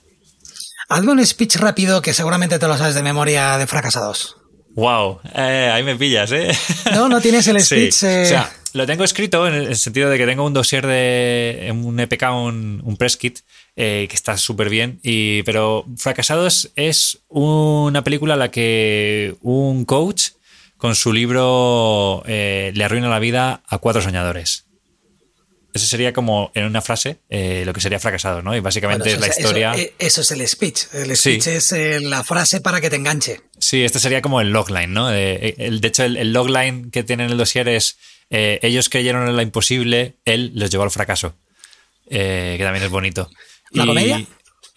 Hazme 0.88 1.12
un 1.12 1.24
speech 1.24 1.56
rápido 1.56 2.02
que 2.02 2.12
seguramente 2.12 2.59
te 2.59 2.66
lo 2.66 2.76
sabes 2.76 2.97
de 2.97 3.02
memoria 3.02 3.56
de 3.59 3.68
fracasados. 3.68 4.39
Wow, 4.74 5.20
eh, 5.34 5.70
ahí 5.72 5.82
me 5.82 5.97
pillas, 5.97 6.30
¿eh? 6.32 6.51
No, 6.92 7.09
no 7.09 7.20
tienes 7.20 7.47
el 7.48 7.60
speech. 7.64 7.94
O 7.94 8.26
sea, 8.26 8.51
lo 8.72 8.86
tengo 8.86 9.05
escrito 9.05 9.47
en 9.47 9.55
el 9.55 9.76
sentido 9.76 10.09
de 10.10 10.16
que 10.16 10.26
tengo 10.26 10.47
un 10.47 10.52
dossier 10.52 10.86
de 10.86 11.72
un 11.74 11.98
EPK, 11.98 12.22
un, 12.32 12.80
un 12.84 12.97
press 12.97 13.16
kit, 13.16 13.40
eh, 13.76 14.06
que 14.09 14.14
está 14.14 14.36
súper 14.36 14.68
bien. 14.68 15.01
Y, 15.02 15.42
pero 15.42 15.84
Fracasados 15.97 16.70
es 16.76 17.18
una 17.28 18.05
película 18.05 18.34
a 18.34 18.36
la 18.36 18.51
que 18.51 19.34
un 19.42 19.84
coach 19.84 20.30
con 20.76 20.94
su 20.94 21.12
libro 21.12 22.22
eh, 22.26 22.72
le 22.74 22.84
arruina 22.84 23.09
la 23.09 23.18
vida 23.18 23.62
a 23.66 23.78
cuatro 23.78 24.01
soñadores. 24.01 24.66
Eso 25.72 25.86
sería 25.86 26.12
como 26.12 26.51
en 26.55 26.64
una 26.64 26.80
frase 26.80 27.18
eh, 27.28 27.62
lo 27.64 27.72
que 27.72 27.80
sería 27.80 27.98
fracasado, 27.98 28.42
¿no? 28.42 28.56
Y 28.56 28.60
básicamente 28.60 29.12
es 29.12 29.20
la 29.20 29.28
historia. 29.28 29.72
Eh, 29.76 29.94
eso, 29.98 30.20
es 30.20 30.30
el 30.30 30.47
speech. 30.47 30.86
El 30.92 31.16
speech 31.16 31.47
es 31.47 31.72
eh, 31.72 32.01
la 32.01 32.24
frase 32.24 32.60
para 32.60 32.80
que 32.80 32.90
te 32.90 32.97
enganche. 32.97 33.40
Sí, 33.59 33.82
este 33.82 33.98
sería 34.01 34.22
como 34.22 34.40
el 34.40 34.51
logline, 34.51 34.92
¿no? 34.92 35.09
de 35.09 35.55
hecho, 35.82 36.05
el, 36.05 36.32
logline 36.32 36.90
que 36.90 37.02
tiene 37.02 37.24
en 37.24 37.30
el 37.30 37.38
dossier 37.38 37.68
es 37.68 37.98
ellos 38.30 38.88
creyeron 38.88 39.28
en 39.28 39.34
lo 39.34 39.42
imposible, 39.42 40.14
él 40.24 40.52
los 40.55 40.70
llevó 40.70 40.84
al 40.84 40.90
fracaso. 40.90 41.34
que 42.09 42.60
también 42.60 42.84
es 42.84 42.90
bonito. 42.90 43.30
¿La 43.72 43.86
comedia? 43.86 44.24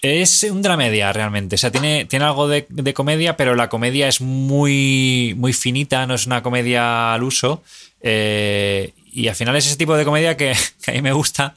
Es 0.04 0.44
un 0.44 0.62
dramedia 0.62 1.14
realmente. 1.14 1.56
O 1.56 1.58
sea, 1.58 1.72
tiene, 1.72 2.04
tiene 2.04 2.26
algo 2.26 2.50
de, 2.50 2.66
comedia, 2.94 3.38
pero 3.38 3.56
la 3.56 3.70
comedia 3.70 4.10
es 4.10 4.20
muy, 4.20 5.34
muy 5.38 5.54
finita, 5.54 6.06
no 6.06 6.14
es 6.14 6.26
una 6.28 6.44
comedia 6.44 7.14
al 7.14 7.24
uso. 7.24 7.64
Eh, 8.02 8.92
y 9.14 9.28
al 9.28 9.36
final 9.36 9.56
es 9.56 9.68
ese 9.68 9.78
tipo 9.78 9.96
de 9.96 10.06
comedia 10.06 10.36
que, 10.38 10.52
a 10.52 10.92
mí 10.92 11.02
me 11.02 11.14
gusta, 11.14 11.56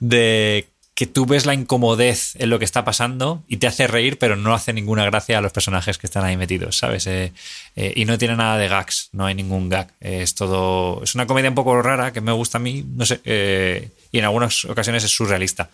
de 0.00 0.68
que 0.96 1.06
tú 1.06 1.26
ves 1.26 1.44
la 1.44 1.52
incomodez 1.52 2.36
en 2.36 2.48
lo 2.48 2.58
que 2.58 2.64
está 2.64 2.82
pasando 2.82 3.44
y 3.46 3.58
te 3.58 3.66
hace 3.66 3.86
reír, 3.86 4.18
pero 4.18 4.34
no 4.34 4.54
hace 4.54 4.72
ninguna 4.72 5.04
gracia 5.04 5.36
a 5.36 5.40
los 5.42 5.52
personajes 5.52 5.98
que 5.98 6.06
están 6.06 6.24
ahí 6.24 6.38
metidos, 6.38 6.78
¿sabes? 6.78 7.06
Eh, 7.06 7.34
eh, 7.76 7.92
y 7.94 8.06
no 8.06 8.16
tiene 8.16 8.34
nada 8.34 8.56
de 8.56 8.66
gags, 8.66 9.10
no 9.12 9.26
hay 9.26 9.34
ningún 9.34 9.68
gag. 9.68 9.92
es 10.00 10.34
todo. 10.34 11.02
Es 11.04 11.14
una 11.14 11.26
comedia 11.26 11.50
un 11.50 11.54
poco 11.54 11.82
rara 11.82 12.14
que 12.14 12.22
me 12.22 12.32
gusta 12.32 12.56
a 12.56 12.62
mí, 12.62 12.82
no 12.94 13.04
sé, 13.04 13.20
eh, 13.26 13.90
y 14.10 14.18
en 14.20 14.24
algunas 14.24 14.64
ocasiones 14.64 15.04
es 15.04 15.10
surrealista. 15.10 15.68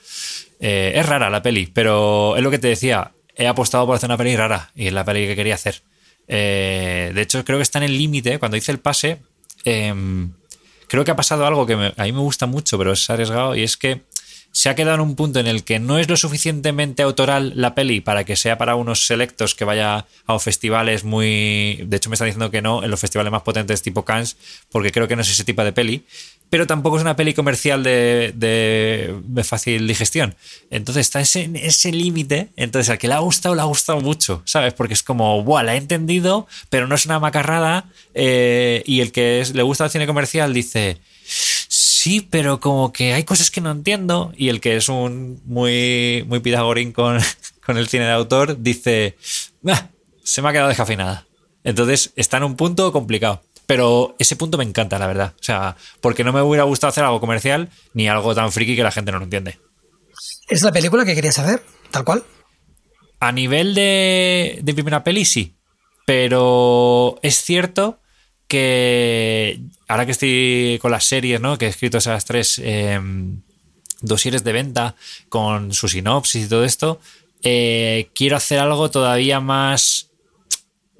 es 0.58 1.06
rara 1.06 1.30
la 1.30 1.40
peli, 1.40 1.66
pero 1.72 2.36
es 2.36 2.42
lo 2.42 2.50
que 2.50 2.58
te 2.58 2.66
decía. 2.66 3.12
He 3.36 3.46
apostado 3.46 3.86
por 3.86 3.94
hacer 3.94 4.08
una 4.08 4.18
peli 4.18 4.34
rara 4.34 4.72
y 4.74 4.88
es 4.88 4.92
la 4.92 5.04
peli 5.04 5.28
que 5.28 5.36
quería 5.36 5.54
hacer. 5.54 5.82
de 6.26 7.14
hecho, 7.16 7.44
creo 7.44 7.58
que 7.58 7.62
está 7.62 7.78
en 7.78 7.84
el 7.84 7.96
límite. 7.96 8.40
Cuando 8.40 8.56
hice 8.56 8.72
el 8.72 8.80
pase, 8.80 9.18
em, 9.64 10.32
creo 10.92 11.06
que 11.06 11.10
ha 11.10 11.16
pasado 11.16 11.46
algo 11.46 11.64
que 11.64 11.72
a 11.72 12.04
mí 12.04 12.12
me 12.12 12.20
gusta 12.20 12.44
mucho, 12.44 12.76
pero 12.76 12.92
es 12.92 13.08
arriesgado, 13.08 13.56
y 13.56 13.62
es 13.62 13.78
que 13.78 14.02
se 14.50 14.68
ha 14.68 14.74
quedado 14.74 14.96
en 14.96 15.00
un 15.00 15.16
punto 15.16 15.40
en 15.40 15.46
el 15.46 15.64
que 15.64 15.78
no 15.78 15.98
es 15.98 16.06
lo 16.06 16.18
suficientemente 16.18 17.02
autoral 17.02 17.54
la 17.56 17.74
peli 17.74 18.02
para 18.02 18.24
que 18.24 18.36
sea 18.36 18.58
para 18.58 18.74
unos 18.74 19.06
selectos 19.06 19.54
que 19.54 19.64
vaya 19.64 20.04
a 20.26 20.38
festivales 20.38 21.02
muy... 21.02 21.82
De 21.86 21.96
hecho, 21.96 22.10
me 22.10 22.14
están 22.14 22.26
diciendo 22.26 22.50
que 22.50 22.60
no 22.60 22.84
en 22.84 22.90
los 22.90 23.00
festivales 23.00 23.32
más 23.32 23.40
potentes 23.40 23.80
tipo 23.80 24.04
Cannes, 24.04 24.36
porque 24.70 24.92
creo 24.92 25.08
que 25.08 25.16
no 25.16 25.22
es 25.22 25.30
ese 25.30 25.44
tipo 25.44 25.64
de 25.64 25.72
peli 25.72 26.04
pero 26.52 26.66
tampoco 26.66 26.98
es 26.98 27.02
una 27.02 27.16
peli 27.16 27.32
comercial 27.32 27.82
de, 27.82 28.34
de, 28.36 29.42
fácil 29.42 29.88
digestión. 29.88 30.34
Entonces 30.68 31.06
está 31.06 31.22
ese, 31.22 31.50
ese 31.54 31.92
límite. 31.92 32.50
Entonces 32.56 32.90
al 32.90 32.98
que 32.98 33.08
le 33.08 33.14
ha 33.14 33.20
gustado, 33.20 33.54
le 33.54 33.62
ha 33.62 33.64
gustado 33.64 34.02
mucho, 34.02 34.42
¿sabes? 34.44 34.74
Porque 34.74 34.92
es 34.92 35.02
como, 35.02 35.42
¡buah! 35.44 35.62
La 35.62 35.76
he 35.76 35.78
entendido, 35.78 36.46
pero 36.68 36.86
no 36.86 36.94
es 36.94 37.06
una 37.06 37.18
macarrada. 37.18 37.86
Eh, 38.12 38.82
y 38.84 39.00
el 39.00 39.12
que 39.12 39.42
le 39.50 39.62
gusta 39.62 39.86
el 39.86 39.90
cine 39.90 40.06
comercial 40.06 40.52
dice, 40.52 40.98
sí, 41.24 42.20
pero 42.30 42.60
como 42.60 42.92
que 42.92 43.14
hay 43.14 43.24
cosas 43.24 43.50
que 43.50 43.62
no 43.62 43.70
entiendo. 43.70 44.34
Y 44.36 44.50
el 44.50 44.60
que 44.60 44.76
es 44.76 44.90
un 44.90 45.40
muy, 45.46 46.22
muy 46.28 46.40
pidagorín 46.40 46.92
con, 46.92 47.18
con 47.64 47.78
el 47.78 47.88
cine 47.88 48.04
de 48.04 48.12
autor 48.12 48.60
dice, 48.60 49.16
ah, 49.66 49.88
se 50.22 50.42
me 50.42 50.50
ha 50.50 50.52
quedado 50.52 50.68
descafinada. 50.68 51.26
Entonces 51.64 52.12
está 52.14 52.36
en 52.36 52.44
un 52.44 52.56
punto 52.56 52.92
complicado. 52.92 53.42
Pero 53.66 54.16
ese 54.18 54.36
punto 54.36 54.58
me 54.58 54.64
encanta, 54.64 54.98
la 54.98 55.06
verdad. 55.06 55.34
O 55.40 55.42
sea, 55.42 55.76
porque 56.00 56.24
no 56.24 56.32
me 56.32 56.42
hubiera 56.42 56.64
gustado 56.64 56.90
hacer 56.90 57.04
algo 57.04 57.20
comercial 57.20 57.70
ni 57.94 58.08
algo 58.08 58.34
tan 58.34 58.52
friki 58.52 58.76
que 58.76 58.82
la 58.82 58.90
gente 58.92 59.12
no 59.12 59.18
lo 59.18 59.24
entiende. 59.24 59.58
¿Es 60.48 60.62
la 60.62 60.72
película 60.72 61.04
que 61.04 61.14
querías 61.14 61.38
hacer? 61.38 61.62
¿Tal 61.90 62.04
cual? 62.04 62.24
A 63.20 63.32
nivel 63.32 63.74
de, 63.74 64.58
de 64.62 64.74
primera 64.74 65.04
peli, 65.04 65.24
sí. 65.24 65.54
Pero 66.06 67.18
es 67.22 67.36
cierto 67.42 68.00
que 68.48 69.60
ahora 69.88 70.04
que 70.04 70.12
estoy 70.12 70.78
con 70.82 70.90
las 70.90 71.04
series, 71.04 71.40
¿no? 71.40 71.56
Que 71.56 71.66
he 71.66 71.68
escrito 71.68 71.98
esas 71.98 72.24
tres 72.24 72.60
eh, 72.62 73.00
dosieres 74.02 74.44
de 74.44 74.52
venta 74.52 74.94
con 75.28 75.72
su 75.72 75.88
sinopsis 75.88 76.44
y 76.44 76.48
todo 76.48 76.64
esto, 76.64 77.00
eh, 77.42 78.10
quiero 78.14 78.36
hacer 78.36 78.58
algo 78.58 78.90
todavía 78.90 79.40
más, 79.40 80.10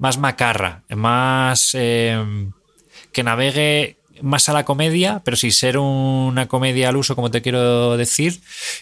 más 0.03 0.17
macarra, 0.17 0.83
más... 0.89 1.71
Eh, 1.73 2.21
que 3.13 3.23
navegue 3.23 3.95
más 4.21 4.49
a 4.49 4.53
la 4.53 4.65
comedia, 4.65 5.21
pero 5.23 5.37
sin 5.37 5.51
ser 5.51 5.77
una 5.77 6.47
comedia 6.47 6.89
al 6.89 6.97
uso, 6.97 7.15
como 7.15 7.31
te 7.31 7.41
quiero 7.41 7.95
decir. 7.95 8.41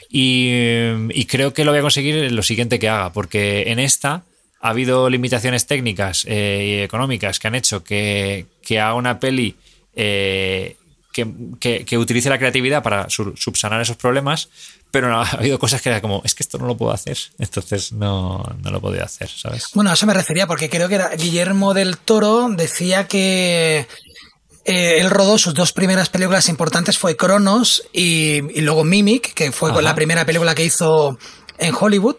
Y, 0.10 1.26
creo 1.26 1.54
que 1.54 1.64
lo 1.64 1.72
voy 1.72 1.80
a 1.80 1.84
conseguir 1.84 2.16
en 2.16 2.36
lo 2.36 2.42
siguiente 2.42 2.80
que 2.80 2.90
haga, 2.90 3.12
porque 3.14 3.66
en 3.68 3.78
esta 3.80 4.24
ha 4.62 4.70
habido 4.70 5.10
limitaciones 5.10 5.68
técnicas 5.68 6.26
eh, 6.28 6.80
y 6.80 6.84
económicas 6.84 7.40
que 7.40 7.48
han 7.48 7.56
hecho 7.56 7.84
que, 7.84 8.46
haga 8.72 8.94
una 8.94 9.20
peli 9.20 9.56
eh, 9.96 10.76
que, 11.12 11.98
utilice 11.98 12.30
la 12.30 12.40
creatividad 12.40 12.82
para 12.82 13.10
subsanar 13.10 13.82
esos 13.82 13.98
problemas, 13.98 14.50
pero 14.92 15.16
ha 15.22 15.30
habido 15.30 15.58
cosas 15.58 15.82
que 15.82 15.90
era 15.90 16.02
como, 16.02 16.22
es 16.24 16.36
que 16.36 16.44
esto 16.44 16.58
no 16.58 16.68
lo 16.68 16.78
puedo 16.78 16.92
hacer, 16.92 17.18
entonces 17.40 17.92
no, 17.92 18.44
no 18.62 18.72
lo 18.72 18.82
podía 18.82 19.04
hacer, 19.04 19.30
¿sabes? 19.30 19.66
Bueno, 19.74 19.90
a 19.90 19.94
eso 19.94 20.06
me 20.06 20.14
refería, 20.14 20.48
porque 20.48 20.70
creo 20.70 20.88
que 20.88 20.96
era 20.96 21.10
Guillermo 21.16 21.74
del 21.74 21.98
Toro 21.98 22.50
decía 22.50 23.08
que 23.08 23.88
eh, 24.66 24.98
él 25.00 25.10
rodó 25.10 25.38
sus 25.38 25.54
dos 25.54 25.74
primeras 25.74 26.10
películas 26.10 26.50
importantes, 26.50 26.98
fue 26.98 27.18
Cronos 27.18 27.84
y, 27.94 28.42
luego 28.62 28.84
Mimic, 28.84 29.34
que 29.34 29.52
fue 29.52 29.82
la 29.82 29.96
primera 29.96 30.26
película 30.26 30.54
que 30.54 30.66
hizo 30.66 31.18
en 31.58 31.76
Hollywood. 31.80 32.18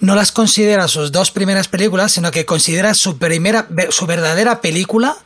No 0.00 0.14
las 0.14 0.32
considera 0.32 0.88
sus 0.88 1.12
dos 1.12 1.30
primeras 1.30 1.68
películas, 1.68 2.12
sino 2.12 2.30
que 2.30 2.44
considera 2.44 2.94
su 2.94 3.18
primera, 3.18 3.68
su 3.90 4.06
verdadera 4.06 4.60
película, 4.60 5.16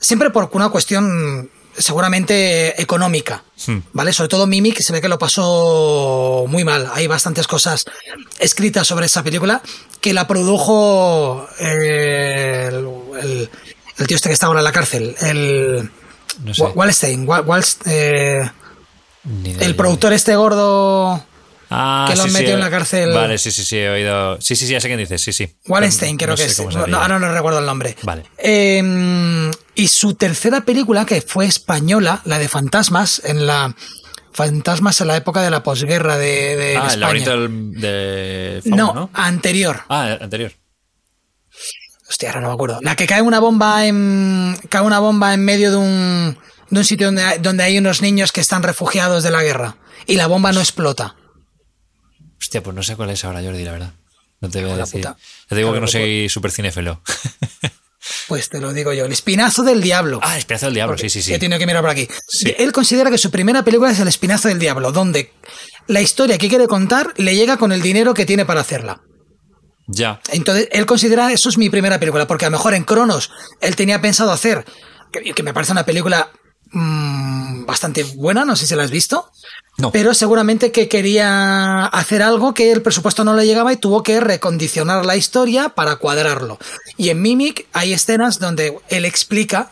siempre 0.00 0.30
por 0.30 0.50
una 0.52 0.70
cuestión 0.70 1.50
seguramente 1.76 2.80
económica, 2.80 3.44
hmm. 3.66 3.78
¿vale? 3.92 4.12
Sobre 4.12 4.28
todo 4.28 4.46
Mimic 4.46 4.80
se 4.80 4.92
ve 4.92 5.00
que 5.00 5.08
lo 5.08 5.18
pasó 5.18 6.44
muy 6.48 6.64
mal. 6.64 6.90
Hay 6.94 7.06
bastantes 7.06 7.46
cosas 7.46 7.84
escritas 8.38 8.86
sobre 8.86 9.06
esa 9.06 9.22
película 9.22 9.62
que 10.00 10.12
la 10.12 10.26
produjo 10.26 11.48
eh, 11.60 12.68
el, 12.70 13.48
el 13.98 14.06
tío 14.06 14.16
este 14.16 14.28
que 14.28 14.34
está 14.34 14.46
ahora 14.46 14.60
en 14.60 14.64
la 14.64 14.72
cárcel, 14.72 15.14
el 15.20 15.90
Wallstein, 16.74 17.28
eh, 17.86 18.50
el 19.60 19.76
productor 19.76 20.12
este 20.12 20.34
gordo 20.34 21.24
ah, 21.72 22.06
que 22.08 22.16
lo 22.16 22.26
metió 22.26 22.54
en 22.54 22.60
la 22.60 22.70
cárcel. 22.70 23.12
Vale, 23.12 23.38
sí, 23.38 23.50
sí, 23.50 23.64
sí, 23.64 23.78
he 23.78 23.90
oído. 23.90 24.40
Sí, 24.40 24.56
sí, 24.56 24.66
sí, 24.66 24.72
ya 24.72 24.80
sé 24.80 24.88
quién 24.88 24.98
dices, 24.98 25.20
sí, 25.20 25.32
sí. 25.32 25.56
Wallenstein, 25.66 26.16
creo 26.16 26.36
que 26.36 26.44
es. 26.44 26.58
No, 26.88 26.98
ahora 26.98 27.18
no 27.18 27.32
recuerdo 27.32 27.60
el 27.60 27.66
nombre. 27.66 27.96
Vale. 28.02 28.24
Em, 28.38 29.50
y 29.74 29.88
su 29.88 30.14
tercera 30.14 30.62
película, 30.62 31.04
que 31.06 31.20
fue 31.22 31.46
española, 31.46 32.20
la 32.24 32.38
de 32.38 32.48
Fantasmas, 32.48 33.22
en 33.24 33.46
la. 33.46 33.74
Fantasmas 34.34 34.98
en 35.02 35.08
la 35.08 35.16
época 35.16 35.42
de 35.42 35.50
la 35.50 35.62
posguerra 35.62 36.16
de, 36.16 36.56
de 36.56 36.76
ah, 36.78 36.88
el 36.90 37.00
laberinto 37.00 37.48
de 37.48 38.62
no, 38.64 38.94
¿no? 38.94 39.10
anterior. 39.12 39.82
Ah, 39.90 40.16
anterior. 40.22 40.52
Hostia, 42.08 42.28
ahora 42.28 42.42
no 42.42 42.48
me 42.48 42.54
acuerdo. 42.54 42.78
La 42.82 42.94
que 42.94 43.06
cae 43.06 43.22
una 43.22 43.40
bomba 43.40 43.86
en. 43.86 44.54
cae 44.68 44.82
una 44.82 44.98
bomba 44.98 45.32
en 45.32 45.44
medio 45.44 45.70
de 45.70 45.76
un. 45.76 46.38
de 46.68 46.78
un 46.78 46.84
sitio 46.84 47.06
donde 47.08 47.22
hay, 47.22 47.38
donde 47.38 47.62
hay 47.62 47.78
unos 47.78 48.02
niños 48.02 48.32
que 48.32 48.42
están 48.42 48.62
refugiados 48.62 49.22
de 49.22 49.30
la 49.30 49.42
guerra. 49.42 49.76
Y 50.06 50.16
la 50.16 50.26
bomba 50.26 50.52
no 50.52 50.60
explota. 50.60 51.16
Hostia, 52.52 52.62
pues 52.62 52.76
no 52.76 52.82
sé 52.82 52.96
cuál 52.96 53.08
es 53.08 53.24
ahora, 53.24 53.40
Jordi, 53.42 53.64
la 53.64 53.72
verdad. 53.72 53.92
No 54.42 54.50
te 54.50 54.62
voy 54.62 54.72
a 54.72 54.76
decir. 54.76 55.08
Te 55.48 55.54
digo 55.54 55.72
que 55.72 55.80
no 55.80 55.86
soy 55.86 56.28
súper 56.28 56.50
cinéfilo. 56.50 57.00
Pues 58.26 58.48
te 58.48 58.60
lo 58.60 58.72
digo 58.72 58.92
yo, 58.92 59.04
El 59.04 59.12
Espinazo 59.12 59.62
del 59.62 59.80
Diablo. 59.80 60.18
Ah, 60.22 60.32
El 60.32 60.40
Espinazo 60.40 60.66
del 60.66 60.74
Diablo, 60.74 60.98
sí, 60.98 61.08
sí, 61.08 61.22
sí. 61.22 61.30
Que 61.30 61.38
tiene 61.38 61.56
que 61.58 61.66
mirar 61.66 61.82
por 61.82 61.90
aquí. 61.90 62.08
Él 62.58 62.72
considera 62.72 63.10
que 63.10 63.18
su 63.18 63.30
primera 63.30 63.62
película 63.62 63.92
es 63.92 64.00
El 64.00 64.08
Espinazo 64.08 64.48
del 64.48 64.58
Diablo, 64.58 64.90
donde 64.90 65.32
la 65.86 66.00
historia 66.00 66.36
que 66.36 66.48
quiere 66.48 66.66
contar 66.66 67.14
le 67.16 67.36
llega 67.36 67.58
con 67.58 67.70
el 67.70 67.80
dinero 67.80 68.12
que 68.12 68.26
tiene 68.26 68.44
para 68.44 68.60
hacerla. 68.60 69.02
Ya. 69.86 70.20
Entonces, 70.32 70.68
él 70.72 70.84
considera 70.84 71.32
eso 71.32 71.48
es 71.48 71.58
mi 71.58 71.70
primera 71.70 72.00
película, 72.00 72.26
porque 72.26 72.44
a 72.44 72.50
lo 72.50 72.56
mejor 72.56 72.74
en 72.74 72.84
Cronos 72.84 73.30
él 73.60 73.76
tenía 73.76 74.00
pensado 74.00 74.32
hacer, 74.32 74.64
que, 75.12 75.32
que 75.32 75.42
me 75.44 75.54
parece 75.54 75.70
una 75.72 75.84
película 75.86 76.28
mmm, 76.72 77.64
bastante 77.64 78.02
buena, 78.02 78.44
no 78.44 78.56
sé 78.56 78.66
si 78.66 78.74
la 78.74 78.82
has 78.82 78.90
visto. 78.90 79.30
No. 79.78 79.90
Pero 79.90 80.12
seguramente 80.12 80.70
que 80.70 80.88
quería 80.88 81.86
hacer 81.86 82.22
algo 82.22 82.52
que 82.52 82.72
el 82.72 82.82
presupuesto 82.82 83.24
no 83.24 83.34
le 83.34 83.46
llegaba 83.46 83.72
y 83.72 83.76
tuvo 83.76 84.02
que 84.02 84.20
recondicionar 84.20 85.06
la 85.06 85.16
historia 85.16 85.70
para 85.70 85.96
cuadrarlo. 85.96 86.58
Y 86.98 87.08
en 87.08 87.22
Mimic 87.22 87.66
hay 87.72 87.94
escenas 87.94 88.38
donde 88.38 88.78
él 88.90 89.04
explica 89.04 89.70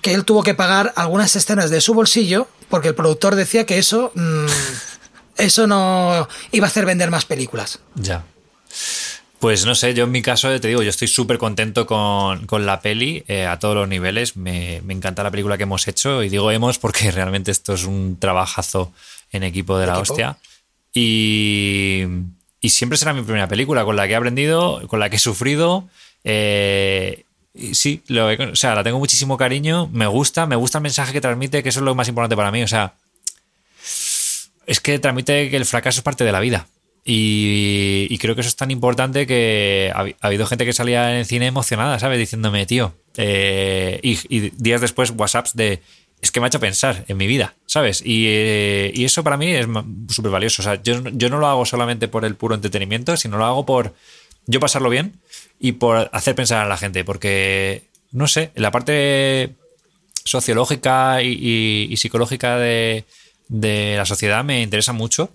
que 0.00 0.14
él 0.14 0.24
tuvo 0.24 0.42
que 0.42 0.54
pagar 0.54 0.92
algunas 0.96 1.36
escenas 1.36 1.70
de 1.70 1.80
su 1.80 1.94
bolsillo 1.94 2.48
porque 2.72 2.88
el 2.88 2.94
productor 2.94 3.34
decía 3.34 3.66
que 3.66 3.76
eso, 3.76 4.12
mmm, 4.14 4.46
eso 5.36 5.66
no 5.66 6.26
iba 6.52 6.66
a 6.66 6.70
hacer 6.70 6.86
vender 6.86 7.10
más 7.10 7.26
películas. 7.26 7.80
Ya. 7.94 8.24
Pues 9.38 9.66
no 9.66 9.74
sé, 9.74 9.92
yo 9.92 10.04
en 10.04 10.12
mi 10.12 10.22
caso 10.22 10.48
te 10.60 10.68
digo, 10.68 10.82
yo 10.82 10.88
estoy 10.88 11.08
súper 11.08 11.36
contento 11.36 11.84
con, 11.84 12.46
con, 12.46 12.64
la 12.64 12.80
peli 12.80 13.24
eh, 13.26 13.44
a 13.44 13.58
todos 13.58 13.74
los 13.74 13.88
niveles. 13.88 14.36
Me, 14.36 14.80
me, 14.84 14.94
encanta 14.94 15.22
la 15.22 15.30
película 15.30 15.56
que 15.56 15.64
hemos 15.64 15.86
hecho 15.88 16.22
y 16.22 16.28
digo 16.28 16.50
hemos 16.50 16.78
porque 16.78 17.10
realmente 17.12 17.50
esto 17.50 17.74
es 17.74 17.84
un 17.84 18.18
trabajazo 18.18 18.92
en 19.32 19.42
equipo 19.42 19.78
de 19.78 19.86
la 19.86 19.94
¿Equipo? 19.98 20.12
hostia. 20.12 20.36
Y, 20.94 22.04
y, 22.60 22.68
siempre 22.68 22.98
será 22.98 23.14
mi 23.14 23.22
primera 23.22 23.48
película 23.48 23.84
con 23.84 23.96
la 23.96 24.06
que 24.06 24.12
he 24.12 24.16
aprendido, 24.16 24.86
con 24.88 25.00
la 25.00 25.08
que 25.10 25.16
he 25.16 25.18
sufrido. 25.18 25.88
Eh, 26.22 27.24
sí, 27.72 28.02
lo, 28.08 28.28
o 28.28 28.56
sea, 28.56 28.74
la 28.74 28.84
tengo 28.84 28.98
muchísimo 28.98 29.36
cariño, 29.36 29.88
me 29.92 30.06
gusta, 30.06 30.46
me 30.46 30.56
gusta 30.56 30.78
el 30.78 30.82
mensaje 30.82 31.12
que 31.12 31.20
transmite, 31.20 31.62
que 31.62 31.70
eso 31.70 31.80
es 31.80 31.84
lo 31.84 31.94
más 31.94 32.08
importante 32.08 32.36
para 32.36 32.50
mí. 32.50 32.62
O 32.62 32.68
sea, 32.68 32.94
es 34.66 34.80
que 34.80 34.98
transmite 34.98 35.50
que 35.50 35.56
el 35.56 35.64
fracaso 35.64 36.00
es 36.00 36.04
parte 36.04 36.24
de 36.24 36.32
la 36.32 36.40
vida. 36.40 36.66
Y, 37.04 38.06
y, 38.10 38.18
creo 38.18 38.36
que 38.36 38.42
eso 38.42 38.48
es 38.48 38.54
tan 38.54 38.70
importante 38.70 39.26
que 39.26 39.90
ha, 39.92 40.02
ha, 40.02 40.26
habido 40.26 40.46
gente 40.46 40.64
que 40.64 40.72
salía 40.72 41.10
en 41.10 41.18
el 41.18 41.26
cine 41.26 41.46
emocionada, 41.46 41.98
¿sabes? 41.98 42.16
Diciéndome, 42.18 42.64
tío. 42.64 42.94
Eh, 43.16 43.98
y, 44.04 44.18
y, 44.28 44.50
días 44.50 44.80
después, 44.80 45.12
WhatsApps 45.16 45.56
de. 45.56 45.82
Es 46.22 46.30
que 46.30 46.40
me 46.40 46.46
ha 46.46 46.48
hecho 46.48 46.60
pensar 46.60 47.04
en 47.08 47.16
mi 47.18 47.26
vida, 47.26 47.54
¿sabes? 47.66 48.02
Y, 48.04 48.26
eh, 48.28 48.92
eso 48.96 49.22
para 49.22 49.36
mí 49.36 49.48
es 49.48 49.66
súper 50.08 50.30
valioso. 50.30 50.62
O 50.62 50.64
sea, 50.64 50.82
yo, 50.82 51.00
no 51.02 51.38
lo 51.38 51.46
hago 51.46 51.66
solamente 51.66 52.08
por 52.08 52.24
el 52.24 52.36
puro 52.36 52.54
entretenimiento, 52.54 53.16
sino 53.16 53.36
lo 53.36 53.44
hago 53.44 53.66
por 53.66 53.94
yo 54.46 54.60
pasarlo 54.60 54.88
bien 54.88 55.20
y 55.58 55.72
por 55.72 56.08
hacer 56.12 56.34
pensar 56.34 56.64
a 56.64 56.68
la 56.68 56.78
gente. 56.78 57.04
Porque, 57.04 57.82
no 58.12 58.28
sé, 58.28 58.52
la 58.54 58.70
parte 58.70 59.50
sociológica 60.24 61.22
y, 61.22 61.94
psicológica 61.96 62.56
de, 62.56 63.04
de 63.48 63.96
la 63.96 64.06
sociedad 64.06 64.44
me 64.44 64.62
interesa 64.62 64.92
mucho 64.94 65.30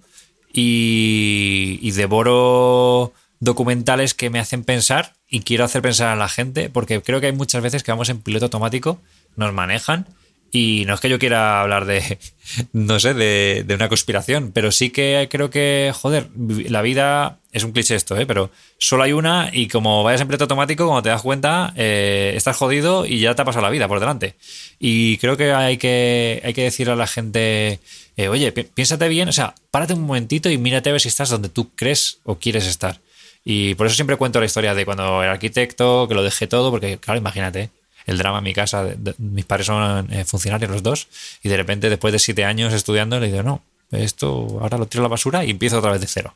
y, 0.53 1.91
devoro 1.91 3.13
documentales 3.39 4.13
que 4.13 4.29
me 4.29 4.39
hacen 4.39 4.63
pensar 4.63 5.13
y 5.29 5.41
quiero 5.41 5.63
hacer 5.63 5.81
pensar 5.81 6.07
a 6.07 6.15
la 6.15 6.29
gente 6.29 6.69
porque 6.69 7.01
creo 7.01 7.19
que 7.19 7.27
hay 7.27 7.33
muchas 7.33 7.61
veces 7.61 7.83
que 7.83 7.91
vamos 7.91 8.09
en 8.09 8.21
piloto 8.21 8.45
automático, 8.45 8.99
nos 9.35 9.53
manejan 9.53 10.07
y 10.51 10.83
no 10.85 10.93
es 10.93 10.99
que 10.99 11.09
yo 11.09 11.19
quiera 11.19 11.61
hablar 11.61 11.85
de, 11.85 12.19
no 12.73 12.99
sé, 12.99 13.13
de, 13.13 13.63
de 13.65 13.75
una 13.75 13.89
conspiración, 13.89 14.51
pero 14.53 14.71
sí 14.71 14.89
que 14.89 15.27
creo 15.29 15.49
que, 15.49 15.91
joder, 15.93 16.29
la 16.35 16.81
vida 16.81 17.39
es 17.57 17.63
un 17.63 17.71
cliché 17.71 17.95
esto, 17.95 18.15
¿eh? 18.17 18.25
pero 18.25 18.51
solo 18.77 19.03
hay 19.03 19.11
una 19.11 19.49
y 19.51 19.67
como 19.67 20.03
vayas 20.03 20.21
en 20.21 20.27
piloto 20.27 20.45
automático, 20.45 20.85
cuando 20.85 21.03
te 21.03 21.09
das 21.09 21.21
cuenta, 21.21 21.73
eh, 21.75 22.33
estás 22.35 22.55
jodido 22.55 23.05
y 23.05 23.19
ya 23.19 23.35
te 23.35 23.41
ha 23.41 23.45
pasado 23.45 23.63
la 23.63 23.71
vida 23.71 23.87
por 23.87 23.99
delante. 23.99 24.35
Y 24.79 25.17
creo 25.17 25.35
que 25.35 25.51
hay 25.51 25.77
que, 25.77 26.41
hay 26.43 26.53
que 26.53 26.63
decir 26.63 26.89
a 26.89 26.95
la 26.95 27.07
gente, 27.07 27.79
eh, 28.15 28.27
oye, 28.29 28.51
piénsate 28.51 29.07
bien, 29.09 29.27
o 29.29 29.33
sea, 29.33 29.55
párate 29.71 29.93
un 29.93 30.01
momentito 30.01 30.49
y 30.49 30.57
mírate 30.57 30.89
a 30.89 30.93
ver 30.93 31.01
si 31.01 31.09
estás 31.09 31.29
donde 31.29 31.49
tú 31.49 31.71
crees 31.75 32.19
o 32.23 32.37
quieres 32.37 32.65
estar. 32.67 32.99
Y 33.43 33.75
por 33.75 33.87
eso 33.87 33.95
siempre 33.95 34.17
cuento 34.17 34.39
la 34.39 34.45
historia 34.45 34.75
de 34.75 34.85
cuando 34.85 35.23
era 35.23 35.31
arquitecto, 35.31 36.07
que 36.07 36.15
lo 36.15 36.23
dejé 36.23 36.47
todo, 36.47 36.69
porque, 36.69 36.97
claro, 36.97 37.17
imagínate, 37.17 37.69
el 38.07 38.17
drama 38.17 38.39
en 38.39 38.43
mi 38.45 38.53
casa, 38.53 38.83
de, 38.83 38.95
de, 38.95 39.13
mis 39.19 39.45
padres 39.45 39.67
son 39.67 40.11
eh, 40.11 40.25
funcionarios 40.25 40.71
los 40.71 40.81
dos, 40.81 41.07
y 41.43 41.49
de 41.49 41.57
repente, 41.57 41.89
después 41.89 42.11
de 42.11 42.19
siete 42.19 42.45
años 42.45 42.73
estudiando, 42.73 43.19
le 43.19 43.27
digo, 43.27 43.43
no, 43.43 43.61
esto 43.91 44.57
ahora 44.61 44.77
lo 44.77 44.87
tiro 44.87 45.03
a 45.03 45.03
la 45.03 45.09
basura 45.09 45.45
y 45.45 45.51
empiezo 45.51 45.77
otra 45.77 45.91
vez 45.91 46.01
de 46.01 46.07
cero. 46.07 46.33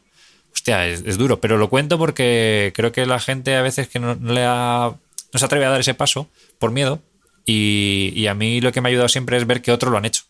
Hostia, 0.53 0.85
es, 0.87 1.01
es 1.05 1.17
duro, 1.17 1.39
pero 1.39 1.57
lo 1.57 1.69
cuento 1.69 1.97
porque 1.97 2.73
creo 2.75 2.91
que 2.91 3.05
la 3.05 3.19
gente 3.19 3.55
a 3.55 3.61
veces 3.61 3.87
que 3.87 3.99
no, 3.99 4.15
no 4.15 4.33
le 4.33 4.43
ha, 4.45 4.93
no 5.33 5.39
se 5.39 5.45
atreve 5.45 5.65
a 5.65 5.69
dar 5.69 5.79
ese 5.79 5.93
paso 5.93 6.27
por 6.59 6.71
miedo, 6.71 7.01
y, 7.45 8.13
y, 8.15 8.27
a 8.27 8.35
mí 8.35 8.61
lo 8.61 8.71
que 8.71 8.81
me 8.81 8.89
ha 8.89 8.91
ayudado 8.91 9.09
siempre 9.09 9.35
es 9.37 9.47
ver 9.47 9.63
que 9.63 9.71
otros 9.71 9.91
lo 9.91 9.97
han 9.97 10.05
hecho. 10.05 10.23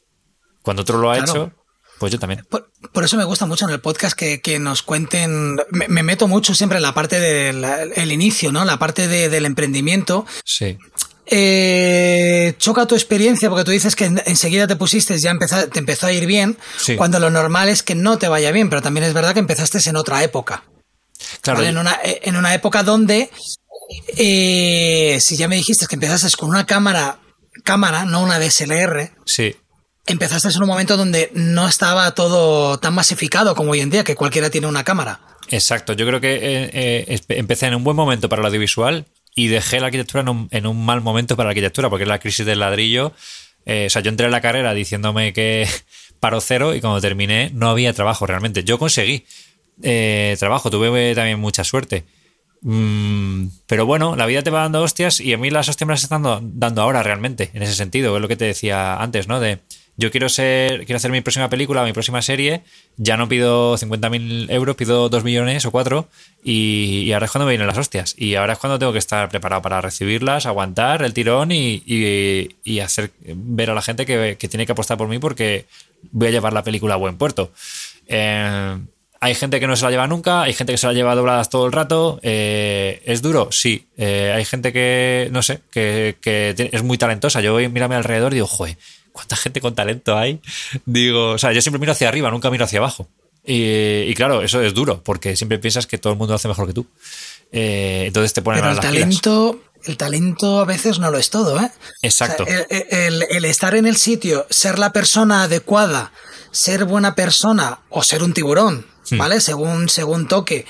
Cuando 0.62 0.84
otro 0.84 0.98
lo 0.98 1.12
ha 1.12 1.16
claro. 1.16 1.32
hecho, 1.32 1.52
pues 2.00 2.12
yo 2.12 2.20
también. 2.20 2.46
Por, 2.50 2.72
por, 2.94 3.04
eso 3.04 3.18
me 3.18 3.26
gusta 3.26 3.46
mucho 3.46 3.66
en 3.66 3.72
el 3.72 3.82
podcast 3.82 4.18
que, 4.18 4.42
que 4.42 4.60
nos 4.60 4.82
cuenten. 4.82 5.58
Me, 5.72 5.88
me, 5.88 6.04
meto 6.04 6.28
mucho 6.28 6.56
siempre 6.56 6.78
en 6.78 6.84
la 6.84 6.94
parte 6.94 7.20
del 7.20 7.64
el 7.64 8.12
inicio, 8.12 8.52
¿no? 8.52 8.64
La 8.64 8.80
parte 8.80 9.08
de, 9.08 9.30
del 9.30 9.46
emprendimiento. 9.46 10.26
Sí. 10.46 10.78
Eh, 11.26 12.56
choca 12.58 12.88
tu 12.88 12.96
experiencia 12.96 13.50
porque 13.50 13.64
tú 13.64 13.72
dices 13.72 13.96
que 13.96 14.06
en, 14.06 14.22
enseguida 14.26 14.68
te 14.68 14.76
pusiste, 14.76 15.18
ya 15.20 15.32
empezó, 15.32 15.68
te 15.70 15.80
empezó 15.80 16.08
a 16.08 16.12
ir 16.12 16.26
bien, 16.26 16.58
sí. 16.78 16.96
cuando 16.96 17.20
lo 17.20 17.30
normal 17.30 17.70
es 17.70 17.84
que 17.84 17.96
no 17.96 18.18
te 18.18 18.28
vaya 18.28 18.52
bien, 18.52 18.70
pero 18.70 18.82
también 18.82 19.06
es 19.06 19.14
verdad 19.14 19.34
que 19.34 19.40
empezaste 19.40 19.78
en 19.90 19.96
otra 19.96 20.24
época. 20.24 20.64
Claro. 21.42 21.60
¿vale? 21.60 21.70
En, 21.70 21.78
una, 21.78 21.98
en 22.04 22.36
una 22.36 22.54
época 22.54 22.84
donde, 22.84 23.30
eh, 24.18 25.20
si 25.22 25.38
ya 25.38 25.48
me 25.48 25.56
dijiste 25.56 25.86
que 25.88 25.96
empezaste 25.96 26.36
con 26.38 26.50
una 26.50 26.66
cámara, 26.66 27.20
cámara, 27.64 28.06
no 28.06 28.22
una 28.22 28.40
DSLR. 28.40 29.12
Sí 29.26 29.56
empezaste 30.08 30.50
en 30.50 30.62
un 30.62 30.68
momento 30.68 30.98
donde 30.98 31.32
no 31.34 31.68
estaba 31.68 32.12
todo 32.12 32.78
tan 32.80 32.94
masificado 32.94 33.56
como 33.56 33.72
hoy 33.72 33.82
en 33.82 33.90
día, 33.90 34.04
que 34.04 34.16
cualquiera 34.16 34.50
tiene 34.50 34.68
una 34.68 34.84
cámara. 34.84 35.22
Exacto, 35.50 35.94
yo 35.94 36.06
creo 36.06 36.22
que 36.22 36.36
eh, 36.36 36.70
eh, 36.74 37.22
empecé 37.30 37.68
en 37.68 37.76
un 37.76 37.84
buen 37.84 37.98
momento 37.98 38.30
para 38.30 38.42
el 38.42 38.46
audiovisual 38.46 39.06
y 39.36 39.48
dejé 39.48 39.80
la 39.80 39.88
arquitectura 39.88 40.26
en 40.52 40.66
un, 40.66 40.86
mal 40.86 41.02
momento 41.02 41.36
para 41.36 41.48
la 41.48 41.52
arquitectura, 41.52 41.90
porque 41.90 42.04
es 42.04 42.10
la 42.10 42.20
crisis 42.20 42.46
del 42.46 42.60
ladrillo. 42.60 43.14
Eh, 43.66 43.86
o 43.88 43.90
sea, 43.90 44.02
yo 44.02 44.10
entré 44.10 44.26
en 44.26 44.32
la 44.32 44.42
carrera 44.42 44.74
diciéndome 44.74 45.34
que 45.34 45.68
paro 46.20 46.42
cero 46.42 46.76
y 46.76 46.82
cuando 46.82 47.00
terminé 47.00 47.52
no 47.54 47.70
había 47.70 47.94
trabajo 47.94 48.26
realmente. 48.26 48.64
Yo 48.64 48.78
conseguí 48.78 49.26
eh, 49.84 50.36
trabajo, 50.40 50.70
tuve 50.70 51.16
también 51.16 51.40
mucha 51.40 51.64
suerte. 51.64 52.04
Mm, 52.62 53.48
pero 53.66 53.86
bueno, 53.86 54.16
la 54.16 54.26
vida 54.26 54.44
te 54.44 54.52
va 54.52 54.62
dando 54.62 54.82
hostias 54.84 55.20
y 55.20 55.34
a 55.34 55.38
mí 55.38 55.50
las 55.50 55.68
hostias 55.68 55.88
me 55.88 55.94
las 55.94 56.04
están 56.04 56.24
dando, 56.60 56.82
ahora 56.82 57.02
realmente, 57.02 57.50
en 57.54 57.64
ese 57.64 57.74
sentido, 57.74 58.16
es 58.16 58.22
lo 58.22 58.28
que 58.28 58.36
te 58.36 58.46
decía 58.46 59.02
antes, 59.02 59.28
¿no? 59.28 59.40
Yo 59.98 60.10
quiero 60.12 60.30
ser, 60.30 60.86
quiero 60.86 60.98
hacer 60.98 61.12
mi 61.12 61.22
próxima 61.22 61.50
película, 61.50 61.84
mi 61.84 61.94
próxima 61.94 62.22
serie, 62.22 62.64
ya 62.98 63.18
no 63.18 63.28
pido 63.28 63.78
50.000 63.78 64.52
euros, 64.52 64.76
pido 64.76 65.10
2 65.10 65.24
millones 65.24 65.66
o 65.66 65.72
4 65.72 66.08
y, 66.44 67.12
ahora 67.12 67.26
es 67.26 67.32
cuando 67.32 67.46
me 67.46 67.52
vienen 67.52 67.68
las 67.68 67.78
hostias. 67.78 68.16
Y 68.18 68.36
ahora 68.36 68.54
es 68.54 68.60
cuando 68.60 68.80
tengo 68.80 68.94
que 68.94 69.00
estar 69.00 69.30
preparado 69.30 69.62
para 69.62 69.82
recibirlas, 69.82 70.46
aguantar 70.46 71.04
el 71.04 71.14
tirón 71.14 71.52
y, 71.52 72.50
hacer 72.82 73.12
ver 73.20 73.70
a 73.70 73.74
la 73.74 73.82
gente 73.82 74.06
que, 74.06 74.38
que, 74.40 74.48
tiene 74.48 74.66
que 74.66 74.72
apostar 74.72 74.98
por 74.98 75.08
mí 75.08 75.20
porque 75.20 75.66
voy 76.12 76.30
a 76.30 76.32
llevar 76.32 76.54
la 76.54 76.64
película 76.64 76.96
a 76.96 76.98
buen 76.98 77.18
puerto. 77.18 77.52
Eh, 78.08 78.78
hay 79.24 79.36
gente 79.36 79.60
que 79.60 79.68
no 79.68 79.76
se 79.76 79.86
la 79.86 79.92
lleva 79.92 80.08
nunca, 80.08 80.42
hay 80.42 80.54
gente 80.54 80.74
que 80.74 80.78
se 80.78 80.88
la 80.88 80.94
lleva 80.94 81.14
dobladas 81.14 81.50
todo 81.50 81.68
el 81.68 81.72
rato. 81.72 82.20
Eh, 82.24 83.04
¿Es 83.06 83.22
duro? 83.22 83.50
Sí. 83.52 83.86
Eh, 83.96 84.34
hay 84.36 84.44
gente 84.46 84.74
que, 84.74 85.30
no 85.32 85.44
sé, 85.44 85.62
que, 85.72 86.18
que, 86.20 86.56
es 86.72 86.84
muy 86.84 86.98
talentosa. 86.98 87.40
Yo 87.40 87.54
voy, 87.54 87.70
mírame 87.70 87.94
alrededor 87.94 88.32
y 88.32 88.38
digo, 88.38 88.48
joder, 88.48 88.78
¿cuánta 89.12 89.36
gente 89.36 89.62
con 89.62 89.76
talento 89.76 90.18
hay? 90.18 90.42
Digo, 90.86 91.32
o 91.32 91.38
sea, 91.38 91.52
yo 91.52 91.62
siempre 91.62 91.80
miro 91.80 91.92
hacia 91.92 92.08
arriba, 92.08 92.32
nunca 92.32 92.50
miro 92.50 92.66
hacia 92.66 92.80
abajo. 92.80 93.08
Y, 93.46 94.02
y 94.02 94.14
claro, 94.14 94.42
eso 94.42 94.62
es 94.62 94.74
duro, 94.74 95.02
porque 95.04 95.36
siempre 95.36 95.58
piensas 95.60 95.88
que 95.88 95.98
todo 95.98 96.14
el 96.14 96.20
mundo 96.20 96.34
lo 96.34 96.36
hace 96.36 96.48
mejor 96.48 96.68
que 96.68 96.74
tú. 96.74 96.86
Eh, 97.52 98.04
entonces 98.08 98.34
te 98.34 98.42
ponen 98.42 98.62
Pero 98.62 98.74
el 98.74 98.80
talento, 98.80 99.60
pilas. 99.60 99.90
el 99.90 99.98
talento 99.98 100.60
a 100.60 100.66
veces 100.66 101.00
no 101.00 101.12
lo 101.12 101.18
es 101.18 101.30
todo, 101.30 101.60
¿eh? 101.60 101.72
Exacto. 102.02 102.44
O 102.44 102.46
sea, 102.46 102.66
el, 102.70 102.88
el, 102.90 103.26
el, 103.30 103.46
estar 103.46 103.76
en 103.76 103.86
el 103.86 103.98
sitio, 103.98 104.46
ser 104.50 104.80
la 104.80 104.94
persona 104.94 105.44
adecuada, 105.44 106.12
ser 106.52 106.86
buena 106.86 107.16
persona 107.16 107.80
o 107.90 108.04
ser 108.04 108.24
un 108.24 108.34
tiburón, 108.34 108.86
hmm. 109.10 109.18
¿vale? 109.18 109.42
Según, 109.42 109.90
según 109.90 110.28
toque. 110.28 110.66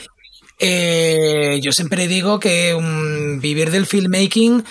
Eh, 0.60 1.60
yo 1.64 1.72
siempre 1.72 2.08
digo 2.08 2.40
que 2.40 2.76
um, 2.76 3.40
vivir 3.40 3.72
del 3.72 3.88
filmmaking 3.88 4.64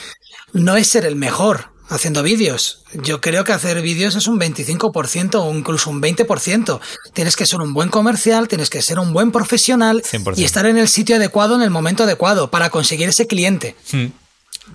no 0.53 0.77
es 0.77 0.87
ser 0.87 1.05
el 1.05 1.17
mejor, 1.17 1.71
haciendo 1.91 2.23
vídeos. 2.23 2.83
Yo 2.95 3.21
creo 3.21 3.45
que 3.45 3.53
hacer 3.53 3.83
vídeos 3.83 4.15
es 4.15 4.27
un 4.29 4.41
25% 4.41 5.35
o 5.35 5.53
incluso 5.53 5.91
un 5.91 6.01
20%. 6.01 6.81
Tienes 7.13 7.37
que 7.37 7.45
ser 7.45 7.61
un 7.61 7.75
buen 7.75 7.89
comercial, 7.91 8.49
tienes 8.49 8.71
que 8.71 8.81
ser 8.81 8.99
un 8.99 9.13
buen 9.13 9.33
profesional 9.33 10.03
100%. 10.03 10.39
y 10.39 10.45
estar 10.45 10.65
en 10.67 10.79
el 10.79 10.89
sitio 10.89 11.17
adecuado 11.17 11.57
en 11.57 11.63
el 11.63 11.71
momento 11.71 12.05
adecuado 12.05 12.51
para 12.51 12.71
conseguir 12.71 13.09
ese 13.09 13.27
cliente. 13.27 13.77
Hmm. 13.93 14.07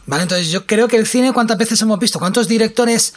Vale, 0.05 0.23
entonces 0.23 0.51
yo 0.51 0.67
creo 0.67 0.87
que 0.87 0.97
el 0.97 1.07
cine, 1.07 1.31
¿cuántas 1.31 1.57
veces 1.57 1.81
hemos 1.81 1.97
visto? 1.97 2.19
¿Cuántos 2.19 2.49
directores 2.49 3.13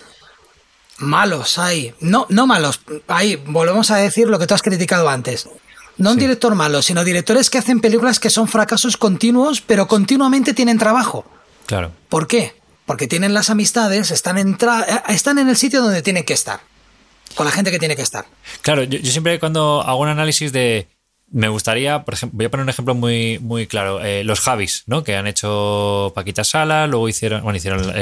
malos 0.99 1.59
hay? 1.59 1.93
No, 2.01 2.27
no 2.29 2.47
malos, 2.47 2.81
hay, 3.09 3.37
volvemos 3.37 3.91
a 3.91 3.97
decir 3.97 4.29
lo 4.29 4.39
que 4.39 4.47
tú 4.47 4.55
has 4.55 4.63
criticado 4.63 5.09
antes. 5.09 5.49
No 5.97 6.13
un 6.13 6.19
director 6.19 6.55
malo, 6.55 6.81
sino 6.81 7.03
directores 7.03 7.51
que 7.51 7.59
hacen 7.59 7.81
películas 7.81 8.21
que 8.21 8.31
son 8.31 8.47
fracasos 8.47 8.97
continuos, 8.97 9.61
pero 9.61 9.89
continuamente 9.89 10.55
tienen 10.55 10.79
trabajo. 10.79 11.25
Claro. 11.67 11.93
¿Por 12.09 12.29
qué? 12.29 12.58
Porque 12.89 13.07
tienen 13.07 13.35
las 13.35 13.51
amistades, 13.51 14.11
están, 14.11 14.39
entra 14.39 15.05
están 15.09 15.39
en 15.39 15.51
el 15.51 15.57
sitio 15.57 15.83
donde 15.83 16.01
tienen 16.01 16.25
que 16.25 16.33
estar, 16.33 16.61
con 17.35 17.45
la 17.45 17.53
gente 17.53 17.71
que 17.71 17.79
tiene 17.79 17.95
que 17.95 18.01
estar. 18.01 18.25
Claro, 18.63 18.83
yo, 18.83 18.99
siempre 19.11 19.39
cuando 19.39 19.83
hago 19.83 20.01
un 20.01 20.09
análisis 20.09 20.53
de 20.53 20.89
me 21.31 21.49
gustaría, 21.49 22.07
por 22.07 22.15
ejemplo, 22.15 22.39
voy 22.39 22.47
a 22.47 22.51
poner 22.51 22.65
un 22.65 22.71
ejemplo 22.71 22.95
muy, 22.95 23.39
muy 23.41 23.67
claro. 23.67 24.03
Eh, 24.03 24.25
los 24.25 24.41
Javis, 24.41 24.85
¿no? 24.87 25.05
Que 25.05 25.17
han 25.17 25.27
hecho 25.27 26.13
Paquita 26.15 26.45
Sala, 26.45 26.87
luego 26.87 27.11
hicieron, 27.11 27.43
bueno, 27.43 27.59
hicieron 27.59 27.93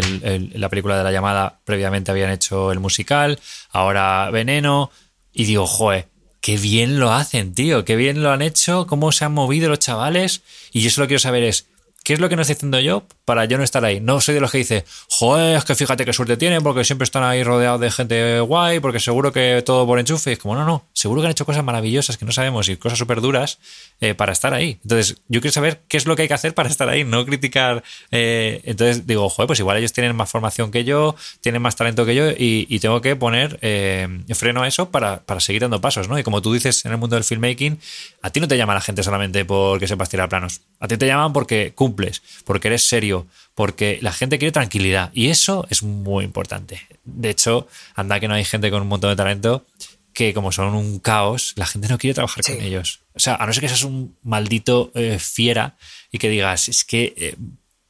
la 0.54 0.68
película 0.68 0.96
de 0.96 1.02
la 1.02 1.10
llamada, 1.10 1.58
previamente 1.64 2.12
habían 2.12 2.30
hecho 2.30 2.70
el 2.70 2.78
musical, 2.78 3.40
ahora 3.72 4.30
Veneno. 4.30 4.92
Y 5.32 5.46
digo, 5.46 5.66
joe, 5.66 6.06
qué 6.40 6.56
bien 6.58 7.00
lo 7.00 7.12
hacen, 7.12 7.54
tío, 7.54 7.84
qué 7.84 7.96
bien 7.96 8.22
lo 8.22 8.30
han 8.30 8.40
hecho, 8.40 8.86
cómo 8.86 9.10
se 9.10 9.24
han 9.24 9.34
movido 9.34 9.68
los 9.68 9.80
chavales. 9.80 10.42
Y 10.70 10.80
yo 10.82 10.90
solo 10.90 11.08
quiero 11.08 11.18
saber 11.18 11.42
es, 11.42 11.66
¿Qué 12.06 12.12
es 12.12 12.20
lo 12.20 12.28
que 12.28 12.36
no 12.36 12.42
estoy 12.42 12.54
haciendo 12.54 12.78
yo 12.78 13.02
para 13.26 13.44
yo 13.44 13.58
no 13.58 13.64
estar 13.64 13.84
ahí? 13.84 14.00
No 14.00 14.20
soy 14.20 14.36
de 14.36 14.40
los 14.40 14.52
que 14.52 14.58
dice, 14.58 14.84
joder, 15.10 15.56
es 15.56 15.64
que 15.64 15.74
fíjate 15.74 16.04
qué 16.04 16.12
suerte 16.12 16.36
tienen 16.36 16.62
porque 16.62 16.84
siempre 16.84 17.04
están 17.04 17.24
ahí 17.24 17.42
rodeados 17.42 17.80
de 17.80 17.90
gente 17.90 18.40
guay, 18.40 18.80
porque 18.80 19.00
seguro 19.00 19.32
que 19.32 19.62
todo 19.66 19.84
por 19.84 19.98
enchufe. 19.98 20.32
es 20.32 20.38
como, 20.38 20.54
no, 20.54 20.64
no, 20.64 20.86
seguro 20.92 21.20
que 21.20 21.26
han 21.26 21.32
hecho 21.32 21.44
cosas 21.44 21.64
maravillosas 21.64 22.16
que 22.16 22.24
no 22.24 22.30
sabemos 22.32 22.68
y 22.68 22.76
cosas 22.76 22.98
súper 22.98 23.20
duras 23.20 23.58
eh, 24.00 24.14
para 24.14 24.32
estar 24.32 24.54
ahí. 24.54 24.78
Entonces, 24.84 25.16
yo 25.28 25.40
quiero 25.40 25.52
saber 25.52 25.82
qué 25.88 25.96
es 25.96 26.06
lo 26.06 26.14
que 26.14 26.22
hay 26.22 26.28
que 26.28 26.34
hacer 26.34 26.54
para 26.54 26.68
estar 26.68 26.88
ahí, 26.88 27.02
no 27.02 27.26
criticar. 27.26 27.82
Eh, 28.12 28.60
entonces, 28.64 29.06
digo, 29.06 29.28
joder, 29.28 29.48
pues 29.48 29.58
igual 29.58 29.76
ellos 29.76 29.92
tienen 29.92 30.14
más 30.14 30.30
formación 30.30 30.70
que 30.70 30.84
yo, 30.84 31.16
tienen 31.40 31.60
más 31.60 31.74
talento 31.74 32.06
que 32.06 32.14
yo 32.14 32.30
y, 32.30 32.78
tengo 32.78 33.00
que 33.00 33.16
poner 33.16 33.58
eh, 33.62 34.06
freno 34.34 34.62
a 34.62 34.68
eso 34.68 34.90
para, 34.90 35.22
para, 35.22 35.40
seguir 35.40 35.62
dando 35.62 35.80
pasos, 35.80 36.08
¿no? 36.08 36.16
Y 36.18 36.22
como 36.22 36.42
tú 36.42 36.52
dices 36.52 36.84
en 36.84 36.92
el 36.92 36.98
mundo 36.98 37.16
del 37.16 37.24
filmmaking, 37.24 37.80
a 38.22 38.30
ti 38.30 38.38
no 38.38 38.46
te 38.46 38.56
llama 38.56 38.74
la 38.74 38.80
gente 38.80 39.02
solamente 39.02 39.44
porque 39.44 39.88
sepas 39.88 40.08
tirar 40.08 40.28
planos. 40.28 40.60
A 40.78 40.86
ti 40.86 40.96
te 40.96 41.06
llaman 41.06 41.32
porque 41.32 41.72
cumples, 41.74 42.22
porque 42.44 42.68
eres 42.68 42.86
serio, 42.86 43.15
porque 43.54 43.98
la 44.02 44.12
gente 44.12 44.38
quiere 44.38 44.52
tranquilidad. 44.52 45.10
Y 45.14 45.28
eso 45.28 45.66
es 45.70 45.82
muy 45.82 46.24
importante. 46.24 46.82
De 47.04 47.30
hecho, 47.30 47.68
anda 47.94 48.20
que 48.20 48.28
no 48.28 48.34
hay 48.34 48.44
gente 48.44 48.70
con 48.70 48.82
un 48.82 48.88
montón 48.88 49.10
de 49.10 49.16
talento 49.16 49.64
que 50.12 50.32
como 50.32 50.50
son 50.50 50.74
un 50.74 50.98
caos, 50.98 51.52
la 51.56 51.66
gente 51.66 51.88
no 51.88 51.98
quiere 51.98 52.14
trabajar 52.14 52.42
con 52.42 52.60
ellos. 52.60 53.00
O 53.14 53.20
sea, 53.20 53.34
a 53.34 53.46
no 53.46 53.52
ser 53.52 53.60
que 53.60 53.68
seas 53.68 53.84
un 53.84 54.16
maldito 54.22 54.90
eh, 54.94 55.18
fiera 55.20 55.76
y 56.10 56.18
que 56.18 56.30
digas, 56.30 56.70
es 56.70 56.84
que 56.84 57.12
eh, 57.18 57.34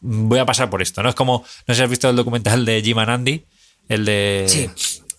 voy 0.00 0.40
a 0.40 0.46
pasar 0.46 0.68
por 0.68 0.82
esto. 0.82 1.04
No 1.04 1.08
es 1.08 1.14
como, 1.14 1.44
no 1.66 1.74
sé 1.74 1.78
si 1.78 1.84
has 1.84 1.90
visto 1.90 2.10
el 2.10 2.16
documental 2.16 2.64
de 2.64 2.82
Jim 2.82 2.98
and 2.98 3.10
Andy, 3.10 3.44
el 3.88 4.04
de... 4.04 4.46
Sí. 4.48 4.68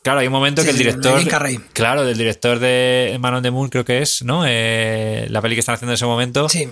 Claro, 0.04 0.20
hay 0.20 0.28
un 0.28 0.34
momento 0.34 0.64
que 0.64 0.70
el 0.70 0.78
director. 0.78 1.22
Claro, 1.74 2.06
del 2.06 2.18
director 2.18 2.60
de 2.60 3.18
Man 3.20 3.34
on 3.34 3.44
the 3.44 3.52
Moon, 3.52 3.70
creo 3.70 3.84
que 3.84 4.02
es, 4.02 4.22
¿no? 4.22 4.44
Eh, 4.46 5.28
la 5.30 5.42
peli 5.42 5.56
que 5.56 5.60
están 5.60 5.76
haciendo 5.76 5.92
en 5.92 5.96
ese 5.96 6.06
momento. 6.06 6.48
Sí 6.48 6.70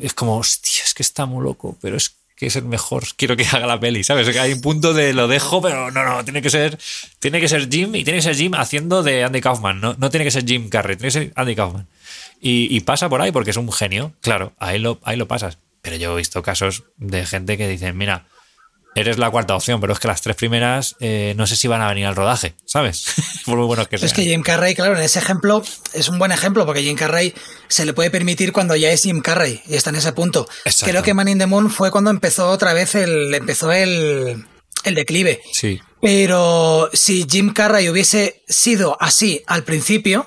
es 0.00 0.14
como, 0.14 0.38
hostia, 0.38 0.82
es 0.84 0.94
que 0.94 1.02
está 1.02 1.26
muy 1.26 1.44
loco, 1.44 1.76
pero 1.80 1.96
es 1.96 2.16
que 2.40 2.46
es 2.46 2.56
el 2.56 2.64
mejor, 2.64 3.04
quiero 3.16 3.36
que 3.36 3.44
haga 3.52 3.66
la 3.66 3.78
peli, 3.78 4.02
¿sabes? 4.02 4.34
Hay 4.38 4.54
un 4.54 4.62
punto 4.62 4.94
de 4.94 5.12
lo 5.12 5.28
dejo, 5.28 5.60
pero 5.60 5.90
no, 5.90 6.04
no, 6.04 6.24
tiene 6.24 6.40
que 6.40 6.48
ser, 6.48 6.78
tiene 7.18 7.38
que 7.38 7.48
ser 7.48 7.68
Jim 7.68 7.94
y 7.94 8.02
tiene 8.02 8.16
que 8.16 8.22
ser 8.22 8.34
Jim 8.34 8.54
haciendo 8.54 9.02
de 9.02 9.24
Andy 9.24 9.42
Kaufman, 9.42 9.78
no, 9.78 9.94
no 9.98 10.08
tiene 10.08 10.24
que 10.24 10.30
ser 10.30 10.46
Jim 10.46 10.70
Carrey, 10.70 10.96
tiene 10.96 11.08
que 11.08 11.18
ser 11.20 11.32
Andy 11.36 11.54
Kaufman. 11.54 11.86
Y, 12.40 12.80
pasa 12.80 13.10
por 13.10 13.20
ahí 13.20 13.30
porque 13.30 13.50
es 13.50 13.58
un 13.58 13.70
genio, 13.70 14.14
claro, 14.22 14.54
ahí 14.58 14.78
lo, 14.78 14.98
ahí 15.02 15.18
lo 15.18 15.28
pasas. 15.28 15.58
Pero 15.82 15.96
yo 15.96 16.14
he 16.14 16.16
visto 16.16 16.42
casos 16.42 16.84
de 16.96 17.26
gente 17.26 17.58
que 17.58 17.68
dicen, 17.68 17.98
mira, 17.98 18.24
eres 18.94 19.18
la 19.18 19.30
cuarta 19.30 19.54
opción, 19.54 19.80
pero 19.80 19.92
es 19.92 19.98
que 19.98 20.08
las 20.08 20.22
tres 20.22 20.36
primeras 20.36 20.96
eh, 21.00 21.34
no 21.36 21.46
sé 21.46 21.56
si 21.56 21.68
van 21.68 21.80
a 21.80 21.88
venir 21.88 22.06
al 22.06 22.16
rodaje, 22.16 22.54
¿sabes? 22.64 23.04
Por 23.46 23.56
muy 23.56 23.66
buenos 23.66 23.88
que 23.88 23.98
sean. 23.98 24.06
Es 24.06 24.12
que 24.12 24.24
Jim 24.24 24.42
Carrey, 24.42 24.74
claro, 24.74 24.96
en 24.96 25.02
ese 25.02 25.18
ejemplo 25.18 25.62
es 25.92 26.08
un 26.08 26.18
buen 26.18 26.32
ejemplo 26.32 26.66
porque 26.66 26.82
Jim 26.82 26.96
Carrey 26.96 27.34
se 27.68 27.84
le 27.84 27.92
puede 27.92 28.10
permitir 28.10 28.52
cuando 28.52 28.76
ya 28.76 28.90
es 28.90 29.02
Jim 29.02 29.20
Carrey 29.20 29.62
y 29.66 29.74
está 29.74 29.90
en 29.90 29.96
ese 29.96 30.12
punto. 30.12 30.48
Creo 30.84 31.02
que 31.02 31.14
Man 31.14 31.28
in 31.28 31.38
the 31.38 31.46
Moon 31.46 31.70
fue 31.70 31.90
cuando 31.90 32.10
empezó 32.10 32.48
otra 32.48 32.72
vez 32.72 32.94
el, 32.94 33.32
empezó 33.34 33.72
el, 33.72 34.44
el 34.84 34.94
declive. 34.94 35.40
Sí. 35.52 35.80
Pero 36.00 36.90
si 36.92 37.26
Jim 37.28 37.52
Carrey 37.52 37.88
hubiese 37.88 38.42
sido 38.48 38.96
así 39.00 39.42
al 39.46 39.64
principio, 39.64 40.26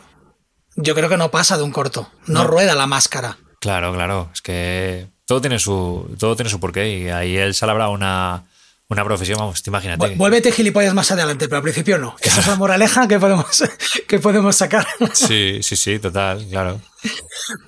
yo 0.75 0.95
creo 0.95 1.09
que 1.09 1.17
no 1.17 1.31
pasa 1.31 1.57
de 1.57 1.63
un 1.63 1.71
corto, 1.71 2.09
no, 2.27 2.45
rueda 2.45 2.75
la 2.75 2.87
máscara. 2.87 3.37
Claro, 3.59 3.93
claro, 3.93 4.29
es 4.33 4.41
que 4.41 5.07
todo 5.25 5.41
tiene 5.41 5.57
su 5.57 6.15
todo 6.19 6.35
tiene 6.35 6.49
su 6.49 6.59
porqué 6.59 6.99
y 6.99 7.09
ahí 7.09 7.37
él 7.37 7.53
se 7.53 7.65
labra 7.65 7.89
una 7.89 8.45
una 8.89 9.03
profesión, 9.03 9.39
vamos, 9.39 9.63
te 9.63 9.69
imagínate. 9.69 10.15
Vuélvete 10.15 10.51
gilipollas 10.51 10.93
más 10.93 11.09
adelante, 11.11 11.47
pero 11.47 11.57
al 11.57 11.63
principio 11.63 11.97
no. 11.97 12.15
Esa 12.21 12.41
es 12.41 12.47
la 12.47 12.55
moraleja 12.55 13.07
que 13.07 13.19
podemos, 13.19 13.63
que 14.07 14.19
podemos 14.19 14.55
sacar. 14.55 14.85
Sí, 15.13 15.59
sí, 15.61 15.75
sí, 15.75 15.99
total, 15.99 16.45
claro. 16.49 16.81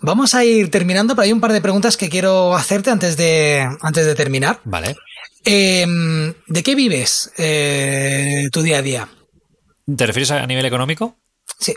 Vamos 0.02 0.36
a 0.36 0.44
ir 0.44 0.70
terminando, 0.70 1.16
pero 1.16 1.24
hay 1.24 1.32
un 1.32 1.42
par 1.42 1.52
de 1.52 1.62
preguntas 1.62 1.98
que 1.98 2.10
quiero 2.10 2.56
hacerte 2.56 2.92
antes 2.92 3.18
de, 3.18 3.68
antes 3.82 4.06
de 4.06 4.16
terminar. 4.16 4.60
Vale. 4.66 4.96
Em, 5.44 6.34
¿De 6.48 6.64
qué 6.64 6.76
vives 6.76 7.32
eh, 7.38 8.50
tu 8.52 8.62
día 8.62 8.80
a 8.80 8.82
día? 8.82 9.10
¿Te 9.96 10.06
refieres 10.06 10.32
a 10.32 10.46
nivel 10.48 10.66
económico? 10.66 11.16
Sí. 11.60 11.74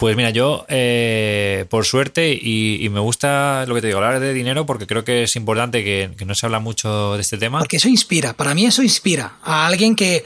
Pues 0.00 0.16
mira, 0.16 0.30
yo, 0.30 0.64
eh, 0.70 1.66
por 1.68 1.84
suerte, 1.84 2.32
y, 2.32 2.88
me 2.90 3.00
gusta 3.00 3.66
lo 3.66 3.74
que 3.74 3.82
te 3.82 3.88
digo, 3.88 3.98
hablar 3.98 4.18
de 4.18 4.32
dinero, 4.32 4.64
porque 4.64 4.86
creo 4.86 5.04
que 5.04 5.24
es 5.24 5.36
importante 5.36 5.84
que, 5.84 6.24
no 6.24 6.34
se 6.34 6.46
habla 6.46 6.58
mucho 6.58 7.16
de 7.16 7.20
este 7.20 7.36
tema. 7.36 7.58
Porque 7.58 7.76
eso 7.76 7.86
inspira, 7.90 8.32
para 8.32 8.54
mí 8.54 8.64
eso 8.64 8.82
inspira 8.82 9.34
a 9.42 9.66
alguien 9.66 9.94
que, 9.94 10.24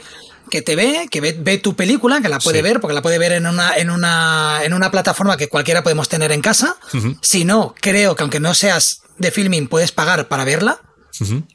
que 0.49 0.61
te 0.61 0.77
ve, 0.77 1.09
que 1.11 1.19
ve, 1.19 1.57
tu 1.57 1.75
película, 1.75 2.21
que 2.21 2.29
la 2.29 2.39
puede 2.39 2.61
ver, 2.61 2.79
porque 2.79 2.93
la 2.93 3.01
puede 3.01 3.19
ver 3.19 3.33
en 3.33 3.47
una, 3.47 3.75
en 3.75 3.89
una, 3.89 4.61
en 4.63 4.73
una 4.73 4.91
plataforma 4.91 5.35
que 5.35 5.49
cualquiera 5.49 5.83
podemos 5.83 6.07
tener 6.07 6.31
en 6.31 6.39
casa. 6.39 6.77
Si 7.19 7.43
no, 7.43 7.75
creo 7.81 8.15
que 8.15 8.23
aunque 8.23 8.39
no 8.39 8.53
seas 8.53 9.01
de 9.17 9.29
filming, 9.29 9.67
puedes 9.67 9.91
pagar 9.91 10.29
para 10.29 10.45
verla. 10.45 10.79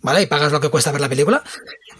¿Vale? 0.02 0.22
Y 0.22 0.26
pagas 0.26 0.52
lo 0.52 0.60
que 0.60 0.68
cuesta 0.68 0.92
ver 0.92 1.00
la 1.00 1.08
película. 1.08 1.42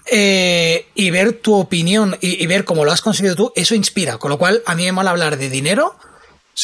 Eh, 0.05 0.87
y 0.95 1.11
ver 1.11 1.33
tu 1.41 1.55
opinión 1.55 2.19
y, 2.21 2.43
y, 2.43 2.47
ver 2.47 2.65
cómo 2.65 2.85
lo 2.85 2.93
has 2.93 3.01
conseguido 3.01 3.37
tú, 3.37 3.53
eso 3.55 3.75
inspira. 3.75 4.19
Con 4.19 4.31
lo 4.31 4.39
cual, 4.39 4.63
a 4.67 4.75
mí 4.75 4.85
me 4.85 4.93
mola 4.93 5.11
hablar 5.11 5.39
de 5.39 5.49
dinero 5.49 5.95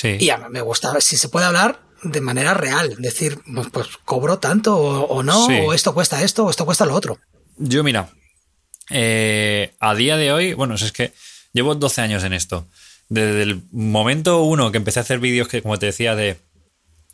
y 0.03 0.31
a 0.31 0.37
mí 0.39 0.45
me 0.51 0.61
gusta, 0.61 1.01
si 1.01 1.17
se 1.17 1.29
puede 1.29 1.47
hablar 1.47 1.81
de 2.03 2.21
manera 2.21 2.55
real, 2.55 2.95
decir, 2.99 3.39
pues, 3.55 3.69
pues 3.73 3.89
cobro 4.05 4.39
tanto 4.39 4.77
o, 4.77 5.23
no, 5.23 5.47
o 5.47 5.73
esto 5.73 5.95
cuesta 5.95 6.23
esto, 6.23 6.45
o 6.45 6.51
esto 6.51 6.65
cuesta 6.65 6.87
lo 6.87 6.95
otro. 6.95 7.19
Yo, 7.57 7.83
mira, 7.83 8.11
eh, 8.91 9.73
a 9.81 9.95
día 9.95 10.17
de 10.17 10.33
hoy, 10.33 10.55
bueno, 10.55 10.75
es 10.75 10.93
que 10.93 11.13
llevo 11.53 11.75
12 11.75 12.01
años 12.03 12.25
en 12.25 12.33
esto. 12.33 12.67
Desde 13.09 13.43
el 13.43 13.63
momento 13.73 14.43
uno 14.43 14.71
que 14.71 14.79
empecé 14.79 15.01
a 15.01 15.03
hacer 15.03 15.21
vídeos 15.21 15.49
que, 15.49 15.63
como 15.63 15.79
te 15.79 15.87
decía, 15.87 16.15
de, 16.15 16.39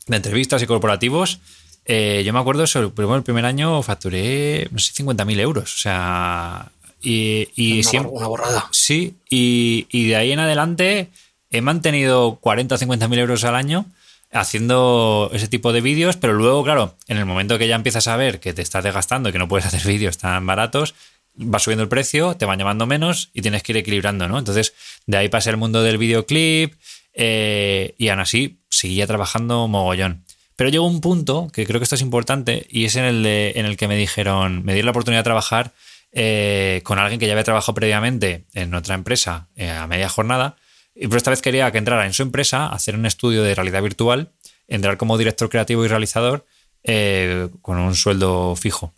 entrevistas 0.09 0.62
y 0.62 0.66
corporativos, 0.66 1.40
eh, 1.84 2.22
yo 2.24 2.32
me 2.32 2.40
acuerdo, 2.40 2.66
sobre 2.66 2.86
el 2.86 3.22
primer 3.22 3.44
año 3.44 3.82
facturé, 3.82 4.68
no 4.70 4.78
sé, 4.78 4.92
50.000 4.92 5.40
euros. 5.40 5.74
O 5.74 5.78
sea, 5.78 6.72
y, 7.00 7.48
y 7.54 7.80
una, 7.80 7.90
siempre... 7.90 8.12
Una 8.12 8.26
borrada. 8.26 8.68
Sí, 8.72 9.14
y, 9.30 9.86
y 9.90 10.09
de 10.09 10.16
ahí 10.16 10.32
en 10.32 10.40
adelante 10.40 11.10
he 11.52 11.60
mantenido 11.60 12.38
40 12.40 12.74
o 12.74 12.78
50 12.78 13.08
mil 13.08 13.18
euros 13.18 13.44
al 13.44 13.54
año 13.54 13.86
haciendo 14.32 15.30
ese 15.32 15.46
tipo 15.46 15.72
de 15.72 15.82
vídeos, 15.82 16.16
pero 16.16 16.32
luego, 16.32 16.64
claro, 16.64 16.96
en 17.06 17.18
el 17.18 17.26
momento 17.26 17.58
que 17.58 17.68
ya 17.68 17.76
empiezas 17.76 18.08
a 18.08 18.16
ver 18.16 18.40
que 18.40 18.54
te 18.54 18.62
estás 18.62 18.82
desgastando 18.82 19.28
y 19.28 19.32
que 19.32 19.38
no 19.38 19.48
puedes 19.48 19.66
hacer 19.72 19.86
vídeos 19.86 20.18
tan 20.18 20.44
baratos, 20.46 20.94
va 21.38 21.58
subiendo 21.58 21.82
el 21.82 21.88
precio, 21.88 22.34
te 22.36 22.46
van 22.46 22.58
llamando 22.58 22.86
menos 22.86 23.30
y 23.32 23.42
tienes 23.42 23.62
que 23.62 23.72
ir 23.72 23.78
equilibrando, 23.78 24.28
¿no? 24.28 24.38
Entonces, 24.38 24.74
de 25.06 25.16
ahí 25.18 25.28
pasé 25.28 25.50
el 25.50 25.56
mundo 25.56 25.82
del 25.82 25.98
videoclip 25.98 26.74
eh, 27.14 27.94
y 27.98 28.08
aún 28.08 28.20
así 28.20 28.58
seguía 28.70 29.06
trabajando 29.06 29.68
mogollón. 29.68 30.24
Pero 30.56 30.70
llegó 30.70 30.86
un 30.86 31.00
punto, 31.00 31.48
que 31.52 31.66
creo 31.66 31.80
que 31.80 31.84
esto 31.84 31.94
es 31.94 32.02
importante, 32.02 32.66
y 32.70 32.84
es 32.84 32.96
en 32.96 33.04
el, 33.04 33.22
de, 33.22 33.52
en 33.56 33.66
el 33.66 33.76
que 33.76 33.88
me 33.88 33.96
dijeron, 33.96 34.64
me 34.64 34.74
dieron 34.74 34.86
la 34.86 34.90
oportunidad 34.92 35.20
de 35.20 35.24
trabajar 35.24 35.72
eh, 36.12 36.80
con 36.84 36.98
alguien 36.98 37.18
que 37.18 37.26
ya 37.26 37.32
había 37.32 37.44
trabajado 37.44 37.74
previamente 37.74 38.44
en 38.52 38.74
otra 38.74 38.94
empresa 38.94 39.48
eh, 39.56 39.70
a 39.70 39.86
media 39.86 40.10
jornada 40.10 40.56
y 40.94 41.09
por 41.09 41.16
esta 41.16 41.31
vez 41.31 41.43
quería 41.43 41.70
que 41.70 41.78
entrara 41.78 42.06
en 42.06 42.12
su 42.12 42.23
empresa 42.23 42.66
hacer 42.66 42.94
un 42.94 43.06
estudio 43.06 43.43
de 43.43 43.55
realidad 43.55 43.82
virtual, 43.82 44.32
entrar 44.69 44.97
como 44.97 45.19
director 45.19 45.48
creativo 45.48 45.85
y 45.85 45.89
realizador 45.89 46.47
eh, 46.85 47.48
con 47.60 47.78
un 47.78 47.94
sueldo 47.94 48.56
fijo. 48.56 48.94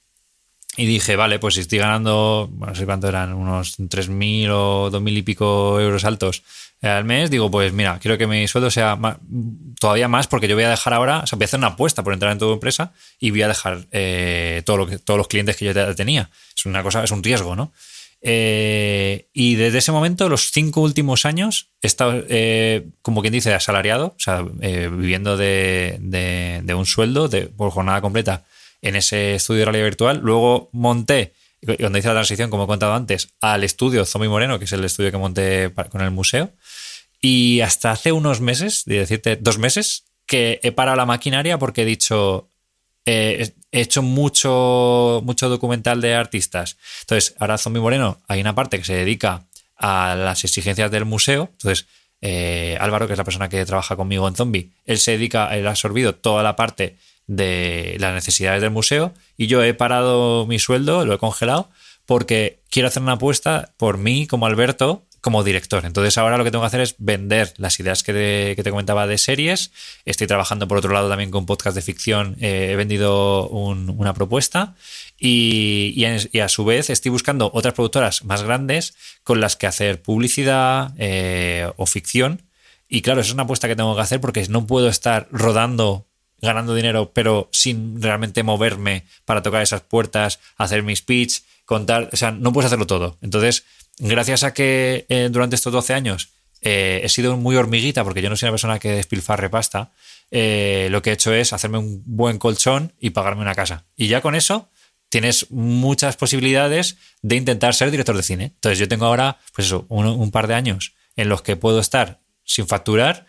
Y 0.77 0.87
dije, 0.87 1.15
vale, 1.15 1.39
pues 1.39 1.55
si 1.55 1.61
estoy 1.61 1.79
ganando, 1.79 2.51
no 2.59 2.75
sé 2.75 2.85
cuánto 2.85 3.09
eran, 3.09 3.33
unos 3.33 3.79
3.000 3.79 4.49
o 4.51 4.91
2.000 4.91 5.17
y 5.19 5.23
pico 5.23 5.81
euros 5.81 6.05
altos 6.05 6.43
eh, 6.83 6.89
al 6.89 7.05
mes, 7.05 7.31
digo, 7.31 7.49
pues 7.51 7.73
mira, 7.73 7.99
quiero 8.01 8.19
que 8.19 8.27
mi 8.27 8.49
sueldo 8.49 8.71
sea 8.71 8.99
todavía 9.79 10.09
más 10.09 10.27
porque 10.27 10.49
yo 10.49 10.57
voy 10.57 10.65
a 10.65 10.71
dejar 10.71 10.95
ahora, 10.95 11.21
o 11.21 11.27
sea, 11.27 11.37
voy 11.37 11.45
a 11.45 11.47
hacer 11.47 11.59
una 11.59 11.69
apuesta 11.69 12.03
por 12.03 12.13
entrar 12.13 12.33
en 12.33 12.39
tu 12.39 12.53
empresa 12.53 12.93
y 13.21 13.31
voy 13.31 13.43
a 13.43 13.49
dejar 13.49 13.87
eh, 13.93 14.63
todo 14.67 14.79
lo 14.79 14.87
que, 14.89 14.99
todos 14.99 15.17
los 15.17 15.29
clientes 15.29 15.57
que 15.57 15.67
yo 15.67 15.95
tenía. 15.95 16.31
Es 16.57 16.67
una 16.67 16.83
cosa, 16.83 17.05
es 17.05 17.11
un 17.13 17.23
riesgo, 17.23 17.55
¿no? 17.55 17.73
Eh, 18.27 19.29
y 19.35 19.57
desde 19.57 19.79
ese 19.79 19.93
momento, 19.93 20.31
los 20.31 20.51
cinco 20.51 20.81
últimos 20.81 21.27
años, 21.27 21.69
he 21.83 21.87
estado, 21.87 22.25
eh, 22.31 22.89
como 23.03 23.21
quien 23.21 23.35
dice, 23.35 23.53
asalariado, 23.53 24.15
o 24.17 24.19
sea, 24.19 24.43
eh, 24.63 24.89
viviendo 24.91 25.37
de, 25.37 26.65
un 26.75 26.87
sueldo 26.87 27.29
por 27.55 27.71
jornada 27.71 28.01
completa 28.01 28.45
en 28.81 28.97
ese 28.97 29.35
estudio 29.35 29.61
de 29.61 29.65
realidad 29.67 29.85
virtual. 29.85 30.21
Luego 30.23 30.71
monté, 30.73 31.35
cuando 31.79 31.99
hice 31.99 32.09
la 32.09 32.15
transición, 32.15 32.49
como 32.49 32.65
he 32.65 32.67
contado 32.67 32.95
antes, 32.95 33.29
al 33.43 33.63
estudio 33.63 34.07
Zombie 34.07 34.31
Moreno, 34.31 34.59
que 34.59 34.65
es 34.65 34.73
el 34.73 34.85
estudio 34.85 35.11
que 35.11 35.19
monté 35.19 35.71
con 35.91 36.01
el 36.01 36.11
museo. 36.11 36.51
Y 37.21 37.61
hasta 37.61 37.91
hace 37.91 38.13
unos 38.13 38.41
meses, 38.41 38.85
de 38.87 39.01
decirte 39.01 39.37
dos 39.37 39.59
meses, 39.59 40.05
que 40.27 40.61
he 40.63 40.73
parado 40.73 40.97
la 40.97 41.05
maquinaria 41.05 41.59
porque 41.59 41.83
he 41.83 41.87
dicho, 41.87 42.49
he 43.75 43.81
hecho 43.81 44.03
mucho, 44.03 45.21
mucho 45.25 45.49
documental 45.49 46.01
de 46.01 46.15
artistas. 46.15 46.77
Entonces, 47.01 47.35
ahora 47.41 47.59
Zombie 47.59 47.81
Moreno, 47.81 48.21
hay 48.29 48.41
una 48.41 48.55
parte 48.55 48.79
que 48.79 48.85
se 48.85 48.95
dedica 48.95 49.47
a 49.77 50.15
las 50.15 50.45
exigencias 50.45 50.93
del 50.93 51.05
museo. 51.05 51.49
Entonces, 51.51 51.89
eh, 52.21 52.79
Álvaro, 52.81 53.09
que 53.09 53.15
es 53.15 53.19
la 53.19 53.25
persona 53.25 53.49
que 53.49 53.67
trabaja 53.67 53.97
conmigo 53.97 54.29
en 54.29 54.37
Zombie, 54.37 54.71
él 54.87 54.99
se 54.99 55.11
dedica, 55.11 55.53
él 55.57 55.67
ha 55.67 55.71
absorbido 55.71 56.15
toda 56.15 56.45
la 56.45 56.55
parte 56.55 56.99
de 57.27 57.97
las 57.99 58.15
necesidades 58.15 58.63
del 58.63 58.71
museo 58.71 59.13
y 59.37 59.49
yo 59.49 59.65
he 59.65 59.75
parado 59.75 60.47
mi 60.47 60.61
sueldo, 60.61 61.05
lo 61.05 61.15
he 61.15 61.19
congelado, 61.19 61.69
porque 62.07 62.61
quiero 62.71 62.87
hacer 62.87 63.03
una 63.03 63.15
apuesta 63.15 63.73
por 63.77 63.99
mí 63.99 64.29
como 64.29 64.47
Alberto 64.47 65.03
como 65.25 65.43
director. 65.43 65.87
Entonces 65.87 66.19
ahora 66.19 66.37
lo 66.37 66.45
que 66.45 66.51
tengo 66.51 66.63
que 66.65 66.67
hacer 66.67 66.83
es 66.83 66.97
vender 66.99 67.55
las 67.57 67.81
ideas 67.81 68.03
que 68.03 68.55
te, 68.63 68.71
comentaba 68.71 69.07
de 69.07 69.17
series. 69.17 69.73
Estoy 70.05 70.27
trabajando 70.27 70.69
por 70.69 70.77
otro 70.77 70.93
lado 70.93 71.09
también 71.09 71.31
con 71.31 71.47
podcast 71.47 71.75
de 71.75 71.81
ficción. 71.81 72.37
Eh, 72.43 72.69
he 72.73 72.77
vendido 72.77 73.49
una 73.49 74.13
propuesta 74.13 74.75
y, 75.19 76.05
a 76.05 76.49
su 76.51 76.67
vez 76.67 76.91
estoy 76.91 77.11
buscando 77.11 77.51
otras 77.55 77.73
productoras 77.73 78.23
más 78.25 78.43
grandes 78.43 78.97
con 79.23 79.41
las 79.41 79.57
que 79.57 79.67
hacer 79.67 80.03
publicidad 80.03 80.93
eh, 80.99 81.73
o 81.79 81.87
ficción. 81.87 82.43
Y 82.87 83.01
claro, 83.01 83.23
eso 83.23 83.29
es 83.29 83.35
una 83.35 83.45
apuesta 83.45 83.67
que 83.67 83.77
tengo 83.77 83.97
que 83.97 84.03
hacer 84.03 84.21
porque 84.21 84.47
no 84.51 84.67
puedo 84.67 84.89
estar 84.89 85.27
rodando 85.31 86.07
ganando 86.43 86.75
dinero, 86.75 87.13
pero 87.15 87.49
sin 87.51 88.03
realmente 88.03 88.43
moverme 88.43 89.07
para 89.25 89.41
tocar 89.41 89.63
esas 89.63 89.81
puertas, 89.81 90.41
hacer 90.59 90.83
mi 90.83 90.95
speech, 90.95 91.41
contar, 91.65 92.11
o 92.13 92.17
sea, 92.17 92.31
no 92.31 92.53
puedes 92.53 92.67
hacerlo 92.67 92.87
todo. 92.87 93.17
Entonces, 93.23 93.65
gracias 93.99 94.45
a 94.45 94.53
que 94.55 95.07
eh, 95.09 95.29
durante 95.31 95.57
estos 95.57 95.73
12 95.73 95.95
años 95.95 96.31
eh, 96.61 97.01
he 97.05 97.09
sido 97.09 97.37
muy 97.37 97.57
hormiguita, 97.57 98.05
porque 98.05 98.23
yo 98.23 98.31
no 98.31 98.37
soy 98.37 98.47
una 98.47 98.53
persona 98.53 98.79
que 98.79 98.93
despilfarre 98.93 99.51
pasta, 99.51 99.93
eh, 100.31 100.89
lo 100.91 101.03
que 101.03 101.11
he 101.11 101.13
hecho 101.13 101.33
es 101.35 101.53
hacerme 101.53 101.79
un 101.79 102.03
buen 102.07 102.39
colchón 102.39 102.95
y 102.99 103.11
pagarme 103.11 103.43
una 103.43 103.55
casa. 103.55 103.87
Y 103.97 104.09
ya 104.09 104.21
con 104.21 104.35
eso 104.35 104.71
tienes 105.11 105.51
muchas 105.51 106.17
posibilidades 106.17 106.97
de 107.23 107.37
intentar 107.37 107.75
ser 107.75 107.91
director 107.91 108.17
de 108.17 108.23
cine. 108.23 108.45
Entonces 108.47 108.79
yo 108.79 108.89
tengo 108.89 109.07
ahora, 109.07 109.39
pues 109.55 109.69
eso, 109.69 109.87
un, 109.89 110.31
par 110.31 110.49
de 110.49 110.55
años 110.55 110.95
en 111.15 111.29
los 111.29 111.43
que 111.43 111.57
puedo 111.57 111.79
estar 111.79 112.21
sin 112.45 112.67
facturar 112.67 113.27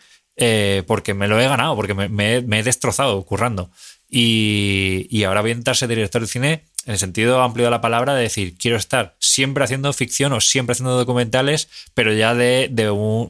porque 0.86 1.14
me 1.14 1.28
lo 1.28 1.40
he 1.40 1.46
ganado, 1.46 1.76
porque 1.76 1.94
me, 1.94 2.36
he, 2.36 2.62
destrozado 2.62 3.24
currando. 3.24 3.70
Y, 4.08 5.06
y, 5.10 5.24
ahora 5.24 5.42
voy 5.42 5.50
a 5.50 5.52
intentar 5.52 5.76
ser 5.76 5.88
director 5.88 6.20
de 6.20 6.26
cine 6.26 6.64
en 6.86 6.92
el 6.92 6.98
sentido 6.98 7.42
amplio 7.42 7.66
de 7.66 7.72
la 7.72 7.80
palabra, 7.80 8.14
de 8.14 8.22
decir, 8.22 8.56
quiero 8.56 8.76
estar 8.76 9.16
siempre 9.18 9.64
haciendo 9.64 9.92
ficción 9.92 10.32
o 10.32 10.40
siempre 10.40 10.72
haciendo 10.72 10.96
documentales, 10.96 11.68
pero 11.94 12.12
ya 12.12 12.34
de, 12.34 12.70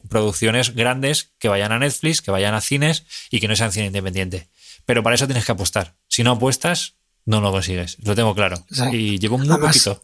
producciones 0.07 0.75
grandes 0.75 1.31
que 1.39 1.49
vayan 1.49 1.71
a 1.71 1.79
Netflix, 1.79 2.21
que 2.21 2.29
vayan 2.29 2.53
a 2.53 2.61
cines 2.61 3.05
y 3.31 3.39
que 3.39 3.47
no 3.47 3.55
sean 3.55 3.71
cine 3.71 3.87
independiente. 3.87 4.47
Pero 4.85 5.01
para 5.01 5.15
eso 5.15 5.25
tienes 5.25 5.43
que 5.43 5.51
apostar. 5.51 5.95
Si 6.07 6.23
no 6.23 6.33
apuestas, 6.33 6.93
no 7.25 7.41
lo 7.41 7.51
consigues. 7.51 7.97
Lo 8.03 8.15
tengo 8.15 8.35
claro. 8.35 8.63
y 8.91 9.17
llevo 9.17 9.39
muy 9.39 9.47
poquito. 9.47 10.01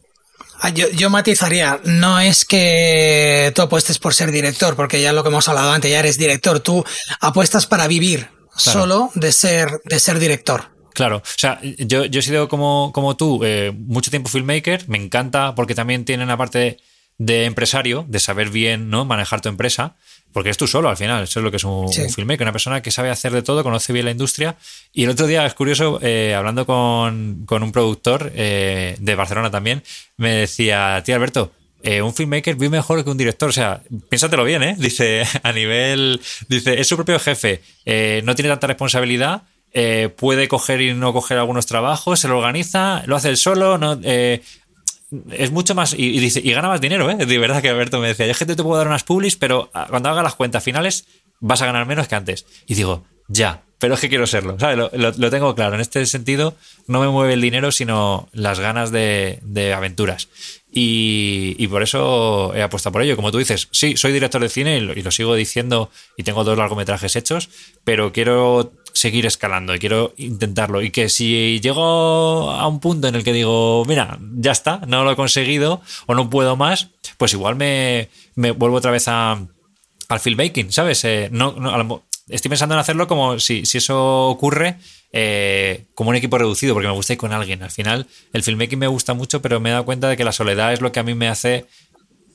Ah, 0.60 0.70
yo, 0.70 1.10
matizaría, 1.10 1.80
no 1.84 2.18
es 2.18 2.44
que 2.44 3.52
tú 3.54 3.62
apuestes 3.62 3.98
por 3.98 4.14
ser 4.14 4.32
director, 4.32 4.74
porque 4.74 5.00
ya 5.00 5.12
lo 5.12 5.22
que 5.22 5.28
hemos 5.28 5.48
hablado 5.48 5.70
antes, 5.70 5.90
ya 5.90 6.00
eres 6.00 6.18
director, 6.18 6.58
tú 6.58 6.84
apuestas 7.20 7.66
para 7.66 7.86
vivir 7.86 8.30
solo 8.56 9.10
de 9.14 9.30
ser, 9.30 9.80
de 9.84 10.00
ser 10.00 10.18
director. 10.18 10.73
Claro, 10.94 11.16
o 11.16 11.22
sea, 11.24 11.60
yo, 11.62 12.04
yo 12.04 12.20
he 12.20 12.22
sido 12.22 12.48
como, 12.48 12.92
como 12.94 13.16
tú, 13.16 13.40
eh, 13.42 13.72
mucho 13.76 14.12
tiempo 14.12 14.28
filmmaker, 14.28 14.88
me 14.88 14.96
encanta 14.96 15.56
porque 15.56 15.74
también 15.74 16.04
tienen 16.04 16.28
la 16.28 16.36
parte 16.36 16.78
de 17.18 17.46
empresario, 17.46 18.06
de 18.08 18.20
saber 18.20 18.48
bien 18.50 18.90
¿no? 18.90 19.04
manejar 19.04 19.40
tu 19.40 19.48
empresa, 19.48 19.96
porque 20.32 20.50
es 20.50 20.56
tú 20.56 20.68
solo 20.68 20.88
al 20.88 20.96
final, 20.96 21.24
eso 21.24 21.40
es 21.40 21.44
lo 21.44 21.50
que 21.50 21.56
es 21.56 21.64
un, 21.64 21.92
filmmaker, 21.92 22.44
una 22.44 22.52
persona 22.52 22.80
que 22.80 22.92
sabe 22.92 23.10
hacer 23.10 23.32
de 23.32 23.42
todo, 23.42 23.64
conoce 23.64 23.92
bien 23.92 24.04
la 24.04 24.12
industria. 24.12 24.56
Y 24.92 25.02
el 25.02 25.10
otro 25.10 25.26
día, 25.26 25.44
es 25.44 25.54
curioso, 25.54 25.98
eh, 26.00 26.32
hablando 26.32 26.64
con, 26.64 27.44
un 27.48 27.72
productor 27.72 28.30
eh, 28.32 28.94
de 29.00 29.14
Barcelona 29.16 29.50
también, 29.50 29.82
me 30.16 30.30
decía, 30.30 31.02
tío 31.04 31.16
Alberto, 31.16 31.52
un 32.02 32.14
filmmaker 32.14 32.54
vive 32.54 32.70
mejor 32.70 33.02
que 33.04 33.10
un 33.10 33.18
director. 33.18 33.48
O 33.48 33.52
sea, 33.52 33.82
piénsatelo 34.08 34.44
bien, 34.44 34.62
¿eh? 34.62 34.76
Dice, 34.78 35.24
a 35.42 35.52
nivel. 35.52 36.20
Dice, 36.48 36.80
es 36.80 36.86
su 36.86 36.96
propio 36.96 37.18
jefe, 37.18 37.60
no 38.22 38.34
tiene 38.34 38.48
tanta 38.48 38.68
responsabilidad 38.68 39.42
eh, 39.74 40.08
puede 40.16 40.46
coger 40.46 40.80
y 40.80 40.94
no 40.94 41.12
coger 41.12 41.36
algunos 41.36 41.66
trabajos, 41.66 42.20
se 42.20 42.28
lo 42.28 42.38
organiza, 42.38 43.02
lo 43.06 43.16
hace 43.16 43.28
él 43.28 43.36
solo, 43.36 43.78
eh, 44.04 44.40
es 45.32 45.50
mucho 45.50 45.74
más 45.74 45.94
y, 45.94 46.18
dice 46.20 46.40
y 46.42 46.52
gana 46.52 46.68
más 46.68 46.80
dinero, 46.80 47.10
¿eh? 47.10 47.16
De 47.26 47.38
verdad 47.38 47.60
que 47.60 47.70
Alberto 47.70 47.98
me 47.98 48.08
decía, 48.08 48.26
yo 48.26 48.34
gente 48.34 48.56
te 48.56 48.62
puedo 48.62 48.78
dar 48.78 48.86
unas 48.86 49.02
publis, 49.02 49.36
pero 49.36 49.70
ah, 49.74 49.86
cuando 49.90 50.08
haga 50.08 50.22
las 50.22 50.36
cuentas 50.36 50.62
finales 50.62 51.06
vas 51.40 51.60
a 51.60 51.66
ganar 51.66 51.86
menos 51.86 52.06
que 52.06 52.14
antes. 52.14 52.46
Y 52.66 52.74
digo, 52.74 53.04
ya, 53.28 53.62
pero 53.78 53.94
es 53.94 54.00
que 54.00 54.08
quiero 54.08 54.26
serlo, 54.26 54.58
¿sabes? 54.58 54.78
Lo, 54.78 55.30
tengo 55.30 55.54
claro. 55.54 55.74
En 55.74 55.80
este 55.80 56.06
sentido, 56.06 56.56
no 56.86 57.00
me 57.00 57.08
mueve 57.08 57.34
el 57.34 57.40
dinero, 57.40 57.72
sino 57.72 58.28
las 58.32 58.60
ganas 58.60 58.92
de, 58.92 59.40
aventuras. 59.76 60.28
Y, 60.70 61.66
por 61.66 61.82
eso 61.82 62.54
he 62.54 62.62
apostado 62.62 62.92
por 62.92 63.02
ello. 63.02 63.16
Como 63.16 63.30
tú 63.30 63.38
dices, 63.38 63.68
sí, 63.72 63.96
soy 63.96 64.12
director 64.12 64.40
de 64.40 64.48
cine 64.48 64.78
y 64.78 65.02
lo 65.02 65.10
sigo 65.10 65.34
diciendo 65.34 65.90
y 66.16 66.22
tengo 66.22 66.44
dos 66.44 66.56
largometrajes 66.56 67.16
hechos, 67.16 67.50
pero 67.84 68.12
quiero 68.12 68.72
seguir 68.94 69.26
escalando 69.26 69.74
y 69.74 69.78
quiero 69.78 70.14
intentarlo. 70.16 70.80
Y 70.80 70.90
que 70.90 71.08
si 71.08 71.60
llego 71.60 72.50
a 72.50 72.66
un 72.66 72.80
punto 72.80 73.08
en 73.08 73.16
el 73.16 73.24
que 73.24 73.32
digo, 73.32 73.84
mira, 73.86 74.18
ya 74.36 74.52
está, 74.52 74.80
no 74.86 75.04
lo 75.04 75.12
he 75.12 75.16
conseguido 75.16 75.82
o 76.06 76.14
no 76.14 76.30
puedo 76.30 76.56
más, 76.56 76.88
pues 77.18 77.34
igual 77.34 77.56
me, 77.56 78.08
vuelvo 78.34 78.76
otra 78.76 78.92
vez 78.92 79.08
a, 79.08 79.38
al 80.08 80.20
filmmaking, 80.20 80.72
¿sabes? 80.72 81.04
Eh, 81.04 81.28
no, 81.32 82.02
estoy 82.28 82.48
pensando 82.48 82.74
en 82.74 82.80
hacerlo 82.80 83.06
como 83.06 83.38
si, 83.40 83.66
si 83.66 83.78
eso 83.78 84.28
ocurre. 84.28 84.78
Eh, 85.16 85.84
como 85.94 86.10
un 86.10 86.16
equipo 86.16 86.38
reducido, 86.38 86.74
porque 86.74 86.88
me 86.88 86.94
gusta 86.94 87.12
ir 87.12 87.20
con 87.20 87.32
alguien. 87.32 87.62
Al 87.62 87.70
final, 87.70 88.08
el 88.32 88.42
filmmaking 88.42 88.80
me 88.80 88.88
gusta 88.88 89.14
mucho, 89.14 89.40
pero 89.40 89.60
me 89.60 89.68
he 89.68 89.72
dado 89.72 89.84
cuenta 89.84 90.08
de 90.08 90.16
que 90.16 90.24
la 90.24 90.32
soledad 90.32 90.72
es 90.72 90.80
lo 90.80 90.90
que 90.90 90.98
a 90.98 91.04
mí 91.04 91.14
me 91.14 91.28
hace 91.28 91.66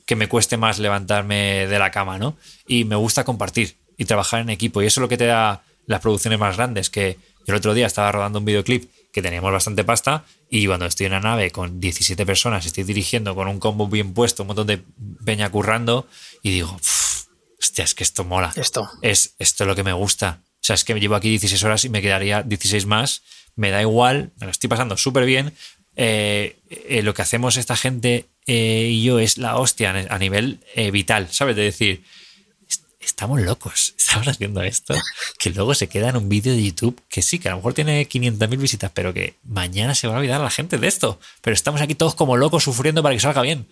que 0.06 0.16
me 0.16 0.28
cueste 0.28 0.56
más 0.56 0.78
levantarme 0.78 1.66
de 1.66 1.78
la 1.78 1.90
cama, 1.90 2.18
¿no? 2.18 2.36
Y 2.66 2.84
me 2.84 2.96
gusta 2.96 3.22
compartir 3.24 3.76
y 3.98 4.06
trabajar 4.06 4.40
en 4.40 4.48
equipo. 4.48 4.80
Y 4.80 4.86
eso 4.86 4.98
es 4.98 5.02
lo 5.02 5.08
que 5.08 5.18
te 5.18 5.26
da 5.26 5.62
las 5.90 6.00
producciones 6.00 6.38
más 6.38 6.56
grandes, 6.56 6.88
que 6.88 7.18
yo 7.46 7.52
el 7.52 7.56
otro 7.56 7.74
día 7.74 7.86
estaba 7.86 8.12
rodando 8.12 8.38
un 8.38 8.44
videoclip 8.44 8.88
que 9.12 9.22
teníamos 9.22 9.50
bastante 9.50 9.82
pasta 9.82 10.24
y 10.48 10.64
cuando 10.66 10.86
estoy 10.86 11.06
en 11.06 11.12
una 11.12 11.20
nave 11.20 11.50
con 11.50 11.80
17 11.80 12.24
personas, 12.24 12.64
estoy 12.64 12.84
dirigiendo 12.84 13.34
con 13.34 13.48
un 13.48 13.58
combo 13.58 13.88
bien 13.88 14.14
puesto, 14.14 14.44
un 14.44 14.48
montón 14.48 14.68
de 14.68 14.80
peña 15.24 15.50
currando 15.50 16.06
y 16.44 16.50
digo, 16.50 16.78
hostia, 17.60 17.82
es 17.82 17.94
que 17.96 18.04
esto 18.04 18.24
mola. 18.24 18.52
Esto. 18.54 18.88
Es 19.02 19.34
esto 19.40 19.64
lo 19.64 19.74
que 19.74 19.82
me 19.82 19.92
gusta. 19.92 20.42
O 20.44 20.62
sea, 20.62 20.74
es 20.74 20.84
que 20.84 20.94
llevo 20.94 21.16
aquí 21.16 21.28
16 21.28 21.64
horas 21.64 21.84
y 21.84 21.88
me 21.88 22.02
quedaría 22.02 22.44
16 22.44 22.86
más. 22.86 23.22
Me 23.56 23.70
da 23.70 23.80
igual, 23.80 24.30
me 24.38 24.46
lo 24.46 24.52
estoy 24.52 24.68
pasando 24.68 24.96
súper 24.96 25.24
bien. 25.24 25.52
Eh, 25.96 26.56
eh, 26.70 27.02
lo 27.02 27.14
que 27.14 27.22
hacemos 27.22 27.56
esta 27.56 27.74
gente 27.74 28.26
eh, 28.46 28.90
y 28.92 29.02
yo 29.02 29.18
es 29.18 29.38
la 29.38 29.56
hostia 29.56 29.90
a 30.08 30.18
nivel 30.18 30.60
vital, 30.92 31.28
¿sabes? 31.32 31.56
De 31.56 31.62
decir, 31.62 32.04
estamos 33.00 33.40
locos, 33.40 33.94
estamos 33.98 34.28
haciendo 34.28 34.62
esto, 34.62 34.94
que 35.38 35.50
luego 35.50 35.74
se 35.74 35.88
queda 35.88 36.10
en 36.10 36.16
un 36.16 36.28
vídeo 36.28 36.52
de 36.52 36.62
YouTube 36.62 37.00
que 37.08 37.22
sí, 37.22 37.38
que 37.38 37.48
a 37.48 37.52
lo 37.52 37.58
mejor 37.58 37.74
tiene 37.74 38.08
500.000 38.08 38.58
visitas, 38.58 38.90
pero 38.94 39.12
que 39.12 39.34
mañana 39.44 39.94
se 39.94 40.06
va 40.06 40.14
a 40.14 40.18
olvidar 40.18 40.40
la 40.40 40.50
gente 40.50 40.78
de 40.78 40.86
esto. 40.86 41.18
Pero 41.40 41.54
estamos 41.54 41.80
aquí 41.80 41.94
todos 41.94 42.14
como 42.14 42.36
locos 42.36 42.64
sufriendo 42.64 43.02
para 43.02 43.14
que 43.14 43.20
salga 43.20 43.42
bien. 43.42 43.66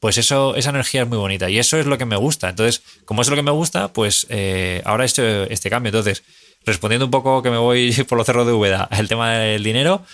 Pues 0.00 0.18
eso, 0.18 0.56
esa 0.56 0.70
energía 0.70 1.02
es 1.02 1.08
muy 1.08 1.18
bonita 1.18 1.48
y 1.48 1.60
eso 1.60 1.78
es 1.78 1.86
lo 1.86 1.96
que 1.96 2.06
me 2.06 2.16
gusta. 2.16 2.48
Entonces, 2.48 2.82
como 3.04 3.22
es 3.22 3.28
lo 3.28 3.36
que 3.36 3.42
me 3.42 3.52
gusta, 3.52 3.92
pues 3.92 4.26
eh, 4.30 4.82
ahora 4.84 5.04
he 5.04 5.06
hecho 5.06 5.22
este 5.44 5.70
cambio. 5.70 5.90
Entonces, 5.90 6.24
respondiendo 6.66 7.04
un 7.04 7.12
poco 7.12 7.40
que 7.42 7.50
me 7.50 7.58
voy 7.58 7.92
por 8.08 8.18
los 8.18 8.26
cerros 8.26 8.46
de 8.46 8.52
Úbeda, 8.52 8.88
el 8.90 9.06
tema 9.06 9.32
del 9.34 9.62
dinero, 9.62 10.04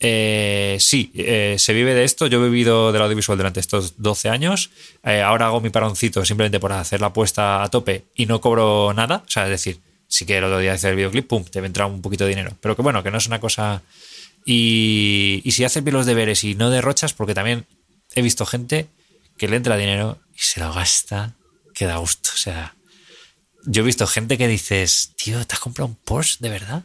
eh, 0.00 0.76
sí, 0.80 1.12
eh, 1.14 1.56
se 1.58 1.72
vive 1.72 1.94
de 1.94 2.04
esto. 2.04 2.26
Yo 2.26 2.40
he 2.40 2.48
vivido 2.48 2.92
del 2.92 3.02
audiovisual 3.02 3.38
durante 3.38 3.60
estos 3.60 3.94
12 3.98 4.28
años. 4.28 4.70
Eh, 5.02 5.20
ahora 5.22 5.46
hago 5.46 5.60
mi 5.60 5.70
paroncito 5.70 6.24
simplemente 6.24 6.60
por 6.60 6.72
hacer 6.72 7.00
la 7.00 7.08
apuesta 7.08 7.62
a 7.62 7.70
tope 7.70 8.04
y 8.14 8.26
no 8.26 8.40
cobro 8.40 8.92
nada. 8.94 9.22
O 9.26 9.30
sea, 9.30 9.44
es 9.44 9.50
decir, 9.50 9.80
si 10.08 10.26
quiero 10.26 10.46
el 10.46 10.52
otro 10.52 10.60
día 10.60 10.72
hacer 10.72 10.90
el 10.90 10.96
videoclip, 10.96 11.26
pum, 11.26 11.44
te 11.44 11.60
vendrá 11.60 11.86
un 11.86 12.02
poquito 12.02 12.24
de 12.24 12.30
dinero. 12.30 12.56
Pero 12.60 12.76
que 12.76 12.82
bueno, 12.82 13.02
que 13.02 13.10
no 13.10 13.18
es 13.18 13.26
una 13.26 13.40
cosa. 13.40 13.82
Y, 14.44 15.42
si 15.50 15.64
haces 15.64 15.82
bien 15.82 15.96
los 15.96 16.06
deberes 16.06 16.44
y 16.44 16.54
no 16.54 16.70
derrochas, 16.70 17.14
porque 17.14 17.34
también 17.34 17.66
he 18.14 18.22
visto 18.22 18.44
gente 18.44 18.88
que 19.38 19.48
le 19.48 19.56
entra 19.56 19.76
dinero 19.76 20.18
y 20.34 20.40
se 20.40 20.60
lo 20.60 20.72
gasta, 20.72 21.34
que 21.74 21.86
da 21.86 21.96
gusto. 21.96 22.30
O 22.34 22.36
sea, 22.36 22.74
yo 23.64 23.82
he 23.82 23.86
visto 23.86 24.06
gente 24.06 24.36
que 24.36 24.48
dices, 24.48 25.12
tío, 25.16 25.44
¿te 25.46 25.54
has 25.54 25.60
comprado 25.60 25.88
un 25.88 25.94
Porsche 25.94 26.36
de 26.40 26.50
verdad? 26.50 26.82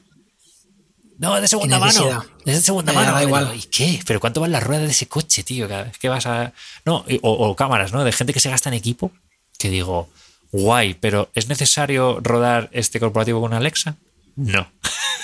No, 1.20 1.40
de 1.40 1.50
segunda 1.50 1.80
mano. 1.80 2.26
de 2.46 2.62
segunda 2.62 2.94
mano. 2.94 3.12
Da 3.12 3.24
igual. 3.24 3.52
¿Y 3.54 3.64
qué? 3.64 4.00
¿Pero 4.08 4.22
cuánto 4.22 4.40
van 4.40 4.54
las 4.54 4.64
ruedas 4.64 4.86
de 4.86 4.92
ese 4.92 5.10
coche, 5.10 5.44
tío? 5.44 5.68
Cada 5.68 5.84
vez 5.84 5.98
que 5.98 6.08
vas 6.08 6.26
a. 6.26 6.54
No, 6.86 7.06
o, 7.22 7.56
cámaras, 7.58 7.92
¿no? 7.92 8.06
De 8.06 8.14
gente 8.14 8.34
que 8.34 8.40
se 8.40 8.50
gasta 8.50 8.70
en 8.70 8.76
equipo. 8.76 9.12
Que 9.58 9.70
digo, 9.70 10.10
guay, 10.54 10.94
pero 10.94 11.30
¿es 11.36 11.50
necesario 11.50 12.20
rodar 12.22 12.70
este 12.72 13.02
corporativo 13.02 13.42
con 13.42 13.54
Alexa? 13.54 13.98
No. 14.38 14.72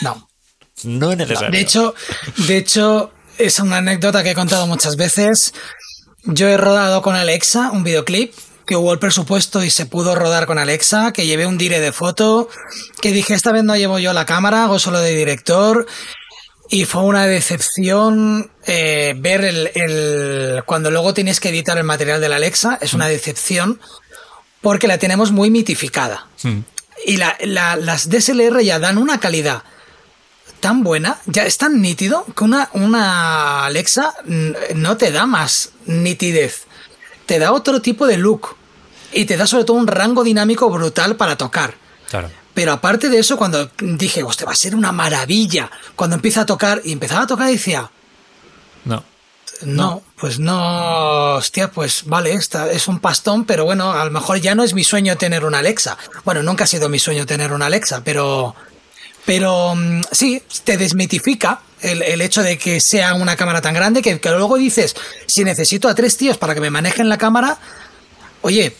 No. 0.01 0.29
no 0.83 1.11
es 1.13 1.17
necesario. 1.17 1.51
De 1.51 1.61
hecho, 1.61 1.95
de 2.45 2.57
hecho, 2.57 3.13
es 3.37 3.57
una 3.59 3.77
anécdota 3.77 4.21
que 4.21 4.31
he 4.31 4.35
contado 4.35 4.67
muchas 4.67 4.97
veces. 4.97 5.53
Yo 6.25 6.49
he 6.49 6.57
rodado 6.57 7.01
con 7.01 7.15
Alexa 7.15 7.71
un 7.71 7.85
videoclip 7.85 8.33
que 8.65 8.75
hubo 8.75 8.91
el 8.93 8.99
presupuesto 8.99 9.63
y 9.63 9.69
se 9.69 9.85
pudo 9.85 10.15
rodar 10.15 10.45
con 10.47 10.57
Alexa, 10.57 11.11
que 11.13 11.25
llevé 11.27 11.45
un 11.45 11.57
dire 11.57 11.79
de 11.79 11.91
foto, 11.91 12.49
que 13.01 13.11
dije, 13.11 13.33
esta 13.33 13.51
vez 13.51 13.63
no 13.63 13.75
llevo 13.77 13.99
yo 13.99 14.11
la 14.13 14.25
cámara, 14.25 14.63
hago 14.63 14.79
solo 14.79 14.99
de 14.99 15.15
director. 15.15 15.85
Y 16.69 16.85
fue 16.85 17.03
una 17.03 17.27
decepción 17.27 18.49
eh, 18.65 19.13
ver 19.17 19.45
el, 19.45 19.69
el, 19.75 20.63
Cuando 20.65 20.89
luego 20.89 21.13
tienes 21.13 21.39
que 21.39 21.49
editar 21.49 21.77
el 21.77 21.83
material 21.83 22.19
de 22.21 22.27
la 22.29 22.37
Alexa, 22.37 22.79
es 22.81 22.93
una 22.93 23.07
decepción 23.07 23.79
porque 24.61 24.87
la 24.87 24.97
tenemos 24.97 25.31
muy 25.31 25.51
mitificada. 25.51 26.27
Hmm. 26.41 26.61
Y 27.05 27.17
la- 27.17 27.37
la- 27.41 27.75
las 27.75 28.09
DSLR 28.09 28.63
ya 28.63 28.79
dan 28.79 28.97
una 28.97 29.19
calidad 29.19 29.61
tan 30.59 30.83
buena, 30.83 31.19
ya 31.27 31.43
es 31.45 31.59
tan 31.59 31.81
nítido 31.81 32.25
que 32.35 32.43
una, 32.43 32.69
una 32.73 33.65
Alexa 33.67 34.15
mm, 34.25 34.51
no 34.75 34.97
te 34.97 35.11
da 35.11 35.27
más 35.27 35.69
nitidez, 35.85 36.63
te 37.25 37.39
da 37.39 37.51
otro 37.51 37.81
tipo 37.81 38.07
de 38.07 38.17
look 38.17 38.55
y 39.11 39.25
te 39.25 39.37
da 39.37 39.47
sobre 39.47 39.63
todo 39.63 39.77
un 39.77 39.87
rango 39.87 40.23
dinámico 40.23 40.69
brutal 40.69 41.15
para 41.15 41.35
tocar. 41.37 41.75
Claro. 42.09 42.29
Pero 42.53 42.71
aparte 42.71 43.09
de 43.09 43.19
eso, 43.19 43.35
cuando 43.37 43.69
dije, 43.79 44.23
hostia, 44.23 44.45
va 44.45 44.53
a 44.53 44.55
ser 44.55 44.75
una 44.75 44.91
maravilla, 44.91 45.69
cuando 45.95 46.15
empieza 46.15 46.41
a 46.41 46.45
tocar 46.45 46.81
y 46.85 46.93
empezaba 46.93 47.23
a 47.23 47.27
tocar, 47.27 47.47
decía, 47.49 47.89
No. 48.85 49.03
no, 49.63 50.03
pues 50.17 50.39
no, 50.39 51.35
hostia, 51.35 51.71
pues 51.71 52.03
vale, 52.05 52.33
esta 52.33 52.71
es 52.71 52.87
un 52.87 52.99
pastón, 52.99 53.43
pero 53.45 53.65
bueno, 53.65 53.91
a 53.91 54.05
lo 54.05 54.11
mejor 54.11 54.37
ya 54.39 54.55
no 54.55 54.63
es 54.63 54.73
mi 54.73 54.83
sueño 54.85 55.17
tener 55.17 55.43
una 55.43 55.59
Alexa. 55.59 55.97
Bueno, 56.23 56.43
nunca 56.43 56.63
ha 56.63 56.67
sido 56.67 56.87
mi 56.87 56.99
sueño 56.99 57.25
tener 57.25 57.51
una 57.51 57.65
Alexa, 57.65 58.01
pero, 58.05 58.55
pero 59.25 59.75
mm, 59.75 60.01
sí, 60.11 60.41
te 60.63 60.77
desmitifica 60.77 61.61
el, 61.81 62.01
el 62.01 62.21
hecho 62.21 62.41
de 62.43 62.57
que 62.57 62.79
sea 62.79 63.13
una 63.15 63.35
cámara 63.35 63.61
tan 63.61 63.73
grande 63.73 64.01
que, 64.01 64.19
que 64.19 64.29
luego 64.31 64.57
dices, 64.57 64.95
si 65.27 65.43
necesito 65.43 65.87
a 65.89 65.95
tres 65.95 66.17
tíos 66.17 66.37
para 66.37 66.53
que 66.53 66.61
me 66.61 66.69
manejen 66.69 67.09
la 67.09 67.17
cámara, 67.17 67.57
oye, 68.41 68.75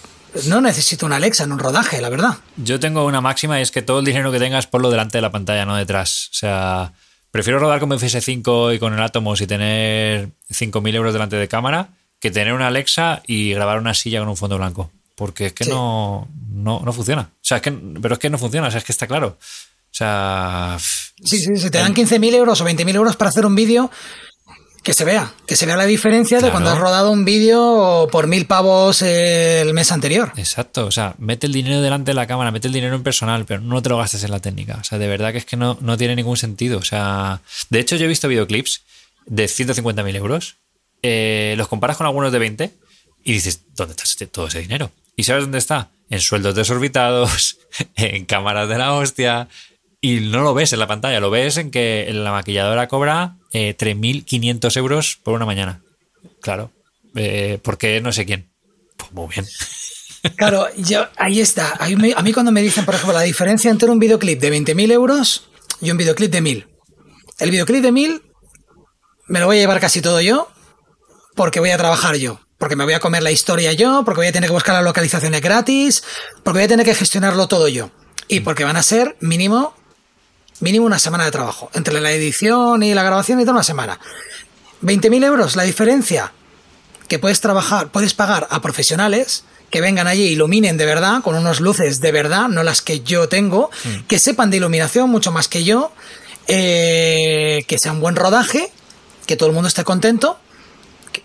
no 0.47 0.61
necesito 0.61 1.05
una 1.05 1.15
Alexa 1.17 1.43
en 1.45 1.51
un 1.53 1.59
rodaje, 1.59 2.01
la 2.01 2.09
verdad. 2.09 2.37
Yo 2.57 2.79
tengo 2.79 3.05
una 3.05 3.21
máxima 3.21 3.59
y 3.59 3.61
es 3.63 3.71
que 3.71 3.81
todo 3.81 3.99
el 3.99 4.05
dinero 4.05 4.31
que 4.31 4.39
tengas 4.39 4.67
ponlo 4.67 4.89
delante 4.89 5.17
de 5.17 5.21
la 5.21 5.31
pantalla, 5.31 5.65
no 5.65 5.75
detrás. 5.75 6.29
O 6.31 6.33
sea, 6.35 6.93
prefiero 7.31 7.59
rodar 7.59 7.79
con 7.79 7.89
mi 7.89 7.95
FS5 7.95 8.75
y 8.75 8.79
con 8.79 8.93
el 8.93 9.01
Atomos 9.01 9.39
y 9.41 9.47
tener 9.47 10.29
5.000 10.51 10.95
euros 10.95 11.13
delante 11.13 11.37
de 11.37 11.47
cámara 11.47 11.89
que 12.19 12.31
tener 12.31 12.53
una 12.53 12.67
Alexa 12.67 13.21
y 13.27 13.53
grabar 13.53 13.77
una 13.79 13.93
silla 13.93 14.19
con 14.19 14.29
un 14.29 14.37
fondo 14.37 14.57
blanco. 14.57 14.91
Porque 15.15 15.45
es 15.47 15.53
que 15.53 15.63
Sí. 15.63 15.69
no, 15.69 16.27
no, 16.49 16.81
no 16.83 16.91
funciona. 16.91 17.21
O 17.21 17.37
sea, 17.41 17.57
es 17.57 17.63
que, 17.63 17.71
pero 17.71 18.15
es 18.15 18.19
que 18.19 18.29
no 18.29 18.37
funciona, 18.37 18.67
o 18.67 18.71
sea, 18.71 18.79
es 18.79 18.83
que 18.83 18.91
está 18.91 19.07
claro. 19.07 19.37
O 19.95 19.97
sea, 19.97 20.77
Sí, 21.23 21.39
sí, 21.39 21.55
si 21.55 21.69
te 21.71 21.77
dan 21.77 21.93
15.000 21.93 22.33
euros 22.33 22.59
o 22.59 22.65
20.000 22.65 22.93
euros 22.95 23.15
para 23.15 23.29
hacer 23.29 23.45
un 23.45 23.55
vídeo, 23.55 23.89
que 24.83 24.93
se 24.93 25.05
vea, 25.05 25.33
que 25.47 25.55
se 25.55 25.65
vea 25.65 25.77
la 25.77 25.85
diferencia 25.85 26.41
de 26.41 26.51
cuando 26.51 26.69
has 26.69 26.77
rodado 26.77 27.11
un 27.11 27.23
vídeo 27.23 28.09
por 28.11 28.27
mil 28.27 28.45
pavos 28.45 29.01
el 29.01 29.73
mes 29.73 29.93
anterior. 29.93 30.33
Exacto, 30.35 30.85
o 30.85 30.91
sea, 30.91 31.15
mete 31.17 31.47
el 31.47 31.53
dinero 31.53 31.81
delante 31.81 32.11
de 32.11 32.15
la 32.15 32.27
cámara, 32.27 32.51
mete 32.51 32.67
el 32.67 32.73
dinero 32.73 32.93
en 32.93 33.03
personal, 33.03 33.45
pero 33.45 33.61
no 33.61 33.81
te 33.81 33.87
lo 33.87 33.97
gastes 33.97 34.21
en 34.25 34.31
la 34.31 34.41
técnica. 34.41 34.77
O 34.81 34.83
sea, 34.83 34.97
de 34.99 35.07
verdad 35.07 35.31
que 35.31 35.37
es 35.37 35.45
que 35.45 35.55
no, 35.55 35.77
no 35.79 35.95
tiene 35.97 36.15
ningún 36.17 36.35
sentido. 36.35 36.77
O 36.77 36.83
sea, 36.83 37.39
de 37.69 37.79
hecho, 37.79 37.95
yo 37.95 38.03
he 38.03 38.09
visto 38.09 38.27
videoclips 38.27 38.81
de 39.27 39.45
150.000 39.45 40.15
euros, 40.17 40.57
eh, 41.03 41.55
los 41.57 41.69
comparas 41.69 41.95
con 41.95 42.05
algunos 42.05 42.33
de 42.33 42.39
20 42.39 42.71
y 43.23 43.31
dices, 43.31 43.61
¿dónde 43.75 43.93
está 43.93 44.03
ese- 44.03 44.27
todo 44.27 44.47
ese 44.47 44.59
dinero? 44.59 44.91
¿Y 45.15 45.23
sabes 45.23 45.43
dónde 45.45 45.57
está? 45.57 45.87
En 46.09 46.19
sueldos 46.19 46.53
desorbitados, 46.53 47.57
en 47.95 48.25
cámaras 48.25 48.67
de 48.67 48.77
la 48.77 48.91
hostia. 48.93 49.47
Y 50.05 50.19
no 50.19 50.43
lo 50.43 50.53
ves 50.53 50.71
en 50.71 50.77
la 50.77 50.85
pantalla, 50.85 51.19
lo 51.19 51.31
ves 51.31 51.57
en 51.57 51.71
que 51.71 52.07
la 52.13 52.31
maquilladora 52.31 52.87
cobra 52.87 53.37
eh, 53.51 53.75
3.500 53.75 54.77
euros 54.77 55.19
por 55.23 55.33
una 55.33 55.47
mañana. 55.47 55.81
Claro. 56.43 56.71
Eh, 57.15 57.57
porque 57.63 58.01
no 58.01 58.11
sé 58.11 58.23
quién. 58.23 58.51
Pues 58.97 59.11
muy 59.11 59.27
bien. 59.33 59.47
Claro, 60.37 60.65
yo, 60.75 61.07
ahí 61.17 61.39
está. 61.39 61.73
A 61.79 61.87
mí, 61.87 62.11
a 62.15 62.21
mí 62.23 62.33
cuando 62.33 62.51
me 62.51 62.63
dicen, 62.63 62.83
por 62.83 62.95
ejemplo, 62.95 63.13
la 63.13 63.21
diferencia 63.21 63.69
entre 63.69 63.91
un 63.91 63.99
videoclip 63.99 64.39
de 64.39 64.51
20.000 64.51 64.91
euros 64.91 65.49
y 65.81 65.91
un 65.91 65.97
videoclip 65.97 66.31
de 66.31 66.41
1.000. 66.41 66.65
El 67.37 67.51
videoclip 67.51 67.83
de 67.83 67.91
1.000 67.91 68.21
me 69.27 69.39
lo 69.39 69.45
voy 69.45 69.57
a 69.57 69.59
llevar 69.59 69.79
casi 69.79 70.01
todo 70.01 70.21
yo 70.21 70.49
porque 71.35 71.59
voy 71.59 71.69
a 71.69 71.77
trabajar 71.77 72.15
yo. 72.15 72.39
Porque 72.57 72.75
me 72.75 72.85
voy 72.85 72.93
a 72.93 72.99
comer 72.99 73.21
la 73.21 73.29
historia 73.29 73.73
yo, 73.73 74.01
porque 74.03 74.21
voy 74.21 74.27
a 74.27 74.31
tener 74.31 74.49
que 74.49 74.53
buscar 74.53 74.73
las 74.73 74.83
localizaciones 74.83 75.41
gratis, 75.41 76.03
porque 76.43 76.57
voy 76.57 76.65
a 76.65 76.69
tener 76.69 76.85
que 76.85 76.95
gestionarlo 76.95 77.47
todo 77.47 77.67
yo. 77.67 77.91
Y 78.27 78.39
porque 78.39 78.63
van 78.63 78.77
a 78.77 78.83
ser 78.83 79.17
mínimo, 79.19 79.75
mínimo 80.59 80.85
una 80.85 80.99
semana 80.99 81.25
de 81.25 81.31
trabajo. 81.31 81.69
Entre 81.73 81.99
la 82.01 82.11
edición 82.11 82.83
y 82.83 82.93
la 82.93 83.03
grabación 83.03 83.39
y 83.39 83.43
toda 83.43 83.53
una 83.53 83.63
semana. 83.63 83.99
20.000 84.81 85.23
euros, 85.23 85.55
la 85.55 85.63
diferencia 85.63 86.31
que 87.07 87.19
puedes 87.19 87.39
trabajar, 87.41 87.89
puedes 87.89 88.13
pagar 88.13 88.47
a 88.49 88.61
profesionales 88.61 89.43
que 89.69 89.81
vengan 89.81 90.07
allí, 90.07 90.23
iluminen 90.27 90.77
de 90.77 90.85
verdad, 90.85 91.21
con 91.21 91.35
unos 91.35 91.59
luces 91.59 91.99
de 92.01 92.11
verdad, 92.11 92.47
no 92.47 92.63
las 92.63 92.81
que 92.81 93.01
yo 93.01 93.27
tengo, 93.27 93.69
que 94.07 94.19
sepan 94.19 94.49
de 94.51 94.57
iluminación 94.57 95.09
mucho 95.09 95.31
más 95.31 95.47
que 95.47 95.63
yo, 95.63 95.91
eh, 96.47 97.63
que 97.67 97.77
sea 97.77 97.91
un 97.91 97.99
buen 97.99 98.15
rodaje, 98.15 98.71
que 99.25 99.35
todo 99.35 99.49
el 99.49 99.55
mundo 99.55 99.67
esté 99.67 99.83
contento. 99.83 100.39
que- 101.11 101.23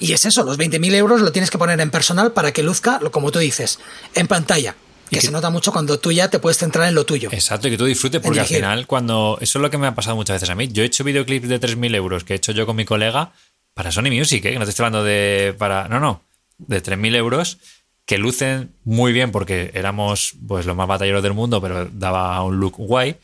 Y 0.00 0.12
es 0.12 0.26
eso, 0.26 0.42
los 0.44 0.56
20.000 0.58 0.94
euros 0.94 1.20
lo 1.20 1.32
tienes 1.32 1.50
que 1.50 1.58
poner 1.58 1.80
en 1.80 1.90
personal 1.90 2.32
para 2.32 2.52
que 2.52 2.62
luzca, 2.62 2.98
lo- 3.00 3.10
como 3.12 3.30
tú 3.30 3.38
dices, 3.38 3.78
en 4.14 4.26
pantalla. 4.26 4.74
Que, 5.14 5.20
que- 5.20 5.26
se 5.26 5.32
nota 5.32 5.50
mucho 5.50 5.72
cuando 5.72 5.98
tú 5.98 6.12
ya 6.12 6.28
te 6.28 6.38
puedes 6.38 6.58
centrar 6.58 6.88
en 6.88 6.94
lo 6.94 7.04
tuyo. 7.06 7.28
Exacto, 7.32 7.68
y 7.68 7.70
que 7.72 7.78
tú 7.78 7.84
disfrutes, 7.86 8.20
porque 8.20 8.40
al 8.40 8.46
final, 8.46 8.86
cuando. 8.86 9.38
Eso 9.40 9.58
es 9.58 9.62
lo 9.62 9.70
que 9.70 9.78
me 9.78 9.86
ha 9.86 9.94
pasado 9.94 10.16
muchas 10.16 10.34
veces 10.36 10.50
a 10.50 10.54
mí. 10.54 10.68
Yo 10.68 10.82
he 10.82 10.86
hecho 10.86 11.04
videoclips 11.04 11.48
de 11.48 11.60
3.000 11.60 11.94
euros 11.94 12.24
que 12.24 12.34
he 12.34 12.36
hecho 12.36 12.52
yo 12.52 12.66
con 12.66 12.76
mi 12.76 12.84
colega 12.84 13.32
para 13.74 13.90
Sony 13.90 14.10
Music, 14.12 14.44
¿eh? 14.44 14.52
que 14.52 14.58
no 14.58 14.64
te 14.64 14.70
estoy 14.70 14.84
hablando 14.86 15.04
de. 15.04 15.54
para 15.58 15.88
No, 15.88 15.98
no, 16.00 16.22
de 16.58 16.82
3.000 16.82 17.14
euros 17.16 17.58
que 18.06 18.18
lucen 18.18 18.70
muy 18.84 19.12
bien 19.14 19.32
porque 19.32 19.70
éramos 19.72 20.34
pues 20.46 20.66
los 20.66 20.76
más 20.76 20.86
batalleros 20.86 21.22
del 21.22 21.32
mundo, 21.32 21.60
pero 21.62 21.88
daba 21.90 22.42
un 22.42 22.60
look 22.60 22.74
guay. 22.76 23.16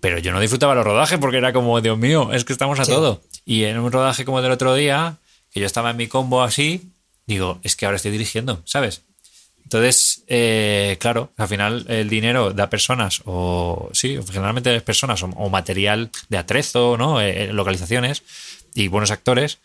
Pero 0.00 0.18
yo 0.18 0.32
no 0.32 0.38
disfrutaba 0.40 0.74
los 0.74 0.84
rodajes 0.84 1.18
porque 1.18 1.38
era 1.38 1.52
como, 1.52 1.80
Dios 1.80 1.96
mío, 1.98 2.30
es 2.32 2.44
que 2.44 2.52
estamos 2.52 2.78
a 2.78 2.84
Sí. 2.84 2.92
todo. 2.92 3.22
Y 3.46 3.64
en 3.64 3.78
un 3.78 3.90
rodaje 3.90 4.24
como 4.26 4.42
del 4.42 4.52
otro 4.52 4.74
día, 4.74 5.16
que 5.50 5.60
yo 5.60 5.66
estaba 5.66 5.90
en 5.90 5.96
mi 5.96 6.06
combo 6.08 6.42
así, 6.42 6.82
digo, 7.26 7.58
es 7.62 7.74
que 7.74 7.86
ahora 7.86 7.96
estoy 7.96 8.12
dirigiendo, 8.12 8.60
¿sabes? 8.66 9.02
Entonces, 9.68 10.24
eh, 10.28 10.96
claro, 10.98 11.30
al 11.36 11.46
final 11.46 11.84
el 11.88 12.08
dinero 12.08 12.54
da 12.54 12.70
personas, 12.70 13.20
o 13.26 13.90
sí, 13.92 14.18
generalmente 14.26 14.74
es 14.74 14.82
personas, 14.82 15.22
o, 15.22 15.26
o 15.26 15.50
material 15.50 16.10
de 16.30 16.38
atrezo, 16.38 16.96
¿no? 16.96 17.20
Eh, 17.20 17.52
localizaciones 17.52 18.22
y 18.74 18.88
buenos 18.88 19.10
actores. 19.10 19.58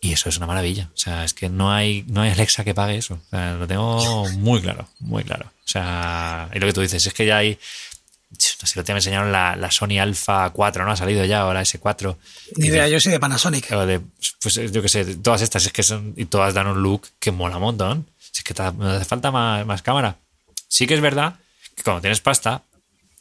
Y 0.00 0.12
eso 0.12 0.28
es 0.28 0.38
una 0.38 0.48
maravilla. 0.48 0.90
O 0.92 0.96
sea, 0.96 1.22
es 1.22 1.34
que 1.34 1.48
no 1.48 1.70
hay, 1.72 2.04
no 2.08 2.22
hay 2.22 2.32
Alexa 2.32 2.64
que 2.64 2.74
pague 2.74 2.96
eso. 2.96 3.14
O 3.14 3.30
sea, 3.30 3.54
lo 3.54 3.68
tengo 3.68 4.28
muy 4.30 4.60
claro, 4.60 4.88
muy 4.98 5.22
claro. 5.22 5.46
O 5.46 5.68
sea, 5.68 6.50
y 6.52 6.58
lo 6.58 6.66
que 6.66 6.72
tú 6.72 6.80
dices 6.80 7.06
es 7.06 7.14
que 7.14 7.24
ya 7.24 7.36
hay. 7.36 7.56
No 8.32 8.66
sé, 8.66 8.72
lo 8.74 8.82
te 8.82 8.92
me 8.92 8.98
enseñaron 8.98 9.30
la, 9.30 9.54
la 9.54 9.70
Sony 9.70 10.00
Alpha 10.00 10.50
4, 10.50 10.84
¿no? 10.84 10.90
Ha 10.90 10.96
salido 10.96 11.24
ya, 11.24 11.44
la 11.44 11.62
S4. 11.62 12.16
Ni 12.56 12.66
idea, 12.66 12.86
dices, 12.86 12.92
yo 12.92 13.00
soy 13.00 13.12
de 13.12 13.20
Panasonic. 13.20 13.68
de, 13.68 14.00
pues 14.42 14.56
yo 14.56 14.82
qué 14.82 14.88
sé, 14.88 15.04
todas 15.14 15.42
estas 15.42 15.64
es 15.64 15.72
que 15.72 15.84
son, 15.84 16.12
y 16.16 16.24
todas 16.24 16.54
dan 16.54 16.66
un 16.66 16.82
look 16.82 17.02
que 17.20 17.30
mola 17.30 17.58
un 17.58 17.62
montón. 17.62 18.13
Si 18.34 18.40
es 18.40 18.44
que 18.44 18.52
te- 18.54 18.72
no 18.72 18.90
hace 18.90 19.04
falta 19.04 19.30
más, 19.30 19.64
más 19.64 19.82
cámara. 19.82 20.18
Sí 20.66 20.88
que 20.88 20.94
es 20.94 21.00
verdad 21.00 21.36
que 21.76 21.84
cuando 21.84 22.00
tienes 22.00 22.20
pasta 22.20 22.62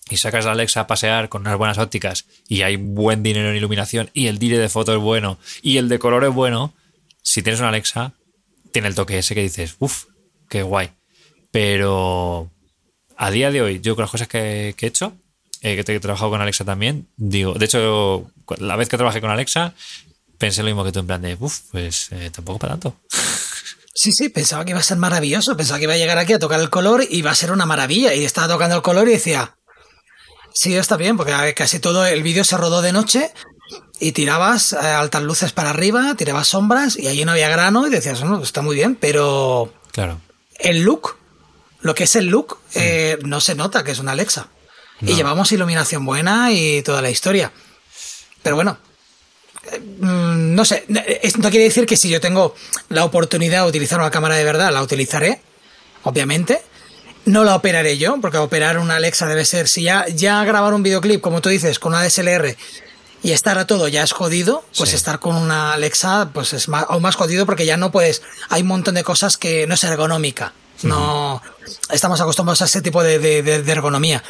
y 0.10 0.18
sacas 0.18 0.46
la 0.46 0.54
Alexa 0.54 0.80
a 0.82 0.88
pasear 0.88 1.30
con 1.30 1.42
unas 1.44 1.56
buenas 1.56 1.78
ópticas 1.78 2.26
y 2.48 2.64
hay 2.64 2.78
buen 2.78 3.22
dinero 3.22 3.52
en 3.52 3.56
iluminación 3.56 4.10
y 4.16 4.26
el 4.26 4.40
dire 4.40 4.58
de 4.58 4.70
foto 4.70 4.92
es 4.96 5.00
bueno 5.00 5.38
y 5.62 5.78
el 5.78 5.88
de 5.88 6.00
color 6.00 6.24
es 6.24 6.34
bueno, 6.34 6.74
si 7.22 7.44
tienes 7.44 7.60
una 7.60 7.70
Alexa, 7.70 8.14
tiene 8.72 8.88
el 8.88 8.96
toque 8.96 9.20
ese 9.20 9.36
que 9.36 9.44
dices, 9.44 9.76
uff, 9.78 10.06
qué 10.50 10.64
guay. 10.64 10.90
Pero 11.52 12.50
a 13.16 13.30
día 13.30 13.52
de 13.52 13.62
hoy, 13.62 13.80
yo 13.82 13.96
con 13.96 14.02
las 14.02 14.10
cosas 14.12 14.28
que, 14.28 14.74
que 14.76 14.88
he 14.88 14.90
hecho, 14.90 15.16
eh, 15.62 15.76
que 15.84 15.94
he 15.94 16.00
trabajado 16.00 16.32
con 16.32 16.42
Alexa 16.42 16.66
también, 16.66 17.08
digo, 17.18 17.54
de 17.54 17.66
hecho, 17.66 18.32
la 18.58 18.76
vez 18.76 18.90
que 18.90 18.98
trabajé 18.98 19.22
con 19.22 19.30
Alexa, 19.30 19.76
pensé 20.40 20.64
lo 20.64 20.70
mismo 20.70 20.84
que 20.84 20.92
tú, 20.92 21.00
en 21.00 21.08
plan 21.08 21.22
de, 21.22 21.38
uff, 21.40 21.60
pues 21.72 22.12
eh, 22.12 22.32
tampoco 22.34 22.58
para 22.58 22.74
tanto. 22.74 22.96
Sí, 23.96 24.12
sí, 24.12 24.30
pensaba 24.30 24.66
que 24.66 24.72
iba 24.72 24.80
a 24.80 24.84
ser 24.84 24.98
maravilloso. 24.98 25.56
Pensaba 25.56 25.78
que 25.78 25.84
iba 25.86 25.94
a 25.94 25.98
llegar 25.98 26.18
aquí 26.18 26.34
a 26.34 26.40
tocar 26.40 26.60
el 26.60 26.70
color 26.70 27.04
y 27.08 27.18
iba 27.18 27.32
a 27.32 27.36
ser 27.36 27.52
una 27.52 27.66
maravilla. 27.66 28.14
Y 28.14 28.26
estaba 28.26 28.48
tocando 28.48 28.76
el 28.76 28.82
color 28.82 29.08
y 29.08 29.12
decía, 29.12 29.56
sí, 30.54 30.76
está 30.76 30.98
bien, 30.98 31.16
porque 31.18 31.54
casi 31.56 31.80
todo 31.80 32.06
el 32.06 32.24
vídeo 32.24 32.44
se 32.44 32.58
rodó 32.58 32.82
de 32.82 32.92
noche 32.92 33.32
y 34.00 34.12
tirabas 34.12 34.74
eh, 34.74 34.78
altas 34.78 35.22
luces 35.24 35.52
para 35.52 35.70
arriba, 35.70 36.16
tirabas 36.16 36.48
sombras 36.48 36.98
y 36.98 37.08
allí 37.08 37.24
no 37.26 37.32
había 37.34 37.50
grano 37.50 37.86
y 37.88 37.92
decías, 37.92 38.24
no, 38.24 38.42
está 38.42 38.62
muy 38.62 38.76
bien, 38.76 38.96
pero 38.96 39.74
Claro. 39.92 40.20
el 40.60 40.82
look, 40.82 41.16
lo 41.82 41.94
que 41.96 42.06
es 42.06 42.16
el 42.16 42.26
look, 42.28 42.58
eh, 42.74 43.20
no 43.24 43.40
se 43.42 43.56
nota 43.56 43.84
que 43.84 43.92
es 43.92 44.00
una 44.00 44.14
Alexa. 44.14 44.48
Y 45.02 45.16
llevamos 45.16 45.52
iluminación 45.52 46.06
buena 46.06 46.52
y 46.54 46.82
toda 46.82 47.02
la 47.02 47.10
historia. 47.10 47.52
Pero 48.42 48.56
bueno, 48.56 48.78
no 50.00 50.66
sé, 50.66 50.86
es- 51.22 51.38
no 51.38 51.50
quiere 51.50 51.66
decir 51.66 51.86
que 51.86 51.98
si 51.98 52.10
yo 52.10 52.20
tengo 52.22 52.56
la 52.90 53.06
oportunidad 53.06 53.64
de 53.64 53.70
utilizar 53.70 54.00
una 54.00 54.12
cámara 54.12 54.36
de 54.36 54.44
verdad, 54.44 54.72
la 54.74 54.82
utilizaré, 54.82 55.42
obviamente. 56.04 56.62
No 57.26 57.46
la 57.46 57.56
operaré 57.56 57.98
yo, 57.98 58.18
porque 58.20 58.38
operar 58.38 58.78
una 58.78 58.98
Alexa 58.98 59.26
debe 59.28 59.46
ser, 59.46 59.70
si 59.70 59.84
ya, 59.84 60.06
ya 60.10 60.44
grabar 60.44 60.74
un 60.74 60.84
videoclip, 60.84 61.22
como 61.22 61.40
tú 61.40 61.48
dices, 61.48 61.80
con 61.80 61.94
una 61.94 62.04
DSLR 62.04 62.58
y 63.24 63.32
estar 63.32 63.58
a 63.58 63.66
todo 63.66 63.88
ya 63.88 64.04
es 64.04 64.12
jodido, 64.12 64.66
pues 64.78 64.90
Sí. 64.90 64.98
estar 64.98 65.20
con 65.20 65.38
una 65.38 65.72
Alexa 65.74 66.32
pues 66.34 66.52
es 66.52 66.68
más, 66.68 66.86
aún 66.90 67.02
más 67.02 67.16
jodido 67.16 67.46
porque 67.46 67.66
ya 67.66 67.78
no 67.78 67.92
puedes, 67.94 68.22
hay 68.50 68.64
un 68.64 68.68
montón 68.68 68.96
de 68.96 69.06
cosas 69.06 69.38
que 69.38 69.66
no 69.68 69.76
es 69.76 69.84
ergonómica, 69.86 70.52
no 70.82 71.42
estamos 71.90 72.20
acostumbrados 72.20 72.62
a 72.62 72.66
ese 72.66 72.82
tipo 72.82 73.02
de- 73.02 73.20
de 73.20 73.72
ergonomía. 73.72 74.22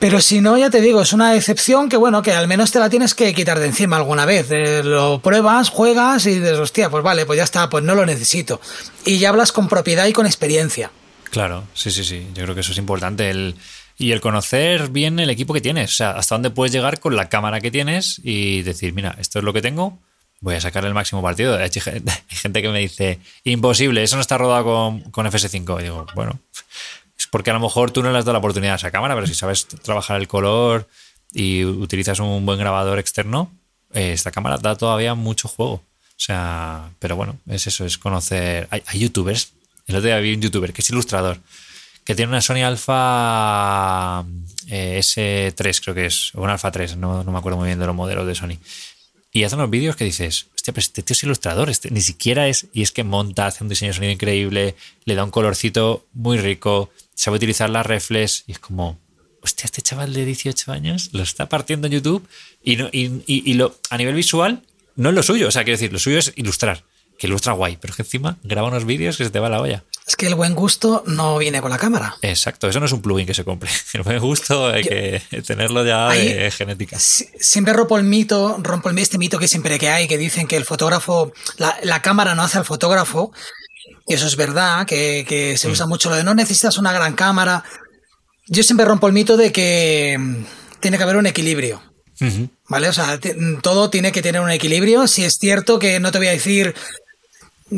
Pero 0.00 0.22
si 0.22 0.40
no, 0.40 0.56
ya 0.56 0.70
te 0.70 0.80
digo, 0.80 1.02
es 1.02 1.12
una 1.12 1.36
excepción 1.36 1.90
que 1.90 1.98
bueno, 1.98 2.22
que 2.22 2.32
al 2.32 2.48
menos 2.48 2.72
te 2.72 2.78
la 2.78 2.88
tienes 2.88 3.14
que 3.14 3.34
quitar 3.34 3.58
de 3.60 3.66
encima 3.66 3.98
alguna 3.98 4.24
vez. 4.24 4.50
Eh, 4.50 4.82
lo 4.82 5.20
pruebas, 5.20 5.68
juegas 5.68 6.24
y 6.24 6.40
dices, 6.40 6.58
hostia, 6.58 6.88
pues 6.88 7.04
vale, 7.04 7.26
pues 7.26 7.36
ya 7.36 7.44
está, 7.44 7.68
pues 7.68 7.84
no 7.84 7.94
lo 7.94 8.06
necesito. 8.06 8.62
Y 9.04 9.18
ya 9.18 9.28
hablas 9.28 9.52
con 9.52 9.68
propiedad 9.68 10.06
y 10.06 10.14
con 10.14 10.24
experiencia. 10.24 10.90
Claro, 11.30 11.64
sí, 11.74 11.90
sí, 11.90 12.02
sí. 12.02 12.26
Yo 12.34 12.44
creo 12.44 12.54
que 12.54 12.62
eso 12.62 12.72
es 12.72 12.78
importante. 12.78 13.28
El, 13.28 13.56
y 13.98 14.12
el 14.12 14.22
conocer 14.22 14.88
bien 14.88 15.20
el 15.20 15.28
equipo 15.28 15.52
que 15.52 15.60
tienes. 15.60 15.90
O 15.92 15.94
sea, 15.94 16.12
hasta 16.12 16.34
dónde 16.34 16.48
puedes 16.48 16.72
llegar 16.72 16.98
con 16.98 17.14
la 17.14 17.28
cámara 17.28 17.60
que 17.60 17.70
tienes 17.70 18.22
y 18.24 18.62
decir, 18.62 18.94
mira, 18.94 19.14
esto 19.18 19.38
es 19.38 19.44
lo 19.44 19.52
que 19.52 19.60
tengo, 19.60 19.98
voy 20.40 20.54
a 20.54 20.60
sacar 20.62 20.86
el 20.86 20.94
máximo 20.94 21.22
partido. 21.22 21.56
Hay 21.58 21.70
gente 21.70 22.62
que 22.62 22.68
me 22.70 22.78
dice, 22.78 23.18
imposible, 23.44 24.02
eso 24.02 24.16
no 24.16 24.22
está 24.22 24.38
rodado 24.38 24.64
con, 24.64 25.00
con 25.10 25.26
FS5. 25.26 25.80
Y 25.80 25.82
digo, 25.82 26.06
bueno, 26.14 26.40
porque 27.30 27.50
a 27.50 27.54
lo 27.54 27.60
mejor 27.60 27.90
tú 27.90 28.02
no 28.02 28.10
le 28.10 28.18
has 28.18 28.24
dado 28.24 28.34
la 28.34 28.38
oportunidad 28.38 28.74
a 28.74 28.76
esa 28.76 28.90
cámara, 28.90 29.14
pero 29.14 29.26
si 29.26 29.34
sabes 29.34 29.66
trabajar 29.66 30.20
el 30.20 30.28
color 30.28 30.88
y 31.32 31.64
utilizas 31.64 32.18
un 32.20 32.44
buen 32.44 32.58
grabador 32.58 32.98
externo, 32.98 33.52
eh, 33.92 34.12
esta 34.12 34.30
cámara 34.30 34.58
da 34.58 34.76
todavía 34.76 35.14
mucho 35.14 35.48
juego. 35.48 35.74
O 35.74 36.22
sea, 36.22 36.90
pero 36.98 37.16
bueno, 37.16 37.38
es 37.48 37.66
eso, 37.66 37.84
es 37.86 37.96
conocer. 37.96 38.68
Hay, 38.70 38.98
youtubers. 38.98 39.52
El 39.86 39.96
otro 39.96 40.06
día 40.08 40.18
vi 40.18 40.34
un 40.34 40.42
youtuber 40.42 40.72
que 40.72 40.82
es 40.82 40.90
ilustrador, 40.90 41.38
que 42.04 42.14
tiene 42.14 42.30
una 42.30 42.42
Sony 42.42 42.62
Alpha 42.62 44.24
eh, 44.68 45.00
S3, 45.00 45.80
creo 45.82 45.94
que 45.94 46.06
es, 46.06 46.34
o 46.34 46.42
una 46.42 46.52
Alpha 46.52 46.70
3, 46.70 46.96
no, 46.96 47.24
no 47.24 47.32
me 47.32 47.38
acuerdo 47.38 47.58
muy 47.58 47.66
bien 47.66 47.78
de 47.78 47.86
los 47.86 47.94
modelos 47.94 48.26
de 48.26 48.34
Sony 48.34 48.58
y 49.32 49.44
hace 49.44 49.54
unos 49.54 49.70
vídeos 49.70 49.96
que 49.96 50.04
dices, 50.04 50.46
hostia, 50.54 50.72
pero 50.72 50.80
este 50.80 51.02
tío 51.02 51.14
es 51.14 51.22
ilustrador, 51.22 51.70
este, 51.70 51.90
ni 51.90 52.00
siquiera 52.00 52.48
es, 52.48 52.66
y 52.72 52.82
es 52.82 52.90
que 52.90 53.04
monta, 53.04 53.46
hace 53.46 53.62
un 53.62 53.68
diseño 53.68 53.90
de 53.90 53.94
sonido 53.94 54.12
increíble, 54.12 54.74
le 55.04 55.14
da 55.14 55.24
un 55.24 55.30
colorcito 55.30 56.06
muy 56.12 56.38
rico, 56.38 56.90
sabe 57.20 57.36
utilizar 57.36 57.68
las 57.68 57.84
reflex, 57.84 58.44
y 58.46 58.52
es 58.52 58.58
como, 58.58 58.98
hostia, 59.42 59.66
este 59.66 59.82
chaval 59.82 60.14
de 60.14 60.24
18 60.24 60.72
años 60.72 61.10
lo 61.12 61.22
está 61.22 61.48
partiendo 61.48 61.86
en 61.86 61.92
YouTube, 61.92 62.26
y, 62.62 62.76
no, 62.76 62.88
y, 62.92 63.22
y, 63.26 63.54
lo, 63.54 63.76
a 63.90 63.98
nivel 63.98 64.14
visual 64.14 64.62
no 64.96 65.10
es 65.10 65.14
lo 65.14 65.22
suyo, 65.22 65.48
o 65.48 65.50
sea, 65.50 65.64
quiero 65.64 65.76
decir, 65.76 65.92
lo 65.92 65.98
suyo 65.98 66.18
es 66.18 66.32
ilustrar, 66.36 66.82
que 67.18 67.26
ilustra 67.26 67.52
guay, 67.52 67.76
pero 67.78 67.94
que 67.94 68.02
encima 68.02 68.38
graba 68.42 68.68
unos 68.68 68.86
vídeos 68.86 69.18
que 69.18 69.24
se 69.24 69.30
te 69.30 69.38
va 69.38 69.50
la 69.50 69.60
olla. 69.60 69.84
Es 70.06 70.16
que 70.16 70.26
el 70.26 70.34
buen 70.34 70.54
gusto 70.54 71.04
no 71.06 71.36
viene 71.36 71.60
con 71.60 71.70
la 71.70 71.76
cámara. 71.76 72.16
Exacto, 72.22 72.66
eso 72.66 72.80
no 72.80 72.86
es 72.86 72.92
un 72.92 73.02
plugin 73.02 73.26
que 73.26 73.34
se 73.34 73.44
compre. 73.44 73.70
El 73.92 74.02
buen 74.02 74.18
gusto 74.18 74.66
hay 74.68 74.82
que 74.82 75.22
tenerlo 75.46 75.84
ya 75.84 76.08
de 76.08 76.50
genética. 76.50 76.98
Siempre 76.98 77.74
rompo 77.74 77.96
el 77.98 78.04
mito, 78.04 78.56
rompo 78.60 78.90
este 78.90 79.18
mito 79.18 79.38
que 79.38 79.46
siempre 79.46 79.78
que 79.78 79.88
hay, 79.88 80.08
que 80.08 80.18
dicen 80.18 80.48
que 80.48 80.56
el 80.56 80.64
fotógrafo, 80.64 81.32
la, 81.58 82.02
cámara 82.02 82.34
no 82.34 82.42
hace 82.42 82.58
al 82.58 82.64
fotógrafo. 82.64 83.32
Y 84.06 84.14
eso 84.14 84.26
es 84.26 84.36
verdad, 84.36 84.86
que, 84.86 85.54
se 85.58 85.68
usa 85.68 85.86
mm. 85.86 85.88
mucho 85.88 86.10
lo 86.10 86.16
de 86.16 86.24
no 86.24 86.34
necesitas 86.34 86.78
una 86.78 86.92
gran 86.92 87.14
cámara. 87.14 87.64
Yo 88.46 88.62
siempre 88.62 88.86
rompo 88.86 89.06
el 89.06 89.12
mito 89.12 89.36
de 89.36 89.52
que 89.52 90.16
mm, 90.18 90.44
tiene 90.80 90.96
que 90.96 91.02
haber 91.02 91.16
un 91.16 91.26
equilibrio. 91.26 91.82
¿Vale? 92.68 92.90
O 92.90 92.92
sea, 92.92 93.18
todo 93.62 93.88
tiene 93.88 94.12
que 94.12 94.20
tener 94.20 94.42
un 94.42 94.50
equilibrio. 94.50 95.06
Si 95.06 95.24
es 95.24 95.38
cierto 95.38 95.78
que 95.78 96.00
no 96.00 96.12
te 96.12 96.18
voy 96.18 96.26
a 96.26 96.32
decir 96.32 96.74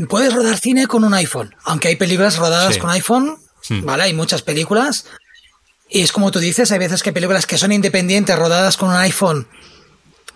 puedes 0.09 0.33
rodar 0.35 0.59
cine 0.59 0.87
con 0.87 1.05
un 1.05 1.15
iPhone, 1.15 1.55
aunque 1.65 1.89
hay 1.89 1.97
películas 1.97 2.39
rodadas 2.39 2.79
con 2.79 2.91
iPhone. 2.91 3.39
¿vale? 3.83 4.05
Hay 4.05 4.15
muchas 4.15 4.43
películas. 4.43 5.07
Y 5.89 6.01
es 6.01 6.13
como 6.13 6.31
tú 6.31 6.39
dices, 6.39 6.73
hay 6.73 6.79
veces 6.79 7.03
que 7.03 7.13
películas 7.13 7.47
que 7.47 7.59
son 7.59 7.73
independientes, 7.73 8.39
rodadas 8.39 8.77
con 8.77 8.89
un 8.89 8.97
iPhone, 8.97 9.47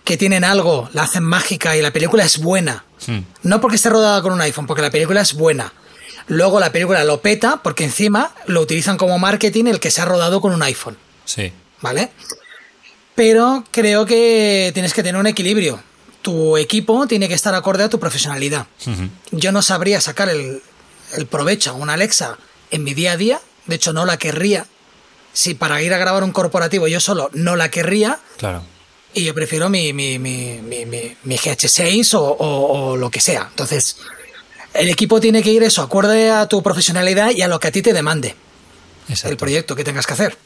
que 0.07 0.17
tienen 0.17 0.43
algo, 0.43 0.89
la 0.93 1.03
hacen 1.03 1.23
mágica 1.23 1.75
y 1.75 1.81
la 1.81 1.91
película 1.91 2.23
es 2.23 2.39
buena. 2.39 2.85
Hmm. 3.05 3.19
No 3.43 3.61
porque 3.61 3.75
esté 3.75 3.89
rodada 3.89 4.21
con 4.21 4.31
un 4.31 4.41
iPhone, 4.41 4.65
porque 4.65 4.81
la 4.81 4.89
película 4.89 5.21
es 5.21 5.33
buena. 5.33 5.73
Luego 6.27 6.59
la 6.59 6.71
película 6.71 7.03
lo 7.03 7.21
peta 7.21 7.61
porque 7.61 7.83
encima 7.83 8.33
lo 8.47 8.61
utilizan 8.61 8.97
como 8.97 9.19
marketing 9.19 9.65
el 9.65 9.79
que 9.79 9.91
se 9.91 10.01
ha 10.01 10.05
rodado 10.05 10.39
con 10.41 10.53
un 10.53 10.63
iPhone. 10.63 10.97
Sí. 11.25 11.51
¿Vale? 11.81 12.09
Pero 13.15 13.65
creo 13.71 14.05
que 14.05 14.71
tienes 14.73 14.93
que 14.93 15.03
tener 15.03 15.19
un 15.19 15.27
equilibrio 15.27 15.79
tu 16.27 16.57
equipo 16.57 17.07
tiene 17.07 17.29
que 17.29 17.35
estar 17.35 17.55
acorde 17.55 17.85
a 17.85 17.89
tu 17.89 18.01
profesionalidad. 18.01 18.67
Yo 19.31 19.53
no 19.53 19.61
sabría 19.61 20.01
sacar 20.01 20.27
el, 20.27 20.61
provecho 21.29 21.69
a 21.69 21.73
una 21.73 21.93
Alexa 21.93 22.37
en 22.69 22.83
mi 22.83 22.93
día 22.93 23.13
a 23.13 23.17
día, 23.17 23.39
de 23.65 23.75
hecho 23.75 23.93
no 23.93 24.05
la 24.05 24.17
querría. 24.17 24.65
Si 25.31 25.53
para 25.53 25.81
ir 25.81 25.93
a 25.93 25.97
grabar 25.97 26.25
un 26.25 26.33
corporativo 26.33 26.89
yo 26.89 26.99
solo 26.99 27.29
no 27.31 27.55
la 27.55 27.71
querría, 27.71 28.19
claro. 28.35 28.61
Y 29.17 29.23
yo 29.23 29.33
prefiero 29.33 29.69
mi, 29.69 29.93
mi, 29.93 30.19
mi, 30.19 30.59
mi 30.61 31.37
GH6 31.37 32.13
o, 32.13 32.21
o, 32.21 32.97
lo 32.97 33.09
que 33.09 33.19
sea. 33.19 33.47
Entonces, 33.49 33.97
el 34.73 34.89
equipo 34.89 35.19
tiene 35.19 35.41
que 35.41 35.51
ir 35.51 35.63
eso, 35.63 35.81
acorde 35.81 36.29
a 36.29 36.47
tu 36.47 36.61
profesionalidad 36.61 37.31
y 37.31 37.41
a 37.41 37.47
lo 37.47 37.59
que 37.59 37.67
a 37.67 37.71
ti 37.71 37.81
te 37.81 37.93
demande 37.93 38.35
el 39.23 39.37
proyecto 39.37 39.75
que 39.75 39.83
tengas 39.83 40.05
que 40.05 40.13
hacer. 40.13 40.37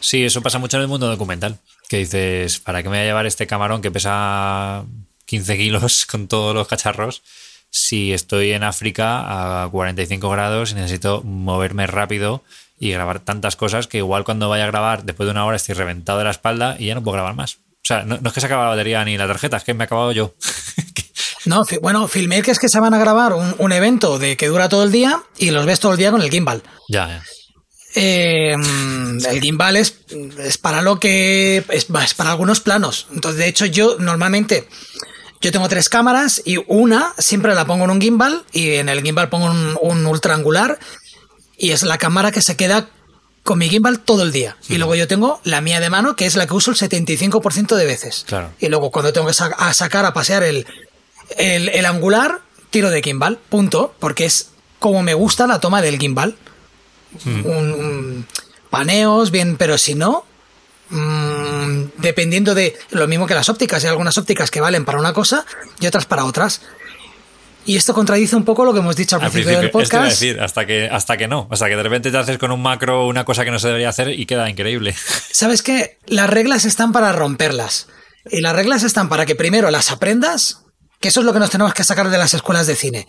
Sí, 0.00 0.24
eso 0.24 0.42
pasa 0.42 0.58
mucho 0.58 0.76
en 0.76 0.82
el 0.82 0.88
mundo 0.88 1.08
documental. 1.08 1.58
Que 1.88 1.98
dices, 1.98 2.58
¿para 2.58 2.82
qué 2.82 2.88
me 2.88 2.96
voy 2.96 3.04
a 3.04 3.06
llevar 3.06 3.26
este 3.26 3.46
camarón 3.46 3.80
que 3.80 3.90
pesa 3.90 4.84
15 5.26 5.56
kilos 5.56 6.06
con 6.06 6.26
todos 6.26 6.54
los 6.54 6.66
cacharros 6.66 7.22
si 7.70 8.12
estoy 8.12 8.52
en 8.52 8.64
África 8.64 9.62
a 9.62 9.68
45 9.68 10.30
grados 10.30 10.72
y 10.72 10.74
necesito 10.74 11.22
moverme 11.22 11.86
rápido 11.86 12.42
y 12.78 12.90
grabar 12.90 13.20
tantas 13.20 13.54
cosas 13.56 13.86
que 13.86 13.98
igual 13.98 14.24
cuando 14.24 14.48
vaya 14.48 14.64
a 14.64 14.68
grabar 14.68 15.04
después 15.04 15.26
de 15.26 15.32
una 15.32 15.44
hora 15.44 15.56
estoy 15.56 15.74
reventado 15.74 16.18
de 16.18 16.24
la 16.24 16.30
espalda 16.30 16.76
y 16.78 16.86
ya 16.86 16.94
no 16.94 17.02
puedo 17.02 17.14
grabar 17.14 17.34
más. 17.34 17.58
O 17.86 17.88
sea, 17.88 18.02
no, 18.02 18.16
es 18.16 18.32
que 18.32 18.40
se 18.40 18.46
acabe 18.46 18.64
la 18.64 18.70
batería 18.70 19.04
ni 19.04 19.16
la 19.16 19.28
tarjeta, 19.28 19.58
es 19.58 19.62
que 19.62 19.72
me 19.72 19.84
he 19.84 19.86
acabado 19.86 20.10
yo. 20.10 20.34
no, 21.44 21.64
bueno, 21.80 22.08
filmmakers 22.08 22.58
que 22.58 22.68
se 22.68 22.80
van 22.80 22.94
a 22.94 22.98
grabar 22.98 23.32
un, 23.32 23.72
evento 23.72 24.18
de 24.18 24.36
que 24.36 24.48
dura 24.48 24.68
todo 24.68 24.82
el 24.82 24.90
día 24.90 25.22
y 25.38 25.50
los 25.52 25.66
ves 25.66 25.78
todo 25.78 25.92
el 25.92 25.98
día 25.98 26.10
con 26.10 26.20
el 26.20 26.28
gimbal. 26.28 26.64
Ya, 26.88 27.06
ya. 27.06 27.22
Eh, 27.94 28.54
el 28.54 29.40
gimbal 29.40 29.76
es, 29.76 30.00
es, 30.36 30.58
para 30.58 30.82
lo 30.82 30.98
que 30.98 31.58
es, 31.68 31.86
es, 31.88 32.14
para 32.14 32.30
algunos 32.32 32.58
planos. 32.58 33.06
Entonces, 33.14 33.38
de 33.38 33.46
hecho, 33.46 33.66
yo 33.66 33.98
normalmente 34.00 34.66
yo 35.40 35.52
tengo 35.52 35.68
tres 35.68 35.88
cámaras 35.88 36.42
y 36.44 36.56
una 36.66 37.14
siempre 37.18 37.54
la 37.54 37.66
pongo 37.66 37.84
en 37.84 37.90
un 37.90 38.00
gimbal 38.00 38.44
y 38.52 38.70
en 38.70 38.88
el 38.88 39.00
gimbal 39.00 39.28
pongo 39.28 39.46
un, 39.80 40.06
ultra 40.06 40.34
angular 40.34 40.80
y 41.56 41.70
es 41.70 41.84
la 41.84 41.98
cámara 41.98 42.32
que 42.32 42.42
se 42.42 42.56
queda 42.56 42.88
con 43.46 43.58
mi 43.58 43.70
gimbal 43.70 44.00
todo 44.00 44.22
el 44.22 44.32
día. 44.32 44.58
Y 44.68 44.76
luego 44.76 44.94
yo 44.94 45.08
tengo 45.08 45.40
la 45.44 45.62
mía 45.62 45.80
de 45.80 45.88
mano, 45.88 46.16
que 46.16 46.26
es 46.26 46.36
la 46.36 46.46
que 46.46 46.52
uso 46.52 46.70
el 46.70 46.76
75% 46.76 47.74
de 47.74 47.86
veces. 47.86 48.24
Claro. 48.28 48.50
Y 48.58 48.68
luego 48.68 48.90
cuando 48.90 49.14
tengo 49.14 49.26
que 49.26 49.32
sacar 49.32 50.04
a 50.04 50.12
pasear 50.12 50.42
el, 50.42 50.66
el, 51.38 51.86
angular, 51.86 52.40
tiro 52.68 52.90
de 52.90 53.02
gimbal, 53.02 53.38
punto, 53.48 53.94
porque 53.98 54.26
es 54.26 54.50
como 54.78 55.02
me 55.02 55.14
gusta 55.14 55.46
la 55.46 55.60
toma 55.60 55.80
del 55.80 55.98
gimbal. 55.98 56.36
un, 57.24 58.26
paneos, 58.68 59.30
bien, 59.30 59.56
pero 59.56 59.78
si 59.78 59.94
no, 59.94 60.26
Mm, 60.88 61.86
dependiendo 61.98 62.54
de 62.54 62.78
lo 62.90 63.08
mismo 63.08 63.26
que 63.26 63.34
las 63.34 63.48
ópticas. 63.48 63.82
Hay 63.84 63.90
algunas 63.90 64.18
ópticas 64.18 64.50
que 64.50 64.60
valen 64.60 64.84
para 64.84 64.98
una 64.98 65.12
cosa 65.12 65.44
y 65.80 65.86
otras 65.86 66.06
para 66.06 66.24
otras. 66.24 66.60
Y 67.66 67.76
esto 67.76 67.92
contradice 67.92 68.36
un 68.36 68.44
poco 68.44 68.64
lo 68.64 68.72
que 68.72 68.78
hemos 68.78 68.94
dicho 68.94 69.16
al, 69.16 69.30
principio, 69.30 69.60
del 69.60 69.70
podcast. 69.70 70.08
decir, 70.08 70.40
hasta 70.40 70.64
que, 70.66 70.88
hasta 70.88 71.16
que 71.16 71.26
no. 71.26 71.48
Hasta 71.50 71.68
que 71.68 71.76
de 71.76 71.82
repente 71.82 72.10
te 72.12 72.16
haces 72.16 72.38
con 72.38 72.52
un 72.52 72.62
macro 72.62 73.06
una 73.08 73.24
cosa 73.24 73.44
que 73.44 73.50
no 73.50 73.58
se 73.58 73.66
debería 73.66 73.88
hacer 73.88 74.08
y 74.10 74.24
queda 74.24 74.48
increíble. 74.48 74.94
¿Sabes 75.32 75.62
qué? 75.62 75.98
Las 76.06 76.30
reglas 76.30 76.64
están 76.64 76.92
para 76.92 77.12
romperlas. 77.12 77.88
Y 78.30 78.40
las 78.40 78.54
reglas 78.54 78.84
están 78.84 79.08
para 79.08 79.26
que 79.26 79.34
primero 79.34 79.70
las 79.70 79.90
aprendas, 79.90 80.62
que 81.00 81.08
eso 81.08 81.20
es 81.20 81.26
lo 81.26 81.32
que 81.32 81.40
nos 81.40 81.50
tenemos 81.50 81.74
que 81.74 81.84
sacar 81.84 82.08
de 82.08 82.18
las 82.18 82.34
escuelas 82.34 82.68
de 82.68 82.76
cine. 82.76 83.06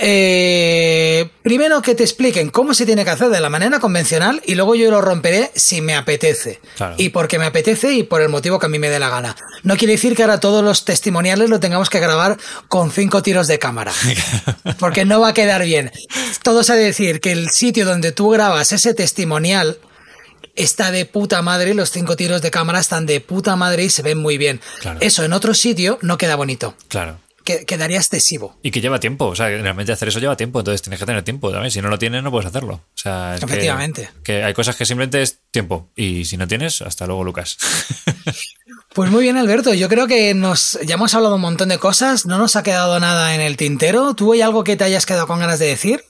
Eh, 0.00 1.28
primero 1.42 1.82
que 1.82 1.96
te 1.96 2.04
expliquen 2.04 2.50
cómo 2.50 2.72
se 2.72 2.86
tiene 2.86 3.04
que 3.04 3.10
hacer 3.10 3.30
de 3.30 3.40
la 3.40 3.50
manera 3.50 3.80
convencional 3.80 4.40
y 4.46 4.54
luego 4.54 4.76
yo 4.76 4.92
lo 4.92 5.00
romperé 5.00 5.50
si 5.56 5.80
me 5.80 5.96
apetece. 5.96 6.60
Y 6.96 7.08
porque 7.08 7.38
me 7.40 7.46
apetece 7.46 7.92
y 7.92 8.04
por 8.04 8.22
el 8.22 8.28
motivo 8.28 8.60
que 8.60 8.66
a 8.66 8.68
mí 8.68 8.78
me 8.78 8.90
dé 8.90 9.00
la 9.00 9.10
gana. 9.10 9.34
No 9.64 9.76
quiere 9.76 9.94
decir 9.94 10.14
que 10.14 10.22
ahora 10.22 10.38
todos 10.38 10.62
los 10.62 10.84
testimoniales 10.84 11.50
lo 11.50 11.58
tengamos 11.58 11.90
que 11.90 11.98
grabar 11.98 12.38
con 12.68 12.92
cinco 12.92 13.22
tiros 13.22 13.48
de 13.48 13.58
cámara. 13.58 13.92
porque 14.78 15.04
no 15.04 15.20
va 15.20 15.28
a 15.28 15.34
quedar 15.34 15.64
bien. 15.64 15.90
Todo 16.42 16.62
se 16.62 16.76
decir 16.76 17.20
que 17.20 17.32
el 17.32 17.50
sitio 17.50 17.84
donde 17.84 18.12
tú 18.12 18.30
grabas 18.30 18.70
ese 18.70 18.94
testimonial 18.94 19.78
está 20.54 20.92
de 20.92 21.06
puta 21.06 21.42
madre, 21.42 21.74
los 21.74 21.90
cinco 21.90 22.14
tiros 22.14 22.40
de 22.40 22.52
cámara 22.52 22.78
están 22.78 23.04
de 23.04 23.20
puta 23.20 23.56
madre 23.56 23.84
y 23.84 23.90
se 23.90 24.02
ven 24.02 24.18
muy 24.18 24.38
bien. 24.38 24.60
Eso 25.00 25.24
en 25.24 25.32
otro 25.32 25.54
sitio 25.54 25.98
no 26.02 26.18
queda 26.18 26.36
bonito. 26.36 26.76
Claro 26.86 27.18
quedaría 27.66 27.98
excesivo. 27.98 28.56
Y 28.62 28.70
que 28.70 28.80
lleva 28.80 29.00
tiempo, 29.00 29.26
o 29.26 29.36
sea, 29.36 29.48
realmente 29.48 29.92
hacer 29.92 30.08
eso 30.08 30.20
lleva 30.20 30.36
tiempo, 30.36 30.60
entonces 30.60 30.82
tienes 30.82 31.00
que 31.00 31.06
tener 31.06 31.22
tiempo 31.22 31.50
también. 31.50 31.70
Si 31.70 31.80
no 31.80 31.88
lo 31.88 31.98
tienes, 31.98 32.22
no 32.22 32.30
puedes 32.30 32.46
hacerlo. 32.46 32.74
O 32.74 32.98
sea, 32.98 33.36
Efectivamente. 33.36 34.10
Que, 34.22 34.42
hay 34.42 34.54
cosas 34.54 34.76
que 34.76 34.84
simplemente 34.84 35.22
es 35.22 35.40
tiempo. 35.50 35.90
Y 35.96 36.24
si 36.24 36.36
no 36.36 36.46
tienes, 36.46 36.82
hasta 36.82 37.06
luego, 37.06 37.24
Lucas. 37.24 37.58
Pues 38.94 39.10
muy 39.10 39.22
bien, 39.22 39.36
Alberto. 39.36 39.74
Yo 39.74 39.88
creo 39.88 40.06
que 40.06 40.34
nos 40.34 40.78
ya 40.84 40.94
hemos 40.94 41.14
hablado 41.14 41.36
un 41.36 41.40
montón 41.40 41.68
de 41.68 41.78
cosas. 41.78 42.26
No 42.26 42.38
nos 42.38 42.56
ha 42.56 42.62
quedado 42.62 42.98
nada 42.98 43.34
en 43.34 43.40
el 43.40 43.56
tintero. 43.56 44.14
¿Tú 44.14 44.32
hay 44.32 44.40
algo 44.40 44.64
que 44.64 44.76
te 44.76 44.84
hayas 44.84 45.06
quedado 45.06 45.26
con 45.26 45.38
ganas 45.38 45.58
de 45.58 45.66
decir? 45.66 46.04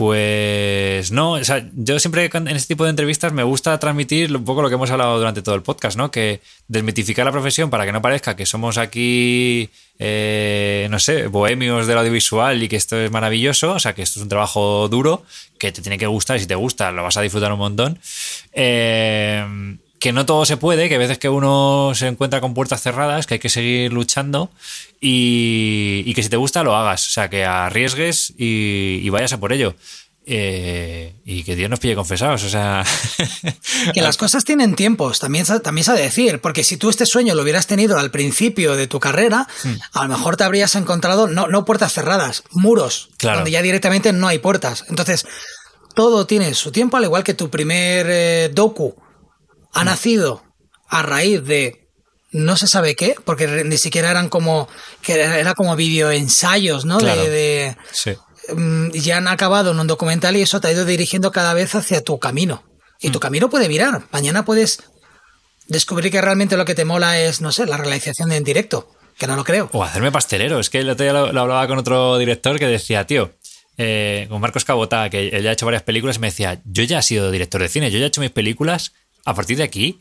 Pues 0.00 1.12
no, 1.12 1.32
o 1.32 1.44
sea, 1.44 1.68
yo 1.74 2.00
siempre 2.00 2.30
en 2.32 2.48
este 2.48 2.68
tipo 2.68 2.84
de 2.84 2.90
entrevistas 2.90 3.34
me 3.34 3.42
gusta 3.42 3.78
transmitir 3.78 4.34
un 4.34 4.46
poco 4.46 4.62
lo 4.62 4.70
que 4.70 4.76
hemos 4.76 4.90
hablado 4.90 5.18
durante 5.18 5.42
todo 5.42 5.54
el 5.54 5.60
podcast, 5.60 5.98
¿no? 5.98 6.10
Que 6.10 6.40
desmitificar 6.68 7.26
la 7.26 7.32
profesión 7.32 7.68
para 7.68 7.84
que 7.84 7.92
no 7.92 8.00
parezca 8.00 8.34
que 8.34 8.46
somos 8.46 8.78
aquí, 8.78 9.68
eh, 9.98 10.88
no 10.90 10.98
sé, 10.98 11.26
bohemios 11.26 11.86
del 11.86 11.98
audiovisual 11.98 12.62
y 12.62 12.68
que 12.70 12.76
esto 12.76 12.96
es 12.98 13.10
maravilloso, 13.10 13.72
o 13.72 13.78
sea, 13.78 13.94
que 13.94 14.00
esto 14.00 14.20
es 14.20 14.22
un 14.22 14.30
trabajo 14.30 14.88
duro, 14.88 15.22
que 15.58 15.70
te 15.70 15.82
tiene 15.82 15.98
que 15.98 16.06
gustar 16.06 16.38
y 16.38 16.40
si 16.40 16.46
te 16.46 16.54
gusta 16.54 16.90
lo 16.92 17.02
vas 17.02 17.18
a 17.18 17.20
disfrutar 17.20 17.52
un 17.52 17.58
montón. 17.58 17.98
Eh, 18.54 19.76
que 20.00 20.12
no 20.12 20.24
todo 20.24 20.46
se 20.46 20.56
puede, 20.56 20.88
que 20.88 20.94
a 20.94 20.98
veces 20.98 21.18
que 21.18 21.28
uno 21.28 21.92
se 21.94 22.08
encuentra 22.08 22.40
con 22.40 22.54
puertas 22.54 22.82
cerradas, 22.82 23.26
que 23.26 23.34
hay 23.34 23.40
que 23.40 23.50
seguir 23.50 23.92
luchando 23.92 24.50
y, 24.98 26.12
que 26.14 26.22
si 26.22 26.30
te 26.30 26.38
gusta 26.38 26.64
lo 26.64 26.74
hagas, 26.74 27.06
o 27.06 27.10
sea, 27.12 27.28
que 27.28 27.44
arriesgues 27.44 28.32
y, 28.36 29.08
vayas 29.10 29.34
a 29.34 29.38
por 29.38 29.52
ello. 29.52 29.76
eh, 30.26 31.14
y 31.24 31.42
que 31.42 31.54
Dios 31.54 31.68
nos 31.68 31.80
pille 31.80 31.94
confesados, 31.94 32.44
o 32.44 32.48
sea... 32.48 32.82
que 33.94 34.00
las 34.00 34.16
cosas 34.16 34.44
tienen 34.44 34.74
tiempos, 34.74 35.18
también, 35.18 35.44
también 35.62 35.84
se 35.84 35.90
ha 35.90 35.94
de 35.94 36.02
decir, 36.02 36.40
porque 36.40 36.64
si 36.64 36.78
tú 36.78 36.88
este 36.88 37.04
sueño 37.04 37.34
lo 37.34 37.42
hubieras 37.42 37.66
tenido 37.66 37.98
al 37.98 38.10
principio 38.10 38.76
de 38.76 38.86
tu 38.86 39.00
carrera, 39.00 39.48
hmm. 39.64 39.74
a 39.92 40.02
lo 40.04 40.16
mejor 40.16 40.36
te 40.36 40.44
habrías 40.44 40.76
encontrado, 40.76 41.26
no, 41.26 41.46
no 41.48 41.66
puertas 41.66 41.92
cerradas, 41.92 42.44
muros, 42.52 43.10
donde 43.20 43.50
ya 43.50 43.60
directamente 43.60 44.14
no 44.14 44.28
hay 44.28 44.38
puertas. 44.38 44.86
Entonces, 44.88 45.26
todo 45.94 46.26
tiene 46.26 46.54
su 46.54 46.72
tiempo, 46.72 46.96
al 46.96 47.04
igual 47.04 47.22
que 47.22 47.34
tu 47.34 47.50
primer 47.50 48.06
eh, 48.08 48.50
docu 48.54 48.94
ha 49.72 49.84
nacido 49.84 50.42
a 50.88 51.02
raíz 51.02 51.44
de 51.44 51.88
no 52.32 52.56
se 52.56 52.66
sabe 52.66 52.94
qué, 52.94 53.14
porque 53.24 53.64
ni 53.64 53.76
siquiera 53.76 54.10
eran 54.10 54.28
como, 54.28 54.68
que 55.02 55.14
era, 55.20 55.54
como 55.54 55.74
videoensayos, 55.76 56.84
¿no? 56.84 56.98
De, 56.98 57.76
sí. 57.92 58.12
Mm, 58.54 58.90
ya 58.92 59.16
han 59.16 59.28
acabado 59.28 59.72
en 59.72 59.80
un 59.80 59.86
documental 59.86 60.36
y 60.36 60.42
eso 60.42 60.60
te 60.60 60.68
ha 60.68 60.72
ido 60.72 60.84
dirigiendo 60.84 61.32
cada 61.32 61.54
vez 61.54 61.74
hacia 61.74 62.02
tu 62.02 62.18
camino. 62.18 62.62
Y 63.00 63.10
tu 63.10 63.18
mm. 63.18 63.22
camino 63.22 63.50
puede 63.50 63.68
virar. 63.68 64.04
Mañana 64.12 64.44
puedes 64.44 64.82
descubrir 65.66 66.10
que 66.12 66.20
realmente 66.20 66.56
lo 66.56 66.64
que 66.64 66.74
te 66.74 66.84
mola 66.84 67.18
es, 67.18 67.40
no 67.40 67.52
sé, 67.52 67.66
la 67.66 67.76
realización 67.76 68.32
en 68.32 68.44
directo, 68.44 68.90
que 69.18 69.26
no 69.26 69.36
lo 69.36 69.44
creo. 69.44 69.68
O 69.72 69.82
hacerme 69.82 70.12
pastelero. 70.12 70.60
Es 70.60 70.70
que 70.70 70.78
el 70.78 70.90
otro 70.90 71.04
día 71.04 71.12
lo, 71.12 71.40
hablaba 71.40 71.66
con 71.66 71.78
otro 71.78 72.18
director 72.18 72.58
que 72.58 72.66
decía, 72.66 73.06
tío, 73.06 73.32
eh, 73.76 74.26
con 74.28 74.40
Marcos 74.40 74.64
Cabotá, 74.64 75.08
que 75.10 75.28
él 75.28 75.42
ya 75.42 75.50
ha 75.50 75.52
hecho 75.52 75.66
varias 75.66 75.82
películas, 75.82 76.18
me 76.18 76.28
decía, 76.28 76.60
yo 76.64 76.84
ya 76.84 76.98
he 76.98 77.02
sido 77.02 77.30
director 77.30 77.60
de 77.60 77.68
cine, 77.68 77.90
yo 77.90 77.98
ya 77.98 78.04
he 78.04 78.08
hecho 78.08 78.20
mis 78.20 78.30
películas, 78.30 78.92
a 79.24 79.34
partir 79.34 79.56
de 79.56 79.64
aquí 79.64 80.00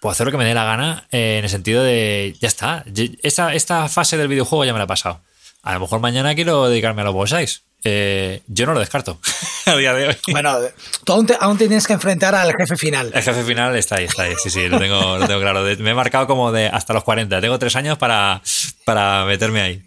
puedo 0.00 0.12
hacer 0.12 0.26
lo 0.26 0.32
que 0.32 0.38
me 0.38 0.44
dé 0.44 0.54
la 0.54 0.64
gana 0.64 1.06
eh, 1.12 1.36
en 1.38 1.44
el 1.44 1.50
sentido 1.50 1.82
de, 1.82 2.34
ya 2.40 2.48
está, 2.48 2.84
esta, 3.22 3.54
esta 3.54 3.88
fase 3.88 4.16
del 4.16 4.28
videojuego 4.28 4.64
ya 4.64 4.72
me 4.72 4.78
la 4.78 4.84
he 4.84 4.88
pasado. 4.88 5.20
A 5.62 5.74
lo 5.74 5.80
mejor 5.80 6.00
mañana 6.00 6.34
quiero 6.34 6.68
dedicarme 6.68 7.02
a 7.02 7.04
los 7.04 7.14
bonsais. 7.14 7.64
Eh, 7.82 8.42
yo 8.46 8.66
no 8.66 8.74
lo 8.74 8.80
descarto 8.80 9.18
a 9.66 9.76
día 9.76 9.94
de 9.94 10.08
hoy. 10.08 10.16
Bueno, 10.32 10.58
tú 11.04 11.12
aún, 11.12 11.26
te, 11.26 11.36
tienes 11.66 11.86
que 11.86 11.94
enfrentar 11.94 12.34
al 12.34 12.52
jefe 12.54 12.76
final. 12.76 13.10
El 13.14 13.22
jefe 13.22 13.42
final 13.44 13.76
está 13.76 13.96
ahí, 13.96 14.04
está 14.04 14.24
ahí. 14.24 14.34
Sí, 14.42 14.50
sí, 14.50 14.68
lo 14.68 14.78
tengo, 14.78 15.18
lo 15.18 15.26
tengo 15.26 15.40
claro. 15.40 15.62
Me 15.78 15.90
he 15.90 15.94
marcado 15.94 16.26
como 16.26 16.52
de 16.52 16.66
hasta 16.66 16.92
los 16.92 17.04
40. 17.04 17.40
Tengo 17.40 17.58
tres 17.58 17.76
años 17.76 17.96
para, 17.98 18.42
para 18.84 19.24
meterme 19.24 19.60
ahí. 19.60 19.82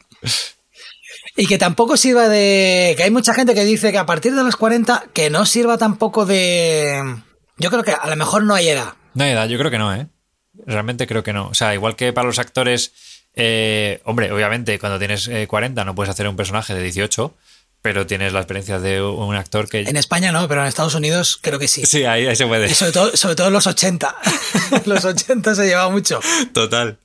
Y 1.36 1.48
que 1.48 1.58
tampoco 1.58 1.98
sirva 1.98 2.30
de. 2.30 2.94
Que 2.98 3.04
hay 3.04 3.12
mucha 3.12 3.34
gente 3.34 3.56
que 3.56 3.66
dice 3.66 3.92
que 3.92 3.98
a 3.98 4.06
partir 4.06 4.34
de 4.36 4.44
los 4.44 4.56
40, 4.56 5.06
que 5.14 5.30
no 5.30 5.46
sirva 5.46 5.78
tampoco 5.78 6.26
de. 6.26 7.02
Yo 7.58 7.70
creo 7.70 7.84
que 7.84 7.92
a 7.92 8.08
lo 8.08 8.16
mejor 8.16 8.44
no 8.44 8.56
hay 8.56 8.70
edad. 8.70 8.94
No 9.14 9.24
hay 9.24 9.32
edad, 9.32 9.48
yo 9.48 9.58
creo 9.58 9.72
que 9.72 9.78
no, 9.78 9.94
¿eh? 9.94 10.08
Realmente 10.66 11.08
creo 11.08 11.24
que 11.24 11.34
no. 11.34 11.48
O 11.48 11.54
sea, 11.54 11.74
igual 11.74 11.96
que 11.96 12.14
para 12.14 12.28
los 12.28 12.40
actores. 12.40 12.94
Eh, 13.36 14.02
hombre, 14.06 14.32
obviamente, 14.32 14.78
cuando 14.78 15.00
tienes 15.00 15.30
40 15.48 15.82
eh, 15.82 15.86
no 15.86 15.96
puedes 15.96 16.12
hacer 16.12 16.28
un 16.28 16.36
personaje 16.36 16.76
de 16.76 16.84
18 16.84 17.34
pero 17.84 18.08
tienes 18.08 18.32
la 18.32 18.40
experiencia 18.40 18.80
de 18.80 19.02
un 19.02 19.36
actor 19.36 19.68
que... 19.68 19.82
En 19.82 19.98
España 19.98 20.32
no, 20.32 20.48
pero 20.48 20.62
en 20.62 20.68
Estados 20.68 20.96
Unidos 20.96 21.38
creo 21.42 21.60
que 21.60 21.68
sí. 21.68 21.86
Sí, 21.86 22.06
ahí, 22.06 22.34
se 22.34 22.48
puede. 22.48 22.72
Y 22.72 22.74
sobre 22.74 22.94
todo, 22.94 23.18
sobre 23.18 23.36
todo 23.36 23.48
en 23.48 23.54
los 23.54 23.68
80. 23.68 24.16
los 24.86 25.04
80 25.04 25.54
se 25.54 25.66
lleva 25.66 25.90
mucho. 25.90 26.22
Total. 26.54 26.98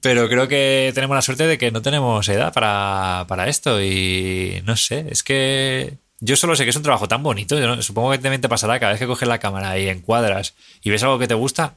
Pero 0.00 0.28
creo 0.28 0.46
que 0.46 0.92
tenemos 0.94 1.16
la 1.16 1.22
suerte 1.22 1.48
de 1.48 1.58
que 1.58 1.72
no 1.72 1.82
tenemos 1.82 2.28
edad 2.28 2.52
para, 2.52 3.48
esto 3.48 3.82
y 3.82 4.62
no 4.64 4.76
sé, 4.76 5.06
es 5.10 5.24
que 5.24 5.98
yo 6.24 6.36
solo 6.36 6.54
sé 6.54 6.64
que 6.64 6.70
es 6.70 6.76
un 6.76 6.82
trabajo 6.82 7.08
tan 7.08 7.22
bonito, 7.22 7.82
supongo 7.82 8.12
que 8.12 8.18
también 8.18 8.40
te 8.40 8.48
pasará 8.48 8.78
cada 8.78 8.92
vez 8.92 9.00
que 9.00 9.06
coges 9.06 9.28
la 9.28 9.38
cámara 9.38 9.76
y 9.78 9.88
encuadras 9.88 10.54
y 10.82 10.90
ves 10.90 11.02
algo 11.02 11.18
que 11.18 11.26
te 11.26 11.34
gusta, 11.34 11.74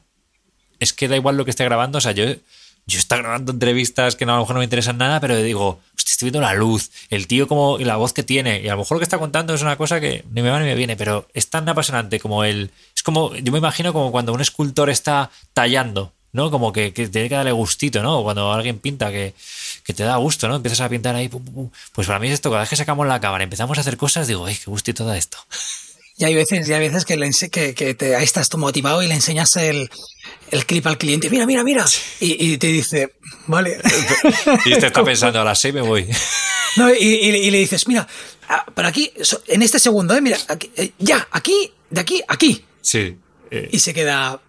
es 0.78 0.92
que 0.92 1.08
da 1.08 1.16
igual 1.16 1.36
lo 1.36 1.44
que 1.44 1.50
esté 1.50 1.64
grabando, 1.64 1.98
o 1.98 2.00
sea, 2.00 2.12
yo 2.12 2.24
yo 2.88 3.00
estoy 3.00 3.18
grabando 3.18 3.50
entrevistas 3.50 4.14
que 4.14 4.24
no, 4.24 4.32
a 4.32 4.36
lo 4.36 4.42
mejor 4.42 4.54
no 4.54 4.58
me 4.60 4.64
interesan 4.64 4.96
nada, 4.96 5.18
pero 5.18 5.36
digo, 5.36 5.80
estoy 5.96 6.26
viendo 6.26 6.40
la 6.40 6.54
luz, 6.54 6.92
el 7.10 7.26
tío 7.26 7.48
como 7.48 7.80
y 7.80 7.84
la 7.84 7.96
voz 7.96 8.12
que 8.12 8.22
tiene, 8.22 8.60
y 8.60 8.68
a 8.68 8.72
lo 8.72 8.78
mejor 8.78 8.96
lo 8.96 8.98
que 9.00 9.04
está 9.04 9.18
contando 9.18 9.54
es 9.54 9.62
una 9.62 9.76
cosa 9.76 10.00
que 10.00 10.24
ni 10.30 10.40
me 10.40 10.50
va 10.50 10.60
ni 10.60 10.66
me 10.66 10.76
viene, 10.76 10.96
pero 10.96 11.26
es 11.34 11.50
tan 11.50 11.68
apasionante 11.68 12.20
como 12.20 12.44
el... 12.44 12.70
Es 12.94 13.02
como, 13.02 13.34
yo 13.34 13.50
me 13.50 13.58
imagino 13.58 13.92
como 13.92 14.12
cuando 14.12 14.32
un 14.32 14.40
escultor 14.40 14.88
está 14.88 15.30
tallando, 15.52 16.12
¿no? 16.32 16.52
Como 16.52 16.72
que, 16.72 16.92
tiene 16.92 17.28
que 17.28 17.34
darle 17.34 17.50
gustito, 17.50 18.02
¿no? 18.04 18.22
Cuando 18.22 18.52
alguien 18.52 18.78
pinta 18.78 19.10
que, 19.10 19.34
te 19.94 20.02
da 20.02 20.16
gusto, 20.16 20.48
¿no? 20.48 20.56
Empiezas 20.56 20.80
a 20.80 20.88
pintar 20.88 21.14
ahí, 21.14 21.28
pues 21.92 22.06
para 22.06 22.18
mí 22.18 22.28
es 22.28 22.34
esto, 22.34 22.50
cada 22.50 22.62
vez 22.62 22.70
que 22.70 22.76
sacamos 22.76 23.06
la 23.06 23.20
cámara, 23.20 23.44
empezamos 23.44 23.78
a 23.78 23.82
hacer 23.82 23.96
cosas, 23.96 24.26
digo, 24.26 24.46
¡ay, 24.46 24.56
qué 24.56 24.70
gustito 24.70 25.04
da 25.04 25.16
esto! 25.16 25.38
Y 26.18 26.24
hay 26.24 26.34
veces, 26.34 26.66
y 26.68 26.72
hay 26.72 26.80
veces 26.80 27.04
que, 27.04 27.16
le, 27.16 27.30
que, 27.50 27.74
que 27.74 27.94
te, 27.94 28.16
ahí 28.16 28.24
estás 28.24 28.48
tú 28.48 28.56
motivado 28.56 29.02
y 29.02 29.06
le 29.06 29.14
enseñas 29.14 29.54
el, 29.56 29.90
el 30.50 30.64
clip 30.64 30.86
al 30.86 30.96
cliente, 30.96 31.28
mira, 31.28 31.44
mira, 31.44 31.62
mira, 31.62 31.84
y, 32.20 32.56
te 32.56 32.68
dice, 32.68 33.16
vale. 33.46 33.78
Y 34.64 34.70
te 34.78 34.86
está 34.86 35.04
pensando, 35.04 35.40
a 35.40 35.44
las 35.44 35.58
seis 35.58 35.74
me 35.74 35.82
voy. 35.82 36.08
No, 36.76 36.92
y, 36.92 37.50
le 37.50 37.58
dices, 37.58 37.86
mira, 37.86 38.08
ah, 38.48 38.64
por 38.74 38.86
aquí, 38.86 39.12
en 39.48 39.62
este 39.62 39.78
segundo, 39.78 40.14
¿eh? 40.14 40.22
mira, 40.22 40.38
eh, 40.76 40.92
ya, 40.98 41.28
aquí, 41.30 41.72
de 41.90 42.00
aquí, 42.00 42.22
aquí. 42.26 42.64
Sí. 42.80 43.18
Eh. 43.50 43.68
Y 43.72 43.78
se 43.78 43.92
queda, 43.92 44.40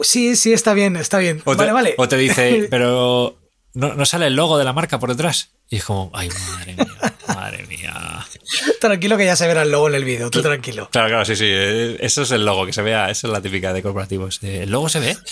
sí, 0.00 0.34
sí, 0.34 0.52
está 0.52 0.72
bien, 0.72 0.96
está 0.96 1.18
bien. 1.18 1.42
vale, 1.44 1.72
vale. 1.72 1.94
O 1.98 2.08
te 2.08 2.16
dice, 2.16 2.66
pero 2.70 3.39
no, 3.74 3.94
no 3.94 4.04
sale 4.04 4.26
el 4.26 4.34
logo 4.34 4.58
de 4.58 4.64
la 4.64 4.72
marca 4.72 4.98
por 4.98 5.10
detrás. 5.10 5.50
Y 5.68 5.76
es 5.76 5.84
como, 5.84 6.10
ay, 6.14 6.28
madre 6.28 6.74
mía, 6.74 7.14
madre 7.28 7.66
mía. 7.66 8.26
Tranquilo 8.80 9.16
que 9.16 9.24
ya 9.24 9.36
se 9.36 9.46
verá 9.46 9.62
el 9.62 9.70
logo 9.70 9.88
en 9.88 9.94
el 9.94 10.04
vídeo, 10.04 10.30
tú 10.30 10.42
tranquilo. 10.42 10.88
Claro, 10.90 11.08
claro, 11.08 11.24
sí, 11.24 11.36
sí. 11.36 11.46
Eh, 11.46 11.96
eso 12.00 12.22
es 12.22 12.30
el 12.32 12.44
logo, 12.44 12.66
que 12.66 12.72
se 12.72 12.82
vea, 12.82 13.10
esa 13.10 13.26
es 13.28 13.32
la 13.32 13.40
típica 13.40 13.72
de 13.72 13.82
corporativos. 13.82 14.40
¿El 14.42 14.70
logo 14.70 14.88
se 14.88 15.00
ve? 15.00 15.16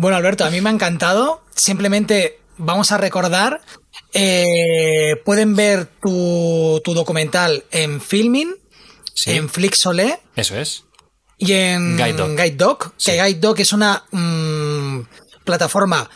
Bueno, 0.00 0.16
Alberto, 0.16 0.44
a 0.44 0.50
mí 0.50 0.60
me 0.60 0.70
ha 0.70 0.72
encantado. 0.72 1.42
Simplemente 1.56 2.38
vamos 2.56 2.92
a 2.92 2.98
recordar, 2.98 3.60
eh, 4.14 5.20
pueden 5.24 5.56
ver 5.56 5.86
tu, 6.00 6.80
documental 6.84 7.64
en 7.72 8.00
Filming, 8.00 8.54
en 9.26 9.48
Flixolé. 9.48 10.20
Eso 10.36 10.56
es. 10.56 10.84
Y 11.36 11.52
en 11.52 11.96
Guide 11.96 12.52
Dog. 12.52 12.92
que 12.96 13.20
Guide 13.20 13.40
Dog 13.40 13.58
es 13.58 13.72
una 13.72 14.04
mm, 14.12 15.00
plataforma 15.42 16.08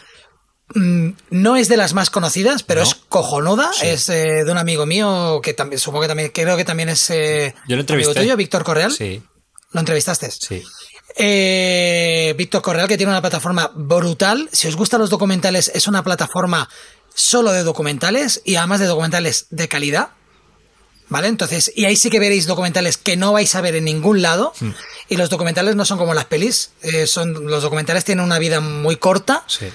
no 0.75 1.57
es 1.57 1.69
de 1.69 1.77
las 1.77 1.95
más 1.95 2.11
conocidas, 2.11 2.63
pero 2.63 2.83
es 2.83 2.95
cojonuda. 2.95 3.71
Es 3.83 4.09
eh, 4.09 4.45
de 4.45 4.51
un 4.51 4.59
amigo 4.59 4.87
mío 4.87 5.41
que 5.43 5.55
también, 5.55 5.79
supongo 5.79 6.03
que 6.03 6.09
también, 6.09 6.31
creo 6.33 6.57
que 6.57 6.65
también 6.65 6.89
es. 6.89 7.11
Eh, 7.11 7.55
Yo 7.69 7.77
lo 7.77 7.81
entrevisté. 7.81 8.15
Tuyo, 8.15 8.37
Víctor 8.37 8.65
Correal. 8.65 8.93
Sí. 8.93 9.23
¿Lo 9.73 9.81
entrevistaste? 9.81 10.31
Sí. 10.31 10.63
Eh, 11.17 12.35
Víctor 12.37 12.63
Correal, 12.63 12.89
que 12.89 12.97
tiene 12.97 13.13
una 13.13 13.21
plataforma 13.21 13.71
brutal. 13.75 14.49
Si 14.53 14.69
os 14.69 14.77
gustan 14.77 15.01
los 15.01 15.11
documentales, 15.11 15.71
es 15.75 15.87
una 15.87 16.03
plataforma 16.03 16.69
solo 17.15 17.53
de 17.53 17.63
documentales 17.63 18.41
y 18.45 18.57
además 18.57 18.81
de 18.81 18.87
documentales 18.87 19.47
de 19.51 19.69
calidad. 19.69 20.11
¿Vale? 21.09 21.29
Entonces, 21.29 21.71
y 21.77 21.85
ahí 21.85 21.97
sí 21.97 22.09
que 22.09 22.19
veréis 22.19 22.47
documentales 22.47 22.97
que 22.97 23.19
no 23.19 23.33
vais 23.33 23.55
a 23.55 23.61
ver 23.61 23.77
en 23.77 23.85
ningún 23.85 24.23
lado. 24.23 24.55
Hmm. 24.59 24.71
Y 25.11 25.17
los 25.17 25.29
documentales 25.29 25.77
no 25.77 25.85
son 25.85 25.99
como 25.99 26.15
las 26.15 26.25
pelis. 26.25 26.71
son, 27.05 27.49
los 27.49 27.63
documentales 27.63 28.05
tienen 28.05 28.25
una 28.25 28.39
vida 28.39 28.61
muy 28.61 28.97
corta. 28.97 29.45
Sí 29.47 29.67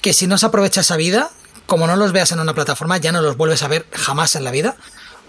que 0.00 0.12
si 0.12 0.26
no 0.26 0.38
se 0.38 0.46
aprovecha 0.46 0.80
esa 0.80 0.96
vida, 0.96 1.30
como 1.66 1.86
no 1.86 1.96
los 1.96 2.12
veas 2.12 2.32
en 2.32 2.40
una 2.40 2.54
plataforma, 2.54 2.96
ya 2.98 3.12
no 3.12 3.20
los 3.20 3.36
vuelves 3.36 3.62
a 3.62 3.68
ver 3.68 3.86
jamás 3.92 4.34
en 4.36 4.44
la 4.44 4.50
vida. 4.50 4.76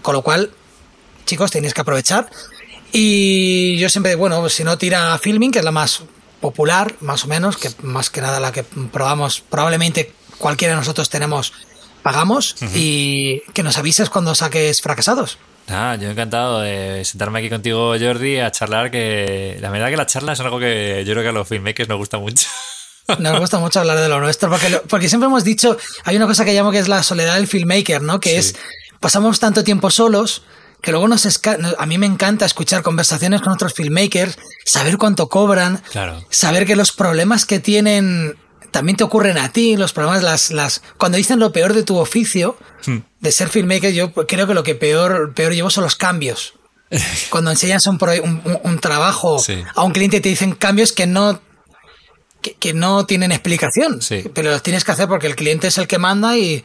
Con 0.02 0.14
lo 0.14 0.22
cual, 0.22 0.50
chicos, 1.26 1.50
tenéis 1.50 1.74
que 1.74 1.82
aprovechar. 1.82 2.30
Y 2.92 3.76
yo 3.78 3.88
siempre, 3.88 4.14
bueno, 4.14 4.48
si 4.48 4.64
no 4.64 4.78
tira 4.78 5.12
a 5.14 5.18
Filming, 5.18 5.52
que 5.52 5.58
es 5.60 5.64
la 5.64 5.70
más 5.70 6.02
popular, 6.40 6.94
más 7.00 7.24
o 7.24 7.28
menos, 7.28 7.56
que 7.56 7.70
más 7.82 8.10
que 8.10 8.20
nada 8.20 8.40
la 8.40 8.52
que 8.52 8.64
probamos, 8.64 9.42
probablemente 9.42 10.12
cualquiera 10.38 10.74
de 10.74 10.80
nosotros 10.80 11.10
tenemos, 11.10 11.52
pagamos, 12.02 12.56
y 12.74 13.40
que 13.52 13.62
nos 13.62 13.76
avises 13.78 14.08
cuando 14.08 14.34
saques 14.34 14.80
fracasados. 14.80 15.38
Ah, 15.68 15.96
yo 16.00 16.10
encantado 16.10 16.60
de 16.60 17.04
sentarme 17.04 17.38
aquí 17.38 17.50
contigo, 17.50 17.94
Jordi, 18.00 18.38
a 18.38 18.50
charlar, 18.50 18.90
que 18.90 19.58
la 19.60 19.70
verdad 19.70 19.90
que 19.90 19.96
la 19.96 20.06
charla 20.06 20.32
es 20.32 20.40
algo 20.40 20.58
que 20.58 21.04
yo 21.06 21.12
creo 21.12 21.22
que 21.22 21.28
a 21.28 21.32
los 21.32 21.46
filmmakers 21.46 21.88
nos 21.88 21.98
gusta 21.98 22.18
mucho. 22.18 22.48
Nos 23.18 23.40
gusta 23.40 23.58
mucho 23.58 23.80
hablar 23.80 23.98
de 23.98 24.08
lo 24.08 24.20
nuestro, 24.20 24.50
porque, 24.50 24.80
porque 24.88 25.08
siempre 25.08 25.26
hemos 25.26 25.44
dicho, 25.44 25.76
hay 26.04 26.16
una 26.16 26.26
cosa 26.26 26.44
que 26.44 26.54
llamo 26.54 26.70
que 26.70 26.78
es 26.78 26.88
la 26.88 27.02
soledad 27.02 27.36
del 27.36 27.46
filmmaker, 27.46 28.02
¿no? 28.02 28.20
Que 28.20 28.38
es, 28.38 28.54
pasamos 29.00 29.40
tanto 29.40 29.64
tiempo 29.64 29.90
solos 29.90 30.42
que 30.80 30.92
luego 30.92 31.08
nos 31.08 31.40
a 31.78 31.86
mí 31.86 31.98
me 31.98 32.06
encanta 32.06 32.46
escuchar 32.46 32.82
conversaciones 32.82 33.42
con 33.42 33.52
otros 33.52 33.74
filmmakers, 33.74 34.38
saber 34.64 34.96
cuánto 34.96 35.28
cobran, 35.28 35.82
saber 36.30 36.66
que 36.66 36.76
los 36.76 36.92
problemas 36.92 37.44
que 37.44 37.60
tienen 37.60 38.36
también 38.70 38.96
te 38.96 39.04
ocurren 39.04 39.36
a 39.38 39.52
ti, 39.52 39.76
los 39.76 39.92
problemas, 39.92 40.22
las, 40.22 40.50
las, 40.50 40.82
cuando 40.96 41.18
dicen 41.18 41.38
lo 41.38 41.52
peor 41.52 41.74
de 41.74 41.82
tu 41.82 41.98
oficio, 41.98 42.56
hmm. 42.86 42.98
de 43.20 43.32
ser 43.32 43.48
filmmaker, 43.48 43.92
yo 43.92 44.12
creo 44.12 44.46
que 44.46 44.54
lo 44.54 44.62
que 44.62 44.74
peor, 44.74 45.34
peor 45.34 45.52
llevo 45.52 45.70
son 45.70 45.84
los 45.84 45.96
cambios. 45.96 46.54
Cuando 47.30 47.52
enseñas 47.52 47.86
un, 47.86 48.00
un, 48.64 48.78
trabajo 48.80 49.40
a 49.76 49.84
un 49.84 49.92
cliente 49.92 50.16
y 50.16 50.20
te 50.20 50.28
dicen 50.28 50.56
cambios 50.56 50.92
que 50.92 51.06
no 51.06 51.40
que, 52.40 52.74
no 52.74 53.06
tienen 53.06 53.32
explicación, 53.32 54.00
pero 54.34 54.50
los 54.50 54.62
tienes 54.62 54.84
que 54.84 54.92
hacer 54.92 55.08
porque 55.08 55.26
el 55.26 55.36
cliente 55.36 55.68
es 55.68 55.78
el 55.78 55.86
que 55.86 55.98
manda 55.98 56.36
y 56.36 56.64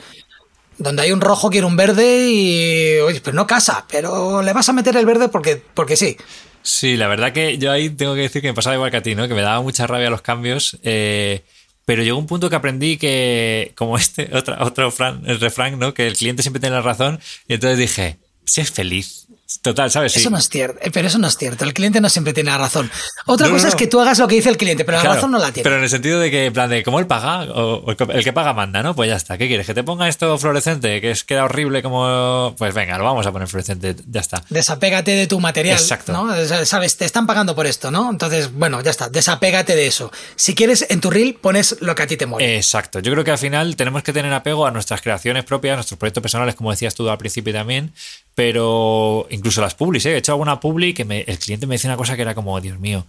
donde 0.78 1.04
hay 1.04 1.12
un 1.12 1.22
rojo 1.22 1.50
quiere 1.50 1.68
un 1.68 1.78
verde 1.78 2.28
y, 2.30 3.00
oye, 3.00 3.22
pues 3.22 3.34
no 3.34 3.48
casa, 3.48 3.86
pero 3.90 4.42
le 4.42 4.54
vas 4.54 4.68
a 4.70 4.74
meter 4.74 4.96
el 4.98 5.06
verde 5.06 5.30
porque, 5.30 5.62
porque 5.74 5.96
sí. 5.96 6.18
Sí, 6.62 6.98
la 6.98 7.08
verdad 7.08 7.32
que 7.32 7.58
yo 7.58 7.72
ahí 7.72 7.90
tengo 7.90 8.16
que 8.16 8.22
decir 8.22 8.42
que 8.42 8.48
me 8.48 8.54
pasaba 8.54 8.76
igual 8.76 8.92
que 8.92 8.98
a 8.98 9.04
ti, 9.04 9.14
¿no? 9.16 9.28
Que 9.28 9.36
me 9.36 9.42
daba 9.42 9.62
mucha 9.62 9.86
rabia 9.86 10.10
los 10.10 10.22
cambios. 10.22 10.78
Eh, 10.84 11.44
pero 11.86 12.02
llegó 12.02 12.18
un 12.18 12.26
punto 12.26 12.50
que 12.50 12.56
aprendí 12.56 12.98
que, 12.98 13.72
como 13.76 13.98
este, 13.98 14.36
otra, 14.36 14.64
otro 14.64 14.92
el 15.26 15.40
refrán, 15.40 15.78
¿no? 15.78 15.94
Que 15.94 16.08
el 16.08 16.18
cliente 16.18 16.42
siempre 16.42 16.60
tiene 16.60 16.76
la 16.76 16.82
razón. 16.82 17.20
Y 17.48 17.54
entonces 17.54 17.78
dije, 17.78 18.18
si 18.46 18.62
es 18.62 18.72
feliz, 18.72 19.25
Total, 19.62 19.92
¿sabes? 19.92 20.16
Eso 20.16 20.30
no 20.30 20.38
es 20.38 20.50
cierto, 20.50 20.80
eh, 20.82 20.92
pero 20.92 21.08
eso 21.08 21.18
no 21.18 21.28
es 21.28 21.38
cierto. 21.38 21.66
El 21.66 21.74
cliente 21.74 22.02
no 22.02 22.10
siempre 22.10 22.34
tiene 22.34 22.52
la 22.52 22.58
razón. 22.58 22.90
Otra 23.26 23.50
cosa 23.50 23.68
es 23.68 23.76
que 23.76 23.88
tú 23.88 24.00
hagas 24.00 24.20
lo 24.20 24.28
que 24.28 24.36
dice 24.36 24.50
el 24.50 24.58
cliente, 24.58 24.86
pero 24.86 24.98
la 24.98 25.16
razón 25.16 25.32
no 25.32 25.40
la 25.40 25.52
tiene. 25.52 25.64
Pero 25.64 25.78
en 25.78 25.84
el 25.84 25.90
sentido 25.90 26.20
de 26.20 26.32
que, 26.32 26.46
en 26.46 26.54
plan 26.54 26.70
de, 26.70 26.84
como 26.84 27.00
él 27.00 27.08
paga, 27.08 27.44
o 27.44 27.90
el 27.90 28.24
que 28.24 28.34
paga 28.34 28.54
manda, 28.54 28.84
¿no? 28.84 28.96
Pues 28.96 29.10
ya 29.10 29.16
está. 29.16 29.38
¿Qué 29.38 29.48
quieres? 29.48 29.66
¿Que 29.66 29.74
te 29.74 29.84
ponga 29.84 30.08
esto 30.08 30.38
fluorescente? 30.38 31.02
Que 31.02 31.12
es 31.12 31.24
queda 31.24 31.46
horrible 31.46 31.82
como. 31.82 32.56
Pues 32.58 32.74
venga, 32.74 32.98
lo 32.98 33.04
vamos 33.04 33.26
a 33.26 33.32
poner 33.32 33.48
fluorescente, 33.48 33.96
ya 34.08 34.22
está. 34.22 34.44
Desapégate 34.50 35.12
de 35.12 35.28
tu 35.28 35.40
material. 35.40 35.78
Exacto. 35.78 36.14
¿no? 36.14 36.34
Sabes, 36.66 36.98
te 36.98 37.06
están 37.06 37.28
pagando 37.28 37.56
por 37.56 37.66
esto, 37.68 37.92
¿no? 37.92 38.10
Entonces, 38.10 38.52
bueno, 38.54 38.82
ya 38.82 38.92
está. 38.92 39.10
Desapégate 39.10 39.76
de 39.76 39.88
eso. 39.88 40.12
Si 40.36 40.56
quieres, 40.56 40.86
en 40.90 41.02
tu 41.02 41.10
reel 41.10 41.36
pones 41.36 41.78
lo 41.82 41.96
que 41.96 42.04
a 42.04 42.08
ti 42.08 42.18
te 42.18 42.26
mueve. 42.26 42.56
Exacto. 42.56 43.00
Yo 43.00 43.12
creo 43.12 43.24
que 43.24 43.32
al 43.32 43.38
final 43.38 43.76
tenemos 43.76 44.04
que 44.04 44.14
tener 44.14 44.34
apego 44.34 44.66
a 44.66 44.72
nuestras 44.72 45.02
creaciones 45.02 45.44
propias, 45.44 45.74
a 45.74 45.76
nuestros 45.78 45.98
proyectos 45.98 46.22
personales, 46.22 46.56
como 46.56 46.72
decías 46.72 46.96
tú 46.96 47.10
al 47.10 47.18
principio 47.18 47.54
también, 47.54 47.94
pero 48.36 49.28
incluso 49.30 49.62
las 49.62 49.76
publis, 49.76 50.06
¿eh? 50.06 50.14
he 50.14 50.18
hecho 50.18 50.34
alguna 50.34 50.60
publi 50.60 50.94
que 50.94 51.04
el 51.26 51.40
cliente 51.40 51.66
me 51.66 51.76
decía 51.76 51.90
una 51.90 51.98
cosa 51.98 52.16
que 52.16 52.22
era 52.22 52.36
como, 52.36 52.60
Dios 52.60 52.80
mío, 52.80 53.06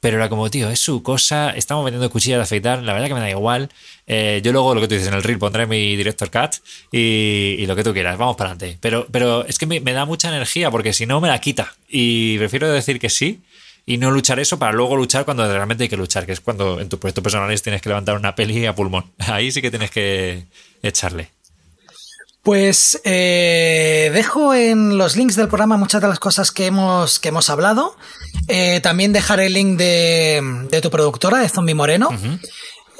pero 0.00 0.16
era 0.16 0.30
como, 0.30 0.50
tío, 0.50 0.70
es 0.70 0.80
su 0.80 1.02
cosa, 1.02 1.50
estamos 1.50 1.84
vendiendo 1.84 2.10
cuchillas 2.10 2.38
de 2.38 2.42
afeitar, 2.44 2.82
la 2.82 2.94
verdad 2.94 3.08
que 3.08 3.14
me 3.14 3.20
da 3.20 3.30
igual. 3.30 3.68
Eh, 4.06 4.40
yo 4.42 4.50
luego 4.50 4.74
lo 4.74 4.80
que 4.80 4.88
tú 4.88 4.94
dices 4.94 5.08
en 5.08 5.14
el 5.14 5.22
reel 5.22 5.38
pondré 5.38 5.66
mi 5.66 5.94
director 5.94 6.30
cut 6.30 6.56
y, 6.90 7.64
lo 7.66 7.76
que 7.76 7.84
tú 7.84 7.92
quieras, 7.92 8.16
vamos 8.16 8.36
para 8.36 8.52
adelante. 8.52 8.78
Pero, 8.80 9.06
pero 9.12 9.44
es 9.44 9.58
que 9.58 9.66
me, 9.66 9.80
da 9.80 10.06
mucha 10.06 10.28
energía 10.28 10.70
porque 10.70 10.94
si 10.94 11.04
no 11.04 11.20
me 11.20 11.28
la 11.28 11.38
quita. 11.38 11.74
Y 11.86 12.38
prefiero 12.38 12.72
decir 12.72 12.98
que 12.98 13.10
sí 13.10 13.42
y 13.84 13.98
no 13.98 14.10
luchar 14.10 14.40
eso 14.40 14.58
para 14.58 14.72
luego 14.72 14.96
luchar 14.96 15.26
cuando 15.26 15.46
realmente 15.46 15.84
hay 15.84 15.90
que 15.90 15.98
luchar, 15.98 16.24
que 16.24 16.32
es 16.32 16.40
cuando 16.40 16.80
en 16.80 16.88
tu 16.88 16.98
proyecto 16.98 17.22
personales 17.22 17.62
tienes 17.62 17.82
que 17.82 17.90
levantar 17.90 18.16
una 18.16 18.34
peli 18.34 18.64
a 18.64 18.74
pulmón. 18.74 19.04
Ahí 19.18 19.52
sí 19.52 19.60
que 19.60 19.70
tienes 19.70 19.90
que 19.90 20.46
echarle. 20.82 21.28
Pues 22.42 23.00
eh, 23.04 24.10
dejo 24.14 24.54
en 24.54 24.96
los 24.96 25.14
links 25.14 25.36
del 25.36 25.48
programa 25.48 25.76
muchas 25.76 26.00
de 26.00 26.08
las 26.08 26.18
cosas 26.18 26.50
que 26.50 26.66
hemos, 26.66 27.18
que 27.20 27.28
hemos 27.28 27.50
hablado. 27.50 27.96
Eh, 28.48 28.80
también 28.80 29.12
dejaré 29.12 29.46
el 29.46 29.54
link 29.54 29.78
de, 29.78 30.80
tu 30.82 30.90
productora, 30.90 31.38
de 31.38 31.50
Zombie 31.50 31.74
Moreno. 31.74 32.08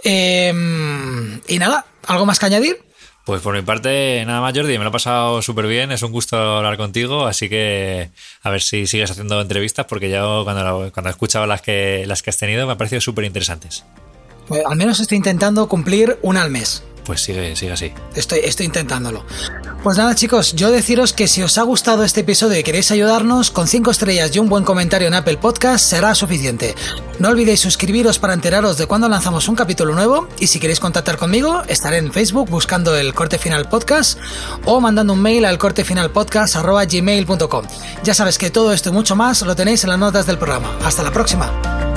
Em, 0.05 1.41
y 1.49 1.59
nada, 1.59 1.87
¿algo 2.07 2.27
más 2.27 2.39
que 2.39 2.47
añadir? 2.47 2.83
Pues 3.25 3.41
por 3.41 3.55
mi 3.55 3.63
parte, 3.63 4.25
nada 4.27 4.41
más, 4.41 4.53
Jordi, 4.55 4.77
me 4.77 4.85
lo 4.85 4.91
he 4.91 4.93
pasado 4.93 5.41
súper 5.41 5.67
bien, 5.67 5.93
es 5.93 6.03
un 6.03 6.11
gusto 6.11 6.37
hablar 6.37 6.77
contigo, 6.77 7.27
así 7.27 7.49
que 7.49 8.11
a 8.43 8.51
ver 8.51 8.61
si 8.61 8.87
sigues 8.87 9.11
haciendo 9.11 9.41
entrevistas, 9.41 9.87
porque 9.87 10.11
yo 10.11 10.43
cuando, 10.45 10.91
cuando 10.93 11.09
he 11.09 11.13
escuchado 11.13 11.47
las 11.47 11.63
que, 11.63 12.05
las 12.07 12.23
que 12.23 12.31
has 12.31 12.39
tenido 12.39 12.67
me 12.67 12.73
han 12.73 12.79
parecido 12.79 13.01
súper 13.01 13.25
interesantes. 13.25 13.85
Pues 14.49 14.65
al 14.67 14.77
menos 14.77 15.01
estoy 15.01 15.17
intentando 15.17 15.69
cumplir 15.69 16.19
una 16.23 16.43
al 16.43 16.51
mes 16.51 16.83
pues 17.11 17.23
sigue, 17.23 17.57
sigue 17.57 17.73
así. 17.73 17.93
Estoy, 18.15 18.39
estoy 18.45 18.67
intentándolo. 18.67 19.25
Pues 19.83 19.99
nada, 19.99 20.15
chicos, 20.15 20.55
yo 20.55 20.71
deciros 20.71 21.13
que 21.13 21.27
si 21.27 21.43
os 21.43 21.59
ha 21.59 21.63
gustado 21.63 22.05
este 22.05 22.21
episodio 22.21 22.61
y 22.61 22.63
queréis 22.63 22.93
ayudarnos, 22.93 23.51
con 23.51 23.67
5 23.67 23.91
estrellas 23.91 24.31
y 24.33 24.39
un 24.39 24.49
buen 24.49 24.63
comentario 24.63 25.09
en 25.09 25.15
Apple 25.15 25.39
Podcast 25.39 25.85
será 25.85 26.15
suficiente. 26.15 26.77
No 27.19 27.31
olvidéis 27.31 27.59
suscribiros 27.59 28.21
para 28.21 28.33
enteraros 28.33 28.79
de 28.79 28.87
cuando 28.87 29.09
lanzamos 29.09 29.49
un 29.49 29.57
capítulo 29.57 29.93
nuevo 29.93 30.29
y 30.39 30.47
si 30.47 30.61
queréis 30.61 30.79
contactar 30.79 31.17
conmigo, 31.17 31.65
estaré 31.67 31.97
en 31.97 32.13
Facebook 32.13 32.49
buscando 32.49 32.97
el 32.97 33.13
Corte 33.13 33.39
Final 33.39 33.69
Podcast 33.69 34.17
o 34.67 34.81
mandando 34.81 35.15
un 35.15 35.21
mail 35.21 35.47
al 35.47 35.59
cortefinalpodcast.gmail.com. 35.59 37.65
Ya 38.05 38.15
sabes 38.15 38.39
que 38.39 38.51
todo 38.51 38.73
esto 38.73 38.91
y 38.91 38.93
mucho 38.93 39.17
más 39.17 39.43
lo 39.43 39.57
tenéis 39.57 39.83
en 39.83 39.91
las 39.91 39.99
notas 39.99 40.27
del 40.27 40.39
programa. 40.39 40.79
Hasta 40.85 41.03
la 41.03 41.11
próxima. 41.11 41.90